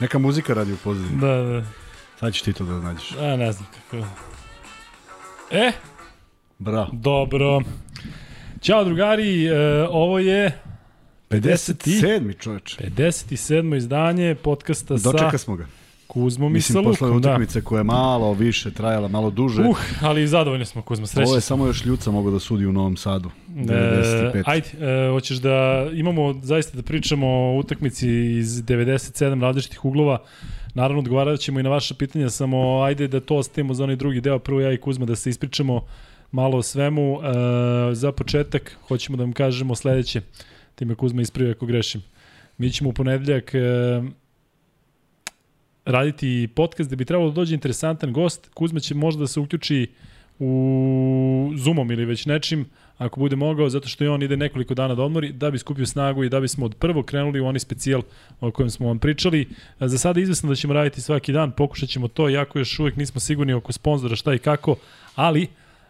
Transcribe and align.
Neka 0.00 0.18
muzika 0.18 0.54
radi 0.54 0.72
u 0.72 0.76
pozadini. 0.76 1.20
Da, 1.20 1.42
da. 1.42 1.64
Sad 2.20 2.32
ćeš 2.32 2.42
ti 2.42 2.52
to 2.52 2.64
da 2.64 2.72
nađeš. 2.72 3.12
A, 3.12 3.36
ne 3.36 3.52
znam 3.52 3.66
kako. 3.90 4.06
E, 5.50 5.72
Bravo. 6.58 6.88
dobro. 6.92 7.60
Ćao 8.60 8.84
drugari, 8.84 9.46
e, 9.46 9.86
ovo 9.90 10.18
je 10.18 10.60
57. 11.30 12.38
čoveče. 12.38 12.76
57. 12.76 13.76
izdanje 13.76 14.34
podcasta 14.34 14.94
Dočeka 14.94 15.30
sa 15.30 15.38
smo 15.38 15.56
ga. 15.56 15.66
Kuzmom 16.16 16.50
i 16.50 16.54
Mislim, 16.54 16.74
sa 16.74 16.88
posle 16.88 17.06
Lukom. 17.06 17.22
Da. 17.22 17.28
utakmice 17.28 17.60
koja 17.60 17.80
je 17.80 17.84
malo 17.84 18.32
više 18.32 18.70
trajala, 18.70 19.08
malo 19.08 19.30
duže. 19.30 19.62
Uh, 19.62 19.78
ali 20.00 20.26
zadovoljni 20.26 20.64
smo 20.64 20.82
Kuzma, 20.82 21.06
srećni. 21.06 21.24
Ovo 21.24 21.34
je 21.34 21.40
samo 21.40 21.66
još 21.66 21.84
ljuca 21.84 22.10
mogu 22.10 22.30
da 22.30 22.38
sudi 22.38 22.66
u 22.66 22.72
Novom 22.72 22.96
Sadu. 22.96 23.30
E, 23.56 23.62
95. 23.62 24.42
ajde, 24.46 24.68
e, 24.80 25.10
hoćeš 25.10 25.38
da 25.38 25.86
imamo 25.92 26.40
zaista 26.42 26.76
da 26.76 26.82
pričamo 26.82 27.26
o 27.26 27.58
utakmici 27.58 28.08
iz 28.38 28.62
97 28.62 29.42
različitih 29.42 29.84
uglova. 29.84 30.18
Naravno, 30.74 30.98
odgovarat 30.98 31.40
ćemo 31.40 31.60
i 31.60 31.62
na 31.62 31.70
vaše 31.70 31.94
pitanja, 31.94 32.30
samo 32.30 32.82
ajde 32.82 33.08
da 33.08 33.20
to 33.20 33.36
ostavimo 33.36 33.74
za 33.74 33.84
onaj 33.84 33.96
drugi 33.96 34.20
deo. 34.20 34.38
Prvo 34.38 34.60
ja 34.60 34.72
i 34.72 34.76
Kuzma 34.76 35.06
da 35.06 35.16
se 35.16 35.30
ispričamo 35.30 35.80
malo 36.32 36.58
o 36.58 36.62
svemu. 36.62 37.20
E, 37.22 37.94
za 37.94 38.12
početak, 38.12 38.76
hoćemo 38.88 39.16
da 39.16 39.22
vam 39.22 39.32
kažemo 39.32 39.74
sledeće. 39.74 40.20
Ti 40.74 40.84
me 40.84 40.94
Kuzma 40.94 41.22
ispravi 41.22 41.50
ako 41.50 41.66
grešim. 41.66 42.02
Mi 42.58 42.70
ćemo 42.70 42.90
u 42.90 42.92
ponedeljak 42.92 43.54
e, 43.54 43.58
raditi 45.86 46.48
podcast 46.54 46.88
gde 46.88 46.96
bi 46.96 47.04
trebalo 47.04 47.30
da 47.30 47.34
dođe 47.34 47.54
interesantan 47.54 48.12
gost. 48.12 48.50
Kuzma 48.54 48.80
će 48.80 48.94
možda 48.94 49.20
da 49.20 49.26
se 49.26 49.40
uključi 49.40 49.86
u 50.38 51.52
Zoomom 51.56 51.90
ili 51.90 52.04
već 52.04 52.26
nečim, 52.26 52.66
ako 52.98 53.20
bude 53.20 53.36
mogao, 53.36 53.68
zato 53.68 53.88
što 53.88 54.04
i 54.04 54.08
on 54.08 54.22
ide 54.22 54.36
nekoliko 54.36 54.74
dana 54.74 54.94
da 54.94 55.02
odmori, 55.02 55.32
da 55.32 55.50
bi 55.50 55.58
skupio 55.58 55.86
snagu 55.86 56.24
i 56.24 56.28
da 56.28 56.40
bismo 56.40 56.66
od 56.66 56.74
prvo 56.74 57.02
krenuli 57.02 57.40
u 57.40 57.46
onaj 57.46 57.60
specijal 57.60 58.02
o 58.40 58.50
kojem 58.50 58.70
smo 58.70 58.86
vam 58.86 58.98
pričali. 58.98 59.48
Za 59.80 59.98
sada 59.98 60.20
izvesno 60.20 60.48
da 60.48 60.54
ćemo 60.54 60.74
raditi 60.74 61.00
svaki 61.00 61.32
dan, 61.32 61.50
pokušat 61.50 61.88
ćemo 61.88 62.08
to, 62.08 62.28
jako 62.28 62.58
još 62.58 62.78
uvek 62.78 62.96
nismo 62.96 63.20
sigurni 63.20 63.52
oko 63.52 63.72
sponzora 63.72 64.16
šta 64.16 64.34
i 64.34 64.38
kako, 64.38 64.76
ali 65.14 65.46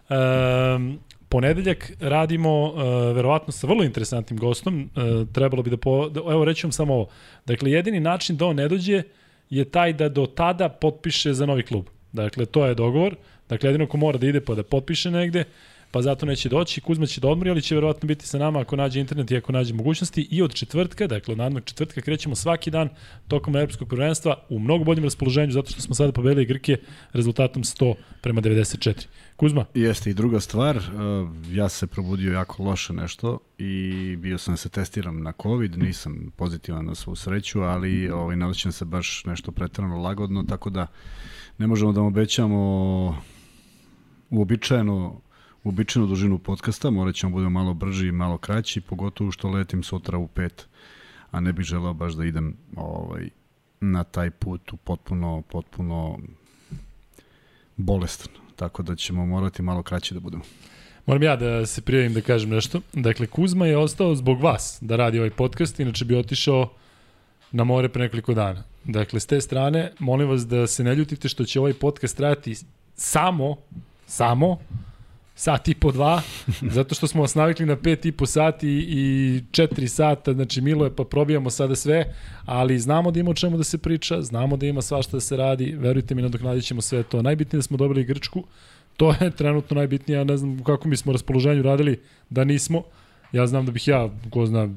um, 0.08 0.98
ponedeljak 1.28 1.92
radimo 2.00 2.64
uh, 2.64 2.80
verovatno 3.16 3.52
sa 3.52 3.66
vrlo 3.66 3.84
interesantnim 3.84 4.38
gostom, 4.38 4.90
uh, 4.96 5.28
trebalo 5.28 5.62
bi 5.62 5.70
da, 5.70 5.76
po, 5.76 6.08
da 6.08 6.20
evo 6.20 6.44
reći 6.44 6.66
vam 6.66 6.72
samo 6.72 6.94
ovo, 6.94 7.08
dakle 7.46 7.70
jedini 7.70 8.00
način 8.00 8.36
da 8.36 8.46
on 8.46 8.56
ne 8.56 8.68
dođe 8.68 9.02
je 9.50 9.64
taj 9.64 9.92
da 9.92 10.08
do 10.08 10.26
tada 10.26 10.68
potpiše 10.68 11.34
za 11.34 11.46
novi 11.46 11.62
klub. 11.62 11.86
Dakle, 12.12 12.46
to 12.46 12.66
je 12.66 12.74
dogovor. 12.74 13.16
Dakle, 13.48 13.68
jedino 13.68 13.86
ko 13.86 13.96
mora 13.96 14.18
da 14.18 14.26
ide 14.26 14.40
pa 14.40 14.54
da 14.54 14.62
potpiše 14.62 15.10
negde, 15.10 15.44
pa 15.90 16.02
zato 16.02 16.26
neće 16.26 16.48
doći. 16.48 16.80
Kuzma 16.80 17.06
će 17.06 17.20
da 17.20 17.28
odmori, 17.28 17.50
ali 17.50 17.62
će 17.62 17.74
verovatno 17.74 18.06
biti 18.06 18.26
sa 18.26 18.38
nama 18.38 18.60
ako 18.60 18.76
nađe 18.76 19.00
internet 19.00 19.30
i 19.30 19.36
ako 19.36 19.52
nađe 19.52 19.74
mogućnosti. 19.74 20.28
I 20.30 20.42
od 20.42 20.54
četvrtka, 20.54 21.06
dakle 21.06 21.32
od 21.32 21.38
narednog 21.38 21.64
četvrtka, 21.64 22.00
krećemo 22.00 22.34
svaki 22.34 22.70
dan 22.70 22.88
tokom 23.28 23.56
evropskog 23.56 23.88
prvenstva 23.88 24.36
u 24.48 24.58
mnogo 24.58 24.84
boljem 24.84 25.04
raspoloženju, 25.04 25.52
zato 25.52 25.70
što 25.70 25.80
smo 25.80 25.94
sada 25.94 26.12
pobedili 26.12 26.46
Grke 26.46 26.76
rezultatom 27.12 27.62
100 27.62 27.94
prema 28.20 28.40
94. 28.40 29.06
Kuzma? 29.36 29.64
Jeste 29.74 30.10
i 30.10 30.14
druga 30.14 30.40
stvar, 30.40 30.76
uh, 30.76 31.28
ja 31.50 31.68
se 31.68 31.86
probudio 31.86 32.32
jako 32.32 32.62
loše 32.62 32.92
nešto 32.92 33.38
i 33.58 34.16
bio 34.18 34.38
sam 34.38 34.52
da 34.52 34.56
se 34.56 34.68
testiram 34.68 35.22
na 35.22 35.32
COVID, 35.42 35.78
nisam 35.78 36.32
pozitivan 36.36 36.86
na 36.86 36.94
svu 36.94 37.16
sreću, 37.16 37.60
ali 37.60 38.10
ovaj, 38.10 38.36
nalaćem 38.36 38.72
se 38.72 38.84
baš 38.84 39.24
nešto 39.24 39.52
pretrano 39.52 40.02
lagodno, 40.02 40.42
tako 40.42 40.70
da 40.70 40.86
ne 41.58 41.66
možemo 41.66 41.92
da 41.92 42.00
vam 42.00 42.06
obećamo 42.06 43.22
uobičajeno 44.30 45.20
uobičajenu 45.64 46.08
dužinu 46.08 46.38
podcasta, 46.38 46.90
morat 46.90 47.14
ćemo 47.14 47.30
da 47.30 47.34
budemo 47.34 47.50
malo 47.50 47.74
brži 47.74 48.08
i 48.08 48.12
malo 48.12 48.38
kraći, 48.38 48.80
pogotovo 48.80 49.30
što 49.30 49.50
letim 49.50 49.82
sutra 49.82 50.18
u 50.18 50.28
pet, 50.28 50.68
a 51.30 51.40
ne 51.40 51.52
bih 51.52 51.64
želeo 51.64 51.92
baš 51.92 52.12
da 52.12 52.24
idem 52.24 52.56
ovaj, 52.76 53.28
na 53.80 54.04
taj 54.04 54.30
put 54.30 54.72
u 54.72 54.76
potpuno, 54.76 55.42
potpuno 55.48 56.18
bolestan. 57.76 58.45
Tako 58.56 58.82
da 58.82 58.96
ćemo 58.96 59.26
morati 59.26 59.62
malo 59.62 59.82
kraće 59.82 60.14
da 60.14 60.20
budemo. 60.20 60.42
Moram 61.06 61.22
ja 61.22 61.36
da 61.36 61.66
se 61.66 61.82
prijavim 61.82 62.14
da 62.14 62.20
kažem 62.20 62.50
nešto. 62.50 62.80
Dakle, 62.92 63.26
Kuzma 63.26 63.66
je 63.66 63.78
ostao 63.78 64.14
zbog 64.14 64.42
vas 64.42 64.78
da 64.80 64.96
radi 64.96 65.18
ovaj 65.18 65.30
podcast, 65.30 65.80
inače 65.80 66.04
bi 66.04 66.16
otišao 66.16 66.72
na 67.52 67.64
more 67.64 67.88
pre 67.88 68.02
nekoliko 68.02 68.34
dana. 68.34 68.62
Dakle, 68.84 69.20
s 69.20 69.26
te 69.26 69.40
strane, 69.40 69.92
molim 69.98 70.28
vas 70.28 70.46
da 70.46 70.66
se 70.66 70.84
ne 70.84 70.94
ljutite 70.94 71.28
što 71.28 71.44
će 71.44 71.60
ovaj 71.60 71.72
podcast 71.72 72.16
trajati 72.16 72.56
samo, 72.94 73.56
samo, 74.06 74.58
sat 75.38 75.68
i 75.68 75.74
po 75.74 75.92
dva, 75.92 76.22
zato 76.76 76.94
što 76.94 77.06
smo 77.06 77.22
vas 77.22 77.34
navikli 77.34 77.66
na 77.66 77.76
pet 77.76 78.04
i 78.06 78.12
po 78.12 78.26
sati 78.26 78.68
i 78.88 79.42
četiri 79.50 79.88
sata, 79.88 80.32
znači 80.32 80.60
milo 80.60 80.84
je 80.84 80.96
pa 80.96 81.04
probijamo 81.04 81.50
sada 81.50 81.76
sve, 81.76 82.14
ali 82.44 82.78
znamo 82.78 83.10
da 83.10 83.20
ima 83.20 83.30
o 83.30 83.34
čemu 83.34 83.56
da 83.56 83.64
se 83.64 83.78
priča, 83.78 84.22
znamo 84.22 84.56
da 84.56 84.66
ima 84.66 84.82
svašta 84.82 85.16
da 85.16 85.20
se 85.20 85.36
radi, 85.36 85.76
verujte 85.78 86.14
mi, 86.14 86.22
nadoknadit 86.22 86.64
ćemo 86.64 86.80
sve 86.80 87.02
to. 87.02 87.22
Najbitnije 87.22 87.58
je 87.58 87.58
da 87.58 87.62
smo 87.62 87.76
dobili 87.76 88.04
Grčku, 88.04 88.44
to 88.96 89.14
je 89.20 89.30
trenutno 89.30 89.74
najbitnije, 89.74 90.16
ja 90.16 90.24
ne 90.24 90.36
znam 90.36 90.60
u 90.60 90.64
kakvom 90.64 90.90
bismo 90.90 91.12
raspoloženju 91.12 91.62
radili 91.62 92.00
da 92.30 92.44
nismo, 92.44 92.82
ja 93.32 93.46
znam 93.46 93.66
da 93.66 93.72
bih 93.72 93.88
ja, 93.88 94.10
ko 94.30 94.46
zna, 94.46 94.68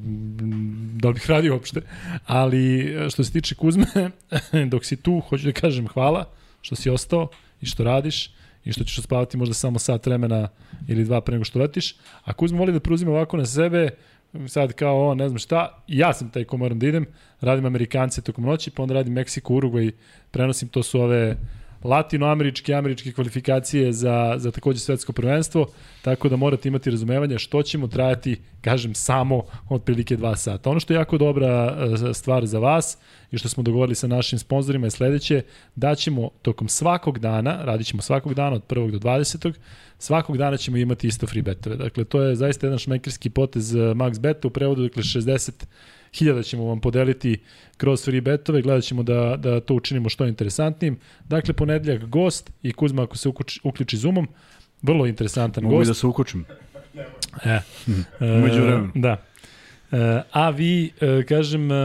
da 0.95 1.07
li 1.07 1.13
bih 1.13 1.29
radio 1.29 1.53
uopšte, 1.53 1.81
ali 2.25 2.95
što 3.09 3.23
se 3.23 3.31
tiče 3.31 3.55
Kuzme, 3.55 3.85
dok 4.71 4.85
si 4.85 4.95
tu, 4.95 5.19
hoću 5.19 5.45
da 5.45 5.51
kažem 5.51 5.87
hvala 5.87 6.29
što 6.61 6.75
si 6.75 6.89
ostao 6.89 7.27
i 7.61 7.65
što 7.65 7.83
radiš, 7.83 8.38
i 8.69 8.73
što 8.73 8.83
ćeš 8.83 9.01
spavati 9.01 9.37
možda 9.37 9.53
samo 9.53 9.79
sat 9.79 10.05
vremena 10.05 10.47
ili 10.87 11.03
dva 11.03 11.21
pre 11.21 11.33
nego 11.33 11.43
što 11.43 11.59
letiš. 11.59 11.95
A 12.23 12.33
Kuzma 12.33 12.59
voli 12.59 12.73
da 12.73 12.79
preuzima 12.79 13.11
ovako 13.11 13.37
na 13.37 13.45
sebe, 13.45 13.89
sad 14.47 14.73
kao 14.73 15.09
on, 15.09 15.17
ne 15.17 15.29
znam 15.29 15.39
šta, 15.39 15.83
ja 15.87 16.13
sam 16.13 16.29
taj 16.29 16.43
ko 16.43 16.57
moram 16.57 16.79
da 16.79 16.87
idem, 16.87 17.05
radim 17.41 17.65
Amerikance 17.65 18.21
tokom 18.21 18.43
noći, 18.43 18.71
pa 18.71 18.83
onda 18.83 18.93
radim 18.93 19.13
Meksiko, 19.13 19.53
Uruguay, 19.53 19.91
prenosim, 20.31 20.67
to 20.69 20.83
su 20.83 21.01
ove 21.01 21.37
latinoameričke 21.83 22.73
američke 22.73 23.11
kvalifikacije 23.11 23.93
za, 23.93 24.35
za 24.37 24.51
takođe 24.51 24.79
svetsko 24.79 25.13
prvenstvo, 25.13 25.67
tako 26.01 26.29
da 26.29 26.35
morate 26.35 26.67
imati 26.67 26.91
razumevanja 26.91 27.37
što 27.37 27.63
ćemo 27.63 27.87
trajati, 27.87 28.37
kažem, 28.61 28.95
samo 28.95 29.43
otprilike 29.69 30.15
dva 30.15 30.35
sata. 30.35 30.69
Ono 30.69 30.79
što 30.79 30.93
je 30.93 30.97
jako 30.97 31.17
dobra 31.17 31.77
e, 32.09 32.13
stvar 32.13 32.45
za 32.45 32.59
vas 32.59 32.97
i 33.31 33.37
što 33.37 33.49
smo 33.49 33.63
dogovorili 33.63 33.95
sa 33.95 34.07
našim 34.07 34.39
sponsorima 34.39 34.87
je 34.87 34.91
sledeće, 34.91 35.41
da 35.75 35.95
ćemo 35.95 36.29
tokom 36.41 36.67
svakog 36.67 37.19
dana, 37.19 37.63
radit 37.63 37.87
ćemo 37.87 38.01
svakog 38.01 38.33
dana 38.33 38.55
od 38.55 38.63
1. 38.67 38.91
do 38.91 38.99
20. 38.99 39.53
Svakog 39.97 40.37
dana 40.37 40.57
ćemo 40.57 40.77
imati 40.77 41.07
isto 41.07 41.27
free 41.27 41.41
betove. 41.41 41.75
Dakle, 41.75 42.03
to 42.03 42.21
je 42.21 42.35
zaista 42.35 42.67
jedan 42.67 42.79
šmekerski 42.79 43.29
potez 43.29 43.75
e, 43.75 43.79
Max 43.79 44.19
Beta 44.19 44.47
u 44.47 44.51
prevodu, 44.51 44.83
dakle 44.83 45.03
60 45.03 45.51
hiljada 46.13 46.43
ćemo 46.43 46.65
vam 46.65 46.79
podeliti 46.79 47.37
kroz 47.77 48.05
free 48.05 48.21
betove, 48.21 48.61
gledat 48.61 48.83
ćemo 48.83 49.03
da, 49.03 49.35
da 49.37 49.59
to 49.59 49.73
učinimo 49.73 50.09
što 50.09 50.25
interesantnim. 50.25 50.99
Dakle, 51.27 51.53
ponedljak 51.53 52.05
gost 52.05 52.51
i 52.63 52.73
Kuzma 52.73 53.03
ako 53.03 53.17
se 53.17 53.29
uključi, 53.29 53.59
uključi 53.63 53.97
Zoomom, 53.97 54.27
vrlo 54.81 55.05
interesantan 55.05 55.63
Mogu 55.63 55.75
gost. 55.75 55.87
i 55.87 55.89
da 55.89 55.93
se 55.93 56.07
ukočim. 56.07 56.45
E, 57.45 57.59
Umeđu 58.37 58.61
vremenu. 58.61 58.91
Da. 58.95 59.23
E, 59.91 60.21
a 60.31 60.49
vi, 60.49 60.91
e, 61.01 61.23
kažem, 61.23 61.71
e, 61.71 61.75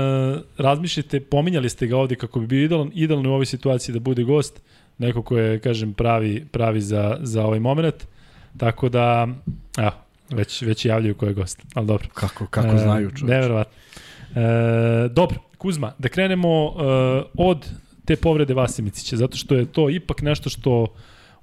razmišljate, 0.59 1.21
pominjali 1.21 1.69
ste 1.69 1.87
ga 1.87 1.97
ovde 1.97 2.17
kako 2.17 2.41
bi 2.41 2.47
bio 2.47 2.65
idealan, 2.65 2.91
idealno 2.95 3.31
u 3.31 3.33
ovoj 3.33 3.47
situaciji 3.47 3.93
da 3.93 4.01
bude 4.01 4.23
gost, 4.23 4.63
neko 4.99 5.23
ko 5.23 5.39
je, 5.39 5.59
kažem, 5.59 5.93
pravi, 5.95 6.45
pravi 6.53 6.81
za, 6.81 7.17
za 7.21 7.45
ovaj 7.45 7.61
moment. 7.61 7.95
Tako 8.57 8.89
da, 8.89 9.29
evo, 9.79 9.91
već, 10.31 10.63
već 10.63 10.85
javljaju 10.85 11.15
ko 11.15 11.27
je 11.27 11.35
gost, 11.35 11.63
ali 11.75 11.87
dobro. 11.87 12.09
Kako, 12.15 12.47
kako 12.47 12.79
znaju 12.79 13.11
čovječ. 13.11 13.31
Neverovatno. 13.31 13.84
E, 14.35 15.09
dobro, 15.09 15.39
Kuzma, 15.59 15.93
da 15.99 16.09
krenemo 16.09 16.49
e, 16.49 16.73
od 17.35 17.69
te 18.05 18.17
povrede 18.17 18.55
Vasimicića, 18.55 19.17
zato 19.17 19.37
što 19.37 19.55
je 19.55 19.67
to 19.67 19.91
ipak 19.91 20.23
nešto 20.23 20.51
što 20.51 20.87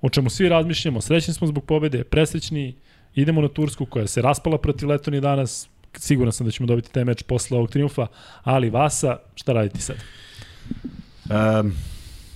o 0.01 0.09
čemu 0.09 0.29
svi 0.29 0.49
razmišljamo. 0.49 1.01
Srećni 1.01 1.33
smo 1.33 1.47
zbog 1.47 1.65
pobede, 1.65 2.03
presrećni, 2.03 2.75
idemo 3.15 3.41
na 3.41 3.47
Tursku 3.47 3.85
koja 3.85 4.07
se 4.07 4.21
raspala 4.21 4.57
protiv 4.57 4.89
Letonije 4.89 5.21
danas, 5.21 5.69
siguran 5.97 6.31
sam 6.31 6.45
da 6.45 6.51
ćemo 6.51 6.67
dobiti 6.67 6.91
taj 6.91 7.05
meč 7.05 7.23
posle 7.23 7.57
ovog 7.57 7.69
triumfa, 7.69 8.07
ali 8.43 8.69
Vasa, 8.69 9.17
šta 9.35 9.53
raditi 9.53 9.81
sad? 9.81 9.95
Um, 11.29 11.73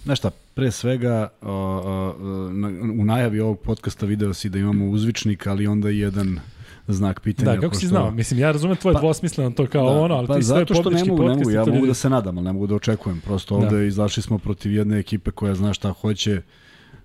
znaš 0.03 0.19
šta, 0.19 0.31
pre 0.53 0.71
svega 0.71 1.29
o, 1.41 1.51
o, 1.51 2.15
na, 2.51 2.67
u 3.01 3.05
najavi 3.05 3.39
ovog 3.39 3.59
podcasta 3.59 4.05
video 4.05 4.33
si 4.33 4.49
da 4.49 4.59
imamo 4.59 4.85
uzvičnik, 4.85 5.47
ali 5.47 5.67
onda 5.67 5.89
i 5.89 5.99
jedan 5.99 6.39
znak 6.87 7.19
pitanja. 7.19 7.55
Da, 7.55 7.61
kako 7.61 7.75
si 7.75 7.87
znao? 7.87 8.11
Mislim, 8.11 8.39
ja 8.39 8.51
razumem 8.51 8.77
tvoje 8.77 8.93
pa, 8.93 8.99
dvosmisleno 8.99 9.51
to 9.51 9.67
kao 9.67 9.93
da, 9.93 9.99
ono, 9.99 10.15
ali 10.15 10.27
pa 10.27 10.37
ti 10.37 10.43
sve 10.43 10.59
zato 10.59 10.73
što 10.73 10.89
ne 10.89 11.05
mogu, 11.05 11.23
ne 11.23 11.35
mogu, 11.35 11.51
ja 11.51 11.65
mogu 11.65 11.85
da 11.85 11.93
se 11.93 12.09
nadam, 12.09 12.37
ali 12.37 12.45
ne 12.45 12.53
mogu 12.53 12.67
da 12.67 12.75
očekujem. 12.75 13.21
Prosto 13.21 13.55
ovde 13.55 13.77
da. 13.77 13.83
izašli 13.83 14.23
smo 14.23 14.37
protiv 14.37 14.73
jedne 14.73 14.99
ekipe 14.99 15.31
koja 15.31 15.55
zna 15.55 15.73
šta 15.73 15.91
hoće, 15.91 16.41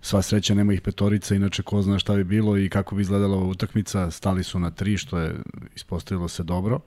sva 0.00 0.22
sreća 0.22 0.54
nema 0.54 0.72
ih 0.72 0.80
petorica, 0.80 1.34
inače 1.34 1.62
ko 1.62 1.82
zna 1.82 1.98
šta 1.98 2.14
bi 2.14 2.24
bilo 2.24 2.58
i 2.58 2.68
kako 2.68 2.94
bi 2.94 3.02
izgledala 3.02 3.36
ova 3.36 3.46
utakmica, 3.46 4.10
stali 4.10 4.44
su 4.44 4.58
na 4.58 4.70
tri, 4.70 4.96
što 4.96 5.18
je 5.18 5.34
ispostavilo 5.74 6.28
se 6.28 6.42
dobro. 6.42 6.80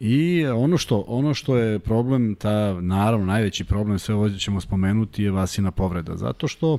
I 0.00 0.46
ono 0.46 0.78
što, 0.78 1.04
ono 1.08 1.34
što 1.34 1.56
je 1.56 1.78
problem, 1.78 2.34
ta 2.34 2.80
naravno 2.80 3.26
najveći 3.26 3.64
problem, 3.64 3.98
sve 3.98 4.14
ovo 4.14 4.30
ćemo 4.30 4.60
spomenuti, 4.60 5.22
je 5.22 5.30
Vasina 5.30 5.70
povreda. 5.70 6.16
Zato 6.16 6.48
što 6.48 6.78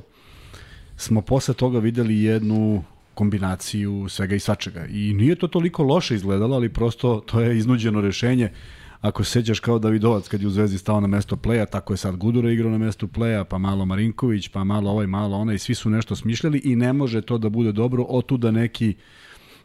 smo 0.96 1.20
posle 1.20 1.54
toga 1.54 1.78
videli 1.78 2.22
jednu 2.22 2.84
kombinaciju 3.18 4.08
svega 4.08 4.34
i 4.36 4.40
svačega. 4.40 4.86
I 4.86 5.14
nije 5.14 5.34
to 5.34 5.48
toliko 5.48 5.82
loše 5.82 6.14
izgledalo, 6.14 6.56
ali 6.56 6.72
prosto 6.72 7.20
to 7.26 7.40
je 7.40 7.58
iznuđeno 7.58 8.00
rešenje. 8.00 8.52
ako 9.00 9.24
se 9.24 9.30
sećaš 9.30 9.60
kao 9.60 9.78
Davidovac 9.78 10.28
kad 10.28 10.42
je 10.42 10.46
u 10.46 10.50
Zvezdi 10.50 10.78
stao 10.78 11.00
na 11.00 11.06
mesto 11.06 11.36
pleja, 11.36 11.66
tako 11.66 11.92
je 11.92 11.96
sad 11.96 12.16
Gudura 12.16 12.50
igrao 12.50 12.70
na 12.70 12.78
mesto 12.78 13.06
pleja, 13.06 13.44
pa 13.44 13.58
malo 13.58 13.84
Marinković, 13.84 14.48
pa 14.48 14.64
malo 14.64 14.90
ovaj, 14.90 15.06
malo 15.06 15.36
onaj, 15.36 15.58
svi 15.58 15.74
su 15.74 15.90
nešto 15.90 16.16
smišljali 16.16 16.60
i 16.64 16.76
ne 16.76 16.92
može 16.92 17.22
to 17.22 17.38
da 17.38 17.48
bude 17.48 17.72
dobro, 17.72 18.04
otuda 18.08 18.50
neki 18.50 18.94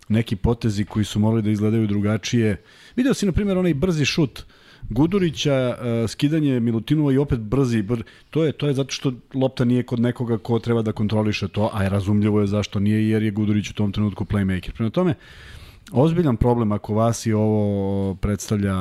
neki 0.07 0.35
potezi 0.35 0.85
koji 0.85 1.05
su 1.05 1.19
morali 1.19 1.41
da 1.41 1.49
izgledaju 1.49 1.87
drugačije. 1.87 2.61
Video 2.95 3.13
si, 3.13 3.25
na 3.25 3.31
primjer, 3.31 3.57
onaj 3.57 3.73
brzi 3.73 4.05
šut 4.05 4.45
Gudurića, 4.89 5.75
uh, 5.77 6.09
skidanje 6.09 6.59
Milutinova 6.59 7.13
i 7.13 7.17
opet 7.17 7.39
brzi, 7.39 7.81
br... 7.81 8.01
to 8.29 8.43
je 8.43 8.51
to 8.51 8.67
je 8.67 8.73
zato 8.73 8.91
što 8.91 9.11
lopta 9.33 9.65
nije 9.65 9.83
kod 9.83 9.99
nekoga 9.99 10.37
ko 10.37 10.59
treba 10.59 10.81
da 10.81 10.91
kontroliše 10.91 11.47
to, 11.47 11.69
a 11.73 11.83
je 11.83 11.89
razumljivo 11.89 12.41
je 12.41 12.47
zašto 12.47 12.79
nije 12.79 13.09
jer 13.09 13.23
je 13.23 13.31
Gudurić 13.31 13.69
u 13.69 13.73
tom 13.73 13.91
trenutku 13.91 14.25
playmaker. 14.25 14.71
Prema 14.71 14.89
tome, 14.89 15.15
ozbiljan 15.91 16.37
problem 16.37 16.71
ako 16.71 16.93
vas 16.93 17.25
i 17.25 17.33
ovo 17.33 18.15
predstavlja 18.15 18.75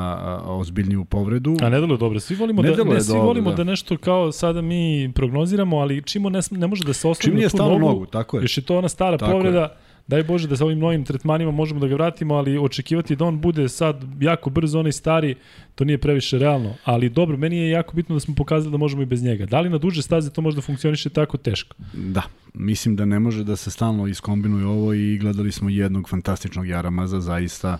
ozbiljniju 0.44 1.04
povredu. 1.04 1.56
A 1.60 1.68
ne 1.68 1.80
deluje 1.80 1.98
dobro. 1.98 2.20
Svi 2.20 2.34
volimo, 2.34 2.62
ne 2.62 2.70
da, 2.70 2.84
ne, 2.84 3.00
svi 3.00 3.12
dobro, 3.12 3.26
volimo 3.26 3.50
da. 3.50 3.56
da. 3.56 3.64
nešto 3.64 3.96
kao 3.96 4.32
sada 4.32 4.60
mi 4.60 5.12
prognoziramo, 5.14 5.76
ali 5.76 6.02
čimo 6.02 6.30
ne, 6.30 6.40
ne 6.50 6.66
može 6.66 6.84
da 6.84 6.92
se 6.92 7.08
osloni 7.08 7.42
na 7.42 7.48
tu 7.48 7.56
nogu, 7.56 7.78
nogu, 7.78 8.06
tako 8.06 8.36
je. 8.36 8.42
Još 8.42 8.58
je 8.58 8.62
to 8.62 8.78
ona 8.78 8.88
stara 8.88 9.18
tako 9.18 9.32
povreda. 9.32 9.60
Je 9.60 9.68
daj 10.06 10.22
Bože 10.22 10.48
da 10.48 10.56
sa 10.56 10.64
ovim 10.64 10.78
novim 10.78 11.04
tretmanima 11.04 11.50
možemo 11.50 11.80
da 11.80 11.88
ga 11.88 11.94
vratimo, 11.94 12.34
ali 12.34 12.58
očekivati 12.58 13.16
da 13.16 13.24
on 13.24 13.40
bude 13.40 13.68
sad 13.68 14.04
jako 14.20 14.50
brzo 14.50 14.78
onaj 14.78 14.92
stari, 14.92 15.34
to 15.74 15.84
nije 15.84 15.98
previše 15.98 16.38
realno. 16.38 16.74
Ali 16.84 17.08
dobro, 17.08 17.36
meni 17.36 17.56
je 17.56 17.70
jako 17.70 17.96
bitno 17.96 18.16
da 18.16 18.20
smo 18.20 18.34
pokazali 18.34 18.72
da 18.72 18.78
možemo 18.78 19.02
i 19.02 19.06
bez 19.06 19.22
njega. 19.22 19.46
Da 19.46 19.60
li 19.60 19.70
na 19.70 19.78
duže 19.78 20.02
staze 20.02 20.30
to 20.30 20.40
može 20.40 20.56
da 20.56 20.62
funkcioniše 20.62 21.10
tako 21.10 21.36
teško? 21.36 21.76
Da, 21.92 22.22
mislim 22.54 22.96
da 22.96 23.04
ne 23.04 23.18
može 23.18 23.44
da 23.44 23.56
se 23.56 23.70
stalno 23.70 24.06
iskombinuje 24.06 24.66
ovo 24.66 24.94
i 24.94 25.18
gledali 25.18 25.52
smo 25.52 25.70
jednog 25.70 26.08
fantastičnog 26.08 26.68
Jaramaza, 26.68 27.20
zaista 27.20 27.78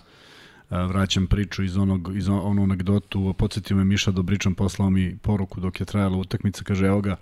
vraćam 0.69 1.27
priču 1.27 1.63
iz 1.63 1.77
onog 1.77 2.11
iz 2.17 2.29
onu 2.29 2.63
anegdotu, 2.63 3.33
podsjetio 3.37 3.77
me 3.77 3.83
Miša 3.83 4.11
Dobričan 4.11 4.55
poslao 4.55 4.89
mi 4.89 5.17
poruku 5.21 5.59
dok 5.59 5.79
je 5.79 5.85
trajala 5.85 6.17
utakmica, 6.17 6.63
kaže 6.63 6.85
evo 6.85 7.01
ga, 7.01 7.15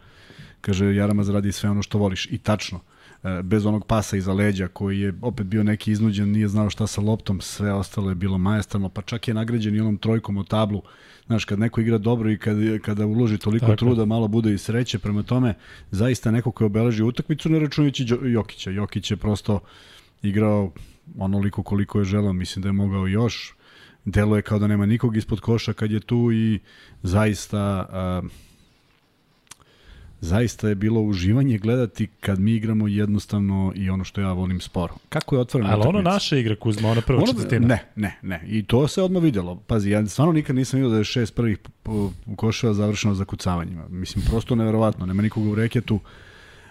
kaže 0.61 0.95
Jaramaz 0.95 1.29
radi 1.29 1.51
sve 1.51 1.69
ono 1.69 1.83
što 1.83 1.97
voliš 1.97 2.25
i 2.25 2.37
tačno 2.37 2.79
E, 2.79 3.00
bez 3.43 3.65
onog 3.65 3.85
pasa 3.85 4.17
iza 4.17 4.33
leđa 4.33 4.67
koji 4.67 4.99
je 4.99 5.13
opet 5.21 5.45
bio 5.45 5.63
neki 5.63 5.91
iznuđen, 5.91 6.31
nije 6.31 6.47
znao 6.47 6.69
šta 6.69 6.87
sa 6.87 7.01
loptom, 7.01 7.41
sve 7.41 7.73
ostalo 7.73 8.09
je 8.09 8.15
bilo 8.15 8.37
majestralno, 8.37 8.89
pa 8.89 9.01
čak 9.01 9.27
je 9.27 9.33
nagrađen 9.33 9.75
i 9.75 9.79
onom 9.79 9.97
trojkom 9.97 10.37
u 10.37 10.43
tablu. 10.43 10.81
Znaš, 11.25 11.45
kad 11.45 11.59
neko 11.59 11.81
igra 11.81 11.97
dobro 11.97 12.31
i 12.31 12.37
kad, 12.37 12.57
kada 12.81 13.05
uloži 13.05 13.37
toliko 13.37 13.65
Tako. 13.65 13.75
truda, 13.75 14.05
malo 14.05 14.27
bude 14.27 14.53
i 14.53 14.57
sreće, 14.57 14.99
prema 14.99 15.23
tome, 15.23 15.53
zaista 15.91 16.31
neko 16.31 16.51
koji 16.51 16.65
obeleži 16.65 17.03
utakmicu, 17.03 17.49
ne 17.49 17.59
računajući 17.59 18.05
Jokića. 18.23 18.71
Jokić 18.71 19.11
je 19.11 19.17
prosto 19.17 19.59
igrao 20.21 20.71
onoliko 21.17 21.63
koliko 21.63 21.99
je 21.99 22.05
želao, 22.05 22.33
mislim 22.33 22.63
da 22.63 22.69
je 22.69 22.73
mogao 22.73 23.07
još. 23.07 23.55
Delo 24.05 24.35
je 24.35 24.41
kao 24.41 24.59
da 24.59 24.67
nema 24.67 24.85
nikog 24.85 25.17
ispod 25.17 25.39
koša 25.39 25.73
kad 25.73 25.91
je 25.91 25.99
tu 25.99 26.31
i 26.31 26.59
zaista... 27.03 27.85
Uh, 28.23 28.31
zaista 30.21 30.69
je 30.69 30.75
bilo 30.75 31.01
uživanje 31.01 31.57
gledati 31.57 32.07
kad 32.07 32.39
mi 32.39 32.51
igramo 32.51 32.87
jednostavno 32.87 33.73
i 33.75 33.89
ono 33.89 34.03
što 34.03 34.21
ja 34.21 34.33
volim 34.33 34.61
sporo. 34.61 34.95
Kako 35.09 35.35
je 35.35 35.41
otvoreno 35.41 35.71
Ali 35.73 35.87
ono 35.87 36.01
naša 36.01 36.37
igra 36.37 36.55
Kuzma, 36.55 36.89
ona 36.89 37.01
prva 37.01 37.17
ono, 37.17 37.27
četvrtina. 37.27 37.67
Ne, 37.67 37.85
ne, 37.95 38.17
ne. 38.21 38.41
I 38.47 38.63
to 38.63 38.87
se 38.87 39.01
odmah 39.01 39.23
videlo. 39.23 39.55
Pazi, 39.55 39.89
ja 39.89 40.07
stvarno 40.07 40.33
nikad 40.33 40.55
nisam 40.55 40.79
vidio 40.79 40.89
da 40.91 40.97
je 40.97 41.03
šest 41.03 41.35
prvih 41.35 41.57
koševa 42.35 42.73
završeno 42.73 43.13
za 43.13 43.25
kucavanjima. 43.25 43.87
Mislim, 43.89 44.25
prosto 44.29 44.55
neverovatno. 44.55 45.05
Nema 45.05 45.21
nikoga 45.21 45.49
u 45.49 45.55
reketu. 45.55 45.99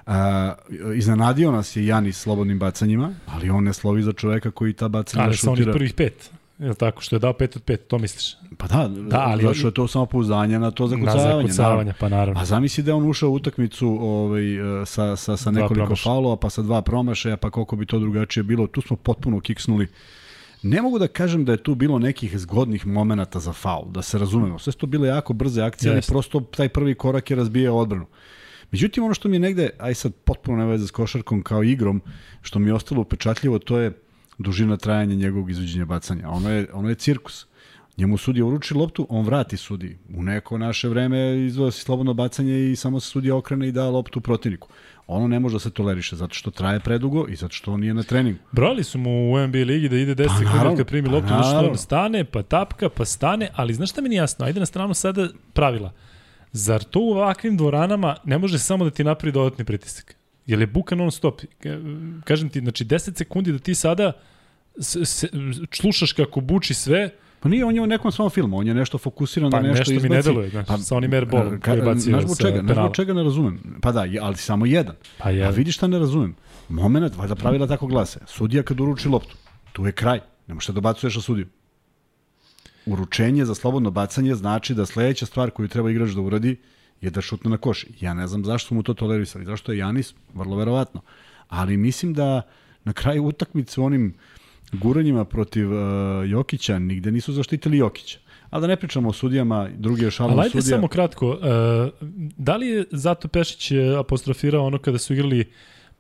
A, 0.06 0.54
iznenadio 0.94 1.52
nas 1.52 1.76
je 1.76 1.86
Janis 1.86 2.18
slobodnim 2.18 2.58
bacanjima, 2.58 3.14
ali 3.26 3.50
on 3.50 3.64
ne 3.64 3.72
slovi 3.72 4.02
za 4.02 4.12
čoveka 4.12 4.50
koji 4.50 4.72
ta 4.72 4.88
bacanja 4.88 5.32
šutira. 5.32 5.50
Ali 5.50 5.58
sa 5.58 5.62
onih 5.64 5.74
prvih 5.74 5.94
pet. 5.94 6.30
Je 6.60 6.74
tako, 6.74 7.02
što 7.02 7.16
je 7.16 7.20
dao 7.20 7.32
5 7.32 7.56
od 7.56 7.64
5, 7.64 7.76
to 7.76 7.98
misliš? 7.98 8.36
Pa 8.56 8.66
da, 8.66 8.88
da 8.88 9.20
ali 9.20 9.42
zašto 9.42 9.68
je 9.68 9.74
to 9.74 9.88
samo 9.88 10.06
pouzdanje 10.06 10.58
na 10.58 10.70
to 10.70 10.86
zakucavanje. 10.86 11.24
Na 11.24 11.52
zakucavanje, 11.52 11.92
pa 12.00 12.08
naravno. 12.08 12.40
A 12.40 12.44
zamisli 12.44 12.84
da 12.84 12.94
on 12.94 13.08
ušao 13.08 13.30
u 13.30 13.34
utakmicu 13.34 13.88
ovaj, 14.00 14.82
e, 14.82 14.86
sa, 14.86 15.16
sa, 15.16 15.36
sa 15.36 15.50
nekoliko 15.50 15.96
faulova, 15.96 16.36
pa 16.36 16.50
sa 16.50 16.62
dva 16.62 16.82
promašaja, 16.82 17.36
pa 17.36 17.50
koliko 17.50 17.76
bi 17.76 17.86
to 17.86 17.98
drugačije 17.98 18.42
bilo. 18.42 18.66
Tu 18.66 18.80
smo 18.80 18.96
potpuno 18.96 19.40
kiksnuli. 19.40 19.88
Ne 20.62 20.82
mogu 20.82 20.98
da 20.98 21.08
kažem 21.08 21.44
da 21.44 21.52
je 21.52 21.62
tu 21.62 21.74
bilo 21.74 21.98
nekih 21.98 22.38
zgodnih 22.38 22.86
momenata 22.86 23.40
za 23.40 23.52
faul, 23.52 23.90
da 23.90 24.02
se 24.02 24.18
razumemo. 24.18 24.58
Sve 24.58 24.72
to 24.72 24.86
bile 24.86 25.08
jako 25.08 25.32
brze 25.32 25.62
akcije, 25.62 25.92
ali 25.92 26.02
prosto 26.08 26.40
taj 26.40 26.68
prvi 26.68 26.94
korak 26.94 27.30
je 27.30 27.36
razbijao 27.36 27.78
odbranu. 27.78 28.06
Međutim, 28.70 29.04
ono 29.04 29.14
što 29.14 29.28
mi 29.28 29.36
je 29.36 29.40
negde, 29.40 29.70
aj 29.78 29.94
sad 29.94 30.12
potpuno 30.14 30.58
ne 30.58 30.66
veze 30.66 30.86
s 30.86 30.90
košarkom 30.90 31.42
kao 31.42 31.62
igrom, 31.62 32.02
što 32.42 32.58
mi 32.58 32.66
je 32.66 32.74
ostalo 32.74 33.00
upečatljivo, 33.00 33.58
to 33.58 33.78
je 33.78 33.92
dužina 34.40 34.76
trajanja 34.76 35.14
njegovog 35.14 35.50
izvođenja 35.50 35.84
bacanja. 35.84 36.28
Ono 36.28 36.50
je, 36.50 36.66
ono 36.72 36.88
je 36.88 36.94
cirkus. 36.94 37.46
Njemu 37.96 38.16
sudija 38.16 38.44
uruči 38.44 38.74
loptu, 38.74 39.06
on 39.10 39.26
vrati 39.26 39.56
sudi. 39.56 39.98
U 40.14 40.22
neko 40.22 40.58
naše 40.58 40.88
vreme 40.88 41.46
izvoja 41.46 41.70
si 41.70 41.80
slobodno 41.80 42.14
bacanje 42.14 42.70
i 42.70 42.76
samo 42.76 43.00
se 43.00 43.08
sudija 43.08 43.36
okrene 43.36 43.68
i 43.68 43.72
da 43.72 43.90
loptu 43.90 44.20
protivniku. 44.20 44.68
Ono 45.06 45.28
ne 45.28 45.40
može 45.40 45.54
da 45.54 45.60
se 45.60 45.70
toleriše 45.70 46.16
zato 46.16 46.34
što 46.34 46.50
traje 46.50 46.80
predugo 46.80 47.26
i 47.28 47.36
zato 47.36 47.54
što 47.54 47.72
on 47.72 47.80
nije 47.80 47.94
na 47.94 48.02
treningu. 48.02 48.38
Brali 48.52 48.84
su 48.84 48.98
mu 48.98 49.32
u 49.32 49.46
NBA 49.46 49.58
ligi 49.58 49.88
da 49.88 49.96
ide 49.96 50.14
10 50.14 50.28
pa, 50.28 50.34
sekundi 50.34 50.76
kad 50.76 50.86
primi 50.86 51.08
pa, 51.08 51.14
loptu, 51.14 51.28
što 51.28 51.68
on 51.70 51.76
stane, 51.76 52.24
pa 52.24 52.42
tapka, 52.42 52.88
pa 52.88 53.04
stane, 53.04 53.50
ali 53.54 53.74
znaš 53.74 53.90
šta 53.90 54.00
mi 54.00 54.08
nije 54.08 54.18
jasno? 54.18 54.46
Ajde 54.46 54.60
na 54.60 54.66
stranu 54.66 54.94
sada 54.94 55.28
pravila. 55.52 55.92
Zar 56.52 56.82
to 56.82 57.00
u 57.00 57.10
ovakvim 57.10 57.56
dvoranama 57.56 58.16
ne 58.24 58.38
može 58.38 58.58
samo 58.58 58.84
da 58.84 58.90
ti 58.90 59.04
napravi 59.04 59.32
dodatni 59.32 59.64
pritisak? 59.64 60.19
Je 60.50 60.56
li 60.56 60.66
buka 60.66 60.94
non 60.94 61.10
stop? 61.10 61.40
Kažem 62.24 62.48
ti, 62.48 62.60
znači 62.60 62.84
10 62.84 63.16
sekundi 63.16 63.52
da 63.52 63.58
ti 63.58 63.74
sada 63.74 64.12
se, 64.80 65.04
se, 65.04 65.28
slušaš 65.72 66.12
kako 66.12 66.40
buči 66.40 66.74
sve, 66.74 67.10
Pa 67.40 67.48
nije, 67.48 67.64
on 67.64 67.74
je 67.74 67.82
u 67.82 67.86
nekom 67.86 68.12
svom 68.12 68.30
filmu, 68.30 68.58
on 68.58 68.66
je 68.66 68.74
nešto 68.74 68.98
fokusiran 68.98 69.50
pa, 69.50 69.60
na 69.60 69.68
nešto, 69.68 69.78
nešto 69.78 69.92
izbaci. 69.92 70.08
mi 70.08 70.16
ne 70.16 70.22
deluje, 70.22 70.50
znači, 70.50 70.68
pa, 70.68 70.78
sa 70.78 70.96
onim 70.96 71.12
airballom 71.12 71.60
koji 71.60 71.76
je 71.76 71.82
bacio 71.82 72.00
znaš 72.00 72.38
čega, 72.38 72.60
znaš 72.60 72.76
zbog 72.76 72.96
čega 72.96 73.12
ne 73.12 73.22
razumem? 73.22 73.78
Pa 73.80 73.92
da, 73.92 74.04
ali 74.20 74.36
samo 74.36 74.66
jedan. 74.66 74.94
Pa 75.18 75.30
je. 75.30 75.44
A 75.44 75.50
vidi 75.50 75.72
šta 75.72 75.86
ne 75.86 75.98
razumem. 75.98 76.34
Moment, 76.68 77.16
valjda 77.16 77.34
pravila 77.34 77.66
tako 77.66 77.86
glase. 77.86 78.20
Sudija 78.26 78.62
kad 78.62 78.80
uruči 78.80 79.08
loptu, 79.08 79.36
tu 79.72 79.86
je 79.86 79.92
kraj. 79.92 80.20
Ne 80.46 80.54
možeš 80.54 80.66
da 80.66 80.72
dobacuješ 80.72 81.16
na 81.16 81.22
sudiju. 81.22 81.46
Uručenje 82.86 83.44
za 83.44 83.54
slobodno 83.54 83.90
bacanje 83.90 84.34
znači 84.34 84.74
da 84.74 84.86
sledeća 84.86 85.26
stvar 85.26 85.50
koju 85.50 85.68
treba 85.68 85.90
igrač 85.90 86.10
da 86.10 86.20
uradi 86.20 86.56
je 87.00 87.10
da 87.10 87.20
šutne 87.20 87.50
na 87.50 87.56
koš. 87.56 87.86
Ja 88.00 88.14
ne 88.14 88.26
znam 88.26 88.44
zašto 88.44 88.68
su 88.68 88.74
mu 88.74 88.82
to 88.82 88.94
tolerisali. 88.94 89.44
Zašto 89.44 89.72
je 89.72 89.78
Janis? 89.78 90.14
Vrlo 90.34 90.56
verovatno. 90.56 91.00
Ali 91.48 91.76
mislim 91.76 92.14
da 92.14 92.42
na 92.84 92.92
kraju 92.92 93.24
utakmice 93.24 93.80
onim 93.80 94.14
guranjima 94.72 95.24
protiv 95.24 95.72
uh, 95.72 95.78
Jokića 96.30 96.78
nigde 96.78 97.10
nisu 97.10 97.32
zaštitili 97.32 97.78
Jokića. 97.78 98.18
A 98.50 98.60
da 98.60 98.66
ne 98.66 98.76
pričamo 98.76 99.08
o 99.08 99.12
sudijama, 99.12 99.68
drugi 99.76 100.04
je 100.04 100.10
šalom 100.10 100.32
sudija. 100.32 100.50
Ali 100.54 100.62
samo 100.62 100.88
kratko, 100.88 101.28
uh, 101.28 101.38
da 102.36 102.56
li 102.56 102.66
je 102.66 102.84
zato 102.90 103.28
Pešić 103.28 103.72
apostrofirao 103.98 104.66
ono 104.66 104.78
kada 104.78 104.98
su 104.98 105.12
igrali 105.12 105.44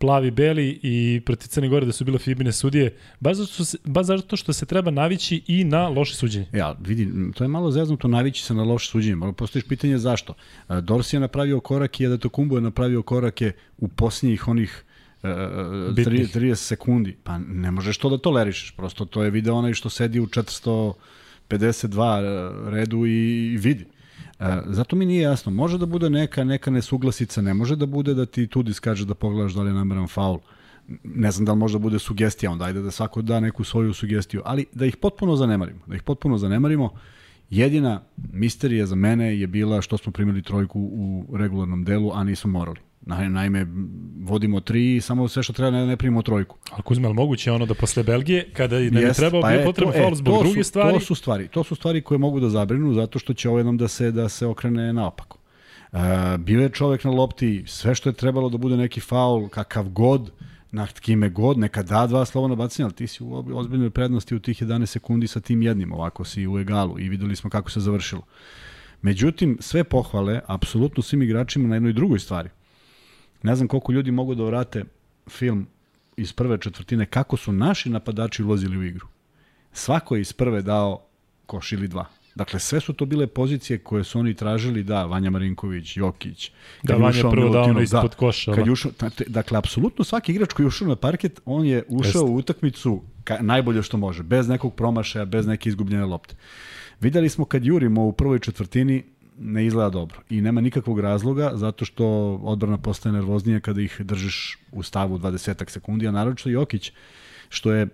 plavi, 0.00 0.30
beli 0.30 0.80
i 0.82 1.20
protiv 1.26 1.48
Crne 1.48 1.68
Gore 1.68 1.86
da 1.86 1.92
su 1.92 2.04
bile 2.04 2.18
Fibine 2.18 2.52
sudije, 2.52 2.96
baš 3.20 3.36
zato, 3.36 3.64
se, 3.64 3.78
baš 3.84 4.06
zato 4.06 4.36
što 4.36 4.52
se 4.52 4.66
treba 4.66 4.90
navići 4.90 5.42
i 5.46 5.64
na 5.64 5.88
loše 5.88 6.14
suđenje. 6.14 6.46
Ja, 6.52 6.76
vidi, 6.80 7.32
to 7.34 7.44
je 7.44 7.48
malo 7.48 7.70
zeznuto 7.70 8.08
navići 8.08 8.44
se 8.44 8.54
na 8.54 8.64
loše 8.64 8.90
suđenje. 8.90 9.32
Postojiš 9.36 9.68
pitanje 9.68 9.98
zašto. 9.98 10.34
Dorsi 10.68 11.16
je 11.16 11.20
napravio 11.20 11.60
korake, 11.60 12.04
Jeda 12.04 12.18
Tokumbo 12.18 12.56
je 12.56 12.60
napravio 12.60 13.02
korake 13.02 13.52
u 13.78 13.88
posljednjih 13.88 14.48
onih 14.48 14.84
30, 15.22 16.38
30 16.38 16.54
sekundi. 16.54 17.16
Pa 17.24 17.38
ne 17.38 17.70
možeš 17.70 17.98
to 17.98 18.10
da 18.10 18.18
tolerišeš. 18.18 18.70
Prosto 18.76 19.04
to 19.04 19.22
je 19.22 19.30
video 19.30 19.54
onaj 19.54 19.74
što 19.74 19.90
sedi 19.90 20.20
u 20.20 20.26
452 20.26 20.96
e, 22.20 22.70
redu 22.70 23.06
i, 23.06 23.52
i 23.52 23.56
vidi. 23.56 23.86
Zato 24.66 24.96
mi 24.96 25.06
nije 25.06 25.22
jasno. 25.22 25.52
Može 25.52 25.78
da 25.78 25.86
bude 25.86 26.10
neka 26.10 26.44
neka 26.44 26.70
nesuglasica, 26.70 27.42
ne 27.42 27.54
može 27.54 27.76
da 27.76 27.86
bude 27.86 28.14
da 28.14 28.26
ti 28.26 28.46
tudi 28.46 28.72
skaže 28.72 29.06
da 29.06 29.14
pogledaš 29.14 29.52
da 29.52 29.62
li 29.62 29.70
je 29.70 29.74
nameran 29.74 30.08
faul. 30.08 30.38
Ne 31.04 31.30
znam 31.30 31.44
da 31.44 31.52
li 31.52 31.58
može 31.58 31.78
da 31.78 31.82
bude 31.82 31.98
sugestija, 31.98 32.50
onda 32.50 32.64
ajde 32.64 32.82
da 32.82 32.90
svako 32.90 33.22
da 33.22 33.40
neku 33.40 33.64
svoju 33.64 33.94
sugestiju, 33.94 34.42
ali 34.44 34.66
da 34.72 34.86
ih 34.86 34.96
potpuno 34.96 35.36
zanemarimo. 35.36 35.80
Da 35.86 35.94
ih 35.94 36.02
potpuno 36.02 36.38
zanemarimo. 36.38 36.90
Jedina 37.50 38.02
misterija 38.32 38.86
za 38.86 38.94
mene 38.94 39.38
je 39.38 39.46
bila 39.46 39.82
što 39.82 39.98
smo 39.98 40.12
primili 40.12 40.42
trojku 40.42 40.80
u 40.80 41.36
regularnom 41.36 41.84
delu, 41.84 42.12
a 42.14 42.24
nismo 42.24 42.50
morali. 42.50 42.78
Naime, 43.06 43.66
vodimo 44.20 44.60
tri 44.60 44.96
i 44.96 45.00
samo 45.00 45.28
sve 45.28 45.42
što 45.42 45.52
treba 45.52 45.70
ne, 45.70 45.86
ne 45.86 45.96
primimo 45.96 46.22
trojku. 46.22 46.56
Ali 46.70 46.82
Kuzma, 46.82 47.08
ali 47.08 47.14
moguće 47.14 47.52
ono 47.52 47.66
da 47.66 47.74
posle 47.74 48.02
Belgije, 48.02 48.50
kada 48.52 48.76
je 48.76 48.90
ne 48.90 49.12
treba 49.12 49.40
pa 49.40 49.48
bio 49.48 49.64
potreban 49.64 49.94
faul 49.94 50.14
zbog 50.14 50.40
e, 50.40 50.44
druge 50.44 50.64
stvari? 50.64 50.94
To 50.94 51.00
su 51.00 51.14
stvari, 51.14 51.48
to 51.48 51.64
su 51.64 51.74
stvari 51.74 52.00
koje 52.02 52.18
mogu 52.18 52.40
da 52.40 52.48
zabrinu 52.48 52.94
zato 52.94 53.18
što 53.18 53.34
će 53.34 53.48
ovo 53.48 53.58
jednom 53.58 53.76
da 53.76 53.88
se, 53.88 54.10
da 54.10 54.28
se 54.28 54.46
okrene 54.46 54.92
naopako. 54.92 55.38
Uh, 55.92 55.98
bio 56.38 56.62
je 56.62 56.68
čovek 56.68 57.04
na 57.04 57.10
lopti, 57.10 57.64
sve 57.66 57.94
što 57.94 58.08
je 58.08 58.12
trebalo 58.12 58.48
da 58.48 58.58
bude 58.58 58.76
neki 58.76 59.00
faul, 59.00 59.48
kakav 59.48 59.88
god, 59.88 60.30
na 60.72 60.86
kime 60.86 61.28
god, 61.28 61.58
neka 61.58 61.82
da 61.82 62.06
dva 62.06 62.24
slobodna 62.24 62.56
bacanja, 62.56 62.86
ali 62.86 62.94
ti 62.94 63.06
si 63.06 63.22
u 63.22 63.44
ozbiljnoj 63.54 63.90
prednosti 63.90 64.34
u 64.34 64.40
tih 64.40 64.62
11 64.62 64.86
sekundi 64.86 65.26
sa 65.26 65.40
tim 65.40 65.62
jednim, 65.62 65.92
ovako 65.92 66.24
si 66.24 66.46
u 66.46 66.58
egalu 66.58 67.00
i 67.00 67.08
videli 67.08 67.36
smo 67.36 67.50
kako 67.50 67.70
se 67.70 67.80
završilo. 67.80 68.22
Međutim, 69.02 69.56
sve 69.60 69.84
pohvale, 69.84 70.40
apsolutno 70.46 71.02
svim 71.02 71.22
igračima 71.22 71.68
na 71.68 71.76
jednoj 71.76 71.92
drugoj 71.92 72.18
stvari. 72.18 72.50
Ne 73.42 73.56
znam 73.56 73.68
koliko 73.68 73.92
ljudi 73.92 74.10
mogu 74.10 74.34
da 74.34 74.44
vrate 74.44 74.84
film 75.28 75.66
iz 76.16 76.32
prve 76.32 76.58
četvrtine 76.58 77.06
kako 77.06 77.36
su 77.36 77.52
naši 77.52 77.90
napadači 77.90 78.42
ulazili 78.42 78.76
u 78.76 78.84
igru. 78.84 79.06
Svako 79.72 80.16
je 80.16 80.20
iz 80.20 80.32
prve 80.32 80.62
dao 80.62 81.02
koš 81.46 81.72
ili 81.72 81.88
dva. 81.88 82.06
Dakle, 82.34 82.60
sve 82.60 82.80
su 82.80 82.92
to 82.92 83.06
bile 83.06 83.26
pozicije 83.26 83.78
koje 83.78 84.04
su 84.04 84.18
oni 84.18 84.34
tražili, 84.34 84.82
da, 84.82 85.04
Vanja 85.04 85.30
Marinković, 85.30 85.96
Jokić. 85.96 86.50
Da, 86.82 86.92
kad 86.92 87.02
Vanja 87.02 87.30
prvo 87.30 87.48
dao 87.48 87.64
ono 87.64 87.80
ispod 87.80 88.14
koša. 88.14 88.52
Kad 88.52 88.64
da. 88.64 88.68
je 88.68 88.72
ušao, 88.72 88.92
dakle, 89.26 89.58
apsolutno 89.58 90.04
svaki 90.04 90.32
igrač 90.32 90.52
koji 90.52 90.64
je 90.64 90.68
ušao 90.68 90.88
na 90.88 90.96
parket, 90.96 91.40
on 91.44 91.66
je 91.66 91.82
ušao 91.88 92.06
Jeste. 92.06 92.32
u 92.32 92.36
utakmicu 92.36 93.02
ka, 93.24 93.38
najbolje 93.40 93.82
što 93.82 93.96
može, 93.96 94.22
bez 94.22 94.48
nekog 94.48 94.74
promašaja, 94.74 95.24
bez 95.24 95.46
neke 95.46 95.68
izgubljene 95.68 96.04
lopte. 96.04 96.34
Videli 97.00 97.28
smo 97.28 97.44
kad 97.44 97.64
jurimo 97.64 98.04
u 98.04 98.12
prvoj 98.12 98.38
četvrtini, 98.38 99.04
ne 99.38 99.66
izgleda 99.66 99.90
dobro. 99.90 100.20
I 100.30 100.40
nema 100.40 100.60
nikakvog 100.60 101.00
razloga, 101.00 101.50
zato 101.54 101.84
što 101.84 102.06
odbrana 102.42 102.78
postaje 102.78 103.12
nervoznija 103.12 103.60
kada 103.60 103.80
ih 103.80 104.00
držiš 104.00 104.58
u 104.72 104.82
stavu 104.82 105.18
20 105.18 105.70
sekundi, 105.70 106.08
a 106.08 106.10
naročito 106.10 106.50
Jokić, 106.50 106.92
što 107.48 107.72
je 107.72 107.88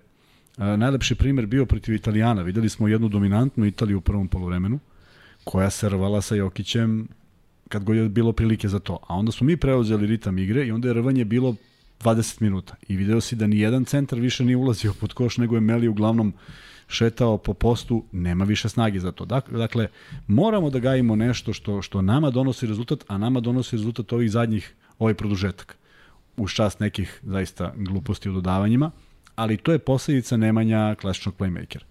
a, 0.57 0.77
najlepši 0.77 1.15
primer 1.15 1.47
bio 1.47 1.67
protiv 1.67 1.95
Italijana. 1.95 2.43
Videli 2.43 2.69
smo 2.69 2.89
jednu 2.89 3.09
dominantnu 3.09 3.67
Italiju 3.67 3.99
u 3.99 4.01
prvom 4.01 4.29
polovremenu, 4.29 4.79
koja 5.45 5.71
se 5.71 5.89
rvala 5.89 6.23
sa 6.23 6.35
Jokićem 6.35 7.09
kad 7.69 7.85
god 7.85 7.97
je 7.97 8.09
bilo 8.09 8.33
prilike 8.33 8.69
za 8.69 8.79
to. 8.79 8.99
A 9.09 9.15
onda 9.15 9.33
smo 9.33 9.45
mi 9.47 9.57
preuzeli 9.57 10.07
ritam 10.07 10.39
igre 10.39 10.67
i 10.67 10.73
onda 10.73 10.89
je 10.89 10.95
rvanje 10.95 11.25
bilo 11.25 11.57
20 12.01 12.43
minuta. 12.43 12.75
I 12.89 12.97
video 12.97 13.21
si 13.21 13.37
da 13.37 13.47
ni 13.47 13.59
jedan 13.59 13.85
centar 13.85 14.21
više 14.21 14.45
nije 14.45 14.57
ulazio 14.57 14.95
pod 15.01 15.13
koš, 15.13 15.39
nego 15.39 15.55
je 15.55 15.61
Meli 15.61 15.89
uglavnom 15.89 16.33
šetao 16.89 17.39
po 17.39 17.55
postu, 17.55 18.05
nema 18.13 18.45
više 18.45 18.69
snage 18.69 19.01
za 19.01 19.13
to. 19.13 19.25
Dakle, 19.51 19.89
moramo 20.27 20.71
da 20.71 20.79
gajimo 20.79 21.17
nešto 21.17 21.53
što, 21.53 21.83
što 21.83 22.03
nama 22.03 22.31
donosi 22.31 22.67
rezultat, 22.67 23.05
a 23.09 23.19
nama 23.19 23.41
donosi 23.41 23.77
rezultat 23.77 24.13
ovih 24.13 24.31
zadnjih, 24.31 24.75
ovaj 24.99 25.15
produžetak. 25.15 25.77
Uz 26.37 26.51
čast 26.51 26.81
nekih 26.81 27.21
zaista 27.23 27.73
gluposti 27.77 28.31
u 28.31 28.33
dodavanjima, 28.33 28.91
ali 29.35 29.57
to 29.57 29.73
je 29.73 29.79
posledica 29.79 30.37
nemanja 30.37 30.95
klasičnog 30.95 31.35
playmakera. 31.39 31.83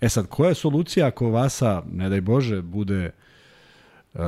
E 0.00 0.08
sad, 0.08 0.26
koja 0.26 0.48
je 0.48 0.54
solucija 0.54 1.06
ako 1.06 1.30
Vasa, 1.30 1.82
ne 1.92 2.08
daj 2.08 2.20
Bože, 2.20 2.62
bude 2.62 3.10
uh, 4.14 4.20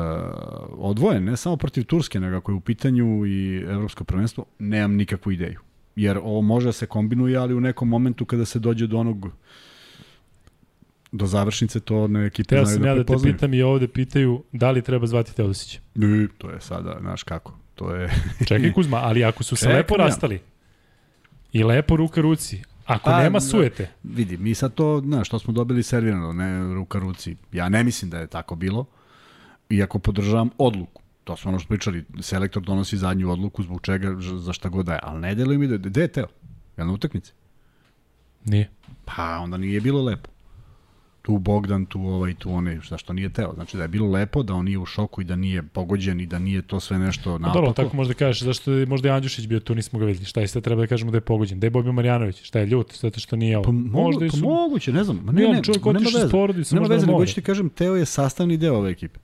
odvojen, 0.71 1.25
ne 1.25 1.37
samo 1.37 1.57
protiv 1.57 1.85
Turske, 1.85 2.21
nego 2.21 2.37
ako 2.37 2.52
je 2.52 2.57
u 2.57 2.61
pitanju 2.61 3.26
i 3.26 3.57
evropsko 3.57 4.05
prvenstvo, 4.05 4.45
nemam 4.59 4.95
nikakvu 4.95 5.33
ideju. 5.33 5.61
Jer 5.97 6.19
ovo 6.19 6.43
može 6.43 6.67
da 6.67 6.73
se 6.73 6.87
kombinuje, 6.87 7.37
ali 7.37 7.55
u 7.55 7.61
nekom 7.61 7.88
momentu 7.88 8.25
kada 8.25 8.45
se 8.45 8.59
dođe 8.59 8.87
do 8.87 8.99
onog 8.99 9.31
do 11.12 11.26
završnice 11.26 11.81
to 11.81 12.09
ne 12.09 12.26
ekipe 12.26 12.49
Teo 12.49 12.64
znaju 12.64 12.75
sam 12.75 12.83
da 12.83 12.88
ja 12.88 12.95
da 12.95 13.00
te 13.00 13.07
prepoznaju. 13.07 13.35
pitam 13.35 13.54
i 13.54 13.62
ovde 13.62 13.88
pitaju 13.88 14.42
da 14.52 14.71
li 14.71 14.83
treba 14.83 15.07
zvati 15.07 15.37
Teodosića. 15.37 15.81
Ne, 15.95 16.28
to 16.38 16.50
je 16.50 16.61
sada, 16.61 16.97
znaš 17.00 17.23
kako, 17.23 17.54
to 17.75 17.95
je... 17.95 18.11
Čekaj 18.47 18.73
Kuzma, 18.73 18.97
ali 18.97 19.25
ako 19.25 19.42
su 19.42 19.57
se 19.57 19.64
Čekam 19.64 19.76
lepo 19.76 19.95
ja. 19.95 19.99
rastali 20.04 20.40
i 21.52 21.64
lepo 21.64 21.97
ruka 21.97 22.21
ruci, 22.21 22.62
ako 22.87 23.11
Pa, 23.11 23.23
nema 23.23 23.37
da. 23.38 23.40
sujete, 23.40 23.90
Vidi, 24.02 24.37
mi 24.37 24.54
sad 24.54 24.75
to, 24.75 25.02
znaš, 25.04 25.28
to 25.28 25.38
smo 25.38 25.52
dobili 25.52 25.83
servirano, 25.83 26.33
ne 26.33 26.75
ruka 26.75 26.99
ruci. 26.99 27.37
Ja 27.52 27.69
ne 27.69 27.85
mislim 27.85 28.11
da 28.11 28.19
je 28.19 28.26
tako 28.26 28.54
bilo, 28.54 28.85
iako 29.71 29.99
podržavam 29.99 30.50
odluku. 30.59 31.02
To 31.25 31.37
smo 31.37 31.49
ono 31.49 31.59
što 31.59 31.69
pričali, 31.69 32.04
selektor 32.21 32.62
donosi 32.62 32.97
zadnju 32.97 33.31
odluku 33.31 33.62
zbog 33.62 33.81
čega, 33.83 34.16
za 34.21 34.52
šta 34.52 34.69
god 34.69 34.87
da 34.87 34.92
je. 34.92 35.00
Ali 35.02 35.21
ne 35.21 35.35
deluje 35.35 35.59
mi 35.59 35.66
da, 35.66 35.76
gde 35.76 36.00
je 36.00 36.09
Teo? 36.09 36.26
Je 36.76 36.85
na 36.85 36.92
utakmici? 36.92 37.33
nije. 38.45 38.71
Pa 39.04 39.38
onda 39.38 39.57
nije 39.57 39.81
bilo 39.81 40.02
lepo. 40.02 40.31
Tu 41.23 41.38
Bogdan, 41.38 41.87
tu 41.87 42.00
ovaj, 42.00 42.35
tu 42.35 42.52
onaj, 42.52 42.81
šta 42.81 42.99
što 42.99 43.12
nije 43.12 43.29
Teo. 43.29 43.52
Znači 43.55 43.76
da 43.76 43.83
je 43.83 43.88
bilo 43.88 44.11
lepo, 44.11 44.43
da 44.43 44.55
on 44.55 44.64
nije 44.64 44.79
u 44.79 44.87
šoku 44.87 45.21
i 45.21 45.25
da 45.25 45.37
nije 45.37 45.62
pogođen 45.62 46.21
i 46.21 46.26
da 46.26 46.38
nije 46.38 46.62
to 46.62 46.81
sve 46.81 46.99
nešto 46.99 47.25
Pa 47.33 47.38
naopako. 47.38 47.55
dobro, 47.55 47.73
tako 47.73 47.97
možda 47.97 48.14
kažeš, 48.14 48.43
zašto 48.43 48.73
je 48.73 48.87
možda 48.87 49.09
je 49.09 49.14
Andjušić 49.14 49.47
bio 49.47 49.61
tu, 49.61 49.75
nismo 49.75 49.99
ga 49.99 50.05
videli. 50.05 50.25
Šta 50.26 50.41
je 50.41 50.49
sad 50.49 50.62
treba 50.62 50.81
da 50.81 50.87
kažemo 50.87 51.11
da 51.11 51.17
je 51.17 51.21
pogođen? 51.21 51.61
Da 51.61 51.67
je 51.67 51.71
Bobio 51.71 51.93
Marjanović, 51.93 52.43
šta 52.43 52.59
je 52.59 52.67
ljut, 52.67 52.95
zato 53.00 53.21
što 53.21 53.37
nije 53.37 53.59
ovo. 53.59 53.64
Pa, 53.64 53.73
možda 53.73 54.26
pa 54.26 54.37
su... 54.37 54.45
moguće, 54.45 54.93
ne 54.93 55.05
znam. 55.05 55.21
Ma 55.25 55.33
Ne, 55.33 55.43
ne, 55.43 55.49
on 55.49 55.55
ne, 55.55 55.62
čovjek 55.62 55.87
otišao 55.87 56.21
veze. 56.21 56.31
porodicom, 56.31 56.76
Nema 56.76 56.83
možda 56.83 56.95
veze, 56.95 57.07
nego 57.07 57.26
ću 57.26 57.35
ti 57.35 57.43
kažem, 57.43 57.69
Teo 57.69 57.97
je 57.97 58.07
sastavni 58.07 58.57
deo 58.57 58.75
ove 58.75 58.91
ekipe. 58.91 59.19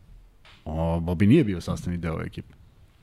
O, 0.65 1.01
Bobi 1.01 1.27
nije 1.27 1.45
bio 1.45 1.61
sastavni 1.61 1.99
deo 1.99 2.15
ove 2.15 2.27
ekipe. 2.27 2.55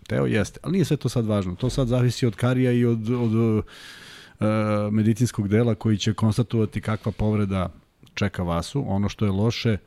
Teo 0.07 0.25
jeste, 0.25 0.59
ali 0.63 0.71
nije 0.73 0.85
sve 0.85 0.97
to 0.97 1.09
sad 1.09 1.25
važno. 1.25 1.55
To 1.55 1.69
sad 1.69 1.87
zavisi 1.87 2.25
od 2.25 2.35
Karija 2.35 2.71
i 2.71 2.85
od, 2.85 3.09
od 3.09 3.33
uh, 3.33 3.63
medicinskog 4.91 5.47
dela 5.47 5.75
koji 5.75 5.97
će 5.97 6.13
konstatovati 6.13 6.81
kakva 6.81 7.11
povreda 7.11 7.69
čeka 8.15 8.43
Vasu. 8.43 8.83
Ono 8.87 9.09
što 9.09 9.25
je 9.25 9.31
loše, 9.31 9.77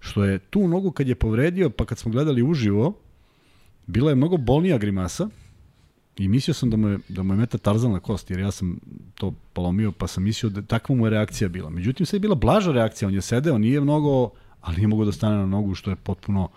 što 0.00 0.24
je 0.24 0.38
tu 0.38 0.68
nogu 0.68 0.90
kad 0.90 1.08
je 1.08 1.14
povredio, 1.14 1.70
pa 1.70 1.84
kad 1.84 1.98
smo 1.98 2.12
gledali 2.12 2.42
uživo, 2.42 2.94
bila 3.86 4.10
je 4.10 4.14
mnogo 4.14 4.36
bolnija 4.36 4.78
grimasa 4.78 5.28
i 6.16 6.28
mislio 6.28 6.54
sam 6.54 6.70
da 6.70 6.76
mu 6.76 6.88
je, 6.88 6.98
da 7.08 7.22
mu 7.22 7.34
je 7.34 7.38
meta 7.38 7.58
tarzan 7.58 7.92
na 7.92 8.00
kost, 8.00 8.30
jer 8.30 8.40
ja 8.40 8.50
sam 8.50 8.78
to 9.14 9.34
polomio, 9.52 9.92
pa 9.92 10.06
sam 10.06 10.22
mislio 10.22 10.50
da 10.50 10.62
takva 10.62 10.96
mu 10.96 11.06
je 11.06 11.10
reakcija 11.10 11.48
bila. 11.48 11.70
Međutim, 11.70 12.06
sve 12.06 12.16
je 12.16 12.20
bila 12.20 12.34
blaža 12.34 12.72
reakcija, 12.72 13.08
on 13.08 13.14
je 13.14 13.20
sedeo, 13.20 13.58
nije 13.58 13.80
mnogo, 13.80 14.30
ali 14.60 14.76
nije 14.76 14.88
mogo 14.88 15.04
da 15.04 15.12
stane 15.12 15.36
na 15.36 15.46
nogu, 15.46 15.74
što 15.74 15.90
je 15.90 15.96
potpuno 15.96 16.48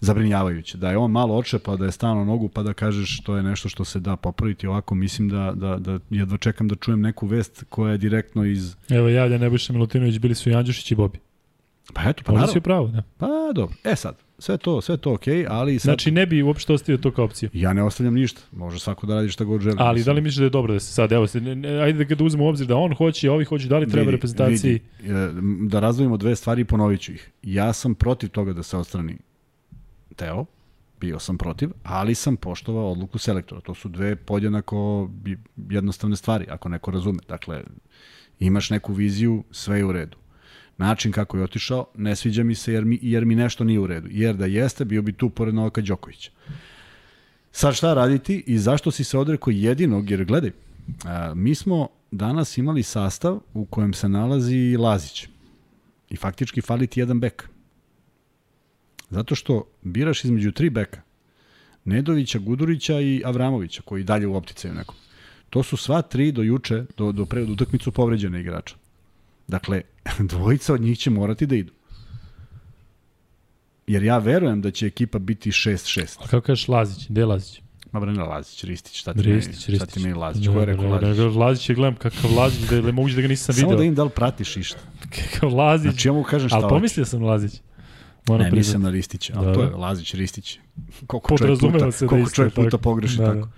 zabrinjavajuće. 0.00 0.78
Da 0.78 0.90
je 0.90 0.96
on 0.96 1.10
malo 1.10 1.36
očepao, 1.36 1.76
da 1.76 1.84
je 1.84 1.92
stao 1.92 2.14
na 2.14 2.24
nogu, 2.24 2.48
pa 2.48 2.62
da 2.62 2.72
kažeš 2.72 3.20
to 3.20 3.36
je 3.36 3.42
nešto 3.42 3.68
što 3.68 3.84
se 3.84 4.00
da 4.00 4.16
popraviti 4.16 4.66
ovako, 4.66 4.94
mislim 4.94 5.28
da, 5.28 5.52
da, 5.54 5.76
da 5.76 5.98
jedva 6.10 6.36
čekam 6.36 6.68
da 6.68 6.74
čujem 6.74 7.00
neku 7.00 7.26
vest 7.26 7.64
koja 7.68 7.92
je 7.92 7.98
direktno 7.98 8.44
iz... 8.44 8.76
Evo 8.88 9.08
javlja 9.08 9.38
Nebojša 9.38 9.72
Milutinović, 9.72 10.18
bili 10.18 10.34
su 10.34 10.50
i 10.50 10.54
Andjušić 10.54 10.90
i 10.90 10.94
Bobi. 10.94 11.18
Pa 11.92 12.02
eto, 12.02 12.22
pa 12.26 12.32
Možda 12.32 12.46
naravno. 12.46 12.58
u 12.58 12.62
pravu, 12.62 12.88
da. 12.88 13.02
Pa 13.18 13.26
dobro. 13.54 13.76
E 13.84 13.96
sad, 13.96 14.16
sve 14.38 14.56
to, 14.56 14.80
sve 14.80 14.96
to 14.96 15.12
okej, 15.12 15.34
okay, 15.34 15.46
ali 15.50 15.78
sad... 15.78 15.84
Znači 15.84 16.10
ne 16.10 16.26
bi 16.26 16.42
uopšte 16.42 16.72
ostavio 16.72 16.98
to 16.98 17.10
kao 17.10 17.24
opciju. 17.24 17.50
Ja 17.52 17.72
ne 17.72 17.82
ostavljam 17.82 18.14
ništa. 18.14 18.40
Može 18.52 18.78
svako 18.78 19.06
da 19.06 19.14
radi 19.14 19.28
šta 19.28 19.44
god 19.44 19.60
želi. 19.60 19.76
Ali 19.78 20.04
da 20.04 20.12
li 20.12 20.20
misliš 20.20 20.38
da 20.38 20.44
je 20.44 20.50
dobro 20.50 20.72
da 20.72 20.80
se 20.80 20.92
sad, 20.92 21.12
evo, 21.12 21.26
se, 21.26 21.40
ne, 21.40 21.54
ne, 21.54 21.68
ajde 21.68 22.04
da 22.04 22.14
ga 22.14 22.24
uzmemo 22.24 22.44
u 22.44 22.48
obzir 22.48 22.66
da 22.66 22.76
on 22.76 22.94
hoće, 22.94 23.30
ovi 23.30 23.44
hoće, 23.44 23.68
da 23.68 23.78
li 23.78 23.86
treba 23.86 24.00
Vidi, 24.00 24.12
reprezentaciji? 24.12 24.72
Vidi, 24.72 25.14
e, 25.14 25.30
da 25.68 25.80
razdvojimo 25.80 26.16
dve 26.16 26.36
stvari 26.36 26.62
i 26.62 26.64
ponovit 26.64 27.00
ću 27.00 27.12
ih. 27.12 27.30
Ja 27.42 27.72
sam 27.72 27.94
protiv 27.94 28.28
toga 28.28 28.52
da 28.52 28.62
se 28.62 28.76
ostrani 28.76 29.16
Teo, 30.16 30.44
bio 31.00 31.18
sam 31.18 31.38
protiv, 31.38 31.70
ali 31.82 32.14
sam 32.14 32.36
poštovao 32.36 32.92
odluku 32.92 33.18
selektora. 33.18 33.60
To 33.60 33.74
su 33.74 33.88
dve 33.88 34.16
podjednako 34.16 35.10
jednostavne 35.70 36.16
stvari, 36.16 36.46
ako 36.50 36.68
neko 36.68 36.90
razume. 36.90 37.18
Dakle, 37.28 37.62
imaš 38.38 38.70
neku 38.70 38.92
viziju, 38.92 39.44
sve 39.50 39.78
je 39.78 39.84
u 39.84 39.92
redu. 39.92 40.16
Način 40.78 41.12
kako 41.12 41.36
je 41.36 41.44
otišao, 41.44 41.86
ne 41.94 42.16
sviđa 42.16 42.42
mi 42.42 42.54
se 42.54 42.72
jer 42.72 42.84
mi, 42.84 42.98
jer 43.02 43.24
mi 43.24 43.34
nešto 43.34 43.64
nije 43.64 43.80
u 43.80 43.86
redu. 43.86 44.08
Jer 44.10 44.36
da 44.36 44.46
jeste, 44.46 44.84
bio 44.84 45.02
bi 45.02 45.12
tu 45.12 45.30
pored 45.30 45.54
Novaka 45.54 45.80
Đokovića. 45.80 46.30
Sad 47.52 47.74
šta 47.74 47.94
raditi 47.94 48.44
i 48.46 48.58
zašto 48.58 48.90
si 48.90 49.04
se 49.04 49.18
odrekao 49.18 49.50
jedinog, 49.50 50.10
jer 50.10 50.24
gledaj, 50.24 50.50
a, 51.04 51.34
mi 51.34 51.54
smo 51.54 51.88
danas 52.10 52.58
imali 52.58 52.82
sastav 52.82 53.40
u 53.54 53.64
kojem 53.64 53.92
se 53.92 54.08
nalazi 54.08 54.76
Lazić. 54.78 55.28
I 56.10 56.16
faktički 56.16 56.60
fali 56.60 56.86
ti 56.86 57.00
jedan 57.00 57.20
bek. 57.20 57.48
Zato 59.16 59.34
što 59.34 59.64
biraš 59.82 60.24
između 60.24 60.52
tri 60.52 60.70
beka. 60.70 61.00
Nedovića, 61.84 62.38
Gudurića 62.38 63.00
i 63.00 63.22
Avramovića, 63.24 63.82
koji 63.82 64.04
dalje 64.04 64.26
u 64.26 64.36
opticaju 64.36 64.74
nekom. 64.74 64.94
To 65.50 65.62
su 65.62 65.76
sva 65.76 66.02
tri 66.02 66.32
do 66.32 66.42
juče, 66.42 66.84
do, 66.96 67.12
do 67.12 67.26
pre 67.26 67.44
do 67.44 67.52
utakmicu 67.52 67.92
povređene 67.92 68.40
igrača. 68.40 68.74
Dakle, 69.48 69.82
dvojica 70.32 70.74
od 70.74 70.80
njih 70.80 70.98
će 70.98 71.10
morati 71.10 71.46
da 71.46 71.56
idu. 71.56 71.72
Jer 73.86 74.02
ja 74.02 74.18
verujem 74.18 74.60
da 74.60 74.70
će 74.70 74.86
ekipa 74.86 75.18
biti 75.18 75.50
6-6. 75.50 76.16
A 76.20 76.26
kako 76.26 76.46
kažeš 76.46 76.68
Lazić, 76.68 77.08
gde 77.08 77.20
je 77.20 77.26
Lazić? 77.26 77.62
Ma 77.92 78.00
bre, 78.00 78.12
Lazić, 78.12 78.64
Ristić, 78.64 79.00
šta 79.00 79.14
ti 79.14 79.22
Ristić, 79.22 79.68
meni, 79.68 79.78
šta 79.78 79.86
ti 79.86 80.00
meni 80.00 80.14
Lazić, 80.14 80.48
ko 80.48 80.60
je 80.60 80.66
rekao 80.66 80.88
Lazić? 80.90 81.18
ne, 81.18 81.24
ne, 81.24 81.30
Lazić 81.30 81.68
je, 81.68 81.74
gledam 81.74 81.96
kakav 81.96 82.34
Lazić, 82.36 82.68
da 82.68 82.76
je 82.76 82.92
moguće 82.92 83.16
da 83.16 83.22
ga 83.22 83.28
nisam 83.28 83.54
Samo 83.54 83.68
video. 83.68 83.78
da 83.78 83.84
im 83.84 83.94
da 83.94 84.04
li 84.04 84.10
pratiš 84.10 84.56
išta. 84.56 84.78
Kakav 85.16 85.54
Lazić. 85.54 85.90
Znači 85.90 86.08
ja 86.08 86.12
mu 86.12 86.22
kažem 86.22 86.48
šta 86.48 86.56
Ali 86.56 86.68
pomislio 86.68 87.04
sam 87.04 87.22
Lazić. 87.22 87.60
Moram 88.28 88.44
Ne, 88.46 88.50
nisam 88.50 88.82
na 88.82 88.90
Ristića, 88.90 89.32
ali 89.36 89.46
Da, 89.46 89.54
to 89.54 89.60
da. 89.60 89.66
je 89.66 89.76
Lazić, 89.76 90.14
Ristić. 90.14 90.58
Koliko 91.06 91.38
čovjek 91.38 91.60
puta, 91.60 91.92
se 91.92 92.04
da 92.04 92.08
koliko 92.08 92.26
isto 92.26 92.36
čovjek 92.36 92.54
puta 92.54 92.70
tako. 92.70 92.82
pogreši 92.82 93.16
Da, 93.16 93.34
tako. 93.34 93.48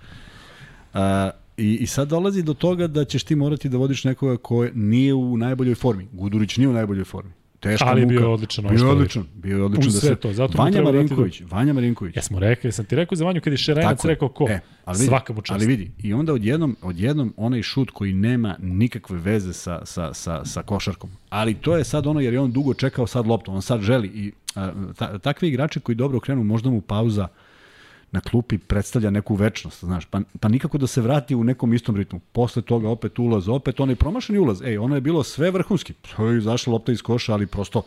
A, 0.93 1.29
i, 1.57 1.75
I 1.75 1.87
sad 1.87 2.07
dolazi 2.07 2.43
do 2.43 2.53
toga 2.53 2.87
da 2.87 3.05
ćeš 3.05 3.23
ti 3.23 3.35
morati 3.35 3.69
da 3.69 3.77
vodiš 3.77 4.03
nekoga 4.03 4.37
ko 4.37 4.67
nije 4.73 5.13
u 5.13 5.37
najboljoj 5.37 5.75
formi. 5.75 6.07
Gudurić 6.11 6.57
nije 6.57 6.67
u 6.67 6.73
najboljoj 6.73 7.03
formi. 7.05 7.31
Teška 7.59 7.85
Ali 7.87 8.01
je 8.01 8.05
muka. 8.05 8.17
bio 8.17 8.33
odličan 8.33 8.65
ovaj 8.65 8.77
Bio 8.77 8.85
je 8.85 8.91
odličan. 8.91 9.23
Bio 9.35 9.57
je 9.57 9.63
odličan 9.63 9.91
da 9.91 9.99
se... 9.99 10.15
to, 10.15 10.33
zato 10.33 10.57
Vanja 10.57 10.81
Marinković, 10.81 11.41
Vanja 11.49 11.73
Marinković. 11.73 12.15
Jesmo 12.15 12.39
rekli, 12.39 12.71
sam 12.71 12.85
ti 12.85 12.95
rekao 12.95 13.15
za 13.15 13.25
Vanju 13.25 13.41
kad 13.41 13.53
je 13.53 13.57
Šerenac 13.57 14.05
rekao 14.05 14.29
ko. 14.29 14.45
E, 14.49 14.59
ali 14.85 14.97
vidi, 14.97 15.07
Svaka 15.07 15.33
mu 15.33 15.41
čast. 15.41 15.55
Ali 15.55 15.65
vidi, 15.65 15.91
i 16.03 16.13
onda 16.13 16.33
odjednom, 16.33 16.77
odjednom 16.81 17.33
onaj 17.37 17.61
šut 17.61 17.91
koji 17.91 18.13
nema 18.13 18.55
nikakve 18.59 19.17
veze 19.17 19.53
sa, 19.53 19.85
sa, 19.85 20.13
sa, 20.13 20.45
sa 20.45 20.61
košarkom. 20.61 21.09
Ali 21.29 21.53
to 21.53 21.77
je 21.77 21.83
sad 21.83 22.07
ono 22.07 22.19
jer 22.19 22.33
je 22.33 22.39
on 22.39 22.51
dugo 22.51 22.73
čekao 22.73 23.07
sad 23.07 23.27
loptu, 23.27 23.51
on 23.51 23.61
sad 23.61 23.81
želi. 23.81 24.07
I 24.07 24.31
a, 24.55 24.71
ta, 24.97 25.17
takvi 25.17 25.47
igrači 25.47 25.79
koji 25.79 25.95
dobro 25.95 26.19
krenu, 26.19 26.43
možda 26.43 26.69
mu 26.69 26.81
pauza 26.81 27.27
na 28.11 28.21
klupi 28.21 28.57
predstavlja 28.57 29.09
neku 29.09 29.35
večnost, 29.35 29.79
znaš, 29.79 30.05
pa, 30.05 30.21
pa 30.39 30.49
nikako 30.49 30.77
da 30.77 30.87
se 30.87 31.01
vrati 31.01 31.35
u 31.35 31.43
nekom 31.43 31.73
istom 31.73 31.95
ritmu. 31.95 32.19
Posle 32.31 32.61
toga 32.61 32.89
opet 32.89 33.19
ulaz, 33.19 33.49
opet 33.49 33.79
onaj 33.79 33.95
promašeni 33.95 34.39
ulaz. 34.39 34.61
Ej, 34.61 34.77
ono 34.77 34.95
je 34.95 35.01
bilo 35.01 35.23
sve 35.23 35.51
vrhunski. 35.51 35.93
To 35.93 36.27
je 36.27 36.37
izašla 36.37 36.73
lopta 36.73 36.91
iz 36.91 37.01
koša, 37.01 37.33
ali 37.33 37.45
prosto 37.47 37.81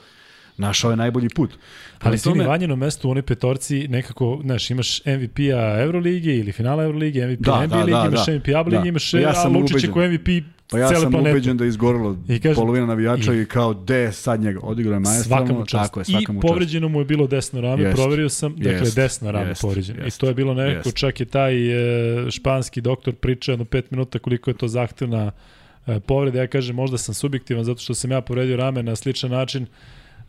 našao 0.57 0.91
je 0.91 0.97
najbolji 0.97 1.29
put. 1.29 1.51
Prema 1.99 2.11
Ali 2.11 2.21
tome- 2.21 2.47
Vanjeno 2.47 2.77
mesto 2.77 3.09
u 3.09 3.11
onoj 3.11 3.23
petorci 3.23 3.89
nekako, 3.89 4.41
znaš, 4.43 4.71
imaš 4.71 5.01
MVP-a 5.01 5.81
Euroligije 5.81 6.39
ili 6.39 6.53
finala 6.53 6.85
Euroligije, 6.85 7.27
MVP 7.27 7.41
Da, 7.41 7.57
NBA 7.57 7.67
da, 7.69 7.85
lige, 7.85 7.93
da, 7.93 8.07
imaš 8.07 8.27
da. 8.27 8.33
MVP 8.33 8.49
A 8.49 8.61
lige, 8.61 8.79
Da. 8.79 8.87
imaš 8.87 9.15
Ja 9.15 9.21
ja 9.21 9.35
sam 9.35 9.57
a 9.57 9.59
Lučić 9.59 9.71
je 9.73 9.91
ubeđen. 9.91 9.93
ko 9.93 10.01
MVP 10.01 10.45
Pa 10.73 10.79
ja 10.79 10.89
sam 10.91 11.11
planete. 11.11 11.31
ubeđen 11.31 11.57
da 11.57 11.65
je 11.65 11.69
izgorilo 11.69 12.17
I 12.29 12.39
kažem- 12.39 12.55
polovina 12.57 12.87
navijača 12.87 13.35
i- 13.35 13.41
i, 13.41 13.47
kao 13.47 13.75
de 13.75 14.13
sad 14.13 14.41
njega 14.41 14.61
odigrao 14.63 14.95
je 14.95 15.01
Svaka 15.01 15.11
maestralno, 15.11 15.55
mu 15.55 15.67
čast. 15.67 15.85
tako 15.85 16.01
je, 16.01 16.05
svaka 16.05 16.19
I 16.23 16.35
mu 16.35 16.43
čast. 16.43 16.49
povređeno 16.49 16.89
mu 16.89 16.99
je 16.99 17.05
bilo 17.05 17.27
desno 17.27 17.61
rame, 17.61 17.83
Jest. 17.83 17.97
proverio 17.97 18.29
sam, 18.29 18.55
dakle 18.57 18.73
Jest. 18.73 18.97
desno 18.97 19.31
rame 19.31 19.49
Jest. 19.49 19.63
povređeno. 19.63 20.01
I 20.01 20.05
Jest. 20.05 20.21
to 20.21 20.27
je 20.29 20.35
bilo 20.35 20.55
nekako, 20.55 20.89
Jest. 20.89 20.97
čak 20.97 21.21
je 21.21 21.27
taj 21.27 21.55
e, 22.27 22.31
španski 22.31 22.81
doktor 22.81 23.15
pričao 23.15 23.53
jedno 23.53 23.65
pet 23.65 23.91
minuta 23.91 24.19
koliko 24.19 24.51
je 24.51 24.55
to 24.55 24.69
zahtevna 24.69 25.31
e, 25.87 26.01
povreda. 26.01 26.39
Ja 26.39 26.47
kažem, 26.47 26.77
možda 26.77 26.99
sam 26.99 27.15
subjektivan 27.15 27.65
zato 27.65 27.81
što 27.81 27.95
sam 27.95 28.11
ja 28.11 28.21
povredio 28.21 28.57
rame 28.57 28.83
na 28.83 28.97
sličan 28.97 29.31
način 29.31 29.67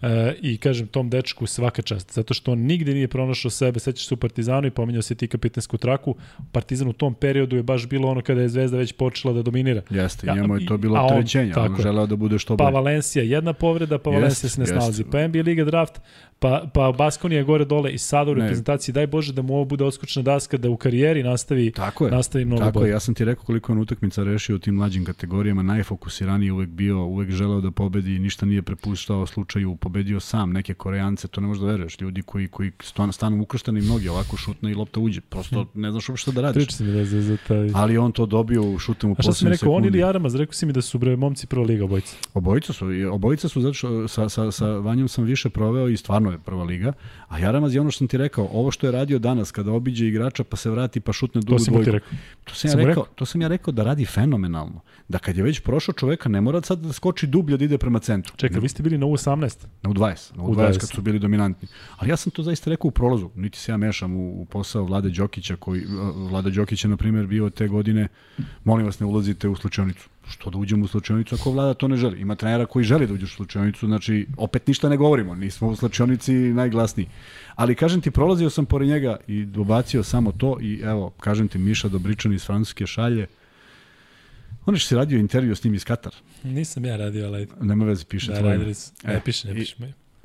e, 0.03 0.35
i 0.41 0.57
kažem 0.57 0.87
tom 0.87 1.09
dečku 1.09 1.47
svaka 1.47 1.81
čast, 1.81 2.13
zato 2.13 2.33
što 2.33 2.51
on 2.51 2.59
nigde 2.59 2.93
nije 2.93 3.07
pronašao 3.07 3.51
sebe, 3.51 3.79
sećaš 3.79 4.07
se 4.07 4.13
u 4.13 4.17
Partizanu 4.17 4.67
i 4.67 4.71
pominjao 4.71 5.01
se 5.01 5.15
ti 5.15 5.27
kapitensku 5.27 5.77
traku, 5.77 6.15
Partizan 6.51 6.87
u 6.87 6.93
tom 6.93 7.13
periodu 7.13 7.55
je 7.55 7.63
baš 7.63 7.87
bilo 7.87 8.07
ono 8.07 8.21
kada 8.21 8.41
je 8.41 8.49
Zvezda 8.49 8.77
već 8.77 8.91
počela 8.93 9.33
da 9.33 9.41
dominira. 9.41 9.81
Jeste, 9.89 10.27
Ja, 10.27 10.35
njemu 10.35 10.55
je 10.55 10.65
to 10.65 10.77
bilo 10.77 10.97
a 10.97 11.01
on- 11.03 11.13
on, 11.57 11.81
želeo 11.81 12.05
da 12.07 12.15
bude 12.15 12.39
što 12.39 12.57
Pa 12.57 12.63
bolje. 12.63 12.73
Valencija 12.73 13.23
jedna 13.23 13.53
povreda, 13.53 13.97
pa 13.97 14.09
Valencija 14.11 14.49
se 14.49 14.61
ne 14.61 14.67
snalazi. 14.67 15.03
Pa 15.03 15.27
NBA 15.27 15.41
Liga 15.41 15.65
draft, 15.65 16.01
pa, 16.43 16.63
pa 16.73 16.91
Baskonija 16.91 17.37
je 17.37 17.43
gore 17.43 17.65
dole 17.65 17.91
i 17.93 17.97
sada 17.97 18.31
u 18.31 18.35
Ne. 18.35 18.41
reprezentaciji. 18.41 18.93
Daj 18.93 19.07
Bože 19.07 19.33
da 19.33 19.41
mu 19.41 19.55
ovo 19.55 19.65
bude 19.65 19.83
oskočna 19.83 20.21
daska, 20.21 20.57
da 20.57 20.69
u 20.69 20.77
karijeri 20.77 21.23
nastavi, 21.23 21.71
Tako 21.71 22.05
je. 22.05 22.11
nastavi 22.11 22.45
mnogo 22.45 22.59
Tako 22.63 22.79
bolje. 22.79 22.89
je, 22.89 22.91
ja 22.91 22.99
sam 22.99 23.15
ti 23.15 23.25
rekao 23.25 23.45
koliko 23.45 23.71
je 23.71 23.75
on 23.75 23.81
utakmica 23.81 24.23
rešio 24.23 24.55
u 24.55 24.59
tim 24.59 24.75
mlađim 24.75 25.05
kategorijama, 25.05 25.63
najfokusiraniji 25.63 26.51
uvek 26.51 26.69
bio, 26.69 27.05
uvek 27.05 27.29
želeo 27.31 27.61
da 27.61 27.71
pobedi 27.71 28.19
ništa 28.19 28.45
nije 28.45 28.61
prepuštao 28.61 29.27
slučaju, 29.27 29.75
pobedio 29.75 30.19
sam 30.19 30.51
neke 30.51 30.73
Koreance, 30.73 31.27
to 31.27 31.41
ne 31.41 31.47
možeš 31.47 31.61
da 31.61 31.67
veruješ, 31.67 32.01
ljudi 32.01 32.21
koji, 32.21 32.47
koji 32.47 32.71
stanu, 33.11 33.41
ukršteni 33.41 33.81
mnogi, 33.81 34.09
ovako 34.09 34.37
šutne 34.37 34.71
i 34.71 34.75
lopta 34.75 34.99
uđe, 34.99 35.21
prosto 35.21 35.65
ne 35.73 35.91
znaš 35.91 36.09
uopšte 36.09 36.31
da 36.31 36.41
radiš. 36.41 36.65
Priča 36.67 36.83
mi 36.83 36.91
da 36.91 37.05
za, 37.05 37.21
za 37.21 37.37
taj... 37.47 37.69
Ali 37.73 37.97
on 37.97 38.11
to 38.11 38.25
dobio 38.25 38.63
u 38.63 38.79
šutem 38.79 39.09
u 39.11 39.15
A 39.17 39.21
šta 39.21 39.33
si 39.33 39.45
mi 39.45 39.51
rekao, 39.51 39.71
on 39.71 39.85
ili 39.85 40.03
Aramaz? 40.03 40.35
Rekao 40.35 40.53
si 40.53 40.65
mi 40.65 40.73
da 40.73 40.81
su 40.81 40.97
bre 40.97 41.15
momci 41.15 41.47
prva 41.47 41.65
liga 41.65 41.83
obojica. 41.83 42.15
Obojica 42.33 42.73
su, 42.73 42.85
obojica 43.11 43.47
su 43.49 43.61
zato 43.61 43.73
što 43.73 44.07
sa, 44.07 44.29
sa, 44.29 44.51
sa 44.51 44.67
Vanjom 44.67 45.07
sam 45.07 45.23
više 45.23 45.49
proveo 45.49 45.87
i 45.87 45.97
stvarno 45.97 46.32
je 46.33 46.39
prva 46.39 46.63
liga. 46.63 46.93
A 47.27 47.39
Jaramaz 47.39 47.75
je 47.75 47.81
ono 47.81 47.91
što 47.91 47.97
sam 47.97 48.07
ti 48.07 48.17
rekao, 48.17 48.49
ovo 48.53 48.71
što 48.71 48.87
je 48.87 48.91
radio 48.91 49.19
danas 49.19 49.51
kada 49.51 49.71
obiđe 49.71 50.07
igrača 50.07 50.43
pa 50.43 50.57
se 50.57 50.69
vrati 50.69 50.99
pa 50.99 51.13
šutne 51.13 51.41
To 51.41 51.45
dugu 51.45 51.63
ti 51.63 51.71
dvojku. 51.71 51.91
rekao. 51.91 52.09
To 52.43 52.53
sam, 52.55 52.67
ja 52.67 52.71
Sam 52.71 52.79
mu 52.81 52.87
rekao, 52.87 53.03
rekao. 53.03 53.15
to 53.15 53.25
sam 53.25 53.41
ja 53.41 53.47
rekao 53.47 53.71
da 53.71 53.83
radi 53.83 54.05
fenomenalno. 54.05 54.81
Da 55.07 55.19
kad 55.19 55.37
je 55.37 55.43
već 55.43 55.59
prošao 55.59 55.93
čoveka 55.93 56.29
ne 56.29 56.41
mora 56.41 56.61
sad 56.61 56.79
da 56.79 56.93
skoči 56.93 57.27
dublje 57.27 57.57
da 57.57 57.65
ide 57.65 57.77
prema 57.77 57.99
centru. 57.99 58.33
Čekaj, 58.35 58.59
vi 58.59 58.69
ste 58.69 58.83
bili 58.83 58.97
na 58.97 59.05
U18. 59.05 59.65
Na 59.81 59.89
U20, 59.89 60.37
na 60.37 60.43
U 60.43 60.53
U20, 60.53 60.67
20. 60.67 60.79
kad 60.79 60.89
su 60.89 61.01
bili 61.01 61.19
dominantni. 61.19 61.67
Ali 61.97 62.09
ja 62.09 62.17
sam 62.17 62.31
to 62.31 62.43
zaista 62.43 62.69
rekao 62.69 62.87
u 62.87 62.91
prolazu. 62.91 63.29
Niti 63.35 63.59
se 63.59 63.71
ja 63.71 63.77
mešam 63.77 64.15
u, 64.15 64.41
u 64.41 64.45
posao 64.45 64.83
Vlade 64.83 65.09
Đokića, 65.09 65.55
koji, 65.55 65.81
Vlada 66.29 66.49
Đokić 66.49 66.83
je, 66.85 66.89
na 66.89 66.97
primjer, 66.97 67.27
bio 67.27 67.49
te 67.49 67.67
godine, 67.67 68.07
molim 68.63 68.85
vas 68.85 68.99
ne 68.99 69.05
ulazite 69.05 69.47
u 69.47 69.55
slučajnicu. 69.55 70.09
Što 70.27 70.49
da 70.49 70.57
uđemo 70.57 70.85
u 70.85 70.87
slučajnicu 70.87 71.35
ako 71.35 71.51
vlada 71.51 71.73
to 71.73 71.87
ne 71.87 71.97
želi? 71.97 72.21
Ima 72.21 72.35
trenera 72.35 72.65
koji 72.65 72.85
želi 72.85 73.07
da 73.07 73.13
uđe 73.13 73.25
u 73.25 73.27
slučajnicu, 73.27 73.87
znači 73.87 74.27
opet 74.37 74.67
ništa 74.67 74.89
ne 74.89 74.97
govorimo, 74.97 75.35
nismo 75.35 75.67
u 75.67 75.75
slučajnici 75.75 76.33
najglasniji. 76.33 77.07
Ali 77.55 77.75
kažem 77.75 78.01
ti, 78.01 78.11
prolazio 78.11 78.49
sam 78.49 78.65
pored 78.65 78.87
njega 78.87 79.17
i 79.27 79.45
dobacio 79.45 80.03
samo 80.03 80.31
to 80.31 80.57
i 80.61 80.79
evo, 80.83 81.09
kažem 81.09 81.47
ti, 81.47 81.57
Miša 81.57 81.87
Dobričan 81.87 82.33
iz 82.33 82.45
Francuske 82.45 82.87
šalje. 82.87 83.27
On 84.65 84.75
je 84.75 84.79
što 84.79 84.87
si 84.87 84.95
radio 84.95 85.19
intervju 85.19 85.55
s 85.55 85.63
njim 85.63 85.73
iz 85.73 85.83
Katara. 85.83 86.15
Nisam 86.43 86.85
ja 86.85 86.97
radio, 86.97 87.25
ali 87.27 87.47
Nema 87.61 87.85
veze, 87.85 88.05
piše 88.05 88.31
da, 88.31 88.39
radili 88.39 88.73
su. 88.73 88.91
Ne 89.03 89.13
E, 89.13 89.21
piše, 89.25 89.47
ne 89.47 89.53
piše. 89.53 89.75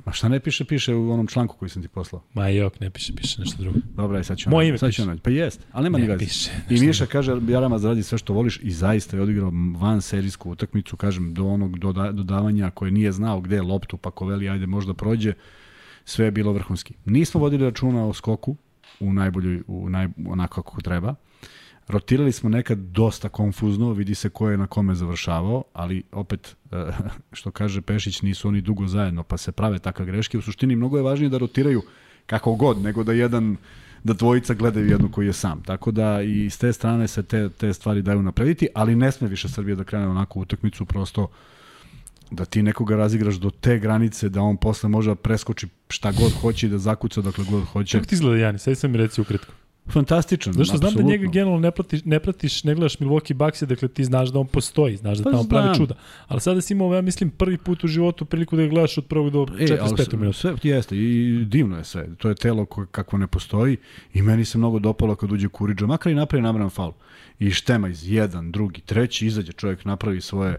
Ma 0.05 0.11
šta 0.11 0.27
ne 0.29 0.39
piše, 0.39 0.65
piše 0.65 0.95
u 0.95 1.11
onom 1.11 1.27
članku 1.27 1.55
koji 1.57 1.69
sam 1.69 1.81
ti 1.81 1.87
poslao. 1.87 2.23
Ma 2.33 2.47
jok, 2.47 2.79
ne 2.79 2.89
piše, 2.89 3.15
piše 3.15 3.41
nešto 3.41 3.63
drugo. 3.63 3.79
Dobra, 3.95 4.17
aj 4.17 4.23
sad 4.23 4.37
ću 4.37 4.49
Moje 4.49 4.69
ime 4.69 4.77
sad 4.77 4.93
ću. 4.93 5.03
Pa 5.23 5.29
jest, 5.29 5.61
ali 5.71 5.83
nema 5.83 5.97
Ne 5.97 6.07
ni 6.07 6.17
piše, 6.17 6.51
I 6.69 6.79
Miša 6.79 7.05
kaže, 7.05 7.41
Jaramaz 7.47 7.85
radi 7.85 8.03
sve 8.03 8.17
što 8.17 8.33
voliš 8.33 8.59
i 8.63 8.71
zaista 8.71 9.17
je 9.17 9.23
odigrao 9.23 9.51
van 9.79 10.01
serijsku 10.01 10.51
utakmicu, 10.51 10.97
kažem, 10.97 11.33
do 11.33 11.45
onog 11.45 11.79
doda, 11.79 12.11
dodavanja 12.11 12.69
koje 12.69 12.91
nije 12.91 13.11
znao 13.11 13.41
gde 13.41 13.55
je 13.55 13.61
loptu, 13.61 13.97
pa 13.97 14.11
ko 14.11 14.25
veli, 14.25 14.49
ajde 14.49 14.65
možda 14.65 14.93
prođe, 14.93 15.33
sve 16.05 16.25
je 16.25 16.31
bilo 16.31 16.53
vrhunski. 16.53 16.93
Nismo 17.05 17.41
vodili 17.41 17.63
računa 17.63 18.05
o 18.05 18.13
skoku 18.13 18.55
u 18.99 19.13
najboljoj, 19.13 19.61
u 19.67 19.89
naj, 19.89 20.07
onako 20.27 20.61
kako 20.61 20.81
treba. 20.81 21.15
Rotirali 21.89 22.31
smo 22.31 22.49
nekad 22.49 22.77
dosta 22.77 23.29
konfuzno, 23.29 23.91
vidi 23.93 24.15
se 24.15 24.29
ko 24.29 24.49
je 24.49 24.57
na 24.57 24.67
kome 24.67 24.95
završavao, 24.95 25.63
ali 25.73 26.03
opet, 26.11 26.55
eh, 26.71 26.91
što 27.37 27.51
kaže 27.51 27.81
Pešić, 27.81 28.21
nisu 28.21 28.47
oni 28.47 28.61
dugo 28.61 28.87
zajedno, 28.87 29.23
pa 29.23 29.37
se 29.37 29.51
prave 29.51 29.79
takve 29.79 30.05
greške. 30.05 30.37
U 30.37 30.41
suštini 30.41 30.75
mnogo 30.75 30.97
je 30.97 31.03
važnije 31.03 31.29
da 31.29 31.37
rotiraju 31.37 31.81
kako 32.25 32.55
god, 32.55 32.81
nego 32.81 33.03
da 33.03 33.13
jedan 33.13 33.57
da 34.03 34.13
dvojica 34.13 34.53
gledaju 34.53 34.89
jednu 34.89 35.11
koji 35.11 35.27
je 35.27 35.33
sam. 35.33 35.63
Tako 35.63 35.91
da 35.91 36.21
i 36.21 36.49
s 36.49 36.57
te 36.57 36.73
strane 36.73 37.07
se 37.07 37.23
te, 37.23 37.49
te 37.49 37.73
stvari 37.73 38.01
daju 38.01 38.23
naprediti, 38.23 38.67
ali 38.75 38.95
ne 38.95 39.11
sme 39.11 39.27
više 39.27 39.49
Srbija 39.49 39.75
da 39.75 39.83
krene 39.83 40.07
onako 40.07 40.39
utakmicu, 40.39 40.85
prosto 40.85 41.27
da 42.31 42.45
ti 42.45 42.63
nekoga 42.63 42.95
razigraš 42.95 43.35
do 43.35 43.49
te 43.49 43.79
granice 43.79 44.29
da 44.29 44.41
on 44.41 44.57
posle 44.57 44.89
može 44.89 45.09
da 45.09 45.15
preskoči 45.15 45.67
šta 45.89 46.11
god 46.11 46.33
hoće 46.41 46.67
i 46.67 46.69
da 46.69 46.77
zakuca 46.77 47.21
dokle 47.21 47.45
god 47.51 47.63
hoće. 47.63 47.97
Kako 47.97 48.09
ti 48.09 48.15
izgleda 48.15 48.37
Jani? 48.37 48.59
Sad 48.59 48.77
sam 48.77 48.91
mi 48.91 48.97
reci 48.97 49.21
ukratko. 49.21 49.53
Fantastičan. 49.91 50.53
Zašto 50.53 50.77
znam 50.77 50.93
da 50.93 51.01
njega 51.01 51.27
generalno 51.31 51.59
ne, 51.59 51.71
platiš, 51.71 52.05
ne 52.05 52.19
pratiš, 52.19 52.63
ne 52.63 52.75
gledaš 52.75 52.97
Milwaukee 52.97 53.33
Bucks, 53.33 53.63
dakle 53.63 53.87
ti 53.87 54.03
znaš 54.03 54.29
da 54.29 54.39
on 54.39 54.47
postoji, 54.47 54.97
znaš 54.97 55.17
da 55.17 55.23
Pa 55.23 55.31
tamo 55.31 55.43
pravi 55.43 55.63
znam. 55.63 55.75
čuda. 55.75 55.95
Ali 56.27 56.41
sada 56.41 56.61
si 56.61 56.73
imao, 56.73 56.93
ja 56.93 57.01
mislim, 57.01 57.29
prvi 57.29 57.57
put 57.57 57.83
u 57.83 57.87
životu 57.87 58.25
priliku 58.25 58.55
da 58.55 58.61
ga 58.63 58.69
gledaš 58.69 58.97
od 58.97 59.05
prvog 59.05 59.29
do 59.29 59.47
E, 59.59 59.77
ali 59.81 59.91
45. 59.95 60.17
minuta. 60.17 60.37
sve 60.39 60.55
jeste 60.63 60.97
i 60.97 61.45
divno 61.45 61.77
je 61.77 61.83
sve. 61.83 62.15
To 62.17 62.29
je 62.29 62.35
telo 62.35 62.65
koje 62.65 62.87
kakvo 62.91 63.19
ne 63.19 63.27
postoji 63.27 63.77
i 64.13 64.21
meni 64.21 64.45
se 64.45 64.57
mnogo 64.57 64.79
dopalo 64.79 65.15
kad 65.15 65.31
uđe 65.31 65.47
Kuriđa, 65.47 65.85
makar 65.85 66.11
i 66.11 66.15
napravi 66.15 66.43
nameran 66.43 66.69
faul. 66.69 66.93
I 67.39 67.51
štema 67.51 67.87
iz 67.87 68.11
jedan, 68.11 68.51
drugi, 68.51 68.81
treći, 68.81 69.27
izađe 69.27 69.51
čovjek, 69.51 69.85
napravi 69.85 70.21
svoje 70.21 70.57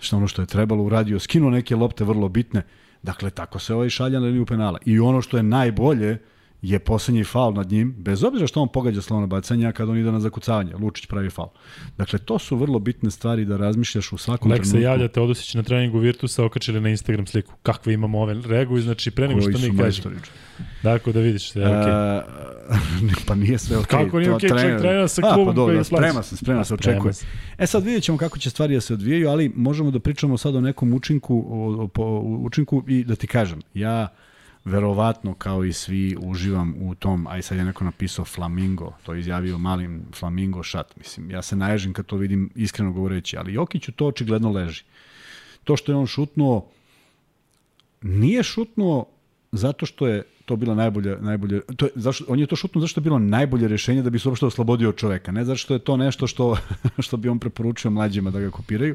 šta 0.00 0.16
ono 0.16 0.28
što 0.28 0.42
je 0.42 0.46
trebalo, 0.46 0.82
uradio, 0.82 1.18
skinuo 1.18 1.50
neke 1.50 1.76
lopte 1.76 2.04
vrlo 2.04 2.28
bitne. 2.28 2.62
Dakle, 3.02 3.30
tako 3.30 3.58
se 3.58 3.74
ovaj 3.74 3.88
šalja 3.90 4.20
na 4.20 4.26
liniju 4.26 4.46
penala. 4.46 4.78
I 4.86 4.98
ono 4.98 5.22
što 5.22 5.36
je 5.36 5.42
najbolje, 5.42 6.18
je 6.62 6.78
poslednji 6.78 7.24
faul 7.24 7.54
nad 7.54 7.70
njim, 7.72 7.94
bez 7.98 8.24
obzira 8.24 8.46
što 8.46 8.62
on 8.62 8.68
pogađa 8.68 9.02
slovno 9.02 9.26
bacanja 9.26 9.72
kad 9.72 9.88
on 9.88 9.98
ide 9.98 10.12
na 10.12 10.20
zakucavanje. 10.20 10.74
Lučić 10.74 11.06
pravi 11.06 11.30
faul. 11.30 11.48
Dakle, 11.98 12.18
to 12.18 12.38
su 12.38 12.56
vrlo 12.56 12.78
bitne 12.78 13.10
stvari 13.10 13.44
da 13.44 13.56
razmišljaš 13.56 14.12
u 14.12 14.18
svakom 14.18 14.50
Lek 14.50 14.64
se 14.64 14.70
trenutku. 14.70 14.90
javlja 14.90 15.08
Teodosić 15.08 15.54
na 15.54 15.62
treningu 15.62 15.98
Virtusa, 15.98 16.44
okačili 16.44 16.80
na 16.80 16.88
Instagram 16.88 17.26
sliku. 17.26 17.54
Kakve 17.62 17.92
imamo 17.92 18.20
ove 18.20 18.34
reaguju, 18.46 18.82
znači 18.82 19.10
pre 19.10 19.28
nego 19.28 19.40
što 19.40 19.50
mi 19.50 19.78
kažemo. 19.78 20.14
Dakle, 20.82 21.12
da 21.12 21.20
vidiš, 21.20 21.50
sve 21.50 21.62
je 21.62 21.68
okej. 21.68 21.92
Okay. 21.92 22.22
pa 23.26 23.34
nije 23.34 23.58
sve 23.58 23.76
okej. 23.76 24.04
Kako 24.04 24.18
nije 24.18 24.32
okej, 24.32 24.48
čovjek 24.48 24.80
trener- 24.80 25.08
sa 25.08 25.22
A, 25.24 25.34
klubom 25.34 25.54
pa 25.54 25.56
dobro, 25.56 25.74
koji 25.74 25.76
da, 25.76 25.80
je 25.80 25.88
plaća. 25.88 26.02
sprema 26.02 26.22
se, 26.22 26.36
sprema 26.36 26.64
se, 26.64 26.74
očekuje. 26.74 27.12
se. 27.12 27.26
E 27.58 27.66
sad 27.66 27.84
vidjet 27.84 28.02
ćemo 28.02 28.18
kako 28.18 28.38
će 28.38 28.50
stvari 28.50 28.74
da 28.74 28.80
se 28.80 28.94
odvijaju, 28.94 29.28
ali 29.28 29.52
možemo 29.56 29.90
da 29.90 29.98
pričamo 30.00 30.38
sad 30.38 30.56
o 30.56 30.60
nekom 30.60 30.94
učinku, 30.94 31.44
o, 31.48 31.82
o, 31.84 31.88
po, 31.88 32.20
učinku 32.20 32.84
i 32.88 33.04
da 33.04 33.16
ti 33.16 33.26
kažem, 33.26 33.60
ja 33.74 34.08
verovatno 34.64 35.34
kao 35.34 35.64
i 35.64 35.72
svi 35.72 36.16
uživam 36.20 36.74
u 36.80 36.94
tom, 36.94 37.26
aj 37.26 37.42
sad 37.42 37.58
je 37.58 37.64
neko 37.64 37.84
napisao 37.84 38.24
flamingo, 38.24 38.92
to 39.02 39.14
je 39.14 39.20
izjavio 39.20 39.58
malim 39.58 40.02
flamingo 40.14 40.62
šat, 40.62 40.96
mislim, 40.96 41.30
ja 41.30 41.42
se 41.42 41.56
naježim 41.56 41.92
kad 41.92 42.06
to 42.06 42.16
vidim 42.16 42.50
iskreno 42.54 42.92
govoreći, 42.92 43.36
ali 43.36 43.54
Jokiću 43.54 43.92
to 43.92 44.06
očigledno 44.06 44.50
leži. 44.50 44.84
To 45.64 45.76
što 45.76 45.92
je 45.92 45.96
on 45.96 46.06
šutnuo, 46.06 46.66
nije 48.02 48.42
šutnuo 48.42 49.06
zato 49.52 49.86
što 49.86 50.06
je 50.06 50.22
to 50.44 50.56
bila 50.56 50.74
najbolja 50.74 51.16
najbolje 51.20 51.60
to 51.76 51.86
je, 51.86 51.92
zašto 51.94 52.24
on 52.28 52.38
je 52.40 52.46
to 52.46 52.56
šutnuo 52.56 52.80
zato 52.80 52.88
što 52.88 53.00
je 53.00 53.02
bilo 53.02 53.18
najbolje 53.18 53.68
rešenje 53.68 54.02
da 54.02 54.10
bi 54.10 54.18
se 54.18 54.28
uopšte 54.28 54.46
oslobodio 54.46 54.88
od 54.88 54.96
čoveka 54.96 55.32
ne 55.32 55.44
zato 55.44 55.56
što 55.56 55.74
je 55.74 55.78
to 55.78 55.96
nešto 55.96 56.26
što 56.26 56.56
što 57.06 57.16
bi 57.16 57.28
on 57.28 57.38
preporučio 57.38 57.90
mlađima 57.90 58.30
da 58.30 58.40
ga 58.40 58.50
kopiraju 58.50 58.94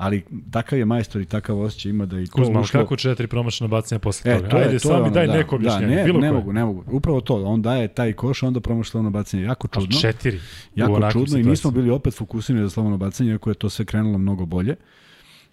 ali 0.00 0.22
takav 0.50 0.78
je 0.78 0.84
majstor 0.84 1.20
i 1.20 1.26
takav 1.26 1.60
osjećaj 1.60 1.90
ima 1.90 2.06
da 2.06 2.20
i 2.20 2.26
to 2.26 2.32
Kuzma, 2.32 2.54
ali 2.54 2.62
ušlo 2.62 2.80
kako 2.80 2.96
četiri 2.96 3.26
promašena 3.26 3.68
bacanja 3.68 3.98
posle 3.98 4.32
E, 4.32 4.36
toga? 4.36 4.48
to 4.48 4.56
je, 4.56 4.62
Ajde, 4.62 4.70
to 4.70 4.88
je 4.88 4.92
sami 4.92 5.00
ono, 5.00 5.10
daj 5.10 5.26
da, 5.26 5.32
neko 5.32 5.50
da, 5.50 5.56
objašnjenje. 5.56 5.96
ne, 5.96 6.04
bilo 6.04 6.20
ne 6.20 6.28
koje. 6.28 6.32
mogu, 6.32 6.52
ne 6.52 6.64
mogu. 6.64 6.84
Upravo 6.88 7.20
to, 7.20 7.44
on 7.44 7.62
daje 7.62 7.88
taj 7.88 8.12
koš, 8.12 8.42
onda 8.42 8.60
promašljeno 8.60 9.10
bacanje. 9.10 9.42
Jako 9.42 9.68
Ali 9.72 9.84
čudno. 9.84 10.00
četiri. 10.00 10.36
u 10.36 10.40
Jako 10.76 10.92
čudno 10.92 11.10
i 11.14 11.26
situacijama. 11.26 11.50
nismo 11.50 11.70
bili 11.70 11.90
opet 11.90 12.14
fokusirani 12.14 12.64
za 12.64 12.70
slobodno 12.70 12.96
bacanje, 12.98 13.30
iako 13.30 13.50
je 13.50 13.54
to 13.54 13.70
sve 13.70 13.84
krenulo 13.84 14.18
mnogo 14.18 14.46
bolje. 14.46 14.76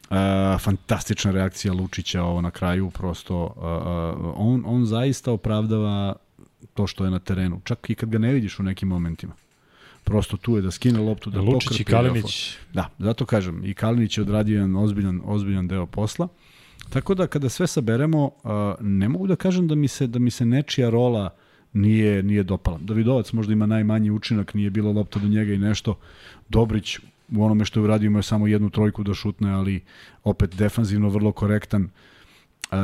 Uh, 0.09 0.15
fantastična 0.59 1.31
reakcija 1.31 1.73
Lučića 1.73 2.23
ovo 2.23 2.41
na 2.41 2.51
kraju, 2.51 2.89
prosto 2.89 3.43
uh, 3.45 3.51
uh, 3.53 4.33
on, 4.37 4.63
on 4.67 4.85
zaista 4.85 5.31
opravdava 5.31 6.15
to 6.73 6.87
što 6.87 7.05
je 7.05 7.11
na 7.11 7.19
terenu, 7.19 7.61
čak 7.63 7.89
i 7.89 7.95
kad 7.95 8.09
ga 8.09 8.17
ne 8.17 8.33
vidiš 8.33 8.59
u 8.59 8.63
nekim 8.63 8.87
momentima. 8.89 9.33
Prosto 10.07 10.37
tu 10.37 10.55
je 10.55 10.61
da 10.61 10.71
skine 10.71 10.99
loptu, 10.99 11.29
da 11.29 11.41
Lučić 11.41 11.67
pokrpi. 11.67 11.81
i 11.81 11.85
Kalinić. 11.85 12.57
Da, 12.73 12.89
zato 12.99 13.25
kažem, 13.25 13.65
i 13.65 13.73
Kalinić 13.73 14.17
je 14.17 14.21
odradio 14.21 14.55
jedan 14.55 14.75
ozbiljan, 14.75 15.21
ozbiljan 15.25 15.67
deo 15.67 15.85
posla. 15.85 16.27
Tako 16.89 17.15
da 17.15 17.27
kada 17.27 17.49
sve 17.49 17.67
saberemo, 17.67 18.23
uh, 18.25 18.51
ne 18.79 19.09
mogu 19.09 19.27
da 19.27 19.35
kažem 19.35 19.67
da 19.67 19.75
mi 19.75 19.87
se 19.87 20.07
da 20.07 20.19
mi 20.19 20.31
se 20.31 20.45
nečija 20.45 20.89
rola 20.89 21.29
nije 21.73 22.23
nije 22.23 22.43
dopala. 22.43 22.77
Davidovac 22.81 23.33
možda 23.33 23.53
ima 23.53 23.65
najmanji 23.65 24.11
učinak, 24.11 24.53
nije 24.53 24.69
bilo 24.69 24.91
lopta 24.91 25.19
do 25.19 25.27
njega 25.27 25.53
i 25.53 25.57
nešto. 25.57 25.95
Dobrić 26.49 26.99
u 27.35 27.43
onome 27.43 27.65
što 27.65 27.79
je 27.79 27.83
uradio 27.83 28.07
imao 28.07 28.19
je 28.19 28.23
samo 28.23 28.47
jednu 28.47 28.69
trojku 28.69 29.03
da 29.03 29.13
šutne, 29.13 29.51
ali 29.51 29.83
opet 30.23 30.55
defanzivno 30.55 31.09
vrlo 31.09 31.31
korektan. 31.31 31.89
Uh, 32.71 32.77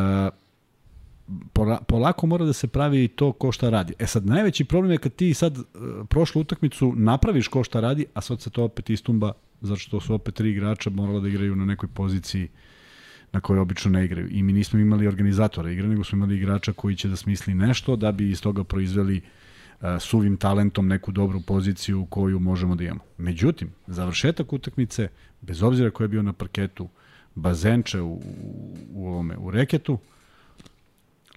polako 1.87 2.27
mora 2.27 2.45
da 2.45 2.53
se 2.53 2.67
pravi 2.67 3.07
to 3.07 3.31
ko 3.31 3.51
šta 3.51 3.69
radi. 3.69 3.93
E 3.99 4.07
sad, 4.07 4.25
najveći 4.25 4.65
problem 4.65 4.91
je 4.91 4.97
kad 4.97 5.13
ti 5.13 5.33
sad 5.33 5.57
uh, 5.57 5.65
prošlu 6.09 6.41
utakmicu 6.41 6.93
napraviš 6.95 7.47
ko 7.47 7.63
šta 7.63 7.79
radi, 7.79 8.05
a 8.13 8.21
sad 8.21 8.41
se 8.41 8.49
to 8.49 8.63
opet 8.63 8.89
istumba, 8.89 9.31
zato 9.61 9.79
što 9.79 9.99
su 9.99 10.13
opet 10.13 10.35
tri 10.35 10.51
igrača 10.51 10.89
morala 10.89 11.19
da 11.19 11.27
igraju 11.27 11.55
na 11.55 11.65
nekoj 11.65 11.89
poziciji 11.89 12.47
na 13.33 13.39
kojoj 13.39 13.59
obično 13.59 13.91
ne 13.91 14.05
igraju. 14.05 14.27
I 14.31 14.43
mi 14.43 14.53
nismo 14.53 14.79
imali 14.79 15.07
organizatora 15.07 15.71
igre, 15.71 15.87
nego 15.87 16.03
smo 16.03 16.15
imali 16.15 16.35
igrača 16.37 16.73
koji 16.73 16.95
će 16.95 17.07
da 17.07 17.15
smisli 17.15 17.53
nešto 17.53 17.95
da 17.95 18.11
bi 18.11 18.29
iz 18.29 18.41
toga 18.41 18.63
proizveli 18.63 19.17
uh, 19.17 19.87
suvim 19.99 20.37
talentom 20.37 20.87
neku 20.87 21.11
dobru 21.11 21.41
poziciju 21.41 22.05
koju 22.05 22.39
možemo 22.39 22.75
da 22.75 22.83
imamo. 22.83 23.01
Međutim, 23.17 23.71
završetak 23.87 24.53
utakmice, 24.53 25.07
bez 25.41 25.63
obzira 25.63 25.89
ko 25.89 26.03
je 26.03 26.07
bio 26.07 26.21
na 26.21 26.33
parketu, 26.33 26.89
bazenče 27.35 28.01
u, 28.01 28.13
u, 28.13 28.21
u, 28.93 29.07
ovome, 29.07 29.37
u 29.37 29.51
reketu, 29.51 29.97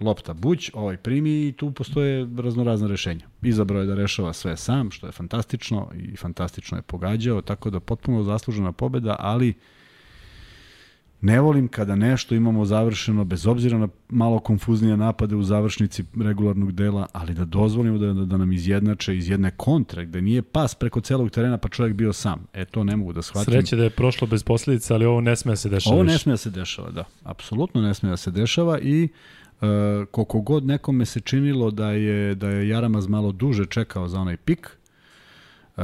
lopta 0.01 0.33
buć, 0.33 0.71
ovaj 0.73 0.97
primi 0.97 1.47
i 1.47 1.51
tu 1.51 1.71
postoje 1.71 2.27
raznorazna 2.37 2.87
rešenja. 2.87 3.25
Izabrao 3.41 3.81
je 3.81 3.87
da 3.87 3.95
rešava 3.95 4.33
sve 4.33 4.57
sam, 4.57 4.91
što 4.91 5.05
je 5.05 5.11
fantastično 5.11 5.91
i 5.95 6.17
fantastično 6.17 6.77
je 6.77 6.81
pogađao, 6.81 7.41
tako 7.41 7.69
da 7.69 7.79
potpuno 7.79 8.23
zaslužena 8.23 8.71
pobeda, 8.71 9.15
ali 9.19 9.53
ne 11.21 11.39
volim 11.39 11.67
kada 11.67 11.95
nešto 11.95 12.35
imamo 12.35 12.65
završeno, 12.65 13.25
bez 13.25 13.47
obzira 13.47 13.77
na 13.77 13.87
malo 14.09 14.39
konfuznije 14.39 14.97
napade 14.97 15.35
u 15.35 15.43
završnici 15.43 16.03
regularnog 16.21 16.71
dela, 16.71 17.07
ali 17.13 17.33
da 17.33 17.45
dozvolimo 17.45 17.97
da, 17.97 18.13
da, 18.13 18.25
da 18.25 18.37
nam 18.37 18.51
izjednače 18.51 19.17
iz 19.17 19.29
jedne 19.29 19.51
kontre, 19.51 20.05
gde 20.05 20.21
nije 20.21 20.41
pas 20.41 20.75
preko 20.75 21.01
celog 21.01 21.29
terena 21.29 21.57
pa 21.57 21.69
čovjek 21.69 21.95
bio 21.95 22.13
sam. 22.13 22.47
E, 22.53 22.65
to 22.65 22.83
ne 22.83 22.95
mogu 22.95 23.13
da 23.13 23.21
shvatim. 23.21 23.53
Sreće 23.53 23.75
da 23.75 23.83
je 23.83 23.89
prošlo 23.89 24.27
bez 24.27 24.43
posledica, 24.43 24.93
ali 24.93 25.05
ovo 25.05 25.21
ne 25.21 25.35
sme 25.35 25.51
da 25.51 25.55
se 25.55 25.69
dešava. 25.69 25.95
Ovo 25.95 26.03
ne 26.03 26.17
sme 26.17 26.33
da 26.33 26.37
se 26.37 26.49
dešava, 26.49 26.91
da. 26.91 27.03
Apsolutno 27.23 27.81
ne 27.81 27.93
sme 27.93 28.09
da 28.09 28.17
se 28.17 28.31
dešava 28.31 28.79
i 28.79 29.07
koliko 30.11 30.41
god 30.41 30.65
nekome 30.65 31.05
se 31.05 31.19
činilo 31.19 31.71
da 31.71 31.91
je, 31.91 32.35
da 32.35 32.49
je 32.49 32.69
Jaramaz 32.69 33.07
malo 33.07 33.31
duže 33.31 33.65
čekao 33.65 34.07
za 34.07 34.19
onaj 34.19 34.37
pik, 34.37 34.77
e, 35.77 35.81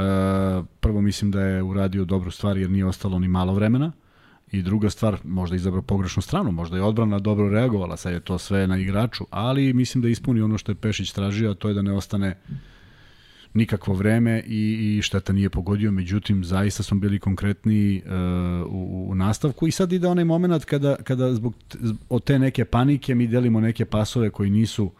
prvo 0.80 1.00
mislim 1.00 1.30
da 1.30 1.40
je 1.40 1.62
uradio 1.62 2.04
dobru 2.04 2.30
stvar 2.30 2.56
jer 2.56 2.70
nije 2.70 2.86
ostalo 2.86 3.18
ni 3.18 3.28
malo 3.28 3.54
vremena, 3.54 3.92
I 4.54 4.62
druga 4.62 4.90
stvar, 4.90 5.16
možda 5.24 5.56
izabrao 5.56 5.82
pogrešnu 5.82 6.22
stranu, 6.22 6.52
možda 6.52 6.76
je 6.76 6.82
odbrana 6.82 7.18
dobro 7.18 7.48
reagovala, 7.48 7.96
sad 7.96 8.12
je 8.12 8.20
to 8.20 8.38
sve 8.38 8.66
na 8.66 8.78
igraču, 8.78 9.24
ali 9.30 9.72
mislim 9.72 10.02
da 10.02 10.08
ispuni 10.08 10.40
ono 10.40 10.58
što 10.58 10.72
je 10.72 10.76
Pešić 10.76 11.12
tražio, 11.12 11.50
a 11.50 11.54
to 11.54 11.68
je 11.68 11.74
da 11.74 11.82
ne 11.82 11.92
ostane 11.92 12.38
nikakvo 13.54 13.94
vreme 13.94 14.42
i, 14.46 14.96
i 14.98 15.02
šteta 15.02 15.32
nije 15.32 15.50
pogodio, 15.50 15.92
međutim 15.92 16.44
zaista 16.44 16.82
smo 16.82 16.98
bili 16.98 17.18
konkretni 17.18 18.02
uh, 18.06 18.12
u, 18.72 19.06
u 19.10 19.14
nastavku 19.14 19.66
i 19.66 19.70
sad 19.70 19.92
ide 19.92 20.08
onaj 20.08 20.24
moment 20.24 20.64
kada, 20.64 20.96
kada 20.96 21.34
zbog 21.34 21.54
od 22.08 22.24
te 22.24 22.38
neke 22.38 22.64
panike 22.64 23.14
mi 23.14 23.26
delimo 23.26 23.60
neke 23.60 23.84
pasove 23.84 24.30
koji 24.30 24.50
nisu 24.50 24.90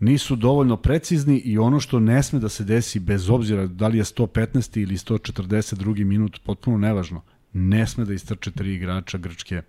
nisu 0.00 0.36
dovoljno 0.36 0.76
precizni 0.76 1.38
i 1.38 1.58
ono 1.58 1.80
što 1.80 2.00
ne 2.00 2.22
sme 2.22 2.38
da 2.38 2.48
se 2.48 2.64
desi 2.64 3.00
bez 3.00 3.30
obzira 3.30 3.66
da 3.66 3.88
li 3.88 3.98
je 3.98 4.04
115. 4.04 4.82
ili 4.82 4.96
142. 4.96 6.04
minut, 6.04 6.40
potpuno 6.44 6.78
nevažno, 6.78 7.22
ne 7.52 7.86
sme 7.86 8.04
da 8.04 8.14
istrče 8.14 8.50
tri 8.50 8.74
igrača 8.74 9.18
Grčke 9.18 9.62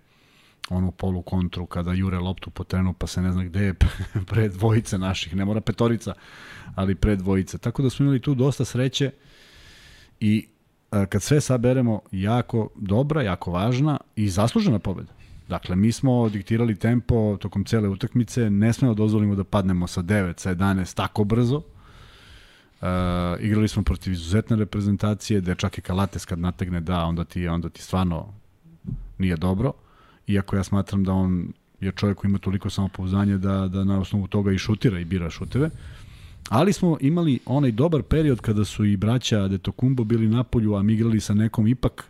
onu 0.68 0.92
polu 0.92 1.22
kontru 1.22 1.66
kada 1.66 1.92
jure 1.92 2.18
loptu 2.18 2.50
po 2.50 2.64
terenu 2.64 2.92
pa 2.92 3.06
se 3.06 3.22
ne 3.22 3.32
zna 3.32 3.44
gde 3.44 3.64
je 3.64 3.74
pred 4.30 4.52
dvojice 4.52 4.98
naših, 4.98 5.36
ne 5.36 5.44
mora 5.44 5.60
petorica, 5.60 6.14
ali 6.74 6.94
pred 6.94 7.18
dvojice. 7.18 7.58
Tako 7.58 7.82
da 7.82 7.90
smo 7.90 8.04
imali 8.04 8.22
tu 8.22 8.34
dosta 8.34 8.64
sreće 8.64 9.10
i 10.20 10.48
a, 10.90 11.06
kad 11.06 11.22
sve 11.22 11.40
saberemo, 11.40 12.00
jako 12.12 12.68
dobra, 12.76 13.22
jako 13.22 13.50
važna 13.50 13.98
i 14.16 14.28
zaslužena 14.28 14.78
pobeda. 14.78 15.12
Dakle, 15.48 15.76
mi 15.76 15.92
smo 15.92 16.28
diktirali 16.28 16.76
tempo 16.76 17.36
tokom 17.40 17.64
cele 17.64 17.88
utakmice, 17.88 18.50
ne 18.50 18.72
smemo 18.72 18.94
dozvolimo 18.94 19.34
da 19.34 19.44
padnemo 19.44 19.86
sa 19.86 20.02
9, 20.02 20.38
sa 20.38 20.54
11 20.54 20.96
tako 20.96 21.24
brzo. 21.24 21.56
Uh, 21.56 22.86
igrali 23.40 23.68
smo 23.68 23.82
protiv 23.82 24.12
izuzetne 24.12 24.56
reprezentacije, 24.56 25.40
da 25.40 25.54
čak 25.54 25.78
i 25.78 25.80
Kalates 25.80 26.24
kad 26.24 26.38
nategne 26.38 26.80
da, 26.80 27.04
onda 27.04 27.24
ti, 27.24 27.48
onda 27.48 27.68
ti 27.68 27.82
stvarno 27.82 28.34
nije 29.18 29.36
dobro. 29.36 29.72
Iako 30.32 30.56
ja 30.56 30.64
smatram 30.64 31.04
da 31.04 31.12
on 31.12 31.52
je 31.80 31.92
čovjek 31.92 32.18
koji 32.18 32.28
ima 32.28 32.38
toliko 32.38 32.70
samopouzdanja 32.70 33.36
da, 33.36 33.68
da 33.68 33.84
na 33.84 34.00
osnovu 34.00 34.26
toga 34.26 34.52
i 34.52 34.58
šutira 34.58 35.00
i 35.00 35.04
bira 35.04 35.30
šuteve. 35.30 35.70
Ali 36.48 36.72
smo 36.72 36.96
imali 37.00 37.38
onaj 37.46 37.72
dobar 37.72 38.02
period 38.02 38.40
kada 38.40 38.64
su 38.64 38.84
i 38.84 38.96
braća 38.96 39.48
Detokumbo 39.48 40.04
bili 40.04 40.28
na 40.28 40.44
polju, 40.44 40.74
a 40.74 40.82
mi 40.82 40.92
igrali 40.92 41.20
sa 41.20 41.34
nekom 41.34 41.66
ipak 41.66 42.04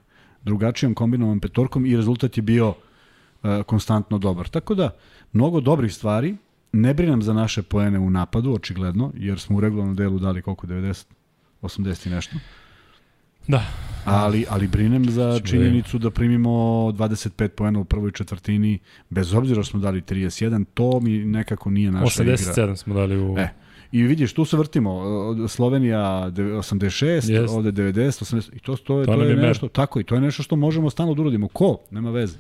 drugačijom 0.44 0.94
kombinovom 0.94 1.40
petorkom 1.40 1.86
i 1.86 1.96
rezultat 1.96 2.36
je 2.36 2.42
bio 2.42 2.68
uh, 2.68 3.62
konstantno 3.66 4.18
dobar. 4.18 4.48
Tako 4.48 4.74
da, 4.74 4.90
mnogo 5.32 5.60
dobrih 5.60 5.94
stvari, 5.94 6.36
ne 6.72 6.94
brinem 6.94 7.22
za 7.22 7.32
naše 7.32 7.62
poene 7.62 7.98
u 7.98 8.10
napadu, 8.10 8.54
očigledno, 8.54 9.12
jer 9.14 9.40
smo 9.40 9.56
u 9.56 9.60
regularnom 9.60 9.96
delu 9.96 10.18
dali 10.18 10.42
koliko, 10.42 10.66
90, 10.66 11.04
80 11.62 12.06
i 12.06 12.10
nešto. 12.10 12.36
Da. 13.50 13.64
Ali, 14.04 14.44
ali 14.48 14.68
brinem 14.68 15.10
za 15.10 15.40
činjenicu 15.44 15.98
da 15.98 16.10
primimo 16.10 16.50
25 16.50 17.48
poena 17.48 17.80
u 17.80 17.84
prvoj 17.84 18.12
četvrtini, 18.12 18.78
bez 19.10 19.34
obzira 19.34 19.64
smo 19.64 19.80
dali 19.80 20.00
31, 20.00 20.64
to 20.74 21.00
mi 21.00 21.18
nekako 21.18 21.70
nije 21.70 21.90
naša 21.90 22.22
87 22.22 22.22
igra. 22.22 22.74
87 22.74 22.76
smo 22.76 22.94
dali 22.94 23.18
u... 23.18 23.38
E, 23.38 23.48
I 23.92 24.02
vidiš, 24.02 24.32
tu 24.32 24.44
se 24.44 24.56
vrtimo. 24.56 25.02
Slovenija 25.48 25.98
86, 25.98 27.20
yes. 27.20 27.50
ovde 27.50 27.72
90, 27.72 27.92
80, 27.92 28.56
i 28.56 28.58
to, 28.58 28.76
to, 28.76 29.00
je, 29.00 29.06
to, 29.06 29.14
to 29.14 29.22
je 29.22 29.36
nešto, 29.36 29.66
mer. 29.66 29.72
tako 29.72 30.00
i 30.00 30.04
to 30.04 30.14
je 30.14 30.20
nešto 30.20 30.42
što 30.42 30.56
možemo 30.56 30.90
stalno 30.90 31.14
da 31.14 31.22
uradimo. 31.22 31.48
Ko? 31.48 31.78
Nema 31.90 32.10
veze. 32.10 32.38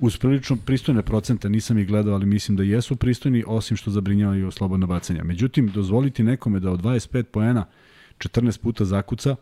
Uz 0.00 0.18
prilično 0.18 0.56
pristojne 0.56 1.02
procente, 1.02 1.48
nisam 1.48 1.78
ih 1.78 1.86
gledao, 1.86 2.14
ali 2.14 2.26
mislim 2.26 2.56
da 2.56 2.62
jesu 2.62 2.96
pristojni, 2.96 3.44
osim 3.46 3.76
što 3.76 3.90
zabrinjavaju 3.90 4.50
slobodna 4.50 4.86
bacanja. 4.86 5.24
Međutim, 5.24 5.68
dozvoliti 5.74 6.22
nekome 6.22 6.60
da 6.60 6.70
od 6.70 6.82
25 6.82 7.22
poena 7.22 7.64
14 8.18 8.60
puta 8.60 8.84
zakuca, 8.84 9.36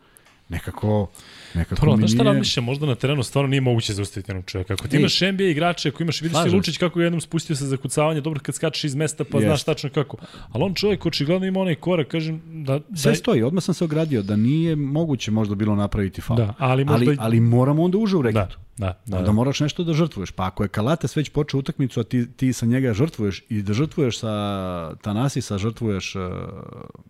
nekako 0.55 1.09
nekako 1.55 1.97
znaš 1.97 2.11
šta 2.11 2.23
nije... 2.23 2.33
razmišljam, 2.33 2.65
možda 2.65 2.87
na 2.87 2.95
terenu 2.95 3.23
stvarno 3.23 3.49
nije 3.49 3.61
moguće 3.61 3.95
zaustaviti 3.95 4.31
jednog 4.31 4.45
čovjeka. 4.45 4.75
Ako 4.75 4.89
ti 4.89 4.97
imaš 4.97 5.21
NBA 5.21 5.45
igrače, 5.45 5.89
ako 5.89 6.03
imaš, 6.03 6.21
vidiš 6.21 6.39
ti 6.45 6.51
Lučić 6.51 6.79
kako 6.79 7.01
je 7.01 7.07
jednom 7.07 7.21
spustio 7.21 7.57
se 7.57 7.67
za 7.67 7.77
kucavanje, 7.77 8.21
dobro 8.21 8.41
kad 8.41 8.55
skačeš 8.55 8.85
iz 8.85 8.95
mesta 8.95 9.25
pa 9.25 9.39
Jest. 9.39 9.47
znaš 9.47 9.65
tačno 9.65 9.91
kako. 9.91 10.17
Ali 10.53 10.65
on 10.65 10.75
čovjek 10.75 11.07
očigledno 11.07 11.47
ima 11.47 11.61
onaj 11.61 11.75
korak, 11.75 12.09
kažem, 12.09 12.43
da... 12.47 12.81
Sve 12.97 13.13
da... 13.13 13.17
stoji, 13.17 13.43
odmah 13.43 13.65
sam 13.65 13.75
se 13.75 13.85
ogradio 13.85 14.23
da 14.23 14.37
nije 14.37 14.77
moguće 14.77 15.31
možda 15.31 15.55
bilo 15.55 15.75
napraviti 15.75 16.21
faul. 16.21 16.37
Da, 16.37 16.55
ali, 16.59 16.85
možda... 16.85 17.11
ali, 17.11 17.17
ali 17.21 17.41
moramo 17.41 17.83
onda 17.83 17.99
uže 17.99 18.17
u 18.17 18.23
reketu. 18.23 18.59
Da. 18.59 18.65
Da, 18.77 19.01
da, 19.07 19.23
da. 19.23 19.33
moraš 19.33 19.61
nešto 19.61 19.85
da 19.85 19.93
žrtvuješ. 19.93 20.31
Pa 20.31 20.47
ako 20.47 20.63
je 20.63 20.69
Kalates 20.69 21.17
već 21.17 21.29
počeo 21.29 21.61
utakmicu, 21.61 22.01
a 22.01 22.05
ti, 22.05 22.33
ti 22.33 22.53
sa 22.53 22.67
njega 22.67 22.93
žrtvuješ 22.95 23.43
i 23.49 23.63
da 23.63 23.73
žrtvuješ 23.73 24.19
sa 24.19 24.95
Tanasisa, 25.03 25.59
žrtvuješ 25.59 26.15
uh, 26.15 26.23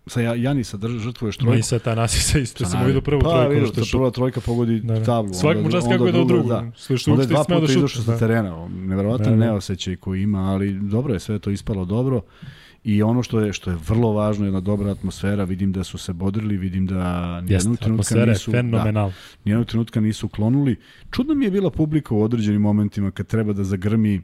sa 0.07 0.21
Janisa, 0.21 0.77
da 0.77 0.89
žrtvuješ 0.89 1.37
trojku. 1.37 1.53
No 1.53 1.59
i 1.59 1.63
sa 1.63 1.79
Tanasisa 1.79 2.39
isto, 2.39 2.65
sam 2.65 2.87
vidio 2.87 3.01
prvu 3.01 3.21
pa, 3.21 3.31
trojku. 3.43 3.73
Pa 3.73 3.81
vidio, 3.81 3.85
prva 3.93 4.11
trojka 4.11 4.41
pogodi 4.41 4.81
da, 4.81 4.95
da. 4.95 5.05
tablu. 5.05 5.35
Svak 5.35 5.57
mu 5.63 5.71
čas 5.71 5.85
kako 5.91 6.07
je 6.07 6.13
do 6.13 6.25
drugu. 6.25 6.49
Da. 6.49 6.71
Slušaj, 6.77 7.13
onda 7.13 7.23
je 7.23 7.27
dva 7.27 7.45
puta 7.45 7.61
da 7.61 7.73
izašao 7.73 8.03
sa 8.03 8.19
terena. 8.19 8.69
Neverovatan 8.69 9.33
da, 9.33 9.37
da. 9.37 9.45
neosećaj 9.45 9.97
koji 9.97 10.23
ima, 10.23 10.53
ali 10.53 10.73
dobro 10.73 11.15
je, 11.15 11.21
sve 11.21 11.39
to 11.39 11.51
ispalo 11.51 11.85
dobro. 11.85 12.21
I 12.85 13.03
ono 13.03 13.23
što 13.23 13.41
je 13.41 13.53
što 13.53 13.71
je 13.71 13.77
vrlo 13.89 14.13
važno 14.13 14.45
je 14.45 14.49
jedna 14.49 14.61
dobra 14.61 14.91
atmosfera, 14.91 15.45
vidim 15.45 15.73
da 15.73 15.85
su 15.85 15.99
se 15.99 16.13
bodrili, 16.13 16.57
vidim 16.57 16.87
da 16.87 17.41
nijednog 17.41 17.79
trenutka 17.79 18.27
nisu 18.27 18.51
fenomenal. 18.51 19.09
Da, 19.09 19.15
nijednog 19.45 19.67
trenutka 19.67 20.01
nisu 20.01 20.29
klonuli. 20.29 20.77
Čudno 21.11 21.35
mi 21.35 21.45
je 21.45 21.51
bila 21.51 21.71
publika 21.71 22.15
u 22.15 22.23
određenim 22.23 22.61
momentima 22.61 23.11
kad 23.11 23.27
treba 23.27 23.53
da 23.53 23.65
zagrmi 23.65 24.23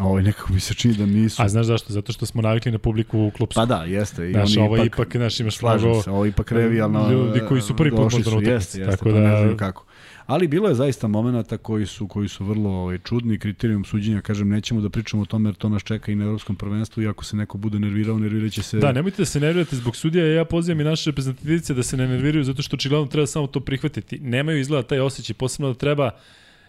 Ovo 0.00 0.20
nekako 0.20 0.52
mi 0.52 0.60
se 0.60 0.74
čini 0.74 0.94
da 0.94 1.06
nisu. 1.06 1.42
A 1.42 1.48
znaš 1.48 1.66
zašto? 1.66 1.92
Zato 1.92 2.12
što 2.12 2.26
smo 2.26 2.42
navikli 2.42 2.72
na 2.72 2.78
publiku 2.78 3.18
u 3.18 3.30
klubsku. 3.30 3.60
Pa 3.60 3.66
da, 3.66 3.84
jeste. 3.84 4.30
I 4.30 4.32
znaš, 4.32 4.56
oni 4.56 4.66
ovo 4.66 4.76
ipak, 4.76 4.86
ipak 4.86 5.16
znaš, 5.16 5.40
imaš 5.40 5.62
mnogo... 5.62 6.02
Se, 6.02 6.10
ovo 6.10 6.26
ipak 6.26 6.52
revijalno... 6.52 7.10
Ljudi 7.12 7.40
koji 7.48 7.60
su 7.60 7.76
prvi 7.76 7.90
put 7.90 8.12
možda 8.12 8.30
na 8.30 8.36
jeste, 8.36 8.78
jeste, 8.78 8.84
tako 8.84 9.04
pa 9.04 9.10
da... 9.10 9.20
ne 9.20 9.36
znam 9.36 9.56
kako. 9.56 9.84
Ali 10.26 10.48
bilo 10.48 10.68
je 10.68 10.74
zaista 10.74 11.08
momenata 11.08 11.56
koji 11.56 11.86
su 11.86 12.08
koji 12.08 12.28
su 12.28 12.44
vrlo 12.44 12.70
ovaj, 12.70 12.98
čudni, 12.98 13.38
kriterijum 13.38 13.84
suđenja, 13.84 14.20
kažem, 14.20 14.48
nećemo 14.48 14.80
da 14.80 14.88
pričamo 14.88 15.22
o 15.22 15.26
tome 15.26 15.48
jer 15.48 15.54
to 15.54 15.68
nas 15.68 15.82
čeka 15.82 16.12
i 16.12 16.14
na 16.14 16.24
evropskom 16.24 16.56
prvenstvu 16.56 17.02
i 17.02 17.08
ako 17.08 17.24
se 17.24 17.36
neko 17.36 17.58
bude 17.58 17.78
nervirao, 17.78 18.18
nerviraće 18.18 18.62
se... 18.62 18.78
Da, 18.78 18.92
nemojte 18.92 19.22
da 19.22 19.26
se 19.26 19.40
nervirate 19.40 19.76
zbog 19.76 19.96
sudija, 19.96 20.26
ja 20.26 20.44
pozivam 20.44 20.80
i 20.80 20.84
naše 20.84 21.10
reprezentativice 21.10 21.74
da 21.74 21.82
se 21.82 21.96
ne 21.96 22.08
nerviraju 22.08 22.44
zato 22.44 22.62
što 22.62 22.76
očigledno 22.76 23.06
treba 23.06 23.26
samo 23.26 23.46
to 23.46 23.60
prihvatiti. 23.60 24.18
Nemaju 24.18 24.60
izgleda 24.60 24.88
taj 24.88 25.00
osjećaj, 25.00 25.34
posebno 25.34 25.68
da 25.68 25.74
treba 25.74 26.10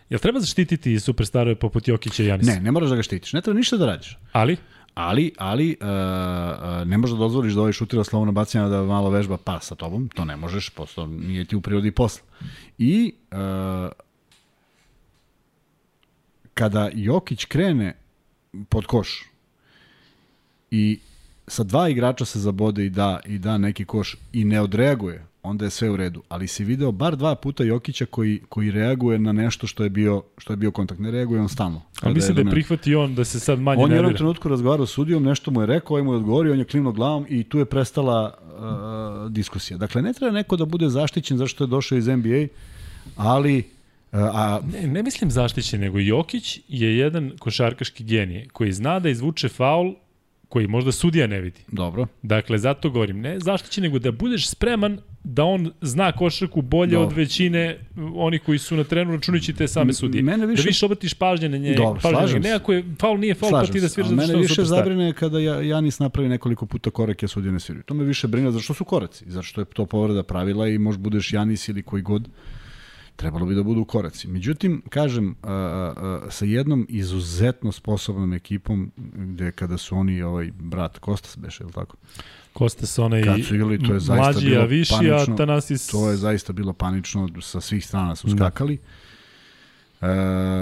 Jel 0.09 0.19
treba 0.19 0.39
zaštititi 0.39 0.99
superstarove 0.99 1.55
poput 1.55 1.87
Jokića 1.87 2.23
i 2.23 2.25
Janisa? 2.25 2.51
Ne, 2.51 2.59
ne 2.59 2.71
moraš 2.71 2.89
da 2.89 2.95
ga 2.95 3.03
štitiš. 3.03 3.33
Ne 3.33 3.41
treba 3.41 3.57
ništa 3.57 3.77
da 3.77 3.85
radiš. 3.85 4.17
Ali? 4.31 4.57
Ali, 4.93 5.31
ali 5.37 5.77
uh, 5.81 5.87
ne 6.87 6.97
možeš 6.97 7.13
da 7.13 7.19
dozvoliš 7.19 7.53
da 7.53 7.61
ovaj 7.61 7.73
šutira 7.73 8.03
slovno 8.03 8.31
bacanja 8.31 8.67
da 8.67 8.83
malo 8.83 9.09
vežba 9.09 9.37
pas 9.37 9.65
sa 9.65 9.75
tobom. 9.75 10.09
To 10.09 10.25
ne 10.25 10.35
možeš, 10.35 10.69
posto 10.69 11.05
nije 11.05 11.45
ti 11.45 11.55
u 11.55 11.61
prirodi 11.61 11.91
posla. 11.91 12.25
I 12.77 13.13
uh, 13.31 13.37
kada 16.53 16.89
Jokić 16.93 17.45
krene 17.45 17.95
pod 18.69 18.85
koš 18.85 19.25
i 20.71 20.99
sa 21.47 21.63
dva 21.63 21.89
igrača 21.89 22.25
se 22.25 22.39
zabode 22.39 22.85
i 22.85 22.89
da 22.89 23.19
i 23.25 23.37
da 23.37 23.57
neki 23.57 23.85
koš 23.85 24.15
i 24.33 24.45
ne 24.45 24.61
odreaguje 24.61 25.25
onda 25.43 25.65
je 25.65 25.71
sve 25.71 25.89
u 25.89 25.97
redu. 25.97 26.21
Ali 26.29 26.47
si 26.47 26.63
video 26.63 26.91
bar 26.91 27.15
dva 27.15 27.35
puta 27.35 27.63
Jokića 27.63 28.05
koji, 28.05 28.41
koji 28.49 28.71
reaguje 28.71 29.19
na 29.19 29.31
nešto 29.31 29.67
što 29.67 29.83
je 29.83 29.89
bio, 29.89 30.23
što 30.37 30.53
je 30.53 30.57
bio 30.57 30.71
kontakt. 30.71 30.99
Ne 30.99 31.11
reaguje 31.11 31.41
on 31.41 31.49
stalno. 31.49 31.81
A 32.01 32.09
mislim 32.09 32.35
da 32.35 32.41
je 32.41 32.49
prihvati 32.49 32.95
on 32.95 33.15
da 33.15 33.25
se 33.25 33.39
sad 33.39 33.59
manje 33.59 33.83
On 33.83 33.91
je 33.91 33.95
u 33.95 33.97
jednom 33.97 34.15
trenutku 34.15 34.49
razgovarao 34.49 34.85
s 34.85 34.91
sudijom, 34.91 35.23
nešto 35.23 35.51
mu 35.51 35.61
je 35.61 35.67
rekao, 35.67 35.93
ovaj 35.93 36.03
mu 36.03 36.13
je 36.13 36.17
odgovorio, 36.17 36.53
on 36.53 36.59
je 36.59 36.65
klimnuo 36.65 36.93
glavom 36.93 37.25
i 37.29 37.43
tu 37.43 37.59
je 37.59 37.65
prestala 37.65 38.33
uh, 38.33 39.31
diskusija. 39.31 39.77
Dakle, 39.77 40.01
ne 40.01 40.13
treba 40.13 40.31
neko 40.31 40.55
da 40.55 40.65
bude 40.65 40.89
zaštićen 40.89 41.37
zašto 41.37 41.63
je 41.63 41.67
došao 41.67 41.97
iz 41.97 42.07
NBA, 42.07 42.47
ali 43.15 43.57
uh, 43.57 43.63
a 44.11 44.59
Ne, 44.73 44.87
ne 44.87 45.03
mislim 45.03 45.31
zaštićen, 45.31 45.79
nego 45.79 45.99
Jokić 45.99 46.59
je 46.67 46.97
jedan 46.97 47.31
košarkaški 47.39 48.03
genije 48.03 48.47
koji 48.53 48.71
zna 48.71 48.99
da 48.99 49.09
izvuče 49.09 49.49
faul 49.49 49.93
koji 50.49 50.67
možda 50.67 50.91
sudija 50.91 51.27
ne 51.27 51.41
vidi. 51.41 51.59
dobro, 51.67 52.07
Dakle, 52.23 52.57
zato 52.57 52.89
govorim, 52.89 53.21
ne 53.21 53.39
zaštićen, 53.39 53.83
nego 53.83 53.99
da 53.99 54.11
budeš 54.11 54.49
spreman 54.49 54.97
da 55.23 55.43
on 55.43 55.71
zna 55.81 56.11
košarku 56.11 56.61
bolje 56.61 56.91
Dobro. 56.91 57.07
od 57.07 57.13
većine 57.13 57.79
onih 58.15 58.41
koji 58.41 58.59
su 58.59 58.75
na 58.75 58.83
trenu 58.83 59.11
računajući 59.11 59.53
te 59.53 59.67
same 59.67 59.93
sudije. 59.93 60.23
mene 60.23 60.45
više- 60.45 60.63
Da 60.63 60.67
više 60.67 60.85
obratiš 60.85 61.13
pažnje 61.13 61.49
na 61.49 61.57
nje. 61.57 61.73
Dobro, 61.73 61.99
pažnje 62.01 62.17
slažem 62.17 62.43
se. 62.43 62.49
Je 62.49 62.59
faul 62.99 63.19
nije 63.19 63.33
faul, 63.33 63.51
pa 63.51 63.65
ti 63.65 63.81
da 63.81 63.89
sviraš 63.89 64.09
zato 64.09 64.21
što 64.21 64.27
mene 64.27 64.41
više 64.41 64.63
zabrine 64.65 65.13
kada 65.13 65.39
ja, 65.39 65.61
Janis 65.61 65.99
napravi 65.99 66.29
nekoliko 66.29 66.65
puta 66.65 66.89
korake, 66.89 67.25
a 67.25 67.29
sudije 67.29 67.51
ne 67.51 67.59
sviraju. 67.59 67.83
To 67.83 67.93
me 67.93 68.03
više 68.03 68.27
brine 68.27 68.51
zato 68.51 68.63
što 68.63 68.73
su 68.73 68.85
koraci, 68.85 69.25
zato 69.27 69.43
što 69.43 69.61
je 69.61 69.65
to 69.65 69.85
povreda 69.85 70.23
pravila 70.23 70.67
i 70.67 70.77
možda 70.77 71.01
budeš 71.01 71.33
Janis 71.33 71.67
ili 71.67 71.83
koji 71.83 72.01
god. 72.03 72.27
Trebalo 73.19 73.45
bi 73.45 73.55
da 73.55 73.63
budu 73.63 73.85
koraci. 73.85 74.27
Međutim, 74.27 74.81
kažem, 74.89 75.35
a, 75.43 75.53
a, 75.53 76.21
sa 76.29 76.45
jednom 76.45 76.85
izuzetno 76.89 77.71
sposobnom 77.71 78.33
ekipom, 78.33 78.91
gde 79.13 79.51
kada 79.51 79.77
su 79.77 79.97
oni, 79.97 80.21
ovaj 80.21 80.51
brat 80.59 80.97
Kostas 80.97 81.37
beše, 81.37 81.63
ili 81.63 81.73
tako? 81.73 81.97
Kostas 82.53 82.99
onaj 82.99 83.23
Kad 83.23 83.45
su 83.45 83.55
igrali, 83.55 83.83
to 83.87 83.93
je 83.93 83.99
zaista 83.99 84.23
mlađi, 84.23 84.49
bilo 84.49 84.61
a 84.61 84.65
viši, 84.65 84.93
panično. 84.93 85.33
a 85.33 85.37
Tanasis... 85.37 85.87
To 85.87 86.09
je 86.09 86.17
zaista 86.17 86.53
bilo 86.53 86.73
panično, 86.73 87.29
sa 87.41 87.61
svih 87.61 87.85
strana 87.85 88.15
su 88.15 88.27
Da. 88.27 88.51
E, 90.01 90.05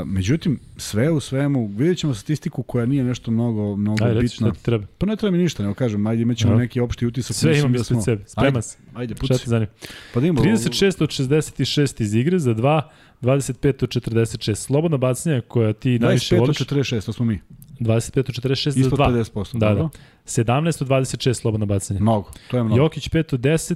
međutim, 0.05 0.59
sve 0.77 1.11
u 1.11 1.19
svemu, 1.19 1.67
vidjet 1.67 1.97
ćemo 1.97 2.13
statistiku 2.13 2.63
koja 2.63 2.85
nije 2.85 3.03
nešto 3.03 3.31
mnogo, 3.31 3.75
mnogo 3.75 4.05
Ajde, 4.05 4.19
bitna. 4.19 4.47
šta 4.47 4.51
ti 4.51 4.63
treba. 4.63 4.85
Pa 4.97 5.05
ne 5.05 5.15
treba 5.15 5.31
mi 5.31 5.43
ništa, 5.43 5.63
nego 5.63 5.75
kažem, 5.75 6.07
ajde 6.07 6.21
imat 6.21 6.37
ćemo 6.37 6.53
Da. 6.53 6.59
neki 6.59 6.79
opšti 6.79 7.05
utisak. 7.07 7.35
Sve 7.35 7.59
imam 7.59 7.73
da 7.73 7.83
smo- 7.83 8.01
sebe. 8.01 8.23
Sprema 8.27 8.47
Ajde, 8.47 8.61
se. 8.61 8.77
ajde, 8.93 9.15
Šta 9.15 9.21
puci. 9.23 9.43
ti 9.43 9.49
zanima? 9.49 9.71
Pa 10.13 10.19
da 10.19 10.27
imamo, 10.27 10.41
36 10.41 11.01
od 11.01 11.09
66 11.09 12.01
iz 12.01 12.15
igre 12.15 12.39
za 12.39 12.53
2, 12.53 12.81
25 13.21 13.83
od 13.83 13.89
46. 13.89 14.55
Slobodna 14.55 14.97
bacanja 14.97 15.41
koja 15.41 15.73
ti 15.73 15.99
najviše 15.99 16.25
25 16.27 16.37
od 16.37 16.39
voliš. 16.39 16.57
46, 16.59 17.05
to 17.05 17.13
smo 17.13 17.25
mi. 17.25 17.39
25 17.79 18.19
od 18.19 18.35
46 18.35 18.69
za 18.69 18.79
Ispod 18.79 18.99
2. 18.99 19.05
50%. 19.07 19.53
Da, 19.53 19.69
dobro? 19.69 19.83
da. 19.83 19.89
17 20.25 20.81
od 20.81 20.87
26 20.87 21.33
slobodna 21.33 21.65
bacanja. 21.65 21.99
Mnogo, 21.99 22.31
to 22.47 22.57
je 22.57 22.63
mnogo. 22.63 22.81
Jokić 22.81 23.09
5 23.09 23.33
od 23.33 23.39
10, 23.39 23.75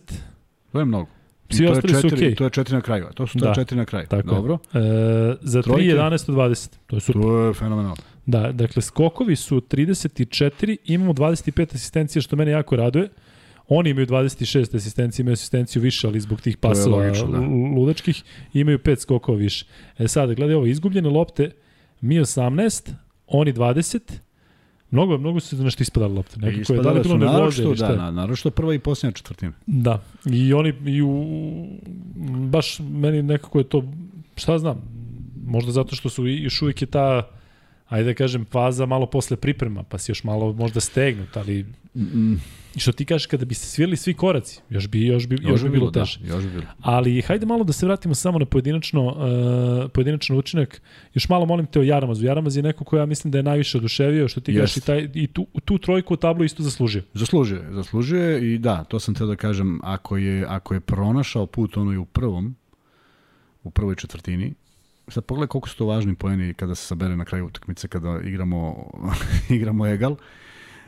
To 0.72 0.80
je 0.80 0.86
mnogo. 0.86 1.10
Svi 1.52 1.58
to 1.58 1.64
je 1.64 1.72
ostali 1.72 1.94
su 1.94 2.02
četiri- 2.02 2.16
okej. 2.18 2.36
To 2.36 2.44
je 2.44 2.50
četiri 2.50 2.76
na 2.76 2.82
kraju. 2.82 3.06
To 3.14 3.28
su 3.28 3.40
to 3.40 3.46
Da. 3.46 3.50
je 3.50 3.56
četiri 3.56 3.78
na 3.78 3.86
kraju. 3.86 4.08
Tako 4.08 4.30
je. 4.30 4.36
Dobro. 4.36 4.54
e, 4.74 4.80
za 5.42 5.60
3 5.60 5.64
Trojke? 5.64 5.84
11 5.86 6.30
od 6.30 6.36
20. 6.36 6.70
To 6.88 6.96
je 6.96 7.00
super. 7.00 7.22
To 7.22 7.40
je 7.40 7.54
fenomenalno. 7.54 7.96
Da, 8.26 8.52
dakle, 8.52 8.82
skokovi 8.82 9.36
su 9.36 9.62
34, 9.62 10.78
imamo 10.86 11.14
25 11.14 11.76
asistencija, 11.76 12.22
što 12.22 12.36
mene 12.36 12.52
jako 12.52 12.76
raduje. 12.76 13.10
Oni 13.68 13.90
imaju 13.90 14.08
26 14.08 14.76
asistencija, 14.76 15.24
imaju 15.24 15.34
asistenciju 15.34 15.82
više, 15.82 16.08
ali 16.08 16.20
zbog 16.20 16.42
tih 16.42 16.54
je 16.54 16.58
pasova 16.58 16.98
logično, 16.98 17.28
da. 17.28 17.40
ludačkih 17.76 18.24
imaju 18.54 18.80
5 18.80 19.00
skokova 19.00 19.38
više. 19.38 19.66
E 19.98 20.08
sad, 20.08 20.34
gledaj 20.34 20.56
ovo, 20.56 20.66
izgubljene 20.66 21.10
lopte, 21.10 21.52
mi 22.02 22.20
18, 22.20 22.92
oni 23.28 23.54
20, 23.54 24.00
Mnogo, 24.92 25.18
mnogo 25.18 25.40
su 25.40 25.58
nešto 25.58 25.84
ispadale 25.84 26.14
lopte. 26.14 26.40
Nekako 26.40 26.74
je 26.74 26.82
da 26.82 26.92
li 26.92 27.02
bilo 27.02 27.18
nervoze 27.18 27.34
naročito, 27.34 27.64
ili 27.64 27.76
šta 27.76 27.88
da, 27.88 27.96
na, 27.96 28.12
naročito 28.12 28.52
prva 28.52 28.74
i 28.74 28.80
posljednja 28.80 29.12
četvrtina. 29.12 29.52
Da, 29.68 30.02
i 30.26 30.54
oni 30.54 30.74
i 30.86 31.02
u, 31.02 31.26
baš 32.46 32.80
meni 32.82 33.24
nekako 33.24 33.58
je 33.58 33.64
to, 33.64 33.84
šta 34.36 34.60
znam, 34.60 34.82
možda 35.46 35.72
zato 35.72 35.96
što 35.96 36.10
su 36.10 36.28
i- 36.28 36.44
još 36.44 36.62
uvijek 36.62 36.82
je 36.82 36.88
ta, 36.88 37.28
ajde 37.92 38.10
da 38.10 38.14
kažem, 38.14 38.46
faza 38.46 38.86
malo 38.86 39.06
posle 39.06 39.38
priprema, 39.38 39.84
pa 39.84 39.98
si 39.98 40.12
još 40.12 40.24
malo 40.24 40.54
možda 40.54 40.80
stegnut, 40.80 41.38
ali 41.38 41.66
Mm, 41.96 42.36
i 42.76 42.80
što 42.80 42.92
ti 42.92 43.06
kažeš 43.06 43.26
kada 43.26 43.46
bi 43.46 43.54
se 43.54 43.68
svirali 43.68 43.98
svi 43.98 44.14
koraci, 44.14 44.60
još 44.70 44.88
bi, 44.88 45.06
još 45.06 45.28
bi, 45.28 45.38
još, 45.42 45.64
bi 45.64 45.70
bilo 45.70 45.92
teže. 45.92 46.20
Da, 46.20 46.28
još 46.28 46.44
bi 46.44 46.50
bilo. 46.52 46.64
Ali 46.80 47.22
hajde 47.22 47.46
malo 47.46 47.64
da 47.64 47.74
se 47.74 47.86
vratimo 47.86 48.16
samo 48.16 48.40
na 48.40 48.46
pojedinačno, 48.46 49.06
uh, 49.06 49.92
pojedinačno 49.92 50.38
učinak. 50.38 50.82
Još 51.14 51.30
malo 51.30 51.46
molim 51.46 51.66
te 51.66 51.80
o 51.80 51.84
Jaramazu. 51.84 52.26
Jaramaz 52.26 52.58
je 52.58 52.64
neko 52.64 52.84
ko 52.84 52.98
ja 52.98 53.06
mislim 53.06 53.32
da 53.32 53.38
je 53.38 53.44
najviše 53.44 53.78
oduševio, 53.78 54.28
što 54.28 54.42
ti 54.42 54.56
kažeš 54.58 54.78
i, 54.78 54.82
taj, 54.82 55.10
i 55.14 55.28
tu, 55.28 55.48
tu 55.66 55.78
trojku 55.78 56.14
u 56.14 56.18
tablu 56.18 56.46
isto 56.46 56.64
zaslužio. 56.64 57.04
Zaslužuje, 57.14 57.68
zaslužuje 57.72 58.54
i 58.54 58.58
da, 58.58 58.84
to 58.84 59.00
sam 59.00 59.16
teo 59.16 59.28
da 59.28 59.36
kažem, 59.36 59.80
ako 59.84 60.18
je, 60.18 60.46
ako 60.48 60.74
je 60.74 60.80
pronašao 60.80 61.46
put 61.46 61.78
ono 61.78 61.94
i 61.94 61.98
u 61.98 62.06
prvom, 62.06 62.56
u 63.64 63.72
prvoj 63.72 63.96
četvrtini, 63.96 64.54
sad 65.08 65.26
pogledaj 65.26 65.48
koliko 65.48 65.70
su 65.70 65.78
to 65.78 65.86
važni 65.86 66.16
poeni 66.16 66.54
kada 66.54 66.76
se 66.76 66.86
sabere 66.86 67.16
na 67.16 67.26
kraju 67.26 67.46
utakmice, 67.46 67.88
kada 67.88 68.20
igramo, 68.24 68.92
igramo 69.50 69.88
egal. 69.88 70.16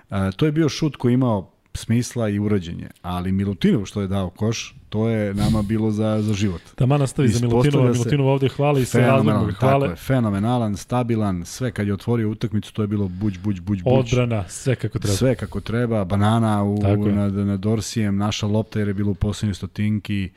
A, 0.10 0.32
to 0.32 0.46
je 0.46 0.52
bio 0.52 0.70
šut 0.70 0.96
koji 0.96 1.12
je 1.12 1.14
imao 1.14 1.54
smisla 1.74 2.30
i 2.30 2.40
urađenje, 2.40 2.88
ali 3.02 3.32
Milutinov 3.32 3.86
što 3.86 4.02
je 4.02 4.08
dao 4.08 4.30
koš, 4.30 4.76
to 4.90 5.10
je 5.10 5.34
nama 5.34 5.62
bilo 5.62 5.92
za, 5.92 6.22
za 6.22 6.34
život. 6.34 6.62
Tama 6.76 6.98
nastavi 6.98 7.28
za 7.28 7.48
Milutinova, 7.48 7.92
Milutinova 7.92 8.32
ovde 8.32 8.50
hvali 8.50 8.82
i 8.82 8.86
sa 8.86 9.00
razlogom 9.00 9.52
hvale. 9.52 9.90
je, 9.90 9.96
fenomenalan, 9.96 10.78
stabilan, 10.78 11.46
sve 11.46 11.72
kad 11.72 11.88
je 11.88 11.94
otvorio 11.94 12.30
utakmicu, 12.30 12.74
to 12.74 12.82
je 12.82 12.88
bilo 12.88 13.08
buć, 13.08 13.38
buć, 13.38 13.60
buć, 13.60 13.82
buć. 13.82 14.14
Odbrana, 14.14 14.44
sve 14.48 14.76
kako 14.76 15.00
treba. 15.00 15.18
Sve 15.18 15.36
kako 15.36 15.60
treba, 15.60 16.06
banana 16.06 16.64
u, 16.64 16.78
nad, 17.16 17.34
nad 17.34 17.60
Dorsijem, 17.60 18.18
naša 18.18 18.48
lopta 18.48 18.80
jer 18.80 18.88
je 18.88 18.94
bilo 18.94 19.12
u 19.12 19.16
posljednjoj 19.16 19.56
stotinki, 19.56 20.30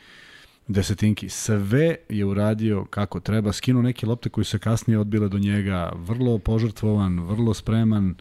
desetinki. 0.69 1.29
Sve 1.29 1.97
je 2.09 2.25
uradio 2.25 2.85
kako 2.85 3.21
treba, 3.21 3.53
skinuo 3.53 3.83
neke 3.83 4.07
lopte 4.07 4.29
koje 4.29 4.45
se 4.45 4.59
kasnije 4.59 4.99
odbile 4.99 5.29
do 5.29 5.39
njega, 5.39 5.93
vrlo 5.95 6.39
požrtvovan, 6.39 7.21
vrlo 7.21 7.55
spreman, 7.55 8.15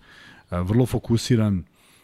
vrlo 0.52 0.86
fokusiran, 0.86 1.64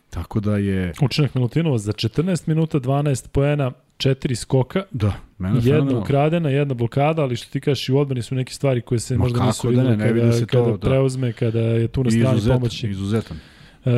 tako 0.09 0.39
da 0.39 0.57
je, 0.57 0.93
Učinak 1.01 1.35
Milutinova 1.35 1.77
za 1.77 1.91
14 1.91 2.47
minuta, 2.47 2.79
12 2.79 3.27
poena, 3.27 3.71
4 3.97 4.35
skoka, 4.35 4.83
da, 4.91 5.13
mene 5.37 5.59
jedna 5.63 5.99
ukradena, 5.99 6.49
jedna 6.49 6.73
blokada, 6.73 7.21
ali 7.21 7.35
što 7.35 7.51
ti 7.51 7.61
kažeš 7.61 7.89
i 7.89 7.91
u 7.91 7.97
odbrani 7.97 8.21
su 8.21 8.35
neke 8.35 8.53
stvari 8.53 8.81
koje 8.81 8.99
se 8.99 9.17
Ma 9.17 9.23
možda 9.23 9.45
nisu 9.45 9.71
da 9.71 9.83
ne, 9.83 9.97
ne 9.97 10.07
kada, 10.07 10.31
se 10.31 10.45
to, 10.45 10.63
kada 10.63 10.77
da. 10.77 10.89
preuzme, 10.89 11.33
kada 11.33 11.59
je 11.59 11.87
tu 11.87 12.03
na 12.03 12.11
strani 12.11 12.37
izuzetan, 12.37 12.59
pomoći. 12.59 12.89
izuzetan. 12.89 13.37
E, 13.85 13.91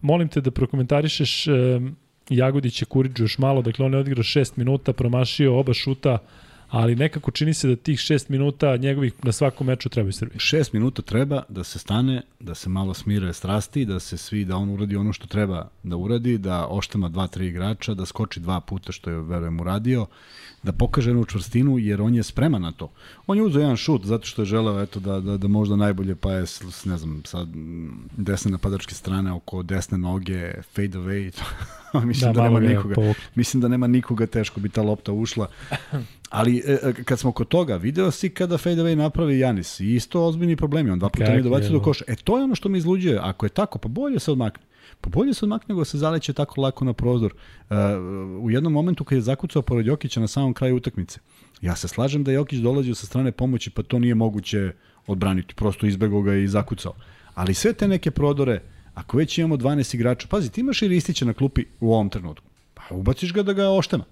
molim 0.00 0.28
te 0.28 0.40
da 0.40 0.50
prokomentarišeš 0.50 1.46
e, 1.46 1.52
Jagodića 2.30 2.84
Kuriđu 2.84 3.24
još 3.24 3.38
malo, 3.38 3.62
dakle 3.62 3.86
on 3.86 3.92
je 3.92 3.98
odigrao 3.98 4.22
6 4.22 4.52
minuta, 4.56 4.92
promašio 4.92 5.58
oba 5.58 5.74
šuta, 5.74 6.18
ali 6.70 6.96
nekako 6.96 7.30
čini 7.30 7.54
se 7.54 7.68
da 7.68 7.76
tih 7.76 7.98
6 7.98 8.30
minuta 8.30 8.76
njegovih 8.76 9.12
na 9.22 9.32
svakom 9.32 9.66
meču 9.66 9.88
trebaju 9.88 10.12
Srbiji. 10.12 10.38
Šest 10.38 10.72
minuta 10.72 11.02
treba 11.02 11.42
da 11.48 11.64
se 11.64 11.78
stane, 11.78 12.22
da 12.40 12.54
se 12.54 12.68
malo 12.68 12.94
smire 12.94 13.32
strasti, 13.32 13.84
da 13.84 14.00
se 14.00 14.16
svi, 14.16 14.44
da 14.44 14.56
on 14.56 14.70
uradi 14.70 14.96
ono 14.96 15.12
što 15.12 15.26
treba 15.26 15.68
da 15.82 15.96
uradi, 15.96 16.38
da 16.38 16.68
dva, 17.10 17.26
tri 17.26 17.46
igrača, 17.46 17.94
da 17.94 18.06
skoči 18.06 18.40
dva 18.40 18.60
puta 18.60 18.92
što 18.92 19.10
je, 19.10 19.22
verujem, 19.22 19.60
uradio, 19.60 20.06
da 20.62 20.72
pokaže 20.72 21.10
jednu 21.10 21.24
čvrstinu, 21.24 21.78
jer 21.78 22.02
on 22.02 22.14
je 22.14 22.22
spreman 22.22 22.62
na 22.62 22.72
to. 22.72 22.92
On 23.30 23.36
je 23.36 23.42
uzeo 23.42 23.60
jedan 23.60 23.76
šut 23.76 24.04
zato 24.04 24.26
što 24.26 24.42
je 24.42 24.46
želeo 24.46 24.82
eto, 24.82 25.00
da, 25.00 25.20
da, 25.20 25.36
da 25.36 25.48
možda 25.48 25.76
najbolje 25.76 26.14
pa 26.14 26.32
je, 26.32 26.44
ne 26.84 26.96
znam, 26.96 27.22
sa 27.24 27.46
desne 28.16 28.50
napadačke 28.50 28.94
strane 28.94 29.32
oko 29.32 29.62
desne 29.62 29.98
noge, 29.98 30.52
fade 30.74 30.98
away, 30.98 31.30
to, 31.30 32.00
mislim 32.06 32.32
da, 32.32 32.42
da 32.42 32.48
nema 32.48 32.60
nikoga. 32.60 32.94
Mislim 33.34 33.60
da 33.60 33.68
nema 33.68 33.86
nikoga 33.86 34.26
teško 34.26 34.60
bi 34.60 34.68
ta 34.68 34.82
lopta 34.82 35.12
ušla. 35.12 35.46
Ali 36.30 36.62
e, 36.66 36.78
e, 36.82 37.04
kad 37.04 37.18
smo 37.18 37.32
kod 37.32 37.48
toga, 37.48 37.76
video 37.76 38.10
si 38.10 38.28
kada 38.28 38.58
fadeaway 38.58 38.94
napravi 38.94 39.38
Janis 39.38 39.80
i 39.80 39.94
isto 39.94 40.24
ozbiljni 40.24 40.56
problemi, 40.56 40.90
on 40.90 40.98
dva 40.98 41.08
puta 41.08 41.30
nije 41.30 41.42
dobacio 41.42 41.70
do 41.70 41.78
da. 41.78 41.84
koša. 41.84 42.04
E 42.08 42.16
to 42.16 42.38
je 42.38 42.44
ono 42.44 42.54
što 42.54 42.68
me 42.68 42.78
izluđuje, 42.78 43.18
ako 43.22 43.46
je 43.46 43.50
tako, 43.50 43.78
pa 43.78 43.88
bolje 43.88 44.18
se 44.18 44.32
odmakne. 44.32 44.64
Pa 45.00 45.10
bolje 45.10 45.34
se 45.34 45.44
odmakne 45.44 45.74
nego 45.74 45.84
se 45.84 45.98
zaleće 45.98 46.32
tako 46.32 46.60
lako 46.60 46.84
na 46.84 46.92
prozor. 46.92 47.34
Uh, 47.70 47.76
u 48.42 48.50
jednom 48.50 48.72
momentu 48.72 49.04
kad 49.04 49.16
je 49.16 49.22
zakucao 49.22 49.62
pored 49.62 49.86
Jokića 49.86 50.20
na 50.20 50.26
samom 50.26 50.54
kraju 50.54 50.76
utakmice, 50.76 51.20
ja 51.62 51.76
se 51.76 51.88
slažem 51.88 52.24
da 52.24 52.30
je 52.30 52.34
Jokić 52.34 52.58
dolazio 52.58 52.94
sa 52.94 53.06
strane 53.06 53.32
pomoći, 53.32 53.70
pa 53.70 53.82
to 53.82 53.98
nije 53.98 54.14
moguće 54.14 54.72
odbraniti. 55.06 55.54
Prosto 55.54 55.86
izbegao 55.86 56.22
ga 56.22 56.34
i 56.34 56.48
zakucao. 56.48 56.94
Ali 57.34 57.54
sve 57.54 57.72
te 57.72 57.88
neke 57.88 58.10
prodore, 58.10 58.60
ako 58.94 59.16
već 59.16 59.38
imamo 59.38 59.56
12 59.56 59.94
igrača, 59.94 60.28
pazi, 60.30 60.50
ti 60.50 60.60
imaš 60.60 60.82
i 60.82 60.88
Ristića 60.88 61.24
na 61.24 61.32
klupi 61.32 61.64
u 61.80 61.94
ovom 61.94 62.08
trenutku. 62.08 62.46
Pa 62.74 62.94
ubaciš 62.94 63.32
ga 63.32 63.42
da 63.42 63.52
ga 63.52 63.68
oštema. 63.70 64.04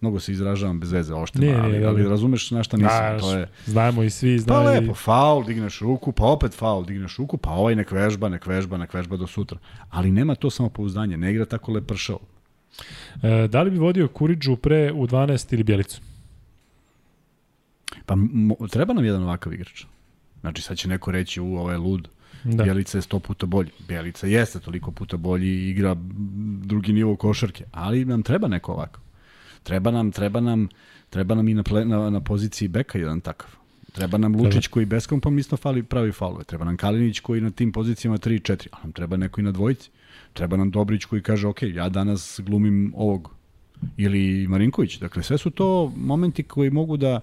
Mnogo 0.00 0.20
se 0.20 0.32
izražavam 0.32 0.80
bez 0.80 0.92
veze, 0.92 1.14
oštema, 1.14 1.44
Nije, 1.44 1.54
nije, 1.54 1.64
ali, 1.64 1.80
da, 1.80 1.88
ali 1.88 2.02
da. 2.02 2.08
razumeš 2.08 2.50
na 2.50 2.62
šta 2.62 2.76
nisam. 2.76 2.90
Znaš, 2.90 3.20
to 3.20 3.38
je, 3.38 3.48
Znamo 3.66 4.02
i 4.02 4.10
svi, 4.10 4.36
pa 4.36 4.42
znaju 4.42 4.80
lepo, 4.80 4.94
faul, 4.94 5.44
digneš 5.44 5.80
ruku, 5.80 6.12
pa 6.12 6.24
opet 6.24 6.54
faul, 6.54 6.84
digneš 6.84 7.16
ruku, 7.16 7.36
pa 7.36 7.50
ovaj 7.50 7.76
nek 7.76 7.90
vežba, 7.90 8.28
nek 8.28 8.46
vežba, 8.46 8.78
nek 8.78 8.94
vežba 8.94 9.16
do 9.16 9.26
sutra. 9.26 9.58
Ali 9.90 10.10
nema 10.10 10.34
to 10.34 10.50
samopouzdanje, 10.50 11.16
ne 11.16 11.30
igra 11.30 11.44
tako 11.44 11.72
lepršao. 11.72 12.18
E, 13.22 13.48
da 13.48 13.62
li 13.62 13.70
bi 13.70 13.78
vodio 13.78 14.08
Kuriđu 14.08 14.56
pre 14.56 14.92
u 14.92 15.06
12 15.06 15.54
ili 15.54 15.62
Bjelicu? 15.62 16.00
Pa 18.06 18.16
treba 18.70 18.94
nam 18.94 19.04
jedan 19.04 19.22
ovakav 19.22 19.52
igrač. 19.52 19.84
Znači 20.40 20.62
sad 20.62 20.76
će 20.76 20.88
neko 20.88 21.10
reći, 21.10 21.40
u, 21.40 21.56
ovo 21.56 21.70
je 21.70 21.78
lud, 21.78 22.08
Da. 22.44 22.64
Bjelica 22.64 22.98
je 22.98 23.02
sto 23.02 23.18
puta 23.18 23.46
bolji. 23.46 23.70
Bjelica 23.88 24.26
jeste 24.26 24.60
toliko 24.60 24.90
puta 24.90 25.16
bolji 25.16 25.48
i 25.48 25.70
igra 25.70 25.96
drugi 26.62 26.92
nivo 26.92 27.16
košarke, 27.16 27.64
ali 27.72 28.04
nam 28.04 28.22
treba 28.22 28.48
neko 28.48 28.72
ovako. 28.72 29.00
Treba 29.62 29.90
nam, 29.90 30.12
treba 30.12 30.40
nam, 30.40 30.68
treba 31.10 31.34
nam 31.34 31.48
i 31.48 31.54
na, 31.54 31.62
ple, 31.62 31.84
na, 31.84 32.10
na 32.10 32.20
poziciji 32.20 32.68
beka 32.68 32.98
jedan 32.98 33.20
takav. 33.20 33.50
Treba 33.92 34.18
nam 34.18 34.36
Lučić 34.36 34.66
koji 34.66 34.86
beskompromisno 34.86 35.56
fali 35.56 35.82
pravi 35.82 36.12
faulove. 36.12 36.44
Treba 36.44 36.64
nam 36.64 36.76
Kalinić 36.76 37.20
koji 37.20 37.40
na 37.40 37.50
tim 37.50 37.72
pozicijama 37.72 38.18
3 38.18 38.34
i 38.34 38.40
4. 38.40 38.66
A 38.72 38.76
nam 38.82 38.92
treba 38.92 39.16
neko 39.16 39.40
i 39.40 39.44
na 39.44 39.52
dvojici. 39.52 39.90
Treba 40.32 40.56
nam 40.56 40.70
Dobrić 40.70 41.04
koji 41.04 41.22
kaže, 41.22 41.48
ok, 41.48 41.62
ja 41.62 41.88
danas 41.88 42.40
glumim 42.42 42.92
ovog. 42.96 43.30
Ili 43.96 44.46
Marinković. 44.48 44.98
Dakle, 44.98 45.22
sve 45.22 45.38
su 45.38 45.50
to 45.50 45.92
momenti 45.96 46.42
koji 46.42 46.70
mogu 46.70 46.96
da 46.96 47.20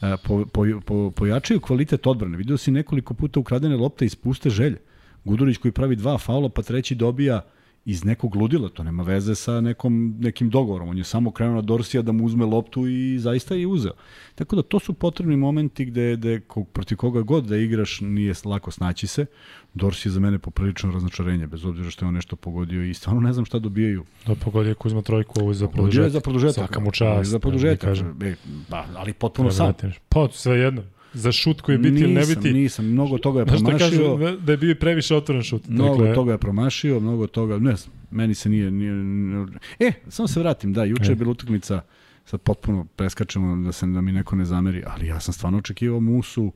po, 0.00 0.44
po, 0.52 0.64
po, 0.86 1.10
pojačaju 1.10 1.60
kvalitet 1.60 2.06
odbrane. 2.06 2.36
Vidio 2.36 2.56
si 2.56 2.70
nekoliko 2.70 3.14
puta 3.14 3.40
ukradene 3.40 3.76
lopte 3.76 4.04
iz 4.04 4.14
puste 4.14 4.50
želje. 4.50 4.80
Gudurić 5.24 5.56
koji 5.56 5.72
pravi 5.72 5.96
dva 5.96 6.18
faula, 6.18 6.48
pa 6.48 6.62
treći 6.62 6.94
dobija 6.94 7.42
iz 7.84 8.04
nekog 8.04 8.36
ludila, 8.36 8.68
to 8.68 8.82
nema 8.82 9.02
veze 9.02 9.34
sa 9.34 9.60
nekom, 9.60 10.16
nekim 10.20 10.50
dogovorom. 10.50 10.88
On 10.88 10.98
je 10.98 11.04
samo 11.04 11.30
krenuo 11.30 11.54
na 11.54 11.62
Dorsija 11.62 12.02
da 12.02 12.12
mu 12.12 12.24
uzme 12.24 12.44
loptu 12.44 12.86
i 12.86 13.18
zaista 13.18 13.54
je 13.54 13.66
uzeo. 13.66 13.92
Tako 14.34 14.56
da 14.56 14.62
to 14.62 14.78
su 14.78 14.94
potrebni 14.94 15.36
momenti 15.36 15.84
gde, 15.84 16.16
gde 16.16 16.40
protiv 16.72 16.96
koga 16.96 17.22
god 17.22 17.44
da 17.44 17.56
igraš 17.56 18.00
nije 18.00 18.34
lako 18.44 18.70
snaći 18.70 19.06
se. 19.06 19.26
Dorsi 19.74 20.08
je 20.08 20.12
za 20.12 20.20
mene 20.20 20.38
poprilično 20.38 20.92
raznačarenje, 20.92 21.46
bez 21.46 21.64
obzira 21.64 21.90
što 21.90 22.04
je 22.04 22.08
on 22.08 22.14
nešto 22.14 22.36
pogodio 22.36 22.84
i 22.84 22.94
stvarno 22.94 23.20
ne 23.20 23.32
znam 23.32 23.44
šta 23.44 23.58
dobijaju. 23.58 24.04
Da 24.26 24.34
pogodio 24.34 24.74
Kuzma 24.74 25.02
trojku, 25.02 25.40
ovo 25.40 25.50
je 25.50 25.54
za 25.54 25.68
produžetak. 25.68 26.12
za 26.12 26.20
produžetak. 26.20 26.54
Svaka 26.54 26.80
mu 26.80 26.90
čast. 26.90 27.30
Za 27.30 27.38
produžetak. 27.38 27.96
E, 28.22 28.34
ba, 28.68 28.84
ali 28.96 29.12
potpuno 29.12 29.50
sam. 29.50 29.72
Pa, 30.08 30.28
sve 30.32 30.58
jedno 30.58 30.82
za 31.14 31.32
šut 31.32 31.60
koji 31.60 31.74
je 31.74 31.78
biti 31.78 32.00
ili 32.00 32.12
ne 32.12 32.26
biti. 32.26 32.52
Nisam, 32.52 32.86
mnogo 32.86 33.18
toga 33.18 33.40
je 33.40 33.46
promašio. 33.46 33.78
Znaš 33.78 33.92
što 33.92 34.18
kažu, 34.18 34.36
da 34.40 34.52
je 34.52 34.56
bio 34.56 34.74
previše 34.74 35.16
otvoren 35.16 35.42
šut. 35.42 35.68
Mnogo 35.68 35.98
dakle, 35.98 36.14
toga 36.14 36.32
je 36.32 36.38
promašio, 36.38 37.00
mnogo 37.00 37.26
toga, 37.26 37.58
ne 37.58 37.76
znam, 37.76 37.94
meni 38.10 38.34
se 38.34 38.48
nije, 38.48 38.70
nije, 38.70 38.92
nije... 38.92 39.46
E, 39.78 39.92
samo 40.08 40.28
se 40.28 40.40
vratim, 40.40 40.72
da, 40.72 40.84
juče 40.84 41.10
e. 41.10 41.12
je 41.12 41.16
bila 41.16 41.30
utakmica, 41.30 41.80
sad 42.24 42.40
potpuno 42.40 42.86
preskačemo 42.96 43.64
da 43.64 43.72
se 43.72 43.86
da 43.86 44.00
mi 44.00 44.12
neko 44.12 44.36
ne 44.36 44.44
zameri, 44.44 44.82
ali 44.86 45.06
ja 45.06 45.20
sam 45.20 45.34
stvarno 45.34 45.58
očekivao 45.58 46.00
Musu 46.00 46.52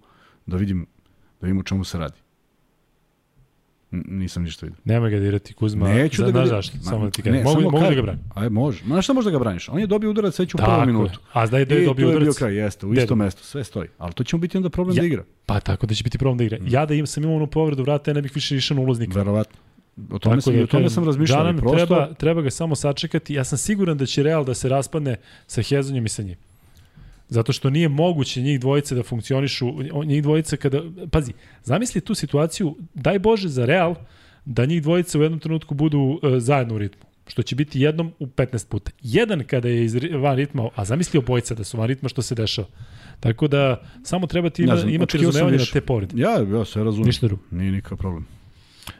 da 0.47 0.57
vidim, 0.57 0.87
da 1.40 1.47
vidim 1.47 1.59
o 1.61 1.62
čemu 1.62 1.85
se 1.85 1.99
radi. 1.99 2.18
Nisam 3.90 4.42
ništa 4.42 4.66
vidio. 4.66 4.81
Nema 4.85 5.09
ga 5.09 5.18
dirati 5.18 5.55
Kuzma. 5.55 5.88
Neću 5.88 6.22
da 6.22 6.27
ga 6.27 6.33
dirati. 6.33 6.48
zašto, 6.48 6.79
samo 6.79 7.05
da 7.05 7.11
ti 7.11 7.22
kažem. 7.22 7.42
Mogu, 7.42 7.61
mogu 7.61 7.81
da 7.81 7.94
ga 7.94 8.03
branim. 8.03 8.24
Aj, 8.35 8.48
može. 8.48 8.83
Ma 8.85 9.03
šta 9.03 9.12
možda 9.12 9.31
ga 9.31 9.38
braniš? 9.38 9.68
On 9.68 9.81
je 9.81 9.87
dobio 9.87 10.11
udarac 10.11 10.38
već 10.38 10.55
u 10.55 10.57
prvom 10.57 10.87
minutu. 10.87 11.20
A 11.33 11.46
da 11.46 11.59
je, 11.59 11.64
da 11.64 11.74
je 11.74 11.87
dobio 11.87 12.09
udarac. 12.09 12.22
I 12.22 12.24
to 12.24 12.24
je 12.24 12.24
bio 12.24 12.38
kraj, 12.38 12.55
jeste, 12.55 12.87
u 12.87 12.94
isto 12.94 13.16
mesto, 13.16 13.42
sve 13.42 13.64
stoji. 13.64 13.88
Ali 13.98 14.12
to 14.12 14.24
će 14.24 14.37
mu 14.37 14.40
biti 14.40 14.57
onda 14.57 14.70
problem 14.70 14.96
ja, 14.96 15.01
da 15.01 15.07
igra. 15.07 15.24
Pa 15.46 15.61
tako 15.61 15.87
da 15.87 15.94
će 15.94 16.05
biti 16.05 16.18
problem 16.18 16.38
da 16.38 16.44
igra. 16.44 16.59
Mm. 16.59 16.66
Ja 16.68 16.87
da 16.87 16.94
im 16.94 17.07
sam 17.07 17.22
imao 17.22 17.37
onu 17.37 17.46
povredu 17.46 17.83
vrata, 17.83 18.11
ja 18.11 18.14
ne 18.14 18.22
bih 18.22 18.33
više 18.35 18.57
išao 18.57 18.74
na 18.74 18.81
ulaznik. 18.83 19.14
Verovatno. 19.14 19.57
O 20.11 20.18
tome, 20.18 20.40
sam, 20.40 20.57
da, 20.57 20.62
o 20.62 20.66
tome 20.66 20.90
sam 20.90 21.05
razmišljao. 21.05 21.38
Džanan, 21.38 21.57
prosto... 21.57 21.87
treba, 21.87 22.14
treba 22.14 22.42
ga 22.42 22.51
samo 22.51 22.74
sačekati. 22.74 23.35
Ja 23.35 23.44
sam 23.44 23.59
siguran 23.59 23.98
da 23.98 24.07
će 24.07 24.22
Real 24.22 24.44
da 24.44 24.55
se 24.55 24.68
raspadne 24.68 25.16
sa 25.46 25.62
Hezonjem 25.62 26.07
i 26.07 26.09
sa 26.09 26.22
njim. 26.22 26.37
Zato 27.29 27.53
što 27.53 27.71
nije 27.71 27.88
moguće 27.88 28.43
njih 28.43 28.61
dvojice 28.61 28.95
da 28.95 29.03
funkcionišu, 29.03 29.73
njih 30.05 30.23
dvojice 30.23 30.57
kada, 30.57 30.83
pazi, 31.11 31.33
zamisli 31.62 32.01
tu 32.01 32.14
situaciju, 32.14 32.77
daj 32.95 33.19
Bože 33.19 33.49
za 33.49 33.64
Real, 33.64 33.95
da 34.45 34.67
njih 34.67 34.83
dvojice 34.83 35.19
u 35.19 35.23
jednom 35.23 35.41
trenutku 35.41 35.75
budu 35.75 35.99
uh, 35.99 36.19
zajedno 36.38 36.75
u 36.75 36.79
ritmu 36.79 37.09
što 37.29 37.43
će 37.43 37.57
biti 37.57 37.81
jednom 37.81 38.12
u 38.19 38.27
15 38.27 38.69
puta. 38.69 38.91
Jedan 39.03 39.45
kada 39.45 39.69
je 39.69 39.85
iz 39.85 39.95
van 39.95 40.37
ritma, 40.37 40.69
a 40.75 40.85
zamisli 40.85 41.19
obojica 41.19 41.55
da 41.55 41.64
su 41.64 41.77
van 41.79 41.87
ritma 41.87 42.09
što 42.09 42.23
se 42.23 42.35
dešava. 42.35 42.69
Tako 43.21 43.49
da 43.49 43.83
samo 44.03 44.27
treba 44.27 44.51
ti 44.51 44.62
ima, 44.62 44.75
ja, 44.75 44.91
imati 44.91 45.19
razumevanje 45.19 45.57
na 45.57 45.64
te 45.73 45.81
povrede. 45.81 46.23
Ja, 46.23 46.59
ja 46.59 46.64
se 46.64 46.85
razumem. 46.85 47.07
Ništa 47.07 47.27
drugo. 47.27 47.43
Nije 47.51 47.73
nikakav 47.73 47.99
problem. 47.99 48.27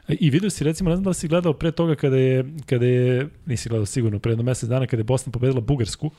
E, 0.07 0.15
I 0.19 0.29
vidio 0.29 0.49
si 0.49 0.63
recimo, 0.63 0.89
ne 0.89 0.95
znam 0.95 1.03
da 1.03 1.09
li 1.09 1.15
si 1.15 1.27
gledao 1.27 1.53
pre 1.53 1.71
toga 1.71 1.95
kada 1.95 2.17
je, 2.17 2.45
kada 2.65 2.85
je 2.85 3.27
nisi 3.45 3.69
gledao 3.69 3.85
sigurno, 3.85 4.19
pre 4.19 4.31
jedno 4.31 4.43
mesec 4.43 4.69
dana 4.69 4.87
kada 4.87 4.99
je 4.99 5.03
Bosna 5.03 5.31
pobedila 5.31 5.61
Bugarsku, 5.61 6.07
Uh, 6.07 6.13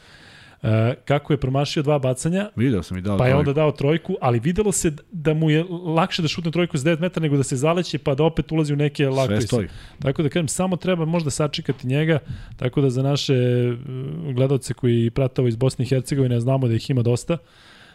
kako 1.04 1.32
je 1.32 1.36
promašio 1.36 1.82
dva 1.82 1.98
bacanja. 1.98 2.50
Video 2.56 2.82
sam 2.82 2.98
i 2.98 3.00
dao 3.00 3.18
Pa 3.18 3.26
je 3.26 3.30
trojku. 3.30 3.38
onda 3.38 3.52
dao 3.52 3.72
trojku, 3.72 4.16
ali 4.20 4.40
videlo 4.40 4.72
se 4.72 4.92
da 5.12 5.34
mu 5.34 5.50
je 5.50 5.64
lakše 5.84 6.22
da 6.22 6.28
šutne 6.28 6.50
trojku 6.50 6.78
s 6.78 6.82
9 6.82 7.00
metara 7.00 7.22
nego 7.22 7.36
da 7.36 7.42
se 7.42 7.56
zaleće 7.56 7.98
pa 7.98 8.14
da 8.14 8.24
opet 8.24 8.52
ulazi 8.52 8.72
u 8.72 8.76
neke 8.76 9.08
lakve. 9.08 9.36
Sve 9.40 9.46
stoji. 9.46 9.68
Tako 9.98 10.22
da 10.22 10.28
kažem, 10.28 10.48
samo 10.48 10.76
treba 10.76 11.04
možda 11.04 11.30
sačekati 11.30 11.86
njega, 11.86 12.18
tako 12.56 12.80
da 12.80 12.90
za 12.90 13.02
naše 13.02 13.34
uh, 13.72 14.34
gledalce 14.34 14.74
koji 14.74 15.10
pratao 15.10 15.48
iz 15.48 15.56
Bosne 15.56 15.84
i 15.84 15.88
Hercegovine 15.88 16.40
znamo 16.40 16.68
da 16.68 16.74
ih 16.74 16.90
ima 16.90 17.02
dosta. 17.02 17.38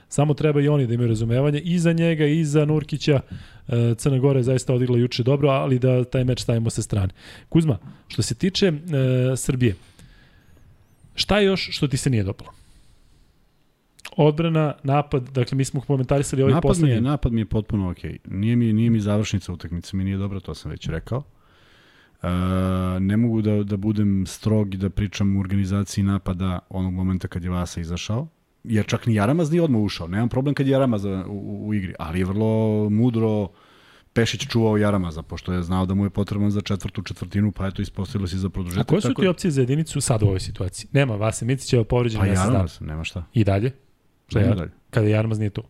Samo 0.10 0.34
treba 0.34 0.62
i 0.62 0.68
oni 0.68 0.88
da 0.88 0.94
imaju 0.94 1.10
razumevanje 1.10 1.60
i 1.60 1.80
za 1.80 1.94
njega 1.94 2.26
i 2.26 2.46
za 2.46 2.66
Nurkića. 2.66 3.22
Uh, 3.68 3.74
Crna 3.98 4.18
Gora 4.18 4.40
je 4.40 4.44
zaista 4.44 4.74
odigla 4.74 4.98
juče 4.98 5.24
dobro, 5.24 5.50
ali 5.50 5.80
da 5.80 6.04
taj 6.04 6.24
meč 6.24 6.42
stavimo 6.42 6.70
sa 6.70 6.82
strane. 6.82 7.14
Kuzma, 7.50 7.78
što 8.08 8.22
se 8.22 8.36
tiče 8.36 8.70
uh, 8.70 8.78
Srbije, 9.36 9.76
Šta 11.16 11.40
još 11.40 11.70
što 11.72 11.88
ti 11.88 11.98
se 11.98 12.10
nije 12.10 12.24
dopalo? 12.24 12.52
Odbrana, 14.18 14.74
napad, 14.84 15.30
dakle 15.30 15.56
mi 15.56 15.66
smo 15.66 15.82
komentarisali 15.82 16.42
ovaj 16.42 16.54
napad 16.54 16.70
poslednji. 16.70 16.90
Mi 16.90 16.98
je, 16.98 17.02
napad 17.02 17.34
mi 17.34 17.42
je 17.42 17.46
potpuno. 17.46 17.94
Okay. 17.94 18.18
Nije 18.26 18.56
mi, 18.56 18.74
nije 18.74 18.90
mi 18.90 19.00
završnica 19.00 19.54
utakmice, 19.54 19.98
mi 19.98 20.04
nije 20.04 20.18
dobro, 20.18 20.40
to 20.40 20.56
sam 20.56 20.72
već 20.72 20.88
rekao. 20.88 21.18
Uh, 21.18 22.30
ne 23.00 23.18
mogu 23.18 23.42
da, 23.42 23.64
da 23.64 23.78
budem 23.78 24.26
strog 24.28 24.74
i 24.74 24.78
da 24.78 24.90
pričam 24.90 25.38
u 25.38 25.40
organizaciji 25.40 26.04
napada 26.04 26.60
onog 26.70 26.94
momenta 26.94 27.28
kad 27.28 27.44
je 27.44 27.50
Vasa 27.50 27.82
izašao, 27.82 28.28
jer 28.64 28.86
čak 28.86 29.06
ni 29.06 29.16
Jaramaz 29.16 29.52
nije 29.52 29.62
odmah 29.62 29.82
ušao. 29.82 30.08
Nemam 30.08 30.30
problem 30.30 30.56
kad 30.56 30.68
je 30.68 30.72
Jaramaz 30.72 31.06
u, 31.06 31.10
u, 31.28 31.68
u 31.68 31.74
igri, 31.74 31.94
ali 32.00 32.20
je 32.20 32.26
vrlo 32.26 32.90
mudro 32.90 33.50
Pešić 34.16 34.48
čuvao 34.48 34.78
Jaramaza, 34.78 35.22
pošto 35.22 35.54
je 35.54 35.64
znao 35.64 35.86
da 35.86 35.94
mu 35.94 36.04
je 36.04 36.10
potreban 36.10 36.52
za 36.52 36.62
četvrtu 36.62 37.02
četvrtinu, 37.02 37.52
pa 37.52 37.68
eto 37.68 37.82
ispostavilo 37.82 38.28
se 38.28 38.38
za 38.38 38.50
produžetak. 38.50 38.88
A 38.88 38.90
koje 38.90 39.02
su 39.02 39.14
ti 39.14 39.28
opcije 39.28 39.52
za 39.52 39.62
jedinicu 39.62 40.02
sad 40.02 40.24
u 40.24 40.26
ovoj 40.26 40.40
situaciji? 40.40 40.90
Nema, 40.92 41.16
Vase 41.16 41.46
Micić 41.46 41.74
je 41.74 41.84
povređen 41.84 42.20
pa 42.20 42.26
Jaramaz, 42.26 42.82
nema 42.82 43.04
šta. 43.04 43.24
I 43.34 43.44
dalje? 43.44 43.72
Šta 44.28 44.40
je, 44.40 44.56
dalje. 44.56 44.72
Kada 44.90 45.08
Jaramaz 45.08 45.40
nije 45.40 45.50
tu? 45.50 45.64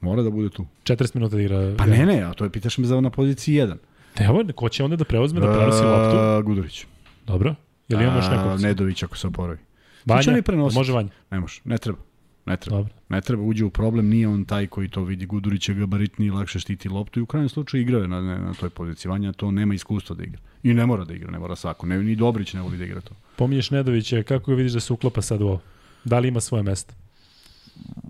Mora 0.00 0.22
da 0.22 0.30
bude 0.30 0.50
tu. 0.50 0.66
40 0.84 1.14
minuta 1.14 1.36
da 1.36 1.42
igra. 1.42 1.74
Pa 1.78 1.86
ne, 1.86 2.06
ne, 2.06 2.22
a 2.22 2.32
to 2.32 2.44
je 2.44 2.50
pitaš 2.50 2.78
me 2.78 2.86
za 2.86 3.00
na 3.00 3.10
poziciji 3.10 3.54
1. 3.54 3.76
Evo, 4.18 4.44
ko 4.54 4.68
će 4.68 4.84
onda 4.84 4.96
da 4.96 5.04
preuzme 5.04 5.40
da 5.40 5.52
prenosi 5.52 5.84
loptu? 5.84 6.46
Gudurić. 6.46 6.86
Dobro. 7.26 7.54
Jel 7.88 8.02
imamo 8.02 8.18
još 8.18 8.30
nekog? 8.30 8.60
Nedović 8.60 9.02
ako 9.02 9.16
se 9.16 9.26
oporavi. 9.26 9.58
Vanja? 10.04 10.42
Može 10.72 10.92
Vanja? 10.92 11.10
Ne 11.30 11.40
može, 11.40 11.60
ne 11.64 11.78
treba. 11.78 11.98
Ne 12.46 12.56
treba. 12.56 12.76
Dobro. 12.76 12.92
Ne 13.08 13.20
treba, 13.20 13.42
uđe 13.42 13.64
u 13.64 13.70
problem, 13.70 14.08
nije 14.08 14.28
on 14.28 14.44
taj 14.44 14.66
koji 14.66 14.88
to 14.88 15.04
vidi. 15.04 15.26
Gudurić 15.26 15.68
je 15.68 15.74
gabaritniji, 15.74 16.30
lakše 16.30 16.58
štiti 16.58 16.88
loptu 16.88 17.20
i 17.20 17.22
u 17.22 17.26
krajnjem 17.26 17.48
slučaju 17.48 17.82
igrao 17.82 18.00
je 18.00 18.08
na, 18.08 18.20
na, 18.20 18.38
na 18.38 18.54
toj 18.54 18.70
poziciji. 18.70 19.10
Vanja 19.10 19.32
to 19.32 19.50
nema 19.50 19.74
iskustva 19.74 20.16
da 20.16 20.24
igra. 20.24 20.40
I 20.62 20.74
ne 20.74 20.86
mora 20.86 21.04
da 21.04 21.14
igra, 21.14 21.30
ne 21.30 21.38
mora 21.38 21.56
svako. 21.56 21.86
Ne, 21.86 22.02
ni 22.02 22.16
Dobrić 22.16 22.54
ne 22.54 22.60
voli 22.60 22.78
da 22.78 22.84
igra 22.84 23.00
to. 23.00 23.14
Pominješ 23.36 23.70
Nedovića, 23.70 24.22
kako 24.22 24.50
ga 24.50 24.56
vidiš 24.56 24.72
da 24.72 24.80
se 24.80 24.92
uklapa 24.92 25.22
sad 25.22 25.42
u 25.42 25.46
ovo? 25.46 25.60
Da 26.04 26.18
li 26.18 26.28
ima 26.28 26.40
svoje 26.40 26.62
mesto? 26.62 26.94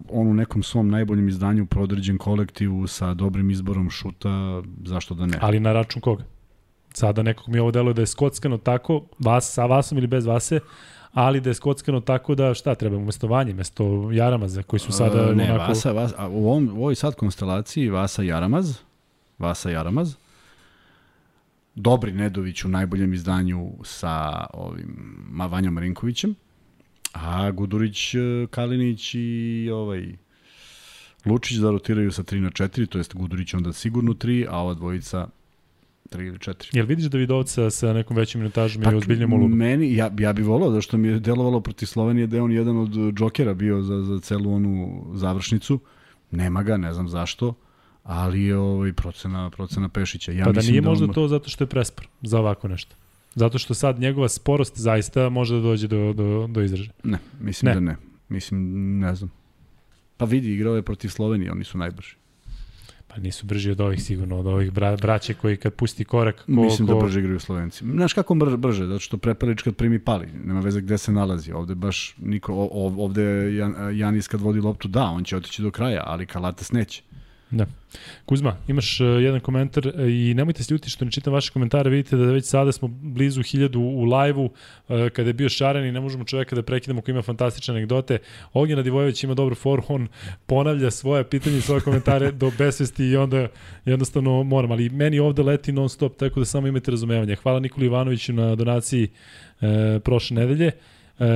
On 0.08 0.26
u 0.26 0.34
nekom 0.34 0.62
svom 0.62 0.88
najboljem 0.90 1.28
izdanju 1.28 1.66
prodređen 1.66 2.18
kolektivu 2.18 2.86
sa 2.86 3.14
dobrim 3.14 3.50
izborom 3.50 3.90
šuta, 3.90 4.62
zašto 4.84 5.14
da 5.14 5.26
ne? 5.26 5.38
Ali 5.40 5.60
na 5.60 5.72
račun 5.72 6.02
koga? 6.02 6.24
Sada 6.94 7.22
nekog 7.22 7.48
mi 7.48 7.58
ovo 7.58 7.70
deluje 7.70 7.94
da 7.94 8.02
je 8.02 8.06
skockano 8.06 8.58
tako, 8.58 9.04
vas, 9.18 9.52
sa 9.52 9.66
vasom 9.66 9.98
ili 9.98 10.06
bez 10.06 10.26
vase, 10.26 10.60
ali 11.12 11.40
da 11.40 11.50
je 11.50 11.54
skockano 11.54 12.00
tako 12.00 12.34
da 12.34 12.54
šta 12.54 12.74
treba 12.74 12.96
umesto 12.96 13.26
Vanje, 13.26 13.52
umesto 13.52 14.10
Jaramaza 14.12 14.62
koji 14.62 14.80
su 14.80 14.92
sada 14.92 15.30
uh, 15.30 15.36
ne, 15.36 15.52
onako... 15.52 15.68
Vasa, 15.68 15.92
Vasa, 15.92 16.14
a 16.18 16.28
u, 16.28 16.48
ovom, 16.48 16.68
u 16.68 16.80
ovoj 16.80 16.94
sad 16.94 17.14
konstelaciji 17.14 17.88
Vasa 17.88 18.22
Jaramaz, 18.22 18.78
Vasa 19.38 19.70
Jaramaz, 19.70 20.14
Dobri 21.74 22.12
Nedović 22.12 22.64
u 22.64 22.68
najboljem 22.68 23.14
izdanju 23.14 23.72
sa 23.84 24.46
ovim 24.52 24.96
Vanjom 25.50 25.74
Marinkovićem, 25.74 26.34
a 27.12 27.50
Gudurić, 27.50 28.14
e, 28.14 28.18
Kalinić 28.50 29.14
i 29.14 29.70
ovaj 29.72 30.16
Lučić 31.26 31.56
da 31.56 31.70
rotiraju 31.70 32.12
sa 32.12 32.22
3 32.22 32.40
na 32.40 32.50
4, 32.50 32.86
to 32.86 32.98
jest 32.98 33.14
Gudurić 33.14 33.54
onda 33.54 33.72
sigurno 33.72 34.12
3, 34.12 34.46
a 34.50 34.58
ova 34.58 34.74
dvojica 34.74 35.28
3 36.12 36.26
ili 36.26 36.38
4. 36.38 36.76
Jel 36.76 36.86
vidiš 36.86 37.04
Davidovca 37.04 37.70
sa 37.70 37.92
nekom 37.92 38.16
većim 38.16 38.40
minutažom 38.40 38.82
ili 38.82 38.96
ozbiljnijom 38.96 39.32
ulogom? 39.32 39.58
Meni, 39.58 39.96
ja, 39.96 40.10
ja 40.18 40.32
bih 40.32 40.46
volao, 40.46 40.70
zašto 40.70 40.96
mi 40.96 41.08
je 41.08 41.18
delovalo 41.18 41.60
protiv 41.60 41.86
Slovenije 41.86 42.26
da 42.26 42.36
je 42.36 42.42
on 42.42 42.52
jedan 42.52 42.76
od 42.76 42.90
džokera 43.14 43.54
bio 43.54 43.82
za, 43.82 44.02
za 44.02 44.20
celu 44.20 44.54
onu 44.54 45.04
završnicu. 45.14 45.80
Nema 46.30 46.62
ga, 46.62 46.76
ne 46.76 46.94
znam 46.94 47.08
zašto, 47.08 47.54
ali 48.02 48.42
je 48.42 48.56
ovaj 48.56 48.92
procena, 48.92 49.50
procena 49.50 49.88
Pešića. 49.88 50.32
Ja 50.32 50.44
pa 50.44 50.52
da 50.52 50.60
nije 50.60 50.80
da 50.80 50.88
možda 50.88 51.04
on... 51.04 51.12
to 51.12 51.28
zato 51.28 51.48
što 51.48 51.64
je 51.64 51.68
prespor 51.68 52.06
za 52.22 52.38
ovako 52.38 52.68
nešto? 52.68 52.96
Zato 53.34 53.58
što 53.58 53.74
sad 53.74 54.00
njegova 54.00 54.28
sporost 54.28 54.78
zaista 54.78 55.28
može 55.28 55.54
da 55.54 55.60
dođe 55.60 55.88
do, 55.88 56.12
do, 56.12 56.46
do 56.50 56.62
izražaja. 56.62 56.92
Ne, 57.04 57.18
mislim 57.40 57.68
ne. 57.68 57.74
da 57.74 57.80
ne. 57.80 57.96
Mislim, 58.28 58.98
ne 58.98 59.14
znam. 59.14 59.30
Pa 60.16 60.24
vidi, 60.24 60.52
igrao 60.52 60.76
je 60.76 60.82
protiv 60.82 61.08
Slovenije, 61.08 61.52
oni 61.52 61.64
su 61.64 61.78
najbrži. 61.78 62.14
Pa 63.14 63.20
nisu 63.20 63.46
brži 63.46 63.70
od 63.70 63.80
ovih 63.80 64.02
sigurno, 64.02 64.38
od 64.38 64.46
ovih 64.46 64.72
bra, 64.72 64.96
braće 64.96 65.34
koji 65.34 65.56
kad 65.56 65.74
pusti 65.74 66.04
korak... 66.04 66.36
Ko, 66.36 66.50
Mislim 66.52 66.88
ko... 66.88 66.94
da 66.94 67.00
brže 67.00 67.20
igraju 67.20 67.40
Slovenci. 67.40 67.84
Znaš 67.84 68.12
kako 68.12 68.34
brže, 68.34 68.56
brže, 68.56 68.86
zato 68.86 68.98
što 68.98 69.16
Prepelić 69.16 69.62
kad 69.62 69.76
primi 69.76 69.98
pali, 69.98 70.28
nema 70.44 70.60
veze 70.60 70.80
gde 70.80 70.98
se 70.98 71.12
nalazi. 71.12 71.52
Ovde 71.52 71.74
baš 71.74 72.14
niko, 72.18 72.68
ovde 72.72 73.56
Jan, 73.56 73.98
Janis 73.98 74.28
kad 74.28 74.40
vodi 74.40 74.60
loptu, 74.60 74.88
da, 74.88 75.04
on 75.04 75.24
će 75.24 75.36
otići 75.36 75.62
do 75.62 75.70
kraja, 75.70 76.02
ali 76.06 76.26
Kalates 76.26 76.72
neće. 76.72 77.02
Da. 77.52 77.66
Kuzma, 78.24 78.56
imaš 78.68 79.00
uh, 79.00 79.06
jedan 79.22 79.40
komentar 79.40 79.86
uh, 79.86 79.94
i 80.10 80.34
nemojte 80.34 80.62
se 80.64 80.74
ljuti 80.74 80.90
što 80.90 81.04
ne 81.04 81.10
čitam 81.10 81.32
vaše 81.32 81.52
komentare, 81.52 81.90
vidite 81.90 82.16
da 82.16 82.24
već 82.24 82.44
sada 82.44 82.72
smo 82.72 82.88
blizu 82.88 83.42
hiljadu 83.42 83.80
u 83.80 84.04
lajvu, 84.04 84.44
uh, 84.44 85.08
kada 85.08 85.28
je 85.28 85.32
bio 85.32 85.48
šaren 85.48 85.86
i 85.86 85.92
ne 85.92 86.00
možemo 86.00 86.24
čoveka 86.24 86.56
da 86.56 86.62
prekidamo 86.62 87.00
koji 87.00 87.12
ima 87.12 87.22
fantastične 87.22 87.74
anegdote. 87.74 88.18
Ognjen 88.52 88.78
Radivojević 88.78 89.24
ima 89.24 89.34
dobro 89.34 89.54
for, 89.54 89.82
on 89.88 90.08
ponavlja 90.46 90.90
svoje 90.90 91.24
pitanje 91.24 91.58
i 91.58 91.60
svoje 91.60 91.80
komentare 91.80 92.30
do 92.30 92.52
besvesti 92.58 93.04
i 93.04 93.16
onda 93.16 93.48
jednostavno 93.84 94.42
moram, 94.42 94.72
ali 94.72 94.88
meni 94.88 95.18
ovde 95.18 95.42
leti 95.42 95.72
non 95.72 95.88
stop, 95.88 96.16
tako 96.16 96.40
da 96.40 96.46
samo 96.46 96.66
imate 96.66 96.90
razumevanje. 96.90 97.36
Hvala 97.36 97.60
Nikoli 97.60 97.86
Ivanoviću 97.86 98.32
na 98.32 98.54
donaciji 98.54 99.08
uh, 99.60 99.68
prošle 100.04 100.36
nedelje. 100.36 100.70
Uh, 101.18 101.26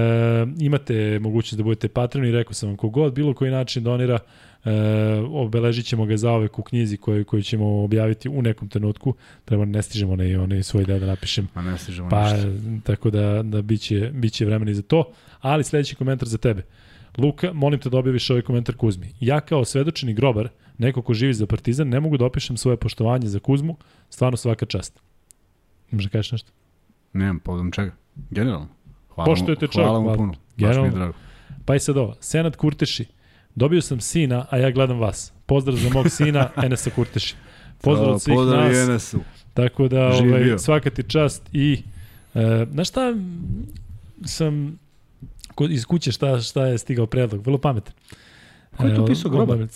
imate 0.60 1.18
mogućnost 1.18 1.56
da 1.56 1.62
budete 1.62 1.88
patroni, 1.88 2.32
rekao 2.32 2.52
sam 2.52 2.68
vam 2.68 2.76
kogod, 2.76 3.14
bilo 3.14 3.34
koji 3.34 3.50
način 3.50 3.84
donira, 3.84 4.18
E, 4.66 5.20
obeležit 5.20 5.86
ćemo 5.86 6.06
ga 6.06 6.16
zaovek 6.16 6.58
u 6.58 6.62
knjizi 6.62 6.96
koju, 6.96 7.24
koju 7.24 7.42
ćemo 7.42 7.82
objaviti 7.84 8.28
u 8.28 8.42
nekom 8.42 8.68
trenutku. 8.68 9.14
Treba 9.44 9.64
ne 9.64 9.82
stižemo 9.82 10.16
ne, 10.16 10.38
onaj 10.38 10.62
svoj 10.62 10.84
deo 10.84 10.98
da 10.98 11.06
napišem. 11.06 11.48
Ma 11.54 11.62
ne 11.62 11.78
stižemo 11.78 12.08
pa, 12.08 12.32
ništa. 12.32 12.48
Tako 12.84 13.10
da, 13.10 13.42
da 13.42 13.62
biće, 13.62 14.10
biće 14.14 14.44
vremena 14.44 14.70
i 14.70 14.74
za 14.74 14.82
to. 14.82 15.12
Ali 15.40 15.64
sledeći 15.64 15.94
komentar 15.94 16.28
za 16.28 16.38
tebe. 16.38 16.62
Luka, 17.18 17.52
molim 17.52 17.80
te 17.80 17.90
da 17.90 17.98
objaviš 17.98 18.30
ovaj 18.30 18.42
komentar 18.42 18.76
Kuzmi. 18.76 19.14
Ja 19.20 19.40
kao 19.40 19.64
svedočeni 19.64 20.14
grobar, 20.14 20.48
neko 20.78 21.02
ko 21.02 21.14
živi 21.14 21.34
za 21.34 21.46
Partizan, 21.46 21.88
ne 21.88 22.00
mogu 22.00 22.16
da 22.16 22.24
opišem 22.24 22.56
svoje 22.56 22.76
poštovanje 22.76 23.28
za 23.28 23.38
Kuzmu, 23.38 23.76
stvarno 24.10 24.36
svaka 24.36 24.66
čast. 24.66 25.00
Imaš 25.92 26.04
da 26.04 26.10
kažeš 26.10 26.32
nešto? 26.32 26.50
Nemam 27.12 27.38
povodom 27.40 27.70
čega. 27.70 27.94
Generalno. 28.30 28.68
Hvala 29.08 29.26
Poštujete 29.26 29.66
mu, 29.66 29.72
hvala 29.74 29.98
čovjek, 29.98 30.10
mu 30.10 30.16
puno. 30.16 30.34
Baš 30.56 30.76
mi 30.76 30.82
je 30.82 30.90
drago. 30.90 31.12
Pa 31.64 31.74
i 31.74 31.80
sad 31.80 31.96
ovo, 31.96 32.14
Senat 32.20 32.56
Kurteši, 32.56 33.04
Dobio 33.56 33.82
sam 33.82 34.00
sina, 34.00 34.46
a 34.50 34.56
ja 34.58 34.70
gledam 34.70 34.98
vas. 34.98 35.32
Pozdrav 35.46 35.76
za 35.76 35.90
mog 35.90 36.10
sina, 36.10 36.50
Enesa 36.64 36.90
Kurteši. 36.90 37.34
Pozdrav 37.80 38.10
od 38.10 38.22
svih 38.22 38.34
Pozdrav 38.34 38.60
nas. 38.62 38.76
i 38.78 38.92
NS-u. 38.92 39.20
Tako 39.54 39.88
da, 39.88 40.06
ovaj, 40.06 40.58
svaka 40.58 40.90
ti 40.90 41.02
čast 41.02 41.42
i... 41.52 41.82
E, 42.34 42.66
znaš 42.72 42.88
šta 42.88 43.14
sam 44.24 44.78
iz 45.60 45.84
kuće 45.84 46.12
šta, 46.12 46.40
šta 46.40 46.66
je 46.66 46.78
stigao 46.78 47.06
predlog? 47.06 47.42
Vrlo 47.42 47.58
pametan. 47.58 47.94
Ko 48.76 48.86
je 48.86 48.94
to 48.96 49.02
E, 49.02 49.06
pisao 49.06 49.30
grobar? 49.30 49.66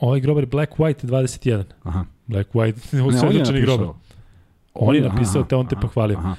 Ovaj 0.00 0.20
grobar 0.20 0.42
je 0.42 0.46
Black 0.46 0.72
White 0.72 1.06
21. 1.06 1.62
Aha. 1.82 2.04
Black 2.26 2.52
White, 2.52 2.76
Ne, 2.92 3.02
on 3.02 3.10
je 3.10 3.16
usvedočeni 3.16 3.60
grobar. 3.60 3.86
napisao. 3.86 4.00
On 4.74 4.94
je 4.94 5.00
Aha, 5.00 5.08
napisao, 5.08 5.44
te 5.44 5.56
on 5.56 5.66
te 5.68 5.74
aha, 5.74 5.82
pohvalio. 5.82 6.18
aha. 6.18 6.34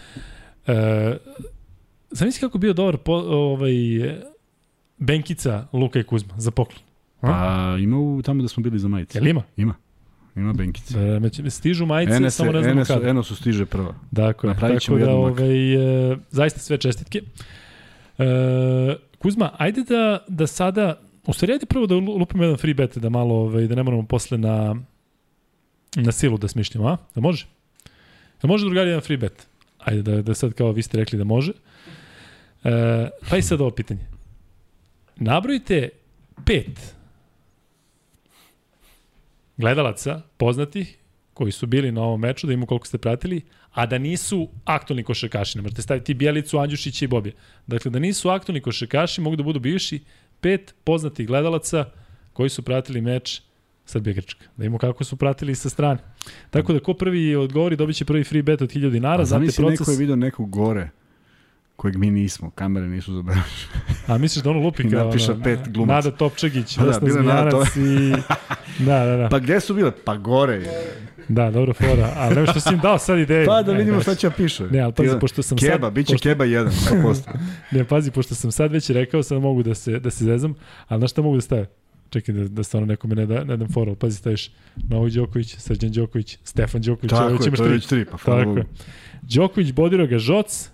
E, 0.67 1.17
zamisli 2.11 2.39
kako 2.41 2.57
bio 2.57 2.73
dobar 2.73 2.97
po, 2.97 3.13
ovaj, 3.13 3.73
Benkica, 4.97 5.67
Luka 5.73 5.99
i 5.99 6.03
Kuzma 6.03 6.33
za 6.37 6.51
poklon. 6.51 6.79
Pa 7.21 7.75
ima 7.79 7.97
u, 7.99 8.21
tamo 8.21 8.41
da 8.41 8.47
smo 8.47 8.63
bili 8.63 8.79
za 8.79 8.87
majice. 8.87 9.17
Jel 9.17 9.27
ima? 9.27 9.43
Ima. 9.57 9.75
Ima 10.35 10.53
Benkice. 10.53 10.93
E, 11.45 11.49
stižu 11.49 11.85
majice, 11.85 12.19
NS, 12.19 12.33
samo 12.35 12.51
ne 12.51 12.63
znamo 12.63 12.81
NS, 12.81 12.87
kada. 12.87 13.13
NS 13.13 13.37
stiže 13.39 13.65
prva. 13.65 13.93
Dakle, 14.11 14.47
Napravit 14.49 14.73
tako 14.73 14.79
ćemo 14.85 14.97
da, 14.97 15.03
jednu 15.03 15.21
makar. 15.21 15.43
ovaj, 15.43 16.11
e, 16.13 16.17
zaista 16.31 16.59
sve 16.59 16.77
čestitke. 16.77 17.21
E, 18.17 18.95
Kuzma, 19.19 19.51
ajde 19.57 19.83
da, 19.83 20.23
da 20.27 20.47
sada, 20.47 20.99
u 21.27 21.33
stvari 21.33 21.53
ajde 21.53 21.65
prvo 21.65 21.85
da 21.87 21.95
lu- 21.95 22.17
lupimo 22.17 22.43
jedan 22.43 22.57
free 22.57 22.73
bet, 22.73 22.97
da 22.97 23.09
malo, 23.09 23.35
ovaj, 23.35 23.67
da 23.67 23.75
ne 23.75 23.83
moramo 23.83 24.03
posle 24.05 24.37
na, 24.37 24.75
na 25.95 26.11
silu 26.11 26.37
da 26.37 26.47
smišljamo, 26.47 26.87
a? 26.87 26.97
Da 27.15 27.21
može? 27.21 27.45
Da 28.41 28.47
može 28.47 28.65
drugari 28.65 28.89
jedan 28.89 29.01
free 29.01 29.17
bet? 29.17 29.47
Ajde 29.79 30.01
da, 30.01 30.21
da 30.21 30.33
sad 30.33 30.53
kao 30.53 30.71
vi 30.71 30.81
ste 30.81 30.97
rekli 30.97 31.17
da 31.17 31.23
može. 31.23 31.51
E, 32.63 33.09
pa 33.29 33.37
i 33.37 33.41
sad 33.41 33.61
ovo 33.61 33.71
pitanje. 33.71 34.01
Nabrojite 35.15 35.89
pet 36.45 36.95
gledalaca 39.57 40.21
poznatih 40.37 40.97
koji 41.33 41.51
su 41.51 41.67
bili 41.67 41.91
na 41.91 42.01
ovom 42.01 42.19
meču, 42.19 42.47
da 42.47 42.53
imamo 42.53 42.65
koliko 42.65 42.87
ste 42.87 42.97
pratili, 42.97 43.41
a 43.71 43.85
da 43.85 43.97
nisu 43.97 44.49
aktualni 44.65 45.03
košarkaši. 45.03 45.57
Ne 45.57 45.61
možete 45.61 45.81
staviti 45.81 46.13
Bjelicu, 46.13 46.57
Andjušića 46.57 47.05
i 47.05 47.07
Bobija. 47.07 47.33
Dakle, 47.67 47.91
da 47.91 47.99
nisu 47.99 48.29
aktualni 48.29 48.61
košarkaši, 48.61 49.21
mogu 49.21 49.35
da 49.35 49.43
budu 49.43 49.59
bivši 49.59 49.99
pet 50.41 50.75
poznatih 50.83 51.27
gledalaca 51.27 51.85
koji 52.33 52.49
su 52.49 52.63
pratili 52.63 53.01
meč 53.01 53.41
Srbija 53.85 54.13
Grčka. 54.13 54.45
Da 54.57 54.65
imamo 54.65 54.77
kako 54.77 55.03
su 55.03 55.17
pratili 55.17 55.55
sa 55.55 55.69
strane. 55.69 55.99
Tako 56.49 56.73
da 56.73 56.79
ko 56.79 56.93
prvi 56.93 57.35
odgovori 57.35 57.75
dobit 57.75 57.95
će 57.95 58.05
prvi 58.05 58.23
free 58.23 58.43
bet 58.43 58.61
od 58.61 58.69
1000 58.69 58.91
dinara. 58.91 59.21
A 59.21 59.25
Znate 59.25 59.51
proces... 59.55 59.79
neko 59.79 59.91
je 59.91 59.97
vidio 59.97 60.15
nekog 60.15 60.49
gore 60.49 60.89
kojeg 61.75 61.97
mi 61.97 62.11
nismo, 62.11 62.49
kamere 62.49 62.87
nisu 62.87 63.13
zabeležene. 63.13 63.73
A 64.07 64.17
misliš 64.17 64.43
da 64.43 64.49
ono 64.49 64.59
lupi 64.59 64.83
kao... 64.89 65.05
napiše 65.05 65.31
ono, 65.31 65.43
pet 65.43 65.59
glumaca. 65.67 65.95
Nada 65.95 66.17
Topčagić, 66.17 66.77
Pa 66.77 66.83
da, 66.83 66.89
Vesna 66.89 67.09
Zmijanac 67.09 67.75
i... 67.75 68.11
Da, 68.79 69.05
da, 69.05 69.17
da. 69.17 69.29
Pa 69.29 69.39
gde 69.39 69.59
su 69.59 69.73
bile? 69.73 69.91
Pa 70.05 70.17
gore 70.17 70.53
je. 70.53 70.95
Da, 71.27 71.51
dobro 71.51 71.73
fora. 71.73 72.13
Ali 72.15 72.35
nema 72.35 72.47
što 72.47 72.59
si 72.59 72.73
im 72.73 72.79
dao 72.79 72.97
sad 72.97 73.19
ideju. 73.19 73.45
Pa 73.45 73.61
da 73.61 73.71
Ne, 73.71 73.77
vidimo 73.77 73.97
ne, 73.97 74.03
šta 74.03 74.15
će 74.15 74.29
da 74.29 74.35
piše. 74.35 74.67
Ne, 74.71 74.79
ali 74.79 74.93
pazi, 74.93 75.19
pošto 75.19 75.41
sam 75.41 75.57
Keba, 75.57 75.87
sad... 75.87 75.93
bit 75.93 76.07
će 76.07 76.13
pošto, 76.13 76.29
Keba 76.29 76.45
1, 76.45 76.69
100%. 76.91 77.21
Ne, 77.71 77.83
pazi, 77.83 78.11
pošto 78.11 78.35
sam 78.35 78.51
sad 78.51 78.71
već 78.71 78.89
rekao, 78.89 79.23
sad 79.23 79.41
mogu 79.41 79.63
da 79.63 79.75
se, 79.75 79.99
da 79.99 80.09
se 80.09 80.23
zezam, 80.23 80.53
ali 80.87 81.01
na 81.01 81.07
šta 81.07 81.21
mogu 81.21 81.35
da 81.35 81.41
stavim? 81.41 81.65
Čekaj 82.09 82.35
da, 82.35 82.47
da 82.47 82.63
stvarno 82.63 82.85
nekome 82.85 83.15
ne, 83.15 83.25
da, 83.25 83.43
ne 83.43 83.57
dam 83.57 83.67
foru. 83.67 83.95
Pazi, 83.95 84.17
staviš 84.17 84.51
Novak 84.89 85.11
Đoković, 85.11 85.55
Srđan 85.57 85.91
Đoković, 85.91 86.37
Stefan 86.43 86.81
Đoković, 86.81 87.09
Tako 87.09 87.43
je, 87.43 87.51
to 87.51 87.63
je 87.63 87.69
već 87.69 87.85
tri, 87.85 88.05
pa 88.05 88.17
Tako 88.17 88.57
je. 88.57 88.65
Đoković, 89.21 89.71
Bodiroga, 89.71 90.17
Žoc, 90.17 90.69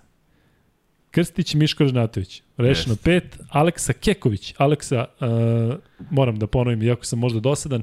Krstić, 1.12 1.54
Miško 1.54 1.86
Žnatović. 1.86 2.42
Rešeno 2.56 2.92
Jest. 2.92 3.04
pet. 3.04 3.38
Aleksa 3.48 3.92
Keković. 3.92 4.54
Aleksa, 4.58 5.04
uh, 5.20 5.74
moram 6.10 6.38
da 6.38 6.46
ponovim, 6.46 6.82
iako 6.82 7.04
sam 7.04 7.18
možda 7.18 7.40
dosadan, 7.40 7.82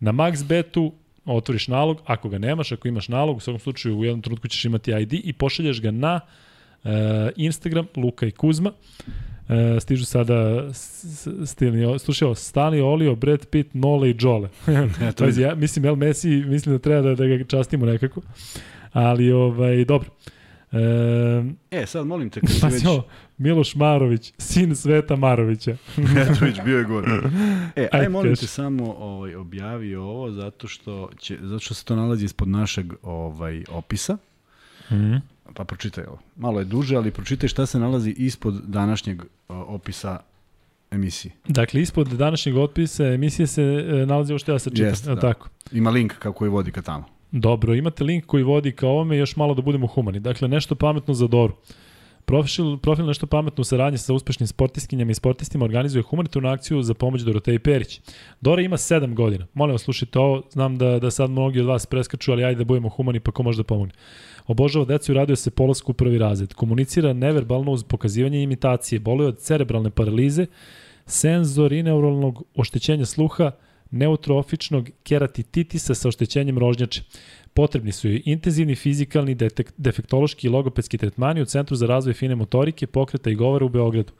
na 0.00 0.12
max 0.12 0.44
betu 0.44 0.92
otvoriš 1.24 1.68
nalog, 1.68 2.00
ako 2.04 2.28
ga 2.28 2.38
nemaš, 2.38 2.72
ako 2.72 2.88
imaš 2.88 3.08
nalog, 3.08 3.36
u 3.36 3.40
svakom 3.40 3.60
slučaju 3.60 3.98
u 3.98 4.04
jednom 4.04 4.22
trenutku 4.22 4.48
ćeš 4.48 4.64
imati 4.64 4.90
ID 4.90 5.12
i 5.12 5.32
pošalješ 5.32 5.80
ga 5.80 5.90
na 5.90 6.20
uh, 6.84 6.90
Instagram 7.36 7.86
Luka 7.96 8.26
i 8.26 8.30
Kuzma. 8.30 8.72
Uh, 9.48 9.54
stižu 9.80 10.04
sada 10.04 10.68
stilni, 11.46 11.98
slušaj 11.98 12.34
Stani 12.34 12.80
Olio, 12.80 13.14
Brad 13.14 13.46
Pitt, 13.46 13.74
Nole 13.74 14.10
i 14.10 14.16
Jole. 14.20 14.48
To 15.16 15.24
je, 15.24 15.40
ja 15.40 15.54
mislim 15.54 15.84
El 15.84 15.96
Messi, 15.96 16.28
mislim 16.28 16.74
da 16.74 16.78
treba 16.78 17.02
da, 17.02 17.14
da 17.14 17.26
ga 17.26 17.44
častimo 17.44 17.86
nekako. 17.86 18.20
Ali, 18.92 19.32
ovaj, 19.32 19.84
dobro. 19.84 20.10
E, 20.72 21.44
e, 21.70 21.86
sad 21.86 22.06
molim 22.06 22.30
te, 22.30 22.40
kad 22.40 22.50
si 22.50 22.60
pa 22.60 22.66
već... 22.66 22.82
Miloš 23.38 23.74
Marović, 23.74 24.32
sin 24.38 24.76
Sveta 24.76 25.16
Marovića. 25.16 25.76
Petrović 26.14 26.56
bio 26.64 26.78
je 26.78 26.84
gore. 26.84 27.08
E, 27.76 27.88
aj 27.92 28.00
Ajde, 28.00 28.08
molim 28.08 28.36
te 28.36 28.46
samo 28.46 28.94
ovaj, 28.98 29.34
objavi 29.34 29.94
ovo 29.94 30.30
zato 30.30 30.68
što, 30.68 31.10
će, 31.18 31.38
zato 31.42 31.58
što 31.58 31.74
se 31.74 31.84
to 31.84 31.96
nalazi 31.96 32.24
ispod 32.24 32.48
našeg 32.48 32.92
ovaj, 33.02 33.64
opisa. 33.68 34.16
Mm. 34.90 35.16
Pa 35.54 35.64
pročitaj 35.64 36.04
ovo. 36.04 36.18
Malo 36.36 36.58
je 36.58 36.64
duže, 36.64 36.96
ali 36.96 37.10
pročitaj 37.10 37.48
šta 37.48 37.66
se 37.66 37.78
nalazi 37.78 38.10
ispod 38.10 38.54
današnjeg 38.66 39.22
opisa 39.48 40.20
emisije. 40.90 41.32
Dakle, 41.48 41.80
ispod 41.80 42.08
današnjeg 42.08 42.56
otpisa 42.56 43.06
emisije 43.06 43.46
se 43.46 43.62
e, 43.62 44.06
nalazi 44.06 44.32
ovo 44.32 44.38
što 44.38 44.52
ja 44.52 44.58
sad 44.58 44.72
čitam. 44.72 44.88
Jeste, 44.88 45.10
Jeste, 45.10 45.14
da. 45.14 45.20
tako? 45.20 45.48
Ima 45.72 45.90
link 45.90 46.12
kako 46.18 46.44
je 46.44 46.48
vodi 46.48 46.72
ka 46.72 46.82
tamo. 46.82 47.19
Dobro, 47.32 47.74
imate 47.74 48.04
link 48.04 48.26
koji 48.26 48.42
vodi 48.42 48.72
ka 48.72 48.88
ovome 48.88 49.16
još 49.16 49.36
malo 49.36 49.54
da 49.54 49.62
budemo 49.62 49.86
humani. 49.86 50.20
Dakle, 50.20 50.48
nešto 50.48 50.74
pametno 50.74 51.14
za 51.14 51.26
Doru. 51.26 51.54
Profil, 52.24 52.76
profil 52.76 53.06
nešto 53.06 53.26
pametno 53.26 53.62
u 53.62 53.64
saradnji 53.64 53.98
sa 53.98 54.14
uspešnim 54.14 54.46
sportiskinjama 54.46 55.10
i 55.10 55.14
sportistima 55.14 55.64
organizuje 55.64 56.02
humanitarnu 56.02 56.48
akciju 56.48 56.82
za 56.82 56.94
pomoć 56.94 57.22
Doroteji 57.22 57.58
Perić. 57.58 58.00
Dora 58.40 58.62
ima 58.62 58.76
7 58.76 59.14
godina. 59.14 59.46
Molim 59.54 59.72
vas, 59.72 59.82
slušajte 59.82 60.18
ovo. 60.18 60.42
Znam 60.50 60.78
da, 60.78 60.98
da 60.98 61.10
sad 61.10 61.30
mnogi 61.30 61.60
od 61.60 61.66
vas 61.66 61.86
preskaču, 61.86 62.32
ali 62.32 62.44
ajde 62.44 62.58
da 62.58 62.64
budemo 62.64 62.88
humani, 62.88 63.20
pa 63.20 63.32
ko 63.32 63.42
može 63.42 63.58
da 63.58 63.64
pomogne. 63.64 63.92
Obožava 64.46 64.84
decu 64.84 65.12
i 65.12 65.14
raduje 65.14 65.36
se 65.36 65.50
polasku 65.50 65.92
u 65.92 65.94
prvi 65.94 66.18
razred. 66.18 66.54
Komunicira 66.54 67.12
neverbalno 67.12 67.72
uz 67.72 67.84
pokazivanje 67.84 68.42
imitacije. 68.42 69.00
Boluje 69.00 69.28
od 69.28 69.38
cerebralne 69.38 69.90
paralize, 69.90 70.46
senzorineuralnog 71.06 72.42
oštećenja 72.56 73.06
sluha, 73.06 73.50
neutrofičnog 73.90 74.90
keratititisa 75.02 75.94
sa 75.94 76.08
oštećenjem 76.08 76.58
rožnjače. 76.58 77.02
Potrebni 77.54 77.92
su 77.92 78.08
joj 78.08 78.22
intenzivni 78.24 78.74
fizikalni, 78.74 79.36
defektološki 79.76 80.46
i 80.46 80.50
logopedski 80.50 80.98
tretmani 80.98 81.42
u 81.42 81.44
Centru 81.44 81.76
za 81.76 81.86
razvoj 81.86 82.14
fine 82.14 82.34
motorike, 82.34 82.86
pokreta 82.86 83.30
i 83.30 83.34
govora 83.34 83.64
u 83.64 83.68
Beogradu 83.68 84.12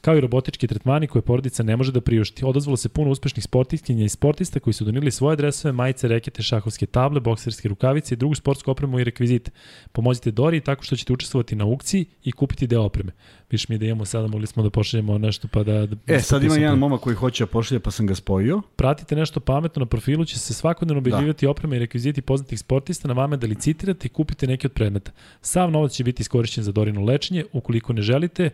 kao 0.00 0.16
i 0.16 0.20
robotički 0.20 0.66
tretmani 0.66 1.06
koje 1.06 1.22
porodica 1.22 1.62
ne 1.62 1.76
može 1.76 1.92
da 1.92 2.00
priušti. 2.00 2.44
Odazvalo 2.44 2.76
se 2.76 2.88
puno 2.88 3.10
uspešnih 3.10 3.44
sportistkinja 3.44 4.04
i 4.04 4.08
sportista 4.08 4.60
koji 4.60 4.74
su 4.74 4.84
donili 4.84 5.10
svoje 5.10 5.36
dresove, 5.36 5.72
majice, 5.72 6.08
rekete, 6.08 6.42
šahovske 6.42 6.86
table, 6.86 7.20
bokserske 7.20 7.68
rukavice 7.68 8.14
i 8.14 8.16
drugu 8.16 8.34
sportsku 8.34 8.70
opremu 8.70 9.00
i 9.00 9.04
rekvizite. 9.04 9.50
Pomozite 9.92 10.30
Dori 10.30 10.60
tako 10.60 10.82
što 10.82 10.96
ćete 10.96 11.12
učestvovati 11.12 11.56
na 11.56 11.64
aukciji 11.64 12.06
i 12.24 12.32
kupiti 12.32 12.66
deo 12.66 12.82
opreme. 12.82 13.12
Viš 13.50 13.68
mi 13.68 13.78
da 13.78 13.86
imamo 13.86 14.04
sada, 14.04 14.26
mogli 14.28 14.46
smo 14.46 14.62
da 14.62 14.70
pošaljemo 14.70 15.18
nešto 15.18 15.48
pa 15.48 15.62
da... 15.62 15.86
da 15.86 15.96
E, 16.06 16.20
sad 16.20 16.44
ima 16.44 16.54
jedan 16.54 16.78
momak 16.78 17.00
koji 17.00 17.16
hoće 17.16 17.44
da 17.44 17.50
pošalje, 17.50 17.80
pa 17.80 17.90
sam 17.90 18.06
ga 18.06 18.14
spojio. 18.14 18.62
Pratite 18.76 19.16
nešto 19.16 19.40
pametno 19.40 19.80
na 19.80 19.86
profilu, 19.86 20.24
će 20.24 20.38
se 20.38 20.54
svakodnevno 20.54 20.98
objavljivati 20.98 21.46
da. 21.46 21.50
oprema 21.50 21.76
i 21.76 21.78
rekviziti 21.78 22.22
poznatih 22.22 22.58
sportista, 22.58 23.08
na 23.08 23.14
vama 23.14 23.34
je 23.34 23.38
da 23.38 23.46
licitirate 23.46 24.06
i 24.06 24.08
kupite 24.08 24.46
neki 24.46 24.66
od 24.66 24.72
predmeta. 24.72 25.12
Sav 25.40 25.70
novac 25.70 25.92
će 25.92 26.04
biti 26.04 26.20
iskorišćen 26.20 26.64
za 26.64 26.72
Dorino 26.72 27.04
lečenje, 27.04 27.44
ukoliko 27.52 27.92
ne 27.92 28.02
želite, 28.02 28.50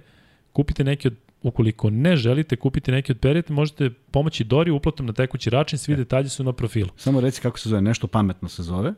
kupite 0.53 0.85
neki 0.85 1.09
od 1.09 1.15
Ukoliko 1.43 1.91
ne 1.91 2.17
želite 2.17 2.57
kupiti 2.57 2.93
neki 2.93 3.13
od 3.13 3.19
pereta, 3.19 3.53
možete 3.53 3.91
pomoći 4.11 4.45
Dori 4.45 4.71
uplatom 4.71 5.07
na 5.07 5.13
tekući 5.13 5.51
račun, 5.51 5.79
svi 5.79 5.97
detalji 5.97 6.29
su 6.29 6.45
na 6.45 6.53
profilu. 6.53 6.89
Samo 6.97 7.21
reci 7.21 7.41
kako 7.41 7.59
se 7.59 7.69
zove, 7.69 7.83
nešto 7.83 8.07
pametno 8.07 8.49
se 8.49 8.63
zove. 8.63 8.93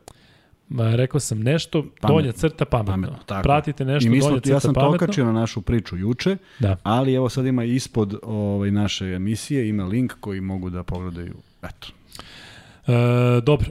Ma, 0.69 0.95
rekao 0.95 1.19
sam 1.19 1.39
nešto, 1.39 1.81
Pametno. 1.81 2.09
donja 2.09 2.31
crta 2.31 2.65
pametno. 2.65 2.91
Pametno, 2.93 3.17
tako. 3.25 3.43
Pratite 3.43 3.85
nešto, 3.85 4.07
I 4.07 4.11
mi 4.11 4.19
donja 4.19 4.35
crta 4.35 4.49
ja 4.49 4.59
sam 4.59 4.73
to 4.73 4.79
pametno. 4.79 4.95
okačio 4.97 5.25
na 5.25 5.31
našu 5.31 5.61
priču 5.61 5.97
juče, 5.97 6.37
Da. 6.59 6.77
ali 6.83 7.13
evo 7.13 7.29
sad 7.29 7.45
ima 7.45 7.63
ispod 7.63 8.15
ovaj, 8.23 8.71
naše 8.71 9.05
emisije, 9.05 9.69
ima 9.69 9.83
link 9.85 10.13
koji 10.19 10.41
mogu 10.41 10.69
da 10.69 10.83
pogledaju. 10.83 11.35
Eto. 11.63 11.87
E, 12.87 12.91
dobro, 13.41 13.67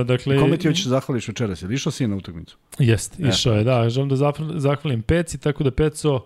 e, 0.00 0.04
dakle... 0.04 0.38
Kome 0.38 0.56
ti 0.56 0.68
hoćeš 0.68 0.86
zahvališ 0.86 1.28
večeras? 1.28 1.62
Jel 1.62 1.72
išao 1.72 1.92
si 1.92 2.06
na 2.06 2.16
utakmicu? 2.16 2.56
Jest, 2.78 3.20
E, 3.20 3.28
išao 3.28 3.54
je, 3.54 3.64
da. 3.64 3.88
Želim 3.88 4.08
da 4.08 4.16
zahvalim 4.56 5.02
Peci, 5.02 5.38
tako 5.38 5.64
da 5.64 5.70
Peco, 5.70 6.24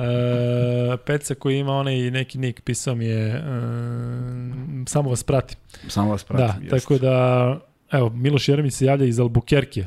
e, 0.00 0.96
Peca 0.96 1.34
koji 1.34 1.58
ima 1.58 1.72
onaj 1.72 2.10
neki 2.10 2.38
nik, 2.38 2.60
pisao 2.60 2.94
mi 2.94 3.06
je, 3.06 3.26
e, 3.26 3.40
samo 4.86 5.10
vas 5.10 5.22
prati. 5.22 5.56
Samo 5.88 6.10
vas 6.10 6.20
Da, 6.22 6.26
pratim. 6.28 6.62
jest. 6.62 6.70
tako 6.72 6.98
da, 6.98 7.56
evo, 7.90 8.10
Miloš 8.10 8.48
Jeremić 8.48 8.74
se 8.74 8.86
javlja 8.86 9.06
iz 9.06 9.16
Albuquerque. 9.16 9.86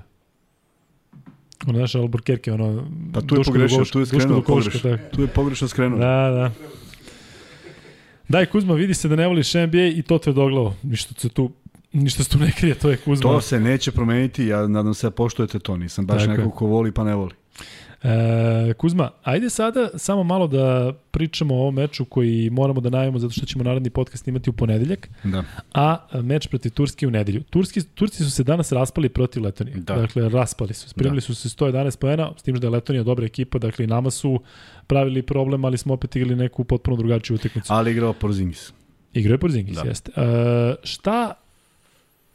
Ono 1.67 1.79
naše 1.79 1.97
Albuquerque, 1.99 2.51
ono... 2.51 2.87
Pa 3.13 3.21
tu 3.21 3.35
je 3.35 3.37
Duško 3.37 3.51
pogrešio, 3.51 3.77
Dugovško- 3.77 3.91
tu 3.93 3.99
je 3.99 4.05
skrenuo 4.05 4.41
pogrešno. 4.41 4.79
tako. 4.81 5.15
Tu 5.15 5.21
je 5.21 5.27
pogrešno 5.27 5.67
skrenuo. 5.67 5.99
Da, 5.99 6.05
da. 6.31 6.51
Daj 8.29 8.45
Kuzma, 8.45 8.73
vidi 8.73 8.93
se 8.93 9.07
da 9.07 9.15
ne 9.15 9.27
voliš 9.27 9.53
NBA 9.53 9.87
i 9.87 10.01
to 10.01 10.17
te 10.17 10.33
doglavo. 10.33 10.75
Ništa 10.83 11.13
se 11.17 11.29
tu 11.29 11.51
ništa 11.93 12.23
se 12.23 12.29
tu 12.29 12.39
ne 12.39 12.51
krije, 12.51 12.75
to 12.75 12.89
je 12.89 12.97
Kuzma. 12.97 13.21
To 13.23 13.41
se 13.41 13.59
neće 13.59 13.91
promeniti, 13.91 14.45
ja 14.45 14.67
nadam 14.67 14.93
se 14.93 15.07
da 15.07 15.11
poštujete 15.11 15.59
to, 15.59 15.77
nisam 15.77 16.05
baš 16.05 16.19
Tako 16.19 16.31
je. 16.31 16.37
neko 16.37 16.51
ko 16.51 16.65
voli 16.65 16.91
pa 16.91 17.03
ne 17.03 17.15
voli. 17.15 17.31
E, 18.03 18.73
Kuzma, 18.73 19.11
ajde 19.23 19.49
sada 19.49 19.89
samo 19.95 20.23
malo 20.23 20.47
da 20.47 20.93
pričamo 21.11 21.55
o 21.55 21.59
ovom 21.59 21.75
meču 21.75 22.05
koji 22.05 22.49
moramo 22.49 22.81
da 22.81 22.89
najavimo 22.89 23.19
zato 23.19 23.31
što 23.31 23.45
ćemo 23.45 23.63
naredni 23.63 23.89
podcast 23.89 24.27
imati 24.27 24.49
u 24.49 24.53
ponedeljak, 24.53 25.09
Da. 25.23 25.43
a 25.73 25.97
meč 26.13 26.47
protiv 26.47 26.69
Turske 26.71 27.07
u 27.07 27.11
nedelju. 27.11 27.43
Turski, 27.43 27.81
Turci 27.85 28.23
su 28.23 28.31
se 28.31 28.43
danas 28.43 28.71
raspali 28.71 29.09
protiv 29.09 29.43
Letonije. 29.43 29.77
Da. 29.77 29.95
Dakle, 29.95 30.29
raspali 30.29 30.73
su. 30.73 30.89
Spremili 30.89 31.17
Da. 31.17 31.21
su 31.21 31.35
se 31.35 31.49
111 31.49 31.97
poena, 31.97 32.31
s 32.37 32.43
tim 32.43 32.55
da 32.55 32.67
je 32.67 32.71
Letonija 32.71 33.03
dobra 33.03 33.25
ekipa, 33.25 33.57
dakle 33.59 33.85
i 33.85 33.87
nama 33.87 34.11
su 34.11 34.39
pravili 34.87 35.21
problem, 35.21 35.65
ali 35.65 35.77
smo 35.77 35.93
opet 35.93 36.15
igrali 36.15 36.35
neku 36.35 36.63
potpuno 36.63 36.97
drugačiju 36.97 37.35
utakmicu. 37.35 37.73
Ali 37.73 37.91
igrao 37.91 38.13
Porzingis. 38.13 38.73
Igrao 39.13 39.33
je 39.33 39.37
Porzingis, 39.37 39.75
Da. 39.75 39.81
jeste. 39.83 40.11
E, 40.15 40.23
šta 40.83 41.33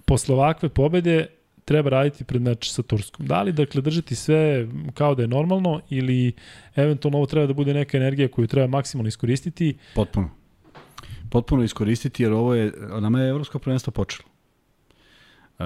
posle 0.04 0.34
ovakve 0.34 0.68
pobede 0.68 1.26
treba 1.68 1.90
raditi 1.92 2.24
pred 2.24 2.42
meč 2.42 2.70
sa 2.72 2.82
Turskom? 2.82 3.26
Da 3.26 3.42
li, 3.42 3.52
dakle, 3.52 3.82
držati 3.84 4.16
sve 4.16 4.66
kao 4.94 5.14
da 5.14 5.22
je 5.22 5.28
normalno 5.28 5.80
ili 5.90 6.32
eventualno 6.76 7.18
ovo 7.18 7.26
treba 7.26 7.46
da 7.46 7.52
bude 7.52 7.74
neka 7.74 7.96
energija 7.96 8.28
koju 8.28 8.46
treba 8.46 8.66
maksimalno 8.66 9.08
iskoristiti? 9.08 9.74
Potpuno. 9.94 10.30
Potpuno 11.30 11.62
iskoristiti 11.62 12.22
jer 12.22 12.32
ovo 12.32 12.54
je, 12.54 12.72
nama 13.00 13.20
je 13.20 13.30
evropsko 13.30 13.58
prvenstvo 13.58 13.90
počelo. 13.90 14.28
E, 15.58 15.64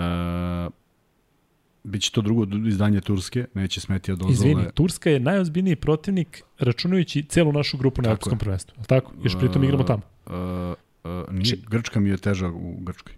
Biće 1.85 2.13
to 2.13 2.21
drugo 2.23 2.47
izdanje 2.69 3.01
Turske, 3.01 3.47
neće 3.55 3.81
smeti 3.81 4.13
od 4.13 4.19
dozvole. 4.19 4.35
Izvini, 4.35 4.73
Turska 4.75 5.11
je 5.11 5.21
najozbiljniji 5.21 5.77
protivnik 5.77 6.43
računajući 6.59 7.23
celu 7.23 7.53
našu 7.53 7.79
grupu 7.79 8.03
na 8.03 8.09
Evropskom 8.09 8.39
prvenstvu. 8.39 8.83
Tako? 8.87 9.13
Još 9.23 9.39
pritom 9.39 9.65
igramo 9.65 9.85
tamo. 9.85 10.03
Uh, 10.27 10.33
uh, 10.33 11.35
nije, 11.35 11.45
Či- 11.45 11.63
Grčka 11.71 12.01
mi 12.01 12.11
je 12.11 12.17
teža 12.17 12.49
u 12.49 12.77
Grčkoj. 12.81 13.15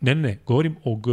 Ne, 0.00 0.14
ne, 0.14 0.22
ne, 0.22 0.38
govorim 0.46 0.76
o 0.84 0.96
g 0.96 1.10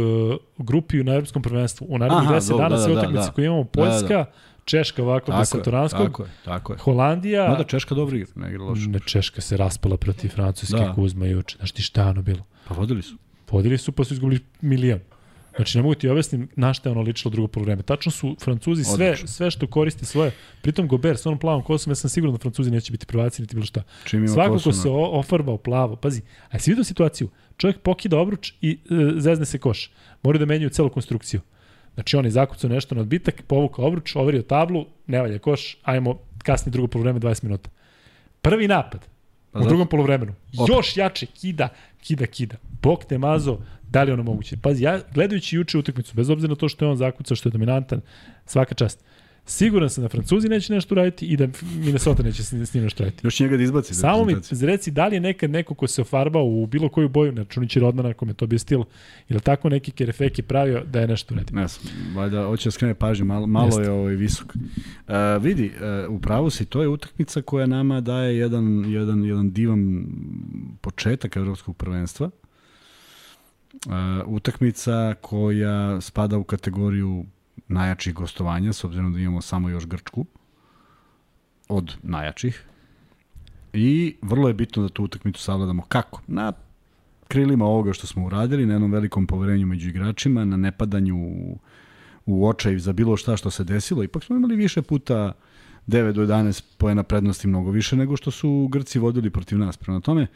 grupi 0.58 1.04
na 1.04 1.12
Evropskom 1.14 1.42
prvenstvu. 1.42 1.86
U 1.90 1.98
narednih 1.98 2.28
Aha, 2.28 2.34
10 2.34 2.48
dobro, 2.48 2.64
dana 2.64 2.76
da, 2.76 2.82
sve 2.82 2.94
da, 2.94 3.00
utakmice 3.00 3.26
da. 3.26 3.32
koje 3.32 3.46
imamo 3.46 3.64
Poljska, 3.64 4.24
Češka 4.64 5.02
ovako 5.02 5.32
bez 5.32 5.48
Satoranskog, 5.48 6.06
tako 6.06 6.22
je, 6.22 6.28
tako 6.44 6.72
je. 6.72 6.78
Holandija, 6.78 7.48
Mada 7.48 7.64
Češka 7.64 7.94
dobro 7.94 8.16
igra, 8.16 8.28
ne 8.34 8.50
igra 8.50 8.64
loše. 8.64 8.88
Ne, 8.88 9.00
Češka 9.00 9.40
se 9.40 9.56
raspala 9.56 9.96
protiv 9.96 10.28
Francuske 10.28 10.76
Da. 10.76 10.84
da. 10.84 10.92
Kuzma 10.94 11.26
juče. 11.26 11.56
Znaš 11.56 11.72
ti 11.72 11.82
šta 11.82 12.02
je 12.02 12.08
ono 12.08 12.22
bilo? 12.22 12.44
Pa 12.68 12.74
vodili 12.74 13.02
su. 13.02 13.16
Vodili 13.50 13.78
su 13.78 13.92
pa 13.92 14.04
su 14.04 14.14
izgubili 14.14 14.40
milion. 14.60 15.00
Znači 15.58 15.78
ne 15.78 15.82
mogu 15.82 15.94
ti 15.94 16.08
objasnim 16.08 16.48
na 16.56 16.74
šta 16.74 16.88
je 16.88 16.92
ono 16.92 17.00
ličilo 17.00 17.30
drugo 17.30 17.48
polovreme. 17.48 17.82
Tačno 17.82 18.12
su 18.12 18.36
Francuzi 18.40 18.84
sve, 18.84 19.06
Odlično. 19.06 19.28
sve 19.28 19.50
što 19.50 19.66
koriste 19.66 20.04
svoje. 20.06 20.30
Pritom 20.62 20.88
Gober 20.88 21.16
s 21.16 21.26
onom 21.26 21.38
plavom 21.38 21.62
kosom, 21.62 21.90
ja 21.90 21.94
sam 21.94 22.10
siguran 22.10 22.34
da 22.34 22.38
Francuzi 22.38 22.70
neće 22.70 22.92
biti 22.92 23.06
prvaci 23.06 23.42
niti 23.42 23.54
bilo 23.54 23.66
šta. 23.66 23.82
Čim 24.04 24.18
ima 24.18 24.28
Svako 24.28 24.58
ko 24.58 24.72
se 24.72 24.88
o- 24.88 25.10
ofarbao 25.12 25.56
plavo, 25.56 25.96
pazi, 25.96 26.22
a 26.50 26.58
si 26.58 26.70
vidio 26.70 26.84
situaciju? 26.84 27.28
Čovjek 27.56 27.78
pokida 27.78 28.18
obruč 28.18 28.52
i 28.60 28.70
e, 28.70 28.76
zezne 29.16 29.46
se 29.46 29.58
koš. 29.58 29.90
Moraju 30.22 30.38
da 30.38 30.46
menjaju 30.46 30.70
celu 30.70 30.88
konstrukciju. 30.90 31.40
Znači 31.94 32.16
on 32.16 32.24
je 32.24 32.30
zakucao 32.30 32.70
nešto 32.70 32.94
na 32.94 33.00
odbitak, 33.00 33.42
povukao 33.46 33.86
obruč, 33.86 34.16
overio 34.16 34.42
tablu, 34.42 34.86
ne 35.06 35.20
valja 35.20 35.38
koš, 35.38 35.76
ajmo 35.82 36.18
kasni 36.38 36.72
drugo 36.72 36.88
polovreme 36.88 37.20
20 37.20 37.44
minuta. 37.44 37.70
Prvi 38.42 38.68
napad, 38.68 39.06
Pa 39.52 39.58
u 39.58 39.62
drugom 39.62 39.88
polovremenu. 39.88 40.34
Opet. 40.58 40.76
Još 40.76 40.96
jače, 40.96 41.26
kida, 41.26 41.68
kida, 42.00 42.26
kida. 42.26 42.56
Bog 42.82 43.04
te 43.04 43.18
mazo, 43.18 43.58
da 43.90 44.02
li 44.02 44.12
ono 44.12 44.22
moguće? 44.22 44.56
Pazi, 44.56 44.84
ja 44.84 45.00
gledajući 45.14 45.56
juče 45.56 45.78
utakmicu, 45.78 46.14
bez 46.14 46.30
obzira 46.30 46.50
na 46.50 46.56
to 46.56 46.68
što 46.68 46.84
je 46.84 46.90
on 46.90 46.96
zakucao, 46.96 47.36
što 47.36 47.48
je 47.48 47.52
dominantan, 47.52 48.00
svaka 48.46 48.74
čast. 48.74 49.04
Siguran 49.48 49.90
sam 49.90 50.02
da 50.02 50.08
Francuzi 50.08 50.48
neće 50.48 50.72
nešto 50.72 50.94
raditi 50.94 51.26
i 51.26 51.36
da 51.36 51.48
Minnesota 51.74 52.22
neće 52.22 52.42
s 52.42 52.74
njim 52.74 52.84
nešto 52.84 53.04
raditi. 53.04 53.26
Još 53.26 53.40
njega 53.40 53.56
da 53.56 53.62
izbaci. 53.62 53.92
iz 53.92 53.98
Samo 53.98 54.24
mi 54.24 54.34
reci 54.60 54.90
da 54.90 55.06
li 55.06 55.16
je 55.16 55.20
nekad 55.20 55.50
neko 55.50 55.74
ko 55.74 55.86
se 55.86 56.02
ofarbao 56.02 56.44
u 56.44 56.66
bilo 56.66 56.88
koju 56.88 57.08
boju, 57.08 57.32
ne 57.32 57.42
računajući 57.42 57.80
Rodmana 57.80 58.14
kome 58.14 58.30
je 58.30 58.34
to 58.34 58.46
bio 58.46 58.58
stil, 58.58 58.82
ili 59.28 59.40
tako 59.40 59.68
neki 59.68 59.90
kerefeki 59.90 60.42
pravio 60.42 60.84
da 60.84 61.00
je 61.00 61.08
nešto 61.08 61.34
uradio. 61.34 61.60
Ne 61.60 61.68
znam, 61.68 61.92
valjda 62.16 62.44
hoće 62.44 62.66
da 62.66 62.70
skrene 62.70 62.94
pažnju, 62.94 63.24
malo, 63.24 63.46
malo 63.46 63.66
Jeste. 63.66 63.82
je 63.82 63.90
ovaj 63.90 64.14
visok. 64.14 64.54
Uh, 64.54 65.14
vidi, 65.42 65.72
uh, 66.06 66.14
u 66.14 66.20
pravu 66.20 66.50
si, 66.50 66.64
to 66.64 66.82
je 66.82 66.88
utakmica 66.88 67.42
koja 67.42 67.66
nama 67.66 68.00
daje 68.00 68.38
jedan, 68.38 68.84
jedan, 68.84 69.24
jedan 69.24 69.52
divan 69.52 70.06
početak 70.80 71.36
evropskog 71.36 71.76
prvenstva. 71.76 72.30
Uh, 73.86 73.92
utakmica 74.26 75.14
koja 75.20 76.00
spada 76.00 76.38
u 76.38 76.44
kategoriju 76.44 77.24
najjačih 77.68 78.14
gostovanja, 78.14 78.72
s 78.72 78.84
obzirom 78.84 79.12
da 79.12 79.18
imamo 79.18 79.40
samo 79.40 79.68
još 79.68 79.86
Grčku 79.86 80.26
od 81.68 81.96
najjačih. 82.02 82.64
I 83.72 84.16
vrlo 84.22 84.48
je 84.48 84.54
bitno 84.54 84.82
da 84.82 84.88
tu 84.88 85.04
utakmicu 85.04 85.42
savladamo. 85.42 85.82
Kako? 85.82 86.20
Na 86.26 86.52
krilima 87.28 87.64
ovoga 87.64 87.92
što 87.92 88.06
smo 88.06 88.26
uradili, 88.26 88.66
na 88.66 88.74
jednom 88.74 88.92
velikom 88.92 89.26
poverenju 89.26 89.66
među 89.66 89.88
igračima, 89.88 90.44
na 90.44 90.56
nepadanju 90.56 91.16
u, 92.26 92.48
očaj 92.48 92.78
za 92.78 92.92
bilo 92.92 93.16
šta 93.16 93.36
što 93.36 93.50
se 93.50 93.64
desilo. 93.64 94.02
Ipak 94.02 94.24
smo 94.24 94.36
imali 94.36 94.56
više 94.56 94.82
puta 94.82 95.32
9 95.86 96.12
do 96.12 96.22
11 96.26 96.62
poena 96.78 97.02
prednosti 97.02 97.48
mnogo 97.48 97.70
više 97.70 97.96
nego 97.96 98.16
što 98.16 98.30
su 98.30 98.68
Grci 98.72 98.98
vodili 98.98 99.30
protiv 99.30 99.58
nas. 99.58 99.76
Prema 99.76 100.00
tome, 100.00 100.26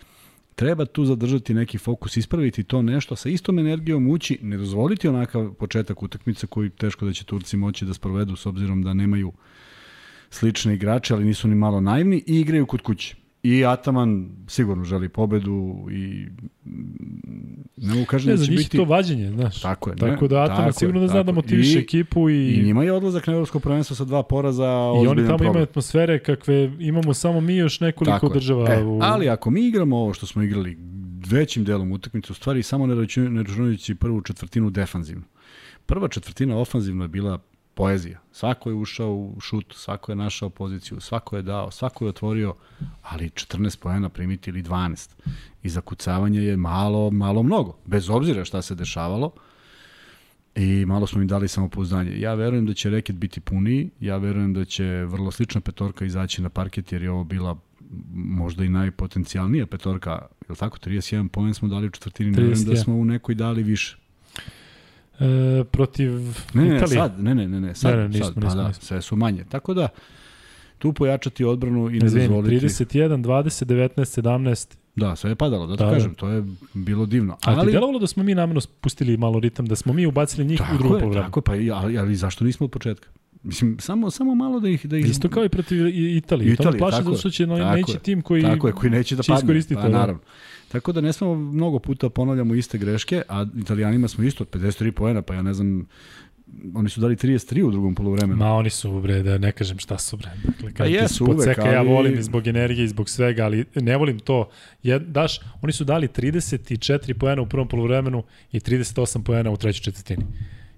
treba 0.54 0.84
tu 0.84 1.04
zadržati 1.04 1.54
neki 1.54 1.78
fokus, 1.78 2.16
ispraviti 2.16 2.64
to 2.64 2.82
nešto, 2.82 3.16
sa 3.16 3.28
istom 3.28 3.58
energijom 3.58 4.10
ući, 4.10 4.38
ne 4.42 4.56
dozvoliti 4.56 5.08
onakav 5.08 5.52
početak 5.54 6.02
utakmice 6.02 6.46
koji 6.46 6.70
teško 6.70 7.04
da 7.04 7.12
će 7.12 7.24
Turci 7.24 7.56
moći 7.56 7.84
da 7.84 7.94
sprovedu 7.94 8.36
s 8.36 8.46
obzirom 8.46 8.82
da 8.82 8.94
nemaju 8.94 9.32
slične 10.30 10.74
igrače, 10.74 11.14
ali 11.14 11.24
nisu 11.24 11.48
ni 11.48 11.54
malo 11.54 11.80
naivni 11.80 12.24
i 12.26 12.40
igraju 12.40 12.66
kod 12.66 12.80
kuće. 12.80 13.21
I 13.42 13.64
Ataman 13.64 14.30
sigurno 14.48 14.84
želi 14.84 15.08
pobedu 15.08 15.86
i 15.90 16.26
mm, 16.64 16.70
ne 17.76 17.94
mogu 17.94 18.06
kažem 18.06 18.30
Ne, 18.30 18.36
da 18.36 18.44
će 18.44 18.52
biti... 18.52 18.76
to 18.76 18.84
vađenje, 18.84 19.30
znaš. 19.30 19.60
Tako 19.60 19.90
je. 19.90 19.96
Tako 19.96 20.22
ne, 20.24 20.28
da 20.28 20.42
Atama 20.42 20.58
tako 20.58 20.78
sigurno 20.78 21.00
je, 21.00 21.04
da 21.04 21.08
zna 21.08 21.22
da 21.22 21.32
motiviše 21.32 21.78
I, 21.78 21.82
ekipu 21.82 22.30
i, 22.30 22.54
I 22.54 22.62
njima 22.62 22.84
je 22.84 22.92
odlazak 22.92 23.26
na 23.26 23.32
evropsko 23.32 23.60
prvenstvo 23.60 23.96
sa 23.96 24.04
dva 24.04 24.22
poraza 24.22 24.68
i 25.04 25.06
oni 25.06 25.16
tamo 25.16 25.26
problem. 25.28 25.50
imaju 25.50 25.62
atmosfere 25.62 26.18
kakve 26.18 26.72
imamo 26.78 27.14
samo 27.14 27.40
mi 27.40 27.56
još 27.56 27.80
nekoliko 27.80 28.12
Tako 28.12 28.26
je. 28.26 28.32
država. 28.34 28.74
E, 28.74 28.84
u... 28.84 28.98
Ali 29.02 29.28
ako 29.28 29.50
mi 29.50 29.68
igramo 29.68 29.96
ovo 29.96 30.14
što 30.14 30.26
smo 30.26 30.42
igrali 30.42 30.78
većim 31.26 31.64
delom 31.64 31.92
utakmice, 31.92 32.32
u 32.32 32.34
stvari 32.34 32.62
samo 32.62 32.86
ne 32.86 32.94
računajući- 32.94 33.30
ne 33.30 33.42
računajući 33.42 33.94
prvu 33.94 34.20
četvrtinu 34.20 34.70
defanzivno. 34.70 35.24
Prva 35.86 36.08
četvrtina 36.08 36.56
ofanzivno 36.58 37.04
je 37.04 37.08
bila 37.08 37.38
poezija. 37.74 38.20
Svako 38.32 38.70
je 38.70 38.74
ušao 38.74 39.14
u 39.14 39.40
šut, 39.40 39.74
svako 39.76 40.12
je 40.12 40.16
našao 40.16 40.50
poziciju, 40.50 41.00
svako 41.00 41.36
je 41.36 41.42
dao, 41.42 41.70
svako 41.70 42.04
je 42.04 42.08
otvorio, 42.08 42.54
ali 43.02 43.30
14 43.30 43.78
poena 43.78 44.08
primiti 44.08 44.50
ili 44.50 44.62
12. 44.62 45.10
I 45.62 45.68
zakucavanje 45.68 46.40
je 46.40 46.56
malo, 46.56 47.10
malo 47.10 47.42
mnogo, 47.42 47.78
bez 47.84 48.10
obzira 48.10 48.44
šta 48.44 48.62
se 48.62 48.74
dešavalo. 48.74 49.32
I 50.54 50.84
malo 50.86 51.06
smo 51.06 51.22
im 51.22 51.28
dali 51.28 51.48
samopouzdanje. 51.48 52.20
Ja 52.20 52.34
verujem 52.34 52.66
da 52.66 52.74
će 52.74 52.90
reket 52.90 53.16
biti 53.16 53.40
puniji, 53.40 53.90
ja 54.00 54.16
verujem 54.16 54.54
da 54.54 54.64
će 54.64 54.84
vrlo 54.84 55.30
slična 55.30 55.60
petorka 55.60 56.04
izaći 56.04 56.42
na 56.42 56.48
parket, 56.48 56.92
jer 56.92 57.02
je 57.02 57.10
ovo 57.10 57.24
bila 57.24 57.56
možda 58.14 58.64
i 58.64 58.68
najpotencijalnija 58.68 59.66
petorka, 59.66 60.10
je 60.10 60.46
li 60.48 60.56
tako? 60.56 60.78
31 60.78 61.28
poen 61.28 61.54
smo 61.54 61.68
dali 61.68 61.86
u 61.86 61.90
četvrtini, 61.90 62.30
ne 62.30 62.36
verujem 62.36 62.64
da 62.64 62.72
31. 62.72 62.84
smo 62.84 62.94
u 62.94 63.04
nekoj 63.04 63.34
dali 63.34 63.62
više. 63.62 64.01
E, 65.22 65.64
protiv 65.64 66.10
Ne, 66.54 66.64
ne, 66.64 66.76
Italije. 66.76 66.96
sad, 66.96 67.20
ne, 67.20 67.34
ne, 67.34 67.48
ne, 67.48 67.60
ne, 67.60 67.74
sad, 67.74 67.90
Ne, 67.90 67.96
ne, 67.96 68.08
nismo, 68.08 68.24
sad, 68.24 68.34
pa 68.34 68.40
nismo, 68.40 68.62
da, 68.62 68.68
nismo. 68.68 68.82
sve 68.82 69.02
su 69.02 69.16
manje. 69.16 69.44
Tako 69.48 69.74
da, 69.74 69.88
tu 70.78 70.92
pojačati 70.92 71.44
odbranu 71.44 71.90
i 71.90 71.98
ne 71.98 72.06
Izvini, 72.06 72.28
dozvoliti. 72.28 72.66
31, 72.66 73.22
20, 73.22 73.64
19, 73.64 74.22
17. 74.22 74.76
Da, 74.96 75.16
sve 75.16 75.30
je 75.30 75.34
padalo, 75.34 75.66
da 75.66 75.76
Da, 75.76 75.84
da. 75.84 75.92
kažem, 75.92 76.14
to 76.14 76.28
je 76.28 76.44
bilo 76.74 77.06
divno. 77.06 77.32
A 77.34 77.54
ti 77.54 77.60
Ali, 77.60 77.72
delovalo 77.72 77.98
da 77.98 78.06
smo 78.06 78.22
mi 78.22 78.34
namjerno 78.34 78.60
spustili 78.60 79.16
malo 79.16 79.40
ritam, 79.40 79.66
da 79.66 79.76
smo 79.76 79.92
mi 79.92 80.06
ubacili 80.06 80.46
njih 80.46 80.60
u 80.60 80.74
je, 80.74 80.78
polovreme? 80.78 81.14
tako 81.26 81.38
je, 81.40 81.42
pa 81.70 81.76
ali, 81.76 81.98
ali 81.98 82.16
zašto 82.16 82.44
nismo 82.44 82.64
od 82.64 82.70
početka? 82.70 83.08
Mislim, 83.42 83.76
samo, 83.80 84.10
samo 84.10 84.34
malo 84.34 84.60
da 84.60 84.68
ih... 84.68 84.86
Da 84.86 84.96
ih... 84.96 85.06
Isto 85.10 85.28
kao 85.28 85.44
i 85.44 85.48
protiv 85.48 85.86
Italije. 85.86 86.16
Italije 86.16 86.56
to 86.56 86.70
me 86.70 86.78
plaši 86.78 87.02
zato 87.04 87.16
što 87.16 87.30
će 87.30 87.46
tako 87.46 87.76
neći 87.76 87.98
tim 88.02 88.22
koji, 88.22 88.42
tako 88.42 88.66
je, 88.66 88.72
koji 88.72 88.90
neće 88.90 89.16
da 89.16 89.22
padne. 89.22 89.34
iskoristiti 89.38 89.74
pa, 89.74 89.82
to. 89.82 89.88
da. 89.88 90.14
Tako 90.72 90.92
da 90.92 91.00
ne 91.00 91.12
smemo 91.12 91.34
mnogo 91.34 91.78
puta 91.78 92.10
ponavljamo 92.10 92.54
iste 92.54 92.78
greške, 92.78 93.22
a 93.28 93.46
italijanima 93.56 94.08
smo 94.08 94.24
isto 94.24 94.44
od 94.44 94.50
53 94.50 94.90
poena, 94.90 95.22
pa 95.22 95.34
ja 95.34 95.42
ne 95.42 95.54
znam, 95.54 95.86
oni 96.74 96.88
su 96.88 97.00
dali 97.00 97.16
33 97.16 97.62
u 97.62 97.70
drugom 97.70 97.94
poluvremenu. 97.94 98.36
Ma 98.36 98.52
oni 98.52 98.70
su 98.70 99.00
bre, 99.00 99.22
da 99.22 99.38
ne 99.38 99.52
kažem 99.52 99.78
šta 99.78 99.98
su 99.98 100.16
bre. 100.16 100.30
Dakle, 100.44 100.68
kad 100.68 100.76
Pa 100.76 100.84
ti 100.84 100.92
jesu 100.92 101.26
podseka, 101.26 101.62
uvek, 101.62 101.74
ja 101.74 101.80
ali- 101.80 101.88
volim 101.88 102.18
i 102.18 102.22
zbog 102.22 102.46
energije 102.46 102.84
i 102.84 102.88
zbog 102.88 103.08
svega, 103.08 103.44
ali 103.44 103.64
ne 103.74 103.96
volim 103.96 104.18
to. 104.18 104.48
Je, 104.82 104.98
daš, 104.98 105.40
oni 105.62 105.72
su 105.72 105.84
dali 105.84 106.08
34 106.08 107.12
poena 107.14 107.42
u 107.42 107.46
prvom 107.46 107.68
poluvremenu 107.68 108.22
i 108.52 108.60
38 108.60 109.22
poena 109.22 109.50
u 109.50 109.56
trećoj 109.56 109.82
četvrtini. 109.82 110.24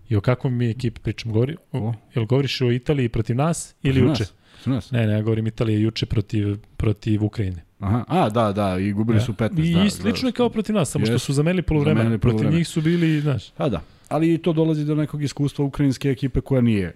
I 0.09 0.17
o 0.17 0.21
kakvom 0.21 0.57
mi 0.57 0.71
ekipi 0.71 1.01
pričam? 1.01 1.33
Govori, 1.33 1.57
O. 1.73 1.95
jel 2.15 2.25
govoriš 2.25 2.61
o 2.61 2.71
Italiji 2.71 3.09
protiv 3.09 3.37
nas 3.37 3.75
ili 3.83 4.01
juče? 4.01 4.09
nas, 4.23 4.33
protiv 4.65 4.75
nas. 4.75 4.91
Ne, 4.91 5.07
ne, 5.07 5.13
ja 5.13 5.23
govorim 5.23 5.47
Italije 5.47 5.81
juče 5.81 6.07
protiv, 6.07 6.57
protiv 6.77 7.25
Ukrajine. 7.25 7.65
Aha, 7.79 8.05
a, 8.09 8.31
da, 8.31 8.53
da, 8.53 8.79
i 8.79 8.93
gubili 8.93 9.21
su 9.21 9.33
15. 9.33 9.65
I 9.65 9.75
da, 9.75 9.91
slično 9.91 10.29
je 10.29 10.33
kao 10.33 10.49
protiv 10.49 10.75
nas, 10.75 10.91
samo 10.91 11.05
što 11.07 11.15
Jesu. 11.15 11.27
su 11.27 11.33
zamenili 11.33 11.63
poluvremena. 11.63 12.01
Zamenili 12.01 12.19
Protiv 12.21 12.37
poluvreme. 12.37 12.59
njih 12.59 12.69
su 12.69 12.81
bili, 12.81 13.21
znaš, 13.21 13.51
Pa 13.51 13.69
da, 13.69 13.83
ali 14.09 14.35
i 14.35 14.39
to 14.39 14.53
dolazi 14.53 14.85
do 14.85 14.95
nekog 14.95 15.23
iskustva 15.23 15.65
ukrajinske 15.65 16.11
ekipe 16.11 16.41
koja 16.41 16.61
nije, 16.61 16.95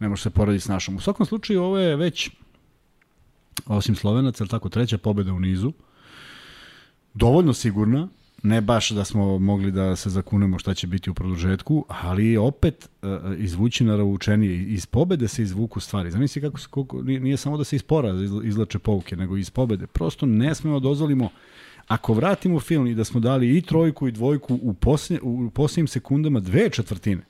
ne 0.00 0.08
može 0.08 0.22
se 0.22 0.30
porediti 0.30 0.64
s 0.64 0.68
našom. 0.68 0.96
U 0.96 1.00
svakom 1.00 1.26
slučaju 1.26 1.62
ovo 1.62 1.78
je 1.78 1.96
već, 1.96 2.30
osim 3.66 3.94
Slovenaca, 3.94 4.46
tako, 4.46 4.68
treća 4.68 4.98
pobeda 4.98 5.32
u 5.32 5.40
nizu, 5.40 5.72
dovoljno 7.14 7.52
sigurna, 7.52 8.08
ne 8.42 8.60
baš 8.60 8.90
da 8.90 9.04
smo 9.04 9.38
mogli 9.38 9.72
da 9.72 9.96
se 9.96 10.10
zakunemo 10.10 10.58
šta 10.58 10.74
će 10.74 10.86
biti 10.86 11.10
u 11.10 11.14
produžetku, 11.14 11.84
ali 11.88 12.36
opet 12.36 12.88
uh, 13.02 13.10
izvući 13.38 13.84
naravoučenije. 13.84 14.62
Iz 14.62 14.86
pobede 14.86 15.28
se 15.28 15.42
izvuku 15.42 15.80
stvari. 15.80 16.10
Zamisli 16.10 16.42
kako 16.42 16.58
se, 16.58 16.66
koliko, 16.70 17.02
nije, 17.02 17.36
samo 17.36 17.56
da 17.56 17.64
se 17.64 17.76
iz 17.76 17.82
poraza 17.82 18.22
izla- 18.24 18.44
izlače 18.44 18.78
pouke, 18.78 19.16
nego 19.16 19.36
iz 19.36 19.50
pobede. 19.50 19.86
Prosto 19.86 20.26
ne 20.26 20.54
smemo 20.54 20.80
da 20.80 20.84
dozvolimo 20.84 21.28
Ako 21.90 22.14
vratimo 22.14 22.60
film 22.60 22.86
i 22.86 22.94
da 22.94 23.04
smo 23.04 23.20
dali 23.20 23.56
i 23.56 23.62
trojku 23.62 24.08
i 24.08 24.12
dvojku 24.12 24.58
u, 24.62 24.74
poslje, 24.74 25.18
u 25.22 25.50
posljednjim 25.50 25.88
sekundama 25.88 26.40
dve 26.40 26.70
četvrtine, 26.70 27.22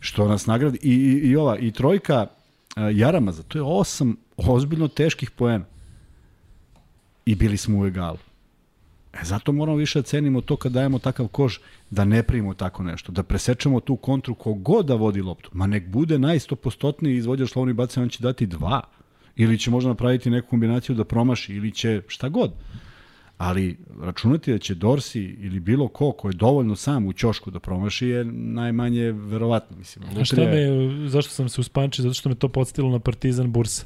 što 0.00 0.28
nas 0.28 0.46
nagradi, 0.46 0.78
i, 0.82 0.92
i, 0.92 1.30
i 1.30 1.36
ova, 1.36 1.58
i 1.58 1.70
trojka 1.72 2.26
a, 2.76 2.90
Jaramaza, 2.90 3.42
to 3.42 3.58
je 3.58 3.62
osam 3.62 4.16
ozbiljno 4.36 4.88
teških 4.88 5.30
poena. 5.30 5.64
I 7.26 7.34
bili 7.34 7.56
smo 7.56 7.78
u 7.78 7.86
egalu. 7.86 8.18
E, 9.22 9.24
zato 9.24 9.52
moramo 9.52 9.78
više 9.78 9.98
da 9.98 10.02
cenimo 10.02 10.40
to 10.40 10.56
kad 10.56 10.72
dajemo 10.72 10.98
takav 10.98 11.28
koš, 11.28 11.60
da 11.90 12.04
ne 12.04 12.22
primimo 12.22 12.54
tako 12.54 12.82
nešto, 12.82 13.12
da 13.12 13.22
presečemo 13.22 13.80
tu 13.80 13.96
kontru 13.96 14.34
kogod 14.34 14.86
da 14.86 14.94
vodi 14.94 15.22
loptu. 15.22 15.50
Ma 15.52 15.66
nek 15.66 15.88
bude 15.88 16.18
najstopostotniji 16.18 17.16
izvođač 17.16 17.50
slovni 17.50 17.72
bacanja, 17.72 18.02
on 18.02 18.08
će 18.08 18.22
dati 18.22 18.46
dva. 18.46 18.80
Ili 19.36 19.58
će 19.58 19.70
možda 19.70 19.88
napraviti 19.88 20.30
neku 20.30 20.48
kombinaciju 20.48 20.96
da 20.96 21.04
promaši, 21.04 21.54
ili 21.54 21.72
će 21.72 22.02
šta 22.08 22.28
god. 22.28 22.52
Ali 23.38 23.76
računati 24.00 24.52
da 24.52 24.58
će 24.58 24.74
Dorsi 24.74 25.22
ili 25.22 25.60
bilo 25.60 25.88
ko 25.88 26.12
ko 26.12 26.28
je 26.28 26.32
dovoljno 26.32 26.76
sam 26.76 27.06
u 27.06 27.12
ćošku 27.12 27.50
da 27.50 27.60
promaši 27.60 28.08
je 28.08 28.24
najmanje 28.24 29.12
verovatno. 29.12 29.76
Mislim, 29.76 30.04
A 30.20 30.24
šta 30.24 30.36
me, 30.36 31.08
zašto 31.08 31.32
sam 31.32 31.48
se 31.48 31.60
uspančio? 31.60 32.02
Zato 32.02 32.14
što 32.14 32.28
me 32.28 32.34
to 32.34 32.48
podstilo 32.48 32.90
na 32.90 32.98
Partizan 32.98 33.52
Bursa. 33.52 33.84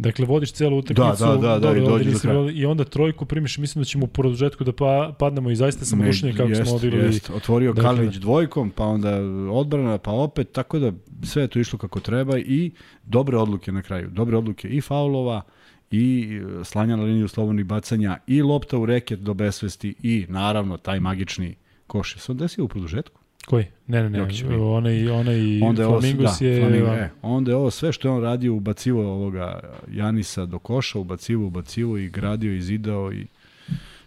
Dakle, 0.00 0.26
vodiš 0.26 0.52
celu 0.52 0.78
utakmicu, 0.78 1.24
Da, 1.24 1.26
da, 1.26 1.36
da, 1.36 1.48
da, 1.48 1.58
dobro, 1.58 1.78
i 1.78 1.82
ovde 1.82 2.04
dođe 2.04 2.10
do 2.10 2.18
kraja. 2.18 2.50
i 2.50 2.66
onda 2.66 2.84
trojku 2.84 3.24
primiš, 3.24 3.58
mislim 3.58 3.80
da 3.80 3.84
ćemo 3.84 4.04
u 4.04 4.08
produžetku 4.08 4.64
da 4.64 4.72
pa, 4.72 5.14
padnemo 5.18 5.50
i 5.50 5.56
zaista 5.56 5.84
sam 5.84 5.98
Ne, 5.98 6.04
oduševljen 6.04 6.36
kako 6.36 6.48
jest, 6.48 6.62
smo 6.66 6.76
odigrali. 6.76 7.04
jest. 7.06 7.30
Otvorio 7.30 7.72
Dakle, 7.72 7.90
Kalinić 7.90 8.16
dvojkom, 8.16 8.70
pa 8.70 8.84
onda 8.84 9.16
odbrana, 9.52 9.98
pa 9.98 10.10
opet, 10.10 10.52
tako 10.52 10.78
da 10.78 10.92
sve 11.22 11.42
je 11.42 11.48
to 11.48 11.58
išlo 11.58 11.78
kako 11.78 12.00
treba 12.00 12.38
i 12.38 12.70
dobre 13.04 13.36
odluke 13.36 13.72
na 13.72 13.82
kraju. 13.82 14.10
Dobre 14.10 14.36
odluke 14.36 14.68
i 14.68 14.80
faulova, 14.80 15.42
i 15.90 16.28
e, 16.60 16.64
slanja 16.64 16.96
na 16.96 17.02
liniju 17.02 17.28
slobodnih 17.28 17.66
bacanja, 17.66 18.16
i 18.26 18.42
lopta 18.42 18.78
u 18.78 18.86
reket 18.86 19.20
do 19.20 19.34
besvesti, 19.34 19.94
i 20.02 20.26
naravno 20.28 20.76
taj 20.76 21.00
magični 21.00 21.54
koš. 21.86 22.16
Je 22.16 22.20
se 22.20 22.32
on 22.32 22.38
desio 22.38 22.64
u 22.64 22.68
produžetku? 22.68 23.19
Koji? 23.50 23.64
Ne, 23.86 24.02
ne, 24.02 24.10
ne. 24.10 24.18
Jokić 24.18 24.42
je 24.42 24.56
Onaj, 24.56 25.10
onaj 25.10 25.62
Onda 25.62 25.82
je 25.82 25.86
ovo, 25.88 26.00
Flamingos 26.00 26.38
da, 26.40 26.46
je... 26.46 26.60
Flamingo, 26.60 26.86
e, 26.86 27.10
onda 27.22 27.50
je 27.50 27.56
ovo 27.56 27.70
sve 27.70 27.92
što 27.92 28.08
je 28.08 28.12
on 28.12 28.22
radio, 28.22 28.54
ubacivo 28.54 29.12
ovoga 29.12 29.60
Janisa 29.92 30.46
do 30.46 30.58
koša, 30.58 30.98
ubacivo, 30.98 31.46
ubacivo 31.46 31.98
i 31.98 32.08
gradio 32.08 32.54
i 32.54 32.62
zidao 32.62 33.12
i 33.12 33.26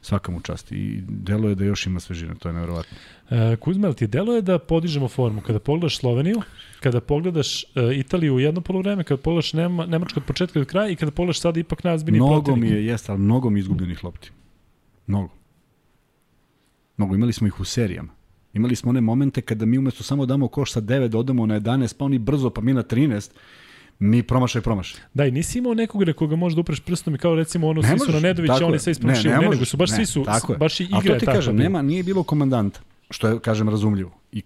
svaka 0.01 0.31
mu 0.31 0.41
čast. 0.41 0.71
I 0.71 1.03
delo 1.07 1.49
je 1.49 1.55
da 1.55 1.63
još 1.63 1.85
ima 1.85 1.99
svežine, 1.99 2.33
to 2.39 2.49
je 2.49 2.53
nevjerovatno. 2.53 2.97
E, 3.29 3.55
Kuzma, 3.55 3.93
ti 3.93 4.07
deluje 4.07 4.41
da 4.41 4.59
podižemo 4.59 5.07
formu? 5.07 5.41
Kada 5.41 5.59
pogledaš 5.59 5.97
Sloveniju, 5.97 6.41
kada 6.79 7.01
pogledaš 7.01 7.63
e, 7.63 7.65
Italiju 7.95 8.35
u 8.35 8.39
jedno 8.39 8.61
polovreme, 8.61 9.03
kada 9.03 9.21
pogledaš 9.21 9.53
Nema, 9.53 9.85
Nemačku 9.85 10.19
od 10.19 10.25
početka 10.25 10.59
do 10.59 10.65
kraja 10.65 10.89
i 10.89 10.95
kada 10.95 11.11
pogledaš 11.11 11.39
sad 11.39 11.57
ipak 11.57 11.83
najozbiljniji 11.83 12.19
Mnogo 12.19 12.41
protivnik. 12.41 12.71
mi 12.71 12.77
je, 12.77 12.85
jeste, 12.85 13.11
ali 13.11 13.21
mnogo 13.21 13.49
mi 13.49 13.59
je 13.59 13.61
izgubljenih 13.61 14.03
lopti. 14.03 14.31
Mnogo. 15.07 15.29
Mnogo, 16.97 17.15
imali 17.15 17.33
smo 17.33 17.47
ih 17.47 17.59
u 17.59 17.65
serijama. 17.65 18.22
Imali 18.53 18.75
smo 18.75 18.89
one 18.89 19.01
momente 19.01 19.41
kada 19.41 19.65
mi 19.65 19.77
umesto 19.77 20.03
samo 20.03 20.25
damo 20.25 20.47
koš 20.47 20.71
sa 20.71 20.81
9, 20.81 21.07
da 21.07 21.17
odemo 21.17 21.45
na 21.45 21.59
11, 21.59 21.97
pa 21.97 22.05
oni 22.05 22.17
brzo, 22.17 22.49
pa 22.49 22.61
mi 22.61 22.73
na 22.73 22.83
13, 22.83 23.31
mi 23.99 24.23
promašaj, 24.23 24.61
promašaj. 24.61 25.01
Da, 25.13 25.25
i 25.25 25.31
nisi 25.31 25.57
imao 25.57 25.73
nekog 25.73 26.03
na 26.03 26.13
koga 26.13 26.35
možeš 26.35 26.55
da 26.55 26.61
upreš 26.61 26.79
prstom 26.79 27.15
i 27.15 27.17
kao 27.17 27.35
recimo 27.35 27.67
ono, 27.67 27.81
Ne 27.81 27.87
svi 27.87 27.99
su 27.99 28.11
na 28.11 28.19
Nedovića, 28.19 28.65
oni 28.65 28.75
je. 28.75 28.79
sve 28.79 28.91
ispromašili. 28.91 29.29
Ne, 29.29 29.35
Ne, 29.35 29.41
ne 29.41 29.45
ne, 29.45 29.51
nego 29.51 29.65
su 29.65 29.77
baš 29.77 29.89
ne, 29.89 29.95
svi 29.95 30.05
su, 30.05 30.23
tako 30.23 30.53
je. 30.53 30.57
baš 30.57 30.79
i 30.79 30.87
Ali 30.91 31.05
igra 31.05 31.13
to 31.13 31.19
ti 31.19 31.25
je 31.31 31.35
kažem, 31.35 31.55
nema, 31.55 31.81
nije 31.81 32.03
bilo 32.03 32.23
komandanta, 32.23 32.79
što 33.09 33.27
je, 33.27 33.39
kažem, 33.39 33.69
razumljivo. 33.69 34.11
I 34.31 34.41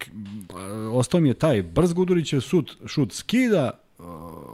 ostao 0.91 1.19
mi 1.19 1.27
je 1.29 1.33
taj 1.33 1.61
brz 1.63 1.93
Gudurićev 1.93 2.41
šut, 2.41 2.77
šut 2.85 3.13
skida 3.13 3.71
uh, 3.99 4.05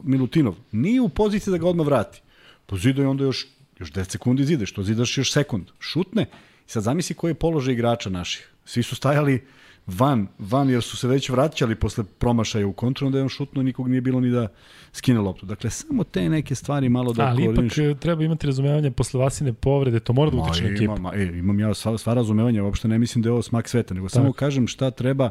Milutinov. 0.03 0.55
Nije 0.71 1.01
u 1.01 1.09
poziciji 1.09 1.51
da 1.51 1.57
ga 1.57 1.67
odmah 1.67 1.85
vrati. 1.85 2.21
Po 2.65 2.77
zidu 2.77 3.01
je 3.01 3.07
onda 3.07 3.23
još, 3.23 3.47
još 3.79 3.91
10 3.91 4.11
sekundi 4.11 4.45
zide, 4.45 4.65
što 4.65 4.83
zidaš 4.83 5.17
još 5.17 5.31
sekund. 5.31 5.65
Šutne. 5.79 6.21
I 6.67 6.69
sad 6.69 6.83
zamisli 6.83 7.15
koji 7.15 7.31
je 7.31 7.35
položaj 7.35 7.73
igrača 7.73 8.09
naših. 8.09 8.52
Svi 8.65 8.83
su 8.83 8.95
stajali 8.95 9.41
van, 9.87 10.27
van 10.39 10.69
jer 10.69 10.83
su 10.83 10.97
se 10.97 11.07
već 11.07 11.29
vraćali 11.29 11.75
posle 11.75 12.03
promašaja 12.03 12.67
u 12.67 12.73
kontru, 12.73 13.07
onda 13.07 13.17
je 13.17 13.23
on 13.23 13.29
šutno, 13.29 13.63
nikog 13.63 13.87
nije 13.87 14.01
bilo 14.01 14.19
ni 14.19 14.29
da 14.29 14.47
skine 14.93 15.19
loptu. 15.19 15.45
Dakle, 15.45 15.69
samo 15.69 16.03
te 16.03 16.29
neke 16.29 16.55
stvari 16.55 16.89
malo 16.89 17.13
da 17.13 17.25
Ali 17.25 17.43
ipak 17.43 17.55
koordiniš. 17.55 17.77
e, 17.77 17.95
treba 17.99 18.23
imati 18.23 18.47
razumevanje 18.47 18.91
posle 18.91 19.19
Vasine 19.19 19.53
povrede, 19.53 19.99
to 19.99 20.13
mora 20.13 20.31
da 20.31 20.37
utiče 20.37 20.63
na 20.63 20.69
ekipu. 20.69 20.83
imam, 20.83 21.01
ma, 21.01 21.11
e, 21.15 21.23
imam 21.23 21.59
ja 21.59 21.73
sva, 21.73 21.97
sva 21.97 22.13
razumevanja, 22.13 22.63
uopšte 22.63 22.87
ne 22.87 22.99
mislim 22.99 23.21
da 23.21 23.29
je 23.29 23.33
ovo 23.33 23.41
smak 23.41 23.69
sveta, 23.69 23.93
nego 23.93 24.09
samo 24.09 24.33
kažem 24.33 24.67
šta 24.67 24.91
treba 24.91 25.29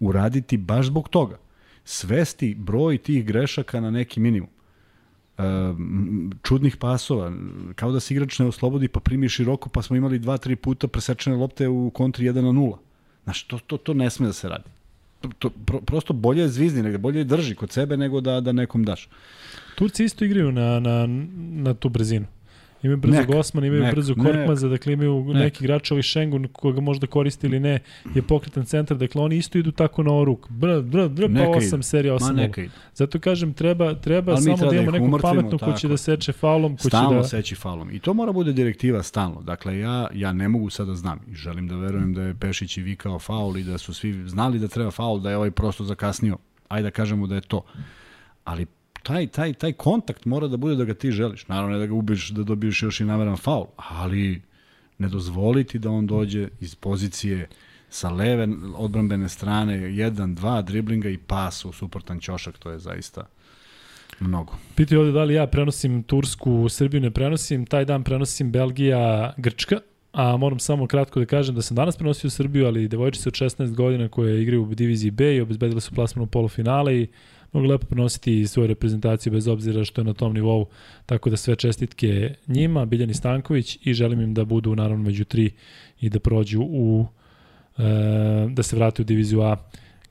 uraditi 0.00 0.56
baš 0.56 0.86
zbog 0.86 1.08
toga. 1.08 1.38
Svesti 1.84 2.54
broj 2.54 2.98
tih 2.98 3.24
grešaka 3.24 3.80
na 3.80 3.90
neki 3.90 4.20
minimum. 4.20 4.50
Čudnih 6.42 6.76
pasova, 6.76 7.32
kao 7.74 7.92
da 7.92 8.00
se 8.00 8.14
igrač 8.14 8.38
ne 8.38 8.46
oslobodi 8.46 8.88
pa 8.88 9.00
primi 9.00 9.28
široko, 9.28 9.68
pa 9.68 9.82
smo 9.82 9.96
imali 9.96 10.18
dva, 10.18 10.36
tri 10.38 10.56
puta 10.56 10.88
presečene 10.88 11.36
lopte 11.36 11.68
u 11.68 11.90
kontri 11.90 12.26
1 12.26 12.40
na 12.40 12.52
0. 12.52 12.76
Znaš, 13.24 13.42
to, 13.42 13.58
to, 13.58 13.76
to 13.76 13.94
ne 13.94 14.10
sme 14.10 14.26
da 14.26 14.32
se 14.32 14.48
radi. 14.48 14.64
To, 15.38 15.50
pro, 15.50 15.80
prosto 15.80 16.12
bolje 16.12 16.42
je 16.42 16.48
zvizni, 16.48 16.82
nego 16.82 16.98
bolje 16.98 17.18
je 17.18 17.24
drži 17.24 17.54
kod 17.54 17.72
sebe 17.72 17.96
nego 17.96 18.20
da, 18.20 18.40
da 18.40 18.52
nekom 18.52 18.84
daš. 18.84 19.08
Turci 19.74 20.04
isto 20.04 20.24
igraju 20.24 20.52
na, 20.52 20.80
na, 20.80 21.06
na 21.62 21.74
tu 21.74 21.88
brzinu. 21.88 22.26
Imaju 22.82 22.96
brzo 22.96 23.18
Nek, 23.18 23.26
Gosman, 23.26 23.64
imaju 23.64 23.82
nek, 23.82 23.94
brzo. 23.94 24.14
Korkmaza, 24.14 24.68
dakle 24.68 24.92
imaju 24.92 25.24
Nek. 25.24 25.36
neki 25.36 25.64
igrač, 25.64 25.90
ovaj 25.90 26.02
Šengun 26.02 26.48
koga 26.52 26.80
možda 26.80 27.06
koristi 27.06 27.46
ili 27.46 27.60
ne, 27.60 27.78
je 28.14 28.22
pokretan 28.22 28.64
centar, 28.64 28.96
dakle 28.96 29.22
oni 29.22 29.36
isto 29.36 29.58
idu 29.58 29.72
tako 29.72 30.02
na 30.02 30.14
oruk. 30.14 30.50
Br, 30.50 30.80
br, 30.82 31.08
br, 31.08 31.22
pa 31.22 31.28
Neka 31.32 31.50
8 31.50 31.74
ide. 31.74 31.82
serija, 31.82 32.14
8 32.14 32.20
Ma 32.20 32.26
ovo. 32.26 32.36
neka 32.36 32.60
ide. 32.62 32.72
Zato 32.94 33.20
kažem, 33.20 33.52
treba, 33.52 33.94
treba 33.94 34.32
Ali 34.32 34.42
samo 34.42 34.56
treba 34.56 34.70
da 34.70 34.76
da 34.76 34.82
imamo 34.82 34.92
nekog 34.92 35.08
umrtvimo, 35.08 35.34
pametnog 35.34 35.60
ko 35.60 35.72
će 35.72 35.88
da 35.88 35.96
seče 35.96 36.32
faulom, 36.32 36.76
ko 36.76 36.82
će 36.82 36.88
Stalno 36.88 37.18
da... 37.18 37.24
seći 37.24 37.54
falom. 37.54 37.90
I 37.90 37.98
to 37.98 38.14
mora 38.14 38.32
bude 38.32 38.52
direktiva 38.52 39.02
stalno. 39.02 39.42
Dakle, 39.42 39.78
ja, 39.78 40.08
ja 40.14 40.32
ne 40.32 40.48
mogu 40.48 40.70
sada 40.70 40.90
da 40.90 40.96
znam 40.96 41.20
i 41.30 41.34
želim 41.34 41.68
da 41.68 41.76
verujem 41.76 42.14
da 42.14 42.22
je 42.22 42.34
Pešić 42.34 42.76
i 42.76 42.82
vikao 42.82 43.18
faul 43.18 43.56
i 43.56 43.64
da 43.64 43.78
su 43.78 43.94
svi 43.94 44.28
znali 44.28 44.58
da 44.58 44.68
treba 44.68 44.90
faul, 44.90 45.20
da 45.20 45.30
je 45.30 45.36
ovaj 45.36 45.50
prosto 45.50 45.84
zakasnio. 45.84 46.36
Ajde 46.68 46.82
da 46.82 46.90
kažemo 46.90 47.26
da 47.26 47.34
je 47.34 47.40
to. 47.40 47.64
Ali 48.44 48.66
taj, 49.02 49.26
taj, 49.26 49.52
taj 49.52 49.72
kontakt 49.72 50.24
mora 50.24 50.48
da 50.48 50.56
bude 50.56 50.76
da 50.76 50.84
ga 50.84 50.94
ti 50.94 51.10
želiš. 51.10 51.48
Naravno 51.48 51.72
ne 51.72 51.78
da 51.78 51.86
ga 51.86 51.94
ubiješ 51.94 52.28
da 52.30 52.42
dobiješ 52.42 52.82
još 52.82 53.00
i 53.00 53.04
nameran 53.04 53.36
faul, 53.36 53.66
ali 53.76 54.42
ne 54.98 55.08
dozvoliti 55.08 55.78
da 55.78 55.90
on 55.90 56.06
dođe 56.06 56.48
iz 56.60 56.74
pozicije 56.74 57.48
sa 57.88 58.10
leve 58.10 58.48
odbrambene 58.76 59.28
strane, 59.28 59.74
jedan, 59.74 60.34
dva 60.34 60.62
driblinga 60.62 61.08
i 61.08 61.18
pas 61.18 61.64
u 61.64 61.72
suprotan 61.72 62.20
ćošak, 62.20 62.58
to 62.58 62.70
je 62.70 62.78
zaista 62.78 63.26
mnogo. 64.20 64.52
Pitaju 64.74 65.00
ovde 65.00 65.12
da 65.12 65.24
li 65.24 65.34
ja 65.34 65.46
prenosim 65.46 66.02
Tursku, 66.02 66.68
Srbiju 66.68 67.00
ne 67.00 67.10
prenosim, 67.10 67.66
taj 67.66 67.84
dan 67.84 68.04
prenosim 68.04 68.52
Belgija, 68.52 69.34
Grčka, 69.36 69.80
a 70.12 70.36
moram 70.36 70.58
samo 70.58 70.86
kratko 70.86 71.20
da 71.20 71.26
kažem 71.26 71.54
da 71.54 71.62
sam 71.62 71.74
danas 71.74 71.96
prenosio 71.96 72.30
Srbiju, 72.30 72.66
ali 72.66 72.88
devojčice 72.88 73.28
od 73.28 73.34
16 73.34 73.74
godina 73.74 74.08
koje 74.08 74.42
igraju 74.42 74.62
u 74.62 74.74
diviziji 74.74 75.10
B 75.10 75.36
i 75.36 75.40
obezbedile 75.40 75.80
su 75.80 75.94
plasman 75.94 76.22
u 76.22 76.26
polufinale 76.26 76.96
i 76.96 77.08
mogu 77.52 77.66
lepo 77.66 77.86
prenositi 77.86 78.46
svoju 78.46 78.66
reprezentaciju 78.66 79.32
bez 79.32 79.48
obzira 79.48 79.84
što 79.84 80.00
je 80.00 80.04
na 80.04 80.14
tom 80.14 80.34
nivou, 80.34 80.66
tako 81.06 81.30
da 81.30 81.36
sve 81.36 81.56
čestitke 81.56 82.34
njima, 82.46 82.84
Biljani 82.84 83.14
Stanković 83.14 83.78
i 83.82 83.94
želim 83.94 84.20
im 84.20 84.34
da 84.34 84.44
budu 84.44 84.76
naravno 84.76 85.04
među 85.04 85.24
tri 85.24 85.50
i 86.00 86.08
da 86.08 86.20
prođu 86.20 86.62
u 86.62 87.06
e, 87.78 87.82
da 88.50 88.62
se 88.62 88.76
vrate 88.76 89.02
u 89.02 89.04
diviziju 89.04 89.42
A 89.42 89.56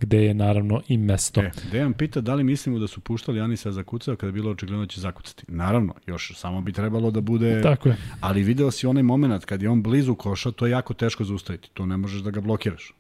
gde 0.01 0.25
je 0.25 0.33
naravno 0.33 0.81
i 0.87 0.97
mesto. 0.97 1.41
E, 1.41 1.51
Dejan 1.71 1.93
pita 1.93 2.21
da 2.21 2.35
li 2.35 2.43
mislimo 2.43 2.79
da 2.79 2.87
su 2.87 3.01
puštali 3.01 3.39
Anisa 3.39 3.71
za 3.71 3.83
kucao 3.83 4.15
kada 4.15 4.27
je 4.27 4.31
bilo 4.31 4.51
očigledno 4.51 4.85
da 4.85 4.89
će 4.89 5.01
zakucati. 5.01 5.43
Naravno, 5.47 5.93
još 6.07 6.33
samo 6.35 6.61
bi 6.61 6.73
trebalo 6.73 7.11
da 7.11 7.21
bude... 7.21 7.61
Tako 7.61 7.89
je. 7.89 7.97
Ali 8.21 8.43
video 8.43 8.71
si 8.71 8.87
onaj 8.87 9.03
moment 9.03 9.45
kad 9.45 9.61
je 9.61 9.69
on 9.69 9.83
blizu 9.83 10.15
koša, 10.15 10.51
to 10.51 10.65
je 10.65 10.71
jako 10.71 10.93
teško 10.93 11.23
zaustaviti. 11.23 11.69
To 11.73 11.85
ne 11.85 11.97
možeš 11.97 12.21
da 12.21 12.31
ga 12.31 12.41
blokiraš. 12.41 12.93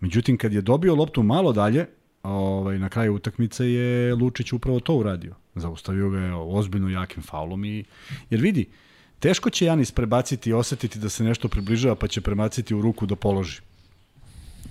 Međutim, 0.00 0.38
kad 0.38 0.52
je 0.52 0.60
dobio 0.60 0.94
loptu 0.94 1.22
malo 1.22 1.52
dalje, 1.52 1.86
ovaj, 2.22 2.78
na 2.78 2.88
kraju 2.88 3.14
utakmice 3.14 3.66
je 3.66 4.14
Lučić 4.14 4.52
upravo 4.52 4.80
to 4.80 4.94
uradio. 4.94 5.34
Zaustavio 5.54 6.10
ga 6.10 6.18
je 6.18 6.34
ozbiljno 6.34 6.88
jakim 6.88 7.22
faulom 7.22 7.64
i... 7.64 7.84
Jer 8.30 8.40
vidi, 8.40 8.68
teško 9.18 9.50
će 9.50 9.64
Janis 9.64 9.90
prebaciti 9.90 10.50
i 10.50 10.52
osetiti 10.52 10.98
da 10.98 11.08
se 11.08 11.24
nešto 11.24 11.48
približava 11.48 11.94
pa 11.94 12.08
će 12.08 12.20
prebaciti 12.20 12.74
u 12.74 12.82
ruku 12.82 13.06
da 13.06 13.16
položi. 13.16 13.60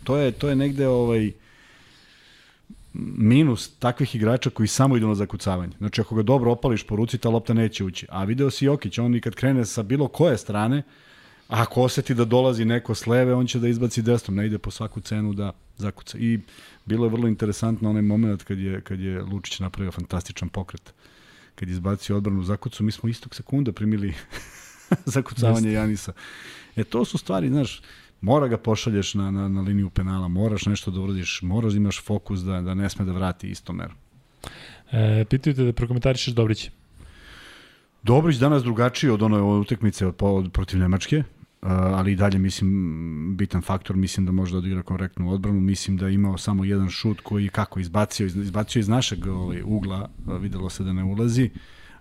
To 0.04 0.18
je, 0.18 0.32
to 0.32 0.50
je 0.50 0.56
negde 0.56 0.88
ovaj, 0.88 1.32
minus 3.18 3.70
takvih 3.80 4.16
igrača 4.16 4.50
koji 4.50 4.68
samo 4.68 4.98
idu 4.98 5.08
na 5.08 5.16
zakucavanje. 5.16 5.74
Znači, 5.78 6.02
ako 6.02 6.16
ga 6.16 6.24
dobro 6.24 6.52
opališ 6.52 6.84
po 6.84 6.96
ruci, 6.96 7.18
ta 7.18 7.30
lopta 7.30 7.54
neće 7.54 7.84
ući. 7.84 8.08
A 8.10 8.24
video 8.24 8.50
si 8.50 8.66
Jokić, 8.66 8.98
on 8.98 9.16
i 9.16 9.22
kad 9.22 9.36
krene 9.36 9.66
sa 9.66 9.84
bilo 9.84 10.08
koje 10.08 10.38
strane, 10.38 10.84
ako 11.50 11.82
oseti 11.82 12.14
da 12.14 12.26
dolazi 12.26 12.66
neko 12.66 12.96
s 12.96 13.08
leve, 13.08 13.34
on 13.34 13.48
će 13.48 13.60
da 13.60 13.68
izbaci 13.68 14.02
desnom, 14.02 14.36
ne 14.36 14.46
ide 14.46 14.58
po 14.58 14.72
svaku 14.72 15.02
cenu 15.02 15.34
da 15.34 15.52
zakuca. 15.78 16.18
I 16.18 16.40
bilo 16.86 17.06
je 17.06 17.10
vrlo 17.10 17.28
interesantno 17.28 17.90
onaj 17.90 18.02
moment 18.02 18.44
kad 18.44 18.60
je, 18.60 18.82
kad 18.82 19.00
je 19.00 19.22
Lučić 19.22 19.60
napravio 19.60 19.92
fantastičan 19.92 20.50
pokret. 20.50 20.94
Kad 21.56 21.70
je 21.70 21.74
izbacio 21.74 22.18
odbranu 22.18 22.44
zakucu, 22.44 22.84
mi 22.84 22.92
smo 22.92 23.10
istog 23.10 23.36
sekunda 23.36 23.72
primili 23.72 24.14
zakucavanje 25.16 25.72
Janisa. 25.72 26.14
E 26.76 26.84
to 26.84 27.06
su 27.06 27.18
stvari, 27.18 27.50
znaš, 27.50 27.82
mora 28.22 28.48
ga 28.48 28.58
pošalješ 28.58 29.14
na, 29.14 29.32
na, 29.32 29.48
na 29.48 29.62
liniju 29.62 29.90
penala, 29.90 30.28
moraš 30.28 30.66
nešto 30.66 30.92
da 30.92 31.02
uradiš, 31.02 31.40
moraš 31.42 31.72
da 31.74 31.78
imaš 31.78 32.04
fokus 32.04 32.40
da, 32.40 32.62
da 32.62 32.74
ne 32.74 32.90
sme 32.90 33.06
da 33.06 33.12
vrati 33.12 33.50
isto 33.50 33.74
meru. 33.74 33.94
E, 34.92 35.26
pitaju 35.30 35.56
te 35.56 35.64
da 35.64 35.74
prokomentarišeš 35.74 36.34
Dobrić. 36.34 36.70
Dobrić 38.04 38.38
danas 38.38 38.64
drugačiji 38.64 39.10
od 39.10 39.22
one 39.22 39.42
utekmice 39.42 40.08
od, 40.08 40.16
od, 40.20 40.52
protiv 40.52 40.80
Nemačke, 40.80 41.24
ali 41.62 42.12
i 42.12 42.16
dalje 42.16 42.40
mislim 42.40 43.38
bitan 43.38 43.62
faktor, 43.62 43.96
mislim 43.96 44.26
da 44.26 44.32
može 44.32 44.52
da 44.52 44.58
odigra 44.58 44.84
korektnu 44.84 45.32
odbranu, 45.32 45.60
mislim 45.60 45.98
da 45.98 46.08
je 46.08 46.14
imao 46.14 46.38
samo 46.38 46.66
jedan 46.66 46.90
šut 46.90 47.22
koji 47.22 47.50
kako 47.50 47.80
izbacio, 47.80 48.26
izbacio 48.26 48.80
iz 48.80 48.88
našeg 48.88 49.28
ovaj, 49.28 49.62
ugla, 49.66 50.10
videlo 50.42 50.70
se 50.70 50.84
da 50.84 50.94
ne 50.94 51.04
ulazi, 51.04 51.50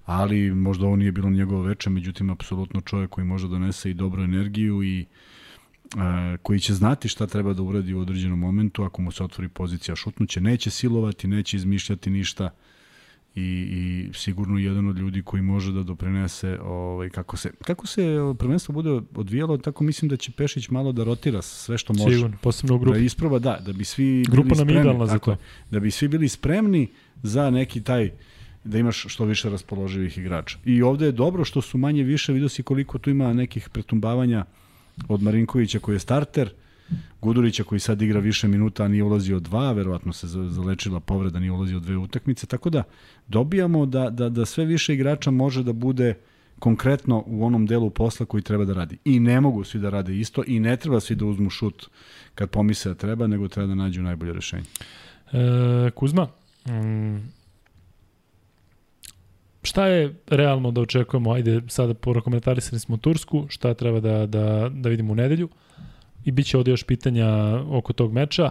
ali 0.04 0.54
možda 0.54 0.86
ovo 0.86 0.96
nije 0.96 1.12
bilo 1.12 1.30
njegovo 1.30 1.62
veče, 1.62 1.90
međutim 1.90 2.30
apsolutno 2.30 2.80
čovjek 2.80 3.10
koji 3.10 3.24
može 3.26 3.46
da 3.46 3.50
donese 3.50 3.90
i 3.90 3.94
dobru 3.94 4.22
energiju 4.22 4.82
i 4.82 5.06
koji 6.42 6.60
će 6.60 6.74
znati 6.74 7.08
šta 7.08 7.26
treba 7.26 7.52
da 7.52 7.62
uradi 7.62 7.94
u 7.94 8.00
određenom 8.00 8.38
momentu. 8.38 8.82
Ako 8.82 9.02
mu 9.02 9.12
se 9.12 9.24
otvori 9.24 9.48
pozicija 9.48 9.96
šutnuće, 9.96 10.40
neće 10.40 10.70
silovati, 10.70 11.28
neće 11.28 11.56
izmišljati 11.56 12.10
ništa, 12.10 12.50
i, 13.34 13.40
i 13.40 14.10
sigurno 14.14 14.58
jedan 14.58 14.88
od 14.88 14.98
ljudi 14.98 15.22
koji 15.22 15.42
može 15.42 15.72
da 15.72 15.82
doprinese 15.82 16.58
ovaj, 16.60 17.10
kako 17.10 17.36
se, 17.36 17.50
kako 17.64 17.86
se 17.86 18.16
prvenstvo 18.38 18.72
bude 18.72 19.00
odvijalo, 19.14 19.58
tako 19.58 19.84
mislim 19.84 20.08
da 20.08 20.16
će 20.16 20.32
Pešić 20.32 20.68
malo 20.68 20.92
da 20.92 21.04
rotira 21.04 21.42
sve 21.42 21.78
što 21.78 21.92
može. 21.92 22.16
Sigurno, 22.16 22.36
posebno 22.42 22.76
u 22.76 22.78
grupi. 22.78 22.98
Da 22.98 23.04
isproba, 23.04 23.38
da, 23.38 23.58
da 23.66 23.72
bi 23.72 23.84
svi 23.84 24.24
Grupa 24.28 24.42
bili 24.42 24.56
spremni. 24.56 24.82
Grupa 24.82 25.06
za 25.06 25.18
to. 25.18 25.36
Da 25.70 25.80
bi 25.80 25.90
svi 25.90 26.08
bili 26.08 26.28
spremni 26.28 26.88
za 27.22 27.50
neki 27.50 27.80
taj 27.80 28.10
da 28.64 28.78
imaš 28.78 29.04
što 29.08 29.24
više 29.24 29.50
raspoloživih 29.50 30.18
igrača. 30.18 30.58
I 30.64 30.82
ovde 30.82 31.06
je 31.06 31.12
dobro 31.12 31.44
što 31.44 31.60
su 31.60 31.78
manje 31.78 32.02
više, 32.02 32.32
vidio 32.32 32.48
si 32.48 32.62
koliko 32.62 32.98
tu 32.98 33.10
ima 33.10 33.32
nekih 33.32 33.68
pretumbavanja 33.68 34.44
od 35.08 35.22
Marinkovića 35.22 35.78
koji 35.78 35.94
je 35.96 36.00
starter, 36.00 36.50
Gudurića 37.20 37.64
koji 37.64 37.80
sad 37.80 38.02
igra 38.02 38.20
više 38.20 38.48
minuta, 38.48 38.84
a 38.84 38.88
nije 38.88 39.02
ulazio 39.02 39.40
dva, 39.40 39.72
verovatno 39.72 40.12
se 40.12 40.26
zalečila 40.26 41.00
povreda, 41.00 41.40
nije 41.40 41.52
ulazio 41.52 41.80
dve 41.80 41.96
utakmice, 41.96 42.46
tako 42.46 42.70
da 42.70 42.82
dobijamo 43.28 43.86
da, 43.86 44.10
da, 44.10 44.28
da 44.28 44.46
sve 44.46 44.64
više 44.64 44.94
igrača 44.94 45.30
može 45.30 45.62
da 45.62 45.72
bude 45.72 46.14
konkretno 46.58 47.24
u 47.26 47.44
onom 47.46 47.66
delu 47.66 47.90
posla 47.90 48.26
koji 48.26 48.42
treba 48.42 48.64
da 48.64 48.72
radi. 48.72 48.98
I 49.04 49.20
ne 49.20 49.40
mogu 49.40 49.64
svi 49.64 49.80
da 49.80 49.90
rade 49.90 50.16
isto 50.16 50.42
i 50.46 50.60
ne 50.60 50.76
treba 50.76 51.00
svi 51.00 51.14
da 51.14 51.26
uzmu 51.26 51.50
šut 51.50 51.88
kad 52.34 52.50
pomisle 52.50 52.88
da 52.88 52.94
treba, 52.94 53.26
nego 53.26 53.48
treba 53.48 53.66
da 53.66 53.74
nađu 53.74 54.02
najbolje 54.02 54.32
rešenje. 54.32 54.64
E, 55.32 55.90
Kuzma, 55.90 56.28
mm, 56.66 57.18
šta 59.62 59.86
je 59.86 60.14
realno 60.26 60.70
da 60.70 60.80
očekujemo? 60.80 61.32
Ajde, 61.32 61.60
sada 61.68 61.94
prokomentarisali 61.94 62.80
smo 62.80 62.96
Tursku, 62.96 63.46
šta 63.48 63.74
treba 63.74 64.00
da, 64.00 64.26
da, 64.26 64.70
da 64.74 64.88
vidimo 64.88 65.12
u 65.12 65.16
nedelju? 65.16 65.48
I 66.24 66.30
bit 66.30 66.46
će 66.46 66.58
ovde 66.58 66.70
još 66.70 66.82
pitanja 66.82 67.26
oko 67.70 67.92
tog 67.92 68.12
meča, 68.12 68.50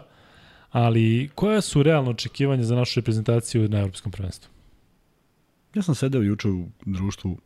ali 0.71 1.29
koja 1.35 1.61
su 1.61 1.83
realno 1.83 2.11
očekivanja 2.11 2.63
za 2.63 2.75
našu 2.75 2.99
reprezentaciju 2.99 3.69
na 3.69 3.79
Evropskom 3.79 4.11
prvenstvu? 4.11 4.51
Ja 5.73 5.81
sam 5.81 5.95
sedeo 5.95 6.21
juče 6.21 6.49
u 6.49 6.67
društvu 6.85 7.37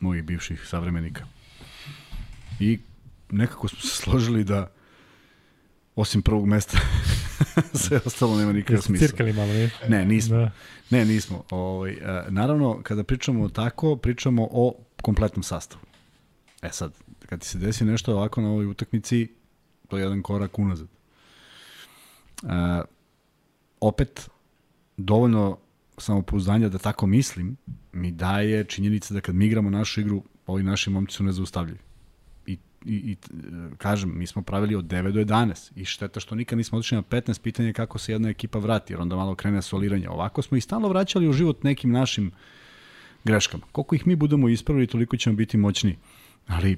mojih 0.00 0.24
bivših 0.24 0.66
savremenika 0.68 1.24
i 2.60 2.78
nekako 3.30 3.68
smo 3.68 3.80
se 3.80 3.88
složili 3.96 4.44
da 4.44 4.70
osim 5.96 6.22
prvog 6.22 6.46
mesta 6.46 6.78
sve 7.84 8.00
ostalo 8.04 8.38
nema 8.38 8.52
nikakva 8.52 8.82
smisla. 8.82 9.06
Cirkali 9.06 9.32
malo, 9.32 9.52
ne? 9.52 9.70
Ne, 9.88 10.04
nismo. 10.04 10.36
Da. 10.36 10.50
Ne, 10.90 11.04
nismo. 11.04 11.44
Ovaj, 11.50 11.92
e, 11.92 12.24
naravno, 12.28 12.80
kada 12.82 13.04
pričamo 13.04 13.48
tako, 13.48 13.96
pričamo 13.96 14.48
o 14.50 14.74
kompletnom 15.02 15.42
sastavu. 15.42 15.82
E 16.62 16.68
sad, 16.72 16.92
kad 17.26 17.40
ti 17.40 17.46
se 17.46 17.58
desi 17.58 17.84
nešto 17.84 18.12
ovako 18.12 18.40
na 18.40 18.48
ovoj 18.48 18.66
utakmici, 18.66 19.28
to 19.88 19.96
je 19.96 20.02
jedan 20.02 20.22
korak 20.22 20.58
unazad. 20.58 20.88
Uh, 22.42 22.50
opet, 23.80 24.30
dovoljno 24.96 25.58
samopouzdanja 25.98 26.68
da 26.68 26.78
tako 26.78 27.06
mislim, 27.06 27.56
mi 27.92 28.10
daje 28.10 28.64
činjenica 28.64 29.14
da 29.14 29.20
kad 29.20 29.34
mi 29.34 29.46
igramo 29.46 29.70
našu 29.70 30.00
igru, 30.00 30.22
ovi 30.46 30.62
naši 30.62 30.90
momci 30.90 31.14
su 31.16 31.24
nezaustavljivi. 31.24 31.78
I, 32.46 32.52
i, 32.84 32.94
i 32.94 33.16
kažem, 33.78 34.18
mi 34.18 34.26
smo 34.26 34.42
pravili 34.42 34.74
od 34.74 34.84
9 34.84 35.12
do 35.12 35.20
11 35.20 35.70
i 35.76 35.84
šteta 35.84 36.20
što 36.20 36.34
nikad 36.34 36.58
nismo 36.58 36.78
otišli 36.78 36.96
na 36.96 37.02
15 37.02 37.40
pitanja 37.40 37.72
kako 37.72 37.98
se 37.98 38.12
jedna 38.12 38.28
ekipa 38.28 38.58
vrati, 38.58 38.92
jer 38.92 39.00
onda 39.00 39.16
malo 39.16 39.34
krene 39.34 39.62
soliranje. 39.62 40.08
Ovako 40.08 40.42
smo 40.42 40.56
i 40.56 40.60
stalno 40.60 40.88
vraćali 40.88 41.28
u 41.28 41.32
život 41.32 41.62
nekim 41.62 41.90
našim 41.90 42.30
greškama. 43.24 43.64
Koliko 43.72 43.94
ih 43.94 44.06
mi 44.06 44.16
budemo 44.16 44.48
ispravili, 44.48 44.86
toliko 44.86 45.16
ćemo 45.16 45.36
biti 45.36 45.56
moćni. 45.56 45.96
Ali, 46.46 46.76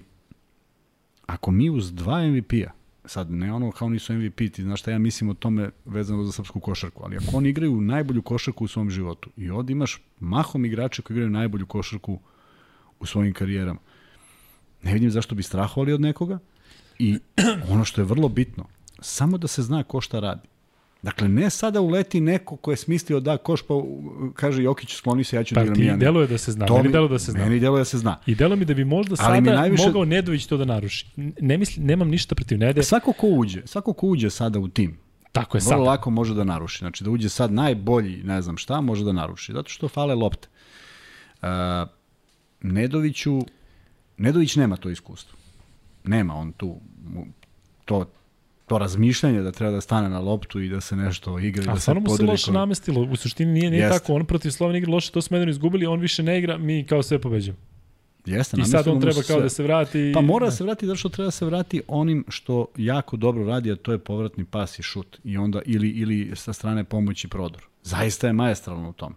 ako 1.27 1.51
mi 1.51 1.71
uz 1.71 1.95
dva 1.95 2.27
MVP-a 2.27 2.78
sad 3.09 3.31
ne 3.31 3.53
ono 3.53 3.71
kao 3.71 3.89
nisu 3.89 4.15
MVP, 4.15 4.37
ti 4.37 4.63
znaš 4.63 4.81
šta 4.81 4.91
ja 4.91 4.99
mislim 4.99 5.31
o 5.31 5.35
tome 5.35 5.71
vezano 5.85 6.25
za 6.25 6.33
srpsku 6.33 6.61
košarku, 6.61 7.03
ali 7.05 7.17
ako 7.17 7.37
oni 7.37 7.49
igraju 7.49 7.81
najbolju 7.81 8.23
košarku 8.23 8.65
u 8.65 8.69
svom 8.69 8.91
životu 8.91 9.31
i 9.37 9.51
ovdje 9.51 9.73
imaš 9.73 10.03
mahom 10.21 10.65
igrače 10.65 11.03
koji 11.03 11.15
igraju 11.15 11.31
najbolju 11.31 11.67
košarku 11.67 12.19
u 13.01 13.07
svojim 13.07 13.33
karijerama, 13.33 13.81
ne 14.83 14.93
vidim 14.93 15.11
zašto 15.11 15.35
bi 15.35 15.43
strahovali 15.43 15.93
od 15.93 16.01
nekoga 16.01 16.39
i 16.99 17.19
ono 17.73 17.85
što 17.85 18.01
je 18.01 18.05
vrlo 18.05 18.29
bitno, 18.29 18.65
samo 19.01 19.39
da 19.39 19.49
se 19.49 19.63
zna 19.63 19.83
ko 19.83 20.01
šta 20.01 20.21
radi. 20.21 20.49
Dakle, 21.03 21.29
ne 21.29 21.51
sada 21.51 21.81
uleti 21.81 22.21
neko 22.21 22.57
ko 22.57 22.71
je 22.71 22.77
smislio 22.77 23.21
da 23.21 23.37
koš 23.37 23.63
pa 23.63 23.75
kaže 24.35 24.63
Jokić 24.63 24.95
skloni 24.95 25.25
se, 25.25 25.37
ja 25.37 25.45
ću 25.45 25.55
pa, 25.55 25.65
da 25.65 25.73
igram. 25.83 25.99
Pa 25.99 26.05
deluje 26.05 26.27
da 26.27 26.39
se 26.39 26.53
zna, 26.53 26.67
to 26.67 26.77
meni 26.77 26.93
deluje 26.93 27.09
da 27.09 27.19
se 27.19 27.33
zna. 27.33 27.45
Meni 27.45 27.61
deluje 27.61 27.81
da 27.81 27.85
se 27.85 27.99
zna. 27.99 28.21
I 28.27 28.35
deluje 28.35 28.57
mi 28.57 28.65
da 28.65 28.75
bi 28.75 28.85
možda 28.85 29.17
sada 29.17 29.29
Ali 29.29 29.41
najviše... 29.41 29.87
mogao 29.87 30.05
Nedović 30.05 30.47
to 30.47 30.57
da 30.57 30.65
naruši. 30.65 31.07
Ne 31.41 31.59
mislim, 31.59 31.87
nemam 31.87 32.09
ništa 32.09 32.35
protiv 32.35 32.59
Nede. 32.59 32.83
Svako 32.83 33.13
ko 33.13 33.27
uđe, 33.27 33.63
svako 33.67 33.93
ko 33.93 34.07
uđe 34.07 34.31
sada 34.31 34.59
u 34.59 34.69
tim, 34.69 34.99
Tako 35.33 35.57
je 35.57 35.61
sad. 35.61 35.73
Vrlo 35.73 35.85
lako 35.85 36.11
može 36.11 36.35
da 36.35 36.45
naruši. 36.45 36.79
Znači 36.79 37.05
da 37.05 37.11
uđe 37.11 37.29
sad 37.29 37.53
najbolji, 37.53 38.23
ne 38.25 38.43
znam 38.43 38.57
šta, 38.57 38.81
može 38.81 39.05
da 39.05 39.13
naruši. 39.13 39.53
Zato 39.53 39.71
što 39.71 39.89
fale 39.89 40.15
lopte. 40.15 40.49
Uh, 41.43 41.49
Nedoviću, 42.63 43.41
Nedović 44.17 44.57
nema 44.57 44.77
to 44.77 44.91
iskustvo. 44.91 45.39
Nema 46.05 46.35
on 46.35 46.53
tu 46.53 46.81
to 47.85 48.11
to 48.69 48.79
razmišljanje 48.79 49.43
da 49.43 49.53
treba 49.53 49.73
da 49.73 49.81
stane 49.81 50.09
na 50.09 50.21
loptu 50.21 50.61
i 50.61 50.69
da 50.69 50.81
se 50.81 50.97
nešto 50.97 51.39
igra 51.39 51.63
i 51.63 51.67
da 51.67 51.81
se 51.81 51.95
podeli. 51.95 52.07
A 52.07 52.11
mu 52.11 52.17
se 52.17 52.23
loše 52.23 52.53
namestilo, 52.53 53.09
u 53.13 53.17
suštini 53.17 53.53
nije, 53.53 53.71
nije 53.71 53.89
tako, 53.89 54.15
on 54.15 54.25
protiv 54.25 54.51
Slovenije 54.51 54.79
igra 54.79 54.93
loše, 54.93 55.13
to 55.13 55.23
smo 55.23 55.37
jedno 55.37 55.51
izgubili, 55.51 55.87
on 55.87 56.01
više 56.01 56.23
ne 56.23 56.39
igra, 56.39 56.59
mi 56.59 56.85
kao 56.85 57.03
sve 57.03 57.19
pobeđujemo. 57.19 57.59
Jeste, 58.27 58.61
I 58.61 58.65
sad 58.65 58.89
on 58.89 59.01
treba 59.01 59.23
kao 59.23 59.23
sve... 59.23 59.43
da 59.43 59.49
se 59.49 59.63
vrati. 59.63 60.13
Pa 60.15 60.21
mora 60.21 60.47
da 60.47 60.53
se 60.53 60.65
vrati, 60.65 60.87
zato 60.87 60.97
što 60.97 61.09
treba 61.09 61.27
da 61.27 61.31
se 61.31 61.45
vrati 61.45 61.83
onim 61.89 62.25
što 62.29 62.67
jako 62.77 63.17
dobro 63.17 63.45
radi, 63.45 63.73
a 63.73 63.77
to 63.77 63.93
je 63.93 63.99
povratni 63.99 64.45
pas 64.45 64.79
i 64.79 64.83
šut. 64.83 65.19
I 65.25 65.37
onda, 65.37 65.61
ili, 65.67 65.89
ili 65.89 66.31
sa 66.35 66.53
strane 66.53 66.85
pomoći 66.85 67.29
prodor. 67.29 67.63
Zaista 67.83 68.27
je 68.27 68.33
majestralno 68.33 68.91
u 68.91 68.93
tome. 68.93 69.15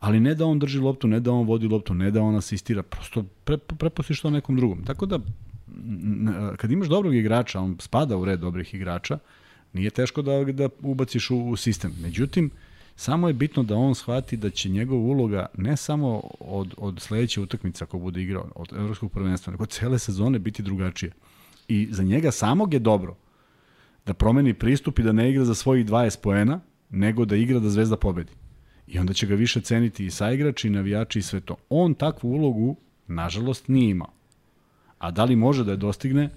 Ali 0.00 0.20
ne 0.20 0.34
da 0.34 0.46
on 0.46 0.58
drži 0.58 0.78
loptu, 0.78 1.08
ne 1.08 1.20
da 1.20 1.32
on 1.32 1.46
vodi 1.46 1.68
loptu, 1.68 1.94
ne 1.94 2.10
da 2.10 2.22
on 2.22 2.36
asistira, 2.36 2.82
prosto 2.82 3.24
pre, 3.44 3.58
prepustiš 3.58 4.20
to 4.20 4.30
nekom 4.30 4.56
drugom. 4.56 4.84
Tako 4.84 5.06
da 5.06 5.18
kad 6.56 6.70
imaš 6.70 6.88
dobrog 6.88 7.14
igrača, 7.14 7.60
on 7.60 7.76
spada 7.80 8.16
u 8.16 8.24
red 8.24 8.40
dobrih 8.40 8.74
igrača, 8.74 9.18
nije 9.72 9.90
teško 9.90 10.22
da, 10.22 10.44
da 10.44 10.68
ubaciš 10.82 11.30
u, 11.30 11.38
u 11.38 11.56
sistem. 11.56 11.92
Međutim, 12.02 12.50
samo 12.96 13.28
je 13.28 13.34
bitno 13.34 13.62
da 13.62 13.76
on 13.76 13.94
shvati 13.94 14.36
da 14.36 14.50
će 14.50 14.68
njegova 14.68 15.00
uloga 15.00 15.46
ne 15.56 15.76
samo 15.76 16.22
od, 16.40 16.74
od 16.76 17.00
sledeće 17.00 17.40
utakmice 17.40 17.84
ako 17.84 17.98
bude 17.98 18.22
igrao, 18.22 18.48
od 18.54 18.72
evropskog 18.72 19.12
prvenstva, 19.12 19.50
nego 19.50 19.66
cele 19.66 19.98
sezone 19.98 20.38
biti 20.38 20.62
drugačije. 20.62 21.12
I 21.68 21.88
za 21.90 22.02
njega 22.02 22.30
samog 22.30 22.74
je 22.74 22.80
dobro 22.80 23.16
Da 24.06 24.14
promeni 24.14 24.54
pristup 24.54 24.98
i 24.98 25.02
da 25.02 25.12
ne 25.12 25.30
igra 25.30 25.44
za 25.44 25.54
svojih 25.54 25.86
20 25.86 26.20
poena, 26.22 26.60
nego 26.90 27.24
da 27.24 27.36
igra 27.36 27.60
da 27.60 27.70
Zvezda 27.70 27.96
pobedi. 27.96 28.32
I 28.86 28.98
onda 28.98 29.12
će 29.12 29.26
ga 29.26 29.34
više 29.34 29.60
ceniti 29.60 30.06
i 30.06 30.10
saigrači, 30.10 30.68
i 30.68 30.70
navijači 30.70 31.18
i 31.18 31.22
sve 31.22 31.40
to. 31.40 31.56
On 31.68 31.94
takvu 31.94 32.30
ulogu, 32.30 32.76
nažalost, 33.06 33.68
nije 33.68 33.90
imao. 33.90 34.10
A 35.02 35.10
da 35.10 35.24
li 35.24 35.36
može 35.36 35.64
da 35.64 35.70
je 35.70 35.76
dostigne, 35.76 36.28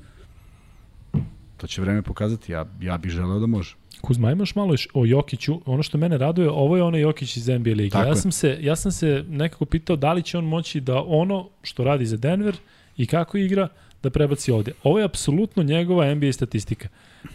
to 1.57 1.67
će 1.67 1.81
vreme 1.81 2.01
pokazati. 2.01 2.51
Ja, 2.51 2.65
ja 2.81 2.97
bih 2.97 3.11
želeo 3.11 3.39
da 3.39 3.45
može. 3.45 3.75
Kuzma, 4.01 4.31
imaš 4.31 4.55
malo 4.55 4.73
još 4.73 4.87
o 4.93 5.05
Jokiću. 5.05 5.61
Ono 5.65 5.83
što 5.83 5.97
mene 5.97 6.17
raduje, 6.17 6.49
ovo 6.49 6.77
je 6.77 6.83
onaj 6.83 7.01
Jokić 7.01 7.37
iz 7.37 7.47
NBA 7.47 7.69
lige. 7.69 7.97
ja 7.97 8.15
sam, 8.15 8.31
se, 8.31 8.57
ja 8.61 8.75
sam 8.75 8.91
se 8.91 9.23
nekako 9.29 9.65
pitao 9.65 9.95
da 9.95 10.13
li 10.13 10.23
će 10.23 10.37
on 10.37 10.45
moći 10.45 10.79
da 10.79 11.03
ono 11.03 11.49
što 11.61 11.83
radi 11.83 12.05
za 12.05 12.17
Denver 12.17 12.55
i 12.97 13.05
kako 13.05 13.37
igra, 13.37 13.67
da 14.03 14.09
prebaci 14.09 14.51
ovde. 14.51 14.71
Ovo 14.83 14.99
je 14.99 15.05
apsolutno 15.05 15.63
njegova 15.63 16.15
NBA 16.15 16.33
statistika. 16.33 16.87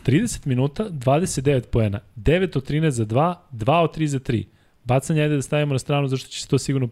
30 0.07 0.47
minuta, 0.47 0.89
29 0.91 1.61
poena, 1.61 2.01
9 2.17 2.57
od 2.57 2.69
13 2.71 2.91
za 2.91 3.07
2, 3.07 3.35
2 3.53 3.83
od 3.83 3.97
3 3.97 4.07
za 4.07 4.19
3. 4.19 4.45
Bacanje 4.85 5.23
ajde 5.23 5.37
da 5.37 5.43
stavimo 5.43 5.73
na 5.73 5.79
stranu 5.79 6.09
zašto 6.09 6.29
će 6.29 6.43
se 6.43 6.49
to 6.49 6.59
sigurno 6.59 6.87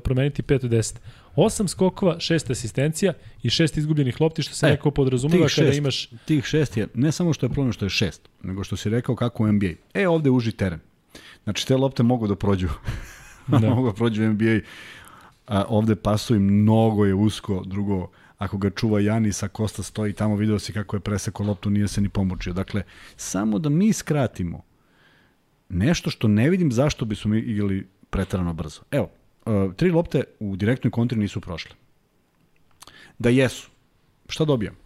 promeniti 0.00 0.42
5 0.42 0.64
od 0.64 0.70
10. 0.70 0.96
8 1.36 1.68
skokova, 1.68 2.16
6 2.16 2.50
asistencija 2.50 3.12
i 3.42 3.48
6 3.48 3.78
izgubljenih 3.78 4.20
lopti 4.20 4.42
što 4.42 4.54
se 4.54 4.66
e, 4.66 4.70
neko 4.70 4.90
podrazumeva 4.90 5.46
kada 5.56 5.72
imaš... 5.72 6.06
Tih 6.24 6.44
6 6.44 6.78
je 6.78 6.88
ne 6.94 7.12
samo 7.12 7.32
što 7.32 7.46
je 7.46 7.50
problem 7.50 7.72
što 7.72 7.84
je 7.84 7.88
6, 7.88 8.18
nego 8.42 8.64
što 8.64 8.76
si 8.76 8.90
rekao 8.90 9.16
kako 9.16 9.44
u 9.44 9.52
NBA. 9.52 9.70
E, 9.94 10.08
ovde 10.08 10.30
uži 10.30 10.52
teren. 10.52 10.80
Znači, 11.44 11.66
te 11.66 11.76
lopte 11.76 12.02
mogu 12.02 12.26
da 12.26 12.34
prođu. 12.34 12.68
da. 13.48 13.58
mogu 13.58 13.86
da 13.86 13.94
prođu 13.94 14.22
u 14.22 14.28
NBA. 14.28 14.60
A, 15.46 15.64
ovde 15.68 15.96
pasuju 15.96 16.40
mnogo 16.40 17.04
je 17.04 17.14
usko, 17.14 17.62
drugo, 17.66 18.10
ako 18.38 18.58
ga 18.58 18.70
čuva 18.70 19.00
Janis, 19.00 19.42
a 19.42 19.48
Kosta 19.48 19.82
stoji 19.82 20.12
tamo, 20.12 20.36
video 20.36 20.58
si 20.58 20.72
kako 20.72 20.96
je 20.96 21.00
preseko 21.00 21.42
loptu, 21.42 21.70
nije 21.70 21.88
se 21.88 22.00
ni 22.00 22.08
pomučio. 22.08 22.52
Dakle, 22.52 22.82
samo 23.16 23.58
da 23.58 23.68
mi 23.68 23.92
skratimo 23.92 24.62
nešto 25.68 26.10
što 26.10 26.28
ne 26.28 26.50
vidim 26.50 26.72
zašto 26.72 27.04
bismo 27.04 27.30
mi 27.30 27.38
igrali 27.38 27.86
pretarano 28.10 28.52
brzo. 28.52 28.80
Evo, 28.90 29.10
uh, 29.46 29.74
tri 29.76 29.90
lopte 29.90 30.24
u 30.40 30.56
direktnoj 30.56 30.90
kontri 30.90 31.18
nisu 31.18 31.40
prošle. 31.40 31.76
Da 33.18 33.28
jesu, 33.28 33.68
šta 34.28 34.44
dobijam? 34.44 34.76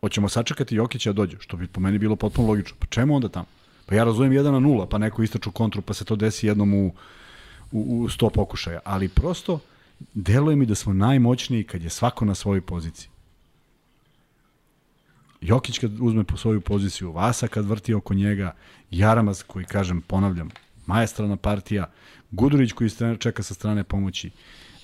Hoćemo 0.00 0.28
sačekati 0.28 0.74
Jokića 0.74 1.12
da 1.12 1.16
dođe, 1.16 1.36
što 1.40 1.56
bi 1.56 1.66
po 1.66 1.80
meni 1.80 1.98
bilo 1.98 2.16
potpuno 2.16 2.48
logično. 2.48 2.76
Pa 2.80 2.86
čemu 2.86 3.16
onda 3.16 3.28
tamo? 3.28 3.46
Pa 3.86 3.94
ja 3.94 4.04
razumijem 4.04 4.44
1 4.44 4.50
na 4.50 4.60
0, 4.60 4.86
pa 4.90 4.98
neko 4.98 5.22
istraču 5.22 5.50
kontru, 5.50 5.82
pa 5.82 5.94
se 5.94 6.04
to 6.04 6.16
desi 6.16 6.46
jednom 6.46 6.74
u, 6.74 6.86
u, 7.72 7.80
u 8.02 8.08
100 8.08 8.30
pokušaja. 8.30 8.80
Ali 8.84 9.08
prosto, 9.08 9.60
deluje 10.14 10.56
mi 10.56 10.66
da 10.66 10.74
smo 10.74 10.92
najmoćniji 10.92 11.64
kad 11.64 11.82
je 11.82 11.90
svako 11.90 12.24
na 12.24 12.34
svojoj 12.34 12.60
poziciji. 12.60 13.08
Jokić 15.40 15.78
kad 15.78 16.00
uzme 16.00 16.24
po 16.24 16.36
svoju 16.36 16.60
poziciju, 16.60 17.12
Vasa 17.12 17.48
kad 17.48 17.66
vrti 17.66 17.94
oko 17.94 18.14
njega, 18.14 18.54
Jaramaz 18.90 19.42
koji, 19.42 19.64
kažem, 19.64 20.00
ponavljam, 20.00 20.50
majestralna 20.86 21.36
partija, 21.36 21.90
Gudurić 22.30 22.72
koji 22.72 22.90
čeka 23.18 23.42
sa 23.42 23.54
strane 23.54 23.84
pomoći, 23.84 24.30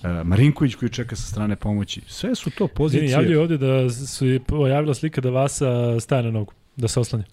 e, 0.02 0.08
Marinković 0.24 0.74
koji 0.74 0.88
čeka 0.88 1.16
sa 1.16 1.22
strane 1.22 1.56
pomoći. 1.56 2.00
Sve 2.06 2.34
su 2.34 2.50
to 2.50 2.68
pozicije. 2.68 3.00
Zini, 3.00 3.12
javljaju 3.12 3.40
ovde 3.40 3.58
da 3.58 3.90
se 3.90 4.40
pojavila 4.46 4.94
slika 4.94 5.20
da 5.20 5.30
Vasa 5.30 6.00
staje 6.00 6.22
na 6.22 6.30
nogu, 6.30 6.52
da 6.76 6.88
se 6.88 7.00
oslanja. 7.00 7.24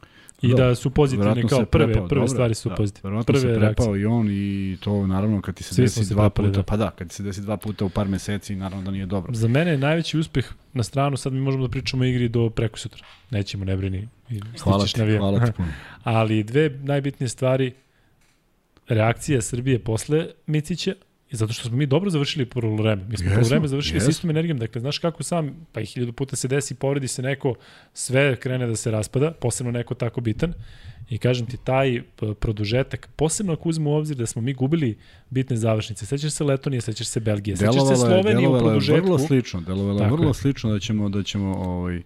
I 0.41 0.53
da 0.53 0.75
su 0.75 0.89
pozitivne 0.89 1.47
kao 1.47 1.65
prve, 1.65 1.85
prepao, 1.85 2.07
prve 2.07 2.19
dobro, 2.19 2.27
stvari 2.27 2.55
su 2.55 2.69
da, 2.69 2.75
pozitivne. 2.75 3.23
Prve 3.23 3.39
se 3.39 3.47
prepao 3.47 3.61
reakcije. 3.61 4.01
i 4.01 4.05
on 4.05 4.27
i 4.29 4.77
to 4.79 5.07
naravno 5.07 5.41
kad 5.41 5.55
ti 5.55 5.63
se 5.63 5.75
Svi 5.75 5.81
desi 5.81 6.05
se 6.05 6.13
dva 6.13 6.29
prepali, 6.29 6.47
puta, 6.47 6.59
da. 6.59 6.63
pa 6.63 6.77
da, 6.77 6.91
kad 6.91 7.07
ti 7.07 7.15
se 7.15 7.23
desi 7.23 7.41
dva 7.41 7.57
puta 7.57 7.85
u 7.85 7.89
par 7.89 8.07
meseci, 8.07 8.55
naravno 8.55 8.85
da 8.85 8.91
nije 8.91 9.05
dobro. 9.05 9.33
Za 9.33 9.47
mene 9.47 9.71
je 9.71 9.77
najveći 9.77 10.17
uspeh 10.17 10.49
na 10.73 10.83
stranu, 10.83 11.17
sad 11.17 11.33
mi 11.33 11.39
možemo 11.39 11.67
da 11.67 11.71
pričamo 11.71 12.03
o 12.03 12.05
igri 12.05 12.29
do 12.29 12.49
preko 12.49 12.79
sutra. 12.79 13.05
Nećemo, 13.29 13.65
ne 13.65 13.77
brini. 13.77 14.07
Hvala 14.63 14.85
ti, 14.85 15.17
hvala 15.17 15.45
ti 15.45 15.51
puno. 15.51 15.69
Ali 16.03 16.43
dve 16.43 16.69
najbitnije 16.69 17.29
stvari, 17.29 17.73
reakcija 18.89 19.41
Srbije 19.41 19.79
posle 19.79 20.27
Micića, 20.45 20.93
I 21.31 21.35
zato 21.35 21.53
što 21.53 21.67
smo 21.67 21.77
mi 21.77 21.85
dobro 21.85 22.09
završili 22.09 22.45
prvo 22.45 22.75
vreme. 22.75 23.05
Mi 23.09 23.17
smo 23.17 23.29
prvo 23.29 23.47
vreme 23.47 23.67
završili 23.67 23.97
jesmo. 23.97 24.09
istom 24.09 24.29
energijom. 24.29 24.57
Dakle, 24.57 24.81
znaš 24.81 24.97
kako 24.97 25.23
sam, 25.23 25.67
pa 25.71 25.81
i 25.81 25.85
hiljadu 25.85 26.13
puta 26.13 26.35
se 26.35 26.47
desi, 26.47 26.75
povredi 26.75 27.07
se 27.07 27.21
neko, 27.21 27.55
sve 27.93 28.35
krene 28.35 28.67
da 28.67 28.75
se 28.75 28.91
raspada, 28.91 29.31
posebno 29.31 29.71
neko 29.71 29.93
tako 29.93 30.21
bitan. 30.21 30.53
I 31.09 31.17
kažem 31.17 31.45
ti, 31.45 31.57
taj 31.63 32.01
produžetak, 32.39 33.09
posebno 33.15 33.53
ako 33.53 33.69
uzmemo 33.69 33.91
u 33.91 33.93
obzir 33.93 34.17
da 34.17 34.25
smo 34.25 34.41
mi 34.41 34.53
gubili 34.53 34.97
bitne 35.29 35.57
završnice. 35.57 36.05
Sećaš 36.05 36.31
se 36.31 36.43
Letonije, 36.43 36.81
sećaš 36.81 37.07
se 37.07 37.19
Belgije, 37.19 37.57
sećaš 37.57 37.87
se 37.87 37.95
Slovenije 37.95 38.49
u 38.49 38.59
produžetku. 38.59 39.05
Vrlo 39.05 39.19
slično, 39.19 39.61
delovalo 39.61 40.03
je 40.03 40.11
vrlo 40.11 40.27
je. 40.27 40.33
slično 40.33 40.71
da 40.71 40.79
ćemo, 40.79 41.09
da 41.09 41.23
ćemo 41.23 41.55
ovaj, 41.55 42.01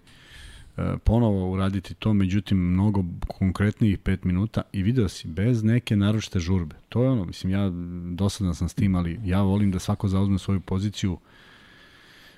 ponovo 1.04 1.52
uraditi 1.52 1.94
to, 1.94 2.14
međutim 2.14 2.58
mnogo 2.58 3.04
konkretnijih 3.28 4.00
5 4.00 4.18
minuta 4.24 4.62
i 4.72 4.84
video 4.84 5.10
si 5.10 5.28
bez 5.28 5.64
neke 5.64 5.96
naročite 5.96 6.40
žurbe. 6.40 6.76
To 6.90 7.04
je 7.04 7.10
ono, 7.10 7.26
mislim 7.26 7.52
ja 7.52 7.72
dosadan 8.16 8.56
sam 8.56 8.70
s 8.70 8.74
tim, 8.74 8.96
ali 8.96 9.20
ja 9.26 9.42
volim 9.42 9.72
da 9.72 9.80
svako 9.80 10.08
zauzme 10.08 10.40
svoju 10.40 10.60
poziciju. 10.60 11.18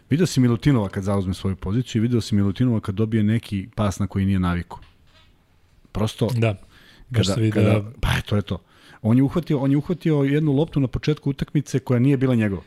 Video 0.10 0.26
si 0.26 0.40
Milutinova 0.40 0.90
kad 0.90 1.04
zauzme 1.04 1.34
svoju 1.34 1.56
poziciju 1.56 2.00
i 2.00 2.04
video 2.04 2.22
si 2.22 2.36
Milutinova 2.36 2.80
kad 2.80 2.96
dobije 2.96 3.24
neki 3.24 3.68
pas 3.76 4.00
na 4.00 4.08
koji 4.08 4.26
nije 4.26 4.40
naviku. 4.40 4.80
Prosto 5.92 6.30
da. 6.38 6.62
Kada, 7.12 7.34
se 7.34 7.42
vidi 7.42 7.52
kada, 7.52 7.70
da... 7.70 7.92
pa 8.02 8.22
to 8.26 8.36
je 8.36 8.42
to. 8.42 8.62
On 9.02 9.18
je 9.18 9.24
uhvatio, 9.24 9.60
on 9.60 9.72
je 9.72 9.78
uhvatio 9.78 10.16
jednu 10.16 10.52
loptu 10.52 10.80
na 10.80 10.88
početku 10.88 11.30
utakmice 11.30 11.80
koja 11.80 12.00
nije 12.00 12.18
bila 12.18 12.36
njegova. 12.36 12.62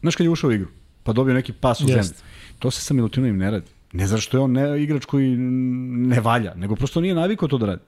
Znaš 0.00 0.16
kad 0.16 0.24
je 0.24 0.30
ušao 0.30 0.50
u 0.50 0.52
igru, 0.52 0.68
pa 1.02 1.12
dobio 1.12 1.34
neki 1.34 1.52
pas 1.52 1.80
u 1.80 1.86
zemlju. 1.86 2.10
To 2.58 2.70
se 2.70 2.80
sa 2.80 2.94
Milutinovim 2.94 3.36
ne 3.36 3.50
radi. 3.50 3.77
Ne 3.92 4.06
zato 4.06 4.20
što 4.20 4.36
je 4.36 4.40
on 4.40 4.52
ne, 4.52 4.82
igrač 4.82 5.04
koji 5.04 5.36
ne 5.36 6.20
valja, 6.20 6.54
nego 6.54 6.76
prosto 6.76 7.00
nije 7.00 7.14
navikao 7.14 7.48
to 7.48 7.58
da 7.58 7.66
radi. 7.66 7.82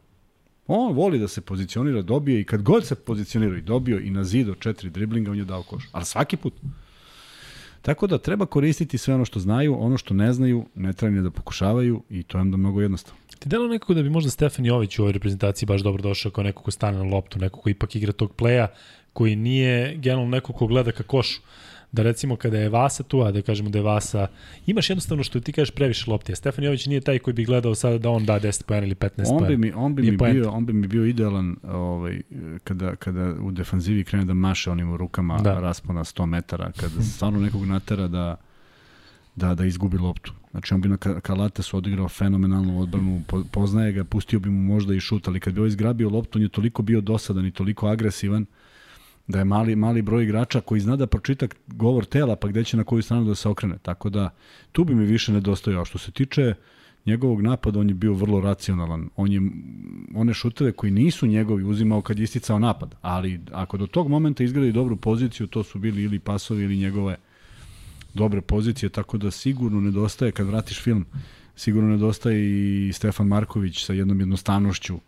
On 0.67 0.95
voli 0.95 1.19
da 1.19 1.29
se 1.29 1.41
pozicionira, 1.41 2.03
dobije 2.03 2.41
i 2.41 2.45
kad 2.45 2.63
god 2.63 2.87
se 2.87 2.95
pozicionira 2.95 3.59
i 3.59 3.63
dobio 3.63 3.99
i 3.99 4.11
na 4.11 4.25
zid 4.25 4.49
od 4.49 4.59
četiri 4.59 4.91
driblinga, 4.91 5.31
on 5.31 5.39
je 5.39 5.45
dao 5.45 5.63
koš. 5.63 5.89
Ali 5.93 6.05
svaki 6.05 6.37
put. 6.37 6.55
Tako 7.83 8.07
da 8.07 8.19
treba 8.19 8.47
koristiti 8.47 8.99
sve 8.99 9.15
ono 9.15 9.25
što 9.25 9.41
znaju, 9.41 9.77
ono 9.81 9.99
što 9.99 10.15
ne 10.15 10.33
znaju, 10.33 10.65
ne 10.75 10.93
treba 10.93 11.17
ni 11.17 11.23
da 11.23 11.31
pokušavaju 11.31 12.03
i 12.11 12.23
to 12.23 12.39
je 12.39 12.43
onda 12.43 12.57
mnogo 12.57 12.81
jednostavno. 12.81 13.21
Ti 13.39 13.49
delo 13.49 13.69
nekako 13.69 13.95
da 13.95 14.03
bi 14.03 14.11
možda 14.11 14.31
Stefan 14.31 14.67
Jović 14.67 14.99
u 14.99 15.03
ovoj 15.03 15.13
reprezentaciji 15.13 15.67
baš 15.67 15.81
dobro 15.81 16.03
došao 16.03 16.33
kao 16.33 16.45
neko 16.45 16.63
ko 16.63 16.71
stane 16.71 16.99
na 16.99 17.05
loptu, 17.05 17.39
neko 17.39 17.61
ko 17.61 17.71
ipak 17.71 17.97
igra 17.97 18.13
tog 18.13 18.33
pleja, 18.33 18.69
koji 19.13 19.37
nije 19.37 19.97
generalno 19.97 20.31
neko 20.31 20.53
ko 20.53 20.67
gleda 20.67 20.93
ka 20.93 21.03
košu 21.03 21.41
da 21.93 22.03
recimo 22.03 22.37
kada 22.37 22.59
je 22.59 22.69
Vasa 22.69 23.03
tu, 23.03 23.21
a 23.23 23.33
da 23.33 23.43
kažemo 23.43 23.71
da 23.71 23.79
je 23.79 23.83
Vasa, 23.83 24.27
imaš 24.67 24.91
jednostavno 24.91 25.25
što 25.25 25.41
ti 25.41 25.53
kažeš 25.53 25.71
previše 25.71 26.11
lopti, 26.11 26.33
a 26.33 26.37
Stefan 26.37 26.65
Jović 26.65 26.87
nije 26.87 27.01
taj 27.01 27.19
koji 27.19 27.35
bi 27.35 27.45
gledao 27.45 27.75
sada 27.75 27.99
da 27.99 28.11
on 28.11 28.25
da 28.25 28.41
10 28.41 28.65
pojena 28.65 28.87
ili 28.87 28.95
15 28.95 29.25
on 29.27 29.49
bi 29.49 29.57
mi, 29.57 29.73
on 29.73 29.95
bi 29.95 30.03
mi 30.03 30.17
bio, 30.17 30.51
on 30.51 30.67
bi 30.67 30.73
mi 30.73 30.87
bio 30.87 31.07
idealan 31.07 31.57
ovaj, 31.63 32.21
kada, 32.65 32.97
kada 32.97 33.35
u 33.43 33.51
defanzivi 33.51 34.05
krene 34.05 34.25
da 34.25 34.35
maše 34.35 34.71
onim 34.71 34.97
rukama 34.97 35.39
da. 35.39 35.61
raspona 35.61 36.05
100 36.05 36.27
metara, 36.27 36.73
kada 36.73 37.03
stvarno 37.03 37.41
nekog 37.41 37.65
natera 37.65 38.09
da 38.09 38.37
da, 39.37 39.55
da 39.55 39.65
izgubi 39.65 39.99
loptu. 39.99 40.33
Znači 40.51 40.75
on 40.75 40.81
bi 40.81 40.89
na 40.89 40.97
Kalatesu 40.97 41.77
odigrao 41.77 42.09
fenomenalnu 42.09 42.81
odbranu, 42.81 43.23
poznaje 43.51 43.93
ga, 43.93 44.05
pustio 44.05 44.39
bi 44.39 44.51
mu 44.51 44.63
možda 44.75 44.95
i 44.95 45.01
šut, 45.01 45.29
ali 45.29 45.41
kad 45.41 45.55
bi 45.55 45.61
ovaj 45.61 45.69
izgrabio 45.69 46.11
loptu, 46.11 46.39
on 46.39 46.43
je 46.43 46.49
toliko 46.49 46.83
bio 46.83 47.01
dosadan 47.01 47.47
i 47.47 47.51
toliko 47.51 47.87
agresivan, 47.87 48.47
da 49.31 49.39
je 49.39 49.45
mali, 49.45 49.77
mali 49.77 50.03
broj 50.03 50.25
igrača 50.25 50.61
koji 50.61 50.81
zna 50.81 50.97
da 50.97 51.07
pročita 51.07 51.47
govor 51.67 52.05
tela 52.05 52.37
pa 52.37 52.49
gde 52.49 52.65
će 52.65 52.77
na 52.77 52.85
koju 52.85 53.03
stranu 53.03 53.25
da 53.25 53.35
se 53.35 53.49
okrene. 53.49 53.79
Tako 53.83 54.11
da 54.11 54.31
tu 54.73 54.85
bi 54.85 54.95
mi 54.95 55.05
više 55.05 55.33
nedostojao. 55.33 55.85
Što 55.85 55.99
se 55.99 56.11
tiče 56.11 56.55
njegovog 57.07 57.43
napada, 57.43 57.81
on 57.81 57.89
je 57.89 57.95
bio 57.95 58.13
vrlo 58.15 58.41
racionalan. 58.41 59.09
On 59.17 59.33
je 59.33 59.41
one 60.15 60.35
šuteve 60.35 60.73
koji 60.73 60.93
nisu 60.93 61.27
njegovi 61.27 61.65
uzimao 61.65 62.03
kad 62.03 62.19
je 62.19 62.25
isticao 62.25 62.59
napad, 62.59 62.95
ali 63.03 63.41
ako 63.53 63.77
do 63.77 63.87
tog 63.87 64.09
momenta 64.09 64.45
izgradi 64.45 64.73
dobru 64.73 64.97
poziciju, 64.97 65.47
to 65.47 65.63
su 65.63 65.79
bili 65.79 66.03
ili 66.03 66.19
pasovi 66.19 66.65
ili 66.65 66.77
njegove 66.77 67.17
dobre 68.15 68.41
pozicije, 68.41 68.89
tako 68.89 69.19
da 69.19 69.31
sigurno 69.31 69.81
nedostaje 69.81 70.33
kad 70.33 70.47
vratiš 70.47 70.83
film, 70.83 71.07
sigurno 71.57 71.91
nedostaje 71.91 72.39
i 72.89 72.93
Stefan 72.93 73.27
Marković 73.27 73.85
sa 73.85 73.93
jednom 73.93 74.21
jednostavnošću 74.21 74.99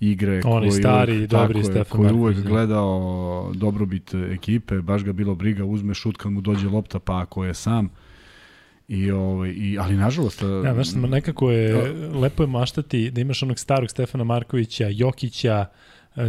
igre 0.00 0.40
Oni 0.44 0.68
koji 0.68 0.82
stari 0.82 1.16
uvek, 1.16 1.30
dobri 1.30 1.64
Stefan 1.64 2.00
koji 2.00 2.12
uvek 2.12 2.36
da. 2.36 2.48
gledao 2.48 3.52
dobrobit 3.54 4.14
ekipe, 4.14 4.80
baš 4.80 5.04
ga 5.04 5.12
bilo 5.12 5.34
briga, 5.34 5.64
uzme 5.64 5.94
šut 5.94 6.16
kad 6.16 6.32
mu 6.32 6.40
dođe 6.40 6.68
lopta, 6.68 6.98
pa 6.98 7.20
ako 7.20 7.44
je 7.44 7.54
sam 7.54 7.90
I, 8.88 9.10
ovaj, 9.10 9.50
i, 9.50 9.78
ali 9.78 9.96
nažalost... 9.96 10.42
Ja, 10.64 10.74
znaš, 10.74 11.10
nekako 11.10 11.50
je, 11.50 11.72
da, 11.72 12.18
lepo 12.18 12.42
je 12.42 12.46
maštati 12.46 13.10
da 13.10 13.20
imaš 13.20 13.42
onog 13.42 13.58
starog 13.58 13.90
Stefana 13.90 14.24
Markovića, 14.24 14.88
Jokića, 14.90 15.66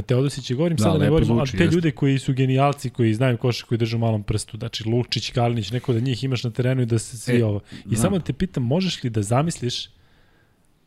Teodosića, 0.06 0.54
govorim 0.54 0.78
da, 0.78 0.84
sada 0.84 0.98
ne 0.98 1.10
govorim, 1.10 1.32
ali 1.32 1.52
te 1.52 1.66
ljude 1.66 1.92
koji 1.92 2.20
su 2.20 2.34
genijalci, 2.34 2.90
koji 2.90 3.14
znaju 3.14 3.38
koša, 3.38 3.66
koji 3.66 3.78
drže 3.78 3.96
u 3.96 4.00
malom 4.00 4.24
prstu, 4.24 4.58
znači 4.58 4.90
Lučić, 4.90 5.32
Kalinić, 5.32 5.72
neko 5.72 5.94
da 5.94 6.00
njih 6.00 6.24
imaš 6.24 6.44
na 6.44 6.52
terenu 6.52 6.82
i 6.82 6.86
da 6.86 7.00
se 7.00 7.18
svi 7.18 7.40
e, 7.40 7.46
ovo. 7.46 7.60
I 7.86 7.90
da. 7.90 7.96
samo 7.96 8.20
te 8.20 8.34
pitam, 8.34 8.64
možeš 8.64 9.04
li 9.04 9.10
da 9.10 9.22
zamisliš 9.22 9.90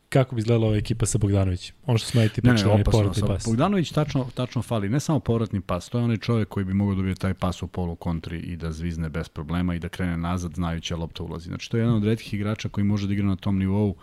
kako 0.09 0.35
bi 0.35 0.39
izgledala 0.39 0.67
ova 0.67 0.77
ekipa 0.77 1.05
sa 1.05 1.17
Bogdanovićem? 1.17 1.75
Ono 1.85 1.97
što 1.97 2.07
smo 2.07 2.21
ajti 2.21 2.41
pričali, 2.41 2.71
ne, 2.71 2.77
ne, 2.77 2.83
povratni 2.83 3.23
pas. 3.27 3.45
Bogdanović 3.45 3.91
tačno, 3.91 4.27
tačno 4.33 4.61
fali, 4.61 4.89
ne 4.89 4.99
samo 4.99 5.19
povratni 5.19 5.61
pas, 5.61 5.89
to 5.89 5.97
je 5.97 6.03
onaj 6.03 6.17
čovjek 6.17 6.47
koji 6.47 6.65
bi 6.65 6.73
mogao 6.73 6.95
dobiti 6.95 7.19
taj 7.19 7.33
pas 7.33 7.63
u 7.63 7.67
polu 7.67 7.95
kontri 7.95 8.39
i 8.39 8.55
da 8.55 8.71
zvizne 8.71 9.09
bez 9.09 9.29
problema 9.29 9.75
i 9.75 9.79
da 9.79 9.89
krene 9.89 10.17
nazad 10.17 10.53
znajući 10.53 10.93
da 10.93 10.97
lopta 10.97 11.23
ulazi. 11.23 11.47
Znači 11.47 11.71
to 11.71 11.77
je 11.77 11.81
jedan 11.81 11.95
od 11.95 12.03
redkih 12.03 12.33
igrača 12.33 12.69
koji 12.69 12.83
može 12.83 13.07
da 13.07 13.13
igra 13.13 13.25
na 13.25 13.35
tom 13.35 13.59
nivou 13.59 13.95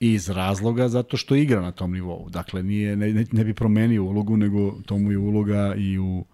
iz 0.00 0.28
razloga 0.28 0.88
zato 0.88 1.16
što 1.16 1.34
igra 1.34 1.60
na 1.60 1.72
tom 1.72 1.92
nivou. 1.92 2.28
Dakle, 2.30 2.62
nije, 2.62 2.96
ne, 2.96 3.26
ne, 3.32 3.44
bi 3.44 3.54
promenio 3.54 4.04
ulogu, 4.04 4.36
nego 4.36 4.74
to 4.86 4.98
mu 4.98 5.12
je 5.12 5.18
uloga 5.18 5.74
i 5.74 5.98
u 5.98 6.24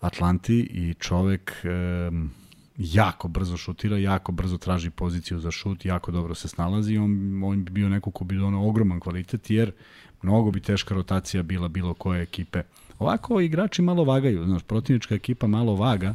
Atlanti 0.00 0.58
i 0.58 0.94
čovek 0.94 1.52
um, 1.64 2.30
jako 2.78 3.28
brzo 3.28 3.56
šutira, 3.56 3.98
jako 3.98 4.32
brzo 4.32 4.58
traži 4.58 4.90
poziciju 4.90 5.38
za 5.38 5.50
šut, 5.50 5.84
jako 5.84 6.12
dobro 6.12 6.34
se 6.34 6.48
snalazi 6.48 6.96
on, 6.96 7.42
on 7.44 7.64
bi 7.64 7.70
bio 7.70 7.88
neko 7.88 8.10
ko 8.10 8.24
bi 8.24 8.36
donao 8.36 8.68
ogroman 8.68 9.00
kvalitet, 9.00 9.50
jer 9.50 9.72
mnogo 10.22 10.50
bi 10.50 10.60
teška 10.60 10.94
rotacija 10.94 11.42
bila 11.42 11.68
bilo 11.68 11.94
koje 11.94 12.22
ekipe. 12.22 12.62
Ovako 12.98 13.40
igrači 13.40 13.82
malo 13.82 14.04
vagaju, 14.04 14.44
znaš, 14.44 14.62
protivnička 14.62 15.14
ekipa 15.14 15.46
malo 15.46 15.74
vaga 15.74 16.14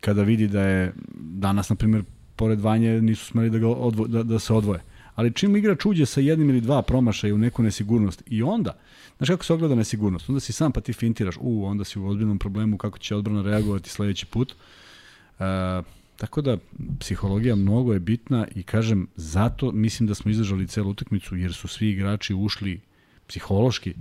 kada 0.00 0.22
vidi 0.22 0.48
da 0.48 0.62
je 0.62 0.92
danas, 1.14 1.68
na 1.68 1.76
primjer, 1.76 2.04
pored 2.36 2.60
Vanje 2.60 3.02
nisu 3.02 3.26
smeli 3.26 3.50
da, 3.50 3.58
ga 3.58 3.68
odvo, 3.68 4.06
da, 4.06 4.22
da 4.22 4.38
se 4.38 4.52
odvoje. 4.54 4.80
Ali 5.20 5.32
čim 5.32 5.56
igrač 5.56 5.84
uđe 5.84 6.06
sa 6.06 6.20
jednim 6.20 6.50
ili 6.50 6.60
dva 6.60 6.82
promašaja 6.82 7.34
u 7.34 7.38
neku 7.38 7.62
nesigurnost 7.62 8.22
i 8.26 8.42
onda, 8.42 8.78
znaš 9.16 9.28
kako 9.28 9.44
se 9.44 9.52
ogleda 9.52 9.74
nesigurnost, 9.74 10.28
onda 10.28 10.40
si 10.40 10.52
sam 10.52 10.72
pa 10.72 10.80
ti 10.80 10.92
fintiraš, 10.92 11.36
u, 11.40 11.66
onda 11.66 11.84
si 11.84 11.98
u 11.98 12.06
ozbiljnom 12.06 12.38
problemu 12.38 12.78
kako 12.78 12.98
će 12.98 13.16
odbrana 13.16 13.42
reagovati 13.42 13.90
sledeći 13.90 14.26
put. 14.26 14.52
Uh, 14.52 15.44
tako 16.16 16.40
da 16.40 16.56
psihologija 17.00 17.56
mnogo 17.56 17.92
je 17.92 18.00
bitna 18.00 18.46
i 18.54 18.62
kažem 18.62 19.06
zato 19.16 19.72
mislim 19.72 20.06
da 20.06 20.14
smo 20.14 20.30
izdržali 20.30 20.66
celu 20.66 20.90
utakmicu 20.90 21.36
jer 21.36 21.52
su 21.52 21.68
svi 21.68 21.90
igrači 21.90 22.34
ušli 22.34 22.80
psihološki 23.26 23.94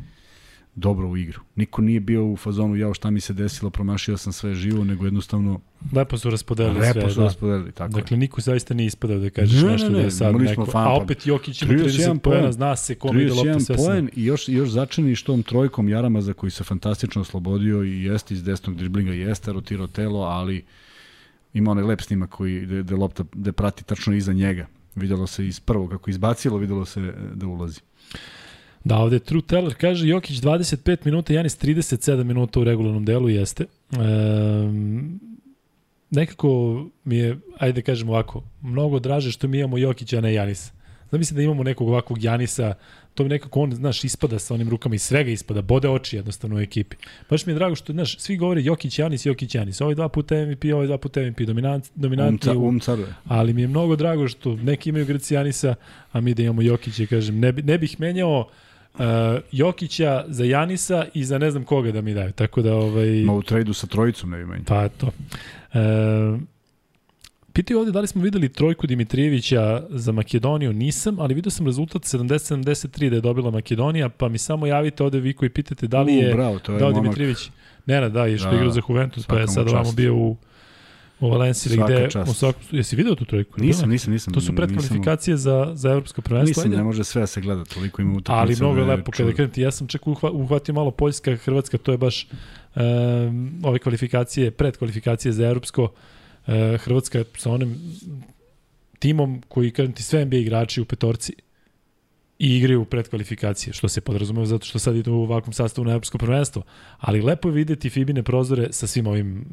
dobro 0.80 1.08
u 1.08 1.18
igru. 1.18 1.42
Niko 1.56 1.82
nije 1.82 2.00
bio 2.00 2.26
u 2.26 2.38
fazonu 2.38 2.76
jao 2.76 2.94
šta 2.94 3.10
mi 3.10 3.20
se 3.20 3.34
desilo, 3.34 3.70
promašio 3.70 4.18
sam 4.18 4.34
sve 4.34 4.56
živo, 4.56 4.84
nego 4.84 5.06
jednostavno 5.06 5.60
lepo 5.94 6.18
su 6.18 6.30
raspodelili 6.30 6.80
lepo 6.80 7.02
sve. 7.02 7.12
su 7.12 7.20
da. 7.20 7.26
raspodelili, 7.26 7.72
tako 7.72 7.94
Dakle, 7.94 8.18
niko 8.18 8.42
zaista 8.42 8.74
nije 8.74 8.88
ispadao 8.88 9.20
da 9.20 9.30
kažeš 9.30 9.62
Ne, 9.62 9.72
nešto 9.72 9.88
ne, 9.88 9.94
da 9.94 10.00
je 10.00 10.04
ne, 10.04 10.12
sad 10.12 10.36
neko. 10.36 10.66
fan, 10.66 10.88
a 10.88 10.94
opet 10.94 11.28
Jokić 11.28 11.62
ima 11.62 11.74
31 11.74 12.14
30 12.14 12.20
pojena, 12.20 12.52
zna 12.52 12.76
se 12.76 12.96
kome 12.96 13.22
ide 13.24 13.34
lopta 13.34 13.52
31 13.52 13.60
sve 13.60 13.76
poen 13.76 14.10
i 14.16 14.26
još, 14.26 14.50
još 14.50 14.70
začini 14.70 15.16
što 15.16 15.34
tom 15.34 15.44
trojkom 15.44 15.90
Jarama 15.90 16.22
za 16.22 16.34
koji 16.34 16.52
se 16.52 16.64
fantastično 16.64 17.22
oslobodio 17.22 17.84
i 17.84 18.04
jeste 18.04 18.34
iz 18.34 18.44
desnog 18.44 18.76
driblinga, 18.76 19.14
jeste 19.14 19.54
rotirao 19.54 19.88
telo, 19.88 20.20
ali 20.20 20.64
ima 21.54 21.72
onaj 21.72 21.84
lep 21.84 22.02
snimak 22.02 22.30
koji, 22.30 22.62
gde, 22.62 22.84
gde 22.84 22.96
lopta 22.96 23.24
gde 23.34 23.52
prati 23.52 23.84
tačno 23.84 24.14
iza 24.14 24.34
njega. 24.34 24.68
Videlo 24.96 25.28
se 25.28 25.48
iz 25.48 25.60
prvog, 25.60 25.90
kako 25.90 26.10
izbacilo, 26.10 26.58
videlo 26.58 26.86
se 26.86 27.00
e, 27.02 27.14
da 27.34 27.48
ulazi. 27.48 27.80
Da, 28.84 28.98
ovde 28.98 29.16
je 29.16 29.20
True 29.20 29.42
Teller 29.42 29.74
kaže 29.76 30.08
Jokić 30.08 30.38
25 30.38 30.98
minuta, 31.06 31.34
Janis 31.34 31.58
37 31.58 32.24
minuta 32.24 32.60
u 32.60 32.64
regularnom 32.64 33.06
delu, 33.06 33.30
jeste. 33.30 33.66
Um, 33.92 35.20
nekako 36.10 36.86
mi 37.04 37.18
je, 37.18 37.38
ajde 37.58 37.82
da 37.82 37.86
kažem 37.86 38.10
ovako, 38.10 38.44
mnogo 38.62 39.00
draže 39.00 39.32
što 39.32 39.48
mi 39.48 39.60
imamo 39.60 39.78
Jokića, 39.78 40.18
a 40.18 40.22
ne 40.22 40.34
Janis. 40.34 40.72
Znam 41.10 41.20
mislim 41.20 41.36
da 41.36 41.44
imamo 41.44 41.64
nekog 41.64 41.88
ovakvog 41.88 42.24
Janisa, 42.24 42.74
to 43.14 43.24
mi 43.24 43.30
nekako 43.30 43.62
on, 43.62 43.76
znaš, 43.76 44.04
ispada 44.04 44.40
sa 44.40 44.54
onim 44.54 44.70
rukama 44.70 44.96
i 44.96 45.00
svega 45.00 45.32
ispada, 45.32 45.62
bode 45.62 45.90
oči 45.90 46.16
jednostavno 46.16 46.56
u 46.56 46.60
ekipi. 46.60 46.96
Baš 47.30 47.46
mi 47.46 47.54
je 47.54 47.56
drago 47.56 47.76
što, 47.76 47.94
znaš, 47.94 48.20
svi 48.20 48.38
govore 48.38 48.64
Jokić, 48.64 49.00
Janis, 49.00 49.26
Jokić, 49.26 49.56
Janis. 49.56 49.82
Ovaj 49.82 49.96
dva 49.96 50.10
puta 50.10 50.36
MVP, 50.36 50.64
ovaj 50.74 50.88
dva 50.88 50.98
puta 50.98 51.22
MVP, 51.22 51.40
dominant, 51.40 51.86
dominantni 51.96 52.52
Um, 52.52 52.64
u, 52.64 52.68
um 52.68 52.82
ali 53.26 53.54
mi 53.54 53.62
je 53.62 53.68
mnogo 53.68 53.96
drago 53.96 54.28
što 54.28 54.56
neki 54.56 54.90
imaju 54.90 55.06
Grci 55.06 55.34
Janisa, 55.34 55.76
a 56.12 56.22
mi 56.22 56.34
da 56.34 56.44
imamo 56.44 56.62
Jokića, 56.62 57.06
kažem, 57.06 57.40
ne, 57.40 57.52
bi, 57.52 57.62
ne 57.62 57.78
bih 57.78 58.00
menjao 58.00 58.40
uh, 58.40 58.69
Jokića 59.52 60.26
za 60.28 60.44
Janisa 60.44 61.06
i 61.14 61.24
za 61.24 61.38
ne 61.38 61.52
znam 61.52 61.64
koga 61.64 61.92
da 61.92 62.02
mi 62.02 62.14
daju. 62.14 62.32
Tako 62.32 62.62
da, 62.62 62.76
ovaj... 62.76 63.10
Ma 63.26 63.34
u 63.34 63.42
trejdu 63.42 63.74
sa 63.74 63.88
trojicom 63.88 64.30
ne 64.30 64.38
bi 64.38 64.46
menjao. 64.46 64.66
Pa 64.68 64.90
to. 64.90 65.12
E, 65.74 66.38
pitaju 67.54 67.80
ovde 67.80 67.92
da 67.92 68.00
li 68.00 68.08
smo 68.08 68.22
videli 68.22 68.50
trojku 68.50 68.88
Dimitrijevića 68.88 69.84
za 69.90 70.12
Makedoniju. 70.12 70.74
Nisam, 70.74 71.20
ali 71.20 71.34
vidio 71.34 71.52
sam 71.52 71.66
rezultat 71.66 72.02
70-73 72.02 73.10
da 73.10 73.16
je 73.16 73.22
dobila 73.22 73.52
Makedonija, 73.52 74.10
pa 74.10 74.30
mi 74.30 74.38
samo 74.38 74.68
javite 74.68 75.04
ovde 75.04 75.20
vi 75.20 75.34
koji 75.34 75.50
pitate 75.50 75.88
da 75.88 76.02
li 76.02 76.14
je 76.14 76.34
U, 76.34 76.36
bravo, 76.36 76.60
to 76.60 76.74
je 76.74 76.80
dao 76.80 76.90
momak. 76.90 77.04
Dimitrijević. 77.04 77.50
Ne, 77.86 78.02
ne, 78.02 78.10
da, 78.10 78.26
je 78.26 78.38
što 78.38 78.50
Da, 78.50 78.56
igrao 78.56 78.72
za 78.72 78.82
Juventus, 78.90 79.26
pa 79.26 79.40
je 79.40 79.48
sad 79.48 79.68
ovamo 79.68 79.92
bio 79.92 80.16
u, 80.16 80.38
u 81.20 81.30
Valenciji, 81.30 81.74
Svaka 81.74 81.94
gde 81.94 82.10
čast. 82.10 82.32
u 82.32 82.34
svakom, 82.34 82.62
jesi 82.72 82.96
video 82.96 83.16
tu 83.16 83.26
trojku? 83.26 83.62
Nisam, 83.62 83.90
nisam, 83.90 84.14
nisam. 84.14 84.34
To 84.34 84.42
su 84.42 84.56
predkvalifikacije 84.56 85.38
za, 85.38 85.72
za 85.74 85.90
evropsko 85.90 86.22
prvenstvo. 86.22 86.64
Nisam, 86.64 86.78
ne 86.78 86.84
može 86.84 87.04
sve 87.04 87.20
da 87.22 87.28
se 87.28 87.42
gleda, 87.42 87.66
toliko 87.66 88.02
ima 88.02 88.18
utakmica. 88.18 88.42
Ali 88.42 88.56
mnogo 88.56 88.80
je 88.80 88.86
da 88.86 88.92
lepo 88.92 89.12
kada 89.12 89.18
čudno. 89.18 89.34
krenete. 89.34 89.62
Ja 89.62 89.72
sam 89.72 89.88
čak 89.88 90.08
uhva, 90.08 90.32
uhvatio 90.32 90.74
malo 90.74 90.92
Poljska, 90.92 91.36
Hrvatska, 91.36 91.78
to 91.78 91.92
je 91.92 91.98
baš 91.98 92.28
um, 92.76 93.62
ove 93.64 93.80
kvalifikacije, 93.80 94.52
predkvalifikacije 94.52 95.32
za 95.32 95.48
evropsko. 95.48 95.84
Uh, 95.84 96.54
Hrvatska 96.80 97.24
sa 97.38 97.52
onim 97.52 97.76
timom 99.00 99.42
koji, 99.48 99.72
kažem 99.72 99.92
ti, 99.94 100.04
sve 100.04 100.26
NBA 100.26 100.38
igrači 100.38 100.82
u 100.82 100.86
petorci 100.86 101.34
i 102.40 102.58
igraju 102.58 102.86
predkvalifikacije, 102.86 103.74
što 103.74 103.88
se 103.88 104.02
podrazumeva 104.02 104.46
zato 104.46 104.66
što 104.66 104.80
sad 104.80 104.96
idu 104.96 105.14
u 105.14 105.24
ovakvom 105.24 105.54
sastavu 105.54 105.86
na 105.86 105.92
evropsko 105.92 106.18
prvenstvo. 106.18 106.64
Ali 106.98 107.22
lepo 107.22 107.50
je 107.50 107.54
videti 107.54 107.90
Fibine 107.90 108.24
prozore 108.24 108.68
sa 108.72 108.88
svim 108.88 109.08
ovim 109.08 109.46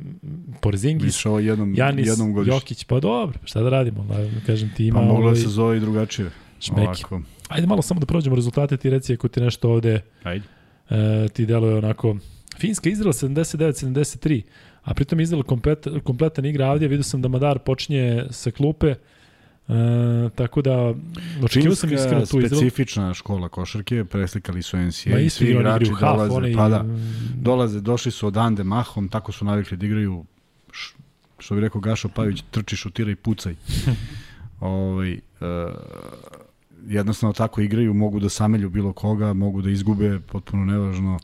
Porzingis, 0.60 1.06
Više 1.06 1.28
ovo 1.28 1.38
jednom, 1.38 1.74
Janis, 1.74 2.08
jednom 2.08 2.32
godišnje. 2.32 2.56
Jokić, 2.56 2.84
pa 2.84 3.00
dobro, 3.00 3.38
šta 3.44 3.62
da 3.62 3.68
radimo? 3.68 4.06
Kažem 4.46 4.70
ti 4.76 4.86
ima 4.86 5.00
Pa 5.00 5.06
moglo 5.06 5.24
ovaj, 5.24 5.36
se 5.36 5.48
zove 5.48 5.76
i 5.76 5.80
drugačije. 5.80 6.30
šmeki. 6.60 6.82
Ovako. 6.82 7.20
Ajde 7.48 7.66
malo 7.66 7.82
samo 7.82 8.00
da 8.00 8.06
prođemo 8.06 8.36
rezultate, 8.36 8.76
ti 8.76 8.90
reci 8.90 9.14
ako 9.14 9.28
ti 9.28 9.40
nešto 9.40 9.70
ovde 9.70 10.00
Ajde. 10.22 10.44
e, 10.90 11.28
ti 11.28 11.46
deluje 11.46 11.74
onako... 11.74 12.16
Finska 12.58 12.90
Izrael 12.90 13.12
79-73, 13.12 14.42
a 14.82 14.94
pritom 14.94 15.20
Izrael 15.20 15.42
komplet, 15.42 15.86
kompletan 16.04 16.44
igra 16.44 16.66
Avdija, 16.66 16.88
vidio 16.88 17.04
sam 17.04 17.22
da 17.22 17.28
Madar 17.28 17.58
počinje 17.58 18.24
sa 18.30 18.50
klupe, 18.50 18.94
e, 19.68 20.30
tako 20.34 20.62
da 20.62 20.94
očekivao 21.42 21.74
sam 21.74 21.92
iskreno 21.92 22.26
tu 22.26 22.38
Izrael. 22.38 22.48
specifična 22.48 23.14
škola 23.14 23.48
košarke, 23.48 24.04
preslikali 24.04 24.62
su 24.62 24.76
NCAA, 24.76 25.12
Ma 25.12 25.20
i 25.20 25.30
svi 25.30 25.50
igrači 25.50 25.90
dolaze, 26.00 26.34
one 26.34 26.54
pa 26.54 26.68
da, 26.68 26.84
dolaze, 27.34 27.80
došli 27.80 28.12
su 28.12 28.26
odande 28.26 28.64
mahom, 28.64 29.08
tako 29.08 29.32
su 29.32 29.44
navikli 29.44 29.76
da 29.76 29.86
igraju, 29.86 30.24
š, 30.72 30.94
što 31.38 31.54
bi 31.54 31.60
rekao 31.60 31.80
Gašo 31.80 32.08
Pavić, 32.08 32.44
trči, 32.50 32.76
šutira 32.76 33.10
i 33.10 33.16
pucaj. 33.16 33.54
ovaj, 34.60 35.12
uh, 35.12 35.18
jednostavno 36.88 37.32
tako 37.32 37.60
igraju, 37.60 37.94
mogu 37.94 38.20
da 38.20 38.28
samelju 38.28 38.70
bilo 38.70 38.92
koga, 38.92 39.32
mogu 39.32 39.62
da 39.62 39.70
izgube, 39.70 40.20
potpuno 40.20 40.64
nevažno, 40.64 41.18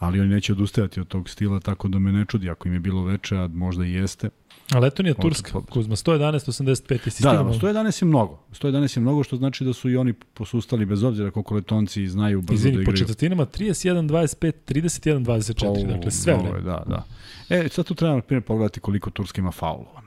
ali 0.00 0.20
oni 0.20 0.28
neće 0.28 0.52
odustajati 0.52 1.00
od 1.00 1.08
tog 1.08 1.28
stila, 1.28 1.60
tako 1.60 1.88
da 1.88 1.98
me 1.98 2.12
ne 2.12 2.24
čudi 2.24 2.50
ako 2.50 2.68
im 2.68 2.74
je 2.74 2.80
bilo 2.80 3.04
veče, 3.04 3.36
a 3.36 3.48
možda 3.48 3.84
i 3.84 3.92
jeste. 3.92 4.30
A 4.72 4.78
Letonija 4.78 5.14
Turska. 5.14 5.60
Kuzma, 5.60 5.96
111-85, 5.96 6.98
jesi 7.04 7.22
Da, 7.22 7.32
da, 7.32 7.52
stigao? 7.52 7.72
111 7.72 8.02
je 8.02 8.08
mnogo. 8.08 8.38
111 8.52 8.96
je 8.96 9.00
mnogo, 9.00 9.22
što 9.22 9.36
znači 9.36 9.64
da 9.64 9.72
su 9.72 9.90
i 9.90 9.96
oni 9.96 10.12
posustali 10.12 10.86
bez 10.86 11.02
obzira 11.02 11.30
koliko 11.30 11.54
letonci 11.54 12.08
znaju 12.08 12.42
brzo 12.42 12.54
Izvini, 12.54 12.76
da 12.76 12.78
po 12.78 12.82
igraju. 12.82 12.98
četvrtinama 12.98 13.46
31-25, 13.46 14.52
31-24, 14.68 15.86
dakle 15.86 16.10
sve 16.10 16.34
vreme. 16.34 16.60
Da, 16.60 16.84
da. 16.88 17.04
E, 17.48 17.68
sad 17.68 17.86
tu 17.86 17.94
treba, 17.94 18.14
na 18.14 18.20
primjer, 18.20 18.42
pogledati 18.42 18.80
koliko 18.80 19.10
Turska 19.10 19.40
ima 19.40 19.50
faulova. 19.50 20.02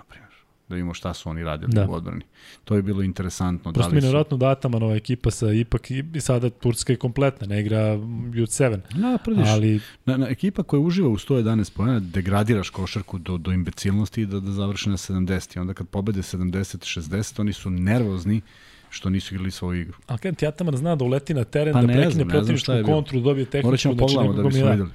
Da 0.74 0.76
vidimo 0.76 0.94
šta 0.94 1.14
su 1.14 1.30
oni 1.30 1.44
radili 1.44 1.72
Da. 1.74 1.88
u 1.90 1.94
odbrani. 1.94 2.22
To 2.66 2.76
je 2.76 2.82
bilo 2.82 3.02
interesantno. 3.04 3.74
Prosto 3.74 3.90
da 3.90 3.94
mi 3.94 3.98
je 3.98 4.02
su... 4.02 4.06
nevjerojatno 4.06 4.38
da 4.38 4.50
Atamanova 4.50 4.96
ekipa 4.96 5.32
sa 5.32 5.52
ipak 5.52 5.92
i 5.92 6.04
i 6.14 6.22
sada 6.22 6.50
Turska 6.50 6.94
je 6.94 6.98
kompletna, 6.98 7.48
ne 7.48 7.62
igra 7.62 7.78
Youth 7.78 8.64
7, 8.64 8.80
Na, 8.96 9.18
prediš, 9.18 9.48
ali 9.48 9.80
na, 10.06 10.18
na, 10.18 10.28
ekipa 10.30 10.64
koja 10.64 10.80
uživa 10.80 11.10
u 11.10 11.18
111 11.18 11.72
pojena, 11.74 12.00
degradiraš 12.00 12.70
košarku 12.70 13.18
do, 13.18 13.38
do 13.38 13.52
imbecilnosti 13.52 14.22
i 14.22 14.26
da, 14.26 14.40
da 14.40 14.52
završi 14.52 14.90
na 14.90 14.98
70. 14.98 15.58
I 15.58 15.60
onda 15.60 15.74
kad 15.74 15.88
pobede 15.88 16.22
70-60, 16.22 17.42
oni 17.42 17.54
su 17.54 17.70
nervozni 17.70 18.42
što 18.90 19.10
nisu 19.10 19.36
igrali 19.36 19.52
svoju 19.52 19.82
igru. 19.82 19.98
Ali 20.08 20.20
kažem 20.20 20.36
ti, 20.36 20.48
Ataman 20.48 20.78
zna 20.78 20.96
da 20.96 21.06
uleti 21.06 21.34
na 21.34 21.44
teren, 21.44 21.74
Pa 21.74 21.82
da 21.82 21.88
ne 21.88 21.94
prekine 21.94 22.26
protivničku 22.28 22.72
kontru, 22.86 23.20
dobije 23.20 23.46
tehničku, 23.46 23.68
Morat 23.68 23.80
ćemo 23.80 23.96
pogledamo 23.98 24.34
da 24.34 24.42
nekako 24.44 24.48
mi 24.48 24.54
bismo 24.54 24.66
da. 24.66 24.72
videli. 24.72 24.90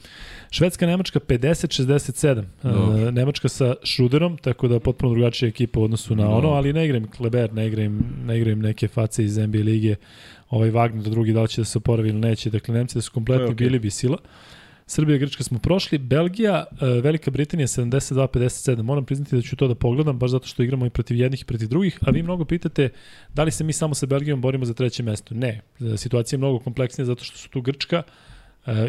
Švedska, 0.51 0.87
Nemačka 0.87 1.21
50-67. 1.21 2.45
Dobro. 2.63 3.07
Uh, 3.07 3.15
Nemačka 3.15 3.49
sa 3.49 3.75
Šruderom, 3.83 4.37
tako 4.39 4.69
da 4.69 4.81
potpuno 4.81 5.15
drugačija 5.15 5.49
ekipa 5.49 5.81
u 5.81 5.83
odnosu 5.83 6.17
na 6.17 6.27
ono, 6.27 6.35
Dobro. 6.35 6.51
ali 6.51 6.73
ne 6.73 6.85
igram 6.85 7.11
Kleber, 7.11 7.53
ne 7.53 7.67
igram, 7.67 8.01
ne 8.25 8.39
igram 8.39 8.59
neke 8.59 8.89
face 8.89 9.25
iz 9.25 9.37
NBA 9.39 9.59
lige. 9.59 9.97
Ovaj 10.51 10.71
Wagner 10.71 11.11
drugi 11.11 11.33
da 11.33 11.43
li 11.43 11.49
će 11.49 11.61
da 11.61 11.65
se 11.65 11.79
oporavi 11.79 12.09
ili 12.09 12.19
neće. 12.19 12.51
Dakle, 12.51 12.75
Nemci 12.75 12.95
da 12.95 13.03
su 13.03 13.13
kompletni 13.13 13.45
je 13.45 13.51
okej. 13.51 13.67
bili 13.67 13.79
bi 13.79 13.91
sila. 13.91 14.19
Srbija 14.87 15.17
i 15.17 15.19
Grčka 15.19 15.45
smo 15.45 15.59
prošli. 15.59 15.99
Belgija, 15.99 16.65
uh, 16.73 16.79
Velika 17.05 17.31
Britanija 17.31 17.67
72-57. 17.67 18.83
Moram 18.83 19.05
priznati 19.05 19.37
da 19.37 19.43
ću 19.43 19.57
to 19.57 19.69
da 19.69 19.75
pogledam, 19.75 20.19
baš 20.19 20.31
zato 20.31 20.47
što 20.47 20.63
igramo 20.63 20.87
i 20.87 20.91
protiv 20.91 21.17
jednih 21.17 21.41
i 21.41 21.45
protiv 21.45 21.69
drugih. 21.69 21.99
A 22.01 22.11
vi 22.11 22.23
mnogo 22.23 22.45
pitate 22.45 22.89
da 23.35 23.45
li 23.45 23.51
se 23.51 23.65
mi 23.65 23.73
samo 23.73 23.95
sa 23.95 24.07
Belgijom 24.07 24.41
borimo 24.41 24.65
za 24.65 24.75
treće 24.75 25.03
mesto. 25.03 25.35
Ne. 25.35 25.61
Situacija 25.97 26.37
je 26.37 26.39
mnogo 26.39 26.59
kompleksnija 26.59 27.05
zato 27.05 27.25
što 27.25 27.39
su 27.39 27.49
tu 27.49 27.61
Grčka 27.61 28.03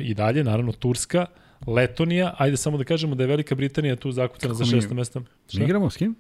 i 0.01 0.14
dalje, 0.14 0.43
naravno 0.43 0.72
Turska, 0.72 1.26
Letonija, 1.68 2.34
ajde 2.38 2.57
samo 2.57 2.78
da 2.78 2.84
kažemo 2.84 3.16
da 3.16 3.24
je 3.24 3.28
Velika 3.28 3.55
Britanija 3.55 3.95
tu 3.95 4.12
zakucana 4.12 4.53
za 4.53 4.66
šesto 4.66 4.93
mesto. 4.93 5.22
Ne 5.53 5.64
igramo 5.64 5.89
s 5.89 5.97
kim? 5.97 6.16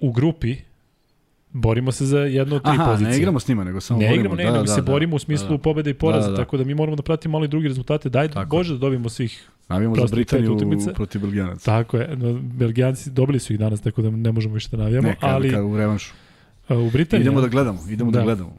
U 0.00 0.12
grupi 0.12 0.56
borimo 1.52 1.92
se 1.92 2.06
za 2.06 2.18
jedno 2.18 2.56
od 2.56 2.62
tri 2.62 2.72
Aha, 2.72 2.84
pozicije. 2.84 3.10
ne 3.10 3.16
igramo 3.18 3.40
s 3.40 3.48
njima, 3.48 3.64
nego 3.64 3.80
samo 3.80 4.00
ne 4.00 4.06
borimo. 4.06 4.20
igramo, 4.20 4.36
ne, 4.36 4.44
da, 4.44 4.50
nego 4.52 4.64
da, 4.64 4.74
se 4.74 4.80
da, 4.80 4.92
borimo 4.92 5.16
u 5.16 5.18
smislu 5.18 5.48
da, 5.48 5.54
da. 5.54 5.58
pobede 5.58 5.90
i 5.90 5.94
poraza, 5.94 6.20
Da, 6.20 6.30
da, 6.30 6.36
da. 6.36 6.42
tako 6.44 6.56
da 6.56 6.64
mi 6.64 6.74
moramo 6.74 6.96
da 6.96 7.02
pratimo 7.02 7.32
malo 7.32 7.44
i 7.44 7.48
drugi 7.48 7.68
rezultate. 7.68 8.08
Daj, 8.08 8.28
Tako. 8.28 8.56
Bože 8.56 8.72
da 8.72 8.78
dobijemo 8.78 9.08
svih. 9.08 9.50
Navijamo 9.68 9.96
za 9.96 10.06
Britaniju 10.06 10.58
protiv 10.94 11.20
Belgijanaca. 11.20 11.64
Tako 11.64 11.96
je, 11.96 12.16
no, 12.16 12.32
Belgijanci 12.42 13.10
dobili 13.10 13.38
su 13.38 13.52
ih 13.52 13.58
danas, 13.58 13.80
tako 13.80 14.02
da 14.02 14.10
ne 14.10 14.32
možemo 14.32 14.54
više 14.54 14.68
da 14.70 14.76
navijamo, 14.76 15.08
Ne, 15.08 15.16
kad, 15.20 15.30
ali 15.30 15.50
kad 15.50 15.64
u 15.64 15.76
revanšu. 15.76 16.12
u 16.68 16.90
Britaniji. 16.90 17.22
Idemo 17.24 17.40
da 17.40 17.48
gledamo, 17.48 17.78
idemo 17.90 18.10
da, 18.10 18.18
da 18.18 18.24
gledamo. 18.24 18.56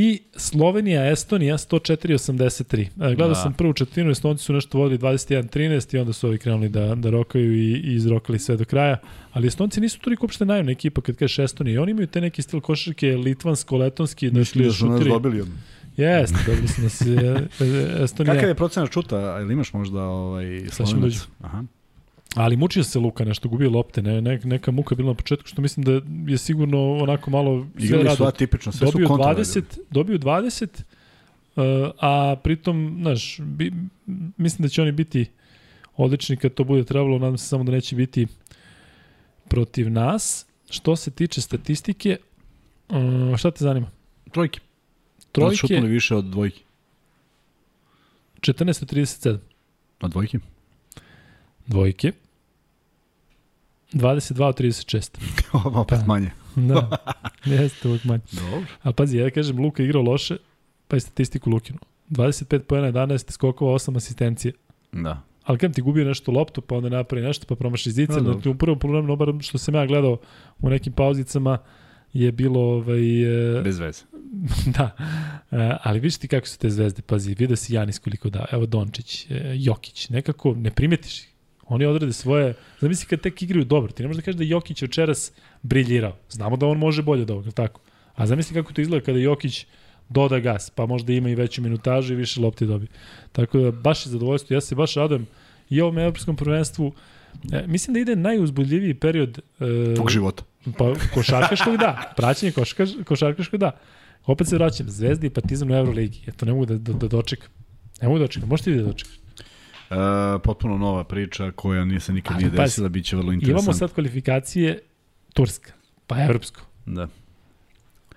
I 0.00 0.20
Slovenija, 0.36 1.10
Estonija 1.10 1.58
104-83. 1.58 2.80
E, 2.80 2.88
gledao 2.96 3.28
da. 3.28 3.34
sam 3.34 3.52
prvu 3.52 3.72
četvrtinu, 3.72 4.10
Estonci 4.10 4.44
su 4.44 4.52
nešto 4.52 4.78
vodili 4.78 4.98
21-13 4.98 5.96
i 5.96 5.98
onda 5.98 6.12
su 6.12 6.26
ovi 6.26 6.38
krenuli 6.38 6.68
da, 6.68 6.94
da 6.94 7.10
rokaju 7.10 7.52
i, 7.52 7.72
i 7.72 7.94
izrokali 7.94 8.38
sve 8.38 8.56
do 8.56 8.64
kraja. 8.64 8.96
Ali 9.32 9.46
Estonci 9.46 9.80
nisu 9.80 10.00
toliko 10.00 10.26
uopšte 10.26 10.44
naivna 10.44 10.72
ekipa 10.72 11.00
kad 11.00 11.16
kažeš 11.16 11.38
Estonija. 11.38 11.74
I 11.74 11.78
oni 11.78 11.90
imaju 11.90 12.06
te 12.06 12.20
neki 12.20 12.42
stil 12.42 12.60
košarke 12.60 13.06
litvansko-letonski. 13.06 14.30
Mislim 14.30 14.64
da 14.64 14.72
su 14.72 14.86
nas 14.86 15.04
dobili 15.04 15.40
od... 15.40 15.48
Jeste, 15.96 16.38
dobili 16.46 16.68
su 16.68 16.82
nas 16.82 17.00
e, 17.00 17.04
e, 17.60 18.02
Estonija. 18.04 18.34
Kakav 18.34 18.48
je 18.48 18.54
procenac 18.54 18.92
šuta? 18.92 19.38
Ili 19.40 19.52
imaš 19.52 19.72
možda 19.72 20.02
ovaj, 20.02 20.66
slovenac? 20.70 21.28
Aha. 21.40 21.64
Ali 22.34 22.56
mučio 22.56 22.84
se 22.84 22.98
Luka 22.98 23.24
nešto, 23.24 23.48
gubio 23.48 23.70
lopte, 23.70 24.02
ne, 24.02 24.20
ne, 24.20 24.40
neka 24.44 24.70
muka 24.70 24.94
bila 24.94 25.08
na 25.08 25.14
početku, 25.14 25.48
što 25.48 25.62
mislim 25.62 25.84
da 25.84 26.00
je 26.32 26.38
sigurno 26.38 26.92
onako 26.92 27.30
malo 27.30 27.66
sve 27.86 28.02
rado. 28.02 28.16
su 28.16 28.24
atipično, 28.24 28.72
sve 28.72 28.86
dobio 28.86 29.06
su 29.06 29.14
kontra. 29.14 29.34
20, 29.34 29.62
dobio 29.90 30.18
20, 30.18 30.68
uh, 31.56 31.62
a 32.00 32.36
pritom, 32.42 32.98
znaš, 33.00 33.40
bi, 33.40 33.72
mislim 34.36 34.62
da 34.62 34.68
će 34.68 34.82
oni 34.82 34.92
biti 34.92 35.26
odlični 35.96 36.36
kad 36.36 36.54
to 36.54 36.64
bude 36.64 36.84
trebalo, 36.84 37.18
nadam 37.18 37.38
se 37.38 37.46
samo 37.46 37.64
da 37.64 37.72
neće 37.72 37.96
biti 37.96 38.26
protiv 39.48 39.90
nas. 39.90 40.46
Što 40.70 40.96
se 40.96 41.10
tiče 41.10 41.40
statistike, 41.40 42.16
uh, 42.88 43.36
šta 43.36 43.50
te 43.50 43.64
zanima? 43.64 43.90
Trojke. 44.32 44.60
Trojke. 45.32 45.80
Da 45.80 45.86
više 45.86 46.14
od 46.14 46.24
dvojke. 46.24 46.60
14 48.40 48.82
od 48.82 48.92
37. 48.92 49.38
A 50.00 50.08
dvojke? 50.08 50.38
Dvojke. 51.68 52.12
22 53.92 54.44
od 54.44 54.60
36. 54.60 55.18
opet 55.80 55.98
pa, 56.00 56.06
manje. 56.06 56.30
da, 56.56 56.96
jeste 57.62 57.88
uvijek 57.88 58.04
manje. 58.04 58.22
Dobro. 58.32 58.66
Ali 58.82 58.94
pazi, 58.94 59.18
ja 59.18 59.30
kažem, 59.30 59.58
Luka 59.58 59.82
igrao 59.82 60.02
loše, 60.02 60.36
pa 60.88 60.96
je 60.96 61.00
statistiku 61.00 61.50
Lukinu. 61.50 61.78
25 62.10 62.58
pojena, 62.58 62.92
11 62.92 63.32
skokova, 63.32 63.72
8 63.72 63.96
asistencije. 63.96 64.52
Da. 64.92 65.22
Ali 65.44 65.58
kad 65.58 65.74
ti 65.74 65.82
gubio 65.82 66.04
nešto 66.04 66.32
loptu, 66.32 66.60
pa 66.60 66.76
onda 66.76 66.88
napravi 66.88 67.26
nešto, 67.26 67.46
pa 67.46 67.54
promaši 67.54 67.90
zice, 67.90 68.20
da, 68.20 68.50
u 68.50 68.54
prvom 68.54 68.78
problemu, 68.78 69.16
bar 69.16 69.34
što 69.40 69.58
sam 69.58 69.74
ja 69.74 69.86
gledao 69.86 70.18
u 70.60 70.70
nekim 70.70 70.92
pauzicama, 70.92 71.58
je 72.12 72.32
bilo 72.32 72.60
ovaj, 72.60 73.58
e, 73.58 73.62
bez 73.62 73.78
veze. 73.78 74.02
da. 74.76 74.90
E, 75.50 75.76
ali 75.82 76.00
vidiš 76.00 76.18
ti 76.18 76.28
kako 76.28 76.46
su 76.46 76.58
te 76.58 76.70
zvezde, 76.70 77.02
pazi, 77.02 77.34
vidio 77.34 77.56
si 77.56 77.74
Janis 77.74 77.98
koliko 77.98 78.30
da, 78.30 78.44
evo 78.52 78.66
Dončić, 78.66 79.26
e, 79.30 79.52
Jokić, 79.54 80.08
nekako 80.08 80.54
ne 80.54 80.70
primetiš 80.70 81.20
ih 81.20 81.37
Oni 81.68 81.86
odrade 81.86 82.12
svoje... 82.12 82.54
Zamisli 82.80 83.06
kad 83.06 83.20
tek 83.20 83.42
igraju 83.42 83.64
dobro. 83.64 83.92
Ti 83.92 84.02
ne 84.02 84.08
možeš 84.08 84.22
da 84.22 84.24
kažeš 84.24 84.38
da 84.38 84.44
je 84.44 84.48
Jokić 84.48 84.82
večeras 84.82 85.32
briljirao. 85.62 86.16
Znamo 86.30 86.56
da 86.56 86.66
on 86.66 86.78
može 86.78 87.02
bolje 87.02 87.22
od 87.22 87.30
ovoga, 87.30 87.50
tako? 87.50 87.80
A 88.14 88.26
zamisli 88.26 88.54
kako 88.54 88.72
to 88.72 88.80
izgleda 88.80 89.04
kada 89.04 89.18
Jokić 89.18 89.66
doda 90.08 90.38
gas, 90.38 90.70
pa 90.70 90.86
možda 90.86 91.12
ima 91.12 91.30
i 91.30 91.34
veću 91.34 91.62
minutažu 91.62 92.12
i 92.12 92.16
više 92.16 92.40
lopti 92.40 92.66
dobi. 92.66 92.86
Tako 93.32 93.58
da 93.58 93.70
baš 93.70 94.06
je 94.06 94.10
zadovoljstvo. 94.10 94.54
Ja 94.54 94.60
se 94.60 94.74
baš 94.74 94.94
radujem 94.94 95.26
i 95.70 95.80
ovom 95.80 95.98
evropskom 95.98 96.36
prvenstvu. 96.36 96.92
E, 97.52 97.64
mislim 97.66 97.94
da 97.94 98.00
ide 98.00 98.16
najuzbudljiviji 98.16 98.94
period... 98.94 99.38
E, 99.60 99.94
Tvog 99.94 100.10
života. 100.10 100.42
Pa 100.78 100.94
košarkaškog 101.14 101.76
da. 101.76 102.12
Praćenje 102.16 102.52
košarkaš, 102.52 102.90
košarkaškog 103.04 103.60
da. 103.60 103.70
Opet 104.26 104.48
se 104.48 104.56
vraćam. 104.56 104.88
Zvezdi 104.88 105.26
i 105.26 105.30
Partizan 105.30 105.70
u 105.70 105.74
Euroligi. 105.74 106.20
Ja 106.26 106.32
to 106.32 106.46
ne 106.46 106.52
mogu 106.52 106.66
da, 106.66 106.78
da, 106.78 106.92
da 106.92 107.08
dočekam. 107.08 107.48
Ne 108.02 108.08
mogu 108.08 108.18
da 108.18 108.24
dočekam. 108.24 108.48
Možete 108.48 108.70
vi 108.70 108.76
da 108.76 108.84
dočekaš? 108.84 109.18
E, 109.90 109.94
potpuno 110.44 110.78
nova 110.78 111.04
priča 111.04 111.50
koja 111.50 111.84
nije 111.84 112.00
se 112.00 112.12
nikad 112.12 112.32
Ali, 112.36 112.44
nije 112.44 112.56
desila, 112.56 112.88
bit 112.88 113.04
će 113.04 113.16
vrlo 113.16 113.32
interesantno. 113.32 113.62
Imamo 113.62 113.78
sad 113.78 113.92
kvalifikacije 113.92 114.80
Turska, 115.34 115.72
pa 116.06 116.22
Evropsko. 116.22 116.60
Da. 116.86 117.08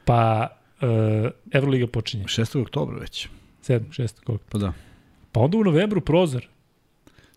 Pa 0.06 0.48
uh, 0.82 0.88
Evroliga 1.52 1.88
počinje. 1.88 2.24
6. 2.24 2.62
oktobra 2.62 2.98
već. 3.00 3.28
7. 3.68 3.80
6. 3.90 4.20
oktobra. 4.20 4.46
Pa 4.50 4.58
da. 4.58 4.74
Pa 5.32 5.40
onda 5.40 5.58
u 5.58 5.64
novembru 5.64 6.02
prozor. 6.02 6.48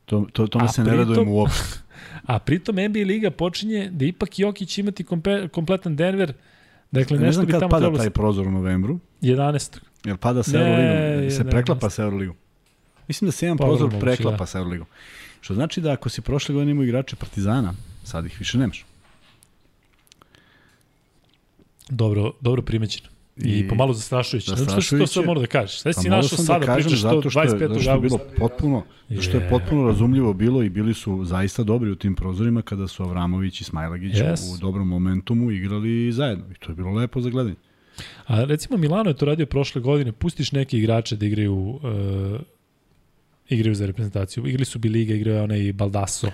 To, 0.05 0.27
to, 0.33 0.47
tome 0.47 0.69
se 0.69 0.83
pritom, 0.83 0.99
ne 0.99 1.05
radujemo 1.05 1.33
uopšte. 1.33 1.79
A 2.33 2.39
pritom 2.39 2.77
NBA 2.77 3.01
liga 3.07 3.31
počinje 3.31 3.89
da 3.93 4.05
ipak 4.05 4.39
Jokić 4.39 4.79
imati 4.79 5.05
kompe, 5.05 5.49
kompletan 5.49 5.97
Denver. 5.97 6.33
Dakle, 6.91 7.19
ne 7.19 7.27
nešto 7.27 7.35
znam 7.35 7.47
bi 7.47 7.53
tamo 7.53 7.61
kad 7.61 7.71
pada 7.71 7.97
taj 7.97 8.11
prozor 8.11 8.47
u 8.47 8.51
novembru. 8.51 8.99
11. 9.21 9.79
Jel 10.05 10.17
pada 10.17 10.43
sa 10.43 10.59
Euroligom? 10.59 11.31
Se 11.31 11.45
preklapa 11.45 11.91
sa 11.91 12.03
Euroligom? 12.03 12.37
Mislim 13.09 13.29
da 13.29 13.33
se 13.33 13.47
jedan 13.47 13.59
pa, 13.59 13.65
prozor 13.65 13.87
moguće, 13.87 14.01
preklapa 14.01 14.37
da. 14.37 14.47
sa 14.47 14.59
Euroligom. 14.59 14.87
Što 15.41 15.55
znači 15.55 15.81
da 15.81 15.93
ako 15.93 16.09
si 16.09 16.21
prošle 16.21 16.55
godine 16.55 16.71
imao 16.71 16.85
igrače 16.85 17.17
Partizana, 17.17 17.75
sad 18.05 18.27
ih 18.27 18.39
više 18.39 18.59
nemaš. 18.59 18.85
Dobro, 21.89 22.33
dobro 22.41 22.63
primećeno. 22.63 23.09
I, 23.37 23.59
I 23.59 23.69
pomalo 23.69 23.93
zastrašujuće. 23.93 24.55
Znači 24.57 24.87
što 24.87 24.99
to 24.99 25.07
sve 25.07 25.27
mora 25.27 25.41
da 25.41 25.47
kažeš. 25.47 25.81
Sve 25.81 25.93
pa 25.93 26.01
si 26.01 26.09
našao 26.09 26.37
da 26.37 26.43
sada, 26.43 26.67
da 26.67 26.75
pričaš 26.75 26.99
što 26.99 27.09
25. 27.09 27.23
Zato 27.23 27.81
što 27.81 27.93
je 27.93 28.01
bilo 28.01 28.19
potpuno, 28.37 28.83
je. 29.09 29.23
što 29.23 29.37
je 29.37 29.49
potpuno 29.51 29.87
razumljivo 29.87 30.33
bilo 30.33 30.63
i 30.63 30.69
bili 30.69 30.95
su 30.95 31.25
zaista 31.25 31.63
dobri 31.63 31.91
u 31.91 31.97
tim 31.97 32.15
prozorima 32.15 32.63
kada 32.63 32.89
su 32.89 33.03
Avramović 33.03 33.61
i 33.61 33.65
Smajlagić 33.65 34.15
yes. 34.15 34.55
u 34.55 34.59
dobrom 34.61 34.89
momentumu 34.89 35.51
igrali 35.51 36.13
zajedno. 36.13 36.45
I 36.51 36.55
to 36.55 36.73
je 36.73 36.77
bilo 36.77 36.91
lepo 36.91 37.21
za 37.21 37.31
gledanje. 37.31 37.57
A 38.27 38.45
recimo 38.45 38.79
Milano 38.79 39.11
je 39.11 39.17
to 39.17 39.25
radio 39.25 39.47
prošle 39.47 39.81
godine, 39.81 40.13
pustiš 40.13 40.53
neke 40.53 40.79
igrače 40.79 41.17
da 41.17 41.27
igraju 41.27 41.55
uh, 41.55 41.81
igraju 43.49 43.75
za 43.75 43.87
reprezentaciju. 43.87 44.47
Igli 44.47 44.65
su 44.65 44.79
Biliga, 44.79 45.15
igraju 45.15 45.43
onaj 45.43 45.73
Baldasso. 45.73 46.31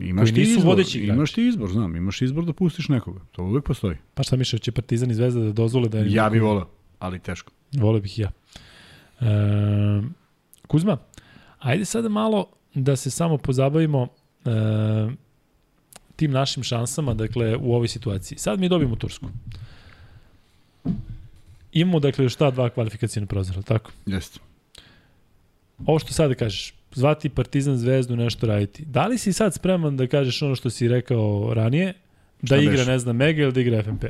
Imaš 0.00 0.34
ti 0.34 0.42
izbor, 0.42 0.66
vodeći 0.66 1.00
imaš 1.00 1.32
ti 1.32 1.46
izbor, 1.46 1.70
znam, 1.70 1.96
imaš 1.96 2.22
izbor 2.22 2.44
da 2.44 2.52
pustiš 2.52 2.88
nekoga. 2.88 3.20
To 3.32 3.42
uvek 3.42 3.64
postoji. 3.64 3.96
Pa 4.14 4.22
šta 4.22 4.36
mišlješ, 4.36 4.60
će 4.60 4.72
Partizan 4.72 5.10
i 5.10 5.14
Zvezda 5.14 5.40
da 5.40 5.52
dozvole 5.52 5.88
da... 5.88 5.98
Ja 5.98 6.30
bih 6.30 6.42
volao, 6.42 6.68
ali 6.98 7.18
teško. 7.18 7.52
Vole 7.72 8.00
bih 8.00 8.18
ja. 8.18 8.30
E, 9.20 9.24
Kuzma, 10.66 10.96
ajde 11.58 11.84
sada 11.84 12.08
malo 12.08 12.46
da 12.74 12.96
se 12.96 13.10
samo 13.10 13.38
pozabavimo 13.38 14.08
e, 14.44 14.50
tim 16.16 16.30
našim 16.30 16.62
šansama, 16.62 17.14
dakle, 17.14 17.56
u 17.56 17.74
ovoj 17.74 17.88
situaciji. 17.88 18.38
Sad 18.38 18.60
mi 18.60 18.68
dobijemo 18.68 18.96
Tursku. 18.96 19.26
Imamo, 21.72 22.00
dakle, 22.00 22.24
još 22.24 22.36
ta 22.36 22.50
dva 22.50 22.70
kvalifikacijne 22.70 23.26
prozora, 23.26 23.62
tako? 23.62 23.90
Jeste 24.06 24.40
ovo 25.86 25.98
što 25.98 26.12
sada 26.12 26.34
kažeš, 26.34 26.74
zvati 26.94 27.28
Partizan 27.28 27.76
Zvezdu 27.76 28.16
nešto 28.16 28.46
raditi. 28.46 28.84
Da 28.84 29.06
li 29.06 29.18
si 29.18 29.32
sad 29.32 29.54
spreman 29.54 29.96
da 29.96 30.06
kažeš 30.06 30.42
ono 30.42 30.54
što 30.54 30.70
si 30.70 30.88
rekao 30.88 31.54
ranije, 31.54 31.94
da 32.42 32.46
šta 32.46 32.56
igra, 32.56 32.76
beš? 32.76 32.86
ne 32.86 32.98
znam, 32.98 33.16
Mega 33.16 33.42
ili 33.42 33.52
da 33.52 33.60
igra 33.60 33.82
FNP? 33.82 34.04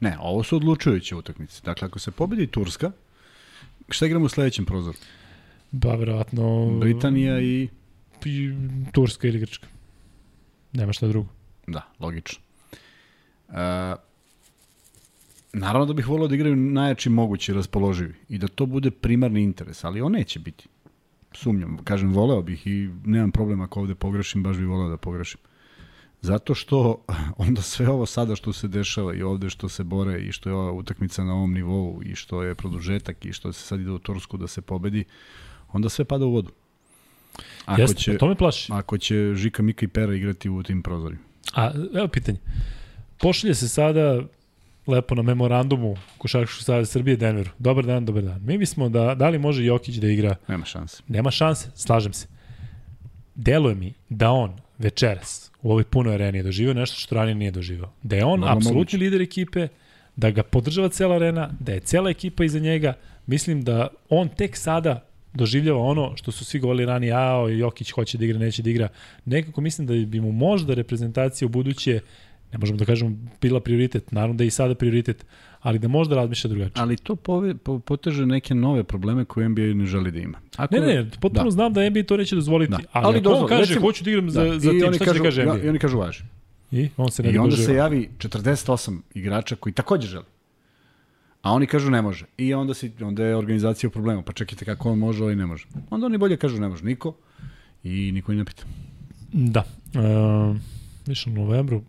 Ne, 0.00 0.16
ovo 0.20 0.42
su 0.42 0.56
odlučujuće 0.56 1.16
utakmice. 1.16 1.60
Dakle, 1.64 1.86
ako 1.86 1.98
se 1.98 2.10
pobedi 2.10 2.46
Turska, 2.46 2.90
šta 3.88 4.06
igramo 4.06 4.24
u 4.24 4.28
sledećem 4.28 4.64
prozoru? 4.64 4.98
Ba, 5.70 5.94
verovatno... 5.94 6.70
Britanija 6.80 7.40
i... 7.40 7.68
i 8.24 8.52
Turska 8.92 9.28
ili 9.28 9.38
Grčka. 9.38 9.66
Nema 10.72 10.92
šta 10.92 11.08
drugo. 11.08 11.28
Da, 11.66 11.82
logično. 12.00 12.38
Uh, 13.48 13.54
naravno 15.52 15.86
da 15.86 15.92
bih 15.92 16.08
volio 16.08 16.28
da 16.28 16.34
igraju 16.34 16.56
najjači 16.56 17.10
mogući 17.10 17.52
raspoloživi 17.52 18.14
i 18.28 18.38
da 18.38 18.48
to 18.48 18.66
bude 18.66 18.90
primarni 18.90 19.42
interes, 19.42 19.84
ali 19.84 20.00
on 20.00 20.12
neće 20.12 20.38
biti 20.38 20.68
sumnjam, 21.36 21.78
kažem, 21.84 22.12
voleo 22.12 22.42
bih 22.42 22.66
i 22.66 22.88
nemam 23.04 23.30
problema 23.30 23.64
ako 23.64 23.80
ovde 23.80 23.94
pogrešim, 23.94 24.42
baš 24.42 24.56
bih 24.56 24.66
voleo 24.66 24.88
da 24.88 24.96
pogrešim. 24.96 25.40
Zato 26.20 26.54
što 26.54 27.04
onda 27.46 27.62
sve 27.62 27.88
ovo 27.88 28.06
sada 28.06 28.36
što 28.36 28.52
se 28.52 28.68
dešava 28.68 29.14
i 29.14 29.22
ovde 29.22 29.50
što 29.50 29.68
se 29.68 29.84
bore 29.84 30.20
i 30.20 30.32
što 30.32 30.48
je 30.48 30.54
ova 30.54 30.72
utakmica 30.72 31.24
na 31.24 31.34
ovom 31.34 31.52
nivou 31.52 32.02
i 32.04 32.14
što 32.14 32.42
je 32.42 32.54
produžetak 32.54 33.24
i 33.24 33.32
što 33.32 33.52
se 33.52 33.62
sad 33.62 33.80
ide 33.80 33.90
u 33.90 33.98
Tursku 33.98 34.36
da 34.36 34.46
se 34.46 34.60
pobedi, 34.60 35.04
onda 35.72 35.88
sve 35.88 36.04
pada 36.04 36.24
u 36.24 36.32
vodu. 36.32 36.50
Ako 37.64 37.80
Jeste, 37.80 38.00
će, 38.00 38.18
to 38.18 38.28
me 38.28 38.34
plaši. 38.34 38.72
Ako 38.72 38.98
će 38.98 39.34
Žika, 39.34 39.62
Mika 39.62 39.84
i 39.84 39.88
Pera 39.88 40.14
igrati 40.14 40.48
u 40.48 40.62
tim 40.62 40.82
prozorima. 40.82 41.22
A, 41.54 41.70
evo 41.94 42.08
pitanje. 42.08 42.38
Pošalje 43.18 43.54
se 43.54 43.68
sada 43.68 44.22
lepo 44.86 45.14
na 45.14 45.22
memorandumu 45.22 45.96
Košarkaškog 46.18 46.64
saveza 46.64 46.92
Srbije 46.92 47.16
Denveru. 47.16 47.50
Dobar 47.58 47.86
dan, 47.86 48.04
dobar 48.04 48.22
dan. 48.22 48.42
Mi 48.44 48.58
bismo 48.58 48.88
da, 48.88 49.14
da 49.14 49.28
li 49.28 49.38
može 49.38 49.64
Jokić 49.64 49.94
da 49.96 50.08
igra? 50.08 50.36
Nema 50.48 50.64
šanse. 50.64 51.02
Nema 51.08 51.30
šanse, 51.30 51.68
slažem 51.74 52.12
se. 52.12 52.26
Deluje 53.34 53.74
mi 53.74 53.92
da 54.08 54.30
on 54.30 54.56
večeras 54.78 55.50
u 55.62 55.70
ovoj 55.70 55.84
punoj 55.84 56.14
areni 56.14 56.38
je 56.38 56.42
doživio 56.42 56.74
nešto 56.74 56.96
što 56.96 57.14
ranije 57.14 57.34
nije 57.34 57.50
doživio. 57.50 57.88
Da 58.02 58.16
je 58.16 58.24
on 58.24 58.40
Malo 58.40 58.52
apsolutni 58.52 58.74
moguće. 58.78 58.96
lider 58.96 59.20
ekipe, 59.20 59.68
da 60.16 60.30
ga 60.30 60.42
podržava 60.42 60.88
cela 60.88 61.14
arena, 61.16 61.50
da 61.60 61.72
je 61.72 61.80
cela 61.80 62.10
ekipa 62.10 62.44
iza 62.44 62.58
njega. 62.58 62.94
Mislim 63.26 63.62
da 63.62 63.88
on 64.08 64.28
tek 64.28 64.56
sada 64.56 65.08
doživljava 65.34 65.80
ono 65.80 66.16
što 66.16 66.32
su 66.32 66.44
svi 66.44 66.60
govorili 66.60 66.86
ranije, 66.86 67.12
a 67.12 67.48
Jokić 67.58 67.90
hoće 67.90 68.18
da 68.18 68.24
igra, 68.24 68.38
neće 68.38 68.62
da 68.62 68.70
igra. 68.70 68.88
Nekako 69.24 69.60
mislim 69.60 69.86
da 69.86 69.94
bi 69.94 70.20
mu 70.20 70.32
možda 70.32 70.74
reprezentacija 70.74 71.46
u 71.46 71.48
buduće 71.48 72.00
ne 72.56 72.60
možemo 72.60 72.78
da 72.78 72.84
kažemo 72.84 73.16
bila 73.40 73.60
prioritet, 73.60 74.12
naravno 74.12 74.34
da 74.34 74.44
je 74.44 74.48
i 74.48 74.50
sada 74.50 74.74
prioritet, 74.74 75.24
ali 75.60 75.78
da 75.78 75.88
možda 75.88 76.16
razmišlja 76.16 76.48
drugačije. 76.48 76.82
Ali 76.82 76.96
to 76.96 77.16
pove, 77.16 77.54
po, 77.54 77.78
poteže 77.78 78.26
neke 78.26 78.54
nove 78.54 78.84
probleme 78.84 79.24
koje 79.24 79.48
NBA 79.48 79.62
ne 79.62 79.86
želi 79.86 80.10
da 80.10 80.18
ima. 80.18 80.38
Ako, 80.56 80.74
ne, 80.74 80.80
ne, 80.80 81.10
potpuno 81.20 81.44
da. 81.44 81.50
znam 81.50 81.72
da 81.72 81.90
NBA 81.90 82.02
to 82.02 82.16
neće 82.16 82.34
dozvoliti, 82.34 82.70
da. 82.70 82.78
ali, 82.92 83.06
ali 83.06 83.20
dozvol, 83.20 83.42
on 83.42 83.48
kaže, 83.48 83.60
recimo, 83.60 83.80
hoću 83.80 84.04
da 84.04 84.10
igram 84.10 84.30
za, 84.30 84.44
da, 84.44 84.58
za 84.58 84.70
tim, 84.70 84.92
šta 84.94 85.04
kažu, 85.04 85.18
će 85.18 85.24
kaže 85.24 85.42
NBA? 85.44 85.58
I 85.64 85.68
oni 85.68 85.78
kažu, 85.78 85.98
važi. 85.98 86.24
I 86.70 86.88
on 86.96 87.10
se 87.10 87.22
ne 87.22 87.30
I 87.30 87.38
onda 87.38 87.50
doživa. 87.50 87.66
se 87.66 87.74
javi 87.74 88.08
48 88.18 88.98
igrača 89.14 89.56
koji 89.56 89.72
takođe 89.72 90.08
žele. 90.08 90.24
A 91.42 91.52
oni 91.52 91.66
kažu 91.66 91.90
ne 91.90 92.02
može. 92.02 92.24
I 92.38 92.54
onda, 92.54 92.74
si, 92.74 92.92
onda 93.00 93.24
je 93.24 93.36
organizacija 93.36 93.88
u 93.88 93.90
problemu. 93.90 94.22
Pa 94.22 94.32
čekajte 94.32 94.64
kako 94.64 94.90
on 94.90 94.98
može, 94.98 95.22
ovaj 95.22 95.36
ne 95.36 95.46
može. 95.46 95.66
Onda 95.90 96.06
oni 96.06 96.18
bolje 96.18 96.36
kažu 96.36 96.60
ne 96.60 96.68
može 96.68 96.84
niko 96.84 97.14
i 97.84 98.12
niko 98.12 98.32
ni 98.32 98.38
ne 98.38 98.44
pita. 98.44 98.62
Da. 99.32 99.64
Uh, 99.94 100.56
više 101.06 101.30
u 101.30 101.32
novembru 101.32 101.82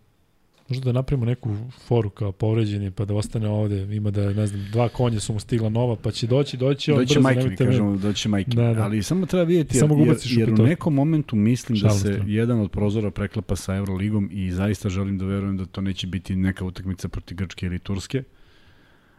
možda 0.68 0.84
da 0.84 0.92
napravimo 0.92 1.26
neku 1.26 1.56
foru 1.86 2.10
kao 2.10 2.32
povređeni 2.32 2.90
pa 2.90 3.04
da 3.04 3.14
ostane 3.14 3.48
ovde. 3.48 3.96
Ima 3.96 4.10
da, 4.10 4.32
ne 4.32 4.46
znam, 4.46 4.70
dva 4.72 4.88
konja 4.88 5.20
su 5.20 5.32
mu 5.32 5.40
stigla 5.40 5.68
nova 5.68 5.96
pa 5.96 6.10
će 6.10 6.26
doći, 6.26 6.56
doći. 6.56 6.92
on 6.92 6.98
Doći 6.98 7.14
brzo, 7.14 7.20
majke, 7.20 7.38
mi 7.38 7.42
nemojte 7.44 7.64
me- 7.64 7.70
kažemo, 7.70 7.96
doći 7.96 8.28
majke. 8.28 8.50
Da, 8.50 8.74
da. 8.74 8.82
Ali 8.82 9.02
samo 9.02 9.26
treba 9.26 9.44
vidjeti, 9.44 9.76
jer, 9.76 9.80
Samo 9.80 10.04
jer, 10.04 10.16
jer 10.24 10.60
u 10.60 10.66
nekom 10.66 10.94
momentu 10.94 11.36
mislim 11.36 11.78
da 11.78 11.90
se 11.90 12.22
jedan 12.26 12.60
od 12.60 12.70
prozora 12.70 13.10
preklapa 13.10 13.56
sa 13.56 13.74
Euroligom 13.74 14.28
i 14.32 14.50
zaista 14.50 14.88
želim 14.88 15.18
da 15.18 15.24
verujem 15.24 15.56
da 15.56 15.66
to 15.66 15.80
neće 15.80 16.06
biti 16.06 16.36
neka 16.36 16.64
utakmica 16.64 17.08
protiv 17.08 17.36
Grčke 17.36 17.66
ili 17.66 17.78
Turske. 17.78 18.22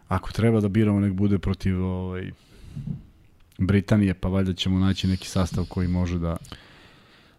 Ako 0.07 0.31
treba 0.31 0.61
da 0.61 0.67
biramo, 0.67 0.99
nek 0.99 1.13
bude 1.13 1.39
protiv 1.39 1.85
ovaj, 1.85 2.31
Britanije, 3.57 4.13
pa 4.13 4.30
valjda 4.30 4.53
ćemo 4.53 4.80
naći 4.80 5.07
neki 5.07 5.27
sastav 5.27 5.65
koji 5.69 5.88
može 5.88 6.19
da... 6.19 6.38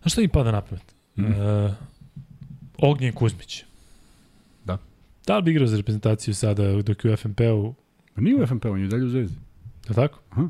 Znaš 0.03 0.13
šta 0.13 0.21
mi 0.21 0.29
pada 0.29 0.53
na 0.53 0.61
pamet? 0.61 0.95
Mm. 1.17 1.25
Uh, 1.25 1.73
Ognjen 2.79 3.13
Kuzmić. 3.13 3.65
Da. 5.21 5.27
Da 5.27 5.37
li 5.37 5.43
bi 5.43 5.51
igrao 5.51 5.67
za 5.67 5.77
reprezentaciju 5.77 6.35
sada 6.35 6.83
dok 6.83 7.05
je 7.05 7.13
u 7.13 7.17
FNP-u? 7.17 7.75
Pa 8.15 8.21
nije 8.21 8.37
u 8.37 8.47
FNP, 8.47 8.65
on 8.65 8.81
je 8.81 8.89
dalje 8.89 9.05
u 9.05 9.09
Zvezdi. 9.09 9.37
Li 9.89 9.95
tako? 9.95 10.19
Aha. 10.31 10.49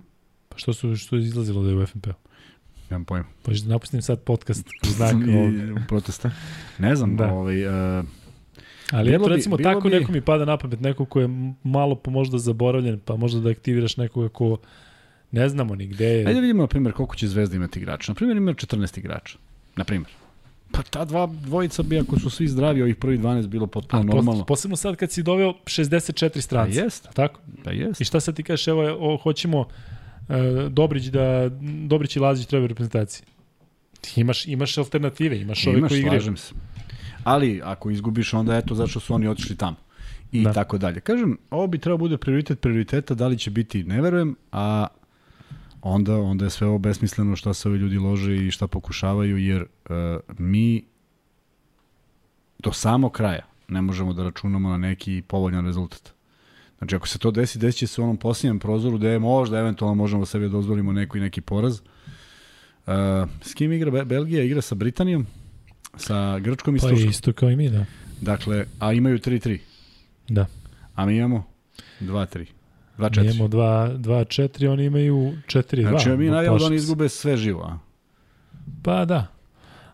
Pa 0.49 0.59
što, 0.59 0.73
su, 0.73 0.97
što 0.97 1.17
je 1.17 1.23
izlazilo 1.23 1.63
da 1.63 1.71
je 1.71 1.77
u 1.77 1.87
FNP-u? 1.87 2.13
Nemam 2.91 3.05
pojma. 3.05 3.27
Pa 3.43 3.53
da 3.53 3.69
napustim 3.69 4.03
sad 4.03 4.21
podcast 4.21 4.67
u 4.83 4.87
znak 4.87 5.13
ovog. 5.15 5.55
I, 5.55 5.87
protesta. 5.89 6.31
Ne 6.79 6.97
znam, 6.97 7.17
Da. 7.17 7.27
da. 7.27 7.33
ovaj, 7.33 7.67
uh, 7.99 8.05
Ali 8.91 9.11
eto 9.11 9.25
bi- 9.25 9.29
recimo 9.29 9.57
bilo 9.57 9.71
tako 9.71 9.81
bi- 9.81 9.91
neko 9.91 10.13
mi 10.13 10.21
pada 10.21 10.45
na 10.45 10.57
pamet, 10.57 10.81
neko 10.81 11.05
ko 11.05 11.21
je 11.21 11.29
malo 11.65 11.95
po 11.95 12.11
možda 12.11 12.39
zaboravljen, 12.39 13.01
pa 13.01 13.17
možda 13.17 13.41
da 13.41 13.51
aktiviraš 13.51 13.97
nekoga 13.97 14.29
ko 14.29 14.57
ne 15.31 15.49
znamo 15.49 15.75
ni 15.75 15.87
gde 15.87 16.05
je. 16.07 16.19
Ajde 16.19 16.35
da 16.35 16.41
vidimo, 16.41 16.63
na 16.63 16.67
primjer, 16.67 16.95
koliko 16.95 17.17
će 17.17 17.29
Zvezda 17.29 17.57
imati 17.57 17.79
igrača. 17.79 18.13
Na 18.13 18.17
primjer, 18.17 18.37
ima 18.37 18.53
14 18.53 18.99
igrača. 18.99 19.39
Na 19.77 19.85
primjer. 19.85 20.11
Pa 20.73 20.83
ta 20.83 21.05
dva 21.05 21.27
dvojica 21.27 21.83
bi, 21.83 21.99
ako 21.99 22.19
su 22.19 22.31
svi 22.31 22.49
zdravi, 22.49 22.83
ovih 22.83 22.97
prvih 22.97 23.21
12 23.21 23.47
bilo 23.47 23.67
potpuno 23.67 24.03
A, 24.03 24.05
normalno. 24.05 24.33
pos- 24.35 24.47
posebno 24.49 24.77
sad 24.77 24.97
kad 24.97 25.11
si 25.13 25.23
doveo 25.23 25.55
64 25.65 26.31
Pa 26.31 26.41
stranca. 26.41 26.81
jest, 26.81 27.09
Tako? 27.15 27.41
pa 27.65 27.71
jest. 27.73 28.01
I 28.01 28.05
šta 28.05 28.21
sad 28.21 28.37
ti 28.37 28.43
kažeš, 28.43 28.69
evo, 28.69 28.83
o, 29.01 29.17
hoćemo 29.17 29.61
uh, 29.61 29.67
Dobrić 30.69 31.05
da, 31.05 31.51
Dobrić 31.87 32.17
i 32.17 32.21
Lazić 32.21 32.47
treba 32.47 32.65
u 32.65 32.69
reprezentaciji. 32.69 33.27
Ti 34.01 34.21
imaš, 34.21 34.47
imaš 34.47 34.79
alternative, 34.79 35.41
imaš 35.41 35.67
ove 35.67 35.79
Imaš, 35.79 35.89
koji 35.89 35.99
igraju. 35.99 36.21
slažem 36.21 36.37
se. 36.37 36.55
Ali, 37.25 37.61
ako 37.65 37.91
izgubiš, 37.91 38.35
onda 38.35 38.57
eto, 38.57 38.75
zašto 38.75 39.01
su 39.01 39.15
oni 39.15 39.29
otišli 39.29 39.57
tamo. 39.57 39.77
I 40.33 40.43
Da. 40.43 40.53
tako 40.53 40.79
dalje. 40.79 41.01
Kažem, 41.01 41.39
ovo 41.51 41.67
bi 41.67 41.79
trebao 41.79 41.99
bude 41.99 42.17
prioritet 42.17 42.61
prioriteta, 42.61 43.15
da 43.15 43.27
li 43.27 43.39
će 43.39 43.51
biti, 43.51 43.85
ne 43.85 44.01
verujem, 44.01 44.37
a 44.53 44.87
onda, 45.83 46.17
onda 46.17 46.45
je 46.45 46.51
sve 46.51 46.67
ovo 46.67 46.79
besmisleno 46.79 47.37
šta 47.37 47.55
se 47.55 47.69
ovi 47.69 47.79
ljudi 47.79 47.99
lože 47.99 48.37
i 48.37 48.51
šta 48.51 48.67
pokušavaju, 48.67 49.39
jer 49.39 49.65
mi 50.39 50.85
do 52.59 52.73
samog 52.73 53.13
kraja 53.13 53.47
ne 53.69 53.83
možemo 53.83 54.13
da 54.13 54.23
računamo 54.23 54.69
na 54.69 54.77
neki 54.77 55.23
povoljan 55.27 55.67
rezultat. 55.67 56.13
Znači, 56.79 56.97
ako 56.97 57.09
se 57.09 57.19
to 57.19 57.31
desi, 57.31 57.59
desit 57.59 57.79
će 57.79 57.87
se 57.87 58.01
u 58.01 58.05
onom 58.05 58.17
posljednjem 58.17 58.59
prozoru 58.59 58.99
gde 58.99 59.09
je 59.09 59.19
možda 59.19 59.59
eventualno 59.59 59.95
možemo 59.95 60.27
sebi 60.27 60.45
da 60.45 60.51
dozvolimo 60.53 60.93
neko 60.93 61.19
i 61.19 61.21
neki 61.21 61.41
poraz. 61.41 61.81
Uh, 62.87 62.93
s 63.43 63.55
kim 63.55 63.73
igra 63.73 63.91
Be- 63.91 64.05
Belgija? 64.05 64.43
Igra 64.45 64.61
sa 64.61 64.75
Britanijom, 64.75 65.27
sa 65.97 66.39
Grčkom 66.39 66.77
i 66.77 66.79
Pa 66.79 66.89
Turskom. 66.89 67.11
isto 67.11 67.33
kao 67.33 67.51
i 67.51 67.57
mi, 67.57 67.71
da. 67.71 67.85
Dakle, 68.21 68.67
a 68.79 68.93
imaju 68.93 69.19
3-3. 69.19 69.59
Da. 70.29 70.47
A 70.95 71.07
mi 71.07 71.17
imamo 71.17 71.45
2-3. 72.01 72.39
Mi 72.39 72.47
2-4. 72.99 73.35
imamo 73.35 73.49
2-4, 73.49 74.73
oni 74.73 74.85
imaju 74.85 75.33
4-2. 75.47 75.89
Znači, 75.89 76.09
mi 76.11 76.29
od 76.29 76.33
navijamo 76.35 76.59
da 76.59 76.65
oni 76.65 76.77
izgube 76.77 77.09
sve 77.09 77.37
živo, 77.37 77.63
a? 77.63 77.79
Pa 78.83 79.05
da. 79.05 79.27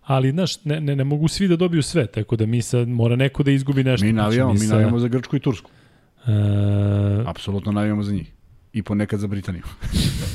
Ali, 0.06 0.30
znaš, 0.30 0.64
ne, 0.64 0.80
ne, 0.80 0.96
ne 0.96 1.04
mogu 1.04 1.28
svi 1.28 1.48
da 1.48 1.56
dobiju 1.56 1.82
sve, 1.82 2.06
tako 2.06 2.36
da 2.36 2.46
mi 2.46 2.62
sad 2.62 2.88
mora 2.88 3.16
neko 3.16 3.42
da 3.42 3.50
izgubi 3.50 3.84
nešto. 3.84 4.06
Mi 4.06 4.12
navijamo, 4.12 4.50
Znači, 4.50 4.62
mi 4.62 4.68
sa- 4.68 4.74
navijamo 4.74 4.98
za 4.98 5.08
Grčku 5.08 5.36
i 5.36 5.40
Tursku. 5.40 5.70
E, 6.26 6.30
Apsolutno 7.26 7.72
navijamo 7.72 8.02
za 8.02 8.12
njih. 8.12 8.32
I 8.72 8.82
ponekad 8.82 9.20
za 9.20 9.26
Britaniju. 9.26 9.62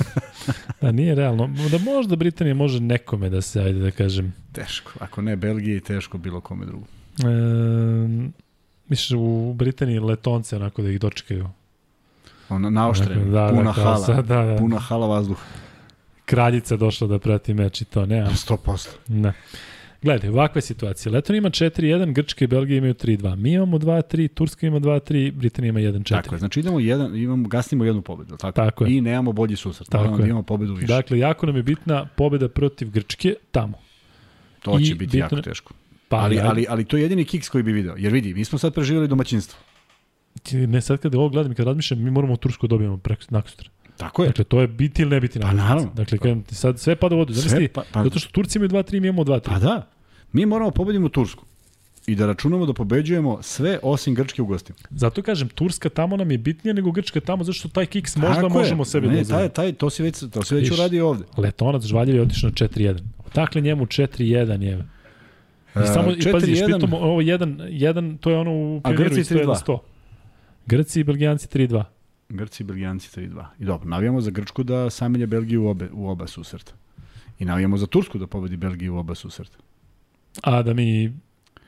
da 0.81 0.91
nije 0.91 1.15
realno. 1.15 1.49
Da 1.71 1.91
možda 1.91 2.15
Britanija 2.15 2.55
može 2.55 2.79
nekome 2.79 3.29
da 3.29 3.41
se, 3.41 3.61
ajde 3.61 3.79
da 3.79 3.91
kažem, 3.91 4.33
Teško. 4.51 4.91
Ako 4.99 5.21
ne 5.21 5.35
Belgiji, 5.35 5.79
teško 5.79 6.17
bilo 6.17 6.41
kome 6.41 6.65
drugo. 6.65 6.85
e, 7.19 8.31
misliš 8.89 9.11
u 9.11 9.53
Britaniji 9.53 9.99
letonce 9.99 10.55
onako 10.55 10.81
da 10.81 10.89
ih 10.89 10.99
dočekaju. 10.99 11.49
Ona 12.49 12.69
naoštrena, 12.69 13.25
da, 13.25 13.49
puna 13.49 13.63
da, 13.63 13.71
hala. 13.73 13.97
sad, 13.97 14.25
da, 14.25 14.43
da. 14.43 14.55
Puna 14.57 14.79
hala 14.79 15.07
vazduha. 15.07 15.41
Kraljica 16.31 16.75
došla 16.77 17.07
da 17.07 17.19
prati 17.19 17.53
meč 17.53 17.81
i 17.81 17.85
to, 17.85 18.05
ne, 18.05 18.19
a- 18.19 18.25
100%. 18.27 18.89
ne. 19.07 19.33
Gledaj, 20.01 20.29
ovakva 20.29 20.57
je 20.57 20.63
situacija. 20.63 21.11
Leton 21.11 21.35
ima 21.35 21.49
4-1, 21.49 22.13
Grčka 22.13 22.45
i 22.45 22.47
Belgija 22.47 22.77
imaju 22.77 22.93
3-2. 22.95 23.35
Mi 23.35 23.51
imamo 23.51 23.77
2-3, 23.77 24.27
Turska 24.27 24.67
ima 24.67 24.79
2-3, 24.79 25.31
Britanija 25.31 25.69
ima 25.69 25.79
1-4. 25.81 26.03
Tako 26.13 26.35
je. 26.35 26.39
Znači 26.39 26.59
idemo 26.59 26.79
jedan, 26.79 27.15
imamo, 27.15 27.47
gasnimo 27.47 27.85
jednu 27.85 28.01
pobedu. 28.01 28.37
Tako, 28.37 28.51
Tako 28.53 28.85
je. 28.85 28.97
I 28.97 29.01
nemamo 29.01 29.31
bolji 29.33 29.55
susret. 29.55 29.89
Tako 29.89 29.97
Moramo 29.97 30.17
da 30.17 30.23
je. 30.23 30.27
imamo 30.27 30.43
pobedu 30.43 30.73
više. 30.73 30.87
Dakle, 30.87 31.19
jako 31.19 31.45
nam 31.45 31.55
je 31.55 31.63
bitna 31.63 32.05
pobeda 32.07 32.49
protiv 32.49 32.89
Grčke 32.89 33.35
tamo. 33.51 33.77
to 34.61 34.79
i 34.79 34.85
će 34.85 34.95
biti 34.95 35.05
bitno- 35.07 35.19
jako 35.19 35.41
teško. 35.41 35.73
Pa, 36.07 36.17
ali, 36.17 36.35
ajde. 36.37 36.49
ali, 36.49 36.65
ali 36.69 36.85
to 36.85 36.97
je 36.97 37.03
jedini 37.03 37.25
kiks 37.25 37.49
koji 37.49 37.63
bi 37.63 37.71
video. 37.71 37.95
Jer 37.97 38.13
vidi, 38.13 38.33
mi 38.33 38.45
smo 38.45 38.57
sad 38.57 38.73
preživjeli 38.73 39.07
domaćinstvo. 39.07 39.59
Ne, 40.51 40.81
sad 40.81 40.99
kada 40.99 41.17
ovo 41.17 41.29
gledam 41.29 41.51
i 41.51 41.55
kad 41.55 41.65
razmišljam, 41.65 42.03
mi 42.03 42.11
moramo 42.11 42.33
u 42.33 42.37
Tursku 42.37 42.67
da 42.67 42.69
dobijemo 42.69 42.97
preko 42.97 43.23
nakosutra. 43.29 43.69
Tako 44.01 44.23
je. 44.23 44.27
Dakle, 44.27 44.43
to 44.43 44.61
je 44.61 44.67
biti 44.69 45.01
ili 45.01 45.11
ne 45.11 45.19
biti 45.19 45.39
Pa 45.39 45.51
naravno. 45.53 45.91
Dakle, 45.95 46.17
kažem 46.17 46.43
ti, 46.43 46.55
sad 46.55 46.79
sve 46.79 46.95
pada 46.95 47.15
u 47.15 47.19
vodu. 47.19 47.33
Sve 47.33 47.41
Zamisli, 47.41 47.67
pa- 47.67 47.83
pa- 47.91 48.03
zato 48.03 48.19
što 48.19 48.31
Turci 48.31 48.57
imaju 48.57 48.69
2-3, 48.69 48.99
mi 48.99 49.07
imamo 49.07 49.23
2-3. 49.23 49.39
Pa 49.43 49.59
da. 49.59 49.87
Mi 50.33 50.45
moramo 50.45 50.71
pobedimo 50.71 51.09
Tursku. 51.09 51.45
I 52.07 52.15
da 52.15 52.25
računamo 52.25 52.65
da 52.65 52.73
pobeđujemo 52.73 53.37
sve 53.41 53.79
osim 53.83 54.15
Grčke 54.15 54.41
u 54.41 54.45
gostima. 54.45 54.77
Zato 54.91 55.21
kažem, 55.21 55.49
Turska 55.49 55.89
tamo 55.89 56.17
nam 56.17 56.31
je 56.31 56.37
bitnija 56.37 56.73
nego 56.73 56.91
Grčka 56.91 57.19
tamo, 57.21 57.43
zato 57.43 57.53
što 57.53 57.69
taj 57.69 57.85
kiks 57.85 58.15
možda 58.15 58.35
Tako 58.35 58.47
je. 58.47 58.53
možemo 58.53 58.85
sebi 58.85 59.07
da 59.07 59.13
ne, 59.13 59.19
dozvolimo. 59.19 59.49
taj, 59.49 59.65
taj, 59.65 59.73
to, 59.73 59.89
si 59.89 60.03
već, 60.03 60.19
to 60.23 60.43
si 60.43 60.55
već 60.55 60.69
Viš. 60.69 60.79
uradio 60.79 61.07
ovde. 61.07 61.23
Letonac 61.37 61.83
Žvaljev 61.83 62.15
je 62.15 62.21
otišao 62.21 62.49
na 62.49 62.53
4-1. 62.53 62.99
Dakle, 63.35 63.61
njemu 63.61 63.85
4-1 63.85 64.25
je. 64.61 64.85
I 65.75 65.79
E, 65.79 65.85
samo, 65.85 66.11
i 66.11 66.31
pazi, 66.31 66.47
4:1. 66.47 66.63
špitom, 66.63 66.93
ovo 66.93 67.21
1, 67.21 67.57
1, 67.69 68.17
to 68.17 68.29
je 68.29 68.37
ono 68.37 68.51
u 68.51 68.77
A 68.77 68.89
pioniru 68.89 69.03
Grci 69.05 69.19
i 69.19 69.37
100 69.37 69.43
3:2. 69.45 69.55
100. 69.57 69.77
Grci 70.65 70.99
i 70.99 71.03
Belgijanci 71.03 71.47
3-2. 71.47 71.83
Grci 72.31 72.63
i 72.63 72.65
Belgijanci 72.65 73.19
3-2. 73.19 73.45
I 73.59 73.65
dobro, 73.65 73.89
navijamo 73.89 74.21
za 74.21 74.31
Grčku 74.31 74.63
da 74.63 74.89
samelje 74.89 75.27
Belgiju 75.27 75.63
u, 75.63 75.67
obe, 75.67 75.89
u 75.93 76.09
oba 76.09 76.27
susreta. 76.27 76.73
I 77.39 77.45
navijamo 77.45 77.77
za 77.77 77.85
Tursku 77.87 78.17
da 78.17 78.27
pobedi 78.27 78.57
Belgiju 78.57 78.95
u 78.95 78.97
oba 78.97 79.15
susreta. 79.15 79.57
A 80.43 80.61
da 80.63 80.73
mi 80.73 81.13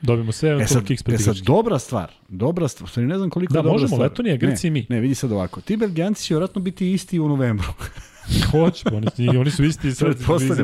dobijemo 0.00 0.32
sve, 0.32 0.50
E 0.50 0.62
e 0.62 0.66
sad, 0.66 0.84
kiks 0.84 1.02
e 1.08 1.18
sad 1.18 1.36
dobra 1.36 1.78
stvar, 1.78 2.12
dobra 2.28 2.68
stvar, 2.68 2.90
stvari 2.90 3.08
ne 3.08 3.16
znam 3.18 3.30
koliko 3.30 3.52
Da, 3.52 3.58
je 3.58 3.62
dobra 3.62 3.72
možemo, 3.72 3.88
stvar. 3.88 4.10
Letonija, 4.10 4.36
Grci 4.36 4.70
ne, 4.70 4.78
i 4.78 4.82
mi. 4.82 4.86
Ne, 4.88 5.00
vidi 5.00 5.14
sad 5.14 5.32
ovako, 5.32 5.60
ti 5.60 5.76
Belgijanci 5.76 6.24
će 6.24 6.34
vjerojatno 6.34 6.60
biti 6.62 6.92
isti 6.92 7.20
u 7.20 7.28
novembru. 7.28 7.68
Hoće, 8.50 8.84
oni, 8.92 9.36
oni 9.38 9.50
su 9.50 9.64
isti 9.64 9.92
sad, 9.92 10.16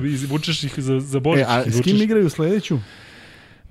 izvučeš 0.04 0.64
ih 0.64 0.74
za, 0.76 1.00
za 1.00 1.18
E, 1.18 1.20
Božić. 1.20 1.44
a 1.48 1.70
s 1.70 1.80
kim 1.80 1.96
igraju 1.96 2.30
sledeću? 2.30 2.78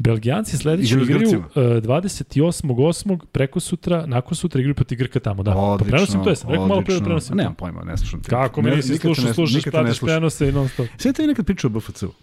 Belgijanci 0.02 0.58
sledeći 0.58 0.94
Igraju 0.94 1.40
uh, 1.40 1.46
28.8. 1.56 3.20
preko 3.32 3.60
sutra, 3.60 4.06
nakon 4.06 4.36
sutra 4.36 4.60
igraju 4.60 4.76
protiv 4.76 4.98
Grka 4.98 5.20
tamo, 5.20 5.44
da. 5.44 5.56
Odlično, 5.56 5.78
pa 5.86 5.92
prenosim 5.92 6.24
to, 6.24 6.30
jesam 6.30 6.50
rekao 6.50 6.68
malo 6.68 6.82
pre 6.82 6.96
da 6.96 7.04
prenosim. 7.04 7.38
Nemam 7.38 7.56
pojma, 7.56 7.82
ne 7.84 7.98
slušam 7.98 8.22
te. 8.22 8.30
Kako 8.30 8.62
Ne- 8.62 8.76
nisi 8.76 8.98
slušao, 8.98 9.26
ne- 9.26 9.34
slušaš, 9.34 9.64
pratiš 9.64 10.00
prenose 10.00 10.50
i 10.50 10.52
non 10.52 10.70
stop. 10.70 10.88
Sve 10.98 11.14
te 11.14 11.28
nekad 11.28 11.46
pričao 11.46 11.68
o 11.68 11.80
BFC-u? 11.80 12.12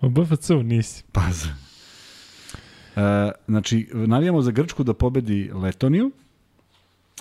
O 0.00 0.08
BFC-u 0.08 0.62
nisi. 0.62 1.04
Paz. 1.12 1.44
E, 2.96 3.00
znači, 3.48 3.88
navijamo 3.92 4.42
za 4.42 4.50
Grčku 4.50 4.84
da 4.84 4.94
pobedi 4.94 5.50
Letoniju, 5.54 6.10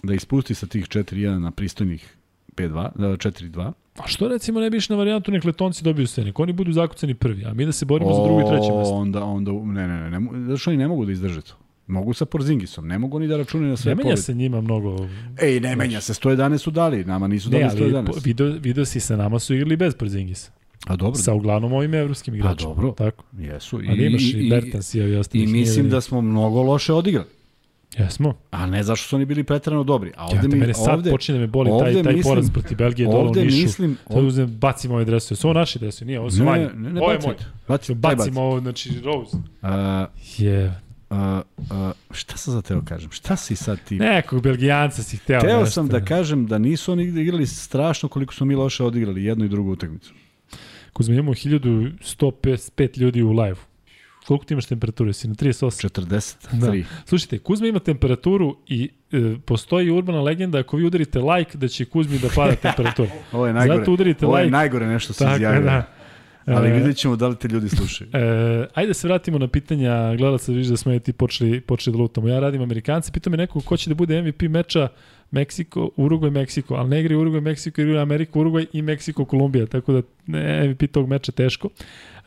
da 0.04 0.14
ispusti 0.14 0.56
sa 0.56 0.68
tih 0.68 0.86
4-1 0.86 1.40
na 1.40 1.52
pristojnih 1.52 2.16
5-2, 2.58 2.90
da, 2.96 3.08
4-2. 3.10 3.72
A 3.96 4.08
što 4.08 4.28
recimo 4.28 4.60
ne 4.60 4.70
biš 4.70 4.90
na 4.90 4.96
varijantu 4.96 5.32
nek 5.32 5.44
letonci 5.44 5.84
dobiju 5.84 6.08
sve, 6.08 6.24
nek 6.24 6.40
oni 6.40 6.54
budu 6.54 6.72
zakucani 6.72 7.14
prvi, 7.14 7.46
a 7.46 7.54
mi 7.54 7.66
da 7.66 7.72
se 7.72 7.86
borimo 7.86 8.14
za 8.14 8.24
drugo 8.24 8.42
i 8.42 8.46
treće 8.46 8.72
mesto. 8.72 8.94
Onda, 8.94 9.24
onda, 9.24 9.52
ne, 9.54 9.88
ne, 9.88 10.10
ne, 10.10 10.20
ne, 10.20 10.42
zato 10.42 10.58
što 10.58 10.70
oni 10.70 10.78
ne 10.78 10.88
mogu 10.88 11.06
da 11.06 11.12
izdrže 11.12 11.42
to. 11.42 11.54
Mogu 11.88 12.14
sa 12.14 12.26
Porzingisom, 12.26 12.88
ne 12.88 13.00
mogu 13.00 13.18
oni 13.18 13.28
da 13.28 13.38
računaju 13.38 13.70
na 13.70 13.78
sve 13.78 13.90
Ne 13.90 13.96
menja 13.96 14.04
pobede. 14.04 14.18
se 14.18 14.34
njima 14.34 14.62
mnogo. 14.62 15.08
Ej, 15.40 15.60
ne 15.60 15.76
menja 15.76 16.02
se, 16.02 16.14
111 16.14 16.58
su 16.58 16.72
dali, 16.72 17.06
nama 17.06 17.28
nisu 17.28 17.50
Ne, 17.50 17.60
dali 17.60 17.72
ali 17.72 17.80
111. 17.84 18.06
po- 18.06 18.20
video, 18.24 18.48
video 18.52 18.86
si 18.86 19.00
sa 19.00 19.16
nama 19.16 19.40
su 19.40 19.54
igrali 19.56 19.76
bez 19.78 19.96
Porzingisa. 19.96 20.52
A 20.88 20.96
dobro, 20.96 21.16
Sa 21.16 21.34
uglavnom 21.34 21.74
ovim 21.74 21.94
evropskim 21.94 22.36
igračima. 22.36 22.70
dobro. 22.70 22.92
Tako. 22.92 23.24
jesu. 23.34 23.80
Ali 23.90 24.06
imaš 24.06 24.24
i, 24.24 24.38
i 24.38 24.50
Bertans 24.50 24.94
i 24.94 25.02
ovi 25.02 25.16
ostali. 25.16 25.44
I 25.44 25.48
mislim 25.48 25.90
da 25.90 26.02
smo 26.02 26.22
mnogo 26.22 26.62
loše 26.62 26.94
odigrali. 26.94 27.28
Jesmo. 28.00 28.34
A 28.52 28.66
ne 28.66 28.84
zašto 28.84 29.08
su 29.08 29.16
oni 29.16 29.26
bili 29.26 29.44
pretrano 29.44 29.84
dobri. 29.84 30.12
A 30.18 30.26
ovde 30.26 30.36
Ja, 30.38 30.42
mi, 30.44 30.56
mene 30.56 30.74
sad 30.74 30.94
ovde, 30.94 31.12
počinje 31.12 31.38
da 31.38 31.42
me 31.42 31.48
boli 31.48 31.70
taj, 31.80 31.94
taj 31.94 32.14
mislim- 32.14 32.24
poraz 32.24 32.50
protiv 32.50 32.78
Belgije 32.78 33.08
dole 33.08 33.30
u 33.32 33.34
Nišu. 33.36 33.58
mislim- 33.58 33.98
Sad 34.08 34.24
uzem, 34.24 34.48
bacim 34.50 34.92
ove 34.92 35.06
dresove. 35.06 35.36
Su 35.38 35.48
ovo 35.48 35.54
naši 35.54 35.80
dresovi? 35.80 36.08
Nije, 36.08 36.20
ovo 36.20 36.32
su 36.32 36.40
Ne, 36.40 36.46
manje. 36.46 36.70
ne, 36.76 36.90
ne 36.90 37.02
ovo 37.02 37.12
je 37.12 37.20
moj. 37.26 37.36
Bacimo 37.96 38.42
ovo, 38.42 38.60
znači, 38.60 39.00
Rose. 39.04 39.38
A, 39.62 40.06
Je. 40.38 40.74
a, 41.10 41.42
a, 41.72 41.92
šta 42.12 42.38
sam 42.38 42.54
za 42.54 42.62
teo 42.62 42.82
kažem? 42.82 43.12
Šta 43.12 43.36
si 43.36 43.56
sad 43.56 43.78
ti? 43.84 43.96
Nekog 43.96 44.42
Belgijanca 44.42 45.04
si 45.04 45.18
hteo. 45.18 45.42
Teo 45.42 45.60
nešto. 45.60 45.72
sam 45.72 45.88
da 45.88 46.06
kažem 46.06 46.46
da 46.46 46.58
nisu 46.58 46.92
oni 46.92 47.04
igrali 47.04 47.48
strašno 47.48 48.10
koliko 48.10 48.34
smo 48.34 48.46
mi 48.46 48.56
loše 48.56 48.84
odigrali 48.84 49.24
jednu 49.24 49.46
i 49.46 49.50
drugu 49.50 49.72
utakmicu. 49.72 50.14
Kuzma, 50.94 51.16
imamo 51.16 51.34
1105 51.34 52.98
ljudi 52.98 53.24
u 53.24 53.32
live. 53.32 53.56
Koliko 54.28 54.46
ti 54.46 54.54
imaš 54.54 54.66
temperature? 54.66 55.14
Si 55.14 55.28
na 55.28 55.34
38? 55.36 55.90
43. 55.90 56.84
Slušajte, 57.06 57.40
Kuzma 57.40 57.68
ima 57.68 57.80
temperaturu 57.80 58.58
i 58.68 58.90
e, 59.12 59.36
postoji 59.46 59.92
urbana 59.92 60.22
legenda 60.22 60.60
ako 60.60 60.78
vi 60.78 60.86
udarite 60.86 61.20
like 61.20 61.58
da 61.58 61.68
će 61.68 61.86
Kuzmi 61.86 62.18
da 62.20 62.28
pada 62.36 62.56
temperatura. 62.56 63.10
Ovo 63.32 63.48
je 63.48 63.54
najgore. 63.54 63.80
Zato 63.80 63.92
udarite 63.92 64.26
Ovo 64.26 64.38
je 64.38 64.44
like. 64.44 64.52
najgore 64.52 64.88
nešto 64.88 65.14
se 65.14 65.26
izjavio. 65.36 65.62
da. 65.62 65.95
Ali 66.46 66.70
E, 66.70 66.72
vidjet 66.72 66.98
ćemo 66.98 67.16
da 67.16 67.28
li 67.28 67.36
te 67.36 67.48
ljudi 67.48 67.70
slušaju. 67.70 68.10
E, 68.14 68.68
ajde 68.74 68.94
se 68.94 69.08
vratimo 69.08 69.38
na 69.38 69.48
pitanja 69.48 70.16
gledalaca, 70.16 70.52
vidiš 70.52 70.68
da 70.68 70.78
smo 70.78 70.92
je 70.92 71.00
ti 71.00 71.14
počeli, 71.14 71.62
počeli 71.62 71.98
da 71.98 72.02
lutamo. 72.02 72.28
Ja 72.28 72.40
radim 72.40 72.62
Amerikanci, 72.62 73.12
pita 73.12 73.30
me 73.30 73.38
neko 73.38 73.62
ko 73.62 73.78
će 73.78 73.90
da 73.90 73.94
bude 73.94 74.22
MVP 74.22 74.42
meča 74.42 74.88
Meksiko, 75.32 75.90
Urugvaj, 75.96 76.32
Meksiko, 76.32 76.76
ali 76.76 76.90
ne 76.90 77.00
igri 77.00 77.16
Urugvaj, 77.16 77.42
Meksiko, 77.42 77.82
igra 77.82 78.02
Amerika, 78.02 78.40
Urugvaj 78.40 78.66
i 78.74 78.82
Meksiko, 78.82 79.26
Kolumbija, 79.26 79.66
tako 79.66 79.94
da 79.94 80.02
ne, 80.28 80.68
MVP 80.70 80.92
tog 80.92 81.10
meča 81.10 81.32
teško. 81.32 81.70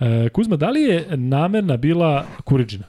E, 0.01 0.29
Kuzma, 0.29 0.57
da 0.57 0.71
li 0.71 0.81
je 0.81 1.07
namerna 1.17 1.77
bila 1.77 2.27
Kuriđina? 2.45 2.85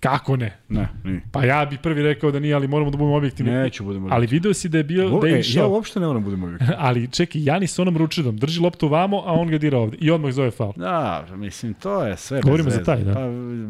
Kako 0.00 0.36
ne? 0.36 0.56
Ne, 0.68 0.88
nije. 1.04 1.20
Pa 1.32 1.44
ja 1.44 1.64
bih 1.64 1.78
prvi 1.82 2.02
rekao 2.02 2.30
da 2.30 2.40
nije, 2.40 2.54
ali 2.54 2.68
moramo 2.68 2.90
da 2.90 2.96
budemo 2.96 3.16
objektivni. 3.16 3.52
Neću 3.52 3.84
budemo. 3.84 4.08
Ali 4.10 4.26
video 4.26 4.54
si 4.54 4.68
da 4.68 4.78
je 4.78 4.84
bio 4.84 5.06
Ovo, 5.06 5.20
da 5.20 5.26
e, 5.26 5.30
je 5.30 5.34
ja 5.34 5.40
išao. 5.40 5.70
uopšte 5.70 6.00
ne 6.00 6.06
moram 6.06 6.24
budemo 6.24 6.46
uvijek. 6.46 6.62
ali 6.78 7.08
čekaj, 7.10 7.44
Janis 7.44 7.78
onom 7.78 7.96
ručidom 7.96 8.36
drži 8.36 8.60
loptu 8.60 8.88
vamo, 8.88 9.22
a 9.26 9.32
on 9.32 9.48
ga 9.48 9.58
dira 9.58 9.78
ovde. 9.78 9.96
I 10.00 10.10
odmah 10.10 10.32
zove 10.32 10.50
faul. 10.50 10.72
Da, 10.76 11.26
mislim, 11.36 11.74
to 11.74 12.02
je 12.06 12.16
sve 12.16 12.40
Govorimo 12.40 12.70
za 12.70 12.84
taj, 12.84 13.02
da. 13.04 13.14
Pa, 13.14 13.20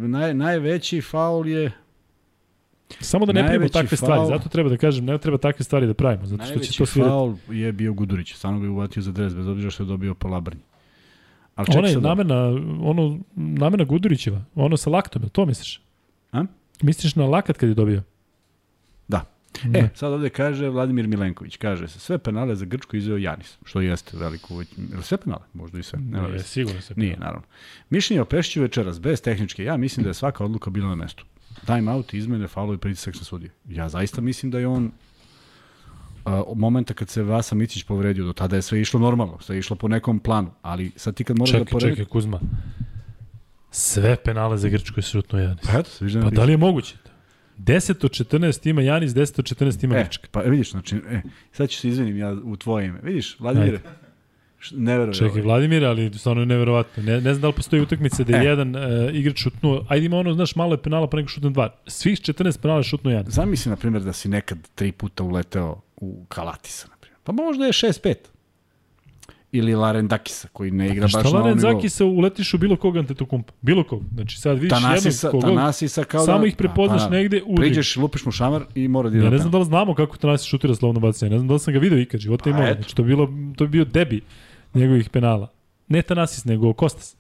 naj, 0.09 0.35
najveći 0.35 1.01
faul 1.01 1.47
je 1.49 1.71
Samo 3.01 3.27
da 3.27 3.33
ne 3.33 3.41
pravimo 3.41 3.53
Najveći 3.53 3.73
takve 3.73 3.97
stvari, 3.97 4.21
faul- 4.21 4.29
zato 4.29 4.49
treba 4.49 4.71
da 4.71 4.77
kažem, 4.77 5.05
ne 5.05 5.19
treba 5.19 5.39
takve 5.39 5.65
stvari 5.65 5.87
da 5.87 5.95
pravimo, 5.95 6.27
zato 6.27 6.43
što 6.43 6.49
će 6.49 6.55
Najveći 6.55 6.79
to 6.79 6.87
svirati. 6.87 7.11
faul 7.11 7.35
je 7.51 7.73
bio 7.73 7.93
Gudurić. 7.93 8.35
Stvarno 8.35 8.59
ga 8.61 8.67
je 8.67 8.71
uvatio 8.71 9.03
za 9.03 9.13
dres, 9.13 9.35
bez 9.35 9.49
obzira 9.49 9.71
što 9.71 9.83
je 9.83 9.87
dobio 9.87 10.15
po 10.15 10.29
labrnji. 10.29 10.61
Ali 11.55 11.67
čekaj 11.67 11.79
Ona 11.79 11.89
je 11.89 11.95
sad, 11.95 12.03
namena, 12.03 12.35
ono, 12.83 13.19
namena 13.35 13.85
Gudurićeva, 13.85 14.45
ono 14.55 14.77
sa 14.77 14.91
laktom, 14.91 15.29
to 15.29 15.47
misliš? 15.47 15.81
A? 16.33 16.45
Misliš 16.83 17.15
na 17.15 17.27
lakat 17.27 17.57
kad 17.57 17.69
je 17.69 17.75
dobio? 17.75 18.03
Da. 19.09 19.25
Ne. 19.65 19.79
E, 19.79 19.89
sad 19.95 20.13
ovde 20.13 20.29
kaže 20.31 20.69
Vladimir 20.69 21.07
Milenković, 21.07 21.57
kaže 21.57 21.89
se, 21.89 21.99
sve 21.99 22.19
penale 22.19 22.57
za 22.57 22.65
Grčku 22.65 22.97
izveo 22.97 23.17
Janis, 23.17 23.59
što 23.65 23.81
jeste 23.81 24.17
veliko, 24.17 24.63
jel 24.93 25.03
sve 25.03 25.19
penale? 25.19 25.43
Možda 25.53 25.79
i 25.79 25.83
sve, 25.83 25.99
Ne, 25.99 26.29
veze. 26.29 26.45
sigurno 26.45 26.81
se. 26.81 26.95
Nije, 26.97 27.17
naravno. 27.17 27.43
Mišljenje 27.91 28.23
o 28.23 28.25
Pešiću 28.25 28.61
večeras, 28.61 29.01
bez 29.01 29.23
tehnичke, 29.23 29.65
ja 29.65 29.77
mislim 29.77 30.05
da 30.05 30.11
je 30.11 30.15
svaka 30.15 30.45
odluka 30.45 30.71
bila 30.71 30.89
na 30.89 30.95
mestu. 30.95 31.25
Time 31.67 31.93
out, 31.93 32.15
izmene, 32.15 32.49
faulo 32.49 32.75
i 32.75 32.79
pritisak 32.79 33.15
na 33.15 33.21
sudije. 33.25 33.51
Ja 33.69 33.89
zaista 33.89 34.21
mislim 34.21 34.51
da 34.51 34.59
je 34.59 34.67
on 34.69 34.91
a, 36.25 36.43
od 36.43 36.59
momenta 36.59 36.95
kad 36.95 37.09
se 37.09 37.23
Vasa 37.23 37.55
Micić 37.55 37.83
povredio, 37.85 38.25
do 38.25 38.33
tada 38.33 38.57
je 38.57 38.63
sve 38.63 38.81
išlo 38.81 39.01
normalno, 39.01 39.41
sve 39.41 39.57
je 39.57 39.59
išlo 39.61 39.77
po 39.77 39.89
nekom 39.89 40.19
planu, 40.19 40.51
ali 40.63 40.93
sad 40.97 41.15
ti 41.15 41.25
kad 41.25 41.39
moraš 41.39 41.53
da 41.53 41.59
Čekaj, 41.59 41.71
poredi... 41.71 41.93
čekaj, 41.93 42.05
Kuzma. 42.05 42.41
Sve 43.71 44.17
penale 44.17 44.59
za 44.59 44.69
Grčku 44.69 44.99
je 44.99 45.03
šutno 45.03 45.39
Janis. 45.39 45.65
Pa 45.65 45.79
eto, 45.79 45.91
Pa 46.25 46.31
da 46.31 46.45
li 46.45 46.53
je 46.53 46.57
moguće? 46.57 46.95
10 47.59 48.05
od 48.05 48.11
14 48.13 48.71
ima 48.71 48.83
Janis, 48.83 49.13
10 49.13 49.39
od 49.39 49.45
14 49.47 49.85
ima 49.85 49.97
E, 49.97 50.03
Grčka. 50.03 50.29
pa 50.31 50.41
vidiš, 50.41 50.71
znači, 50.71 50.97
e, 50.97 51.21
sad 51.53 51.69
ću 51.71 51.79
se 51.79 51.89
izvinim 51.89 52.19
ja 52.19 52.33
u 52.35 52.57
tvoje 52.57 52.87
ime. 52.87 52.99
Vidiš, 53.03 53.37
Vladimire, 53.41 53.79
š- 54.61 54.75
ne 54.75 54.93
verujem. 54.93 55.15
Čekaj, 55.15 55.43
Vladimir, 55.43 55.85
ali 55.85 56.11
stvarno 56.15 56.43
je 56.43 56.47
neverovatno. 56.47 57.03
Ne, 57.03 57.13
ne 57.13 57.35
znam 57.35 57.41
da 57.41 57.47
li 57.47 57.53
postoji 57.53 57.83
utakmica 57.83 58.25
da 58.25 58.37
je 58.37 58.43
E. 58.43 58.47
jedan 58.47 58.77
uh, 58.77 58.83
igrač 59.13 59.39
šutnuo, 59.39 59.85
ajde 59.89 60.07
ima 60.07 60.17
ono, 60.17 60.35
znaš, 60.35 60.57
malo 60.57 60.75
je 60.75 60.83
penala 60.83 61.07
pa 61.07 61.17
neko 61.17 61.29
šutnuo 61.29 61.51
dva. 61.51 61.75
Svih 61.87 62.19
14 62.19 62.61
penala 62.61 62.81
je 62.81 62.85
šutnuo 62.85 63.13
Janis. 63.13 63.35
Zamisli, 63.35 63.71
na 63.71 63.77
primjer, 63.77 64.03
da 64.03 64.13
si 64.13 64.29
nekad 64.29 64.59
tri 64.75 64.93
puta 64.93 65.23
uleteo 65.23 65.81
u 65.97 66.25
Kalatisa, 66.27 66.89
na 66.89 66.97
primjer. 66.97 67.19
Pa 67.25 67.33
možda 67.33 67.65
je 67.65 67.73
6-5. 67.73 68.15
Ili 69.53 69.75
Larendakisa, 69.75 70.49
koji 70.53 70.71
ne 70.71 70.89
igra 70.89 71.09
Pa 71.13 71.19
baš 71.19 71.33
na 71.33 71.39
ovom 71.39 71.57
nivou. 71.57 71.73
Zakisa 71.73 72.05
uletiš 72.05 72.55
u 72.55 72.59
bilo 72.59 72.77
kog 72.77 72.97
antetokumpa? 72.97 73.53
Bilo 73.61 73.85
kog. 73.85 74.03
Znači 74.15 74.41
sad 74.41 74.55
vidiš 74.55 74.71
Tanasisa, 74.71 75.27
jednog 75.27 75.43
kogod, 75.43 75.57
Tanasisa 75.57 76.05
kao 76.05 76.25
samo 76.25 76.41
da... 76.41 76.47
ih 76.47 76.57
prepoznaš 76.57 77.03
pa, 77.03 77.09
pa, 77.09 77.15
negde 77.15 77.43
u. 77.47 77.55
Priđeš, 77.55 77.97
lupiš 77.97 78.25
mu 78.25 78.33
šamar 78.33 78.63
i 78.75 78.89
mora 78.89 79.11
da 79.11 79.17
Ja 79.17 79.21
ide 79.21 79.31
ne 79.31 79.37
na 79.37 79.39
znam 79.39 79.53
da 79.53 79.59
li 79.59 79.65
znamo 79.65 79.95
kako 79.95 80.17
Tanasis 80.17 80.47
šutira 80.47 80.75
slovno 80.75 81.01
bacanje. 81.01 81.31
Ne 81.31 81.39
znam 81.39 81.49
da 81.49 81.55
li 81.55 81.61
sam 81.61 81.75
ga 81.75 81.79
video 81.79 81.99
ikad. 81.99 82.21
Života 82.21 82.45
Pa 82.45 82.51
imao. 82.51 82.75
Znači, 82.75 82.97
to, 82.97 83.03
bilo, 83.03 83.29
to 83.57 83.65
je 83.65 83.69
bio 83.69 83.85
debi 83.85 84.21
njegovih 84.75 85.11
penala. 85.11 85.49
Ne 85.89 86.03
Tanasis, 86.03 86.45
nego 86.45 86.73
Kostas. 86.73 87.17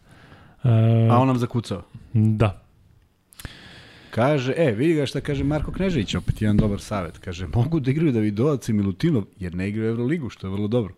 Uh, 0.64 0.70
A 1.10 1.18
on 1.18 1.26
nam 1.26 1.38
zakucao. 1.38 1.82
Da. 2.12 2.62
Kaže, 4.10 4.54
e, 4.56 4.72
vidi 4.72 4.94
ga 4.94 5.06
šta 5.06 5.20
kaže 5.20 5.44
Marko 5.44 5.72
Knežević, 5.72 6.14
opet 6.14 6.42
jedan 6.42 6.56
dobar 6.56 6.80
savet. 6.80 7.18
Kaže, 7.18 7.46
mogu 7.54 7.80
da 7.80 7.90
igraju 7.90 8.12
Davidovac 8.12 8.68
i 8.68 8.72
Milutinov, 8.72 9.24
jer 9.38 9.54
ne 9.54 9.68
igraju 9.68 9.90
Euroligu, 9.90 10.30
što 10.30 10.46
je 10.46 10.50
vrlo 10.50 10.68
dobro. 10.68 10.94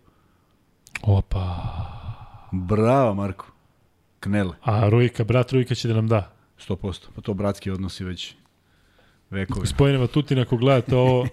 Opa. 1.03 1.91
Bravo, 2.51 3.13
Marko. 3.13 3.45
Knele, 4.19 4.53
A 4.61 4.89
Rujka, 4.89 5.23
brat 5.23 5.51
Rujka 5.51 5.75
će 5.75 5.87
da 5.87 5.93
nam 5.93 6.07
da. 6.07 6.31
100%. 6.67 7.07
Pa 7.15 7.21
to 7.21 7.33
bratski 7.33 7.71
odnosi 7.71 8.03
već 8.03 8.35
vekovi. 9.29 9.59
Gospodine 9.59 9.97
Vatutin, 9.97 10.39
ako 10.39 10.57
gledate 10.57 10.95
ovo... 10.95 11.27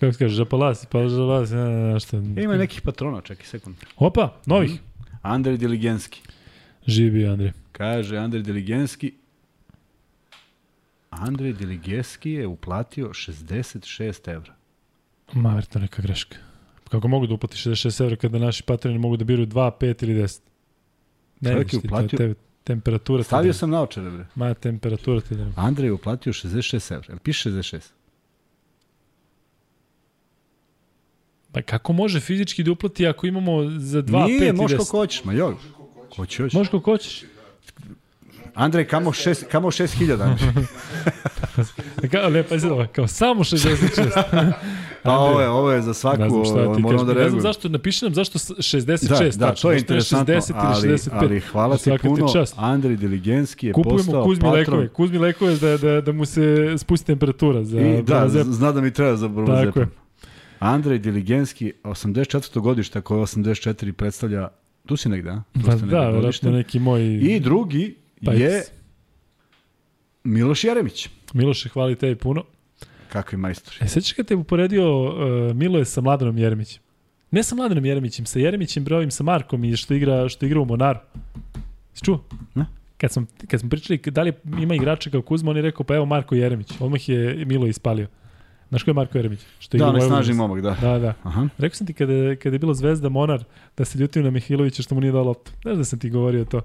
Kako 0.00 0.12
se 0.12 0.18
kaže, 0.18 0.34
žapalasi, 0.34 0.86
pa 0.90 1.08
žapalasi, 1.08 1.54
ne, 1.54 1.64
ne, 1.64 1.92
ne, 1.92 2.00
šta. 2.00 2.16
Ima 2.16 2.56
nekih 2.56 2.82
patrona, 2.82 3.20
čekaj 3.20 3.46
sekund. 3.46 3.76
Opa, 3.96 4.34
novih. 4.46 4.80
Andrej 5.22 5.56
Diligenski. 5.56 6.22
Živi 6.86 7.26
Andrej. 7.26 7.52
Kaže 7.72 8.16
Andrej 8.16 8.42
Diligenski. 8.42 9.12
Andrej 11.10 11.52
Diligenski 11.52 12.30
je 12.30 12.46
uplatio 12.46 13.08
66 13.08 14.30
evra. 14.30 14.54
Ma, 15.32 15.48
vjerojatno 15.48 15.80
neka 15.80 16.02
greška. 16.02 16.36
Kako 16.92 17.08
mogu 17.08 17.26
da 17.26 17.34
uplati 17.34 17.56
66 17.56 18.02
evra 18.04 18.16
kada 18.16 18.38
naši 18.38 18.62
patroni 18.62 18.98
mogu 18.98 19.16
da 19.16 19.24
biruju 19.24 19.46
2, 19.46 19.70
5 19.80 20.02
ili 20.04 20.14
10? 20.14 20.40
Ne 21.40 21.52
Čovjek 21.52 21.72
je 21.72 21.78
uplatio- 21.80 22.16
tebe, 22.16 22.34
temperatura. 22.64 23.22
Stavio 23.22 23.52
sam 23.52 23.70
naočare, 23.70 24.10
bre. 24.10 24.26
Ma, 24.34 24.54
temperatura 24.54 25.20
ti 25.20 25.34
da. 25.34 25.52
Andrej 25.56 25.86
je 25.88 25.92
uplatio 25.92 26.32
66 26.32 26.94
evra. 26.94 27.06
Jel 27.08 27.18
piše 27.18 27.50
66? 27.50 27.80
Pa 31.52 31.62
kako 31.62 31.92
može 31.92 32.20
fizički 32.20 32.62
da 32.62 32.72
uplati 32.72 33.06
ako 33.06 33.26
imamo 33.26 33.70
za 33.70 34.02
2, 34.02 34.18
5 34.18 34.26
Nije, 34.26 34.48
i 34.48 34.52
možeš 34.52 34.78
10? 34.78 34.84
kako 34.84 34.96
hoćeš, 34.96 35.24
ma 35.24 35.32
joj. 35.32 35.54
Ko 36.08 36.16
hoćeš? 36.16 36.52
Možeš 36.52 36.70
kako 36.70 36.90
hoćeš. 36.90 37.22
Andrej, 38.54 38.86
kamo 38.86 39.10
6 39.10 39.44
kamo 39.44 39.70
6000, 39.70 40.22
Andrej. 40.22 40.66
Kao, 42.12 42.30
ne, 42.30 42.42
pa 42.42 42.54
ovo, 42.66 42.86
kao 42.92 43.06
samo 43.06 43.44
66. 43.44 44.52
Pa 45.02 45.12
ovo 45.12 45.40
je, 45.40 45.48
ovo 45.48 45.70
je 45.70 45.82
za 45.82 45.94
svaku, 45.94 46.18
ne 46.18 46.28
znam 46.28 46.44
šta 46.44 46.54
ovo, 46.56 46.74
ti 46.74 46.82
moramo 46.82 47.02
kažem. 47.02 47.06
da 47.08 47.22
ne 47.22 47.28
znam 47.28 47.40
zašto, 47.42 47.68
napiši 47.68 48.04
nam 48.04 48.14
zašto 48.14 48.38
s- 48.38 48.50
66 48.50 49.08
Da, 49.08 49.38
da, 49.38 49.46
tačno, 49.46 49.62
to 49.62 49.72
je 49.72 49.78
interesantno, 49.78 50.34
60 50.34 50.50
ili 50.50 50.58
ali, 50.58 50.88
65. 50.90 51.10
ali 51.12 51.40
hvala 51.42 51.76
ti 51.76 51.90
puno. 52.00 52.28
čast. 52.28 52.54
Andrej 52.56 52.96
Diligenski 52.96 53.66
je 53.66 53.72
Kupujemo 53.72 53.98
postao 53.98 54.24
Kuzmi 54.24 54.40
patron. 54.42 54.58
lekove, 54.58 54.88
Kuzmi 54.88 55.18
lekove 55.18 55.56
da, 55.56 55.76
da, 55.78 56.00
da 56.00 56.12
mu 56.12 56.24
se 56.24 56.42
spusti 56.76 57.06
temperatura 57.06 57.64
za 57.64 57.80
I, 57.80 58.02
da, 58.02 58.28
zna 58.28 58.72
da 58.72 58.80
mi 58.80 58.90
treba 58.90 59.16
za 59.16 59.28
Tako 59.64 59.80
je. 59.80 59.88
Andrej 60.58 60.98
Diligenski, 60.98 61.72
84. 61.84 62.60
godište, 62.60 63.00
koje 63.00 63.20
84 63.20 63.92
predstavlja, 63.92 64.48
tu 64.86 64.96
si 64.96 65.08
negde, 65.08 65.30
a? 65.30 65.42
Tu 65.52 65.60
Pa 65.62 65.74
da, 65.76 66.12
godištem. 66.12 66.52
neki 66.52 66.78
moj... 66.78 67.02
I 67.02 67.40
drugi 67.40 67.96
Pa 68.24 68.32
je 68.32 68.62
Miloš 70.24 70.64
Jeremić. 70.64 71.08
Miloše, 71.34 71.68
hvali 71.68 71.96
tebi 71.96 72.14
puno. 72.14 72.44
Kakvi 73.12 73.38
majstori. 73.38 73.76
E, 73.80 73.88
sećaš 73.88 74.12
kad 74.12 74.26
te 74.26 74.36
uporedio 74.36 75.04
uh, 75.04 75.56
Miloje 75.56 75.84
sa 75.84 76.00
Mladenom 76.00 76.38
Jeremićem? 76.38 76.82
Ne 77.30 77.42
sa 77.42 77.54
Mladenom 77.54 77.84
Jeremićem, 77.84 78.26
sa 78.26 78.38
Jeremićem 78.38 78.84
brojim 78.84 79.10
sa 79.10 79.22
Markom 79.22 79.64
i 79.64 79.76
što 79.76 79.94
igra, 79.94 80.28
što 80.28 80.46
igra 80.46 80.60
u 80.60 80.64
Monaru. 80.64 80.98
Si 81.94 82.04
čuo? 82.04 82.24
Ne. 82.54 82.66
Kad 82.96 83.12
smo, 83.12 83.26
kad 83.50 83.60
smo 83.60 83.70
pričali 83.70 83.98
da 83.98 84.22
li 84.22 84.32
ima 84.60 84.74
igrača 84.74 85.10
kao 85.10 85.22
Kuzma, 85.22 85.50
on 85.50 85.56
je 85.56 85.62
rekao 85.62 85.84
pa 85.84 85.94
evo 85.94 86.06
Marko 86.06 86.34
Jeremić. 86.34 86.72
Odmah 86.80 87.08
je 87.08 87.44
Milo 87.44 87.66
ispalio. 87.66 88.06
Znaš 88.68 88.82
ko 88.82 88.90
je 88.90 88.94
Marko 88.94 89.18
Jeremić? 89.18 89.40
Što 89.58 89.78
Da, 89.78 90.00
snažni 90.00 90.34
momak, 90.34 90.60
da. 90.60 90.76
Da, 90.80 90.98
da. 90.98 91.14
Aha. 91.22 91.48
Rekao 91.58 91.76
sam 91.76 91.86
ti 91.86 91.92
kada, 91.92 92.36
kada 92.36 92.54
je 92.54 92.58
bilo 92.58 92.74
Zvezda 92.74 93.08
Monar 93.08 93.44
da 93.76 93.84
se 93.84 93.98
ljutio 93.98 94.22
na 94.22 94.30
Mihajlovića 94.30 94.82
što 94.82 94.94
mu 94.94 95.00
nije 95.00 95.12
dao 95.12 95.24
loptu. 95.24 95.52
Znaš 95.62 95.76
da 95.76 95.84
sam 95.84 95.98
ti 95.98 96.10
govorio 96.10 96.44
to. 96.44 96.60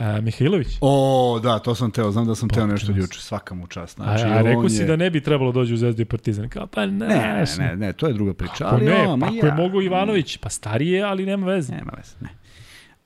A, 0.00 0.20
Mihajlović? 0.20 0.68
O, 0.80 1.40
da, 1.42 1.58
to 1.58 1.74
sam 1.74 1.90
teo, 1.90 2.10
znam 2.10 2.26
da 2.26 2.34
sam 2.34 2.48
teo 2.48 2.66
Pa, 2.66 2.72
nešto 2.72 2.92
juče, 2.92 3.20
svaka 3.20 3.54
mu 3.54 3.66
čast. 3.66 3.96
Znači, 3.96 4.24
a, 4.24 4.28
a 4.28 4.42
rekao 4.42 4.68
si 4.68 4.82
je... 4.82 4.86
da 4.86 4.96
ne 4.96 5.10
bi 5.10 5.20
trebalo 5.20 5.52
dođu 5.52 5.74
u 5.74 5.76
Zvezdu 5.76 6.02
i 6.02 6.04
Partizan. 6.04 6.48
Kao, 6.48 6.66
pa 6.66 6.86
ne, 6.86 7.06
Ne, 7.08 7.44
ne, 7.58 7.76
ne, 7.76 7.92
to 7.92 8.06
je 8.06 8.12
druga 8.12 8.34
priča. 8.34 8.66
Ako 8.66 8.74
Ali 8.76 8.84
ne, 8.84 9.06
on, 9.06 9.20
pa 9.20 9.26
ako 9.26 9.34
je 9.34 9.48
ja. 9.48 9.54
mogo 9.54 9.82
Ivanović, 9.82 10.36
pa 10.36 10.48
starije, 10.48 11.02
ali 11.02 11.26
nema 11.26 11.46
veze. 11.46 11.72
Nema 11.72 11.92
veze, 11.96 12.14
ne. 12.20 12.28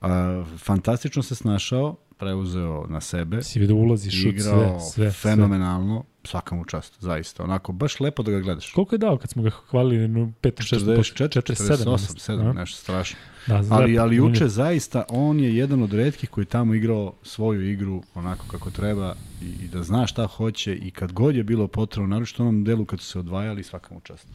A, 0.00 0.44
fantastično 0.58 1.22
se 1.22 1.34
snašao, 1.34 1.96
preuzeo 2.24 2.86
na 2.88 3.00
sebe. 3.00 3.42
Si 3.42 3.60
vidio 3.60 3.76
ulazi, 3.76 4.10
šut, 4.10 4.34
igrao 4.34 4.80
sve, 4.80 4.90
sve. 4.90 5.10
fenomenalno, 5.10 6.04
svaka 6.24 6.54
mu 6.54 6.64
čast, 6.64 6.96
zaista. 7.00 7.44
Onako, 7.44 7.72
baš 7.72 8.00
lepo 8.00 8.22
da 8.22 8.30
ga 8.30 8.40
gledaš. 8.40 8.72
Koliko 8.72 8.94
je 8.94 8.98
dao 8.98 9.18
kad 9.18 9.30
smo 9.30 9.42
ga 9.42 9.50
hvalili 9.50 10.08
na 10.08 10.20
5 10.20 10.32
6 10.42 10.78
44, 11.26 11.42
47, 11.42 12.36
7, 12.36 12.54
nešto 12.54 12.76
strašno. 12.78 13.18
Da, 13.46 13.62
ali, 13.70 13.98
ali 13.98 14.20
uče 14.20 14.48
zaista, 14.48 15.04
on 15.08 15.40
je 15.40 15.56
jedan 15.56 15.82
od 15.82 15.92
redkih 15.92 16.30
koji 16.30 16.46
tamo 16.46 16.74
igrao 16.74 17.12
svoju 17.22 17.70
igru 17.70 18.02
onako 18.14 18.46
kako 18.50 18.70
treba 18.70 19.14
i, 19.42 19.64
i 19.64 19.68
da 19.68 19.82
zna 19.82 20.06
šta 20.06 20.26
hoće 20.26 20.74
i 20.74 20.90
kad 20.90 21.12
god 21.12 21.36
je 21.36 21.42
bilo 21.42 21.68
potrebno, 21.68 22.08
naročito 22.08 22.42
u 22.42 22.46
onom 22.46 22.64
delu 22.64 22.84
kad 22.84 23.00
su 23.00 23.06
se 23.06 23.18
odvajali, 23.18 23.62
svaka 23.62 23.94
mu 23.94 24.00
čast. 24.00 24.26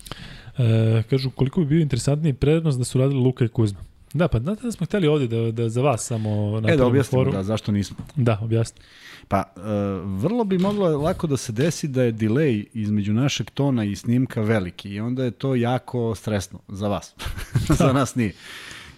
E, 0.58 1.04
kažu, 1.10 1.30
koliko 1.30 1.60
bi 1.60 1.66
bio 1.66 1.82
interesantniji 1.82 2.34
prednost 2.34 2.78
da 2.78 2.84
su 2.84 2.98
radili 2.98 3.20
Luka 3.20 3.46
i 3.46 3.48
Kuzma? 3.48 3.80
Da, 4.14 4.28
pa 4.28 4.40
znate 4.40 4.62
da 4.64 4.72
smo 4.72 4.86
hteli 4.86 5.08
ovde 5.08 5.28
da, 5.28 5.52
da 5.52 5.70
za 5.70 5.82
vas 5.82 6.06
samo 6.06 6.30
napravimo 6.46 6.74
E, 6.74 6.78
da 6.78 6.86
objasnimo, 6.86 7.24
foru. 7.24 7.32
da, 7.32 7.44
zašto 7.44 7.72
nismo. 7.72 7.98
Da, 8.16 8.40
objasnimo. 8.42 8.86
Pa, 9.28 9.38
e, 9.58 9.62
vrlo 10.06 10.44
bi 10.44 10.58
moglo 10.58 10.98
lako 10.98 11.28
da 11.28 11.38
se 11.38 11.52
desi 11.52 11.88
da 11.88 12.04
je 12.04 12.14
delay 12.14 12.66
između 12.74 13.14
našeg 13.14 13.50
tona 13.50 13.84
i 13.84 13.96
snimka 13.96 14.42
veliki 14.42 14.90
i 14.90 15.00
onda 15.00 15.24
je 15.24 15.32
to 15.32 15.56
jako 15.56 16.16
stresno 16.16 16.60
za 16.68 16.88
vas. 16.88 17.16
za 17.80 17.94
nas 17.94 18.16
nije. 18.16 18.34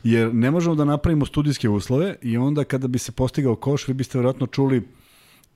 Jer 0.03 0.33
ne 0.33 0.51
možemo 0.51 0.75
da 0.75 0.85
napravimo 0.85 1.25
studijske 1.25 1.69
uslove 1.69 2.15
i 2.21 2.37
onda 2.37 2.63
kada 2.63 2.87
bi 2.87 2.99
se 2.99 3.11
postigao 3.11 3.55
koš, 3.55 3.87
vi 3.87 3.93
biste 3.93 4.17
vjerojatno 4.17 4.47
čuli 4.47 4.87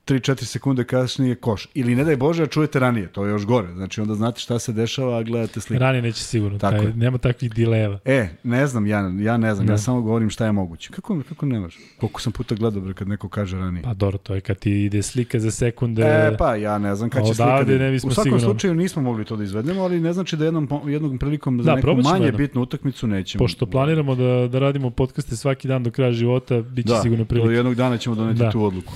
3-4 0.06 0.44
sekunde 0.44 0.84
kasnije 0.84 1.34
koš. 1.34 1.68
Ili 1.74 1.94
ne 1.94 2.04
daj 2.04 2.16
Bože, 2.16 2.42
a 2.42 2.46
čujete 2.46 2.78
ranije, 2.78 3.06
to 3.08 3.24
je 3.24 3.30
još 3.30 3.44
gore. 3.44 3.72
Znači 3.74 4.00
onda 4.00 4.14
znate 4.14 4.40
šta 4.40 4.58
se 4.58 4.72
dešava, 4.72 5.18
a 5.18 5.22
gledate 5.22 5.60
sliku. 5.60 5.80
Ranije 5.80 6.02
neće 6.02 6.22
sigurno, 6.22 6.58
Tako 6.58 6.76
taj, 6.76 6.86
je. 6.86 6.92
nema 6.94 7.18
takvih 7.18 7.52
dileva. 7.52 7.98
E, 8.04 8.28
ne 8.42 8.66
znam, 8.66 8.86
ja, 8.86 8.98
ja 9.14 9.36
ne 9.36 9.54
znam, 9.54 9.66
Da. 9.66 9.72
ja 9.72 9.78
samo 9.78 10.00
govorim 10.02 10.30
šta 10.30 10.46
je 10.46 10.52
moguće. 10.52 10.90
Kako, 10.90 11.22
kako 11.28 11.46
ne 11.46 11.60
može? 11.60 11.78
Koliko 11.98 12.20
sam 12.20 12.32
puta 12.32 12.54
gledao 12.54 12.82
bre, 12.82 12.94
kad 12.94 13.08
neko 13.08 13.28
kaže 13.28 13.56
ranije? 13.58 13.82
Pa 13.82 13.94
dobro, 13.94 14.18
to 14.18 14.34
je 14.34 14.40
kad 14.40 14.58
ti 14.58 14.84
ide 14.84 15.02
slika 15.02 15.38
za 15.40 15.50
sekunde. 15.50 16.02
E, 16.02 16.36
pa 16.38 16.54
ja 16.54 16.78
ne 16.78 16.94
znam 16.94 17.10
kad 17.10 17.22
će 17.22 17.34
slika. 17.34 17.62
Da- 17.64 17.78
ne 17.78 17.90
bismo 17.90 18.08
U 18.08 18.14
svakom 18.14 18.24
sigurno. 18.24 18.44
slučaju 18.44 18.74
nismo 18.74 19.02
mogli 19.02 19.24
to 19.24 19.36
da 19.36 19.44
izvedemo, 19.44 19.82
ali 19.82 20.00
ne 20.00 20.12
znači 20.12 20.36
da 20.36 20.44
jednom, 20.44 20.68
jednom 20.86 21.18
prilikom 21.18 21.62
za 21.62 21.66
Da, 21.66 21.76
neku 21.76 21.86
manje 21.94 22.24
jednom. 22.24 22.38
bitnu 22.38 22.62
utakmicu 22.62 23.06
nećemo. 23.06 23.38
Pošto 23.38 23.66
planiramo 23.66 24.14
da, 24.14 24.48
da 24.48 24.58
radimo 24.58 24.90
podcaste 24.90 25.36
svaki 25.36 25.68
dan 25.68 25.82
do 25.82 25.90
kraja 25.90 26.12
života, 26.12 26.60
bit 26.60 26.86
će 26.86 26.92
da, 26.92 27.00
sigurno 27.00 27.24
prilike. 27.24 27.54
jednog 27.54 27.74
dana 27.74 27.98
ćemo 27.98 28.14
doneti 28.16 28.38
Da. 28.38 28.50
tu 28.50 28.64
odluku. 28.64 28.92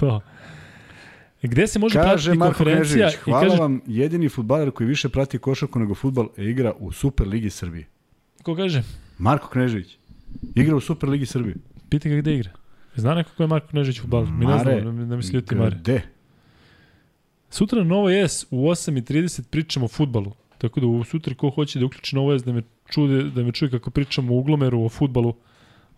To. 0.00 0.20
Gde 1.42 1.66
se 1.66 1.78
može 1.78 1.94
Kaže 1.94 2.30
pratiti 2.30 2.38
Marko 2.38 2.54
konferencija 2.56 3.08
Knežević, 3.08 3.14
i 3.14 3.30
hvala 3.30 3.48
kaže, 3.48 3.56
vam, 3.56 3.80
jedini 3.86 4.28
futbaler 4.28 4.70
koji 4.70 4.86
više 4.86 5.08
prati 5.08 5.38
košarku 5.38 5.78
nego 5.78 5.94
futbal 5.94 6.28
e, 6.36 6.44
igra 6.44 6.72
u 6.78 6.92
Super 6.92 7.28
Ligi 7.28 7.50
Srbije. 7.50 7.86
ko 8.42 8.56
kaže, 8.56 8.82
Marko 9.18 9.48
Knežević. 9.48 9.98
Igra 10.54 10.76
u 10.76 10.80
Super 10.80 11.08
Ligi 11.08 11.26
Srbije. 11.26 11.54
pita 11.88 12.08
ga 12.08 12.16
gde 12.16 12.34
igra. 12.34 12.50
Zna 12.96 13.14
neko 13.14 13.30
ko 13.36 13.42
je 13.42 13.46
Marko 13.46 13.68
Knežić 13.68 14.00
futbaler? 14.00 14.28
Mi 14.30 14.46
ne 14.46 14.58
znamo, 14.58 14.92
ne, 14.92 15.06
ne 15.06 15.16
mi 15.16 15.22
se 15.22 15.32
ljuti 15.32 15.54
Mare. 15.54 15.76
Gde? 15.76 16.02
Sutra 17.50 17.78
na 17.78 17.84
Novo 17.84 18.10
S 18.10 18.46
u 18.50 18.56
8.30 18.56 19.42
pričamo 19.50 19.84
o 19.84 19.88
futbalu. 19.88 20.32
Tako 20.58 20.80
da 20.80 20.86
u 20.86 21.04
sutra 21.04 21.34
ko 21.34 21.50
hoće 21.50 21.78
da 21.78 21.86
uključi 21.86 22.16
Novo 22.16 22.38
S 22.38 22.44
da 22.44 22.52
me, 22.52 22.62
čude, 22.90 23.22
da 23.22 23.42
me 23.42 23.52
čuje 23.52 23.70
kako 23.70 23.90
pričamo 23.90 24.34
u 24.34 24.38
uglomeru 24.38 24.84
o 24.84 24.88
futbalu, 24.88 25.34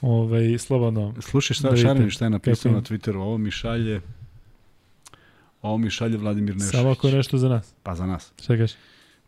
ovaj, 0.00 0.58
slobodno. 0.58 1.14
Slušaj 1.20 1.54
šta 1.54 1.70
Da 1.70 1.94
da 1.94 2.10
šta 2.10 2.24
je 2.24 2.30
napisao 2.30 2.72
na 2.72 2.80
Twitteru. 2.80 3.16
Ovo 3.16 3.38
mi 3.38 3.50
šalje 3.50 4.00
ovo 5.62 5.78
mi 5.78 5.90
šalje 5.90 6.16
Vladimir 6.16 6.54
Nešović. 6.54 6.72
Samo 6.72 6.90
ako 6.90 7.08
je 7.08 7.14
nešto 7.14 7.38
za 7.38 7.48
nas. 7.48 7.74
Pa 7.82 7.94
za 7.94 8.06
nas. 8.06 8.32
Šta 8.42 8.56
kaže? 8.56 8.74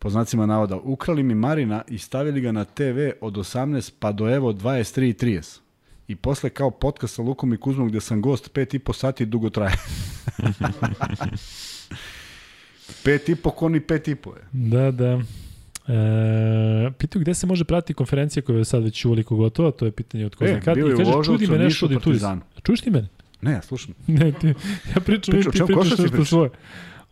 po 0.03 0.09
znacima 0.09 0.45
navoda, 0.45 0.75
ukrali 0.75 1.23
mi 1.23 1.35
Marina 1.35 1.81
i 1.87 1.97
stavili 1.97 2.41
ga 2.41 2.51
na 2.51 2.65
TV 2.65 2.97
od 3.21 3.33
18 3.33 3.91
pa 3.99 4.11
do 4.11 4.29
evo 4.29 4.53
23.30. 4.53 5.59
I 6.07 6.15
posle 6.15 6.49
kao 6.49 6.71
podcast 6.71 7.15
sa 7.15 7.21
Lukom 7.21 7.53
i 7.53 7.57
Kuzmom 7.57 7.87
gde 7.87 8.01
sam 8.01 8.21
gost, 8.21 8.53
pet 8.53 8.73
i 8.73 8.79
po 8.79 8.93
sati 8.93 9.25
dugo 9.25 9.49
traje. 9.49 9.73
pet 13.03 13.29
i 13.29 13.35
po 13.35 13.49
koni 13.49 13.79
pet 13.79 14.07
i 14.07 14.15
po 14.15 14.29
je. 14.29 14.41
Da, 14.51 14.91
da. 14.91 15.21
E, 15.87 16.91
pitaju 16.97 17.21
gde 17.21 17.33
se 17.33 17.47
može 17.47 17.63
pratiti 17.63 17.93
konferencija 17.93 18.43
koja 18.43 18.57
je 18.57 18.65
sad 18.65 18.83
već 18.83 19.05
uveliko 19.05 19.35
gotova, 19.35 19.71
to 19.71 19.85
je 19.85 19.91
pitanje 19.91 20.25
od 20.25 20.35
ko 20.35 20.45
E, 20.45 20.47
zna 20.47 20.59
kad. 20.59 20.75
bio 20.75 20.87
je 20.87 20.93
I 20.93 20.97
kaže, 20.97 21.11
čudi 21.23 21.47
me 21.47 21.57
nešto 21.57 21.85
od. 21.85 22.03
Čuješ 22.63 22.81
ti 22.81 22.91
mene? 22.91 23.07
Ne, 23.43 23.51
ja 23.51 23.61
slušam. 23.61 23.93
Ne, 24.07 24.31
ti, 24.31 24.47
ja 24.95 25.01
pričam, 25.05 25.31
Priča, 25.31 25.49
o 25.49 25.51
ti 25.51 25.57
čemu 25.57 25.67
pričaš 25.67 25.89
nešto 25.89 26.07
pričaš? 26.11 26.29
svoje. 26.29 26.49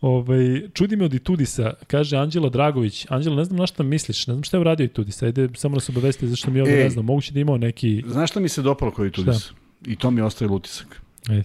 Ovaj, 0.00 0.68
čudi 0.74 0.96
me 0.96 1.04
od 1.04 1.14
Itudisa, 1.14 1.74
kaže 1.86 2.16
Anđela 2.16 2.48
Dragović. 2.48 3.06
Anđela, 3.08 3.36
ne 3.36 3.44
znam 3.44 3.58
na 3.58 3.66
šta 3.66 3.82
misliš, 3.82 4.26
ne 4.26 4.34
znam 4.34 4.42
šta 4.44 4.56
je 4.56 4.60
uradio 4.60 4.84
Itudis, 4.84 5.22
ajde 5.22 5.48
samo 5.54 5.80
se 5.80 5.92
obavestite 5.92 6.26
zašto 6.26 6.50
mi 6.50 6.60
ovdje 6.60 6.76
Ej. 6.78 6.84
ne 6.84 6.90
znam. 6.90 7.04
Moguće 7.04 7.32
da 7.32 7.38
je 7.38 7.42
imao 7.42 7.58
neki... 7.58 8.04
Znaš 8.06 8.30
šta 8.30 8.40
mi 8.40 8.48
se 8.48 8.62
dopalo 8.62 8.90
koji 8.90 9.10
Tudis? 9.10 9.50
I 9.86 9.96
to 9.96 10.10
mi 10.10 10.20
ostaje 10.20 10.50
utisak. 10.50 11.02
Ajde. 11.28 11.44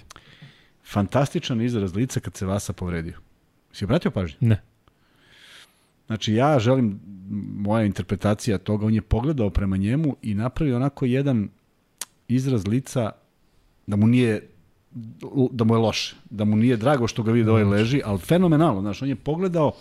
Fantastičan 0.86 1.62
izraz 1.62 1.96
lica 1.96 2.20
kad 2.20 2.36
se 2.36 2.46
Vasa 2.46 2.74
povredio. 2.74 3.14
Si 3.72 3.86
obratio 3.86 4.12
pažnju? 4.12 4.38
Ne. 4.42 4.62
Znači 6.08 6.34
ja 6.34 6.60
želim, 6.60 7.00
moja 7.56 7.86
interpretacija 7.86 8.58
toga, 8.58 8.86
on 8.86 8.94
je 8.94 9.02
pogledao 9.02 9.50
prema 9.50 9.78
njemu 9.78 10.16
i 10.22 10.34
napravio 10.34 10.76
onako 10.76 11.06
jedan 11.06 11.50
izraz 12.28 12.68
lica 12.68 13.12
da 13.88 13.96
mu 13.96 14.08
nije 14.08 14.48
da 15.52 15.64
mu 15.64 15.76
je 15.76 15.78
loše, 15.78 16.16
da 16.30 16.46
mu 16.46 16.56
nije 16.56 16.78
drago 16.78 17.08
što 17.08 17.24
ga 17.24 17.32
vidi 17.32 17.46
da 17.46 17.52
ovaj 17.52 17.64
leži, 17.64 18.02
ali 18.06 18.20
fenomenalno, 18.20 18.82
znaš, 18.82 19.02
on 19.02 19.10
je 19.10 19.16
pogledao, 19.16 19.72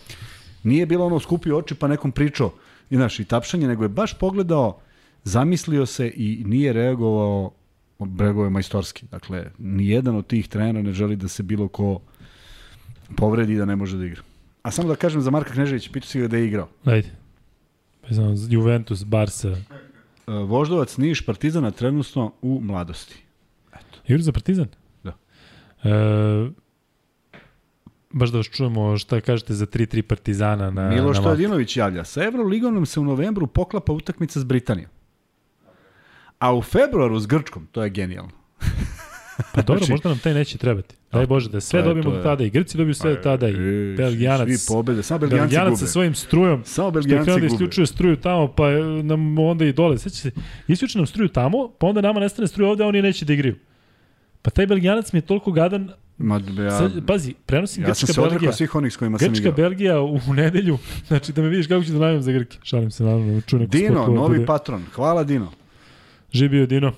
nije 0.63 0.87
bilo 0.87 1.07
ono 1.07 1.21
skupio 1.21 1.59
oči 1.59 1.75
pa 1.75 1.89
nekom 1.89 2.13
pričao, 2.13 2.53
i, 2.91 2.97
znaš, 2.97 3.21
i 3.21 3.25
tapšanje, 3.25 3.69
nego 3.69 3.83
je 3.83 3.89
baš 3.89 4.19
pogledao, 4.19 4.81
zamislio 5.25 5.87
se 5.87 6.13
i 6.17 6.43
nije 6.47 6.73
reagovao, 6.73 7.51
je 8.45 8.51
majstorski. 8.51 9.07
Dakle, 9.11 9.51
nijedan 9.59 10.17
od 10.17 10.27
tih 10.27 10.49
trenera 10.49 10.83
ne 10.83 10.93
želi 10.93 11.17
da 11.17 11.29
se 11.29 11.43
bilo 11.43 11.69
ko 11.69 12.01
povredi 13.17 13.57
da 13.57 13.65
ne 13.65 13.77
može 13.77 13.97
da 13.97 14.05
igra. 14.05 14.23
A 14.63 14.71
samo 14.71 14.89
da 14.89 14.97
kažem 14.97 15.21
za 15.21 15.31
Marka 15.31 15.53
Kneževića, 15.53 15.91
pitao 15.93 16.09
si 16.09 16.21
ga 16.21 16.29
da 16.29 16.37
je 16.37 16.47
igrao. 16.47 16.69
Ajde. 16.85 17.09
Pa 18.09 18.15
znam, 18.15 18.35
Juventus, 18.51 19.05
Barca. 19.05 19.49
E, 19.49 19.57
Voždovac, 20.27 20.97
Niš, 20.97 21.27
Partizana 21.27 21.71
trenutno 21.71 22.33
u 22.43 22.61
mladosti. 22.61 23.23
Igra 24.07 24.23
za 24.23 24.33
Partizan? 24.33 24.67
E, 25.85 25.89
baš 28.11 28.31
da 28.31 28.37
vas 28.37 28.47
čujemo 28.47 28.99
šta 28.99 29.21
kažete 29.21 29.55
za 29.55 29.67
3-3 29.67 30.03
Partizana 30.03 30.71
na, 30.71 30.89
Miloš. 30.89 31.17
Stojadinović 31.17 31.77
javlja. 31.77 32.05
Sa 32.05 32.25
Euroligom 32.25 32.75
nam 32.75 32.87
se 32.87 33.01
u 33.01 33.05
novembru 33.05 33.47
poklapa 33.47 33.93
utakmica 33.93 34.41
s 34.41 34.45
Britanijom. 34.45 34.91
A 36.39 36.55
u 36.55 36.63
februaru 36.63 37.19
s 37.19 37.27
Grčkom, 37.27 37.67
to 37.67 37.83
je 37.83 37.91
genijalno. 37.91 38.31
Pa 39.55 39.63
dobro, 39.63 39.79
Znači- 39.79 39.93
možda 39.93 40.09
nam 40.09 40.19
taj 40.19 40.35
neće 40.35 40.59
trebati. 40.59 40.95
Daj 41.13 41.27
Bože, 41.27 41.51
da 41.51 41.61
sve 41.61 41.71
To 41.73 41.79
je- 41.79 41.89
dobijemo 41.89 42.11
do 42.11 42.17
je- 42.17 42.23
tada 42.23 42.45
i 42.45 42.51
Grci 42.51 42.77
dobiju 42.79 42.95
sve 42.95 43.11
do 43.11 43.17
tada 43.17 43.49
i 43.49 43.55
Belgijanac. 43.97 44.49
Svi 44.49 44.69
pobede, 44.69 45.03
samo 45.03 45.19
Belgijanci 45.19 45.43
Belgijanac 45.43 45.71
gube. 45.71 45.79
sa 45.79 45.87
svojim 45.87 46.15
strujom. 46.15 46.63
Samo 46.65 46.73
Što 46.73 46.87
je 46.89 46.93
Belgijanci 46.93 47.25
krenuo 47.25 47.39
da 47.39 47.41
gube. 47.41 47.55
isključuje 47.55 47.87
struju 47.87 48.17
tamo, 48.17 48.49
pa 48.49 48.71
nam 49.03 49.39
onda 49.39 49.65
i 49.65 49.73
dole. 49.73 49.99
Sveća 49.99 50.17
se, 50.17 50.31
isključe 50.69 50.99
nam 50.99 51.07
struju 51.07 51.29
tamo, 51.29 51.69
pa 51.71 51.87
onda 51.87 52.01
nama 52.01 52.21
nestane 52.21 52.49
struja 52.49 52.71
ovde, 52.71 52.85
a 52.85 52.89
oni 52.89 53.03
neće 53.03 53.25
da 53.25 53.33
igriju. 53.33 53.57
Pa 54.43 54.51
taj 54.51 54.67
Belgijanac 54.67 55.13
mi 55.13 55.19
je 55.19 55.23
toliko 55.23 55.53
gadan. 55.53 55.89
Ma, 56.19 56.41
ja, 56.59 56.71
Sad, 56.71 57.07
pazi, 57.07 57.35
prenosim 57.47 57.83
ja 57.83 57.87
sam 57.87 57.93
Grčka 57.97 58.07
se 58.07 58.21
odrekao 58.21 58.31
Belgija. 58.31 58.53
svih 58.53 58.75
onih 58.75 58.93
s 58.93 58.97
kojima 58.97 59.19
sam 59.19 59.29
Grčka 59.29 59.41
igrao. 59.41 59.55
Belgija 59.55 60.01
u, 60.01 60.15
u 60.29 60.35
nedelju, 60.35 60.79
znači 61.07 61.33
da 61.33 61.43
me 61.43 61.49
vidiš 61.49 61.67
kako 61.67 61.85
ću 61.85 61.93
da 61.93 61.99
najavim 61.99 62.23
za 62.23 62.33
Grke. 62.33 62.59
Šalim 62.63 62.91
se, 62.91 63.05
naravno, 63.05 63.41
čujem 63.41 63.61
neko 63.61 63.71
Dino, 63.71 63.89
sportova 63.89 64.17
novi 64.17 64.35
bude. 64.35 64.47
patron. 64.47 64.83
Hvala 64.93 65.25
Dino. 65.25 65.51
Živio 66.33 66.67
Dino. 66.67 66.93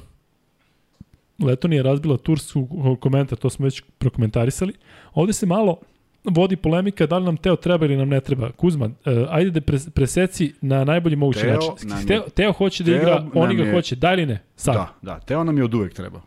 Letonija 1.38 1.82
razbila 1.82 2.16
tursku 2.16 2.68
komentar, 2.96 3.38
to 3.38 3.50
smo 3.50 3.64
već 3.64 3.82
prokomentarisali. 3.98 4.72
Ovde 5.14 5.32
se 5.32 5.46
malo 5.46 5.78
vodi 6.24 6.56
polemika 6.56 7.06
da 7.06 7.18
li 7.18 7.24
nam 7.24 7.36
Teo 7.36 7.56
treba 7.56 7.86
ili 7.86 7.96
nam 7.96 8.08
ne 8.08 8.20
treba. 8.20 8.50
Kuzma, 8.52 8.86
uh, 8.86 8.92
ajde 9.28 9.50
da 9.50 9.60
pres, 9.60 9.90
preseci 9.90 10.54
na 10.60 10.84
najbolji 10.84 11.16
mogući 11.16 11.40
Teo 11.40 11.58
način. 11.84 12.06
Teo, 12.06 12.22
Teo 12.28 12.52
hoće 12.52 12.84
da 12.84 12.90
Teo 12.90 12.98
igra, 12.98 13.26
oni 13.34 13.56
ga 13.56 13.62
je- 13.62 13.72
hoće, 13.72 13.96
da 13.96 14.12
ili 14.12 14.26
ne? 14.26 14.42
Sad. 14.56 14.74
Da, 14.74 14.94
da. 15.02 15.20
Teo 15.20 15.44
nam 15.44 15.58
je 15.58 15.64
od 15.64 15.74
uvek 15.74 15.94
trebao. 15.94 16.20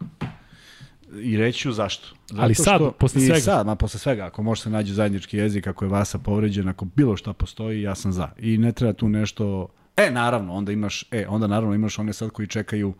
I 1.19 1.37
reći 1.37 1.59
ću 1.59 1.71
zašto. 1.71 2.07
Zato 2.29 2.41
Ali 2.41 2.55
sad, 2.55 2.81
posle 2.99 3.21
i 3.21 3.25
svega. 3.25 3.39
sad, 3.39 3.65
ma 3.65 3.75
posle 3.75 3.99
svega, 3.99 4.25
ako 4.25 4.43
može 4.43 4.61
se 4.61 4.69
nađe 4.69 4.93
zajednički 4.93 5.37
jezik, 5.37 5.67
ako 5.67 5.85
je 5.85 5.89
Vasa 5.89 6.17
povređen, 6.17 6.67
ako 6.67 6.85
bilo 6.85 7.17
šta 7.17 7.33
postoji, 7.33 7.81
ja 7.81 7.95
sam 7.95 8.11
za. 8.11 8.29
I 8.39 8.57
ne 8.57 8.71
treba 8.71 8.93
tu 8.93 9.09
nešto... 9.09 9.67
E, 9.97 10.11
naravno, 10.11 10.53
onda 10.53 10.71
imaš, 10.71 11.05
e, 11.11 11.25
onda 11.27 11.47
naravno 11.47 11.75
imaš 11.75 11.99
one 11.99 12.13
sad 12.13 12.29
koji 12.29 12.47
čekaju 12.47 12.93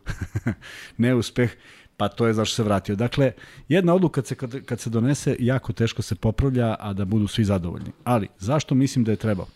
neuspeh, 0.97 1.51
pa 1.97 2.07
to 2.07 2.27
je 2.27 2.33
zašto 2.33 2.55
se 2.55 2.63
vratio. 2.63 2.95
Dakle, 2.95 3.31
jedna 3.69 3.93
odluka 3.93 4.21
kad 4.21 4.27
se, 4.27 4.35
kad, 4.35 4.65
kad 4.65 4.79
se 4.79 4.89
donese, 4.89 5.35
jako 5.39 5.73
teško 5.73 6.01
se 6.01 6.15
popravlja, 6.15 6.75
a 6.79 6.93
da 6.93 7.05
budu 7.05 7.27
svi 7.27 7.43
zadovoljni. 7.43 7.91
Ali, 8.03 8.27
zašto 8.39 8.75
mislim 8.75 9.05
da 9.05 9.11
je 9.11 9.15
trebao? 9.15 9.47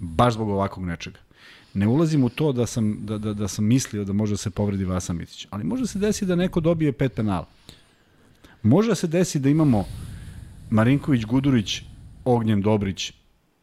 Baš 0.00 0.34
zbog 0.34 0.48
ovakvog 0.48 0.86
nečega. 0.86 1.18
Ne 1.74 1.86
ulazim 1.86 2.24
u 2.24 2.28
to 2.28 2.52
da 2.52 2.66
sam, 2.66 2.98
da, 3.00 3.18
da, 3.18 3.32
da 3.34 3.48
sam 3.48 3.64
mislio 3.64 4.04
da 4.04 4.12
može 4.12 4.32
da 4.32 4.36
se 4.36 4.50
povredi 4.50 4.84
Vasa 4.84 5.12
Mitić, 5.12 5.46
ali 5.50 5.64
može 5.64 5.86
se 5.86 5.98
desi 5.98 6.26
da 6.26 6.34
neko 6.36 6.60
dobije 6.60 6.92
pet 6.92 7.12
penala. 7.14 7.46
Može 8.66 8.88
da 8.88 8.94
se 8.94 9.06
desi 9.06 9.38
da 9.38 9.48
imamo 9.48 9.84
Marinković, 10.70 11.24
Gudurić, 11.24 11.82
Ognjen 12.24 12.62
Dobrić 12.62 13.12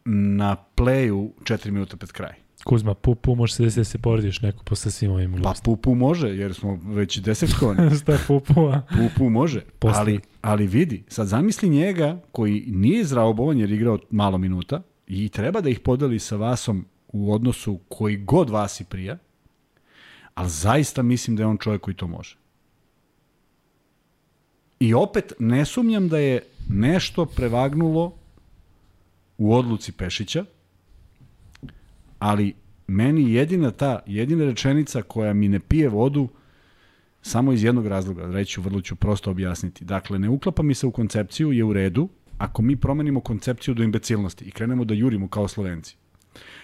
na 0.05 0.55
pleju 0.55 1.33
4 1.43 1.71
minuta 1.71 1.97
pred 1.97 2.11
kraj. 2.11 2.33
Kuzma, 2.63 2.93
pu, 2.93 3.15
pu, 3.15 3.35
može 3.35 3.53
se 3.53 3.63
desiti 3.63 3.79
da 3.79 3.83
se 3.83 3.97
porediš 3.97 4.41
neko 4.41 4.63
posle 4.63 4.91
svim 4.91 5.11
ovim 5.11 5.31
Pa 5.31 5.37
glupostima. 5.37 5.75
Pupu 5.75 5.95
može, 5.95 6.27
jer 6.27 6.53
smo 6.53 6.79
već 6.85 7.19
desetkovani. 7.19 7.89
Pa, 7.89 7.95
Šta 8.01 8.17
pu, 8.27 8.39
pu, 8.39 8.61
a? 8.67 8.81
Pupu 8.97 9.29
može, 9.29 9.61
Posle. 9.79 9.99
ali, 9.99 10.19
ali 10.41 10.67
vidi, 10.67 11.03
sad 11.07 11.27
zamisli 11.27 11.69
njega 11.69 12.21
koji 12.31 12.63
nije 12.67 13.01
izraobovan 13.01 13.57
jer 13.57 13.71
je 13.71 13.75
igrao 13.75 13.99
malo 14.09 14.37
minuta 14.37 14.81
i 15.07 15.29
treba 15.29 15.61
da 15.61 15.69
ih 15.69 15.79
podeli 15.79 16.19
sa 16.19 16.35
Vasom 16.35 16.85
u 17.07 17.33
odnosu 17.33 17.79
koji 17.89 18.17
god 18.17 18.49
Vasi 18.49 18.83
prija, 18.83 19.17
ali 20.33 20.49
zaista 20.49 21.03
mislim 21.03 21.35
da 21.35 21.43
je 21.43 21.47
on 21.47 21.57
čovjek 21.57 21.81
koji 21.81 21.95
to 21.95 22.07
može. 22.07 22.42
I 24.79 24.93
opet 24.93 25.33
ne 25.39 25.65
sumnjam 25.65 26.09
da 26.09 26.17
je 26.17 26.41
nešto 26.69 27.25
prevagnulo 27.25 28.13
u 29.37 29.53
odluci 29.55 29.91
Pešića, 29.91 30.45
ali 32.19 32.53
meni 32.87 33.33
jedina 33.33 33.71
ta, 33.71 33.99
jedina 34.05 34.45
rečenica 34.45 35.01
koja 35.01 35.33
mi 35.33 35.47
ne 35.47 35.59
pije 35.59 35.89
vodu 35.89 36.27
samo 37.21 37.53
iz 37.53 37.63
jednog 37.63 37.87
razloga, 37.87 38.25
reću, 38.25 38.61
vrlo 38.61 38.81
ću 38.81 38.95
prosto 38.95 39.31
objasniti. 39.31 39.85
Dakle, 39.85 40.19
ne 40.19 40.29
uklapa 40.29 40.63
mi 40.63 40.73
se 40.73 40.87
u 40.87 40.91
koncepciju, 40.91 41.51
je 41.51 41.63
u 41.63 41.73
redu, 41.73 42.09
ako 42.37 42.61
mi 42.61 42.75
promenimo 42.75 43.19
koncepciju 43.19 43.73
do 43.73 43.83
imbecilnosti 43.83 44.45
i 44.45 44.51
krenemo 44.51 44.85
da 44.85 44.93
jurimo 44.93 45.27
kao 45.27 45.47
Slovenci. 45.47 45.95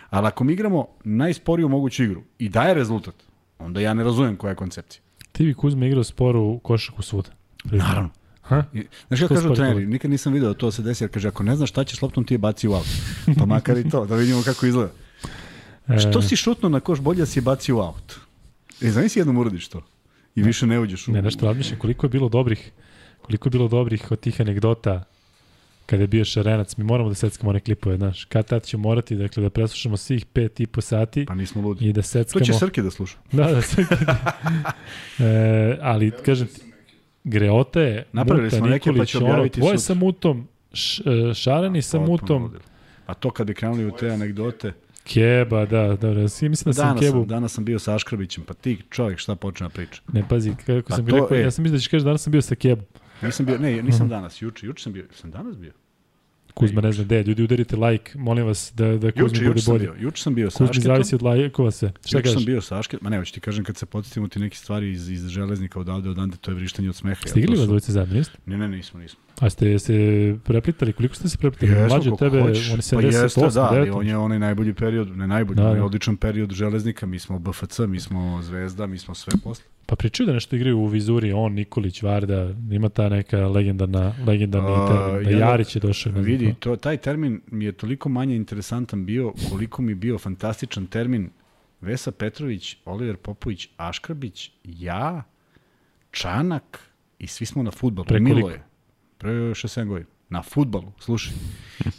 Ali 0.10 0.28
ako 0.28 0.44
mi 0.44 0.54
igramo 0.54 0.88
najsporiju 1.04 1.70
moguću 1.70 2.04
igru 2.04 2.22
i 2.40 2.50
daje 2.50 2.74
rezultat, 2.74 3.16
onda 3.60 3.80
ja 3.80 3.94
ne 3.94 4.04
razumem 4.04 4.36
koja 4.36 4.50
je 4.50 4.56
koncepcija. 4.56 5.02
Ti 5.32 5.46
bi 5.46 5.54
Kuzma 5.54 5.86
igrao 5.86 6.04
sporo 6.04 6.42
u 6.42 6.60
košaku 6.60 7.02
svuda. 7.02 7.39
Naravno. 7.64 8.10
Ha? 8.42 8.64
Znaš 9.08 9.20
kako 9.20 9.36
kažu 9.36 9.56
treneri, 9.56 9.86
nikad 9.86 10.12
nisam 10.12 10.34
video 10.34 10.50
da 10.50 10.54
to 10.60 10.72
se 10.72 10.82
desi, 10.82 11.04
jer 11.04 11.12
kaže, 11.12 11.28
ako 11.28 11.44
ne 11.44 11.56
znaš 11.56 11.70
šta 11.70 11.84
će 11.84 11.96
s 11.96 12.02
loptom, 12.02 12.24
ti 12.24 12.34
je 12.34 12.38
baci 12.38 12.68
u 12.68 12.74
aut. 12.74 12.88
Pa 13.40 13.46
makar 13.46 13.78
i 13.78 13.90
to, 13.90 14.06
da 14.06 14.16
vidimo 14.16 14.42
kako 14.44 14.66
izgleda. 14.66 14.92
E, 15.88 16.00
Što 16.00 16.22
si 16.22 16.36
šutno 16.36 16.70
na 16.70 16.80
koš, 16.80 17.00
bolje 17.00 17.26
si 17.26 17.40
je 17.40 17.42
baci 17.42 17.74
u 17.74 17.80
aut. 17.80 18.16
E, 18.82 19.10
si 19.10 19.20
jednom 19.20 19.38
uradiš 19.38 19.68
to. 19.68 19.82
I 20.36 20.44
više 20.44 20.68
ne 20.68 20.80
uđeš 20.80 21.08
u... 21.08 21.12
Ne, 21.12 21.22
nešto 21.22 21.46
razmišljam, 21.46 21.80
koliko 21.80 22.06
je 22.06 22.10
bilo 22.10 22.30
dobrih, 22.30 22.72
koliko 23.22 23.48
je 23.48 23.52
bilo 23.52 23.68
dobrih 23.68 24.12
od 24.12 24.20
tih 24.20 24.42
anegdota 24.42 25.04
kada 25.86 26.04
je 26.04 26.08
bio 26.08 26.26
šarenac. 26.26 26.78
Mi 26.78 26.84
moramo 26.84 27.10
da 27.10 27.16
seckamo 27.16 27.50
one 27.50 27.60
klipove, 27.60 27.98
znaš. 27.98 28.26
Kad 28.26 28.46
tad 28.46 28.64
ćemo 28.64 28.84
morati, 28.84 29.16
dakle, 29.16 29.44
da 29.44 29.50
preslušamo 29.50 29.98
svih 29.98 30.26
pet 30.26 30.60
i 30.60 30.68
po 30.68 30.82
sati 30.82 31.26
Pa 31.26 31.36
nismo 31.36 31.62
ludi. 31.62 31.86
i 31.86 31.94
da 31.94 32.02
To 32.02 32.08
seckamo... 32.08 32.46
će 32.46 32.54
Srke 32.54 32.82
da 32.82 32.92
sluša. 32.92 33.18
Da, 33.32 33.52
da, 33.52 33.62
sve 33.62 33.86
e, 35.20 35.78
ali, 35.82 36.12
kažem 36.26 36.48
ti, 36.48 36.69
Greota 37.30 37.82
je, 37.82 38.06
Napravili 38.14 38.46
Muta, 38.46 38.58
smo 38.58 38.68
neke, 38.68 38.86
pa 38.86 38.92
Nikolić, 38.92 39.10
ću 39.12 39.26
ono, 39.26 39.44
sutra. 39.48 39.78
sa 39.78 39.94
Mutom, 39.94 40.48
š, 40.74 41.02
e, 41.06 41.34
Šarani 41.34 41.82
sa 41.82 42.00
Mutom. 42.00 42.52
A 43.06 43.14
to 43.14 43.32
kad 43.32 43.48
bi 43.48 43.54
krenuli 43.54 43.86
u 43.86 43.92
te 43.92 44.10
anegdote, 44.10 44.74
Keba, 45.04 45.66
da, 45.66 45.96
dobro, 45.96 46.28
svi 46.28 46.50
mislim 46.50 46.70
da 46.70 46.74
sam 46.74 46.88
danas 46.88 47.00
Kebu, 47.00 47.20
sam, 47.20 47.28
danas 47.28 47.54
sam 47.54 47.66
bio 47.66 47.80
sa 47.80 47.96
Aškrbićem, 47.96 48.44
pa 48.44 48.54
ti 48.54 48.82
čovjek 48.90 49.20
šta 49.20 49.36
počne 49.36 49.66
da 49.66 49.70
priča. 49.70 50.02
ne 50.14 50.24
pazi, 50.30 50.52
kako 50.66 50.90
Pa 50.90 50.96
sam 50.96 51.08
to, 51.08 51.16
rekao, 51.16 51.38
e. 51.38 51.42
ja 51.42 51.52
sam 51.52 51.64
mislio 51.64 51.78
da 51.78 51.80
ćeš 51.82 51.88
kažeš 51.88 52.04
danas 52.04 52.22
sam 52.24 52.32
bio 52.32 52.42
sa 52.42 52.56
Kebu. 52.56 52.82
Nisam 53.22 53.46
bio, 53.46 53.58
ne, 53.58 53.82
nisam 53.84 54.10
danas, 54.10 54.42
juče, 54.42 54.66
juče 54.66 54.84
sam 54.84 54.94
bio, 54.94 55.06
sam 55.12 55.32
danas 55.32 55.58
bio. 55.58 55.72
Kuzma 56.60 56.82
ne 56.82 56.92
zna 56.92 57.04
gde, 57.04 57.24
ljudi 57.24 57.44
udarite 57.44 57.76
like, 57.76 58.12
molim 58.16 58.46
vas 58.46 58.72
da, 58.76 58.98
da 58.98 59.12
Kuzmi 59.12 59.24
Juče, 59.24 59.46
bude 59.46 59.60
juče 59.60 59.80
bio, 59.80 59.96
juče 60.00 60.24
sam 60.24 60.36
bio 60.36 60.52
sa 60.52 60.64
Ašketom. 60.64 60.82
zavisi 60.84 61.16
od 61.16 61.22
lajkova 61.22 61.72
sve. 61.72 61.92
Šta 62.06 62.18
Juče 62.18 62.30
sam 62.30 62.46
bio 62.46 62.62
sa 62.62 62.80
Ašketom, 62.80 63.04
ma 63.04 63.10
ne, 63.10 63.18
hoću 63.18 63.34
ti 63.34 63.40
kažem 63.40 63.64
kad 63.64 63.78
se 63.78 63.86
podsjetimo 63.86 64.28
ti 64.28 64.40
neke 64.40 64.58
stvari 64.58 64.92
iz, 64.92 65.10
iz 65.10 65.28
železnika 65.28 65.80
odavde, 65.80 66.10
odande, 66.10 66.38
to 66.42 66.52
je 66.52 66.56
vrištanje 66.56 66.90
od 66.90 66.96
smeha. 66.96 67.22
Igrali 67.36 67.58
vas 67.58 67.68
dvojice 67.68 67.92
zajedno, 67.92 68.16
niste? 68.16 68.38
Ne, 68.46 68.58
ne, 68.58 68.68
nismo, 68.68 69.00
nismo. 69.00 69.20
A 69.40 69.50
ste 69.50 69.80
se 69.80 69.94
preplitali? 70.44 70.94
Koliko 70.94 71.16
ste 71.16 71.30
se 71.30 71.38
preplitali? 71.38 71.72
Jesmo, 71.72 71.96
Mlađe 71.96 72.12
tebe, 72.20 72.42
hoćeš. 72.42 72.72
oni 72.72 72.82
Pa 72.92 73.02
jeste, 73.02 73.42
78, 73.42 73.54
da, 73.54 73.70
ali 73.70 73.90
9. 73.90 73.98
on 73.98 74.08
je 74.08 74.18
onaj 74.18 74.40
najbolji 74.40 74.74
period, 74.74 75.18
ne 75.18 75.28
najbolji, 75.28 75.56
Da, 75.56 75.74
da, 75.74 75.86
odličan 75.86 76.18
period 76.18 76.52
železnika, 76.52 77.06
mi 77.06 77.20
smo 77.20 77.40
BFC, 77.40 77.80
mi 77.80 78.00
smo 78.00 78.42
Zvezda, 78.42 78.88
mi 78.88 78.98
smo 78.98 79.16
sve 79.16 79.34
posle. 79.44 79.66
Pa 79.86 79.96
pričaju 79.96 80.28
da 80.28 80.34
nešto 80.34 80.56
igraju 80.56 80.78
u 80.78 80.86
Vizuri, 80.86 81.32
on, 81.32 81.54
Nikolić, 81.54 82.02
Varda, 82.02 82.54
ima 82.72 82.90
ta 82.90 83.10
neka 83.10 83.48
legendarna, 83.48 84.14
legendarni 84.28 84.72
A, 84.72 84.88
termin, 84.88 85.24
da 85.24 85.30
ja 85.30 85.50
Jarić 85.50 85.76
je 85.76 85.80
došao. 85.80 86.14
Vidi, 86.14 86.56
to, 86.60 86.76
taj 86.76 86.98
termin 86.98 87.42
mi 87.52 87.66
je 87.66 87.72
toliko 87.72 88.10
manje 88.10 88.36
interesantan 88.36 89.06
bio, 89.06 89.34
koliko 89.50 89.82
mi 89.82 89.96
bio 89.96 90.18
fantastičan 90.18 90.88
termin 90.88 91.30
Vesa 91.82 92.12
Petrović, 92.12 92.78
Oliver 92.86 93.18
Popović, 93.18 93.70
Aškrbić, 93.78 94.52
ja, 94.64 95.24
Čanak 96.12 96.80
i 97.20 97.28
svi 97.28 97.46
smo 97.46 97.64
na 97.64 97.72
futbolu. 97.72 98.06
Pre 98.06 98.20
Milo 98.20 98.50
je. 98.50 98.69
Pre 99.20 99.32
6-7 99.32 99.86
godina. 99.88 100.10
Na 100.30 100.44
futbolu, 100.44 100.92
slušaj. 101.00 101.34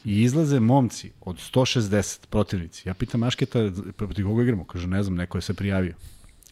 I 0.04 0.22
izlaze 0.22 0.60
momci 0.60 1.10
od 1.20 1.36
160 1.36 2.26
protivnici. 2.26 2.88
Ja 2.88 2.94
pitam 2.94 3.22
Ašketa, 3.22 3.58
protiv 3.96 4.26
koga 4.26 4.42
igramo? 4.42 4.64
Kaže, 4.64 4.86
ne 4.88 5.02
znam, 5.02 5.16
neko 5.16 5.38
je 5.38 5.42
se 5.42 5.54
prijavio. 5.54 5.94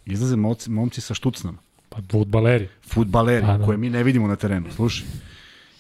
Izlaze 0.07 0.37
momci, 0.37 0.71
momci 0.71 1.01
sa 1.01 1.15
štucnama 1.15 1.59
Pa 1.89 1.99
futbaleri. 2.11 2.69
futbaleri 2.89 3.47
A, 3.47 3.57
da. 3.59 3.65
koje 3.65 3.79
mi 3.79 3.91
ne 3.91 4.03
vidimo 4.03 4.29
na 4.29 4.37
terenu, 4.37 4.67
slušaj. 4.73 5.07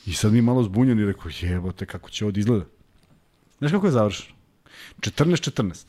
I 0.06 0.12
sad 0.12 0.32
mi 0.32 0.42
malo 0.42 0.62
zbunjeni 0.62 1.04
rekao, 1.06 1.30
jebote, 1.40 1.86
kako 1.86 2.10
će 2.10 2.24
ovo 2.24 2.32
da 2.32 2.40
izgleda. 2.40 2.64
Znaš 3.58 3.72
kako 3.72 3.86
je 3.86 3.92
završeno? 3.92 4.34
14-14. 5.00 5.86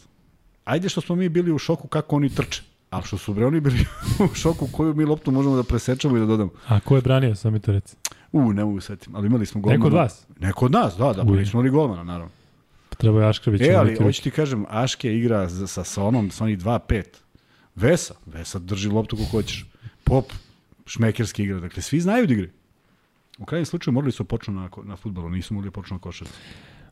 Ajde 0.66 0.90
što 0.90 1.02
smo 1.02 1.16
mi 1.16 1.30
bili 1.30 1.52
u 1.52 1.58
šoku 1.58 1.88
kako 1.88 2.16
oni 2.16 2.30
trče. 2.30 2.62
Ali 2.90 3.04
što 3.04 3.18
su 3.18 3.34
bre 3.34 3.46
oni 3.46 3.60
bili 3.60 3.86
u 4.32 4.36
šoku 4.36 4.68
koju 4.72 4.94
mi 4.94 5.06
loptu 5.06 5.32
možemo 5.32 5.56
da 5.56 5.64
presečemo 5.64 6.18
i 6.18 6.20
da 6.20 6.26
dodamo. 6.26 6.52
A 6.68 6.80
ko 6.80 6.96
je 6.96 7.02
branio, 7.02 7.36
sam 7.36 7.54
mi 7.54 7.60
to 7.60 7.72
reci? 7.72 7.96
U, 8.32 8.54
ne 8.54 8.66
mogu 8.66 8.82
setim, 8.82 9.16
ali 9.16 9.28
imali 9.28 9.46
smo 9.46 9.62
golmana. 9.62 9.78
Neko 9.78 9.88
od 9.88 9.94
vas? 9.94 10.28
Neko 10.40 10.66
od 10.66 10.72
nas, 10.72 10.98
da, 10.98 11.14
da, 11.14 11.26
pa 11.26 11.32
nismo 11.32 11.60
imali 11.60 11.70
golmana, 11.70 12.04
naravno. 12.04 12.32
Treba 12.98 13.22
je 13.22 13.30
Aškrbić. 13.30 13.62
E, 13.62 13.74
ali 13.74 13.96
hoću 13.96 14.24
ti 14.24 14.32
kažem, 14.32 14.66
Aške 14.70 15.16
igra 15.16 15.48
za- 15.48 15.68
sa, 15.68 15.84
sa 15.84 16.04
onom, 16.04 16.32
sa 16.32 16.44
onih 16.44 16.58
2-5. 16.58 17.04
Vesa, 17.76 18.14
Vesa 18.26 18.60
drži 18.60 18.90
loptu 18.90 19.16
kako 19.16 19.28
hoćeš. 19.28 19.66
Pop, 20.04 20.26
šmekerski 20.86 21.44
igra, 21.44 21.60
dakle 21.60 21.82
svi 21.82 22.00
znaju 22.00 22.28
da 22.28 22.34
igraju. 22.34 22.52
U 23.38 23.46
krajnjem 23.46 23.66
slučaju 23.66 23.94
morali 23.94 24.12
su 24.12 24.24
počnu 24.24 24.54
na, 24.54 24.70
na 24.84 24.96
futbolu, 24.96 25.30
nisu 25.30 25.54
mogli 25.54 25.68
da 25.68 25.74
počnu 25.74 25.96
na 25.96 26.02
košarci. 26.02 26.34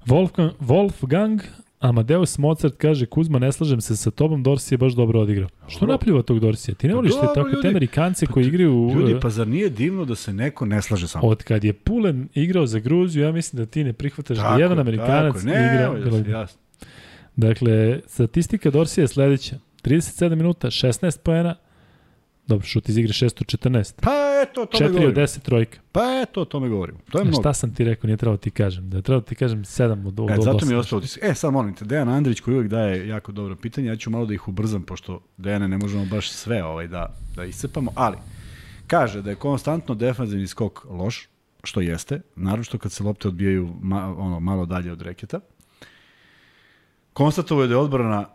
Wolfgang, 0.05 0.51
Wolfgang 0.59 1.41
Amadeus 1.79 2.37
Mozart 2.37 2.75
kaže 2.75 3.05
Kuzma, 3.05 3.39
ne 3.39 3.51
slažem 3.51 3.81
se 3.81 3.95
sa 3.95 4.11
tobom, 4.11 4.43
Dorsi 4.43 4.73
je 4.73 4.77
baš 4.77 4.93
dobro 4.93 5.21
odigrao. 5.21 5.49
Što 5.67 5.85
napljiva 5.85 6.21
tog 6.21 6.39
Dorsija? 6.39 6.75
Ti 6.75 6.87
ne 6.87 6.91
Pa 6.91 6.95
voliš 6.95 7.11
te 7.11 7.17
dobro, 7.17 7.33
tako 7.33 7.49
te 7.49 7.55
ljudi. 7.55 7.67
Amerikance 7.67 8.25
koji 8.25 8.45
igraju... 8.45 8.73
u- 8.77 8.91
Ljudi, 8.91 9.15
pa 9.21 9.29
zar 9.29 9.47
nije 9.47 9.69
divno 9.69 10.05
da 10.05 10.15
se 10.15 10.33
neko 10.33 10.65
ne 10.65 10.81
slaže 10.81 11.07
sa 11.07 11.19
mnom? 11.19 11.31
Od 11.31 11.43
kad 11.43 11.63
je 11.63 11.73
Pulen 11.73 12.29
igrao 12.33 12.65
za 12.65 12.79
Gruziju, 12.79 13.23
ja 13.23 13.31
mislim 13.31 13.57
da 13.57 13.65
ti 13.65 13.83
ne 13.83 13.93
prihvataš 13.93 14.37
da 14.37 14.43
Tako, 14.43 14.59
jedan 14.59 14.79
Amerikanac 14.79 15.35
tako, 15.35 15.45
ne, 15.47 15.51
igra. 15.93 15.93
bilo- 16.01 16.29
jasno. 16.31 16.59
Dakle, 17.35 18.01
statistika 18.07 18.71
Dorsija 18.71 19.03
je 19.03 19.07
sledeća. 19.07 19.55
37 19.81 20.35
minuta, 20.35 20.67
16 20.67 21.19
poena, 21.19 21.55
dobro, 22.47 22.67
šut 22.67 22.89
iz 22.89 22.97
igre 22.97 23.13
614. 23.13 23.93
Pa 24.01 24.11
eto, 24.43 24.61
o 24.61 24.65
tome 24.65 24.85
4 24.85 24.87
od 24.87 24.91
govorimo. 24.91 25.21
10 25.21 25.39
trojka. 25.39 25.79
Pa 25.91 26.01
eto, 26.23 26.41
o 26.41 26.45
tome 26.45 26.69
govorimo. 26.69 26.99
To 27.11 27.17
je 27.17 27.21
A 27.21 27.25
mnogo. 27.25 27.41
šta 27.41 27.53
sam 27.53 27.73
ti 27.75 27.83
rekao, 27.83 28.07
nije 28.07 28.17
trebalo 28.17 28.37
ti 28.37 28.51
kažem. 28.51 28.89
Da 28.89 28.97
je 28.97 29.03
trebalo 29.03 29.21
ti 29.21 29.35
kažem 29.35 29.63
7 29.63 30.07
od, 30.07 30.19
od, 30.19 30.29
E, 30.29 30.33
od 30.33 30.43
zato 30.43 30.65
mi 30.65 30.73
je 30.73 30.77
8. 30.77 30.97
utisak. 30.97 31.23
E, 31.23 31.33
sad 31.33 31.53
molim 31.53 31.73
te, 31.75 31.85
Dejan 31.85 32.09
Andrić 32.09 32.39
koji 32.39 32.55
uvijek 32.55 32.71
daje 32.71 33.07
jako 33.07 33.31
dobro 33.31 33.55
pitanje, 33.55 33.87
ja 33.87 33.95
ću 33.95 34.09
malo 34.09 34.25
da 34.25 34.33
ih 34.33 34.47
ubrzam, 34.47 34.83
pošto 34.83 35.21
Dejane 35.37 35.67
ne 35.67 35.77
možemo 35.77 36.05
baš 36.05 36.31
sve 36.31 36.63
ovaj 36.63 36.87
da, 36.87 37.15
da 37.35 37.45
iscepamo, 37.45 37.91
ali 37.95 38.17
kaže 38.87 39.21
da 39.21 39.29
je 39.29 39.35
konstantno 39.35 39.95
defanzivni 39.95 40.47
skok 40.47 40.85
loš, 40.89 41.27
što 41.63 41.81
jeste, 41.81 42.21
naročito 42.35 42.77
kad 42.77 42.91
se 42.91 43.03
lopte 43.03 43.27
odbijaju 43.27 43.73
ma, 43.81 44.15
ono, 44.17 44.39
malo 44.39 44.65
dalje 44.65 44.91
od 44.91 45.01
reketa. 45.01 45.39
Konstatovao 47.13 47.61
je 47.63 47.67
da 47.67 47.73
je 47.73 47.77
odbrana 47.77 48.25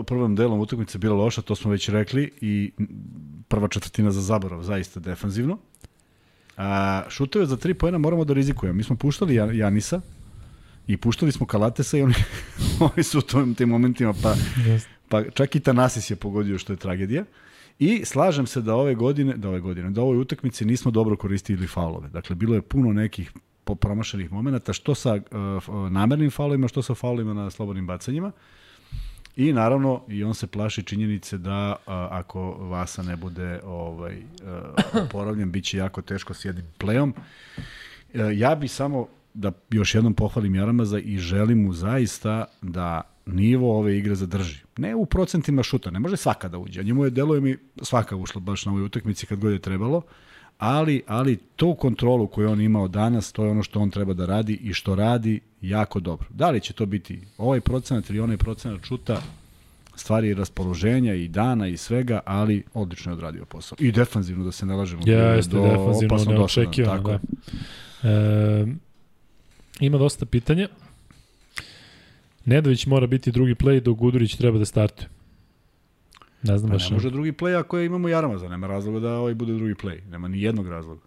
u 0.00 0.02
prvom 0.02 0.36
delom 0.36 0.60
utakmice 0.60 0.98
bila 0.98 1.16
loša, 1.16 1.42
to 1.42 1.54
smo 1.56 1.70
već 1.70 1.88
rekli, 1.88 2.32
i 2.40 2.72
prva 3.48 3.68
četvrtina 3.68 4.10
za 4.10 4.20
zaborav, 4.20 4.62
zaista 4.62 5.00
defanzivno. 5.00 5.58
A, 6.56 7.02
šuteve 7.08 7.46
za 7.46 7.56
tri 7.56 7.74
poena 7.74 7.98
moramo 7.98 8.24
da 8.24 8.34
rizikujemo. 8.34 8.76
Mi 8.76 8.82
smo 8.82 8.96
puštali 8.96 9.34
Jan- 9.34 9.54
Janisa, 9.54 10.00
I 10.86 10.96
puštali 10.96 11.32
smo 11.32 11.46
Kalatesa 11.46 11.98
i 11.98 12.02
oni, 12.02 12.14
oni 12.94 13.02
su 13.02 13.18
u 13.18 13.22
tom, 13.22 13.54
tim 13.54 13.68
momentima, 13.68 14.14
pa, 14.22 14.34
pa 15.08 15.30
čak 15.30 15.56
i 15.56 15.60
Tanasis 15.60 16.10
je 16.10 16.16
pogodio 16.16 16.58
što 16.58 16.72
je 16.72 16.76
tragedija. 16.76 17.24
I 17.78 18.04
slažem 18.04 18.46
se 18.46 18.60
da 18.60 18.74
ove 18.74 18.94
godine, 18.94 19.36
da 19.36 19.48
ove 19.48 19.60
godine, 19.60 19.90
da 19.90 20.02
ovoj 20.02 20.16
utakmici 20.18 20.64
nismo 20.64 20.90
dobro 20.90 21.16
koristili 21.16 21.66
faulove. 21.66 22.08
Dakle, 22.08 22.36
bilo 22.36 22.54
je 22.54 22.62
puno 22.62 22.92
nekih 22.92 23.32
promašenih 23.80 24.32
momenata, 24.32 24.72
što 24.72 24.94
sa 24.94 25.14
uh, 25.14 25.20
uh, 25.68 25.90
namernim 25.90 26.30
faulovima, 26.30 26.68
što 26.68 26.82
sa 26.82 26.94
faulovima 26.94 27.34
na 27.34 27.50
slobodnim 27.50 27.86
bacanjima. 27.86 28.32
I 29.36 29.52
naravno, 29.52 30.02
i 30.08 30.24
on 30.24 30.34
se 30.34 30.46
plaši 30.46 30.82
činjenice 30.82 31.38
da 31.38 31.76
uh, 31.78 31.92
ako 32.10 32.40
Vasa 32.42 33.02
ne 33.02 33.16
bude 33.16 33.60
ovaj, 33.64 34.18
uh, 34.18 35.04
oporavljen, 35.04 35.50
bit 35.52 35.64
će 35.64 35.78
jako 35.78 36.02
teško 36.02 36.34
s 36.34 36.44
jednim 36.44 36.64
plejom. 36.78 37.14
E, 38.14 38.20
ja 38.34 38.54
bi 38.54 38.68
samo 38.68 39.06
da 39.34 39.52
još 39.70 39.94
jednom 39.94 40.14
pohvalim 40.14 40.54
Jaramaza 40.54 40.98
i 40.98 41.18
želim 41.18 41.62
mu 41.62 41.72
zaista 41.72 42.44
da 42.62 43.02
nivo 43.26 43.78
ove 43.78 43.98
igre 43.98 44.14
zadrži. 44.14 44.60
Ne 44.76 44.94
u 44.94 45.06
procentima 45.06 45.62
šuta, 45.62 45.90
ne 45.90 45.98
može 45.98 46.16
svaka 46.16 46.48
da 46.48 46.58
uđe. 46.58 46.80
A 46.80 46.84
njemu 46.84 47.04
je, 47.04 47.10
deluje 47.10 47.40
mi, 47.40 47.56
svaka 47.82 48.16
ušla 48.16 48.40
baš 48.40 48.66
na 48.66 48.72
ovoj 48.72 48.84
utakmici 48.84 49.26
kad 49.26 49.38
god 49.38 49.52
je 49.52 49.58
trebalo, 49.58 50.02
ali, 50.58 51.02
ali 51.06 51.36
tu 51.56 51.74
kontrolu 51.74 52.26
koju 52.26 52.50
on 52.50 52.60
imao 52.60 52.88
danas, 52.88 53.32
to 53.32 53.44
je 53.44 53.50
ono 53.50 53.62
što 53.62 53.80
on 53.80 53.90
treba 53.90 54.14
da 54.14 54.26
radi 54.26 54.58
i 54.62 54.72
što 54.72 54.94
radi 54.94 55.40
jako 55.60 56.00
dobro. 56.00 56.28
Da 56.30 56.50
li 56.50 56.60
će 56.60 56.72
to 56.72 56.86
biti 56.86 57.20
ovaj 57.38 57.60
procenat 57.60 58.10
ili 58.10 58.20
onaj 58.20 58.36
procenat 58.36 58.84
šuta, 58.84 59.22
stvari 59.96 60.34
raspoloženja 60.34 61.14
i 61.14 61.28
dana 61.28 61.68
i 61.68 61.76
svega, 61.76 62.20
ali 62.24 62.64
odlično 62.74 63.12
je 63.12 63.14
odradio 63.14 63.44
posao. 63.44 63.76
I 63.80 63.92
defanzivno, 63.92 64.44
da 64.44 64.52
se 64.52 64.66
ne 64.66 64.74
lažemo. 64.74 65.02
Jeste, 65.06 65.56
do 65.56 65.62
defanzivno, 65.62 66.32
neočekivano. 66.32 67.02
Da. 67.02 67.18
E, 68.10 68.66
ima 69.80 69.98
dosta 69.98 70.26
pitanja. 70.26 70.68
Nedović 72.44 72.86
mora 72.86 73.06
biti 73.06 73.32
drugi 73.32 73.54
play, 73.54 73.80
dok 73.80 73.98
Gudurić 73.98 74.34
treba 74.34 74.58
da 74.58 74.64
startuje. 74.64 75.08
Ne 76.48 76.58
znam 76.58 76.70
pa 76.70 76.74
baš. 76.74 76.90
Ne 76.90 76.94
može 76.94 77.10
drugi 77.10 77.32
play 77.32 77.58
ako 77.58 77.80
imamo 77.80 78.08
Jaramaza, 78.08 78.48
nema 78.48 78.66
razloga 78.66 79.00
da 79.00 79.12
ovaj 79.12 79.34
bude 79.34 79.52
drugi 79.52 79.74
play. 79.74 80.10
Nema 80.10 80.28
ni 80.28 80.42
jednog 80.42 80.68
razloga. 80.68 81.00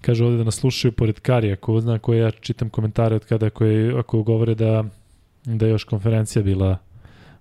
Kaže 0.00 0.24
ovde 0.24 0.36
da 0.36 0.44
nas 0.44 0.54
slušaju 0.54 0.92
pored 0.92 1.20
Karija, 1.20 1.56
ko 1.56 1.80
zna 1.80 1.98
koje 1.98 2.18
ja 2.18 2.30
čitam 2.30 2.70
komentare 2.70 3.16
od 3.16 3.24
kada 3.24 3.50
koje, 3.50 3.98
ako 3.98 4.22
govore 4.22 4.54
da, 4.54 4.84
da 5.44 5.66
je 5.66 5.70
još 5.70 5.84
konferencija 5.84 6.42
bila, 6.42 6.78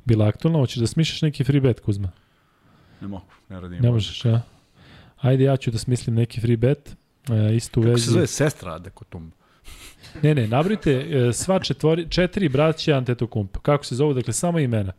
bila 0.06 0.28
aktualna. 0.28 0.60
Hoćeš 0.60 0.78
da 0.78 0.88
smišljaš 0.88 1.22
neki 1.22 1.44
free 1.44 1.62
bet, 1.62 1.80
Kuzma? 1.80 2.12
Ne 3.02 3.08
mogu, 3.08 3.26
ne 3.50 3.62
radim. 3.62 3.82
Ne 3.82 3.92
možeš, 3.92 4.26
ja? 4.26 4.42
Ajde, 5.18 5.44
ja 5.44 5.58
ću 5.58 5.72
da 5.72 5.78
smislim 5.78 6.16
neki 6.16 6.42
free 6.42 6.58
bet. 6.58 6.96
E, 7.30 7.56
isto 7.56 7.80
u 7.80 7.84
vezi... 7.84 7.94
Kako 7.94 8.00
se 8.00 8.12
zove 8.12 8.28
sestra 8.28 8.74
Adekotum? 8.74 9.32
Ne, 10.24 10.36
ne, 10.36 10.48
nabrite 10.48 10.92
e, 10.92 11.34
sva 11.34 11.60
četvori, 11.60 12.10
četiri 12.10 12.50
braća 12.50 12.98
Antetokumpa. 12.98 13.60
Kako 13.60 13.86
se 13.86 13.96
zove? 13.96 14.14
Dakle, 14.14 14.34
samo 14.34 14.60
imena. 14.60 14.92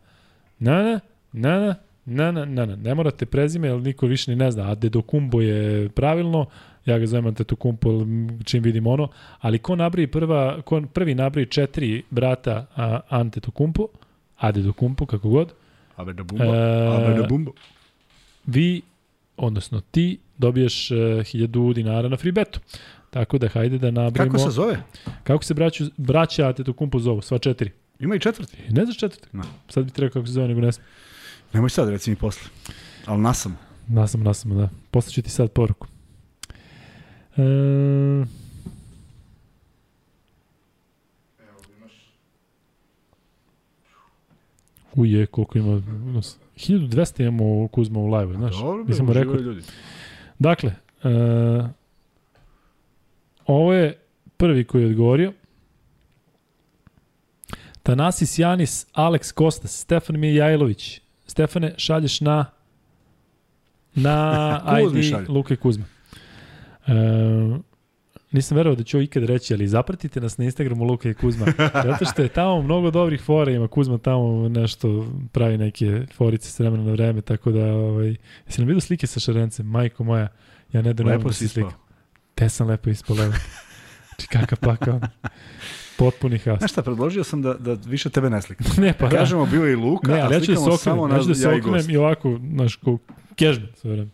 Na, 0.59 0.83
na, 0.83 0.99
na, 1.33 1.59
na, 1.59 1.75
na, 2.05 2.31
na, 2.31 2.45
na, 2.45 2.65
na. 2.65 2.75
Ne 2.75 2.95
morate 2.95 3.25
prezime, 3.25 3.67
jer 3.67 3.81
niko 3.81 4.07
više 4.07 4.31
ni 4.31 4.37
ne 4.37 4.51
zna. 4.51 4.71
A 4.71 4.75
Dedokumbo 4.75 5.41
je 5.41 5.89
pravilno, 5.89 6.45
ja 6.85 6.99
ga 6.99 7.05
zovem 7.05 7.27
Antetokumpo 7.27 8.05
čim 8.43 8.63
vidim 8.63 8.87
ono, 8.87 9.07
ali 9.39 9.59
ko 9.59 9.75
nabrije 9.75 10.07
prva, 10.07 10.61
ko 10.61 10.81
prvi 10.93 11.15
nabrije 11.15 11.45
četiri 11.45 12.03
brata 12.09 12.65
a, 12.75 12.99
Antetokumpo, 13.09 13.87
Adedokumpo, 14.37 15.05
kako 15.05 15.29
god, 15.29 15.53
Abedabumbo, 15.95 16.43
e, 16.43 16.87
Abedabumbo. 16.87 17.51
Vi, 18.45 18.81
odnosno 19.37 19.81
ti, 19.81 20.17
dobiješ 20.37 20.91
uh, 20.91 20.97
1000 20.97 21.73
dinara 21.73 22.09
na 22.09 22.17
free 22.17 22.31
betu. 22.31 22.59
Tako 23.09 23.37
da 23.37 23.47
hajde 23.47 23.77
da 23.77 23.91
nabrimo... 23.91 24.25
Kako 24.25 24.37
se 24.37 24.49
zove? 24.49 24.77
Kako 25.23 25.43
se 25.43 25.53
braću, 25.53 25.85
braća 25.97 26.47
Antetokumpo 26.47 26.99
zovu, 26.99 27.21
sva 27.21 27.37
četiri. 27.37 27.71
Ima 27.99 28.15
i 28.15 28.19
četvrti. 28.19 28.57
Ne 28.69 28.85
znaš 28.85 28.97
četvrti? 28.97 29.27
Ne. 29.37 29.43
Sad 29.69 29.85
bi 29.85 29.91
trebao 29.91 30.13
kako 30.13 30.25
se 30.25 30.33
zove, 30.33 30.47
nego 30.47 30.61
ne 30.61 30.71
znam. 30.71 30.85
Nemoj 31.53 31.69
sad, 31.69 31.89
reci 31.89 32.09
mi 32.09 32.15
posle. 32.15 32.49
Ali 33.05 33.21
nasam. 33.21 33.57
Nasam, 33.87 34.23
nasam, 34.23 34.57
da. 34.57 34.69
Posle 34.91 35.11
ću 35.11 35.21
ti 35.21 35.29
sad 35.29 35.51
poruku. 35.51 35.87
E... 37.37 38.25
Uje, 44.95 45.25
koliko 45.25 45.57
ima... 45.57 45.81
1200 46.55 47.21
imamo 47.21 47.67
Kuzma 47.67 47.99
u 47.99 48.07
live, 48.07 48.33
znaš. 48.33 48.55
Dobro, 48.57 48.83
Nisam 48.83 49.05
mu 49.05 49.13
rekao. 49.13 49.33
ljudi. 49.35 49.61
Dakle, 50.39 50.73
e, 51.03 51.09
ovo 53.45 53.73
je 53.73 53.99
prvi 54.37 54.63
koji 54.63 54.81
je 54.81 54.87
odgovorio. 54.87 55.33
Tanasis 57.83 58.39
Janis, 58.39 58.87
Alex 58.93 59.33
Kostas, 59.33 59.81
Stefan 59.81 60.19
Mijajlović. 60.19 61.01
Stefane, 61.31 61.73
šalješ 61.77 62.21
na 62.21 62.45
na 63.95 64.61
ID 64.81 65.29
Luka 65.29 65.53
i 65.53 65.57
Kuzma. 65.57 65.85
E, 66.87 66.93
nisam 68.31 68.57
verovao 68.57 68.75
da 68.75 68.83
ću 68.83 68.97
ovo 68.97 69.03
ikad 69.03 69.23
reći, 69.23 69.53
ali 69.53 69.67
zapratite 69.67 70.21
nas 70.21 70.37
na 70.37 70.45
Instagramu 70.45 70.83
Luka 70.83 71.09
i 71.09 71.13
Kuzma. 71.13 71.45
Zato 71.87 72.05
što 72.05 72.21
je 72.21 72.27
tamo 72.27 72.61
mnogo 72.61 72.91
dobrih 72.91 73.21
fora, 73.21 73.51
ima 73.51 73.67
Kuzma 73.67 73.97
tamo 73.97 74.49
nešto 74.49 75.07
pravi 75.31 75.57
neke 75.57 76.05
forice 76.15 76.49
s 76.49 76.59
vremena 76.59 76.83
na 76.83 76.91
vreme, 76.91 77.21
tako 77.21 77.51
da, 77.51 77.65
ovaj, 77.65 78.15
jesi 78.45 78.61
nam 78.61 78.67
vidio 78.67 78.81
slike 78.81 79.07
sa 79.07 79.19
šarencem? 79.19 79.65
Majko 79.65 80.03
moja, 80.03 80.27
ja 80.73 80.81
ne 80.81 80.93
da 80.93 81.03
ne 81.03 81.17
da 81.17 81.33
si 81.33 81.47
slika. 81.47 81.75
Te 82.35 82.49
sam 82.49 82.67
lepo 82.67 82.89
ispod 82.89 83.17
levo. 83.17 83.33
Znači 84.07 84.27
kakav 84.27 84.59
pakao. 84.59 84.99
Potpuni 85.97 86.37
haos. 86.37 86.57
Znaš 86.57 86.71
šta, 86.71 86.81
predložio 86.81 87.23
sam 87.23 87.41
da, 87.41 87.53
da 87.53 87.77
više 87.85 88.09
tebe 88.09 88.29
ne 88.29 88.41
slikam. 88.41 88.67
ne, 88.83 88.93
pa 88.99 89.07
da. 89.07 89.17
Kažemo 89.17 89.45
bio 89.45 89.71
i 89.71 89.75
Luka, 89.75 90.11
ne, 90.11 90.21
a 90.21 90.33
ja 90.33 90.39
slikamo 90.39 90.69
da 90.69 90.77
samo 90.77 91.07
na 91.07 91.15
ja 91.15 91.21
ću 91.21 91.27
da 91.27 91.49
ja 91.49 91.57
i 91.57 91.61
gost. 91.61 91.89
i 91.89 91.97
ovako, 91.97 92.39
znaš, 92.53 92.75
kao 92.75 92.97
kežbe, 93.35 93.67
sve 93.75 93.91
vreme. 93.91 94.09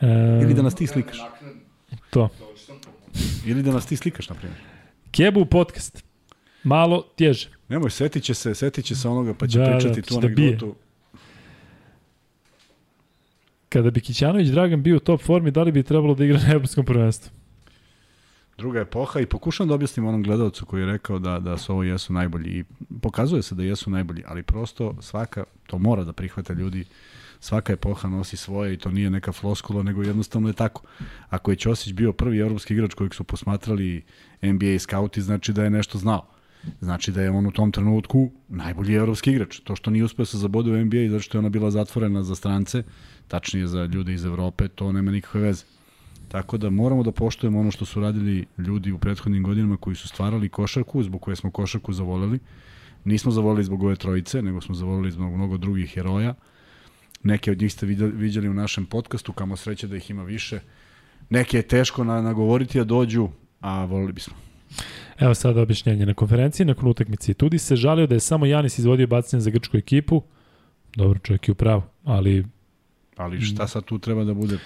E, 0.00 0.40
Ili 0.42 0.54
da 0.54 0.62
nas 0.62 0.74
ti 0.74 0.86
slikaš. 0.86 1.18
To. 2.10 2.28
Ili 3.46 3.62
da 3.62 3.72
nas 3.72 3.86
ti 3.86 3.96
slikaš, 3.96 4.28
na 4.28 4.34
primjer. 4.34 4.60
Kebu 5.10 5.44
podcast. 5.44 6.04
Malo 6.62 7.04
tježe. 7.16 7.48
Nemoj, 7.68 7.90
setit 7.90 8.22
će 8.22 8.34
se, 8.34 8.54
setit 8.54 8.84
će 8.84 8.96
se 8.96 9.08
onoga, 9.08 9.34
pa 9.34 9.46
će 9.46 9.58
Da, 9.58 9.64
da, 9.64 9.70
pričati 9.70 10.02
tu 10.02 10.20
da 10.20 10.26
anegdotu. 10.26 10.74
Kada 13.68 13.90
bi 13.90 14.00
Kićanović 14.00 14.48
Dragan 14.48 14.82
bio 14.82 14.96
u 14.96 15.00
top 15.00 15.22
formi, 15.22 15.50
da 15.50 15.62
li 15.62 15.72
bi 15.72 15.82
trebalo 15.82 16.14
da 16.14 16.24
igra 16.24 16.38
na 16.38 16.52
evropskom 16.52 16.84
prvenstvu? 16.84 17.30
Druga 18.58 18.80
epoha 18.80 19.20
i 19.20 19.26
pokušam 19.26 19.68
da 19.68 19.74
objasnim 19.74 20.06
onom 20.06 20.22
gledalcu 20.22 20.66
koji 20.66 20.80
je 20.80 20.86
rekao 20.86 21.18
da, 21.18 21.40
da 21.40 21.58
su 21.58 21.72
ovo 21.72 21.82
jesu 21.82 22.12
najbolji 22.12 22.50
i 22.50 22.64
pokazuje 23.02 23.42
se 23.42 23.54
da 23.54 23.62
jesu 23.62 23.90
najbolji, 23.90 24.22
ali 24.26 24.42
prosto 24.42 24.94
svaka, 25.00 25.44
to 25.66 25.78
mora 25.78 26.04
da 26.04 26.12
prihvate 26.12 26.54
ljudi, 26.54 26.84
svaka 27.40 27.72
epoha 27.72 28.08
nosi 28.08 28.36
svoje 28.36 28.74
i 28.74 28.76
to 28.76 28.90
nije 28.90 29.10
neka 29.10 29.32
floskula, 29.32 29.82
nego 29.82 30.02
jednostavno 30.02 30.48
je 30.48 30.52
tako. 30.52 30.82
Ako 31.28 31.50
je 31.50 31.56
Ćosić 31.56 31.92
bio 31.92 32.12
prvi 32.12 32.38
evropski 32.38 32.74
igrač 32.74 32.94
kojeg 32.94 33.14
su 33.14 33.24
posmatrali 33.24 34.04
NBA 34.42 34.78
skauti, 34.78 35.22
znači 35.22 35.52
da 35.52 35.64
je 35.64 35.70
nešto 35.70 35.98
znao. 35.98 36.26
Znači 36.80 37.12
da 37.12 37.22
je 37.22 37.30
on 37.30 37.46
u 37.46 37.50
tom 37.50 37.72
trenutku 37.72 38.30
najbolji 38.48 38.94
evropski 38.94 39.30
igrač. 39.30 39.60
To 39.60 39.76
što 39.76 39.90
nije 39.90 40.04
uspeo 40.04 40.26
se 40.26 40.38
zabode 40.38 40.70
u 40.70 40.84
NBA 40.84 41.08
zato 41.08 41.22
što 41.22 41.38
je 41.38 41.40
ona 41.40 41.48
bila 41.48 41.70
zatvorena 41.70 42.22
za 42.22 42.34
strance, 42.34 42.82
tačnije 43.28 43.66
za 43.66 43.84
ljude 43.84 44.12
iz 44.12 44.24
Evrope, 44.24 44.68
to 44.68 44.92
nema 44.92 45.10
nikakve 45.10 45.40
veze. 45.40 45.64
Tako 46.28 46.58
da 46.58 46.70
moramo 46.70 47.02
da 47.02 47.12
poštujemo 47.12 47.60
ono 47.60 47.70
što 47.70 47.84
su 47.84 48.00
radili 48.00 48.46
ljudi 48.58 48.92
u 48.92 48.98
prethodnim 48.98 49.42
godinama 49.42 49.76
koji 49.76 49.96
su 49.96 50.08
stvarali 50.08 50.48
košarku, 50.48 51.02
zbog 51.02 51.22
koje 51.22 51.36
smo 51.36 51.50
košarku 51.50 51.92
zavoleli. 51.92 52.38
Nismo 53.04 53.30
zavolili 53.30 53.64
zbog 53.64 53.82
ove 53.82 53.96
trojice, 53.96 54.42
nego 54.42 54.60
smo 54.60 54.74
zavolili 54.74 55.10
zbog 55.10 55.34
mnogo 55.34 55.56
drugih 55.56 55.94
heroja. 55.94 56.34
Neke 57.22 57.50
od 57.50 57.60
njih 57.60 57.72
ste 57.72 57.86
viđali 57.86 58.48
u 58.48 58.54
našem 58.54 58.86
podcastu, 58.86 59.32
kamo 59.32 59.56
sreće 59.56 59.86
da 59.86 59.96
ih 59.96 60.10
ima 60.10 60.24
više. 60.24 60.60
Neke 61.30 61.56
je 61.56 61.62
teško 61.62 62.04
na, 62.04 62.22
nagovoriti 62.22 62.78
da 62.78 62.84
dođu, 62.84 63.28
a 63.60 63.84
volili 63.84 64.12
bismo. 64.12 64.34
Evo 65.18 65.34
sada 65.34 65.62
objašnjenje. 65.62 66.06
Na 66.06 66.14
konferenciji 66.14 66.66
nakon 66.66 66.88
utakmice 66.88 67.34
Tudi 67.34 67.58
se 67.58 67.76
žalio 67.76 68.06
da 68.06 68.14
je 68.14 68.20
samo 68.20 68.46
Janis 68.46 68.78
izvodio 68.78 69.06
bacanje 69.06 69.40
za 69.40 69.50
grčku 69.50 69.76
ekipu. 69.76 70.22
Dobro, 70.96 71.18
čovjek 71.18 71.48
je 71.48 71.52
u 71.52 71.54
pravu, 71.54 71.82
ali... 72.04 72.46
Ali 73.16 73.40
šta 73.40 73.66
sad 73.66 73.84
tu 73.84 73.98
treba 73.98 74.24
da 74.24 74.34
bude 74.34 74.58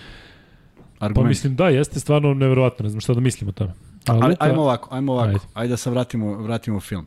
argument? 1.00 1.24
Pa 1.24 1.28
mislim 1.28 1.56
da, 1.56 1.68
jeste 1.68 2.00
stvarno 2.00 2.34
neverovatno, 2.34 2.82
ne 2.82 2.90
znam 2.90 3.00
šta 3.00 3.14
da 3.14 3.20
mislim 3.20 3.48
o 3.48 3.52
tome. 3.52 3.70
A 4.06 4.12
Ali, 4.12 4.30
Luka... 4.30 4.44
ajmo 4.44 4.62
ovako, 4.62 4.88
ajmo 4.94 5.12
ovako. 5.12 5.28
Ajde, 5.28 5.40
ajde 5.54 5.70
da 5.70 5.76
se 5.76 5.90
vratimo, 5.90 6.34
vratimo 6.34 6.80
film. 6.80 7.06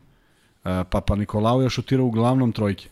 Uh, 0.63 0.71
Papa 0.89 1.15
Nikolao 1.15 1.61
je 1.61 1.69
šutirao 1.69 2.05
uglavnom 2.05 2.51
trojke. 2.51 2.89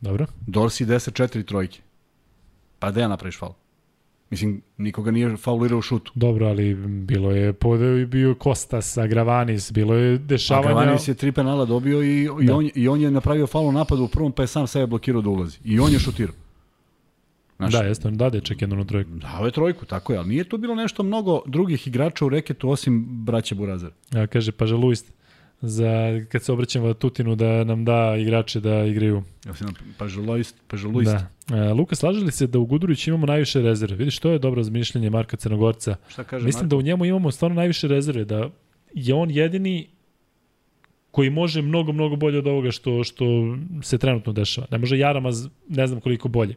Dobro. 0.00 0.26
Dorsi 0.46 0.86
10-4 0.86 1.44
trojke. 1.44 1.80
Pa 2.78 2.90
da 2.90 3.00
ja 3.00 3.08
napraviš 3.08 3.38
faul? 3.38 3.52
Mislim, 4.30 4.62
nikoga 4.76 5.10
nije 5.10 5.36
faulirao 5.36 5.78
u 5.78 5.82
šutu. 5.82 6.12
Dobro, 6.14 6.46
ali 6.46 6.74
bilo 6.74 7.30
je 7.30 7.52
podeo 7.52 7.96
i 7.96 8.06
bio 8.06 8.34
Kostas, 8.34 8.96
Agravanis, 8.96 9.72
bilo 9.72 9.94
je 9.94 10.18
dešavanja... 10.18 10.68
Agravanis 10.68 11.08
je 11.08 11.14
tri 11.14 11.32
penala 11.32 11.64
dobio 11.64 12.02
i, 12.02 12.28
da. 12.38 12.44
i, 12.44 12.50
on, 12.50 12.70
i 12.74 12.88
on 12.88 13.00
je 13.00 13.10
napravio 13.10 13.46
faul 13.46 13.68
u 13.68 13.72
napadu 13.72 14.04
u 14.04 14.08
prvom, 14.08 14.32
pa 14.32 14.42
je 14.42 14.46
sam 14.46 14.66
sebe 14.66 14.86
blokirao 14.86 15.22
da 15.22 15.30
ulazi. 15.30 15.58
I 15.64 15.80
on 15.80 15.92
je 15.92 15.98
šutirao. 15.98 16.34
Znaš, 17.58 17.72
da, 17.72 17.78
jeste, 17.78 18.08
on 18.08 18.16
dade 18.16 18.40
čak 18.40 18.62
jednu 18.62 18.76
na 18.76 18.84
trojku. 18.84 19.10
Dao 19.10 19.44
je 19.44 19.52
trojku, 19.52 19.86
tako 19.86 20.12
je, 20.12 20.18
ali 20.18 20.28
nije 20.28 20.44
tu 20.44 20.58
bilo 20.58 20.74
nešto 20.74 21.02
mnogo 21.02 21.42
drugih 21.46 21.86
igrača 21.86 22.26
u 22.26 22.28
reketu 22.28 22.70
osim 22.70 23.06
braće 23.24 23.54
Burazar. 23.54 23.90
Ja 24.12 24.26
kaže, 24.26 24.52
pa 24.52 24.66
žalujst 24.66 25.12
za 25.60 26.20
kad 26.28 26.42
se 26.42 26.52
obraćamo 26.52 26.94
Tutinu 26.94 27.34
da 27.34 27.64
nam 27.64 27.84
da 27.84 28.16
igrače 28.18 28.60
da 28.60 28.84
igraju. 28.84 29.22
Ja 29.46 29.54
sam 29.54 29.74
pa 29.98 30.08
žalujst, 30.08 30.56
pa. 30.68 30.76
Da. 30.76 31.28
E, 31.56 31.72
Luka, 31.72 31.94
slaže 31.94 32.20
li 32.20 32.32
se 32.32 32.46
da 32.46 32.58
u 32.58 32.66
Guduriću 32.66 33.10
imamo 33.10 33.26
najviše 33.26 33.62
rezerve? 33.62 33.96
Vidiš, 33.96 34.18
to 34.18 34.30
je 34.30 34.38
dobro 34.38 34.58
razmišljanje 34.58 35.10
Marka 35.10 35.36
Crnogorca. 35.36 35.96
Šta 36.08 36.24
kaže 36.24 36.44
Mislim 36.44 36.64
Marko? 36.64 36.70
da 36.70 36.76
u 36.76 36.82
njemu 36.82 37.04
imamo 37.04 37.30
stvarno 37.30 37.54
najviše 37.54 37.88
rezerve, 37.88 38.24
da 38.24 38.50
je 38.94 39.14
on 39.14 39.30
jedini 39.30 39.88
koji 41.18 41.30
može 41.30 41.62
mnogo, 41.62 41.92
mnogo 41.92 42.16
bolje 42.16 42.38
od 42.38 42.46
ovoga 42.46 42.70
što, 42.70 43.04
što 43.04 43.24
se 43.82 43.98
trenutno 43.98 44.32
dešava. 44.32 44.66
Ne 44.70 44.78
može 44.78 44.98
Jaramaz, 44.98 45.48
ne 45.68 45.86
znam 45.86 46.00
koliko 46.00 46.28
bolje. 46.28 46.54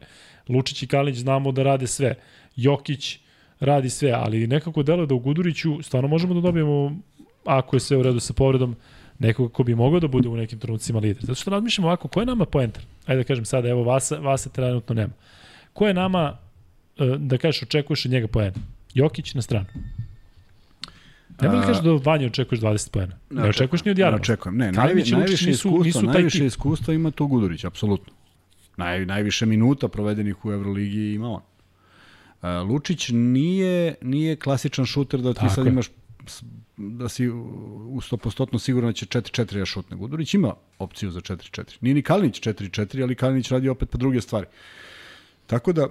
Lučić 0.48 0.82
i 0.82 0.86
Kalinić 0.86 1.18
znamo 1.18 1.52
da 1.52 1.62
rade 1.62 1.86
sve. 1.86 2.14
Jokić 2.56 3.18
radi 3.60 3.90
sve, 3.90 4.10
ali 4.10 4.46
nekako 4.46 4.82
delo 4.82 5.06
da 5.06 5.14
u 5.14 5.18
Guduriću 5.18 5.82
stvarno 5.82 6.08
možemo 6.08 6.34
da 6.34 6.40
dobijemo, 6.40 6.96
ako 7.44 7.76
je 7.76 7.80
sve 7.80 7.96
u 7.96 8.02
redu 8.02 8.20
sa 8.20 8.32
povredom, 8.32 8.76
nekog 9.18 9.52
ko 9.52 9.62
bi 9.62 9.74
mogao 9.74 10.00
da 10.00 10.08
bude 10.08 10.28
u 10.28 10.36
nekim 10.36 10.58
trenucima 10.58 10.98
lider. 10.98 11.22
Zato 11.22 11.40
što 11.40 11.50
razmišljamo 11.50 11.88
ovako, 11.88 12.08
ko 12.08 12.20
je 12.20 12.26
nama 12.26 12.44
poenter? 12.44 12.84
Ajde 13.06 13.22
da 13.22 13.26
kažem 13.26 13.44
sada, 13.44 13.68
evo 13.68 13.82
Vasa, 13.82 14.18
Vasa 14.18 14.50
trenutno 14.50 14.94
nema. 14.94 15.12
Ko 15.72 15.88
je 15.88 15.94
nama, 15.94 16.38
da 17.18 17.38
kažeš, 17.38 17.62
očekuješ 17.62 18.04
od 18.06 18.12
njega 18.12 18.28
poena? 18.28 18.62
Jokić 18.94 19.34
na 19.34 19.42
stranu. 19.42 19.66
Ne 21.40 21.48
bih 21.48 21.60
kažeš 21.60 21.82
da 21.82 21.92
od 21.92 22.04
Vanja 22.06 22.26
očekuješ 22.26 22.60
20 22.60 22.90
poena. 22.90 23.18
Ne, 23.30 23.42
ne 23.42 23.48
očekuješ 23.48 23.84
ni 23.84 23.90
od 23.90 23.98
Jarma. 23.98 24.16
Ne 24.16 24.20
očekujem. 24.20 24.56
Ne, 24.56 24.72
najvi, 24.72 25.04
najviše 25.10 25.46
nisu, 25.46 25.68
iskustva, 25.68 25.84
nisu 25.84 26.02
najviše 26.02 26.46
iskustva 26.46 26.94
ima 26.94 27.10
tu 27.10 27.26
Gudurić, 27.26 27.64
apsolutno. 27.64 28.12
Naj, 28.76 29.06
najviše 29.06 29.46
minuta 29.46 29.88
provedenih 29.88 30.44
u 30.44 30.52
Euroligi 30.52 31.12
ima 31.14 31.30
on. 31.30 31.42
Uh, 32.42 32.70
Lučić 32.70 33.08
nije, 33.12 33.94
nije 34.02 34.36
klasičan 34.36 34.86
šuter 34.86 35.20
da 35.20 35.32
ti 35.32 35.40
Tako 35.40 35.54
sad 35.54 35.66
imaš 35.66 35.86
da 36.76 37.08
si 37.08 37.28
u 37.28 38.00
100% 38.00 38.58
siguran 38.58 38.88
da 38.88 38.92
će 38.92 39.06
4-4 39.06 39.58
ja 39.58 39.64
šutne. 39.64 39.96
Gudurić 39.96 40.34
ima 40.34 40.54
opciju 40.78 41.10
za 41.10 41.20
4-4. 41.20 41.76
Nije 41.80 41.94
ni 41.94 42.02
Kalinić 42.02 42.40
4-4, 42.40 43.02
ali 43.02 43.14
Kalinić 43.14 43.50
radi 43.50 43.68
opet 43.68 43.90
pa 43.90 43.98
druge 43.98 44.20
stvari. 44.20 44.46
Tako 45.46 45.72
da, 45.72 45.86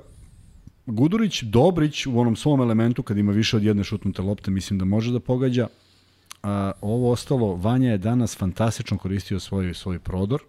Gudurić, 0.92 1.44
Dobrić 1.44 2.06
u 2.06 2.20
onom 2.20 2.36
svom 2.36 2.62
elementu, 2.62 3.04
kad 3.04 3.18
ima 3.18 3.32
više 3.32 3.58
od 3.58 3.64
jedne 3.64 3.84
šutnute 3.84 4.22
lopte, 4.22 4.52
mislim 4.52 4.80
da 4.80 4.86
može 4.86 5.12
da 5.12 5.20
pogađa. 5.20 5.68
A, 6.44 6.72
ovo 6.82 7.12
ostalo, 7.12 7.56
Vanja 7.56 7.92
je 7.92 7.98
danas 7.98 8.38
fantastično 8.38 8.98
koristio 8.98 9.40
svoj, 9.40 9.74
svoj 9.74 10.00
prodor. 10.00 10.42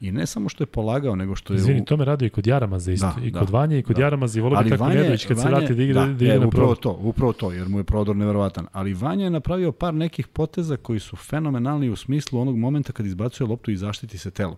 I 0.00 0.12
ne 0.12 0.26
samo 0.26 0.48
što 0.48 0.62
je 0.62 0.66
polagao, 0.66 1.16
nego 1.16 1.36
što 1.36 1.52
je... 1.52 1.56
Izvini, 1.56 1.84
to 1.84 1.96
me 1.96 2.04
radi 2.04 2.26
i 2.26 2.30
kod 2.30 2.46
Jaramaza 2.46 2.92
isto. 2.92 3.12
Da, 3.16 3.26
I 3.26 3.32
kod 3.32 3.48
da, 3.48 3.58
Vanje 3.58 3.78
i 3.78 3.82
kod 3.82 3.96
da. 3.96 4.02
Jaramaza 4.02 4.38
i 4.38 4.42
volio 4.42 4.62
bi 4.62 4.70
tako 4.70 4.84
Vanje, 4.84 4.96
Nedović 4.96 5.26
kad 5.26 5.36
Vanje, 5.36 5.50
se 5.50 5.54
vrati 5.56 5.74
da 5.74 5.82
igra, 5.82 6.06
da, 6.06 6.12
da 6.12 6.24
igra 6.24 6.34
e, 6.34 6.38
na 6.38 6.46
upravo 6.46 6.74
to, 6.74 6.98
upravo 7.00 7.32
to, 7.32 7.52
jer 7.52 7.68
mu 7.68 7.78
je 7.78 7.84
prodor 7.84 8.16
neverovatan. 8.16 8.66
Ali 8.72 8.94
Vanja 8.94 9.24
je 9.24 9.30
napravio 9.30 9.72
par 9.72 9.94
nekih 9.94 10.26
poteza 10.26 10.76
koji 10.76 11.00
su 11.00 11.16
fenomenalni 11.16 11.90
u 11.90 11.96
smislu 11.96 12.40
onog 12.40 12.56
momenta 12.56 12.92
kad 12.92 13.06
izbacuje 13.06 13.46
loptu 13.46 13.70
i 13.70 13.76
zaštiti 13.76 14.18
se 14.18 14.30
telom. 14.30 14.56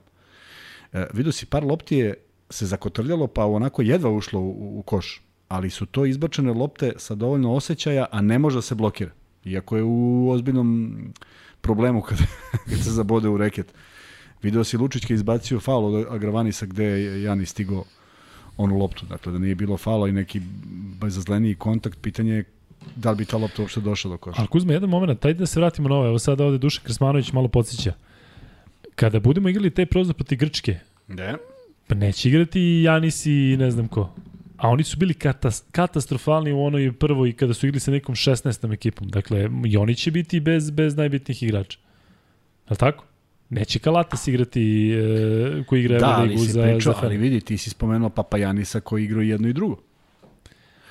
E, 0.93 1.07
vidio 1.13 1.33
si, 1.33 1.47
par 1.47 1.65
lopti 1.65 1.97
je 1.97 2.15
se 2.51 2.67
zakotrljalo, 2.67 3.27
pa 3.27 3.47
onako 3.47 3.83
jedva 3.83 4.11
ušlo 4.11 4.41
u, 4.41 4.79
u 4.79 4.83
koš. 4.83 5.23
Ali 5.49 5.71
su 5.71 5.87
to 5.87 6.07
izbačene 6.07 6.53
lopte 6.53 6.93
sa 6.97 7.15
dovoljno 7.15 7.55
osjećaja, 7.55 8.07
a 8.11 8.21
ne 8.21 8.39
može 8.39 8.59
da 8.59 8.63
se 8.63 8.75
blokira. 8.75 9.11
Iako 9.45 9.77
je 9.77 9.83
u 9.83 10.31
ozbiljnom 10.31 10.99
problemu 11.61 12.03
kad, 12.03 12.19
kad 12.69 12.79
se 12.79 12.91
zabode 12.91 13.29
u 13.29 13.37
reket. 13.37 13.75
Video 14.43 14.65
si 14.65 14.77
Lučić 14.77 15.11
je 15.11 15.15
izbacio 15.15 15.61
faul 15.61 15.85
od 15.85 16.07
Agravanisa 16.11 16.67
gde 16.67 16.85
je 16.85 17.23
Jani 17.23 17.47
stigo 17.47 17.85
onu 18.57 18.79
loptu. 18.79 19.07
Dakle, 19.07 19.33
da 19.33 19.39
nije 19.39 19.55
bilo 19.55 19.77
faula 19.77 20.09
i 20.09 20.13
neki 20.13 20.41
bezazleniji 21.01 21.55
kontakt, 21.55 21.99
pitanje 22.03 22.33
je 22.33 22.45
da 22.97 23.11
li 23.11 23.17
bi 23.17 23.25
ta 23.25 23.37
lopta 23.37 23.63
uopšte 23.63 23.81
došla 23.81 24.11
do 24.11 24.19
koša. 24.19 24.41
Ali 24.41 24.49
Kuzma, 24.49 24.73
jedan 24.73 24.91
moment, 24.91 25.21
taj 25.21 25.35
da 25.35 25.47
se 25.47 25.61
vratimo 25.61 25.89
na 25.89 25.95
ovo. 25.95 26.07
Evo 26.07 26.19
sada 26.19 26.45
ovde 26.45 26.59
Dušan 26.59 26.85
Krsmanović 26.85 27.33
malo 27.33 27.49
podsjeća. 27.49 27.93
Kada 28.95 29.21
budemo 29.21 29.49
igrali 29.49 29.71
taj 29.71 29.87
prozor 29.87 30.15
proti 30.15 30.37
Grčke, 30.37 30.79
da. 31.09 31.37
Pa 31.91 31.95
neće 31.95 32.29
igrati 32.29 32.61
i 32.61 32.83
Janis 32.83 33.27
i 33.27 33.57
ne 33.59 33.71
znam 33.71 33.89
ko. 33.89 34.15
A 34.57 34.69
oni 34.69 34.85
su 34.85 34.97
bili 34.97 35.15
katas, 35.15 35.65
katastrofalni 35.73 36.53
u 36.53 36.63
onoj 36.63 36.93
prvoj 36.93 37.33
kada 37.33 37.55
su 37.55 37.67
igrali 37.67 37.81
sa 37.81 37.91
nekom 37.91 38.15
16. 38.15 38.73
ekipom. 38.73 39.09
Dakle, 39.09 39.51
i 39.67 39.77
oni 39.77 39.95
će 39.95 40.11
biti 40.11 40.41
bez, 40.41 40.71
bez 40.71 40.97
najbitnijih 40.97 41.43
igrača. 41.43 41.79
Je 42.71 42.77
tako? 42.77 43.05
Neće 43.49 43.79
Kalatas 43.79 44.29
igrati 44.29 44.93
e, 44.93 45.65
koji 45.67 45.81
igra 45.81 45.99
da, 45.99 46.07
Euroligu 46.07 46.45
za, 46.45 46.63
pričao, 46.63 46.93
za 46.93 46.99
ali 47.03 47.17
vidi, 47.17 47.41
ti 47.41 47.59
si 47.59 47.71
spomenuo 47.71 48.11
Papajanisa 48.11 48.81
koji 48.81 49.05
igra 49.05 49.23
jedno 49.23 49.49
i 49.49 49.53
drugo. 49.53 49.83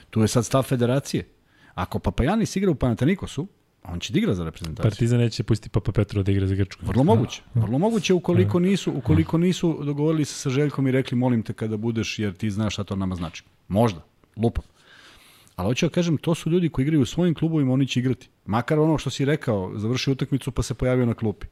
Tu 0.10 0.22
je 0.22 0.28
sad 0.28 0.46
stav 0.46 0.64
federacije. 0.64 1.28
Ako 1.74 2.00
Papajanis 2.00 2.56
igra 2.56 2.72
u 2.72 2.76
Panatanikosu, 2.76 3.48
on 3.84 4.00
će 4.00 4.14
da 4.14 4.20
igra 4.20 4.34
za 4.34 4.44
reprezentaciju. 4.44 4.90
Partizan 4.90 5.20
neće 5.20 5.44
pustiti 5.44 5.70
Papa 5.70 5.92
Petro 5.92 6.24
da 6.24 6.32
igra 6.32 6.48
za 6.48 6.56
Grčku. 6.56 6.86
Vrlo 6.86 7.04
moguće. 7.04 7.42
Vrlo 7.54 7.78
moguće 7.78 8.14
ukoliko 8.14 8.60
nisu, 8.60 8.92
ukoliko 8.96 9.38
nisu 9.38 9.80
dogovorili 9.84 10.26
se 10.26 10.34
sa 10.34 10.50
Željkom 10.50 10.88
i 10.88 10.92
rekli 10.92 11.18
molim 11.18 11.44
te 11.44 11.54
kada 11.54 11.78
budeš 11.78 12.20
jer 12.20 12.34
ti 12.34 12.52
znaš 12.52 12.74
šta 12.74 12.84
to 12.84 12.96
nama 12.96 13.16
znači. 13.16 13.44
Možda. 13.68 14.02
Lupam. 14.38 14.64
Ali 15.56 15.68
hoću 15.68 15.86
da 15.86 15.90
kažem, 15.90 16.18
to 16.18 16.36
su 16.36 16.50
ljudi 16.50 16.70
koji 16.70 16.84
igraju 16.84 17.02
u 17.02 17.06
svojim 17.06 17.36
klubovima, 17.36 17.74
oni 17.74 17.88
će 17.88 18.00
igrati. 18.00 18.30
Makar 18.46 18.80
ono 18.80 18.98
što 18.98 19.10
si 19.10 19.26
rekao, 19.26 19.72
završi 19.76 20.12
utakmicu 20.12 20.52
pa 20.52 20.64
se 20.64 20.74
pojavio 20.74 21.06
na 21.06 21.14
klupi. 21.14 21.48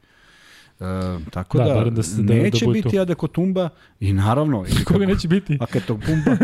E, 0.80 0.84
tako 1.30 1.58
da, 1.58 1.64
da, 1.64 1.90
da, 1.90 2.02
se, 2.02 2.22
da 2.22 2.34
neće 2.34 2.66
da 2.66 2.72
biti 2.72 2.90
to. 2.90 3.00
Adekotumba 3.00 3.68
i 4.00 4.12
naravno... 4.12 4.64
Ili 4.68 4.84
Koga 4.84 4.98
kako, 4.98 5.12
neće 5.12 5.28
biti? 5.28 5.58
Adekotumba. 5.60 6.36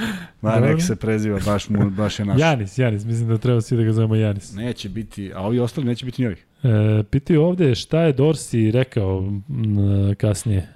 Ma 0.42 0.60
nek 0.60 0.82
se 0.82 0.96
preziva, 0.96 1.38
baš, 1.44 1.68
mu, 1.68 1.90
baš 1.90 2.18
je 2.18 2.24
naš. 2.24 2.40
Janis, 2.40 2.78
Janis, 2.78 3.04
mislim 3.04 3.28
da 3.28 3.38
treba 3.38 3.60
svi 3.60 3.76
da 3.76 3.82
ga 3.82 3.92
zovemo 3.92 4.14
Janis. 4.14 4.54
Neće 4.54 4.88
biti, 4.88 5.32
a 5.34 5.40
ovi 5.40 5.58
ostali 5.58 5.86
neće 5.86 6.06
biti 6.06 6.22
njovih. 6.22 6.46
E, 6.62 7.02
pitaju 7.10 7.42
ovde 7.42 7.74
šta 7.74 8.00
je 8.00 8.12
Dorsi 8.12 8.70
rekao 8.70 9.18
m, 9.48 10.14
kasnije. 10.14 10.68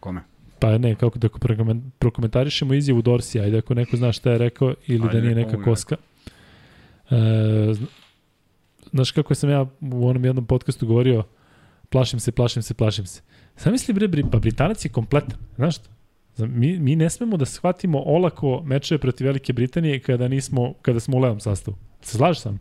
Kome? 0.00 0.20
Pa 0.58 0.78
ne, 0.78 0.94
kako 0.94 1.18
da 1.18 1.28
prokomentarišemo 1.98 2.74
izjavu 2.74 3.02
Dorsi, 3.02 3.40
ajde 3.40 3.58
ako 3.58 3.74
neko 3.74 3.96
zna 3.96 4.12
šta 4.12 4.30
je 4.30 4.38
rekao 4.38 4.74
ili 4.86 5.08
ajde, 5.08 5.20
da 5.20 5.24
nije 5.24 5.34
neka 5.34 5.62
koska. 5.62 5.96
E, 7.10 7.14
znaš 8.92 9.10
kako 9.10 9.34
sam 9.34 9.50
ja 9.50 9.66
u 9.80 10.08
onom 10.08 10.24
jednom 10.24 10.46
podcastu 10.46 10.86
govorio, 10.86 11.24
plašim 11.88 12.20
se, 12.20 12.32
plašim 12.32 12.62
se, 12.62 12.74
plašim 12.74 13.06
se. 13.06 13.22
Sam 13.56 13.72
misli, 13.72 13.94
bre, 13.94 14.08
pa 14.32 14.38
Britanac 14.38 14.84
je 14.84 14.88
kompletan, 14.88 15.38
znaš 15.56 15.76
što? 15.76 15.88
Mi, 16.46 16.78
mi 16.78 16.96
ne 16.96 17.10
smemo 17.10 17.36
da 17.36 17.44
shvatimo 17.44 18.02
olako 18.06 18.62
mečeve 18.64 18.98
protiv 18.98 19.26
Velike 19.26 19.52
Britanije 19.52 20.00
kada, 20.00 20.28
nismo, 20.28 20.74
kada 20.82 21.00
smo 21.00 21.16
u 21.16 21.20
levom 21.20 21.40
sastavu. 21.40 21.76
Se 22.00 22.16
slažeš 22.16 22.42
sam? 22.42 22.58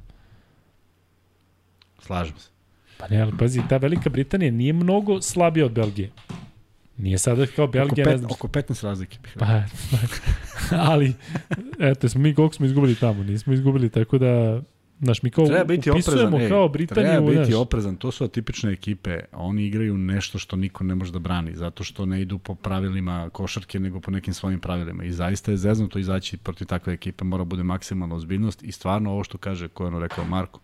Slažem 2.00 2.38
se. 2.38 2.50
Pa 2.98 3.08
ne, 3.08 3.22
ali 3.22 3.32
pazi, 3.40 3.62
ta 3.70 3.78
Velika 3.78 4.10
Britanija 4.10 4.52
nije 4.52 4.74
mnogo 4.74 5.22
slabija 5.22 5.66
od 5.66 5.72
Belgije. 5.72 6.12
Nije 6.98 7.18
sada 7.18 7.46
kao 7.56 7.68
Belgija, 7.68 7.86
oko 7.86 7.96
pet, 7.96 8.08
ne 8.08 8.18
znam. 8.18 8.32
Oko 8.32 8.48
15 8.48 8.84
razlike. 8.84 9.18
Pa, 9.40 9.64
ali, 10.92 11.14
eto, 11.80 12.10
smo 12.10 12.22
mi 12.22 12.36
koliko 12.36 12.56
smo 12.56 12.66
izgubili 12.66 12.96
tamo, 12.96 13.24
nismo 13.24 13.54
izgubili, 13.54 13.90
tako 13.90 14.18
da 14.18 14.62
Znaš, 15.02 15.24
mi 15.24 15.30
kao 15.30 15.46
treba 15.46 15.64
biti 15.64 15.90
oprezan, 15.90 16.34
ej, 16.34 16.50
kao 16.50 16.70
Britaniju. 16.70 17.06
Treba 17.06 17.28
biti 17.28 17.52
znaš. 17.52 17.62
oprezan, 17.62 17.96
to 17.96 18.12
su 18.12 18.24
atipične 18.24 18.72
ekipe, 18.72 19.20
oni 19.32 19.66
igraju 19.66 19.98
nešto 19.98 20.40
što 20.40 20.56
niko 20.56 20.84
ne 20.84 20.96
može 20.96 21.12
da 21.12 21.20
brani, 21.20 21.56
zato 21.56 21.84
što 21.84 22.06
ne 22.06 22.22
idu 22.22 22.38
po 22.38 22.56
pravilima 22.56 23.30
košarke, 23.34 23.80
nego 23.80 24.00
po 24.00 24.12
nekim 24.12 24.34
svojim 24.34 24.60
pravilima. 24.60 25.04
I 25.04 25.12
zaista 25.12 25.52
je 25.52 25.58
zeznuto 25.58 26.00
izaći 26.00 26.38
protiv 26.38 26.68
takve 26.68 26.94
ekipe, 26.94 27.24
mora 27.24 27.44
bude 27.44 27.64
maksimalna 27.64 28.16
ozbiljnost 28.16 28.64
i 28.64 28.72
stvarno 28.72 29.12
ovo 29.12 29.24
što 29.24 29.38
kaže, 29.38 29.68
ko 29.68 29.84
je 29.84 29.88
ono 29.88 30.00
rekao 30.00 30.26
Marko, 30.26 30.60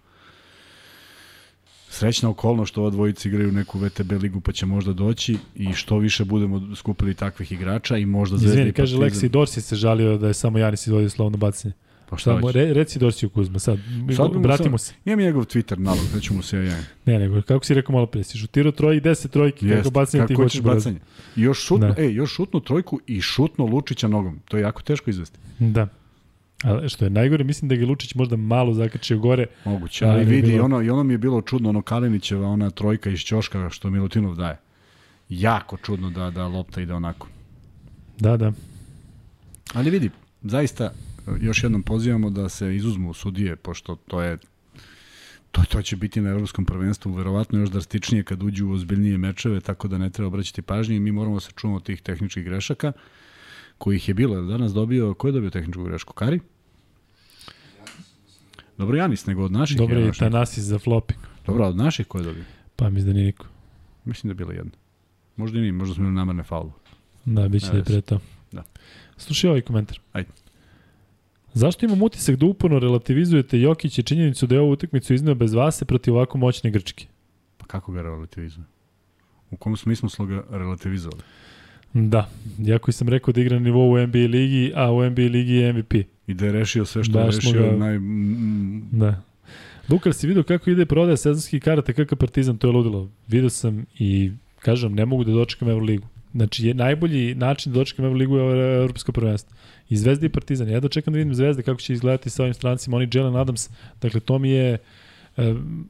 srećna 1.90 2.30
okolnost 2.30 2.70
što 2.70 2.82
ova 2.82 2.90
dvojica 2.90 3.30
igraju 3.30 3.52
neku 3.52 3.80
VTB 3.80 4.12
ligu 4.12 4.42
pa 4.42 4.52
će 4.52 4.66
možda 4.66 4.94
doći 4.94 5.38
i 5.56 5.74
što 5.74 5.98
više 5.98 6.26
budemo 6.26 6.76
skupili 6.76 7.14
takvih 7.14 7.52
igrača 7.52 7.98
i 7.98 8.06
možda 8.06 8.38
Zvezda 8.38 8.54
Izvini, 8.54 8.74
kaže 8.74 8.98
Lexi 8.98 9.30
Dorsi 9.30 9.62
se 9.62 9.76
žalio 9.76 10.18
da 10.18 10.28
je 10.28 10.34
samo 10.34 10.58
Janis 10.58 10.88
izvodio 10.88 11.10
slovno 11.10 11.38
bacanje. 11.38 11.74
Pa 12.14 12.18
šta 12.18 12.36
Samo, 12.36 12.52
re, 12.52 12.74
reci 12.74 13.00
Dorsiju 13.00 13.30
Kuzma, 13.30 13.60
sad, 13.60 13.80
sad 14.16 14.32
vratimo 14.36 14.78
se. 14.78 14.94
Imam 15.06 15.20
njegov 15.20 15.44
Twitter 15.44 15.78
nalog, 15.80 16.06
da 16.14 16.20
ću 16.20 16.34
mu 16.34 16.42
se 16.42 16.58
ja. 16.58 16.78
Ne, 17.06 17.20
nego, 17.20 17.42
kako 17.42 17.66
si 17.66 17.74
rekao 17.74 17.94
malo 17.94 18.06
pre, 18.06 18.24
si 18.24 18.38
šutirao 18.38 18.72
troj 18.72 18.98
i 18.98 19.00
deset 19.00 19.32
trojki, 19.32 19.68
Jest, 19.68 19.78
kako 19.78 19.90
bacanje 19.90 20.28
ti 20.28 20.34
hoćeš 20.34 20.62
bacanje. 20.62 21.00
I 21.36 21.42
još 21.42 21.66
šutno, 21.66 21.94
da. 21.94 22.02
ej, 22.02 22.14
još 22.14 22.34
šutnu 22.34 22.60
trojku 22.60 23.00
i 23.08 23.22
šutno 23.22 23.66
Lučića 23.66 24.08
nogom. 24.08 24.40
To 24.46 24.58
je 24.58 24.62
jako 24.62 24.82
teško 24.82 25.10
izvesti. 25.10 25.40
Da. 25.60 25.88
A 26.64 26.88
što 26.90 27.06
je 27.06 27.10
najgore, 27.10 27.44
mislim 27.44 27.70
da 27.70 27.76
ga 27.76 27.86
Lučić 27.86 28.16
možda 28.16 28.36
malo 28.36 28.74
zakačio 28.74 29.20
gore. 29.20 29.46
Moguće, 29.66 30.06
ali, 30.06 30.14
ali 30.14 30.26
vidi, 30.26 30.52
bilo... 30.52 30.66
ono, 30.66 30.82
i 30.82 30.90
ono 30.90 31.04
mi 31.04 31.14
je 31.14 31.18
bilo 31.18 31.42
čudno, 31.42 31.70
ono 31.70 31.82
Kalinićeva, 31.82 32.48
ona 32.48 32.70
trojka 32.70 33.10
iz 33.10 33.20
Ćoška 33.20 33.70
što 33.70 33.90
Milutinov 33.90 34.36
daje. 34.36 34.58
Jako 35.30 35.78
čudno 35.78 36.10
da, 36.10 36.32
da 36.32 36.48
lopta 36.48 36.82
ide 36.82 36.94
onako. 36.94 37.28
Da, 38.20 38.38
da. 38.38 38.52
Ali 39.74 39.90
vidi, 39.90 40.10
zaista 40.42 40.92
još 41.42 41.64
jednom 41.64 41.84
pozivamo 41.84 42.30
da 42.30 42.50
se 42.50 42.76
izuzmu 42.76 43.14
sudije, 43.14 43.56
pošto 43.56 43.96
to 43.96 44.22
je 44.22 44.38
to, 45.52 45.64
to 45.70 45.82
će 45.82 45.96
biti 45.96 46.22
na 46.22 46.30
evropskom 46.30 46.66
prvenstvu 46.66 47.14
verovatno 47.14 47.60
još 47.60 47.70
drastičnije 47.70 48.24
kad 48.24 48.44
uđu 48.44 48.68
u 48.68 48.72
ozbiljnije 48.72 49.18
mečeve, 49.18 49.60
tako 49.60 49.88
da 49.88 49.98
ne 49.98 50.10
treba 50.10 50.28
obraćati 50.28 50.62
pažnje 50.62 50.96
i 50.96 51.00
mi 51.00 51.12
moramo 51.12 51.36
da 51.36 51.40
se 51.40 51.52
čuvamo 51.56 51.80
tih 51.80 52.02
tehničkih 52.02 52.44
grešaka 52.44 52.92
kojih 53.78 54.08
je 54.08 54.14
bilo. 54.14 54.42
Danas 54.42 54.74
dobio, 54.74 55.14
ko 55.14 55.28
je 55.28 55.32
dobio 55.32 55.50
tehničku 55.50 55.84
grešku? 55.84 56.14
Kari? 56.14 56.40
Dobro, 58.78 58.98
Janis, 58.98 59.26
nego 59.26 59.44
od 59.44 59.52
naših. 59.52 59.78
Dobro, 59.78 60.00
i 60.00 60.12
Tanasis 60.12 60.64
za 60.64 60.80
flopping. 60.80 61.20
Dobro, 61.46 61.68
od 61.68 61.76
naših 61.76 62.08
ko 62.08 62.18
je 62.18 62.24
dobio? 62.24 62.44
Pa 62.76 62.90
mislim 62.90 63.08
da 63.08 63.14
nije 63.14 63.26
niko. 63.26 63.46
Mislim 64.06 64.28
da 64.28 64.32
je 64.32 64.36
bila 64.36 64.54
jedna. 64.54 64.72
Možda 65.36 65.58
i 65.58 65.62
nije, 65.62 65.72
možda 65.72 65.96
smo 65.96 66.02
imali 66.02 66.16
namarne 66.16 66.44
faulu. 66.44 66.72
Da, 67.26 67.48
bit 67.48 67.64
će 67.64 67.72
da 67.72 67.78
je 67.78 67.84
pre 67.84 68.02
to. 68.02 68.20
Da. 68.52 68.64
Slušaj 69.18 69.50
ovaj 69.50 69.62
komentar. 69.62 70.00
Ajde. 70.14 70.30
Zašto 71.54 71.86
imam 71.86 72.02
utisak 72.02 72.36
da 72.36 72.46
uporno 72.46 72.80
relativizujete 72.80 73.60
Jokić 73.60 73.98
i 74.00 74.04
činjenicu 74.04 74.48
da 74.48 74.56
je 74.56 74.62
ovu 74.62 74.72
utakmicu 74.72 75.14
izneo 75.14 75.36
bez 75.36 75.54
vase 75.54 75.86
protiv 75.86 76.16
ovako 76.16 76.38
moćne 76.38 76.72
Grčke? 76.72 77.06
Pa 77.58 77.66
kako 77.66 77.92
ga 77.92 78.02
relativizuje? 78.02 78.66
U 79.52 79.58
kom 79.58 79.78
smislu 79.78 80.10
smo 80.10 80.26
ga 80.26 80.44
relativizovali? 80.50 81.22
Da, 81.94 82.30
jako 82.58 82.92
sam 82.92 83.10
rekao 83.10 83.32
da 83.32 83.42
igra 83.42 83.60
na 83.60 83.64
nivou 83.66 83.92
u 83.92 84.08
NBA 84.08 84.18
ligi, 84.18 84.72
a 84.76 84.92
u 84.92 85.10
NBA 85.10 85.22
ligi 85.22 85.54
je 85.54 85.74
MVP. 85.74 85.94
I 86.28 86.34
da 86.34 86.46
je 86.46 86.52
rešio 86.52 86.86
sve 86.86 87.04
što 87.04 87.14
da, 87.14 87.20
je 87.20 87.26
rešio. 87.26 87.62
Ga... 87.62 87.78
Naj... 87.78 88.00
Da. 88.92 89.22
Lukar, 89.90 90.14
si 90.14 90.28
vidio 90.28 90.44
kako 90.44 90.70
ide 90.70 90.86
prodaja 90.86 91.18
sezonskih 91.18 91.62
karata, 91.62 91.94
kakav 91.94 92.18
partizan, 92.18 92.58
to 92.58 92.68
je 92.68 92.72
ludilo. 92.72 93.10
Vidio 93.28 93.50
sam 93.50 93.86
i, 94.00 94.32
kažem, 94.60 94.94
ne 94.94 95.06
mogu 95.06 95.24
da 95.24 95.32
dočekam 95.32 95.70
Euroligu. 95.70 96.08
Znači, 96.34 96.68
je 96.68 96.74
najbolji 96.74 97.36
način 97.36 97.72
da 97.74 97.80
dočekam 97.80 98.06
Euroligu 98.06 98.38
je 98.38 98.76
Evropsko 98.76 99.12
prvenstvo. 99.12 99.58
I 99.90 99.98
Zvezda 99.98 100.26
i 100.26 100.30
Partizan. 100.30 100.70
Ja 100.70 100.80
da 100.80 100.90
čekam 100.90 101.14
da 101.14 101.18
vidim 101.18 101.34
Zvezda 101.34 101.62
kako 101.62 101.82
će 101.82 101.94
izgledati 101.94 102.30
sa 102.30 102.44
ovim 102.44 102.54
strancima. 102.54 102.98
Oni 102.98 103.10
Jalen 103.14 103.36
Adams, 103.36 103.70
dakle 104.02 104.20
to 104.20 104.40
mi 104.40 104.50
je 104.50 104.78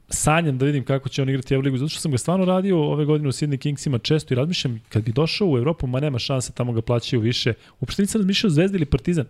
sanjam 0.08 0.58
da 0.58 0.66
vidim 0.66 0.84
kako 0.84 1.08
će 1.08 1.22
on 1.22 1.28
igrati 1.28 1.54
Euroligu, 1.54 1.76
zato 1.76 1.88
što 1.88 2.00
sam 2.00 2.12
ga 2.12 2.18
stvarno 2.18 2.44
radio 2.44 2.78
ove 2.78 3.04
godine 3.04 3.28
u 3.28 3.32
Sydney 3.32 3.56
Kingsima 3.56 3.98
često 3.98 4.34
i 4.34 4.36
razmišljam, 4.36 4.80
kad 4.88 5.04
bi 5.04 5.12
došao 5.12 5.48
u 5.48 5.58
Evropu, 5.58 5.86
ma 5.86 6.00
nema 6.00 6.18
šanse, 6.18 6.52
tamo 6.52 6.72
ga 6.72 6.82
plaćaju 6.82 7.20
više. 7.20 7.52
Uopšte 7.80 8.02
nisam 8.02 8.20
razmišljao 8.20 8.50
Zvezda 8.50 8.76
ili 8.76 8.86
Partizan. 8.86 9.26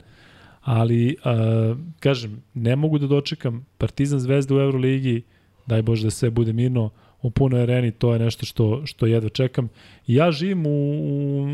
Ali, 0.62 1.16
uh, 1.24 1.78
kažem, 2.00 2.42
ne 2.54 2.76
mogu 2.76 2.98
da 2.98 3.06
dočekam 3.06 3.66
Partizan 3.78 4.20
Zvezda 4.20 4.54
u 4.54 4.60
Euroligi, 4.60 5.22
daj 5.66 5.82
Bože 5.82 6.04
da 6.04 6.10
sve 6.10 6.30
bude 6.30 6.52
mirno, 6.52 6.90
u 7.24 7.30
punoj 7.30 7.62
areni, 7.62 7.90
to 7.90 8.12
je 8.12 8.18
nešto 8.18 8.46
što, 8.46 8.86
što 8.86 9.06
jedva 9.06 9.28
čekam. 9.28 9.68
Ja 10.06 10.30
živim 10.30 10.66
u, 10.66 10.92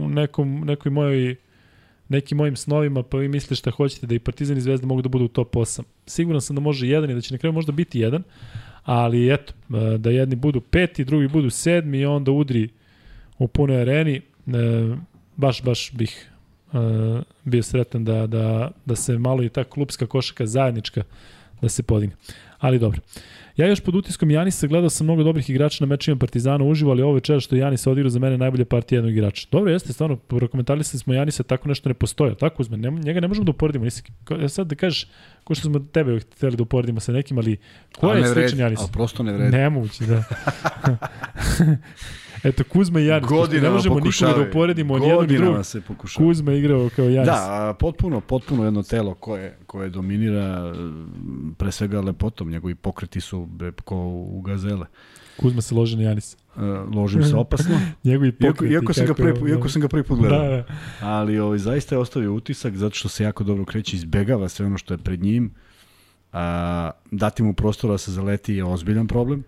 u 0.05 0.09
nekom, 0.09 0.61
nekoj 0.67 0.91
mojoj 0.91 1.37
nekim 2.09 2.39
mojim 2.39 2.57
snovima, 2.57 3.03
pa 3.03 3.17
vi 3.17 3.29
mislite 3.29 3.55
šta 3.55 3.71
hoćete 3.71 4.07
da 4.07 4.15
i 4.15 4.19
Partizan 4.19 4.57
i 4.57 4.61
Zvezda 4.61 4.87
mogu 4.87 5.03
da 5.03 5.09
budu 5.09 5.25
u 5.25 5.29
top 5.29 5.55
8. 5.55 5.83
Siguran 6.07 6.41
sam 6.41 6.57
da 6.57 6.61
može 6.61 6.89
jedan 6.89 7.11
i 7.11 7.15
da 7.15 7.21
će 7.21 7.35
na 7.35 7.39
kraju 7.39 7.53
možda 7.53 7.73
biti 7.73 8.01
jedan, 8.01 8.23
ali 8.85 9.35
eto, 9.35 9.53
da 9.99 10.11
jedni 10.11 10.37
budu 10.37 10.61
peti, 10.61 11.05
drugi 11.05 11.29
budu 11.29 11.51
sedmi 11.51 11.99
i 11.99 12.07
onda 12.07 12.31
udri 12.31 12.69
u 13.39 13.49
punoj 13.49 13.81
areni, 13.81 14.17
e, 14.17 14.23
baš, 15.37 15.63
baš 15.63 15.93
bih 15.93 16.31
e, 16.73 16.77
bio 17.45 17.63
sretan 17.63 18.05
da, 18.05 18.27
da, 18.27 18.71
da 18.85 18.97
se 18.97 19.19
malo 19.19 19.43
i 19.43 19.49
ta 19.49 19.65
klubska 19.65 20.07
košaka 20.07 20.47
zajednička 20.47 21.03
da 21.63 21.69
se 21.69 21.83
podigne. 21.83 22.17
Ali 22.61 22.79
dobro. 22.79 23.01
Ja 23.57 23.67
još 23.67 23.81
pod 23.81 23.95
utiskom 23.95 24.31
Janisa 24.31 24.67
gledao 24.67 24.91
sam 24.91 25.07
mnogo 25.07 25.23
dobrih 25.23 25.51
igrača 25.51 25.85
na 25.85 25.89
mečima 25.89 26.17
Partizana 26.17 26.65
uživo, 26.65 26.91
ali 26.91 27.03
ovo 27.03 27.13
večera 27.13 27.41
što 27.41 27.57
Janis 27.57 27.87
odigrao 27.87 28.11
za 28.11 28.19
mene 28.19 28.39
najbolja 28.39 28.65
partija 28.65 28.97
jednog 28.97 29.13
igrača. 29.13 29.49
Dobro, 29.53 29.73
jeste, 29.73 29.93
stvarno, 29.93 30.17
prokomentarisali 30.17 30.99
smo 30.99 31.15
Janisa, 31.15 31.43
tako 31.43 31.69
nešto 31.69 31.89
ne 31.89 31.95
postoje. 31.95 32.35
Tako 32.35 32.63
uzme, 32.63 32.77
ne, 32.77 32.91
njega 32.91 33.21
ne 33.21 33.29
možemo 33.29 33.45
da 33.45 33.51
uporedimo. 33.51 33.85
Nisi, 33.85 34.03
ja 34.41 34.49
sad 34.49 34.67
da 34.67 34.75
kažeš, 34.75 35.07
ko 35.45 35.55
što 35.55 35.69
smo 35.69 35.79
tebe 35.79 36.21
hteli 36.21 36.57
da 36.57 36.63
uporedimo 36.63 37.01
sa 37.01 37.13
nekim, 37.13 37.39
ali 37.39 37.57
ko 38.01 38.13
je 38.13 38.27
sličan 38.27 38.59
Janis? 38.59 38.81
Ali 38.81 38.89
prosto 38.93 39.23
ne 39.23 39.33
vredi. 39.33 39.57
Nemoguće, 39.57 40.07
da. 40.07 40.25
Eto, 42.45 42.65
Kuzma 42.65 43.01
i 43.01 43.07
Janis. 43.07 43.29
Godinama 43.29 43.69
ne 43.69 43.75
možemo 43.75 44.01
nikoga 44.01 44.33
da 44.33 44.49
uporedimo 44.49 44.95
od 44.95 45.03
jednog 45.03 45.27
drugog. 45.27 45.67
se 45.67 45.81
pokušava. 45.81 46.27
Kuzma 46.27 46.53
igrao 46.53 46.91
kao 46.97 47.05
Janis. 47.05 47.27
Da, 47.27 47.77
potpuno, 47.79 48.21
potpuno 48.21 48.65
jedno 48.65 48.83
telo 48.83 49.15
koje, 49.15 49.59
koje 49.67 49.91
dominira 49.91 50.75
pre 51.57 51.73
svega 51.73 52.01
lepotom. 52.01 52.51
Njegovi 52.51 52.75
pokreti 52.75 53.21
su 53.21 53.49
ko 53.85 53.97
u 54.07 54.41
gazele. 54.41 54.87
Kuzma 55.37 55.61
se 55.61 55.75
loži 55.75 55.97
na 55.97 56.03
Janisa. 56.03 56.37
Uh, 56.57 56.63
ložim 56.95 57.23
se 57.23 57.37
opasno. 57.37 57.81
Njegovi 58.05 58.33
pokreti. 58.33 58.73
Iako, 58.73 58.85
iako, 58.85 58.93
sam 58.93 59.07
ga 59.07 59.15
prvi, 59.15 59.51
iako 59.51 59.69
sam 59.69 59.83
ga 59.83 59.89
prvi 59.89 60.03
put 60.03 60.19
gledao. 60.19 60.39
Da, 60.39 60.49
da. 60.49 60.65
Ali 61.01 61.39
ovaj, 61.39 61.59
zaista 61.59 61.95
je 61.95 61.99
ostavio 61.99 62.35
utisak 62.35 62.77
zato 62.77 62.95
što 62.95 63.09
se 63.09 63.25
jako 63.25 63.45
dobro 63.45 63.65
kreće, 63.65 63.97
izbegava 63.97 64.49
sve 64.49 64.67
ono 64.67 64.79
što 64.79 64.95
je 64.95 64.99
pred 64.99 65.23
njim. 65.23 65.55
A, 66.33 66.91
dati 67.11 67.43
mu 67.43 67.55
prostora 67.55 67.93
da 67.93 67.99
se 67.99 68.13
zaleti 68.13 68.55
je 68.55 68.65
ozbiljan 68.65 69.07
problem 69.07 69.45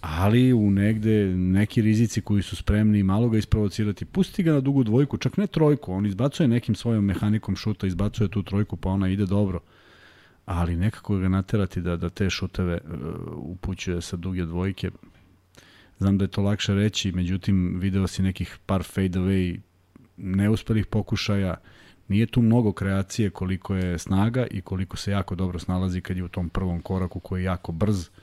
ali 0.00 0.52
u 0.52 0.70
negde 0.70 1.26
neki 1.36 1.82
rizici 1.82 2.20
koji 2.20 2.42
su 2.42 2.56
spremni 2.56 3.02
malo 3.02 3.28
ga 3.28 3.38
isprovocirati. 3.38 4.04
Pusti 4.04 4.42
ga 4.42 4.52
na 4.52 4.60
dugu 4.60 4.84
dvojku, 4.84 5.16
čak 5.16 5.36
ne 5.36 5.46
trojku, 5.46 5.92
on 5.92 6.06
izbacuje 6.06 6.48
nekim 6.48 6.74
svojom 6.74 7.04
mehanikom 7.04 7.56
šuta, 7.56 7.86
izbacuje 7.86 8.28
tu 8.28 8.42
trojku 8.42 8.76
pa 8.76 8.88
ona 8.88 9.08
ide 9.08 9.26
dobro. 9.26 9.60
Ali 10.46 10.76
nekako 10.76 11.18
ga 11.18 11.28
naterati 11.28 11.80
da, 11.80 11.96
da 11.96 12.08
te 12.08 12.30
šuteve 12.30 12.80
uh, 12.84 12.90
upućuje 13.36 14.02
sa 14.02 14.16
duge 14.16 14.44
dvojke. 14.44 14.90
Znam 15.98 16.18
da 16.18 16.24
je 16.24 16.28
to 16.28 16.42
lakše 16.42 16.74
reći, 16.74 17.12
međutim 17.12 17.78
video 17.80 18.06
si 18.06 18.22
nekih 18.22 18.58
par 18.66 18.82
fade 18.82 19.18
away 19.18 19.60
neuspelih 20.16 20.86
pokušaja. 20.86 21.54
Nije 22.08 22.26
tu 22.26 22.42
mnogo 22.42 22.72
kreacije 22.72 23.30
koliko 23.30 23.74
je 23.74 23.98
snaga 23.98 24.46
i 24.50 24.60
koliko 24.60 24.96
se 24.96 25.10
jako 25.10 25.34
dobro 25.34 25.58
snalazi 25.58 26.00
kad 26.00 26.16
je 26.16 26.24
u 26.24 26.28
tom 26.28 26.48
prvom 26.48 26.80
koraku 26.80 27.20
koji 27.20 27.40
je 27.40 27.44
jako 27.44 27.72
brz. 27.72 28.08
Uh, 28.08 28.14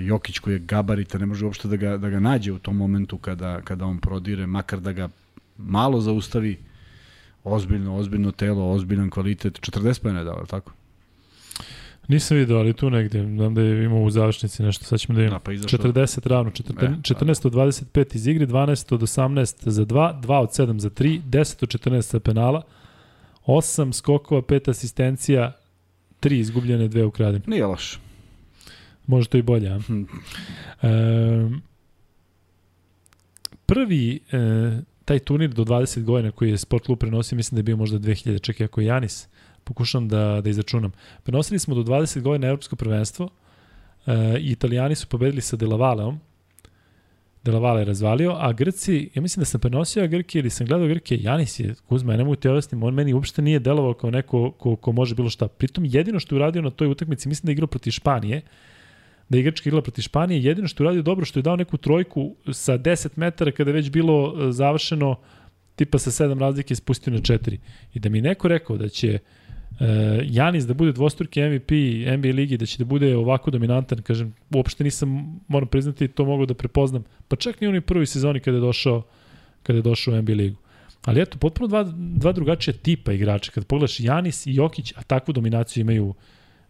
Jokić 0.00 0.38
koji 0.38 0.54
je 0.54 0.58
gabarita, 0.58 1.18
ne 1.18 1.26
može 1.26 1.44
uopšte 1.44 1.68
da 1.68 1.76
ga, 1.76 1.96
da 1.96 2.08
ga 2.08 2.20
nađe 2.20 2.52
u 2.52 2.58
tom 2.58 2.76
momentu 2.76 3.18
kada, 3.18 3.60
kada 3.60 3.84
on 3.84 3.98
prodire, 3.98 4.46
makar 4.46 4.80
da 4.80 4.92
ga 4.92 5.08
malo 5.58 6.00
zaustavi, 6.00 6.58
ozbiljno, 7.44 7.96
ozbiljno 7.96 8.32
telo, 8.32 8.70
ozbiljan 8.70 9.10
kvalitet, 9.10 9.60
40 9.60 10.02
pojene 10.02 10.20
je 10.20 10.24
dao, 10.24 10.46
tako? 10.46 10.72
Nisam 12.08 12.36
vidio, 12.36 12.58
ali 12.58 12.72
tu 12.72 12.90
negde, 12.90 13.22
znam 13.22 13.54
da 13.54 13.62
je 13.62 13.84
imao 13.84 14.02
u 14.02 14.10
završnici 14.10 14.62
nešto, 14.62 14.84
sad 14.84 15.00
ćemo 15.00 15.16
da 15.16 15.22
imamo. 15.24 15.38
Da, 15.38 15.44
pa 15.44 15.52
40 15.52 16.28
ravno, 16.28 16.50
14, 16.50 16.84
e, 16.84 17.14
14 17.14 17.46
od 17.46 17.52
25 17.52 18.16
iz 18.16 18.26
igre, 18.26 18.46
12 18.46 18.94
od 18.94 19.00
18 19.00 19.68
za 19.68 19.84
2, 19.84 20.20
2 20.20 20.38
od 20.38 20.48
7 20.48 20.78
za 20.78 20.90
3, 20.90 21.20
10 21.22 21.62
od 21.62 21.68
14 21.68 22.02
sa 22.02 22.20
penala, 22.20 22.62
8 23.46 23.92
skokova, 23.92 24.42
5 24.42 24.70
asistencija, 24.70 25.52
3 26.20 26.34
izgubljene, 26.34 26.88
2 26.88 27.04
ukradene. 27.04 27.44
Nije 27.46 27.66
loše. 27.66 27.98
Može 29.06 29.28
to 29.28 29.38
i 29.38 29.42
bolje, 29.42 29.68
a? 29.68 29.78
Hmm. 29.78 30.08
E, 30.82 30.88
prvi 33.66 34.20
e, 34.32 34.80
taj 35.04 35.18
turnir 35.18 35.50
do 35.50 35.64
20 35.64 36.02
godina 36.02 36.30
koji 36.30 36.50
je 36.50 36.58
Sport 36.58 36.84
Club 36.84 36.98
prenosio, 36.98 37.36
mislim 37.36 37.56
da 37.56 37.58
je 37.58 37.62
bio 37.62 37.76
možda 37.76 37.98
2000, 37.98 38.40
čekaj 38.42 38.64
ako 38.64 38.80
je 38.80 38.86
Janis, 38.86 39.28
pokušam 39.64 40.08
da, 40.08 40.40
da 40.44 40.50
izračunam. 40.50 40.92
Prenosili 41.22 41.58
smo 41.58 41.74
do 41.74 41.82
20 41.82 42.20
godina 42.20 42.46
Evropsko 42.46 42.76
prvenstvo 42.76 43.28
e, 44.06 44.38
i 44.40 44.50
Italijani 44.50 44.94
su 44.94 45.06
pobedili 45.06 45.40
sa 45.40 45.56
Delavaleom, 45.56 46.20
Delavale 47.44 47.80
je 47.80 47.84
razvalio, 47.84 48.36
a 48.38 48.52
Grci, 48.52 49.10
ja 49.14 49.22
mislim 49.22 49.40
da 49.40 49.44
sam 49.44 49.60
prenosio 49.60 50.08
Grke 50.08 50.38
ili 50.38 50.50
sam 50.50 50.66
gledao 50.66 50.88
Grke, 50.88 51.18
Janis 51.20 51.60
je, 51.60 51.74
Kuzma, 51.88 52.12
ja 52.12 52.16
ne 52.16 52.24
mogu 52.24 52.36
ti 52.36 52.48
objasniti, 52.48 52.84
on 52.84 52.94
meni 52.94 53.14
uopšte 53.14 53.42
nije 53.42 53.58
delovao 53.58 53.94
kao 53.94 54.10
neko 54.10 54.50
ko, 54.50 54.76
ko 54.76 54.92
može 54.92 55.14
bilo 55.14 55.30
šta. 55.30 55.48
Pritom 55.48 55.84
jedino 55.86 56.20
što 56.20 56.34
je 56.34 56.36
uradio 56.36 56.62
na 56.62 56.70
toj 56.70 56.88
utakmici, 56.88 57.28
mislim 57.28 57.46
da 57.46 57.50
je 57.50 57.52
igrao 57.52 57.66
protiv 57.66 57.90
Španije, 57.90 58.42
da 59.28 59.38
je 59.38 59.42
Grčka 59.42 59.68
igrala 59.68 59.82
protiv 59.82 60.02
Španije, 60.02 60.42
jedino 60.42 60.68
što 60.68 60.82
je 60.82 60.86
uradio 60.86 61.02
dobro 61.02 61.24
što 61.24 61.38
je 61.38 61.42
dao 61.42 61.56
neku 61.56 61.76
trojku 61.76 62.34
sa 62.52 62.78
10 62.78 63.08
metara 63.16 63.50
kada 63.50 63.70
je 63.70 63.74
već 63.74 63.90
bilo 63.90 64.34
e, 64.48 64.52
završeno 64.52 65.16
tipa 65.76 65.98
sa 65.98 66.10
7 66.10 66.38
razlike 66.38 66.74
spustio 66.74 67.12
na 67.12 67.18
4. 67.18 67.58
I 67.94 68.00
da 68.00 68.08
mi 68.08 68.20
neko 68.20 68.48
rekao 68.48 68.76
da 68.76 68.88
će 68.88 69.18
uh, 69.70 69.86
Janis 70.24 70.64
da 70.64 70.74
bude 70.74 70.92
dvostruki 70.92 71.42
MVP 71.42 71.70
NBA 72.18 72.28
ligi, 72.28 72.56
da 72.56 72.66
će 72.66 72.78
da 72.78 72.84
bude 72.84 73.16
ovako 73.16 73.50
dominantan, 73.50 74.02
kažem, 74.02 74.34
uopšte 74.50 74.84
nisam, 74.84 75.40
moram 75.48 75.68
priznati, 75.68 76.08
to 76.08 76.24
mogu 76.24 76.46
da 76.46 76.54
prepoznam. 76.54 77.04
Pa 77.28 77.36
čak 77.36 77.60
ni 77.60 77.66
u 77.66 77.70
onoj 77.70 77.80
prvoj 77.80 78.06
sezoni 78.06 78.40
kada 78.40 78.56
je 78.56 78.60
došao, 78.60 79.02
kada 79.62 79.78
je 79.78 79.82
došao 79.82 80.14
u 80.14 80.22
NBA 80.22 80.32
ligu. 80.32 80.56
Ali 81.04 81.22
eto, 81.22 81.38
potpuno 81.38 81.68
dva, 81.68 81.84
dva 81.96 82.32
drugačija 82.32 82.74
tipa 82.74 83.12
igrača. 83.12 83.52
Kad 83.52 83.64
pogledaš 83.66 84.00
Janis 84.00 84.46
i 84.46 84.54
Jokić, 84.54 84.92
a 84.96 85.02
takvu 85.02 85.32
dominaciju 85.32 85.80
imaju 85.80 86.08
uh, 86.08 86.14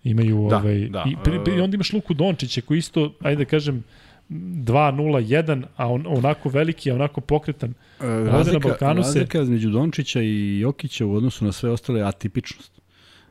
imaju 0.04 0.46
da, 0.50 0.56
ovaj 0.56 0.88
da. 0.88 1.04
i 1.06 1.16
pri, 1.24 1.44
pri, 1.44 1.60
onda 1.60 1.74
imaš 1.74 1.92
Luku 1.92 2.14
Dončića 2.14 2.60
koji 2.60 2.78
isto 2.78 3.12
ajde 3.20 3.44
da 3.44 3.50
kažem 3.50 3.84
2-0-1 4.28 5.64
a 5.76 5.88
on 5.88 6.04
onako 6.06 6.48
veliki, 6.48 6.90
a 6.90 6.94
onako 6.94 7.20
pokretan. 7.20 7.74
E, 8.00 8.06
razlika, 8.06 8.52
na 8.52 8.58
Balkanu 8.58 9.02
razlika 9.02 9.38
se... 9.38 9.42
između 9.42 9.70
Dončića 9.70 10.22
i 10.22 10.58
Jokića 10.60 11.06
u 11.06 11.14
odnosu 11.14 11.44
na 11.44 11.52
sve 11.52 11.70
ostale 11.70 12.00
je 12.00 12.06
atipičnost. 12.06 12.82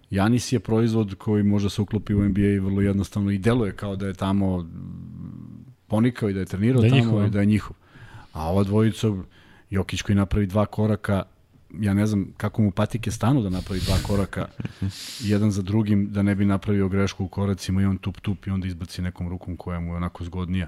Janis 0.10 0.52
je 0.52 0.60
proizvod 0.60 1.16
koji 1.16 1.44
može 1.44 1.70
se 1.70 1.82
uklopi 1.82 2.14
u 2.14 2.24
NBA 2.30 2.66
vrlo 2.66 2.82
jednostavno 2.82 3.32
i 3.32 3.38
deluje 3.38 3.76
kao 3.76 3.96
da 3.96 4.08
je 4.08 4.14
tamo 4.14 4.70
ponikao 5.88 6.30
i 6.30 6.34
da 6.34 6.40
je 6.40 6.46
trenirao 6.46 6.82
da 6.82 6.88
je 6.88 6.92
tamo 6.92 7.04
njihov. 7.04 7.28
i 7.28 7.30
da 7.30 7.40
je 7.40 7.46
njihov. 7.46 7.76
A 8.34 8.50
ova 8.50 8.64
dvojica, 8.64 9.08
Jokić 9.70 10.02
koji 10.02 10.16
napravi 10.16 10.48
dva 10.48 10.66
koraka, 10.66 11.24
ja 11.80 11.94
ne 11.94 12.06
znam 12.06 12.34
kako 12.38 12.62
mu 12.62 12.72
patike 12.72 13.12
stanu 13.12 13.42
da 13.42 13.50
napravi 13.50 13.82
dva 13.82 13.98
koraka 14.04 14.48
jedan 15.20 15.52
za 15.52 15.62
drugim, 15.62 16.12
da 16.12 16.22
ne 16.22 16.36
bi 16.36 16.46
napravio 16.46 16.90
grešku 16.90 17.26
u 17.26 17.28
koracima 17.28 17.82
i 17.82 17.86
on 17.86 17.98
tup 17.98 18.20
tup 18.20 18.48
i 18.48 18.50
onda 18.50 18.68
izbaci 18.68 19.02
nekom 19.02 19.30
rukom 19.30 19.58
koja 19.58 19.80
mu 19.80 19.94
je 19.94 19.98
onako 19.98 20.24
zgodnija. 20.24 20.68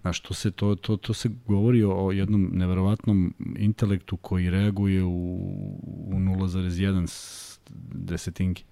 Znaš, 0.00 0.20
to 0.20 0.34
se, 0.34 0.50
to, 0.50 0.74
to, 0.74 0.96
to 0.96 1.14
se 1.14 1.30
govori 1.46 1.82
o 1.84 2.10
jednom 2.12 2.50
neverovatnom 2.52 3.34
intelektu 3.56 4.16
koji 4.16 4.50
reaguje 4.50 5.02
u, 5.02 5.36
u 5.82 6.14
0,1 6.14 7.58
desetinki. 7.94 8.64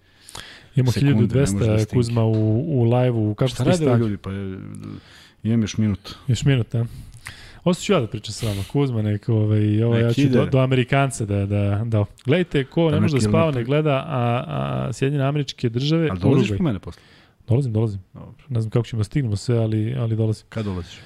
Imamo 0.74 0.92
1200 0.92 1.86
Kuzma 1.86 2.24
u, 2.24 2.80
u 2.80 2.84
live-u. 2.84 3.34
Kako 3.34 3.48
Šta 3.48 3.64
rade 3.64 3.84
ljudi? 3.84 4.16
Pa 4.16 4.30
imam 5.42 5.62
još 5.62 5.76
minut. 5.76 6.14
Još 6.26 6.44
minut, 6.44 6.72
da. 6.72 6.86
Ovo 7.64 7.74
ću 7.74 7.92
ja 7.92 8.00
da 8.00 8.06
pričam 8.06 8.32
sa 8.32 8.46
vama, 8.46 8.62
Kuzma, 8.72 9.02
neko, 9.02 9.34
ovaj, 9.34 9.82
ovo 9.82 9.96
ja 9.96 10.12
ću 10.12 10.28
do, 10.28 10.46
do 10.46 10.58
Amerikanca 10.58 11.24
da, 11.24 11.46
da, 11.46 11.82
da. 11.84 12.04
Gledajte, 12.24 12.64
ko 12.64 12.90
ne 12.90 13.00
može 13.00 13.16
da 13.16 13.20
spava, 13.20 13.50
ne 13.50 13.64
gleda, 13.64 14.04
a, 14.08 14.44
a 14.48 14.92
Sjedinjene 14.92 15.24
američke 15.24 15.68
države... 15.68 16.08
Ali 16.10 16.20
dolaziš 16.20 16.56
po 16.56 16.62
mene 16.62 16.78
posle? 16.78 17.02
Dolazim, 17.48 17.72
dolazim. 17.72 18.00
Dobro. 18.14 18.44
Ne 18.48 18.60
znam 18.60 18.70
kako 18.70 18.86
ćemo 18.86 19.00
da 19.00 19.04
stignemo 19.04 19.36
sve, 19.36 19.58
ali, 19.58 19.94
ali 19.98 20.16
dolazim. 20.16 20.46
Kad 20.48 20.64
dolaziš? 20.64 20.98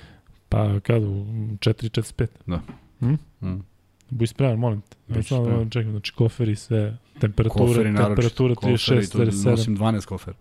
Pa 0.49 0.81
kad 0.81 1.03
u 1.03 1.09
4.45. 1.09 2.27
Da. 2.47 2.61
Hm? 3.01 3.15
Mm. 3.43 3.65
Buj 4.11 4.27
spreman, 4.27 4.59
molim 4.59 4.81
te. 4.81 4.97
Ja 5.17 5.23
samo 5.23 5.67
čekam, 5.71 5.91
znači 5.91 6.13
kofer 6.13 6.49
i 6.49 6.57
sve, 6.57 6.97
temperatura, 7.21 7.67
koferi, 7.67 7.97
temperatura 7.97 8.55
36, 8.55 9.19
47. 9.19 9.51
Nosim 9.51 9.77
12 9.77 10.07
kofer. 10.07 10.35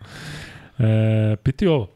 E, 0.80 1.35
piti 1.44 1.68
ovo. 1.68 1.88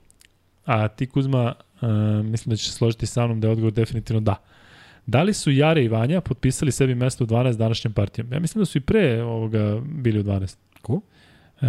A 0.65 0.87
ti 0.87 1.05
Kuzma, 1.05 1.53
Uh, 1.81 2.25
mislim 2.25 2.49
da 2.49 2.55
će 2.55 2.65
se 2.65 2.71
složiti 2.71 3.05
sa 3.05 3.25
mnom 3.25 3.41
da 3.41 3.47
je 3.47 3.51
odgovor 3.51 3.73
definitivno 3.73 4.21
da. 4.21 4.35
Da 5.05 5.23
li 5.23 5.33
su 5.33 5.51
Jare 5.51 5.83
i 5.83 5.87
Vanja 5.87 6.21
potpisali 6.21 6.71
sebi 6.71 6.95
mesto 6.95 7.23
u 7.23 7.27
12 7.27 7.57
današnjom 7.57 7.93
partijom? 7.93 8.33
Ja 8.33 8.39
mislim 8.39 8.61
da 8.61 8.65
su 8.65 8.77
i 8.77 8.81
pre 8.81 9.23
ovoga 9.23 9.81
bili 9.85 10.19
u 10.19 10.23
12. 10.23 10.57
Ko? 10.81 11.01
E, 11.61 11.67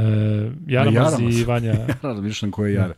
Jaramaz 0.67 1.21
i 1.21 1.45
Vanja. 1.45 1.73
Jaramaz, 2.03 2.21
vidiš 2.21 2.41
ko 2.51 2.67
je 2.67 2.75
Jare. 2.75 2.95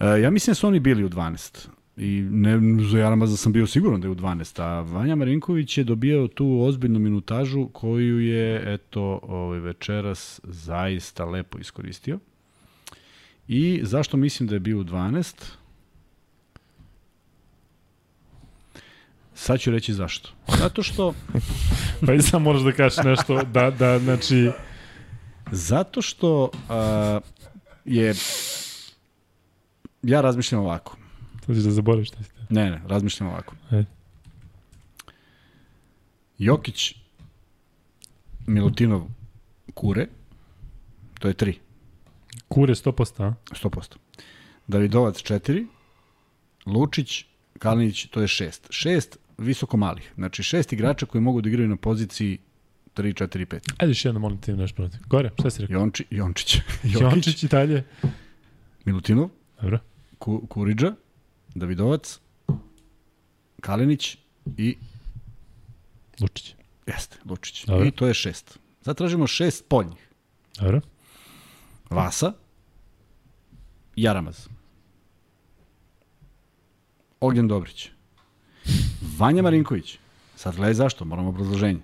E, 0.00 0.06
ja 0.20 0.30
mislim 0.30 0.50
da 0.50 0.54
su 0.54 0.66
oni 0.66 0.80
bili 0.80 1.04
u 1.04 1.08
12. 1.08 1.68
I 1.96 2.26
ne, 2.30 2.60
za 2.90 2.98
Jaramaza 2.98 3.36
sam 3.36 3.52
bio 3.52 3.66
siguran 3.66 4.00
da 4.00 4.06
je 4.06 4.12
u 4.12 4.14
12. 4.14 4.62
A 4.62 4.80
Vanja 4.80 5.14
Marinković 5.14 5.78
je 5.78 5.84
dobijao 5.84 6.28
tu 6.28 6.60
ozbiljnu 6.60 6.98
minutažu 6.98 7.68
koju 7.68 8.20
je, 8.20 8.74
eto, 8.74 9.20
ovaj 9.22 9.60
večeras 9.60 10.40
zaista 10.44 11.24
lepo 11.24 11.58
iskoristio. 11.58 12.18
I 13.48 13.80
zašto 13.82 14.16
mislim 14.16 14.48
da 14.48 14.54
je 14.54 14.60
bio 14.60 14.80
u 14.80 14.84
12? 14.84 15.44
Sad 19.34 19.60
ću 19.60 19.70
reći 19.70 19.94
zašto. 19.94 20.30
Zato 20.58 20.82
što... 20.82 21.14
pa 22.06 22.14
i 22.14 22.22
sam 22.22 22.42
moraš 22.42 22.62
da 22.62 22.72
kažeš 22.72 23.04
nešto, 23.04 23.42
da, 23.42 23.70
da, 23.70 23.98
znači... 23.98 24.50
Zato 25.50 26.02
što 26.02 26.50
a, 26.68 27.20
je... 27.84 28.14
Ja 30.02 30.20
razmišljam 30.20 30.60
ovako. 30.60 30.96
To 31.46 31.54
ćeš 31.54 31.62
da 31.62 31.70
zaboraviš 31.70 32.08
šta 32.08 32.22
si 32.22 32.30
te. 32.30 32.40
Ne, 32.50 32.70
ne, 32.70 32.82
razmišljam 32.86 33.30
ovako. 33.30 33.54
Ajde. 33.70 33.86
Jokić, 36.38 36.94
Milutinov, 38.46 39.02
Kure, 39.74 40.06
to 41.18 41.28
je 41.28 41.34
3, 41.34 41.54
Kure 42.48 42.74
100%, 42.74 43.22
a? 43.22 43.34
100%. 43.50 43.96
Davidovac 44.66 45.22
4, 45.22 45.66
Lučić, 46.66 47.24
Kalinić, 47.58 48.06
to 48.06 48.20
je 48.20 48.26
6. 48.26 48.50
6 48.68 49.16
visoko 49.38 49.76
malih. 49.76 50.12
Znači 50.14 50.42
šest 50.42 50.72
igrača 50.72 51.06
koji 51.06 51.22
mogu 51.22 51.40
da 51.40 51.48
igraju 51.48 51.68
na 51.68 51.76
poziciji 51.76 52.38
3, 52.94 53.24
4, 53.26 53.46
5. 53.46 53.72
Ajde 53.78 53.90
još 53.90 54.04
jedno 54.04 54.20
molim 54.20 54.38
te 54.40 54.56
nešto 54.56 54.76
protiv. 54.76 55.00
Gore, 55.06 55.30
šta 55.38 55.50
si 55.50 55.62
rekao? 55.62 55.74
Jonči, 55.80 56.04
Jončić, 56.10 56.54
Jokić, 56.82 57.00
Jončić 57.00 57.42
i 57.42 57.48
dalje. 57.48 57.84
Milutinov, 58.84 59.28
Dobro. 59.60 59.78
Ku, 60.18 60.46
Kuriđa, 60.46 60.94
Davidovac, 61.54 62.18
Kalinić 63.60 64.16
i 64.56 64.76
Lučić. 66.20 66.54
jeste, 66.86 67.16
Lučić. 67.24 67.64
Dobro. 67.66 67.86
I 67.86 67.90
to 67.90 68.06
je 68.06 68.14
šest. 68.14 68.58
Sad 68.82 68.96
tražimo 68.96 69.26
šest 69.26 69.58
spoljnih. 69.58 70.08
Dobro. 70.60 70.80
Vasa, 71.90 72.32
Jaramaz, 73.96 74.48
Ognjen 77.20 77.48
Dobrić, 77.48 77.90
Vanja 79.22 79.42
Marinković. 79.42 79.98
Sad 80.36 80.56
gledaj 80.56 80.74
zašto, 80.74 81.04
moramo 81.04 81.28
obrazloženje. 81.28 81.80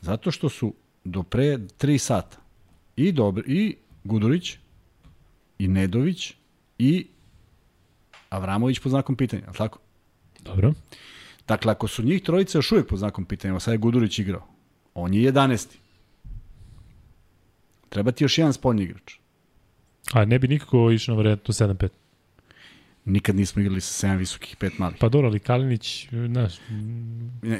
Zato 0.00 0.30
što 0.30 0.48
su 0.48 0.74
do 1.04 1.22
pre 1.22 1.58
3 1.58 1.98
sata 1.98 2.36
i, 2.96 3.12
Dobr, 3.12 3.42
i 3.46 3.76
Gudurić, 4.04 4.56
i 5.58 5.68
Nedović, 5.68 6.34
i 6.78 7.06
Avramović 8.30 8.78
pod 8.78 8.90
znakom 8.90 9.16
pitanja, 9.16 9.42
ali 9.46 9.56
tako? 9.56 9.78
Dobro. 10.40 10.72
Dakle, 11.48 11.72
ako 11.72 11.88
su 11.88 12.02
njih 12.02 12.22
trojica 12.22 12.58
još 12.58 12.72
uvijek 12.72 12.88
pod 12.88 12.98
znakom 12.98 13.24
pitanja, 13.24 13.60
sad 13.60 13.72
je 13.72 13.78
Gudurić 13.78 14.18
igrao, 14.18 14.46
on 14.94 15.14
je 15.14 15.32
11. 15.32 15.76
Treba 17.88 18.12
ti 18.12 18.24
još 18.24 18.38
jedan 18.38 18.52
spoljni 18.52 18.82
igrač. 18.82 19.14
A 20.12 20.24
ne 20.24 20.38
bi 20.38 20.48
nikako 20.48 20.90
išao 20.90 21.14
na 21.14 21.16
varijantu 21.16 21.52
7-5. 21.52 21.88
Nikad 23.04 23.36
nismo 23.36 23.62
igrali 23.62 23.80
sa 23.80 24.06
7 24.08 24.16
visokih, 24.18 24.56
5 24.60 24.70
malih. 24.78 24.96
Pa 25.00 25.08
dobro, 25.08 25.28
ali 25.28 25.38
Kalinić, 25.38 26.08
znaš, 26.26 26.54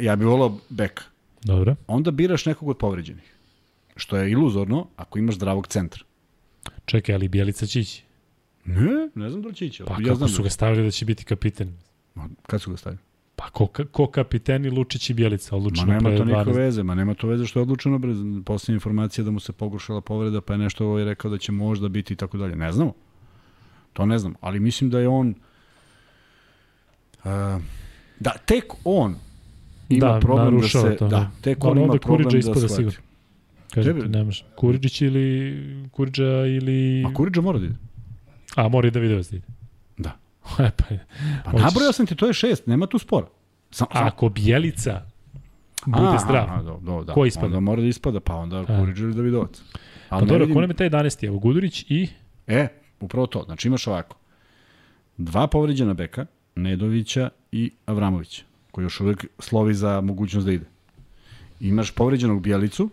Ja 0.01 0.17
bih 0.17 0.27
volao 0.27 0.59
beka. 0.69 1.03
dobro. 1.45 1.77
Onda 1.87 2.11
biraš 2.11 2.47
nekog 2.47 2.69
od 2.69 2.79
povređenih. 2.79 3.35
Što 3.97 4.17
je 4.17 4.31
iluzorno 4.31 4.87
ako 4.97 5.19
imaš 5.19 5.35
zdravog 5.35 5.67
centra. 5.67 6.05
Čekaj, 6.85 7.15
ali 7.15 7.29
Bjelica 7.29 7.67
će 7.67 7.81
ići. 7.81 8.05
Ne, 8.65 9.09
ne 9.15 9.31
znam 9.31 9.43
da 9.43 9.49
li 9.49 9.55
će 9.55 9.67
ići. 9.67 9.83
Pa 9.87 9.93
ja 9.93 9.99
kako 9.99 10.15
znam 10.15 10.29
su 10.29 10.37
da... 10.37 10.43
ga 10.43 10.51
stavili 10.51 10.85
da 10.85 10.91
će 10.91 11.05
biti 11.05 11.25
kapiten? 11.25 11.77
Ma, 12.15 12.29
Kad 12.43 12.63
su 12.63 12.71
ga 12.71 12.77
stavili? 12.77 13.03
Pa 13.37 13.51
ko, 13.51 13.67
ko 13.93 14.07
kapiteni 14.07 14.71
Lučić 14.71 15.11
i 15.11 15.15
Bjelica, 15.15 15.49
Ma 15.53 15.57
odlučeno 15.59 15.87
nema 15.87 16.01
pre 16.01 16.17
to 16.17 16.25
nikakve 16.25 16.53
12. 16.53 16.57
veze, 16.57 16.83
ma 16.83 16.95
nema 16.95 17.15
to 17.15 17.27
veze 17.27 17.47
što 17.47 17.59
je 17.59 17.63
odlučeno 17.63 17.99
brez 17.99 18.19
posljednja 18.45 18.75
informacija 18.77 19.25
da 19.25 19.31
mu 19.31 19.41
se 19.41 19.53
pogrušala 19.53 20.01
povreda, 20.01 20.41
pa 20.41 20.53
je 20.55 20.59
nešto 20.59 20.87
ovaj 20.87 21.05
rekao 21.05 21.31
da 21.31 21.39
će 21.39 21.53
možda 21.53 21.89
biti 21.89 22.13
i 22.13 22.17
tako 22.17 22.39
dalje. 22.39 22.57
Ne 22.57 22.73
znamo. 22.73 22.95
To 23.93 24.07
ne 24.07 24.19
znam, 24.19 24.35
ali 24.41 24.61
mislim 24.61 24.91
da 24.91 24.99
je 24.99 25.09
on 25.09 25.35
uh, 27.19 27.31
da 28.21 28.33
tek 28.37 28.65
on 28.85 29.15
ima 29.89 30.07
Da, 30.07 30.21
problem 30.21 30.61
da 30.61 30.69
se 30.69 30.97
to, 30.97 31.05
da, 31.05 31.09
da. 31.11 31.31
tek 31.41 31.59
Ali 31.61 31.71
on 31.71 31.77
ima 31.79 31.85
onda 31.85 31.99
problem 31.99 32.29
da 32.31 32.43
shvati. 32.43 32.69
sigurno. 32.69 32.99
Kažem 33.71 33.93
Tebi- 33.93 34.03
ti, 34.03 34.09
nemaš. 34.09 34.45
Kuriđić 34.57 35.01
ili... 35.03 35.57
Kuriđa 35.91 36.25
ili... 36.47 37.05
A 37.05 37.15
Kuriđa 37.15 37.41
mora 37.41 37.59
da 37.59 37.67
ide. 37.67 37.75
A, 38.55 38.69
mora 38.69 38.89
i 38.89 38.91
da 38.91 39.01
video 39.01 39.21
da 39.21 39.25
ide. 39.29 39.47
Da. 39.99 40.17
E, 40.59 40.71
pa, 40.71 40.85
Pa 41.45 41.51
Hoćeš- 41.51 41.65
nabrojao 41.65 41.93
sam 41.93 42.07
ti, 42.07 42.15
to 42.15 42.27
je 42.27 42.33
šest, 42.33 42.67
nema 42.67 42.87
tu 42.87 42.99
spora. 42.99 43.27
Sam, 43.71 43.87
A 43.91 44.07
ako 44.07 44.29
Bjelica 44.29 45.03
bude 45.87 46.19
zdrav, 46.21 46.51
A, 46.51 46.63
do, 46.63 46.79
do, 46.79 47.05
da. 47.05 47.13
Ko 47.13 47.27
ispada? 47.27 47.47
Onda 47.47 47.61
mora 47.61 47.81
da 47.81 47.89
ispada, 47.89 48.21
pa 48.21 48.35
onda 48.35 48.59
A. 48.59 48.81
Kuriđa 48.81 49.05
ili 49.05 49.15
Davidovac. 49.15 49.63
pa 50.09 50.17
Ali 50.17 50.23
ne 50.23 50.29
dobro, 50.29 50.39
vidim- 50.39 50.55
ko 50.55 50.61
nam 50.61 50.71
je 50.71 50.77
taj 50.77 50.89
11. 50.89 51.27
Evo, 51.27 51.39
Gudurić 51.39 51.85
i... 51.89 52.09
E, 52.47 52.69
upravo 53.01 53.27
to. 53.27 53.43
Znači 53.45 53.69
imaš 53.69 53.87
ovako. 53.87 54.17
Dva 55.17 55.47
povređena 55.47 55.95
beka, 55.95 56.27
Nedovića 56.55 57.31
i 57.53 57.71
Avramovića, 57.87 58.43
koji 58.71 58.85
još 58.85 59.01
uvek 59.01 59.27
slovi 59.39 59.75
za 59.75 60.01
mogućnost 60.01 60.47
da 60.47 60.53
ide. 60.53 60.65
Imaš 61.61 61.91
povređenog 61.91 62.43
Bjelicu 62.43 62.91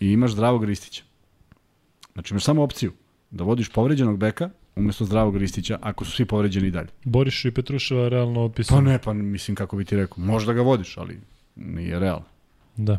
i 0.00 0.06
imaš 0.12 0.32
zdravog 0.32 0.64
Ristića. 0.64 1.02
Znači 2.12 2.34
imaš 2.34 2.44
samo 2.44 2.62
opciju 2.62 2.92
da 3.30 3.44
vodiš 3.44 3.68
povređenog 3.68 4.18
beka 4.18 4.50
umesto 4.76 5.04
zdravog 5.04 5.36
Ristića 5.36 5.78
ako 5.82 6.04
su 6.04 6.10
svi 6.12 6.24
povređeni 6.24 6.68
i 6.68 6.70
dalje. 6.70 6.88
Boriš 7.04 7.44
i 7.44 7.50
Petruševa 7.50 8.08
realno 8.08 8.40
Pa 8.40 8.44
otpisuju. 8.44 8.80
ne, 8.80 8.98
pa 8.98 9.12
mislim 9.12 9.54
kako 9.54 9.76
bi 9.76 9.84
ti 9.84 9.96
rekao. 9.96 10.24
Možda 10.24 10.52
ga 10.52 10.62
vodiš, 10.62 10.96
ali 10.96 11.20
nije 11.56 11.98
realno. 11.98 12.24
Da. 12.76 12.98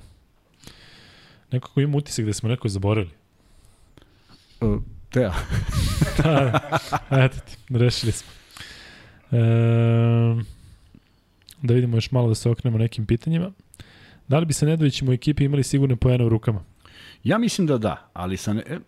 Nekako 1.52 1.82
ima 1.82 1.98
utisak 1.98 2.26
da 2.26 2.34
smo 2.34 2.50
neko 2.50 2.70
zaboravili. 2.70 3.14
Uh, 4.62 4.82
Teja. 5.10 5.34
da, 6.24 6.60
eto 7.12 7.38
ti, 7.46 7.78
rešili 7.78 8.12
smo. 8.12 8.32
E, 9.32 9.40
da 11.62 11.74
vidimo 11.74 11.98
još 11.98 12.12
malo 12.12 12.28
da 12.28 12.36
se 12.36 12.50
okrenemo 12.50 12.78
nekim 12.78 13.06
pitanjima. 13.06 13.52
Da 14.28 14.40
li 14.40 14.46
bi 14.46 14.54
se 14.54 14.66
Nedovićima 14.66 15.12
u 15.12 15.14
ekipi 15.14 15.44
imali 15.44 15.64
sigurne 15.64 15.96
pojene 15.96 16.26
u 16.26 16.30
rukama? 16.30 16.64
Ja 17.24 17.38
mislim 17.38 17.68
da 17.68 17.78
da, 17.78 18.10
ali 18.14 18.38
sa 18.38 18.54
ne... 18.54 18.64
E, 18.68 18.80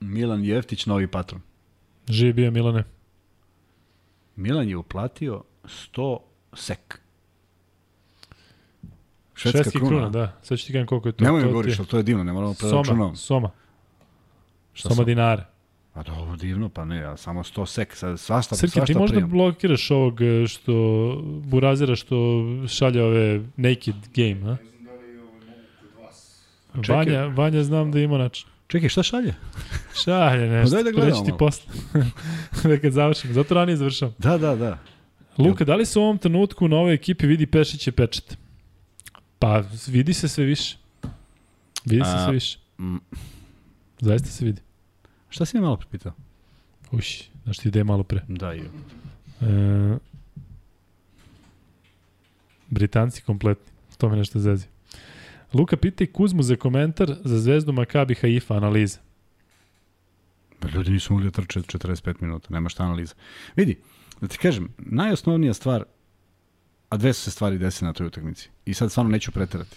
Milan 0.00 0.44
Jeftić, 0.44 0.86
novi 0.86 1.06
patron. 1.06 1.40
Živi 2.08 2.32
bio 2.32 2.50
Milane. 2.50 2.84
Milan 4.36 4.68
je 4.68 4.76
uplatio 4.76 5.42
100 5.64 6.18
sek. 6.52 7.00
Švedska 9.34 9.62
Švedski 9.62 9.78
kruna. 9.78 9.90
kruna, 9.90 10.08
da. 10.08 10.38
Sad 10.42 10.58
ću 10.58 10.66
ti 10.66 10.72
kažem 10.72 10.86
koliko 10.86 11.08
je 11.08 11.12
to. 11.12 11.24
Nemoj 11.24 11.42
mi 11.42 11.48
govoriš, 11.48 11.78
ali 11.78 11.88
to 11.88 11.96
je 11.96 12.02
divno, 12.02 12.24
ne 12.24 12.32
moramo 12.32 12.54
Soma, 12.54 12.70
preračunavamo. 12.70 13.16
Soma. 13.16 13.50
Šta 14.80 14.88
Soma 14.88 14.96
sam? 14.96 15.04
dinara. 15.04 15.44
A 15.94 16.02
dobro, 16.02 16.36
divno, 16.36 16.68
pa 16.68 16.84
ne, 16.84 16.96
ja 16.96 17.16
samo 17.16 17.42
100 17.42 17.66
sek, 17.66 17.96
sad 17.96 18.20
svašta, 18.20 18.56
Srki, 18.56 18.70
svašta 18.70 18.92
ti 18.92 18.98
možda 18.98 19.14
prijam. 19.14 19.30
blokiraš 19.30 19.90
ovog 19.90 20.20
e, 20.20 20.46
što 20.46 20.72
Burazira 21.44 21.96
što 21.96 22.16
šalje 22.68 23.02
ove 23.02 23.40
naked 23.56 23.94
game, 24.14 24.52
a? 24.52 24.56
Čekaj. 26.82 26.96
Vanja, 26.96 27.26
Vanja 27.26 27.62
znam 27.62 27.92
da 27.92 28.00
ima 28.00 28.18
način. 28.18 28.46
Čekaj, 28.66 28.88
šta 28.88 29.02
šalje? 29.02 29.34
Šalje 30.04 30.48
nešto. 30.48 30.74
daj 30.74 30.84
da 30.84 30.90
gledamo 30.90 31.24
ti 31.24 31.32
posle. 31.38 31.72
da 32.70 32.78
kad 32.78 32.92
završimo. 32.92 33.32
Zato 33.34 33.54
ranije 33.54 33.76
završamo. 33.76 34.12
Da, 34.18 34.38
da, 34.38 34.56
da. 34.56 34.78
Luka, 35.38 35.64
da 35.64 35.74
li 35.74 35.86
se 35.86 35.98
u 35.98 36.02
ovom 36.02 36.18
trenutku 36.18 36.68
na 36.68 36.76
ovoj 36.76 36.94
ekipi 36.94 37.26
vidi 37.26 37.46
Pešiće 37.46 37.92
pečet? 37.92 38.36
Pa, 39.38 39.62
vidi 39.86 40.12
se 40.12 40.28
sve 40.28 40.44
više. 40.44 40.76
Vidi 41.84 42.04
se 42.04 42.10
A, 42.10 42.24
sve 42.24 42.32
više. 42.32 42.58
Zaista 44.00 44.28
se 44.28 44.44
vidi. 44.44 44.60
Šta 45.30 45.44
si 45.44 45.56
me 45.56 45.62
malo 45.62 45.76
pripitao? 45.76 46.12
Uš, 46.90 47.22
znaš 47.44 47.58
ti 47.58 47.68
ide 47.68 47.84
malo 47.84 48.02
pre. 48.02 48.22
Da, 48.28 48.54
i 48.54 48.60
E, 49.40 49.96
Britanci 52.70 53.22
kompletni. 53.22 53.72
To 53.98 54.08
me 54.08 54.16
nešto 54.16 54.38
zezi. 54.38 54.66
Luka, 55.52 55.76
pitaj 55.76 56.06
Kuzmu 56.06 56.42
za 56.42 56.56
komentar 56.56 57.16
za 57.24 57.38
zvezdu 57.38 57.72
Makabi 57.72 58.14
Haifa 58.14 58.54
analize. 58.56 58.98
Pa 60.60 60.68
ljudi 60.68 60.90
nisu 60.90 61.12
mogli 61.12 61.26
da 61.26 61.30
trče 61.30 61.60
45 61.60 62.14
minuta, 62.20 62.48
nema 62.50 62.68
šta 62.68 62.82
analiza. 62.84 63.14
Vidi, 63.56 63.78
da 64.20 64.28
ti 64.28 64.38
kažem, 64.38 64.68
najosnovnija 64.78 65.54
stvar, 65.54 65.84
a 66.88 66.96
dve 66.96 67.12
su 67.12 67.22
se 67.22 67.30
stvari 67.30 67.58
desile 67.58 67.88
na 67.88 67.92
toj 67.92 68.06
utakmici, 68.06 68.50
i 68.64 68.74
sad 68.74 68.90
stvarno 68.90 69.12
neću 69.12 69.32
preterati. 69.32 69.76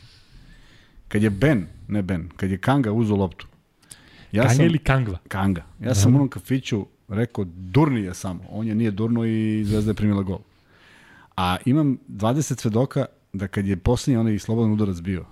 Kad 1.08 1.24
je 1.24 1.30
Ben, 1.30 1.68
ne 1.88 2.02
Ben, 2.02 2.30
kad 2.38 2.52
je 2.52 2.58
Kanga 2.58 2.92
uzeo 2.92 3.16
loptu, 3.16 3.48
ja 4.34 4.44
Kanga 4.44 4.56
sam, 4.56 4.66
ili 4.66 4.78
Kangva? 4.78 5.18
Kanga, 5.28 5.64
ja 5.80 5.96
sam 5.96 6.14
u 6.14 6.16
onom 6.16 6.30
kafiću 6.30 6.86
rekao, 7.08 7.46
durni 7.48 8.02
je 8.02 8.14
samo, 8.14 8.44
on 8.50 8.68
je 8.68 8.76
nije 8.76 8.92
durno 8.92 9.26
i 9.26 9.64
Zvezda 9.66 9.92
je 9.92 9.96
primila 9.96 10.22
gol. 10.24 10.40
A 11.38 11.58
imam 11.66 11.98
20 12.10 12.60
svedoka 12.62 13.06
da 13.34 13.48
kad 13.48 13.68
je 13.68 13.76
posljednji 13.76 14.18
onaj 14.18 14.40
slobodan 14.40 14.72
udarac 14.72 15.00
bio, 15.00 15.26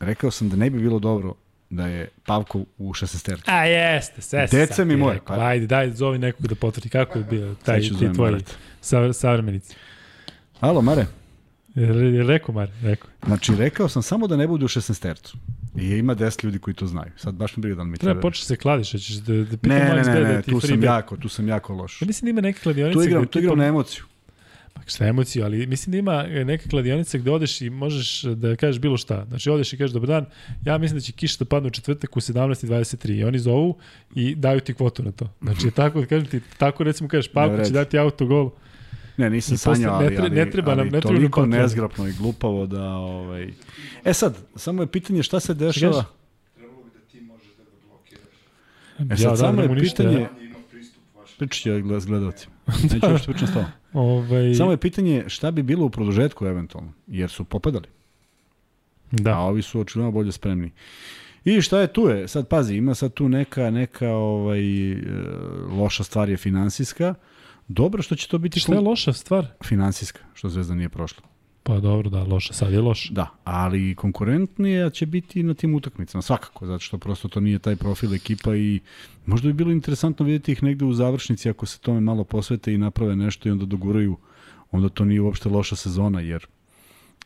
rekao 0.00 0.30
sam 0.30 0.48
da 0.48 0.56
ne 0.56 0.70
bi 0.70 0.78
bilo 0.78 0.98
dobro 0.98 1.34
da 1.70 1.86
je 1.86 2.08
Pavko 2.26 2.64
u 2.78 2.92
16 2.92 3.38
A 3.46 3.64
jeste, 3.64 4.22
sve 4.22 4.48
se 4.48 4.56
Dece 4.56 4.74
sad 4.74 4.86
mi 4.86 4.96
moje, 4.96 5.20
pa- 5.26 5.34
Ajde, 5.46 5.66
daj, 5.66 5.90
zovi 5.90 6.18
nekog 6.18 6.46
da 6.46 6.54
potvrdi 6.54 6.88
kako 6.88 7.18
je 7.18 7.24
bio 7.24 7.54
taj, 7.64 7.80
ti 7.80 7.86
zovem 7.86 8.14
tvoji 8.14 8.32
Marata. 8.32 8.52
sa, 8.80 9.12
savremenici. 9.12 9.74
Alo, 10.60 10.82
Mare. 10.82 11.06
Rekao, 12.26 12.54
Mar, 12.54 12.70
rekao. 12.82 13.10
Znači, 13.26 13.56
rekao 13.56 13.88
sam 13.88 14.02
samo 14.02 14.26
da 14.26 14.36
ne 14.36 14.46
bude 14.46 14.64
u 14.64 14.68
16 14.68 15.02
tercu. 15.02 15.36
I 15.76 15.86
ima 15.88 16.14
10 16.14 16.44
ljudi 16.44 16.58
koji 16.58 16.74
to 16.74 16.86
znaju. 16.86 17.10
Sad 17.16 17.34
baš 17.34 17.56
mi 17.56 17.60
briga 17.60 17.76
da 17.76 17.82
li 17.82 17.88
mi 17.88 17.96
Treba 17.96 18.12
treba. 18.12 18.20
početi 18.20 18.46
se 18.46 18.56
kladiš, 18.56 18.92
hoćeš 18.92 19.14
da, 19.16 19.34
da 19.34 19.56
pitam 19.56 19.78
Ne, 19.78 20.02
ne, 20.06 20.14
ne, 20.14 20.20
ne, 20.20 20.42
tu 20.42 20.60
sam 20.60 20.80
bet. 20.80 20.86
jako, 20.86 21.16
tu 21.16 21.28
sam 21.28 21.48
jako 21.48 21.72
loš. 21.74 22.02
Ja 22.02 22.06
mislim 22.06 22.26
da 22.26 22.30
ima 22.30 22.40
neke 22.40 22.60
kladionice 22.60 22.98
Tu 22.98 23.02
igram, 23.04 23.26
tu 23.26 23.38
igram 23.38 23.58
na 23.58 23.66
emociju. 23.66 24.04
Pa 24.72 24.80
šta 24.86 25.06
emociju, 25.06 25.44
ali 25.44 25.66
mislim 25.66 25.90
da 25.92 25.98
ima 25.98 26.24
e, 26.28 26.44
neka 26.44 26.68
kladionica 26.68 27.18
gde 27.18 27.30
odeš 27.30 27.60
i 27.60 27.70
možeš 27.70 28.22
da 28.22 28.56
kažeš 28.56 28.80
bilo 28.80 28.96
šta. 28.96 29.24
Znači 29.28 29.50
odeš 29.50 29.72
i 29.72 29.76
kažeš 29.76 29.92
dobar 29.92 30.08
dan, 30.08 30.26
ja 30.64 30.78
mislim 30.78 30.98
da 30.98 31.00
će 31.00 31.12
kiša 31.12 31.36
da 31.38 31.44
padne 31.44 31.66
u 31.66 31.70
četvrtak 31.70 32.16
u 32.16 32.20
17.23 32.20 33.18
i 33.18 33.24
oni 33.24 33.38
zovu 33.38 33.78
i 34.14 34.34
daju 34.34 34.60
ti 34.60 34.74
kvotu 34.74 35.02
na 35.02 35.12
to. 35.12 35.30
Znači 35.42 35.70
tako 35.70 36.00
da 36.00 36.06
kažem 36.06 36.26
ti, 36.26 36.40
tako 36.58 36.84
recimo 36.84 37.08
kažeš 37.08 37.32
Pavko 37.32 37.64
će 37.64 37.70
dati 37.72 37.98
autogol. 37.98 38.50
Ne, 39.16 39.30
nisam 39.30 39.56
sanjao, 39.56 40.00
ne 40.00 40.06
ali, 40.06 40.16
tre- 40.16 40.20
ali, 40.20 40.30
ne 40.30 40.50
treba 40.50 40.74
nam- 40.74 40.84
ne 40.84 40.90
treba 40.90 41.12
nam 41.12 41.16
toliko 41.20 41.40
potrebe. 41.40 41.62
nezgrapno 41.62 42.08
i 42.08 42.12
glupavo 42.12 42.66
da... 42.66 42.84
Ovaj... 42.90 43.52
E 44.04 44.12
sad, 44.12 44.36
samo 44.56 44.82
je 44.82 44.86
pitanje 44.86 45.22
šta 45.22 45.40
se 45.40 45.54
dešava. 45.54 46.04
E 48.98 49.16
sad, 49.16 49.20
ja, 49.20 49.36
samo 49.36 49.62
da, 49.62 49.62
je 49.62 49.80
pitanje... 49.80 50.28
Pričat 51.38 51.62
ću 51.62 51.70
ja 51.70 51.80
gledalcima. 51.80 52.54
Neću 52.92 53.06
uopšte 53.10 53.32
pričam 53.32 53.48
s 53.48 53.52
tobom. 53.52 53.68
Ovaj, 53.92 54.54
Samo 54.54 54.70
je 54.70 54.76
pitanje 54.76 55.24
šta 55.26 55.50
bi 55.50 55.62
bilo 55.62 55.86
u 55.86 55.90
produžetku 55.90 56.46
eventualno, 56.46 56.92
jer 57.06 57.30
su 57.30 57.44
popadali. 57.44 57.86
a 59.12 59.16
da. 59.16 59.38
ovi 59.38 59.62
su 59.62 59.80
očigledno 59.80 60.10
bolje 60.10 60.32
spremni. 60.32 60.70
I 61.44 61.60
šta 61.60 61.80
je 61.80 61.92
tu 61.92 62.08
je? 62.08 62.28
Sad 62.28 62.48
pazi, 62.48 62.76
ima 62.76 62.94
sad 62.94 63.14
tu 63.14 63.28
neka 63.28 63.70
neka 63.70 64.08
ovaj 64.10 64.92
e, 64.92 64.96
loša 65.70 66.04
stvar 66.04 66.28
je 66.28 66.36
finansijska. 66.36 67.14
Dobro 67.68 68.02
što 68.02 68.16
će 68.16 68.28
to 68.28 68.38
biti 68.38 68.60
Šta 68.60 68.74
je 68.74 68.80
loša 68.80 69.12
stvar? 69.12 69.46
finansijska, 69.64 70.20
što 70.34 70.48
Zvezda 70.48 70.74
nije 70.74 70.88
prošla. 70.88 71.22
Pa 71.62 71.80
dobro, 71.80 72.10
da, 72.10 72.22
loša, 72.22 72.52
sad 72.52 72.72
je 72.72 72.80
loša. 72.80 73.12
Da, 73.12 73.28
ali 73.44 73.94
konkurentnije 73.94 74.90
će 74.90 75.06
biti 75.06 75.42
na 75.42 75.54
tim 75.54 75.74
utakmicama, 75.74 76.22
svakako, 76.22 76.66
zato 76.66 76.78
što 76.78 76.98
prosto 76.98 77.28
to 77.28 77.40
nije 77.40 77.58
taj 77.58 77.76
profil 77.76 78.14
ekipa 78.14 78.56
i 78.56 78.80
možda 79.26 79.46
bi 79.46 79.52
bilo 79.52 79.72
interesantno 79.72 80.26
vidjeti 80.26 80.52
ih 80.52 80.62
negde 80.62 80.84
u 80.84 80.92
završnici 80.92 81.50
ako 81.50 81.66
se 81.66 81.78
tome 81.78 82.00
malo 82.00 82.24
posvete 82.24 82.74
i 82.74 82.78
naprave 82.78 83.16
nešto 83.16 83.48
i 83.48 83.52
onda 83.52 83.64
doguraju, 83.64 84.16
onda 84.70 84.88
to 84.88 85.04
nije 85.04 85.20
uopšte 85.20 85.48
loša 85.48 85.76
sezona, 85.76 86.20
jer 86.20 86.46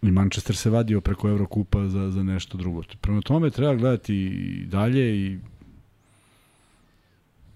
i 0.03 0.11
Manchester 0.11 0.57
se 0.57 0.71
vadio 0.71 1.01
preko 1.01 1.29
Evrokupa 1.29 1.89
za, 1.89 2.11
za 2.11 2.23
nešto 2.23 2.59
drugo. 2.59 2.83
Prema 3.01 3.21
tome 3.21 3.51
treba 3.51 3.75
gledati 3.75 4.15
i 4.17 4.67
dalje 4.67 5.27
i 5.27 5.39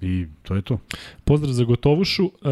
i 0.02 0.26
to 0.42 0.54
je 0.54 0.62
to. 0.62 0.78
Pozdrav 1.24 1.52
za 1.52 1.64
Gotovušu. 1.64 2.24
E, 2.24 2.48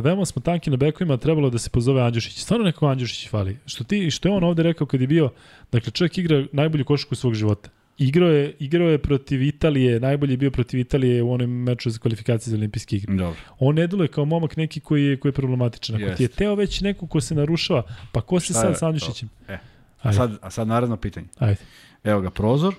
veoma 0.00 0.24
smo 0.24 0.42
tanki 0.42 0.70
na 0.70 0.76
bekovima, 0.76 1.16
trebalo 1.16 1.50
da 1.50 1.58
se 1.58 1.70
pozove 1.70 2.02
Andjušić. 2.02 2.38
Stvarno 2.42 2.64
neko 2.64 2.86
Andjušić 2.86 3.30
fali. 3.30 3.56
Što, 3.66 3.84
ti, 3.84 4.10
što 4.10 4.28
je 4.28 4.34
on 4.34 4.44
ovde 4.44 4.62
rekao 4.62 4.86
kad 4.86 5.00
je 5.00 5.06
bio, 5.06 5.30
dakle 5.72 5.92
čovjek 5.92 6.18
igra 6.18 6.44
najbolju 6.52 6.84
košarku 6.84 7.14
svog 7.14 7.34
života. 7.34 7.70
Igrao 7.98 8.28
je, 8.28 8.56
igrao 8.58 8.88
je 8.88 8.98
protiv 8.98 9.42
Italije, 9.42 10.00
najbolji 10.00 10.32
je 10.32 10.36
bio 10.36 10.50
protiv 10.50 10.80
Italije 10.80 11.22
u 11.22 11.32
onom 11.32 11.50
meču 11.50 11.90
za 11.90 11.98
kvalifikacije 11.98 12.50
za 12.50 12.56
olimpijske 12.56 12.96
igre. 12.96 13.14
Dobro. 13.14 13.40
On 13.58 13.74
ne 13.74 13.86
deluje 13.86 14.08
kao 14.08 14.24
momak 14.24 14.56
neki 14.56 14.80
koji 14.80 15.04
je, 15.04 15.16
koji 15.16 15.30
je 15.30 15.34
problematičan. 15.34 16.02
Ako 16.04 16.16
ti 16.16 16.22
je 16.22 16.28
teo 16.28 16.54
već 16.54 16.80
neko 16.80 17.06
ko 17.06 17.20
se 17.20 17.34
narušava, 17.34 17.82
pa 18.12 18.20
ko 18.20 18.40
se 18.40 18.44
Šta 18.44 18.54
sad 18.54 18.70
je 18.70 18.76
sa 18.76 18.86
Andjušićem? 18.86 19.28
E, 19.48 19.58
A 20.02 20.12
sad, 20.12 20.38
a 20.42 20.50
sad 20.50 20.68
naredno 20.68 20.96
pitanje. 20.96 21.26
ajde. 21.38 21.60
Evo 22.04 22.20
ga 22.20 22.30
prozor 22.30 22.74